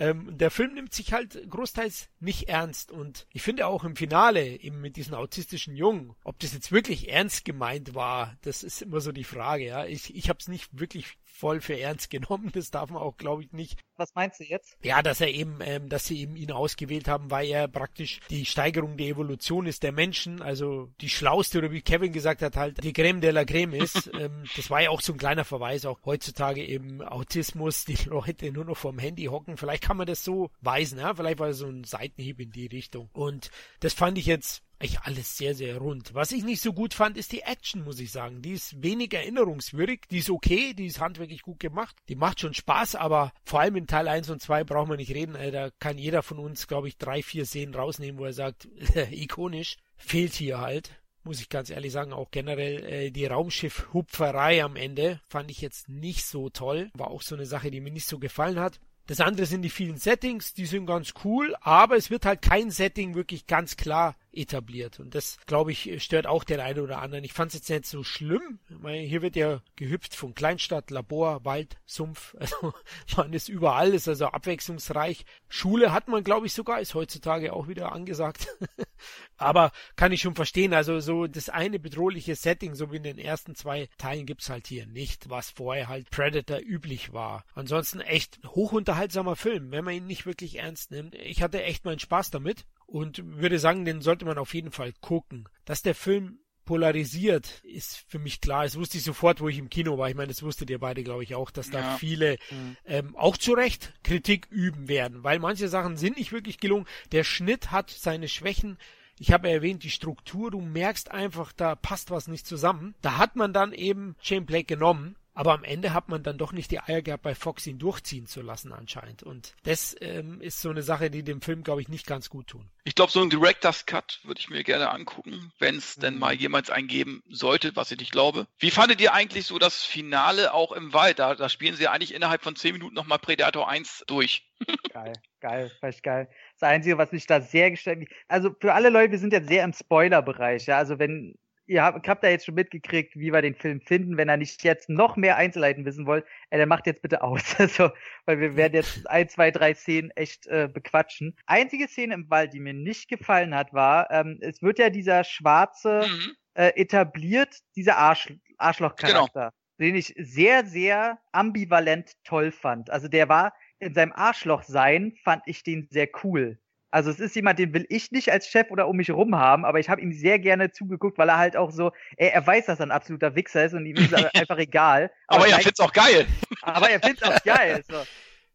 Ähm, 0.01 0.39
der 0.39 0.51
Film 0.51 0.75
nimmt 0.75 0.95
sich 0.95 1.13
halt 1.13 1.51
großteils 1.51 2.09
nicht 2.21 2.49
ernst 2.49 2.93
und 2.93 3.27
ich 3.33 3.43
finde 3.43 3.67
auch 3.67 3.83
im 3.83 3.97
Finale 3.97 4.47
eben 4.47 4.81
mit 4.81 4.97
diesen 4.97 5.15
autistischen 5.15 5.75
Jungen, 5.75 6.15
ob 6.23 6.39
das 6.39 6.53
jetzt 6.53 6.71
wirklich 6.71 7.11
ernst 7.11 7.45
gemeint 7.45 7.97
war, 7.97 8.37
das 8.43 8.63
ist 8.63 8.81
immer 8.81 9.01
so 9.01 9.11
die 9.11 9.25
Frage. 9.25 9.67
Ja, 9.67 9.87
ich 9.87 10.15
ich 10.15 10.29
habe 10.29 10.39
es 10.39 10.47
nicht 10.47 10.79
wirklich 10.79 11.19
voll 11.39 11.61
für 11.61 11.79
ernst 11.79 12.11
genommen. 12.11 12.51
Das 12.53 12.71
darf 12.71 12.91
man 12.91 13.03
auch, 13.03 13.17
glaube 13.17 13.43
ich, 13.43 13.53
nicht. 13.53 13.81
Was 13.97 14.15
meinst 14.15 14.41
du 14.41 14.45
jetzt? 14.45 14.77
Ja, 14.83 15.03
dass 15.03 15.21
er 15.21 15.29
eben, 15.29 15.59
ähm, 15.61 15.89
dass 15.89 16.07
sie 16.07 16.21
eben 16.21 16.37
ihn 16.37 16.53
ausgewählt 16.53 17.09
haben, 17.09 17.31
weil 17.31 17.49
er 17.49 17.69
praktisch 17.69 18.21
die 18.31 18.45
Steigerung 18.45 18.97
der 18.97 19.09
Evolution 19.09 19.67
ist 19.67 19.83
der 19.83 19.93
Menschen, 19.93 20.41
also 20.43 20.91
die 21.01 21.09
schlauste 21.09 21.59
oder 21.59 21.73
wie 21.73 21.83
Kevin 21.83 22.13
gesagt 22.13 22.43
hat, 22.43 22.57
halt 22.57 22.83
die 22.85 22.93
Creme 22.93 23.21
de 23.21 23.31
la 23.31 23.45
Creme 23.45 23.75
ist. 23.75 24.11
ähm, 24.19 24.45
das 24.57 24.71
war 24.71 24.83
ja 24.83 24.91
auch 24.91 25.01
so 25.01 25.13
ein 25.13 25.19
kleiner 25.19 25.45
Verweis, 25.45 25.85
auch 25.85 25.99
heutzutage 26.05 26.65
eben 26.65 27.03
Autismus, 27.03 27.85
die 27.85 27.99
Leute 28.09 28.53
nur 28.53 28.65
noch 28.65 28.77
vorm 28.77 28.99
Handy 28.99 29.25
hocken. 29.25 29.57
Vielleicht 29.57 29.83
kann 29.83 29.97
man 29.97 30.07
das 30.07 30.25
so 30.25 30.51
weisen, 30.61 30.99
ja, 30.99 31.15
vielleicht 31.15 31.39
war 31.39 31.49
das 31.49 31.59
so 31.59 31.67
ein 31.67 31.85
Seitenhieb 31.85 32.41
in 32.41 32.51
die 32.51 32.67
Richtung. 32.67 33.09
Und 33.13 33.51
das 33.81 33.95
fand 33.95 34.19
ich 34.19 34.27
jetzt 34.27 34.63
eigentlich 34.81 35.01
alles 35.01 35.37
sehr, 35.37 35.55
sehr 35.55 35.79
rund. 35.79 36.15
Was 36.15 36.33
ich 36.33 36.45
nicht 36.45 36.63
so 36.63 36.73
gut 36.73 36.95
fand, 36.95 37.17
ist 37.17 37.33
die 37.33 37.41
Action, 37.41 37.85
muss 37.85 37.99
ich 37.99 38.13
sagen. 38.13 38.43
Die 38.43 38.53
ist 38.53 38.83
wenig 38.83 39.13
erinnerungswürdig. 39.13 40.03
Die 40.11 40.19
ist 40.19 40.31
okay, 40.31 40.73
die 40.75 40.87
ist 40.87 41.01
handwerklich 41.01 41.43
gut 41.43 41.61
gemacht. 41.61 41.97
Die 42.09 42.15
macht 42.15 42.41
schon 42.41 42.55
Spaß, 42.55 42.95
aber 42.95 43.33
vor 43.45 43.61
allem 43.61 43.77
in 43.77 43.87
Teil 43.87 44.09
1 44.09 44.31
und 44.31 44.41
2 44.41 44.65
brauchen 44.65 44.91
wir 44.91 44.97
nicht 44.97 45.15
reden. 45.15 45.37
Da 45.53 45.71
kann 45.79 45.99
jeder 45.99 46.23
von 46.23 46.39
uns, 46.39 46.67
glaube 46.69 46.89
ich, 46.89 46.97
drei, 46.97 47.23
vier 47.23 47.45
Szenen 47.45 47.75
rausnehmen, 47.75 48.21
wo 48.21 48.25
er 48.25 48.33
sagt, 48.33 48.69
ikonisch. 49.11 49.77
Fehlt 49.97 50.35
hier 50.35 50.61
halt 50.61 50.93
muss 51.25 51.41
ich 51.43 51.51
ganz 51.51 51.69
ehrlich 51.69 51.93
sagen, 51.93 52.15
auch 52.15 52.31
generell 52.31 52.85
äh, 52.85 53.11
die 53.11 53.27
Raumschiff-Hupferei 53.27 54.65
am 54.65 54.77
Ende 54.77 55.21
fand 55.29 55.51
ich 55.51 55.61
jetzt 55.61 55.87
nicht 55.89 56.25
so 56.25 56.49
toll. 56.49 56.91
War 56.95 57.11
auch 57.11 57.21
so 57.21 57.35
eine 57.35 57.45
Sache, 57.45 57.71
die 57.71 57.83
mir 57.83 57.93
nicht 57.93 58.07
so 58.07 58.19
gefallen 58.19 58.59
hat. 58.59 58.81
Das 59.09 59.21
andere 59.21 59.47
sind 59.47 59.63
die 59.63 59.71
vielen 59.71 59.97
Settings, 59.97 60.53
die 60.53 60.67
sind 60.67 60.85
ganz 60.85 61.15
cool, 61.25 61.57
aber 61.63 61.97
es 61.97 62.11
wird 62.11 62.27
halt 62.27 62.43
kein 62.43 62.71
Setting 62.71 63.15
wirklich 63.15 63.47
ganz 63.47 63.79
klar 63.79 64.17
etabliert. 64.39 65.01
Und 65.01 65.15
das, 65.15 65.39
glaube 65.47 65.73
ich, 65.73 66.03
stört 66.03 66.27
auch 66.27 66.45
den 66.45 66.61
einen 66.61 66.81
oder 66.81 67.01
anderen. 67.01 67.25
Ich 67.25 67.33
fand 67.33 67.51
es 67.51 67.55
jetzt 67.55 67.71
nicht 67.71 67.87
so 67.87 68.03
schlimm. 68.03 68.59
Meine, 68.69 68.99
hier 68.99 69.23
wird 69.23 69.37
ja 69.37 69.61
gehüpft 69.77 70.15
von 70.15 70.35
Kleinstadt, 70.35 70.91
Labor, 70.91 71.45
Wald, 71.45 71.77
Sumpf. 71.87 72.35
Also 72.49 72.73
man 73.17 73.33
ist 73.33 73.49
überall, 73.49 73.93
ist 73.93 74.09
also 74.09 74.27
abwechslungsreich. 74.27 75.27
Schule 75.49 75.93
hat 75.93 76.09
man, 76.09 76.25
glaube 76.25 76.47
ich, 76.47 76.55
sogar, 76.55 76.81
ist 76.81 76.95
heutzutage 76.95 77.53
auch 77.53 77.69
wieder 77.69 77.93
angesagt. 77.93 78.49
Aber 79.37 79.71
kann 79.97 80.13
ich 80.13 80.23
schon 80.23 80.35
verstehen. 80.35 80.73
Also 80.73 81.01
so 81.01 81.27
das 81.27 81.49
eine 81.49 81.79
bedrohliche 81.79 82.37
Setting, 82.37 82.75
so 82.75 82.91
wie 82.91 82.97
in 82.97 83.03
den 83.03 83.19
ersten 83.19 83.55
zwei 83.55 83.89
Teilen 83.99 84.27
gibt's 84.27 84.49
halt 84.49 84.67
hier 84.67 84.87
nicht, 84.87 85.29
was 85.29 85.51
vorher 85.51 85.89
halt 85.89 86.11
Predator 86.11 86.59
üblich 86.61 87.13
war. 87.13 87.45
Ansonsten 87.55 88.01
echt 88.01 88.39
hochunterhaltsamer 88.47 89.37
Film, 89.37 89.71
wenn 89.71 89.85
man 89.85 89.95
ihn 89.95 90.07
nicht 90.07 90.27
wirklich 90.27 90.59
ernst 90.59 90.91
nimmt. 90.91 91.15
Ich 91.17 91.43
hatte 91.43 91.63
echt 91.63 91.85
meinen 91.85 91.99
Spaß 91.99 92.31
damit 92.31 92.65
und 92.89 93.23
würde 93.39 93.59
sagen, 93.59 93.85
den 93.85 94.01
sollte 94.01 94.25
man 94.25 94.39
auf 94.39 94.55
jeden 94.55 94.73
Fall 94.73 94.93
gucken. 95.01 95.49
Dass 95.65 95.83
der 95.83 95.95
Film 95.95 96.39
polarisiert, 96.65 97.63
ist 97.65 98.05
für 98.09 98.19
mich 98.19 98.41
klar. 98.41 98.65
Das 98.65 98.77
wusste 98.77 98.99
ich 98.99 99.05
sofort, 99.05 99.41
wo 99.41 99.49
ich 99.49 99.59
im 99.59 99.71
Kino 99.71 99.97
war. 99.97 100.09
Ich 100.09 100.15
meine, 100.15 100.29
das 100.29 100.43
wusstet 100.43 100.71
ihr 100.71 100.79
beide, 100.79 101.03
glaube 101.03 101.23
ich, 101.23 101.35
auch, 101.35 101.51
dass 101.51 101.71
da 101.71 101.81
ja. 101.81 101.97
viele 101.97 102.37
mhm. 102.51 102.77
ähm, 102.87 103.17
auch 103.17 103.37
zu 103.37 103.53
Recht 103.53 103.95
Kritik 104.03 104.49
üben 104.51 104.89
werden, 104.89 105.23
weil 105.23 105.39
manche 105.39 105.69
Sachen 105.69 105.97
sind 105.97 106.17
nicht 106.17 106.33
wirklich 106.33 106.59
gelungen. 106.59 106.87
Der 107.13 107.25
Schnitt 107.25 107.71
hat 107.71 107.91
seine 107.91 108.29
Schwächen. 108.29 108.79
Ich 109.19 109.33
habe 109.33 109.51
erwähnt, 109.51 109.83
die 109.83 109.91
Struktur, 109.91 110.51
du 110.51 110.61
merkst 110.61 111.11
einfach, 111.11 111.53
da 111.53 111.75
passt 111.75 112.11
was 112.11 112.29
nicht 112.29 112.47
zusammen. 112.47 112.95
Da 113.03 113.17
hat 113.17 113.37
man 113.37 113.53
dann 113.53 113.73
eben 113.73 114.17
Shane 114.21 114.47
Blake 114.47 114.65
genommen 114.67 115.17
aber 115.39 115.53
am 115.53 115.63
Ende 115.63 115.95
hat 115.95 116.09
man 116.09 116.25
dann 116.25 116.37
doch 116.37 116.51
nicht 116.51 116.73
die 116.73 116.81
Eier 116.81 117.01
gehabt, 117.01 117.23
bei 117.23 117.37
Fox 117.37 117.65
ihn 117.69 117.79
durchziehen 117.79 118.27
zu 118.27 118.43
lassen 118.43 118.73
anscheinend. 118.73 119.23
Und 119.23 119.55
das 119.63 119.95
ähm, 120.01 120.41
ist 120.41 120.61
so 120.61 120.69
eine 120.69 120.83
Sache, 120.83 121.13
die 121.13 121.23
dem 121.23 121.41
Film, 121.43 121.63
glaube 121.63 121.81
ich, 121.81 121.89
nicht 121.89 122.09
ganz 122.09 122.29
gut 122.29 122.49
tun. 122.49 122.69
Ich 122.83 122.97
glaube, 122.97 123.13
so 123.13 123.23
ein 123.23 123.31
Director's 123.31 123.87
Cut 123.87 124.19
würde 124.25 124.41
ich 124.41 124.51
mir 124.51 124.65
gerne 124.65 124.91
angucken, 124.91 125.53
wenn 125.61 125.77
es 125.77 125.97
mhm. 125.97 126.01
denn 126.01 126.19
mal 126.19 126.35
jemals 126.35 126.71
eingeben 126.71 127.23
sollte, 127.29 127.77
was 127.77 127.93
ich 127.93 128.01
nicht 128.01 128.11
glaube. 128.11 128.49
Wie 128.59 128.73
fandet 128.73 129.01
ihr 129.01 129.15
eigentlich 129.15 129.47
so 129.47 129.61
das 129.61 129.85
Finale 129.85 130.53
auch 130.53 130.73
im 130.73 130.93
Wald? 130.93 131.21
Da, 131.21 131.37
da 131.37 131.49
spielen 131.49 131.77
sie 131.77 131.87
eigentlich 131.87 132.15
innerhalb 132.15 132.43
von 132.43 132.57
10 132.57 132.73
Minuten 132.73 132.97
nochmal 132.97 133.21
Predator 133.21 133.69
1 133.69 134.07
durch. 134.09 134.45
Geil, 134.93 135.13
geil, 135.39 135.71
echt 135.83 136.03
geil. 136.03 136.29
Das 136.59 136.69
Einzige, 136.69 136.99
was 136.99 137.13
mich 137.13 137.27
da 137.27 137.41
sehr 137.41 137.71
gestellt, 137.71 138.09
also 138.27 138.51
für 138.61 138.75
alle 138.75 138.89
Leute, 138.89 139.13
wir 139.13 139.21
sind 139.21 139.33
jetzt 139.33 139.49
sehr 139.49 139.63
im 139.63 139.73
Spoiler-Bereich, 139.73 140.67
ja, 140.67 140.79
also 140.79 140.99
wenn 140.99 141.37
ihr 141.69 141.83
habt, 141.85 142.09
habt 142.09 142.25
da 142.25 142.29
jetzt 142.29 142.47
schon 142.47 142.55
mitgekriegt, 142.55 143.15
wie 143.15 143.33
wir 143.33 143.43
den 143.43 143.55
Film 143.55 143.81
finden. 143.81 144.17
Wenn 144.17 144.29
er 144.29 144.37
nicht 144.37 144.65
jetzt 144.65 144.89
noch 144.89 145.17
mehr 145.17 145.37
Einzelheiten 145.37 145.85
wissen 145.85 146.07
wollt, 146.07 146.25
äh, 146.51 146.59
dann 146.59 146.69
macht 146.69 146.87
jetzt 146.87 147.03
bitte 147.03 147.23
aus. 147.23 147.55
Also, 147.59 147.91
weil 148.25 148.41
wir 148.41 148.57
werden 148.57 148.75
jetzt 148.75 149.09
ein, 149.11 149.29
zwei, 149.29 149.51
drei 149.51 149.75
Szenen 149.75 150.11
echt 150.13 150.47
äh, 150.47 150.69
bequatschen. 150.73 151.37
Einzige 151.47 151.87
Szene 151.87 152.15
im 152.15 152.31
Wald, 152.31 152.55
die 152.55 152.61
mir 152.61 152.73
nicht 152.73 153.09
gefallen 153.09 153.55
hat, 153.55 153.73
war, 153.75 154.11
ähm, 154.11 154.39
es 154.41 154.63
wird 154.63 154.79
ja 154.79 154.91
dieser 154.91 155.25
schwarze 155.25 156.07
mhm. 156.07 156.33
äh, 156.55 156.69
etabliert, 156.81 157.59
dieser 157.77 157.99
Arsch, 157.99 158.33
Arschloch-Charakter, 158.57 159.53
genau. 159.79 159.91
den 159.91 159.97
ich 159.97 160.15
sehr, 160.17 160.65
sehr 160.65 161.19
ambivalent 161.33 162.13
toll 162.25 162.53
fand. 162.53 162.91
Also 162.91 163.09
der 163.09 163.29
war 163.29 163.53
in 163.81 163.93
seinem 163.93 164.13
Arschloch 164.13 164.63
sein, 164.63 165.15
fand 165.23 165.43
ich 165.47 165.63
den 165.63 165.89
sehr 165.91 166.09
cool. 166.23 166.59
Also 166.91 167.11
es 167.11 167.21
ist 167.21 167.37
jemand, 167.37 167.59
den 167.59 167.75
will 167.75 167.85
ich 167.91 168.13
nicht 168.13 168.33
als 168.33 168.49
Chef 168.49 168.71
oder 168.71 168.89
um 168.89 168.97
mich 168.97 169.11
rum 169.11 169.37
haben, 169.37 169.65
aber 169.65 169.79
ich 169.79 169.91
habe 169.91 170.01
ihm 170.01 170.13
sehr 170.13 170.39
gerne 170.39 170.71
zugeguckt, 170.71 171.19
weil 171.19 171.29
er 171.29 171.39
halt 171.39 171.57
auch 171.57 171.71
so, 171.71 171.93
er, 172.17 172.33
er 172.33 172.47
weiß, 172.47 172.67
dass 172.67 172.81
er 172.81 172.87
ein 172.87 172.91
absoluter 172.91 173.35
Wichser 173.35 173.65
ist 173.65 173.75
und 173.75 173.85
ihm 173.85 173.97
ist 173.97 174.15
einfach 174.35 174.59
egal. 174.59 175.11
Aber, 175.27 175.45
aber 175.45 175.53
er 175.53 175.61
find's 175.61 175.81
auch 175.81 175.93
geil. 175.93 176.27
Aber 176.63 176.89
er 176.89 177.01
find's 177.01 177.23
auch 177.23 177.37
geil. 177.45 177.83
So. 177.89 178.03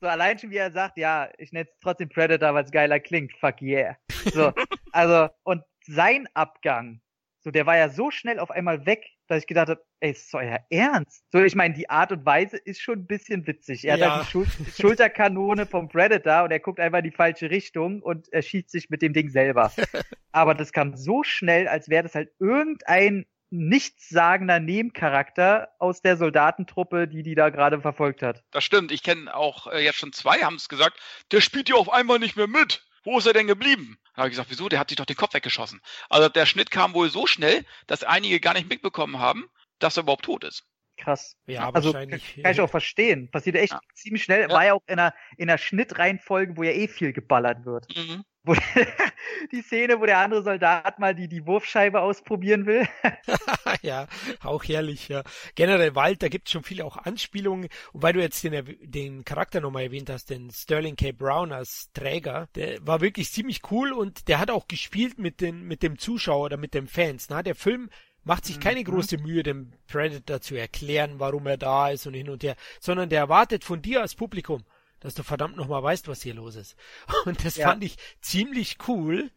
so 0.02 0.08
allein 0.08 0.40
schon 0.40 0.50
wie 0.50 0.58
er 0.58 0.72
sagt, 0.72 0.98
ja, 0.98 1.30
ich 1.38 1.52
nenne 1.52 1.68
es 1.70 1.80
trotzdem 1.80 2.10
Predator, 2.10 2.54
weil 2.56 2.64
es 2.64 2.72
geiler 2.72 3.00
klingt. 3.00 3.34
Fuck 3.40 3.62
yeah. 3.62 3.96
So, 4.34 4.52
also 4.92 5.30
und 5.44 5.64
sein 5.86 6.28
Abgang, 6.34 7.02
so 7.42 7.52
der 7.52 7.68
war 7.68 7.78
ja 7.78 7.90
so 7.90 8.10
schnell 8.10 8.40
auf 8.40 8.50
einmal 8.50 8.86
weg, 8.88 9.06
dass 9.28 9.40
ich 9.40 9.48
gedacht 9.48 9.70
habe, 9.70 9.84
ey, 10.00 10.12
ist 10.12 10.34
euer 10.34 10.60
Ernst? 10.70 11.24
So, 11.32 11.42
ich 11.44 11.56
meine, 11.56 11.74
die 11.74 11.90
Art 11.90 12.12
und 12.12 12.26
Weise 12.26 12.58
ist 12.58 12.82
schon 12.82 13.00
ein 13.00 13.08
bisschen 13.08 13.48
witzig. 13.48 13.86
Er 13.86 13.98
ja. 13.98 14.06
hat 14.06 14.12
halt 14.16 14.28
die 14.28 14.32
Schul 14.32 14.48
Schulterkanone 14.76 15.66
vom 15.66 15.88
Predator 15.90 16.44
und 16.44 16.52
er 16.52 16.60
guckt 16.60 16.80
einfach 16.80 17.00
in 17.00 17.06
die 17.06 17.12
falsche 17.12 17.50
Richtung 17.50 18.02
und 18.02 18.32
er 18.32 18.42
schießt 18.42 18.70
sich 18.70 18.90
mit 18.90 19.02
dem 19.02 19.14
Ding 19.14 19.30
selber. 19.30 19.72
Aber 20.32 20.56
das 20.56 20.72
kam 20.72 20.96
so 20.96 21.24
schnell, 21.24 21.68
als 21.68 21.90
wäre 21.90 22.04
das 22.04 22.16
halt 22.16 22.32
irgendein 22.40 23.26
nichtssagender 23.54 24.60
Nebencharakter 24.60 25.70
aus 25.78 26.02
der 26.02 26.18
Soldatentruppe, 26.18 27.08
die 27.08 27.22
die 27.22 27.36
da 27.36 27.50
gerade 27.50 27.80
verfolgt 27.80 28.24
hat. 28.24 28.44
Das 28.50 28.64
stimmt. 28.64 28.92
Ich 28.92 29.04
kenne 29.04 29.34
auch 29.34 29.68
äh, 29.68 29.84
jetzt 29.84 30.00
schon 30.00 30.12
zwei, 30.12 30.40
haben 30.40 30.56
es 30.56 30.70
gesagt, 30.70 31.00
der 31.32 31.40
spielt 31.40 31.70
ja 31.70 31.76
auf 31.76 31.94
einmal 31.94 32.18
nicht 32.18 32.36
mehr 32.36 32.48
mit. 32.48 32.84
Wo 33.04 33.18
ist 33.18 33.26
er 33.26 33.34
denn 33.34 33.48
geblieben? 33.48 33.98
Da 34.16 34.22
habe 34.22 34.30
ich 34.30 34.34
gesagt, 34.34 34.50
wieso? 34.50 34.70
Der 34.70 34.80
hat 34.80 34.90
sich 34.90 34.98
doch 34.98 35.06
den 35.06 35.16
Kopf 35.16 35.34
weggeschossen. 35.34 35.82
Also 36.10 36.30
der 36.30 36.46
Schnitt 36.46 36.72
kam 36.72 36.94
wohl 36.94 37.10
so 37.10 37.28
schnell, 37.28 37.66
dass 37.88 38.04
einige 38.04 38.40
gar 38.40 38.54
nicht 38.54 38.70
mitbekommen 38.70 39.20
haben, 39.20 39.50
dass 39.80 39.98
er 39.98 40.04
überhaupt 40.04 40.26
tot 40.26 40.44
ist. 40.44 40.66
Krass. 40.98 41.36
Ja, 41.48 41.72
also 41.72 41.94
wahrscheinlich. 41.94 42.42
Kann 42.42 42.52
ich 42.52 42.62
auch 42.62 42.70
verstehen. 42.70 43.30
Passiert 43.32 43.56
echt 43.56 43.74
ja. 43.74 43.82
ziemlich 43.96 44.24
schnell. 44.24 44.42
Ja. 44.42 44.50
War 44.50 44.66
ja 44.66 44.74
auch 44.74 44.84
in 44.88 45.00
einer, 45.00 45.14
in 45.38 45.50
einer 45.50 45.58
Schnittreihenfolge, 45.58 46.56
wo 46.56 46.64
ja 46.64 46.72
eh 46.72 46.88
viel 46.88 47.14
geballert 47.14 47.66
wird. 47.66 47.88
Mhm. 47.96 48.24
Wo, 48.46 48.56
die 49.52 49.62
Szene, 49.62 50.00
wo 50.00 50.06
der 50.06 50.20
andere 50.20 50.44
Soldat 50.44 51.00
mal 51.00 51.16
die, 51.16 51.30
die 51.30 51.46
Wurfscheibe 51.46 52.02
ausprobieren 52.02 52.66
will. 52.66 52.86
ja, 53.82 54.08
auch 54.42 54.64
herrlich, 54.64 55.08
ja. 55.08 55.24
Generell 55.56 55.96
Wald, 55.96 56.22
da 56.22 56.28
gibt 56.28 56.48
es 56.48 56.52
schon 56.52 56.64
viele 56.64 56.84
auch 56.84 56.98
Anspielungen. 56.98 57.70
Und 57.94 58.04
weil 58.04 58.14
du 58.14 58.20
jetzt 58.20 58.44
den, 58.44 58.78
den 58.82 59.24
Charakter 59.24 59.62
nochmal 59.62 59.84
erwähnt 59.84 60.10
hast, 60.10 60.30
den 60.30 60.52
Sterling 60.52 60.98
K. 60.98 61.14
Brown 61.14 61.54
als 61.54 61.90
Träger, 61.94 62.50
der 62.56 62.86
war 62.86 63.00
wirklich 63.00 63.32
ziemlich 63.32 63.62
cool 63.72 63.94
und 63.94 64.28
der 64.28 64.40
hat 64.40 64.52
auch 64.52 64.68
gespielt 64.68 65.20
mit, 65.20 65.40
den, 65.40 65.64
mit 65.64 65.82
dem 65.82 65.98
Zuschauer 65.98 66.46
oder 66.46 66.58
mit 66.58 66.74
den 66.74 66.88
Fans. 66.88 67.28
Na, 67.30 67.44
der 67.44 67.56
Film 67.56 67.90
macht 68.24 68.46
sich 68.46 68.60
keine 68.60 68.82
mhm. 68.82 68.86
große 68.86 69.18
Mühe, 69.18 69.44
dem 69.44 69.74
Predator 69.88 70.42
zu 70.42 70.56
erklären, 70.56 71.20
warum 71.20 71.48
er 71.48 71.58
da 71.58 71.90
ist 71.90 72.08
und 72.08 72.14
hin 72.14 72.30
und 72.30 72.44
her, 72.44 72.56
sondern 72.80 73.10
der 73.10 73.20
erwartet 73.20 73.64
von 73.64 73.82
dir 73.82 74.02
als 74.02 74.16
Publikum, 74.16 74.64
dass 75.04 75.14
du 75.14 75.24
verdammt 75.24 75.58
nochmal 75.58 75.84
weißt, 75.84 76.08
was 76.08 76.24
hier 76.24 76.34
los 76.34 76.56
ist. 76.56 76.76
Und 77.26 77.46
das 77.46 77.58
ja. 77.58 77.68
fand 77.68 77.84
ich 77.84 77.98
ziemlich 78.22 78.78
cool. 78.88 79.30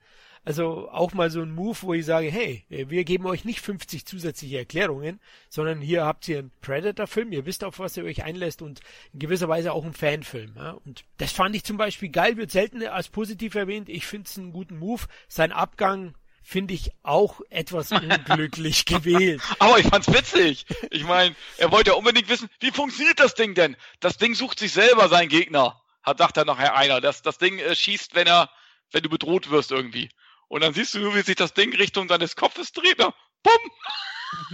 Also 0.44 0.88
auch 0.93 1.12
mal 1.12 1.28
so 1.28 1.43
ein 1.43 1.51
Move, 1.51 1.76
wo 1.82 1.93
ich 1.93 2.06
sage, 2.06 2.30
hey, 2.30 2.64
wir 2.68 3.02
geben 3.02 3.26
euch 3.26 3.44
nicht 3.44 3.60
50 3.60 4.06
zusätzliche 4.06 4.59
Erklärungen, 4.59 5.18
sondern 5.48 5.80
hier 5.80 6.05
habt 6.05 6.28
ihr 6.28 6.38
einen 6.38 6.52
Predator-Film, 6.60 7.32
ihr 7.32 7.47
wisst 7.47 7.64
auf 7.64 7.80
was 7.80 7.97
ihr 7.97 8.05
euch 8.05 8.22
einlässt 8.22 8.62
und 8.62 8.78
in 9.12 9.18
gewisser 9.18 9.48
Weise 9.48 9.72
auch 9.72 9.82
einen 9.82 9.93
Fanfilm. 9.93 10.52
Ja? 10.55 10.78
Und 10.84 11.05
das 11.16 11.32
fand 11.32 11.56
ich 11.56 11.64
zum 11.64 11.78
Beispiel 11.78 12.10
geil, 12.10 12.36
wird 12.36 12.52
selten 12.52 12.86
als 12.86 13.09
positiv 13.09 13.56
erwähnt. 13.56 13.88
Ich 13.88 14.06
finde 14.06 14.28
es 14.28 14.38
einen 14.38 14.52
guten 14.52 14.78
Move. 14.78 15.02
Sein 15.26 15.51
Abgang 15.51 16.14
finde 16.47 16.74
ich 16.74 16.93
auch 17.02 17.40
etwas 17.51 17.90
unglücklich 17.93 18.85
gewählt. 18.85 19.43
Aber 19.59 19.78
ich 19.78 19.89
fand's 19.89 20.12
witzig. 20.12 20.64
Ich 20.90 21.05
meine, 21.05 21.35
er 21.59 21.73
wollte 21.73 21.90
ja 21.90 21.97
unbedingt 21.97 22.28
wissen, 22.28 22.48
wie 22.60 22.70
funktioniert 22.70 23.18
das 23.18 23.35
Ding 23.35 23.55
denn? 23.55 23.77
Das 23.98 24.16
Ding 24.16 24.35
sucht 24.35 24.60
sich 24.60 24.73
selber 24.73 25.09
seinen 25.09 25.28
Gegner, 25.28 25.82
hat 26.05 26.18
sagt 26.18 26.36
dann 26.36 26.47
nachher 26.47 26.77
einer. 26.77 27.01
Das, 27.01 27.23
das 27.23 27.39
Ding 27.39 27.59
äh, 27.59 27.74
schießt, 27.74 28.14
wenn 28.14 28.28
er, 28.28 28.48
wenn 28.93 29.02
du 29.02 29.09
bedroht 29.09 29.51
wirst 29.51 29.73
irgendwie. 29.73 30.09
Und 30.47 30.62
dann 30.62 30.73
siehst 30.73 30.94
du 30.94 31.01
nur, 31.01 31.16
wie 31.16 31.23
sich 31.23 31.35
das 31.35 31.52
Ding 31.52 31.74
Richtung 31.74 32.09
seines 32.09 32.36
Kopfes 32.36 32.70
dreht. 32.70 32.98
Bumm! 32.98 33.52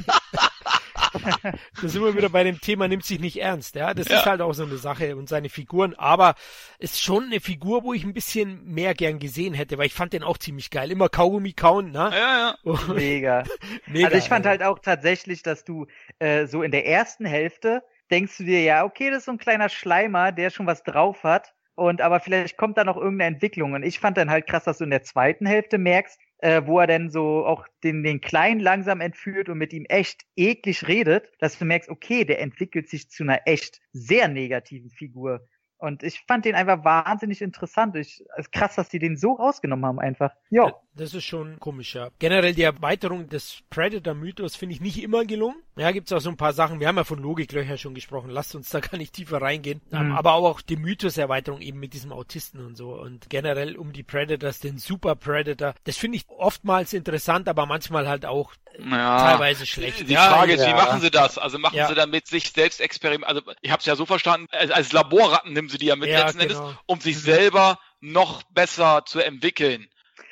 da 1.12 1.88
sind 1.88 2.02
wir 2.02 2.16
wieder 2.16 2.28
bei 2.28 2.44
dem 2.44 2.60
Thema, 2.60 2.88
nimmt 2.88 3.04
sich 3.04 3.20
nicht 3.20 3.40
ernst, 3.40 3.74
ja. 3.74 3.94
Das 3.94 4.08
ja. 4.08 4.18
ist 4.18 4.26
halt 4.26 4.40
auch 4.40 4.52
so 4.52 4.64
eine 4.64 4.76
Sache 4.76 5.16
und 5.16 5.28
seine 5.28 5.48
Figuren, 5.48 5.94
aber 5.94 6.34
ist 6.78 7.00
schon 7.00 7.24
eine 7.24 7.40
Figur, 7.40 7.84
wo 7.84 7.92
ich 7.92 8.04
ein 8.04 8.14
bisschen 8.14 8.64
mehr 8.64 8.94
gern 8.94 9.18
gesehen 9.18 9.54
hätte, 9.54 9.78
weil 9.78 9.86
ich 9.86 9.94
fand 9.94 10.12
den 10.12 10.22
auch 10.22 10.38
ziemlich 10.38 10.70
geil. 10.70 10.90
Immer 10.90 11.08
Kaugummi 11.08 11.52
kauen, 11.52 11.90
ne? 11.90 12.10
Ja, 12.12 12.56
ja. 12.64 12.94
Mega. 12.94 13.44
Mega. 13.86 14.06
Also 14.06 14.18
ich 14.18 14.28
fand 14.28 14.46
halt 14.46 14.62
auch 14.62 14.78
tatsächlich, 14.78 15.42
dass 15.42 15.64
du 15.64 15.86
äh, 16.18 16.46
so 16.46 16.62
in 16.62 16.70
der 16.70 16.86
ersten 16.86 17.24
Hälfte 17.24 17.82
denkst 18.10 18.38
du 18.38 18.44
dir, 18.44 18.62
ja, 18.62 18.84
okay, 18.84 19.10
das 19.10 19.20
ist 19.20 19.24
so 19.26 19.32
ein 19.32 19.38
kleiner 19.38 19.68
Schleimer, 19.68 20.32
der 20.32 20.50
schon 20.50 20.66
was 20.66 20.82
drauf 20.82 21.22
hat. 21.22 21.54
Und 21.74 22.02
aber 22.02 22.20
vielleicht 22.20 22.56
kommt 22.56 22.76
da 22.76 22.84
noch 22.84 22.96
irgendeine 22.96 23.34
Entwicklung. 23.34 23.72
Und 23.72 23.82
ich 23.82 24.00
fand 24.00 24.18
dann 24.18 24.30
halt 24.30 24.46
krass, 24.46 24.64
dass 24.64 24.78
du 24.78 24.84
in 24.84 24.90
der 24.90 25.02
zweiten 25.02 25.46
Hälfte 25.46 25.78
merkst, 25.78 26.18
äh, 26.42 26.62
wo 26.64 26.80
er 26.80 26.86
dann 26.86 27.10
so 27.10 27.44
auch 27.44 27.66
den, 27.84 28.02
den 28.02 28.20
Kleinen 28.20 28.60
langsam 28.60 29.00
entführt 29.00 29.48
und 29.48 29.58
mit 29.58 29.72
ihm 29.72 29.84
echt 29.88 30.22
eklig 30.36 30.88
redet, 30.88 31.30
dass 31.38 31.58
du 31.58 31.64
merkst, 31.64 31.90
okay, 31.90 32.24
der 32.24 32.40
entwickelt 32.40 32.88
sich 32.88 33.10
zu 33.10 33.22
einer 33.22 33.40
echt 33.46 33.80
sehr 33.92 34.28
negativen 34.28 34.90
Figur. 34.90 35.46
Und 35.80 36.02
ich 36.02 36.20
fand 36.26 36.44
den 36.44 36.54
einfach 36.54 36.84
wahnsinnig 36.84 37.40
interessant. 37.40 37.96
Ich, 37.96 38.22
ist 38.36 38.52
krass, 38.52 38.74
dass 38.74 38.90
die 38.90 38.98
den 38.98 39.16
so 39.16 39.32
rausgenommen 39.32 39.86
haben 39.86 39.98
einfach. 39.98 40.30
Ja. 40.50 40.74
Das 40.94 41.14
ist 41.14 41.24
schon 41.24 41.58
komisch, 41.58 41.94
ja. 41.94 42.10
Generell 42.18 42.52
die 42.52 42.62
Erweiterung 42.62 43.28
des 43.28 43.62
Predator-Mythos 43.70 44.56
finde 44.56 44.74
ich 44.74 44.82
nicht 44.82 45.02
immer 45.02 45.24
gelungen. 45.24 45.56
Ja, 45.80 45.92
gibt's 45.92 46.12
auch 46.12 46.20
so 46.20 46.28
ein 46.28 46.36
paar 46.36 46.52
Sachen. 46.52 46.78
Wir 46.78 46.88
haben 46.88 46.98
ja 46.98 47.04
von 47.04 47.20
Logiklöcher 47.20 47.78
schon 47.78 47.94
gesprochen. 47.94 48.28
Lasst 48.28 48.54
uns 48.54 48.68
da 48.68 48.80
gar 48.80 48.98
nicht 48.98 49.14
tiefer 49.14 49.40
reingehen. 49.40 49.80
Mhm. 49.90 50.12
Aber 50.12 50.34
auch 50.34 50.60
die 50.60 50.76
Mythos-Erweiterung 50.76 51.62
eben 51.62 51.80
mit 51.80 51.94
diesem 51.94 52.12
Autisten 52.12 52.66
und 52.66 52.76
so. 52.76 52.92
Und 52.92 53.30
generell 53.30 53.76
um 53.76 53.94
die 53.94 54.02
Predators, 54.02 54.60
den 54.60 54.76
Super 54.76 55.16
Predator. 55.16 55.74
Das 55.84 55.96
finde 55.96 56.18
ich 56.18 56.28
oftmals 56.28 56.92
interessant, 56.92 57.48
aber 57.48 57.64
manchmal 57.64 58.06
halt 58.08 58.26
auch 58.26 58.52
ja, 58.78 59.24
teilweise 59.24 59.64
schlecht. 59.64 60.06
Die 60.06 60.14
Frage 60.14 60.54
ja, 60.54 60.62
ist, 60.62 60.68
wie 60.68 60.74
machen 60.74 61.00
sie 61.00 61.10
das? 61.10 61.38
Also 61.38 61.58
machen 61.58 61.80
sie 61.88 61.94
damit 61.94 62.26
sich 62.26 62.52
selbst 62.52 62.82
Experiment, 62.82 63.26
also 63.26 63.40
ich 63.62 63.70
habe 63.70 63.80
es 63.80 63.86
ja 63.86 63.96
so 63.96 64.04
verstanden, 64.04 64.48
als, 64.50 64.70
als 64.70 64.92
Laborratten 64.92 65.54
nehmen 65.54 65.70
sie 65.70 65.78
die 65.78 65.86
ja 65.86 65.96
mit 65.96 66.10
letzten 66.10 66.40
genau. 66.40 66.66
Endes, 66.66 66.78
um 66.84 67.00
sich 67.00 67.18
selber 67.18 67.78
noch 68.00 68.42
besser 68.44 69.04
zu 69.06 69.20
entwickeln. 69.20 69.88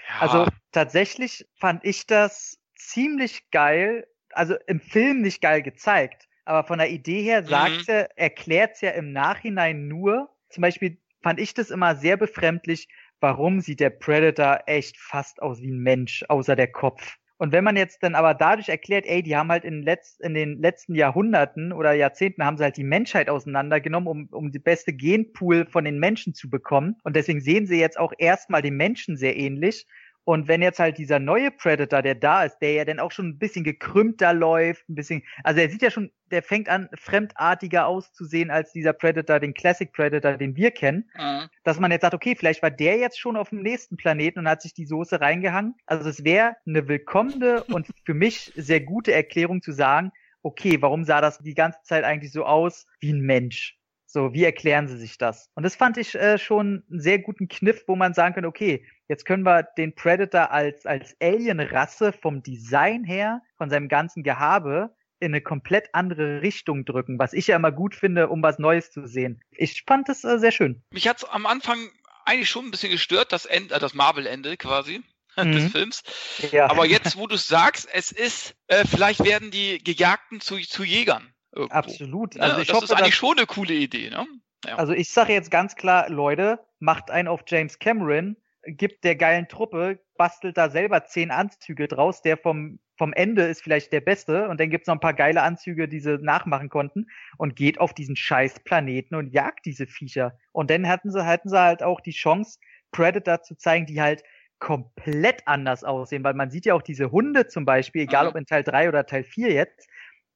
Ja. 0.09 0.21
Also 0.21 0.47
tatsächlich 0.73 1.47
fand 1.59 1.85
ich 1.85 2.07
das 2.07 2.59
ziemlich 2.77 3.51
geil, 3.51 4.07
also 4.39 4.55
im 4.67 4.81
Film 4.81 5.21
nicht 5.21 5.43
geil 5.43 5.63
gezeigt, 5.63 6.29
aber 6.45 6.65
von 6.65 6.79
der 6.79 6.91
Idee 6.91 7.23
her 7.23 7.45
sagt 7.45 7.89
mhm. 7.89 7.95
er, 7.95 8.19
erklärt 8.19 8.73
es 8.75 8.81
ja 8.81 8.91
im 8.91 9.13
Nachhinein 9.13 9.89
nur. 9.89 10.31
Zum 10.49 10.63
Beispiel 10.63 10.99
fand 11.23 11.41
ich 11.41 11.53
das 11.53 11.71
immer 11.71 11.95
sehr 11.97 12.17
befremdlich, 12.17 12.89
warum 13.21 13.61
sieht 13.61 13.81
der 13.81 13.91
Predator 13.91 14.61
echt 14.67 14.97
fast 14.97 15.43
aus 15.43 15.61
wie 15.61 15.71
ein 15.71 15.81
Mensch, 15.81 16.25
außer 16.29 16.57
der 16.57 16.71
Kopf. 16.71 17.17
Und 17.37 17.53
wenn 17.53 17.63
man 17.63 17.77
jetzt 17.77 18.03
dann 18.03 18.17
aber 18.17 18.35
dadurch 18.35 18.69
erklärt, 18.69 19.07
ey, 19.07 19.23
die 19.23 19.37
haben 19.37 19.51
halt 19.51 19.65
in, 19.65 19.83
letz, 19.83 20.19
in 20.21 20.35
den 20.35 20.61
letzten 20.61 20.97
Jahrhunderten 20.97 21.73
oder 21.73 21.93
Jahrzehnten 21.93 22.45
haben 22.45 22.57
sie 22.57 22.65
halt 22.65 22.77
die 22.77 22.85
Menschheit 22.85 23.31
auseinandergenommen, 23.31 24.09
um, 24.09 24.29
um 24.33 24.51
die 24.51 24.59
beste 24.59 24.93
Genpool 24.93 25.67
von 25.67 25.85
den 25.85 26.01
Menschen 26.01 26.35
zu 26.35 26.51
bekommen. 26.51 26.97
Und 27.05 27.15
deswegen 27.15 27.41
sehen 27.41 27.67
sie 27.67 27.79
jetzt 27.79 27.99
auch 27.99 28.13
erstmal 28.19 28.61
den 28.61 28.77
Menschen 28.77 29.17
sehr 29.17 29.37
ähnlich. 29.37 29.87
Und 30.29 30.47
wenn 30.47 30.61
jetzt 30.61 30.79
halt 30.79 30.99
dieser 30.99 31.21
neue 31.21 31.51
Predator, 31.51 32.03
der 32.03 32.15
da 32.15 32.45
ist, 32.45 32.59
der 32.59 32.73
ja 32.73 32.85
dann 32.85 33.01
auch 33.01 33.13
schon 33.13 33.29
ein 33.29 33.39
bisschen 33.39 33.65
gekrümmter 33.65 34.35
läuft, 34.35 34.87
ein 34.87 34.95
bisschen, 34.95 35.23
also 35.43 35.59
er 35.59 35.71
sieht 35.71 35.81
ja 35.81 35.91
schon, 35.91 36.11
der 36.31 36.43
fängt 36.43 36.69
an, 36.69 36.91
fremdartiger 36.99 37.87
auszusehen 37.87 38.51
als 38.51 38.71
dieser 38.73 38.93
Predator, 38.93 39.41
den 39.41 39.55
Classic 39.55 39.91
Predator, 39.91 40.37
den 40.37 40.55
wir 40.55 40.71
kennen, 40.71 41.09
mhm. 41.17 41.49
dass 41.65 41.81
man 41.81 41.91
jetzt 41.93 42.03
sagt, 42.03 42.13
okay, 42.13 42.37
vielleicht 42.37 42.63
war 42.63 42.71
der 42.71 42.99
jetzt 42.99 43.19
schon 43.19 43.39
auf 43.39 43.49
dem 43.49 43.63
nächsten 43.63 43.97
Planeten 43.97 44.41
und 44.41 44.51
hat 44.51 44.61
sich 44.61 44.75
die 44.75 44.85
Soße 44.85 45.19
reingehangen. 45.19 45.77
Also 45.87 46.11
es 46.11 46.23
wäre 46.23 46.57
eine 46.67 46.87
willkommene 46.89 47.65
und 47.73 47.87
für 48.05 48.13
mich 48.13 48.53
sehr 48.55 48.83
gute 48.83 49.15
Erklärung 49.15 49.63
zu 49.63 49.73
sagen, 49.73 50.13
okay, 50.43 50.83
warum 50.83 51.05
sah 51.05 51.23
das 51.23 51.39
die 51.39 51.55
ganze 51.55 51.79
Zeit 51.85 52.05
eigentlich 52.05 52.33
so 52.33 52.45
aus 52.45 52.85
wie 53.01 53.15
ein 53.15 53.21
Mensch? 53.21 53.78
So, 54.11 54.33
wie 54.33 54.45
erklären 54.45 54.89
sie 54.89 54.97
sich 54.97 55.19
das? 55.19 55.51
Und 55.55 55.65
das 55.65 55.77
fand 55.77 55.99
ich 55.99 56.15
äh, 56.15 56.39
schon 56.39 56.83
einen 56.91 57.01
sehr 57.01 57.19
guten 57.19 57.47
Kniff, 57.47 57.85
wo 57.87 57.95
man 57.95 58.15
sagen 58.15 58.33
könnte, 58.35 58.49
okay, 58.49 58.87
jetzt 59.07 59.27
können 59.27 59.43
wir 59.43 59.63
den 59.77 59.95
Predator 59.95 60.51
als, 60.51 60.87
als 60.87 61.15
Alien-Rasse 61.21 62.13
vom 62.13 62.43
Design 62.43 63.05
her, 63.05 63.43
von 63.59 63.69
seinem 63.69 63.89
ganzen 63.89 64.23
Gehabe, 64.23 64.97
in 65.21 65.33
eine 65.33 65.43
komplett 65.43 65.91
andere 65.93 66.41
Richtung 66.41 66.87
drücken, 66.87 67.19
was 67.19 67.35
ich 67.35 67.49
ja 67.49 67.57
immer 67.57 67.71
gut 67.71 67.95
finde, 67.95 68.29
um 68.29 68.43
was 68.43 68.59
Neues 68.59 68.91
zu 68.91 69.07
sehen. 69.07 69.43
Ich 69.51 69.85
fand 69.87 70.09
das 70.09 70.25
äh, 70.25 70.39
sehr 70.39 70.53
schön. 70.53 70.83
Mich 70.91 71.07
hat's 71.07 71.25
am 71.25 71.45
Anfang 71.45 71.79
eigentlich 72.25 72.49
schon 72.49 72.65
ein 72.65 72.71
bisschen 72.71 72.93
gestört, 72.93 73.33
das 73.33 73.45
Ende, 73.45 73.75
äh, 73.75 73.79
das 73.79 73.93
Marvel-Ende 73.93 74.57
quasi 74.57 75.03
mhm. 75.37 75.53
des 75.53 75.71
Films. 75.71 76.03
Ja. 76.51 76.71
Aber 76.71 76.87
jetzt, 76.87 77.19
wo 77.19 77.27
du 77.27 77.37
sagst, 77.37 77.87
es 77.93 78.11
ist, 78.11 78.55
äh, 78.69 78.87
vielleicht 78.87 79.23
werden 79.23 79.51
die 79.51 79.85
Gejagten 79.85 80.41
zu, 80.41 80.57
zu 80.59 80.83
Jägern. 80.83 81.35
Irgendwo. 81.53 81.75
Absolut. 81.75 82.39
Also 82.39 82.57
ja, 82.57 82.63
ich 82.63 82.69
das 82.69 82.77
hoffe, 82.77 82.85
ist 82.87 82.93
eigentlich 82.93 83.15
schon 83.15 83.37
eine 83.37 83.47
coole 83.47 83.75
Idee, 83.75 84.11
ne? 84.11 84.27
Ja. 84.65 84.77
Also 84.77 84.93
ich 84.93 85.11
sage 85.11 85.33
jetzt 85.33 85.51
ganz 85.51 85.77
klar, 85.77 86.11
Leute, 86.11 86.59
macht 86.81 87.11
einen 87.11 87.29
auf 87.29 87.43
James 87.47 87.79
Cameron, 87.79 88.37
gibt 88.65 89.05
der 89.05 89.17
geilen 89.17 89.49
Truppe, 89.49 90.01
bastelt 90.17 90.57
da 90.57 90.69
selber 90.69 91.05
zehn 91.05 91.31
Anzüge 91.31 91.87
draus, 91.87 92.23
der 92.23 92.37
vom, 92.37 92.81
vom 92.97 93.13
Ende 93.13 93.45
ist 93.45 93.63
vielleicht 93.63 93.93
der 93.93 94.01
beste 94.01 94.49
und 94.49 94.59
dann 94.59 94.71
gibt's 94.71 94.89
noch 94.89 94.97
ein 94.97 95.01
paar 95.01 95.15
geile 95.15 95.43
Anzüge, 95.43 95.89
die 95.89 96.01
sie 96.01 96.19
nachmachen 96.19 96.69
konnten 96.69 97.07
und 97.37 97.55
geht 97.55 97.81
auf 97.81 97.95
diesen 97.95 98.17
scheiß 98.17 98.61
Planeten 98.65 99.15
und 99.15 99.33
jagt 99.33 99.65
diese 99.65 99.87
Viecher. 99.87 100.37
Und 100.53 100.71
dann 100.71 100.89
hatten 100.89 101.13
sie, 101.13 101.25
hatten 101.25 101.49
sie 101.49 101.61
halt 101.61 101.83
auch 101.83 102.01
die 102.01 102.11
Chance, 102.11 102.59
Predator 102.91 103.43
zu 103.43 103.55
zeigen, 103.55 103.87
die 103.87 104.01
halt 104.01 104.25
komplett 104.59 105.47
anders 105.47 105.85
aussehen, 105.85 106.25
weil 106.25 106.35
man 106.35 106.51
sieht 106.51 106.67
ja 106.67 106.75
auch 106.75 106.83
diese 106.83 107.13
Hunde 107.13 107.47
zum 107.47 107.65
Beispiel, 107.65 108.03
egal 108.03 108.25
mhm. 108.25 108.31
ob 108.31 108.37
in 108.37 108.47
Teil 108.47 108.65
3 108.65 108.89
oder 108.89 109.07
Teil 109.07 109.23
4 109.23 109.53
jetzt, 109.53 109.89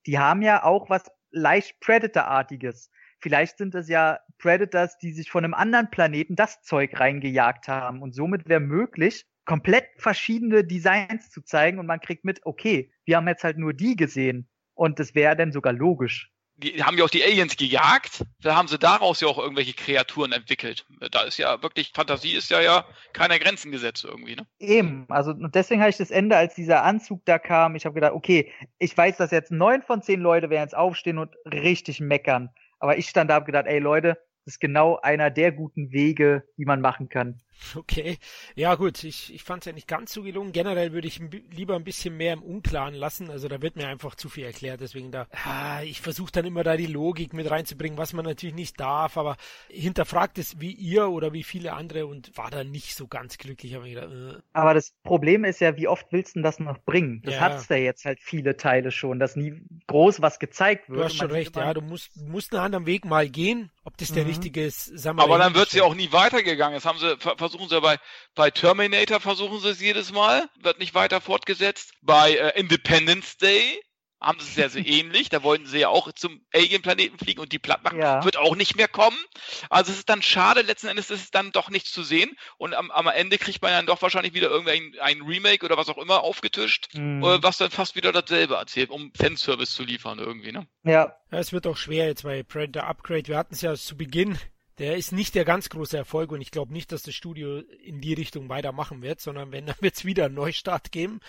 die 0.06 0.18
haben 0.18 0.42
ja 0.42 0.64
auch 0.64 0.90
was 0.90 1.10
leicht 1.30 1.80
Predator-artiges. 1.80 2.90
Vielleicht 3.20 3.58
sind 3.58 3.74
es 3.74 3.88
ja 3.88 4.18
Predators, 4.38 4.98
die 4.98 5.12
sich 5.12 5.30
von 5.30 5.44
einem 5.44 5.54
anderen 5.54 5.90
Planeten 5.90 6.34
das 6.34 6.62
Zeug 6.62 6.98
reingejagt 6.98 7.68
haben. 7.68 8.02
Und 8.02 8.14
somit 8.14 8.48
wäre 8.48 8.60
möglich, 8.60 9.26
komplett 9.44 9.86
verschiedene 9.96 10.64
Designs 10.64 11.30
zu 11.30 11.42
zeigen 11.42 11.78
und 11.78 11.86
man 11.86 12.00
kriegt 12.00 12.24
mit, 12.24 12.40
okay, 12.44 12.92
wir 13.04 13.16
haben 13.16 13.28
jetzt 13.28 13.44
halt 13.44 13.58
nur 13.58 13.74
die 13.74 13.96
gesehen. 13.96 14.48
Und 14.74 14.98
das 14.98 15.14
wäre 15.14 15.36
dann 15.36 15.52
sogar 15.52 15.72
logisch 15.72 16.32
die 16.62 16.82
haben 16.82 16.96
ja 16.96 17.04
auch 17.04 17.10
die 17.10 17.22
Aliens 17.22 17.56
gejagt, 17.56 18.24
da 18.40 18.56
haben 18.56 18.68
sie 18.68 18.78
daraus 18.78 19.20
ja 19.20 19.28
auch 19.28 19.38
irgendwelche 19.38 19.74
Kreaturen 19.74 20.32
entwickelt. 20.32 20.86
Da 21.10 21.22
ist 21.22 21.38
ja 21.38 21.62
wirklich, 21.62 21.92
Fantasie 21.94 22.32
ist 22.32 22.50
ja 22.50 22.60
ja 22.60 22.84
keiner 23.12 23.38
Grenzen 23.38 23.72
gesetzt 23.72 24.04
irgendwie, 24.04 24.36
ne? 24.36 24.46
Eben, 24.58 25.06
also 25.08 25.32
und 25.32 25.54
deswegen 25.54 25.80
habe 25.80 25.90
ich 25.90 25.96
das 25.96 26.10
Ende, 26.10 26.36
als 26.36 26.54
dieser 26.54 26.84
Anzug 26.84 27.24
da 27.24 27.38
kam, 27.38 27.74
ich 27.74 27.84
habe 27.84 27.94
gedacht, 27.94 28.12
okay, 28.12 28.52
ich 28.78 28.96
weiß, 28.96 29.16
dass 29.16 29.30
jetzt 29.30 29.50
neun 29.50 29.82
von 29.82 30.02
zehn 30.02 30.20
Leute 30.20 30.50
werden 30.50 30.62
jetzt 30.62 30.76
aufstehen 30.76 31.18
und 31.18 31.34
richtig 31.44 32.00
meckern. 32.00 32.50
Aber 32.78 32.98
ich 32.98 33.08
stand 33.08 33.30
da 33.30 33.38
und 33.38 33.44
gedacht, 33.44 33.66
ey 33.66 33.78
Leute, 33.78 34.18
das 34.44 34.54
ist 34.54 34.60
genau 34.60 34.98
einer 35.00 35.30
der 35.30 35.52
guten 35.52 35.92
Wege, 35.92 36.44
die 36.56 36.64
man 36.64 36.80
machen 36.80 37.08
kann. 37.08 37.40
Okay, 37.74 38.18
ja 38.54 38.74
gut, 38.74 39.02
ich, 39.04 39.34
ich 39.34 39.42
fand 39.42 39.62
es 39.62 39.66
ja 39.66 39.72
nicht 39.72 39.88
ganz 39.88 40.12
so 40.12 40.22
gelungen. 40.22 40.52
Generell 40.52 40.92
würde 40.92 41.08
ich 41.08 41.20
lieber 41.50 41.74
ein 41.76 41.84
bisschen 41.84 42.16
mehr 42.16 42.32
im 42.32 42.42
Unklaren 42.42 42.94
lassen. 42.94 43.30
Also 43.30 43.48
da 43.48 43.62
wird 43.62 43.76
mir 43.76 43.88
einfach 43.88 44.14
zu 44.14 44.28
viel 44.28 44.44
erklärt. 44.44 44.80
Deswegen 44.80 45.10
da, 45.10 45.26
ah, 45.44 45.82
ich 45.82 46.00
versuche 46.00 46.32
dann 46.32 46.44
immer 46.44 46.64
da 46.64 46.76
die 46.76 46.86
Logik 46.86 47.32
mit 47.32 47.50
reinzubringen, 47.50 47.98
was 47.98 48.12
man 48.12 48.24
natürlich 48.24 48.54
nicht 48.54 48.78
darf, 48.78 49.16
aber 49.16 49.36
hinterfragt 49.68 50.38
es 50.38 50.60
wie 50.60 50.72
ihr 50.72 51.08
oder 51.08 51.32
wie 51.32 51.42
viele 51.42 51.72
andere 51.72 52.06
und 52.06 52.36
war 52.36 52.50
da 52.50 52.64
nicht 52.64 52.94
so 52.94 53.06
ganz 53.06 53.38
glücklich. 53.38 53.74
Aber, 53.76 53.86
gedacht, 53.86 54.10
äh. 54.10 54.40
aber 54.52 54.74
das 54.74 54.94
Problem 55.02 55.44
ist 55.44 55.60
ja, 55.60 55.76
wie 55.76 55.88
oft 55.88 56.06
willst 56.10 56.36
du 56.36 56.42
das 56.42 56.58
noch 56.58 56.78
bringen? 56.78 57.22
Das 57.24 57.34
ja. 57.34 57.40
hat's 57.40 57.68
ja 57.68 57.76
jetzt 57.76 58.04
halt 58.04 58.20
viele 58.20 58.56
Teile 58.56 58.90
schon, 58.90 59.18
dass 59.18 59.36
nie 59.36 59.62
groß 59.86 60.20
was 60.20 60.38
gezeigt 60.38 60.88
wird. 60.88 61.00
Du 61.00 61.04
hast 61.04 61.16
schon 61.16 61.30
recht, 61.30 61.56
ja, 61.56 61.74
du 61.74 61.80
musst, 61.80 62.16
musst 62.16 62.52
einen 62.54 62.64
anderen 62.64 62.86
Weg 62.86 63.04
mal 63.04 63.28
gehen. 63.28 63.70
Ob 63.84 63.96
das 63.96 64.12
der 64.12 64.22
mhm. 64.22 64.30
richtige 64.30 64.64
ist, 64.64 65.06
Aber 65.06 65.38
dann 65.38 65.56
wird 65.56 65.70
sie 65.70 65.80
auch 65.80 65.96
nie 65.96 66.12
weitergegangen. 66.12 66.74
Das 66.74 66.84
haben 66.84 66.98
sie 67.00 67.16
versuchen 67.42 67.68
sie 67.68 67.80
bei, 67.80 67.98
bei 68.34 68.50
Terminator 68.50 69.18
versuchen 69.18 69.60
sie 69.60 69.70
es 69.70 69.80
jedes 69.80 70.12
Mal, 70.12 70.48
wird 70.60 70.78
nicht 70.78 70.94
weiter 70.94 71.20
fortgesetzt. 71.20 71.92
Bei 72.00 72.32
äh, 72.32 72.58
Independence 72.58 73.36
Day 73.36 73.82
haben 74.20 74.38
sie 74.38 74.46
es 74.46 74.54
sehr, 74.54 74.70
sehr 74.70 74.86
ähnlich. 74.86 75.28
Da 75.28 75.42
wollten 75.42 75.66
sie 75.66 75.80
ja 75.80 75.88
auch 75.88 76.12
zum 76.12 76.40
Alien-Planeten 76.54 77.18
fliegen 77.18 77.40
und 77.40 77.52
die 77.52 77.58
platt 77.58 77.82
machen. 77.82 77.98
Ja. 77.98 78.24
Wird 78.24 78.36
auch 78.36 78.54
nicht 78.54 78.76
mehr 78.76 78.88
kommen. 78.88 79.18
Also 79.68 79.90
es 79.90 79.98
ist 79.98 80.08
dann 80.08 80.22
schade, 80.22 80.62
letzten 80.62 80.86
Endes 80.86 81.10
ist 81.10 81.22
es 81.22 81.30
dann 81.30 81.52
doch 81.52 81.68
nichts 81.68 81.90
zu 81.90 82.02
sehen. 82.02 82.30
Und 82.56 82.74
am, 82.74 82.90
am 82.90 83.08
Ende 83.08 83.38
kriegt 83.38 83.60
man 83.60 83.72
dann 83.72 83.86
doch 83.86 84.00
wahrscheinlich 84.00 84.34
wieder 84.34 84.48
irgendein 84.48 84.94
ein 85.00 85.22
Remake 85.22 85.66
oder 85.66 85.76
was 85.76 85.88
auch 85.88 85.98
immer 85.98 86.22
aufgetischt, 86.22 86.94
mhm. 86.94 87.22
Äh, 87.22 87.42
was 87.42 87.58
dann 87.58 87.70
fast 87.70 87.96
wieder 87.96 88.12
dasselbe 88.12 88.54
erzählt, 88.54 88.90
um 88.90 89.12
Fanservice 89.14 89.74
zu 89.74 89.82
liefern 89.82 90.18
irgendwie, 90.18 90.52
ne? 90.52 90.66
Ja. 90.84 91.16
ja 91.30 91.38
es 91.38 91.52
wird 91.52 91.66
auch 91.66 91.76
schwer 91.76 92.06
jetzt 92.06 92.22
bei 92.22 92.42
Predator 92.42 92.88
Upgrade. 92.88 93.26
Wir 93.26 93.36
hatten 93.36 93.54
es 93.54 93.62
ja 93.62 93.74
zu 93.74 93.96
Beginn 93.96 94.38
der 94.78 94.96
ist 94.96 95.12
nicht 95.12 95.34
der 95.34 95.44
ganz 95.44 95.68
große 95.68 95.96
Erfolg 95.96 96.32
und 96.32 96.40
ich 96.40 96.50
glaube 96.50 96.72
nicht, 96.72 96.92
dass 96.92 97.02
das 97.02 97.14
Studio 97.14 97.58
in 97.58 98.00
die 98.00 98.14
Richtung 98.14 98.48
weitermachen 98.48 99.02
wird, 99.02 99.20
sondern 99.20 99.52
wenn, 99.52 99.66
dann 99.66 99.76
wird 99.80 99.96
es 99.96 100.04
wieder 100.04 100.26
einen 100.26 100.34
Neustart 100.34 100.92
geben 100.92 101.20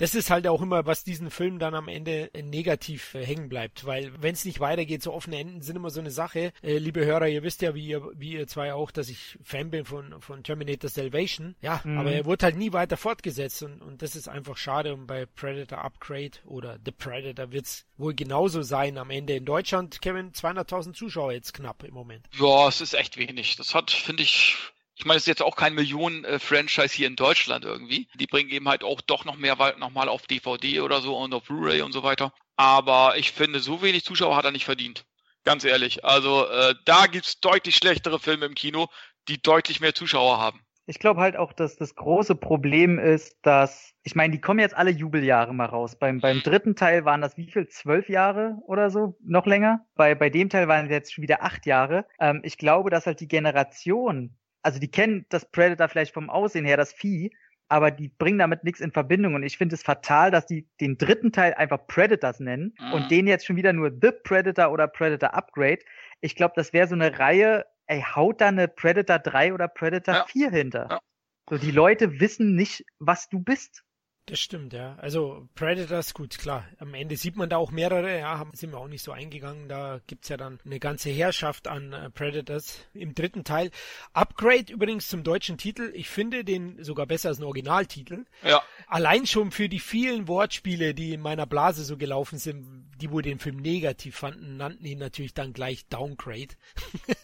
das 0.00 0.14
ist 0.14 0.30
halt 0.30 0.46
auch 0.46 0.62
immer, 0.62 0.86
was 0.86 1.04
diesen 1.04 1.30
Film 1.30 1.58
dann 1.58 1.74
am 1.74 1.86
Ende 1.86 2.30
negativ 2.42 3.14
äh, 3.14 3.24
hängen 3.24 3.50
bleibt, 3.50 3.84
weil 3.84 4.10
wenn 4.22 4.32
es 4.32 4.46
nicht 4.46 4.58
weitergeht, 4.58 5.02
so 5.02 5.12
offene 5.12 5.38
Enden 5.38 5.60
sind 5.60 5.76
immer 5.76 5.90
so 5.90 6.00
eine 6.00 6.10
Sache. 6.10 6.54
Äh, 6.62 6.78
liebe 6.78 7.04
Hörer, 7.04 7.28
ihr 7.28 7.42
wisst 7.42 7.60
ja, 7.60 7.74
wie 7.74 7.86
ihr, 7.86 8.02
wie 8.14 8.32
ihr 8.32 8.46
zwei 8.46 8.72
auch, 8.72 8.90
dass 8.90 9.10
ich 9.10 9.38
Fan 9.44 9.70
bin 9.70 9.84
von, 9.84 10.18
von 10.22 10.42
Terminator 10.42 10.88
Salvation. 10.88 11.54
Ja, 11.60 11.82
mhm. 11.84 11.98
aber 11.98 12.12
er 12.12 12.24
wurde 12.24 12.46
halt 12.46 12.56
nie 12.56 12.72
weiter 12.72 12.96
fortgesetzt 12.96 13.62
und, 13.62 13.82
und 13.82 14.00
das 14.00 14.16
ist 14.16 14.26
einfach 14.26 14.56
schade 14.56 14.94
und 14.94 15.06
bei 15.06 15.26
Predator 15.26 15.84
Upgrade 15.84 16.38
oder 16.46 16.78
The 16.82 16.92
Predator 16.92 17.52
wird 17.52 17.66
es 17.66 17.84
wohl 17.98 18.14
genauso 18.14 18.62
sein 18.62 18.96
am 18.96 19.10
Ende. 19.10 19.34
In 19.34 19.44
Deutschland, 19.44 20.00
Kevin, 20.00 20.32
200.000 20.32 20.94
Zuschauer 20.94 21.32
jetzt 21.32 21.52
knapp 21.52 21.84
im 21.84 21.92
Moment. 21.92 22.26
Ja, 22.38 22.68
es 22.68 22.80
ist 22.80 22.94
echt 22.94 23.18
wenig. 23.18 23.56
Das 23.56 23.74
hat, 23.74 23.90
finde 23.90 24.22
ich, 24.22 24.56
ich 25.00 25.06
meine, 25.06 25.16
es 25.16 25.22
ist 25.22 25.28
jetzt 25.28 25.42
auch 25.42 25.56
kein 25.56 25.74
Millionen-Franchise 25.74 26.94
hier 26.94 27.06
in 27.06 27.16
Deutschland 27.16 27.64
irgendwie. 27.64 28.06
Die 28.16 28.26
bringen 28.26 28.50
eben 28.50 28.68
halt 28.68 28.84
auch 28.84 29.00
doch 29.00 29.24
noch 29.24 29.38
mehr 29.38 29.56
nochmal 29.78 30.10
auf 30.10 30.26
DVD 30.26 30.80
oder 30.80 31.00
so 31.00 31.16
und 31.16 31.32
auf 31.32 31.44
Blu-ray 31.44 31.80
und 31.80 31.92
so 31.92 32.02
weiter. 32.02 32.34
Aber 32.56 33.16
ich 33.16 33.32
finde, 33.32 33.60
so 33.60 33.80
wenig 33.80 34.04
Zuschauer 34.04 34.36
hat 34.36 34.44
er 34.44 34.50
nicht 34.50 34.66
verdient. 34.66 35.06
Ganz 35.42 35.64
ehrlich. 35.64 36.04
Also 36.04 36.46
äh, 36.46 36.74
da 36.84 37.06
gibt's 37.06 37.40
deutlich 37.40 37.76
schlechtere 37.76 38.20
Filme 38.20 38.44
im 38.44 38.54
Kino, 38.54 38.88
die 39.26 39.40
deutlich 39.40 39.80
mehr 39.80 39.94
Zuschauer 39.94 40.36
haben. 40.36 40.60
Ich 40.84 40.98
glaube 40.98 41.22
halt 41.22 41.34
auch, 41.34 41.54
dass 41.54 41.76
das 41.76 41.94
große 41.94 42.34
Problem 42.34 42.98
ist, 42.98 43.38
dass, 43.40 43.94
ich 44.02 44.14
meine, 44.14 44.32
die 44.32 44.40
kommen 44.42 44.60
jetzt 44.60 44.76
alle 44.76 44.90
Jubeljahre 44.90 45.54
mal 45.54 45.64
raus. 45.64 45.98
Beim, 45.98 46.20
beim 46.20 46.42
dritten 46.42 46.76
Teil 46.76 47.06
waren 47.06 47.22
das 47.22 47.38
wie 47.38 47.50
viel? 47.50 47.68
Zwölf 47.68 48.10
Jahre 48.10 48.58
oder 48.66 48.90
so? 48.90 49.16
Noch 49.24 49.46
länger? 49.46 49.86
Bei, 49.94 50.14
bei 50.14 50.28
dem 50.28 50.50
Teil 50.50 50.68
waren 50.68 50.84
es 50.84 50.92
jetzt 50.92 51.14
schon 51.14 51.22
wieder 51.22 51.42
acht 51.42 51.64
Jahre. 51.64 52.04
Ähm, 52.18 52.42
ich 52.44 52.58
glaube, 52.58 52.90
dass 52.90 53.06
halt 53.06 53.20
die 53.20 53.28
Generation 53.28 54.36
also 54.62 54.78
die 54.78 54.90
kennen 54.90 55.26
das 55.28 55.50
Predator 55.50 55.88
vielleicht 55.88 56.14
vom 56.14 56.30
Aussehen 56.30 56.64
her, 56.64 56.76
das 56.76 56.92
Vieh, 56.92 57.30
aber 57.68 57.90
die 57.90 58.08
bringen 58.08 58.38
damit 58.38 58.64
nichts 58.64 58.80
in 58.80 58.90
Verbindung. 58.90 59.34
Und 59.34 59.44
ich 59.44 59.56
finde 59.56 59.74
es 59.74 59.82
fatal, 59.82 60.30
dass 60.30 60.46
die 60.46 60.68
den 60.80 60.98
dritten 60.98 61.32
Teil 61.32 61.54
einfach 61.54 61.86
Predators 61.86 62.40
nennen 62.40 62.74
mhm. 62.78 62.92
und 62.92 63.10
den 63.10 63.26
jetzt 63.26 63.46
schon 63.46 63.56
wieder 63.56 63.72
nur 63.72 63.90
The 63.90 64.10
Predator 64.10 64.72
oder 64.72 64.88
Predator 64.88 65.34
Upgrade. 65.34 65.78
Ich 66.20 66.34
glaube, 66.34 66.54
das 66.56 66.72
wäre 66.72 66.88
so 66.88 66.94
eine 66.94 67.18
Reihe, 67.18 67.64
ey, 67.86 68.02
haut 68.02 68.40
da 68.40 68.48
eine 68.48 68.66
Predator 68.66 69.18
3 69.20 69.54
oder 69.54 69.68
Predator 69.68 70.14
ja. 70.14 70.24
4 70.26 70.50
hinter. 70.50 70.88
Ja. 70.90 71.00
So, 71.48 71.58
die 71.58 71.70
Leute 71.70 72.20
wissen 72.20 72.54
nicht, 72.54 72.84
was 72.98 73.28
du 73.28 73.40
bist. 73.40 73.84
Das 74.26 74.38
stimmt, 74.38 74.72
ja. 74.72 74.94
Also 75.00 75.48
Predators, 75.56 76.14
gut, 76.14 76.38
klar. 76.38 76.64
Am 76.78 76.94
Ende 76.94 77.16
sieht 77.16 77.36
man 77.36 77.48
da 77.48 77.56
auch 77.56 77.72
mehrere, 77.72 78.18
ja, 78.18 78.38
haben, 78.38 78.52
sind 78.54 78.70
wir 78.70 78.78
auch 78.78 78.86
nicht 78.86 79.02
so 79.02 79.10
eingegangen. 79.10 79.68
Da 79.68 80.00
gibt's 80.06 80.28
ja 80.28 80.36
dann 80.36 80.60
eine 80.64 80.78
ganze 80.78 81.10
Herrschaft 81.10 81.66
an 81.66 81.92
äh, 81.92 82.10
Predators 82.10 82.78
im 82.94 83.14
dritten 83.14 83.42
Teil. 83.42 83.70
Upgrade 84.12 84.72
übrigens 84.72 85.08
zum 85.08 85.24
deutschen 85.24 85.58
Titel. 85.58 85.90
Ich 85.94 86.08
finde 86.08 86.44
den 86.44 86.82
sogar 86.84 87.06
besser 87.06 87.30
als 87.30 87.40
ein 87.40 87.44
Originaltitel. 87.44 88.24
Ja. 88.44 88.62
Allein 88.86 89.26
schon 89.26 89.50
für 89.50 89.68
die 89.68 89.80
vielen 89.80 90.28
Wortspiele, 90.28 90.94
die 90.94 91.12
in 91.12 91.22
meiner 91.22 91.46
Blase 91.46 91.82
so 91.82 91.96
gelaufen 91.96 92.38
sind, 92.38 92.88
die 93.00 93.10
wohl 93.10 93.22
den 93.22 93.40
Film 93.40 93.56
negativ 93.56 94.16
fanden, 94.16 94.56
nannten 94.56 94.84
ihn 94.84 94.98
natürlich 94.98 95.34
dann 95.34 95.52
gleich 95.52 95.88
Downgrade. 95.88 96.54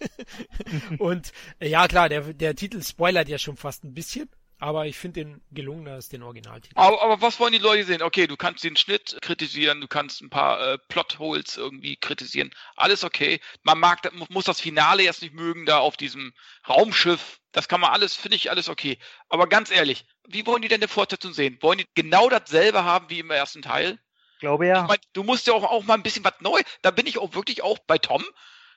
Und 0.99 1.33
äh, 1.61 1.69
ja, 1.69 1.87
klar, 1.87 2.09
der, 2.09 2.35
der 2.35 2.57
Titel 2.57 2.83
spoilert 2.83 3.29
ja 3.29 3.39
schon 3.39 3.57
fast 3.57 3.85
ein 3.85 3.95
bisschen. 3.95 4.29
Aber 4.59 4.87
ich 4.87 4.97
finde 4.97 5.21
den 5.21 5.43
gelungener 5.51 5.93
als 5.93 6.09
den 6.09 6.23
Originaltitel. 6.23 6.73
Aber, 6.77 7.03
aber 7.03 7.21
was 7.21 7.39
wollen 7.39 7.53
die 7.53 7.59
Leute 7.59 7.85
sehen? 7.85 8.03
Okay, 8.03 8.27
du 8.27 8.37
kannst 8.37 8.65
den 8.65 8.77
Schnitt 8.77 9.19
kritisieren, 9.21 9.83
du 9.83 9.89
kannst 9.89 10.23
ein 10.23 10.31
paar 10.31 10.61
äh, 10.61 10.79
Plotholes 10.89 11.59
irgendwie 11.59 11.97
kritisieren. 11.97 12.51
Alles 12.75 13.05
okay. 13.05 13.41
Man 13.63 13.79
mag, 13.79 14.01
muss 14.31 14.47
das 14.47 14.61
Finale 14.61 15.03
jetzt 15.03 15.21
nicht 15.21 15.35
mögen, 15.35 15.67
da 15.67 15.79
auf 15.79 15.99
diesem 15.99 16.33
Raumschiff. 16.67 17.39
Das 17.53 17.69
kann 17.69 17.81
man 17.81 17.91
alles, 17.91 18.15
finde 18.15 18.37
ich 18.37 18.51
alles 18.51 18.71
okay. 18.71 18.99
Aber 19.29 19.47
ganz 19.47 19.71
ehrlich, 19.71 20.07
wie 20.27 20.47
wollen 20.47 20.63
die 20.63 20.69
denn 20.69 20.81
eine 20.81 20.89
Fortsetzung 20.89 21.35
sehen? 21.35 21.59
Wollen 21.61 21.79
die 21.79 21.87
genau 21.95 22.31
dasselbe 22.31 22.85
haben 22.85 23.11
wie 23.11 23.19
im 23.19 23.31
ersten 23.31 23.61
Teil? 23.61 23.99
Glaube 24.41 24.67
ja. 24.67 24.83
Ich 24.83 24.89
mein, 24.89 24.99
du 25.13 25.23
musst 25.23 25.47
ja 25.47 25.53
auch, 25.53 25.65
auch 25.65 25.85
mal 25.85 25.95
ein 25.95 26.03
bisschen 26.03 26.25
was 26.25 26.41
Neues. 26.41 26.65
Da 26.81 26.91
bin 26.91 27.07
ich 27.07 27.19
auch 27.19 27.35
wirklich 27.35 27.63
auch 27.63 27.79
bei 27.81 27.99
Tom. 27.99 28.25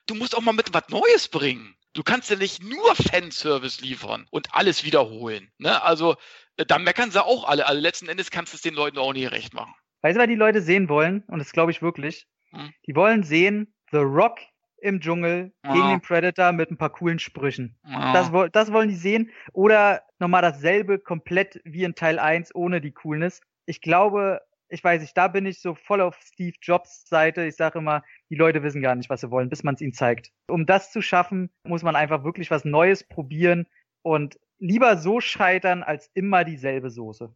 Du 0.08 0.16
musst 0.16 0.36
auch 0.36 0.42
mal 0.42 0.54
mit 0.54 0.74
was 0.74 0.90
Neues 0.90 1.28
bringen. 1.30 1.78
Du 1.94 2.04
kannst 2.04 2.30
ja 2.30 2.36
nicht 2.36 2.64
nur 2.64 2.96
Fanservice 2.96 3.82
liefern 3.82 4.28
und 4.32 4.54
alles 4.54 4.84
wiederholen. 4.84 5.52
Ne? 5.58 5.82
Also, 5.82 6.16
äh, 6.58 6.66
da 6.66 6.78
meckern 6.78 7.12
sie 7.12 7.24
auch 7.24 7.48
alle. 7.48 7.66
Also 7.68 7.82
letzten 7.82 8.08
Endes 8.10 8.30
kannst 8.32 8.54
du 8.54 8.56
es 8.58 8.62
den 8.62 8.76
Leuten 8.76 8.98
auch 8.98 9.14
nicht 9.14 9.32
recht 9.32 9.54
machen. 9.54 9.74
Weißt 10.02 10.16
du, 10.16 10.22
was 10.22 10.28
die 10.28 10.36
Leute 10.36 10.62
sehen 10.62 10.88
wollen? 10.88 11.24
Und 11.28 11.40
das 11.40 11.52
glaube 11.52 11.72
ich 11.72 11.82
wirklich. 11.82 12.28
Hm. 12.52 12.72
Die 12.88 12.96
wollen 12.96 13.24
sehen 13.24 13.74
The 13.92 13.98
Rock 13.98 14.40
im 14.82 15.02
Dschungel 15.02 15.52
Ja. 15.66 15.74
gegen 15.74 15.90
den 15.90 16.02
Predator 16.02 16.52
mit 16.52 16.72
ein 16.72 16.78
paar 16.78 16.92
coolen 16.92 17.20
Sprüchen. 17.20 17.78
Ja. 17.86 18.14
Das, 18.14 18.32
das 18.54 18.72
wollen 18.72 18.90
die 18.90 18.96
sehen. 18.96 19.32
Oder 19.52 20.04
nochmal 20.20 20.42
dasselbe 20.42 21.00
komplett 21.00 21.60
wie 21.66 21.84
in 21.84 21.96
Teil 21.96 22.18
1 22.20 22.54
ohne 22.56 22.80
die 22.82 22.92
Coolness. 22.94 23.42
Ich 23.66 23.82
glaube, 23.82 24.42
ich 24.70 24.84
weiß 24.84 25.02
nicht, 25.02 25.18
da 25.18 25.28
bin 25.28 25.46
ich 25.46 25.62
so 25.62 25.76
voll 25.76 26.02
auf 26.02 26.18
Steve 26.22 26.56
Jobs 26.62 27.08
Seite. 27.08 27.44
Ich 27.46 27.56
sage 27.56 27.80
immer, 27.80 28.04
die 28.30 28.36
Leute 28.36 28.64
wissen 28.64 28.82
gar 28.82 28.96
nicht, 28.96 29.10
was 29.10 29.22
sie 29.22 29.32
wollen, 29.32 29.50
bis 29.50 29.64
man 29.64 29.76
es 29.76 29.82
ihnen 29.82 29.94
zeigt. 29.94 30.32
Um 30.48 30.66
das 30.66 30.92
zu 30.92 31.02
schaffen, 31.02 31.50
muss 31.64 31.84
man 31.84 31.96
einfach 31.96 32.24
wirklich 32.24 32.52
was 32.52 32.66
Neues 32.66 33.04
probieren 33.04 33.68
und 34.02 34.40
lieber 34.60 34.98
so 34.98 35.20
scheitern, 35.20 35.84
als 35.84 36.10
immer 36.14 36.44
dieselbe 36.44 36.90
Soße. 36.90 37.34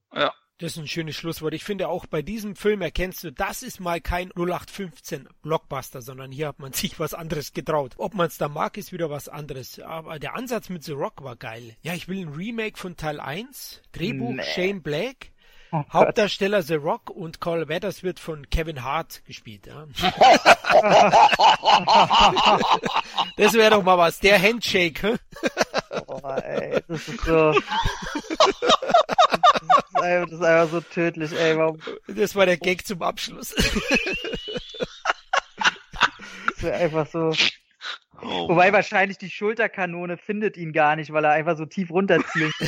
Das 0.59 0.73
ist 0.73 0.77
ein 0.77 0.87
schönes 0.87 1.15
Schlusswort. 1.15 1.53
Ich 1.55 1.63
finde 1.63 1.87
auch 1.87 2.05
bei 2.05 2.21
diesem 2.21 2.55
Film 2.55 2.81
erkennst 2.81 3.23
du, 3.23 3.31
das 3.31 3.63
ist 3.63 3.79
mal 3.79 3.99
kein 3.99 4.29
0815 4.35 5.27
Blockbuster, 5.41 6.01
sondern 6.01 6.31
hier 6.31 6.47
hat 6.47 6.59
man 6.59 6.73
sich 6.73 6.99
was 6.99 7.13
anderes 7.13 7.53
getraut. 7.53 7.95
Ob 7.97 8.13
man 8.13 8.27
es 8.27 8.37
da 8.37 8.47
mag, 8.47 8.77
ist 8.77 8.93
wieder 8.93 9.09
was 9.09 9.27
anderes. 9.27 9.79
Aber 9.79 10.19
der 10.19 10.35
Ansatz 10.35 10.69
mit 10.69 10.83
The 10.83 10.91
Rock 10.91 11.23
war 11.23 11.35
geil. 11.35 11.75
Ja, 11.81 11.95
ich 11.95 12.07
will 12.07 12.19
ein 12.19 12.33
Remake 12.33 12.77
von 12.77 12.95
Teil 12.95 13.19
1. 13.19 13.81
Drehbuch 13.93 14.35
Nee. 14.35 14.43
Shane 14.43 14.81
Black. 14.81 15.32
Oh. 15.73 15.83
Hauptdarsteller 15.91 16.61
The 16.61 16.75
Rock 16.75 17.09
und 17.09 17.41
Carl 17.41 17.67
Weathers 17.67 18.03
wird 18.03 18.19
von 18.19 18.47
Kevin 18.51 18.83
Hart 18.83 19.25
gespielt. 19.25 19.65
Ja. 19.65 19.87
das 23.37 23.53
wäre 23.55 23.71
doch 23.71 23.81
mal 23.81 23.97
was. 23.97 24.19
Der 24.19 24.39
Handshake. 24.39 25.17
Boah, 26.05 26.43
ey, 26.43 26.79
das 26.87 27.07
ist 27.07 27.21
so. 27.21 27.53
Das 27.53 27.63
ist, 29.97 30.03
einfach, 30.03 30.29
das 30.29 30.39
ist 30.39 30.43
einfach 30.43 30.69
so 30.69 30.81
tödlich, 30.81 31.31
ey. 31.31 31.57
Warum 31.57 31.79
Das 32.05 32.35
war 32.35 32.45
der 32.45 32.57
Gag 32.57 32.85
zum 32.85 33.01
Abschluss. 33.01 33.51
ist 33.53 33.73
er 36.61 36.75
einfach 36.75 37.07
so. 37.07 37.33
Oh. 38.21 38.49
Wobei 38.49 38.71
wahrscheinlich 38.73 39.17
die 39.17 39.31
Schulterkanone 39.31 40.17
findet 40.17 40.55
ihn 40.55 40.71
gar 40.71 40.95
nicht, 40.95 41.11
weil 41.11 41.25
er 41.25 41.31
einfach 41.31 41.57
so 41.57 41.65
tief 41.65 41.89
runterzielt. 41.89 42.53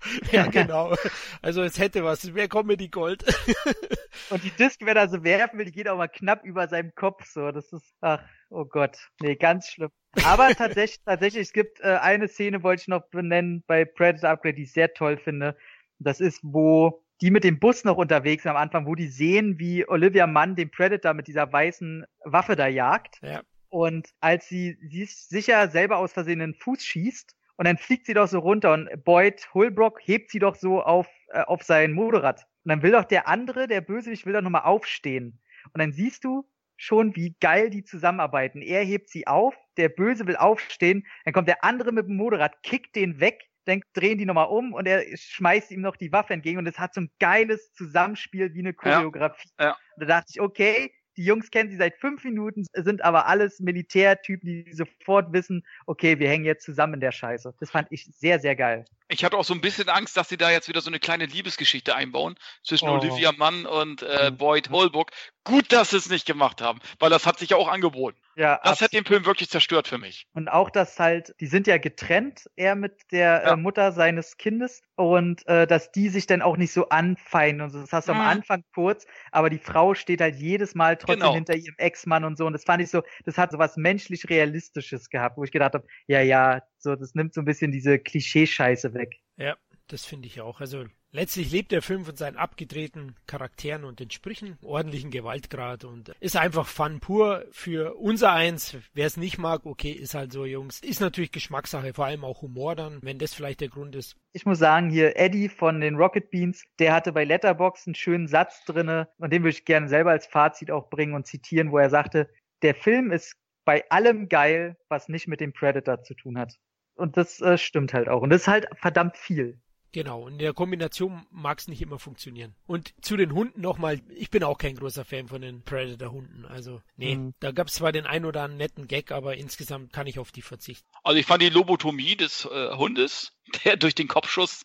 ja, 0.32 0.46
genau. 0.50 0.94
Also 1.42 1.62
es 1.62 1.78
hätte 1.78 2.04
was. 2.04 2.24
Es 2.24 2.34
wäre 2.34 2.48
Comedy 2.48 2.88
Gold. 2.88 3.24
Und 4.30 4.44
die 4.44 4.50
Disk, 4.50 4.80
wenn 4.84 4.96
er 4.96 5.08
so 5.08 5.24
werfen 5.24 5.58
will, 5.58 5.66
die 5.66 5.72
geht 5.72 5.88
auch 5.88 5.96
mal 5.96 6.08
knapp 6.08 6.44
über 6.44 6.68
seinem 6.68 6.94
Kopf. 6.94 7.24
So, 7.26 7.50
das 7.50 7.72
ist, 7.72 7.94
ach, 8.00 8.22
oh 8.50 8.64
Gott, 8.64 8.98
nee, 9.20 9.36
ganz 9.36 9.68
schlimm. 9.68 9.90
Aber 10.24 10.48
tatsächlich, 10.54 11.00
tatsächlich, 11.04 11.42
es 11.42 11.52
gibt 11.52 11.80
äh, 11.80 11.98
eine 12.00 12.28
Szene, 12.28 12.62
wollte 12.62 12.82
ich 12.82 12.88
noch 12.88 13.06
benennen 13.10 13.62
bei 13.66 13.84
Predator 13.84 14.30
Upgrade, 14.30 14.54
die 14.54 14.62
ich 14.62 14.72
sehr 14.72 14.92
toll 14.94 15.16
finde. 15.16 15.56
Das 15.98 16.20
ist, 16.20 16.40
wo 16.42 17.04
die 17.20 17.30
mit 17.30 17.44
dem 17.44 17.58
Bus 17.58 17.84
noch 17.84 17.96
unterwegs 17.96 18.44
sind 18.44 18.50
am 18.50 18.56
Anfang, 18.56 18.86
wo 18.86 18.94
die 18.94 19.08
sehen, 19.08 19.58
wie 19.58 19.88
Olivia 19.88 20.26
Mann 20.26 20.54
den 20.54 20.70
Predator 20.70 21.14
mit 21.14 21.26
dieser 21.26 21.52
weißen 21.52 22.06
Waffe 22.24 22.54
da 22.54 22.68
jagt. 22.68 23.18
Ja. 23.22 23.42
Und 23.70 24.08
als 24.20 24.48
sie, 24.48 24.78
sie 24.88 25.02
ist 25.02 25.28
sicher 25.28 25.68
selber 25.68 25.98
aus 25.98 26.12
Versehen 26.12 26.40
in 26.40 26.52
den 26.52 26.60
Fuß 26.60 26.82
schießt, 26.82 27.34
und 27.58 27.66
dann 27.66 27.76
fliegt 27.76 28.06
sie 28.06 28.14
doch 28.14 28.28
so 28.28 28.38
runter 28.38 28.72
und 28.72 28.88
Boyd 29.04 29.52
Holbrook 29.52 29.98
hebt 30.00 30.30
sie 30.30 30.38
doch 30.38 30.54
so 30.54 30.80
auf, 30.80 31.08
äh, 31.32 31.40
auf 31.40 31.62
sein 31.64 31.92
Motorrad. 31.92 32.46
Und 32.64 32.70
dann 32.70 32.82
will 32.82 32.92
doch 32.92 33.04
der 33.04 33.26
andere, 33.26 33.66
der 33.66 33.80
Bösewicht, 33.80 34.26
will 34.26 34.32
doch 34.32 34.42
nochmal 34.42 34.62
aufstehen. 34.62 35.40
Und 35.72 35.80
dann 35.80 35.92
siehst 35.92 36.22
du 36.22 36.48
schon, 36.76 37.16
wie 37.16 37.36
geil 37.40 37.68
die 37.70 37.82
zusammenarbeiten. 37.82 38.62
Er 38.62 38.84
hebt 38.84 39.10
sie 39.10 39.26
auf, 39.26 39.56
der 39.76 39.88
Böse 39.88 40.28
will 40.28 40.36
aufstehen, 40.36 41.04
dann 41.24 41.34
kommt 41.34 41.48
der 41.48 41.64
andere 41.64 41.90
mit 41.90 42.06
dem 42.06 42.16
Motorrad, 42.16 42.62
kickt 42.62 42.94
den 42.94 43.18
weg, 43.18 43.48
dann 43.64 43.82
drehen 43.92 44.18
die 44.18 44.24
nochmal 44.24 44.48
um 44.48 44.72
und 44.72 44.86
er 44.86 45.04
schmeißt 45.16 45.72
ihm 45.72 45.80
noch 45.80 45.96
die 45.96 46.12
Waffe 46.12 46.34
entgegen 46.34 46.58
und 46.58 46.66
es 46.68 46.78
hat 46.78 46.94
so 46.94 47.00
ein 47.00 47.10
geiles 47.18 47.72
Zusammenspiel 47.72 48.54
wie 48.54 48.60
eine 48.60 48.72
Choreografie. 48.72 49.48
Ja. 49.58 49.76
Und 49.96 50.02
da 50.02 50.06
dachte 50.06 50.26
ich, 50.30 50.40
okay, 50.40 50.92
die 51.18 51.24
Jungs 51.24 51.50
kennen 51.50 51.68
sie 51.68 51.76
seit 51.76 51.96
fünf 51.96 52.22
Minuten, 52.22 52.64
sind 52.72 53.02
aber 53.02 53.26
alles 53.26 53.58
Militärtypen, 53.58 54.64
die 54.64 54.72
sofort 54.72 55.32
wissen, 55.32 55.64
okay, 55.84 56.18
wir 56.20 56.28
hängen 56.28 56.44
jetzt 56.44 56.64
zusammen 56.64 56.94
in 56.94 57.00
der 57.00 57.10
Scheiße. 57.12 57.54
Das 57.58 57.72
fand 57.72 57.88
ich 57.90 58.06
sehr, 58.06 58.38
sehr 58.38 58.54
geil. 58.54 58.84
Ich 59.10 59.24
hatte 59.24 59.36
auch 59.38 59.44
so 59.44 59.54
ein 59.54 59.60
bisschen 59.62 59.88
Angst, 59.88 60.16
dass 60.18 60.28
sie 60.28 60.36
da 60.36 60.50
jetzt 60.50 60.68
wieder 60.68 60.82
so 60.82 60.90
eine 60.90 60.98
kleine 61.00 61.24
Liebesgeschichte 61.26 61.94
einbauen 61.96 62.36
zwischen 62.62 62.88
Oh. 62.88 62.98
Olivia 62.98 63.32
Mann 63.32 63.64
und 63.64 64.02
äh, 64.02 64.30
Mhm. 64.30 64.36
Boyd 64.36 64.70
Holbrook. 64.70 65.10
Gut, 65.44 65.72
dass 65.72 65.90
sie 65.90 65.96
es 65.96 66.10
nicht 66.10 66.26
gemacht 66.26 66.60
haben, 66.60 66.78
weil 66.98 67.08
das 67.08 67.24
hat 67.24 67.38
sich 67.38 67.50
ja 67.50 67.56
auch 67.56 67.68
angeboten. 67.68 68.18
Ja, 68.36 68.60
Das 68.62 68.72
abs- 68.72 68.82
hat 68.82 68.92
den 68.92 69.06
Film 69.06 69.24
wirklich 69.24 69.48
zerstört 69.48 69.88
für 69.88 69.96
mich. 69.96 70.26
Und 70.34 70.48
auch 70.48 70.68
das 70.68 70.98
halt, 71.00 71.34
die 71.40 71.46
sind 71.46 71.66
ja 71.66 71.78
getrennt, 71.78 72.50
er 72.54 72.74
mit 72.74 73.10
der 73.10 73.42
Ja. 73.44 73.52
äh, 73.54 73.56
Mutter 73.56 73.92
seines 73.92 74.36
Kindes 74.36 74.82
und 74.94 75.46
äh, 75.48 75.66
dass 75.66 75.90
die 75.90 76.10
sich 76.10 76.26
dann 76.26 76.42
auch 76.42 76.58
nicht 76.58 76.72
so 76.74 76.90
anfeinden 76.90 77.62
und 77.62 77.70
so. 77.70 77.80
Das 77.80 77.92
hast 77.94 78.08
du 78.08 78.14
Mhm. 78.14 78.20
am 78.20 78.26
Anfang 78.28 78.62
kurz, 78.74 79.06
aber 79.32 79.48
die 79.48 79.58
Frau 79.58 79.94
steht 79.94 80.20
halt 80.20 80.36
jedes 80.36 80.74
Mal 80.74 80.98
trotzdem 80.98 81.20
Genau. 81.20 81.34
hinter 81.34 81.56
ihrem 81.56 81.74
Ex-Mann 81.78 82.24
und 82.24 82.36
so. 82.36 82.44
Und 82.44 82.52
das 82.52 82.64
fand 82.64 82.82
ich 82.82 82.90
so, 82.90 83.02
das 83.24 83.38
hat 83.38 83.50
so 83.50 83.58
was 83.58 83.78
menschlich 83.78 84.28
Realistisches 84.28 85.08
gehabt, 85.08 85.38
wo 85.38 85.44
ich 85.44 85.50
gedacht 85.50 85.72
habe, 85.72 85.86
ja, 86.06 86.20
ja, 86.20 86.60
so, 86.82 86.94
das 86.96 87.14
nimmt 87.14 87.34
so 87.34 87.40
ein 87.40 87.44
bisschen 87.44 87.72
diese 87.72 87.98
Klischee-Scheiße 87.98 88.94
weg. 88.94 89.20
Ja, 89.36 89.56
das 89.88 90.04
finde 90.04 90.26
ich 90.26 90.40
auch. 90.40 90.60
Also 90.60 90.84
letztlich 91.12 91.50
lebt 91.50 91.72
der 91.72 91.82
Film 91.82 92.04
von 92.04 92.16
seinen 92.16 92.36
abgedrehten 92.36 93.14
Charakteren 93.26 93.84
und 93.84 94.00
den 94.00 94.10
Sprüchen, 94.10 94.58
ordentlichen 94.62 95.10
Gewaltgrad 95.10 95.84
und 95.84 96.10
ist 96.20 96.36
einfach 96.36 96.66
Fun 96.66 97.00
pur 97.00 97.44
für 97.50 97.94
unser 97.94 98.32
Eins. 98.32 98.76
Wer 98.92 99.06
es 99.06 99.16
nicht 99.16 99.38
mag, 99.38 99.64
okay, 99.64 99.92
ist 99.92 100.14
halt 100.14 100.32
so, 100.32 100.44
Jungs. 100.44 100.80
Ist 100.80 101.00
natürlich 101.00 101.32
Geschmackssache, 101.32 101.94
vor 101.94 102.06
allem 102.06 102.24
auch 102.24 102.42
Humor 102.42 102.76
dann, 102.76 102.98
wenn 103.02 103.18
das 103.18 103.34
vielleicht 103.34 103.60
der 103.60 103.68
Grund 103.68 103.96
ist. 103.96 104.16
Ich 104.32 104.44
muss 104.44 104.58
sagen, 104.58 104.90
hier 104.90 105.16
Eddie 105.16 105.48
von 105.48 105.80
den 105.80 105.96
Rocket 105.96 106.30
Beans, 106.30 106.64
der 106.78 106.92
hatte 106.92 107.12
bei 107.12 107.24
Letterbox 107.24 107.86
einen 107.86 107.94
schönen 107.94 108.28
Satz 108.28 108.64
drinne 108.64 109.08
und 109.18 109.32
den 109.32 109.42
würde 109.42 109.56
ich 109.56 109.64
gerne 109.64 109.88
selber 109.88 110.10
als 110.10 110.26
Fazit 110.26 110.70
auch 110.70 110.90
bringen 110.90 111.14
und 111.14 111.26
zitieren, 111.26 111.72
wo 111.72 111.78
er 111.78 111.90
sagte, 111.90 112.28
der 112.62 112.74
Film 112.74 113.10
ist 113.10 113.36
bei 113.64 113.88
allem 113.90 114.28
geil, 114.28 114.76
was 114.88 115.08
nicht 115.08 115.28
mit 115.28 115.40
dem 115.40 115.52
Predator 115.52 116.02
zu 116.02 116.14
tun 116.14 116.38
hat. 116.38 116.54
Und 116.98 117.16
das 117.16 117.40
äh, 117.40 117.56
stimmt 117.58 117.94
halt 117.94 118.08
auch. 118.08 118.22
Und 118.22 118.30
das 118.30 118.42
ist 118.42 118.48
halt 118.48 118.66
verdammt 118.76 119.16
viel. 119.16 119.58
Genau, 119.92 120.24
und 120.24 120.32
in 120.34 120.38
der 120.40 120.52
Kombination 120.52 121.26
mag 121.30 121.58
es 121.58 121.66
nicht 121.66 121.80
immer 121.80 121.98
funktionieren. 121.98 122.54
Und 122.66 122.92
zu 123.02 123.16
den 123.16 123.32
Hunden 123.32 123.62
nochmal, 123.62 124.00
ich 124.10 124.28
bin 124.28 124.44
auch 124.44 124.58
kein 124.58 124.74
großer 124.76 125.02
Fan 125.06 125.28
von 125.28 125.40
den 125.40 125.62
Predator-Hunden. 125.62 126.44
Also, 126.44 126.82
nee, 126.96 127.16
Mhm. 127.16 127.32
da 127.40 127.52
gab 127.52 127.68
es 127.68 127.74
zwar 127.74 127.90
den 127.90 128.04
ein 128.04 128.26
oder 128.26 128.42
anderen 128.42 128.58
netten 128.58 128.86
Gag, 128.86 129.10
aber 129.12 129.38
insgesamt 129.38 129.94
kann 129.94 130.06
ich 130.06 130.18
auf 130.18 130.30
die 130.30 130.42
verzichten. 130.42 130.86
Also 131.04 131.18
ich 131.18 131.24
fand 131.24 131.40
die 131.40 131.48
Lobotomie 131.48 132.16
des 132.16 132.44
äh, 132.44 132.76
Hundes, 132.76 133.32
der 133.64 133.76
durch 133.78 133.94
den 133.94 134.08
Kopfschuss, 134.08 134.60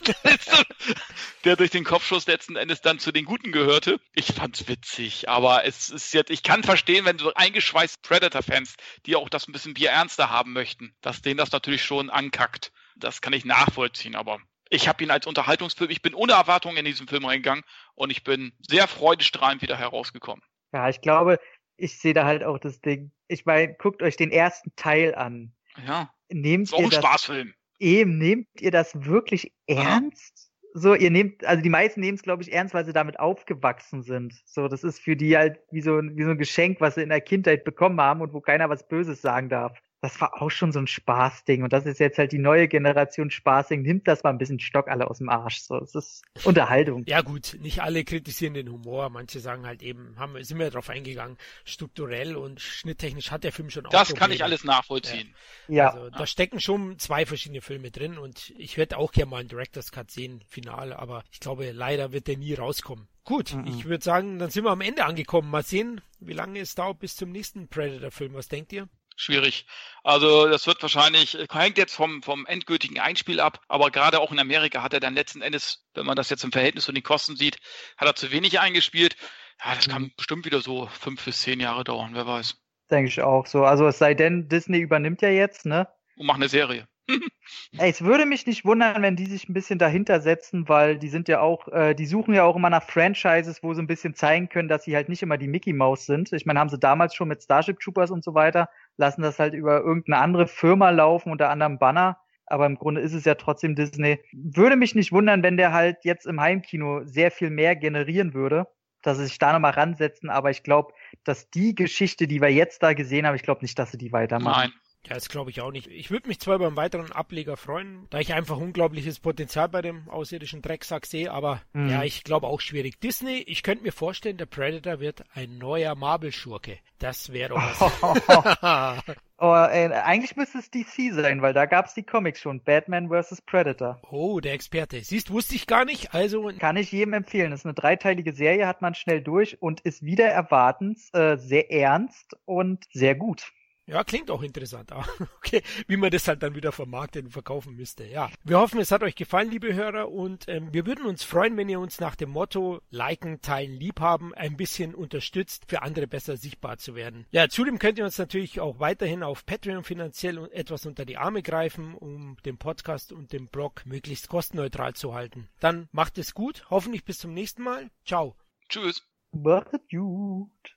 der 1.44 1.56
durch 1.56 1.70
den 1.70 1.84
Kopfschuss 1.84 2.26
letzten 2.26 2.56
Endes 2.56 2.80
dann 2.80 2.98
zu 2.98 3.12
den 3.12 3.24
Guten 3.24 3.52
gehörte. 3.52 4.00
Ich 4.14 4.32
fand's 4.32 4.68
witzig, 4.68 5.28
aber 5.28 5.64
es 5.64 5.90
ist 5.90 6.12
jetzt, 6.14 6.30
ich 6.30 6.42
kann 6.42 6.62
verstehen, 6.62 7.04
wenn 7.04 7.18
so 7.18 7.32
eingeschweißt 7.34 8.02
Predator-Fans, 8.02 8.74
die 9.06 9.16
auch 9.16 9.28
das 9.28 9.48
ein 9.48 9.52
bisschen 9.52 9.74
Bier 9.74 9.90
ernster 9.90 10.30
haben 10.30 10.52
möchten, 10.52 10.94
dass 11.00 11.22
denen 11.22 11.36
das 11.36 11.52
natürlich 11.52 11.84
schon 11.84 12.10
ankackt. 12.10 12.72
Das 12.96 13.20
kann 13.20 13.32
ich 13.32 13.44
nachvollziehen, 13.44 14.14
aber 14.14 14.40
ich 14.70 14.88
habe 14.88 15.04
ihn 15.04 15.10
als 15.10 15.26
Unterhaltungsfilm, 15.26 15.90
ich 15.90 16.02
bin 16.02 16.14
ohne 16.14 16.32
Erwartungen 16.32 16.76
in 16.76 16.84
diesen 16.84 17.08
Film 17.08 17.24
reingegangen 17.24 17.64
und 17.94 18.10
ich 18.10 18.24
bin 18.24 18.52
sehr 18.60 18.88
freudestrahlend 18.88 19.62
wieder 19.62 19.76
herausgekommen. 19.76 20.42
Ja, 20.72 20.88
ich 20.88 21.00
glaube, 21.00 21.38
ich 21.76 21.98
sehe 21.98 22.14
da 22.14 22.24
halt 22.24 22.44
auch 22.44 22.58
das 22.58 22.80
Ding. 22.80 23.12
Ich 23.28 23.46
meine, 23.46 23.74
guckt 23.74 24.02
euch 24.02 24.16
den 24.16 24.30
ersten 24.30 24.74
Teil 24.76 25.14
an. 25.14 25.54
Ja, 25.86 26.10
Nehmt 26.30 26.64
ist 26.64 26.74
auch 26.74 26.78
ein 26.78 26.90
das 26.90 26.98
Spaßfilm. 26.98 27.54
Eben, 27.78 28.18
nehmt 28.18 28.48
ihr 28.60 28.70
das 28.70 28.92
wirklich 29.04 29.52
ernst? 29.66 30.50
so, 30.76 30.94
ihr 30.94 31.10
nehmt, 31.10 31.44
also 31.44 31.62
die 31.62 31.70
meisten 31.70 32.00
nehmen 32.00 32.16
es, 32.16 32.22
glaube 32.22 32.42
ich, 32.42 32.52
ernst, 32.52 32.74
weil 32.74 32.84
sie 32.84 32.92
damit 32.92 33.20
aufgewachsen 33.20 34.02
sind. 34.02 34.34
So, 34.44 34.66
das 34.66 34.82
ist 34.82 34.98
für 34.98 35.14
die 35.14 35.36
halt 35.36 35.60
wie 35.70 35.80
so, 35.80 36.00
wie 36.02 36.24
so 36.24 36.30
ein 36.30 36.38
Geschenk, 36.38 36.80
was 36.80 36.96
sie 36.96 37.02
in 37.02 37.10
der 37.10 37.20
Kindheit 37.20 37.62
bekommen 37.62 38.00
haben 38.00 38.20
und 38.20 38.32
wo 38.32 38.40
keiner 38.40 38.68
was 38.68 38.88
Böses 38.88 39.22
sagen 39.22 39.48
darf 39.48 39.78
das 40.04 40.20
war 40.20 40.42
auch 40.42 40.50
schon 40.50 40.70
so 40.70 40.78
ein 40.78 40.86
Spaßding. 40.86 41.62
Und 41.62 41.72
das 41.72 41.86
ist 41.86 41.98
jetzt 41.98 42.18
halt 42.18 42.30
die 42.32 42.38
neue 42.38 42.68
Generation 42.68 43.30
Spaßding. 43.30 43.80
Nimmt 43.80 44.06
das 44.06 44.22
mal 44.22 44.28
ein 44.28 44.36
bisschen 44.36 44.60
Stock 44.60 44.88
alle 44.88 45.08
aus 45.08 45.16
dem 45.16 45.30
Arsch. 45.30 45.60
So, 45.60 45.78
es 45.78 45.94
ist 45.94 46.22
Unterhaltung. 46.44 47.04
Ja 47.06 47.22
gut, 47.22 47.56
nicht 47.60 47.80
alle 47.80 48.04
kritisieren 48.04 48.52
den 48.52 48.70
Humor. 48.70 49.08
Manche 49.08 49.40
sagen 49.40 49.64
halt 49.66 49.82
eben, 49.82 50.14
haben, 50.18 50.44
sind 50.44 50.58
wir 50.58 50.66
darauf 50.70 50.90
eingegangen, 50.90 51.38
strukturell 51.64 52.36
und 52.36 52.60
schnitttechnisch 52.60 53.30
hat 53.30 53.44
der 53.44 53.52
Film 53.52 53.70
schon 53.70 53.86
auch. 53.86 53.90
Das 53.90 54.08
Probleme. 54.08 54.18
kann 54.18 54.32
ich 54.32 54.44
alles 54.44 54.62
nachvollziehen. 54.64 55.34
Ja. 55.68 55.74
ja. 55.74 55.90
Also, 55.92 56.10
da 56.10 56.26
stecken 56.26 56.60
schon 56.60 56.98
zwei 56.98 57.24
verschiedene 57.24 57.62
Filme 57.62 57.90
drin 57.90 58.18
und 58.18 58.52
ich 58.58 58.76
werde 58.76 58.98
auch 58.98 59.10
gerne 59.10 59.30
mal 59.30 59.38
einen 59.38 59.48
Director's 59.48 59.90
Cut 59.90 60.10
sehen, 60.10 60.44
Finale, 60.46 60.98
aber 60.98 61.24
ich 61.32 61.40
glaube, 61.40 61.70
leider 61.70 62.12
wird 62.12 62.26
der 62.26 62.36
nie 62.36 62.52
rauskommen. 62.52 63.08
Gut, 63.24 63.54
mhm. 63.54 63.66
ich 63.66 63.86
würde 63.86 64.04
sagen, 64.04 64.38
dann 64.38 64.50
sind 64.50 64.64
wir 64.64 64.70
am 64.70 64.82
Ende 64.82 65.06
angekommen. 65.06 65.50
Mal 65.50 65.62
sehen, 65.62 66.02
wie 66.20 66.34
lange 66.34 66.60
es 66.60 66.74
dauert 66.74 66.98
bis 66.98 67.16
zum 67.16 67.32
nächsten 67.32 67.68
Predator-Film. 67.68 68.34
Was 68.34 68.48
denkt 68.48 68.70
ihr? 68.74 68.86
Schwierig. 69.16 69.66
Also 70.02 70.48
das 70.48 70.66
wird 70.66 70.82
wahrscheinlich, 70.82 71.38
hängt 71.50 71.78
jetzt 71.78 71.94
vom, 71.94 72.22
vom 72.22 72.46
endgültigen 72.46 73.00
Einspiel 73.00 73.40
ab, 73.40 73.60
aber 73.68 73.90
gerade 73.90 74.20
auch 74.20 74.32
in 74.32 74.38
Amerika 74.38 74.82
hat 74.82 74.92
er 74.92 75.00
dann 75.00 75.14
letzten 75.14 75.42
Endes, 75.42 75.86
wenn 75.94 76.06
man 76.06 76.16
das 76.16 76.30
jetzt 76.30 76.44
im 76.44 76.52
Verhältnis 76.52 76.84
zu 76.84 76.92
den 76.92 77.02
Kosten 77.02 77.36
sieht, 77.36 77.58
hat 77.96 78.08
er 78.08 78.14
zu 78.14 78.30
wenig 78.30 78.60
eingespielt. 78.60 79.16
Ja, 79.64 79.74
das 79.74 79.88
kann 79.88 80.02
mhm. 80.02 80.12
bestimmt 80.16 80.44
wieder 80.44 80.60
so 80.60 80.86
fünf 80.88 81.24
bis 81.24 81.40
zehn 81.40 81.60
Jahre 81.60 81.84
dauern, 81.84 82.10
wer 82.14 82.26
weiß. 82.26 82.56
Denke 82.90 83.08
ich 83.08 83.22
auch 83.22 83.46
so. 83.46 83.64
Also 83.64 83.86
es 83.86 83.98
sei 83.98 84.14
denn, 84.14 84.48
Disney 84.48 84.78
übernimmt 84.78 85.22
ja 85.22 85.30
jetzt, 85.30 85.64
ne? 85.64 85.88
Und 86.16 86.26
macht 86.26 86.36
eine 86.36 86.48
Serie. 86.48 86.86
Ey, 87.78 87.90
es 87.90 88.02
würde 88.02 88.26
mich 88.26 88.46
nicht 88.46 88.64
wundern, 88.64 89.02
wenn 89.02 89.16
die 89.16 89.26
sich 89.26 89.48
ein 89.48 89.54
bisschen 89.54 89.78
dahinter 89.78 90.20
setzen, 90.20 90.68
weil 90.68 90.98
die 90.98 91.08
sind 91.08 91.28
ja 91.28 91.40
auch, 91.40 91.68
äh, 91.68 91.94
die 91.94 92.06
suchen 92.06 92.34
ja 92.34 92.44
auch 92.44 92.56
immer 92.56 92.70
nach 92.70 92.82
Franchises, 92.82 93.62
wo 93.62 93.74
sie 93.74 93.82
ein 93.82 93.86
bisschen 93.86 94.14
zeigen 94.14 94.48
können, 94.48 94.68
dass 94.68 94.84
sie 94.84 94.94
halt 94.94 95.08
nicht 95.08 95.22
immer 95.22 95.38
die 95.38 95.48
Mickey 95.48 95.72
Mouse 95.72 96.06
sind. 96.06 96.32
Ich 96.32 96.46
meine, 96.46 96.60
haben 96.60 96.68
sie 96.68 96.78
damals 96.78 97.14
schon 97.14 97.28
mit 97.28 97.42
Starship 97.42 97.78
Troopers 97.80 98.10
und 98.10 98.24
so 98.24 98.34
weiter, 98.34 98.68
lassen 98.96 99.22
das 99.22 99.38
halt 99.38 99.54
über 99.54 99.80
irgendeine 99.80 100.18
andere 100.18 100.46
Firma 100.46 100.90
laufen, 100.90 101.30
unter 101.30 101.50
anderem 101.50 101.78
Banner. 101.78 102.18
Aber 102.46 102.66
im 102.66 102.76
Grunde 102.76 103.00
ist 103.00 103.14
es 103.14 103.24
ja 103.24 103.34
trotzdem 103.34 103.74
Disney. 103.74 104.20
Würde 104.32 104.76
mich 104.76 104.94
nicht 104.94 105.12
wundern, 105.12 105.42
wenn 105.42 105.56
der 105.56 105.72
halt 105.72 106.04
jetzt 106.04 106.26
im 106.26 106.40
Heimkino 106.40 107.02
sehr 107.04 107.30
viel 107.30 107.50
mehr 107.50 107.74
generieren 107.74 108.34
würde, 108.34 108.66
dass 109.02 109.18
sie 109.18 109.24
sich 109.24 109.38
da 109.38 109.52
nochmal 109.52 109.72
ransetzen. 109.72 110.30
Aber 110.30 110.50
ich 110.50 110.62
glaube, 110.62 110.92
dass 111.24 111.50
die 111.50 111.74
Geschichte, 111.74 112.26
die 112.26 112.40
wir 112.40 112.52
jetzt 112.52 112.82
da 112.82 112.92
gesehen 112.92 113.26
haben, 113.26 113.34
ich 113.34 113.42
glaube 113.42 113.62
nicht, 113.62 113.78
dass 113.78 113.92
sie 113.92 113.98
die 113.98 114.12
weitermachen. 114.12 114.70
Nein. 114.70 114.72
Ja, 115.06 115.14
das 115.14 115.28
glaube 115.28 115.50
ich 115.50 115.60
auch 115.60 115.70
nicht. 115.70 115.88
Ich 115.88 116.10
würde 116.10 116.28
mich 116.28 116.40
zwar 116.40 116.56
über 116.56 116.66
einen 116.66 116.76
weiteren 116.76 117.12
Ableger 117.12 117.56
freuen, 117.56 118.06
da 118.08 118.20
ich 118.20 118.32
einfach 118.32 118.56
unglaubliches 118.56 119.20
Potenzial 119.20 119.68
bei 119.68 119.82
dem 119.82 120.08
außerirdischen 120.08 120.62
Drecksack 120.62 121.04
sehe, 121.04 121.30
aber 121.30 121.60
mhm. 121.74 121.90
ja, 121.90 122.04
ich 122.04 122.24
glaube 122.24 122.46
auch 122.46 122.60
schwierig. 122.60 123.00
Disney, 123.00 123.44
ich 123.46 123.62
könnte 123.62 123.84
mir 123.84 123.92
vorstellen, 123.92 124.38
der 124.38 124.46
Predator 124.46 125.00
wird 125.00 125.24
ein 125.34 125.58
neuer 125.58 125.94
Marvel-Schurke. 125.94 126.78
Das 126.98 127.32
wäre 127.32 127.54
was. 127.54 127.82
oh, 129.38 129.54
ey, 129.54 129.92
eigentlich 129.92 130.36
müsste 130.36 130.58
es 130.58 130.70
DC 130.70 131.12
sein, 131.12 131.42
weil 131.42 131.52
da 131.52 131.66
gab 131.66 131.86
es 131.86 131.92
die 131.92 132.02
Comics 132.02 132.40
schon. 132.40 132.62
Batman 132.62 133.10
vs. 133.10 133.42
Predator. 133.42 134.00
Oh, 134.10 134.40
der 134.40 134.54
Experte. 134.54 135.02
Siehst, 135.02 135.30
wusste 135.30 135.54
ich 135.54 135.66
gar 135.66 135.84
nicht. 135.84 136.14
Also 136.14 136.50
kann 136.58 136.78
ich 136.78 136.92
jedem 136.92 137.12
empfehlen. 137.12 137.50
Das 137.50 137.60
ist 137.60 137.66
eine 137.66 137.74
dreiteilige 137.74 138.32
Serie, 138.32 138.66
hat 138.66 138.80
man 138.80 138.94
schnell 138.94 139.20
durch 139.20 139.60
und 139.60 139.80
ist 139.82 140.02
wieder 140.02 140.28
erwartens 140.28 141.12
äh, 141.12 141.36
sehr 141.36 141.70
ernst 141.70 142.38
und 142.46 142.84
sehr 142.92 143.16
gut. 143.16 143.52
Ja, 143.86 144.02
klingt 144.02 144.30
auch 144.30 144.42
interessant. 144.42 144.92
Ah, 144.94 145.04
okay, 145.38 145.62
wie 145.88 145.96
man 145.96 146.10
das 146.10 146.28
halt 146.28 146.42
dann 146.44 146.54
wieder 146.54 146.70
vermarkten 146.70 147.26
und 147.26 147.32
verkaufen 147.32 147.74
müsste. 147.74 148.04
Ja, 148.04 148.30
wir 148.44 148.60
hoffen, 148.60 148.78
es 148.78 148.92
hat 148.92 149.02
euch 149.02 149.16
gefallen, 149.16 149.50
liebe 149.50 149.74
Hörer, 149.74 150.08
und 150.08 150.44
ähm, 150.46 150.72
wir 150.72 150.86
würden 150.86 151.04
uns 151.04 151.24
freuen, 151.24 151.56
wenn 151.56 151.68
ihr 151.68 151.80
uns 151.80 151.98
nach 151.98 152.14
dem 152.14 152.30
Motto 152.30 152.80
liken, 152.90 153.40
teilen, 153.40 153.72
liebhaben 153.72 154.32
ein 154.34 154.56
bisschen 154.56 154.94
unterstützt, 154.94 155.64
für 155.66 155.82
andere 155.82 156.06
besser 156.06 156.36
sichtbar 156.36 156.78
zu 156.78 156.94
werden. 156.94 157.26
Ja, 157.32 157.48
zudem 157.48 157.80
könnt 157.80 157.98
ihr 157.98 158.04
uns 158.04 158.18
natürlich 158.18 158.60
auch 158.60 158.78
weiterhin 158.78 159.24
auf 159.24 159.44
Patreon 159.46 159.82
finanziell 159.82 160.48
etwas 160.52 160.86
unter 160.86 161.04
die 161.04 161.16
Arme 161.16 161.42
greifen, 161.42 161.94
um 161.94 162.36
den 162.44 162.56
Podcast 162.56 163.12
und 163.12 163.32
den 163.32 163.48
Blog 163.48 163.84
möglichst 163.84 164.28
kostenneutral 164.28 164.94
zu 164.94 165.12
halten. 165.12 165.48
Dann 165.58 165.88
macht 165.90 166.18
es 166.18 166.34
gut, 166.34 166.66
hoffentlich 166.70 167.04
bis 167.04 167.18
zum 167.18 167.34
nächsten 167.34 167.62
Mal. 167.62 167.90
Ciao. 168.04 168.36
Tschüss. 168.68 169.02
Macht 169.32 169.72
gut. 169.90 170.76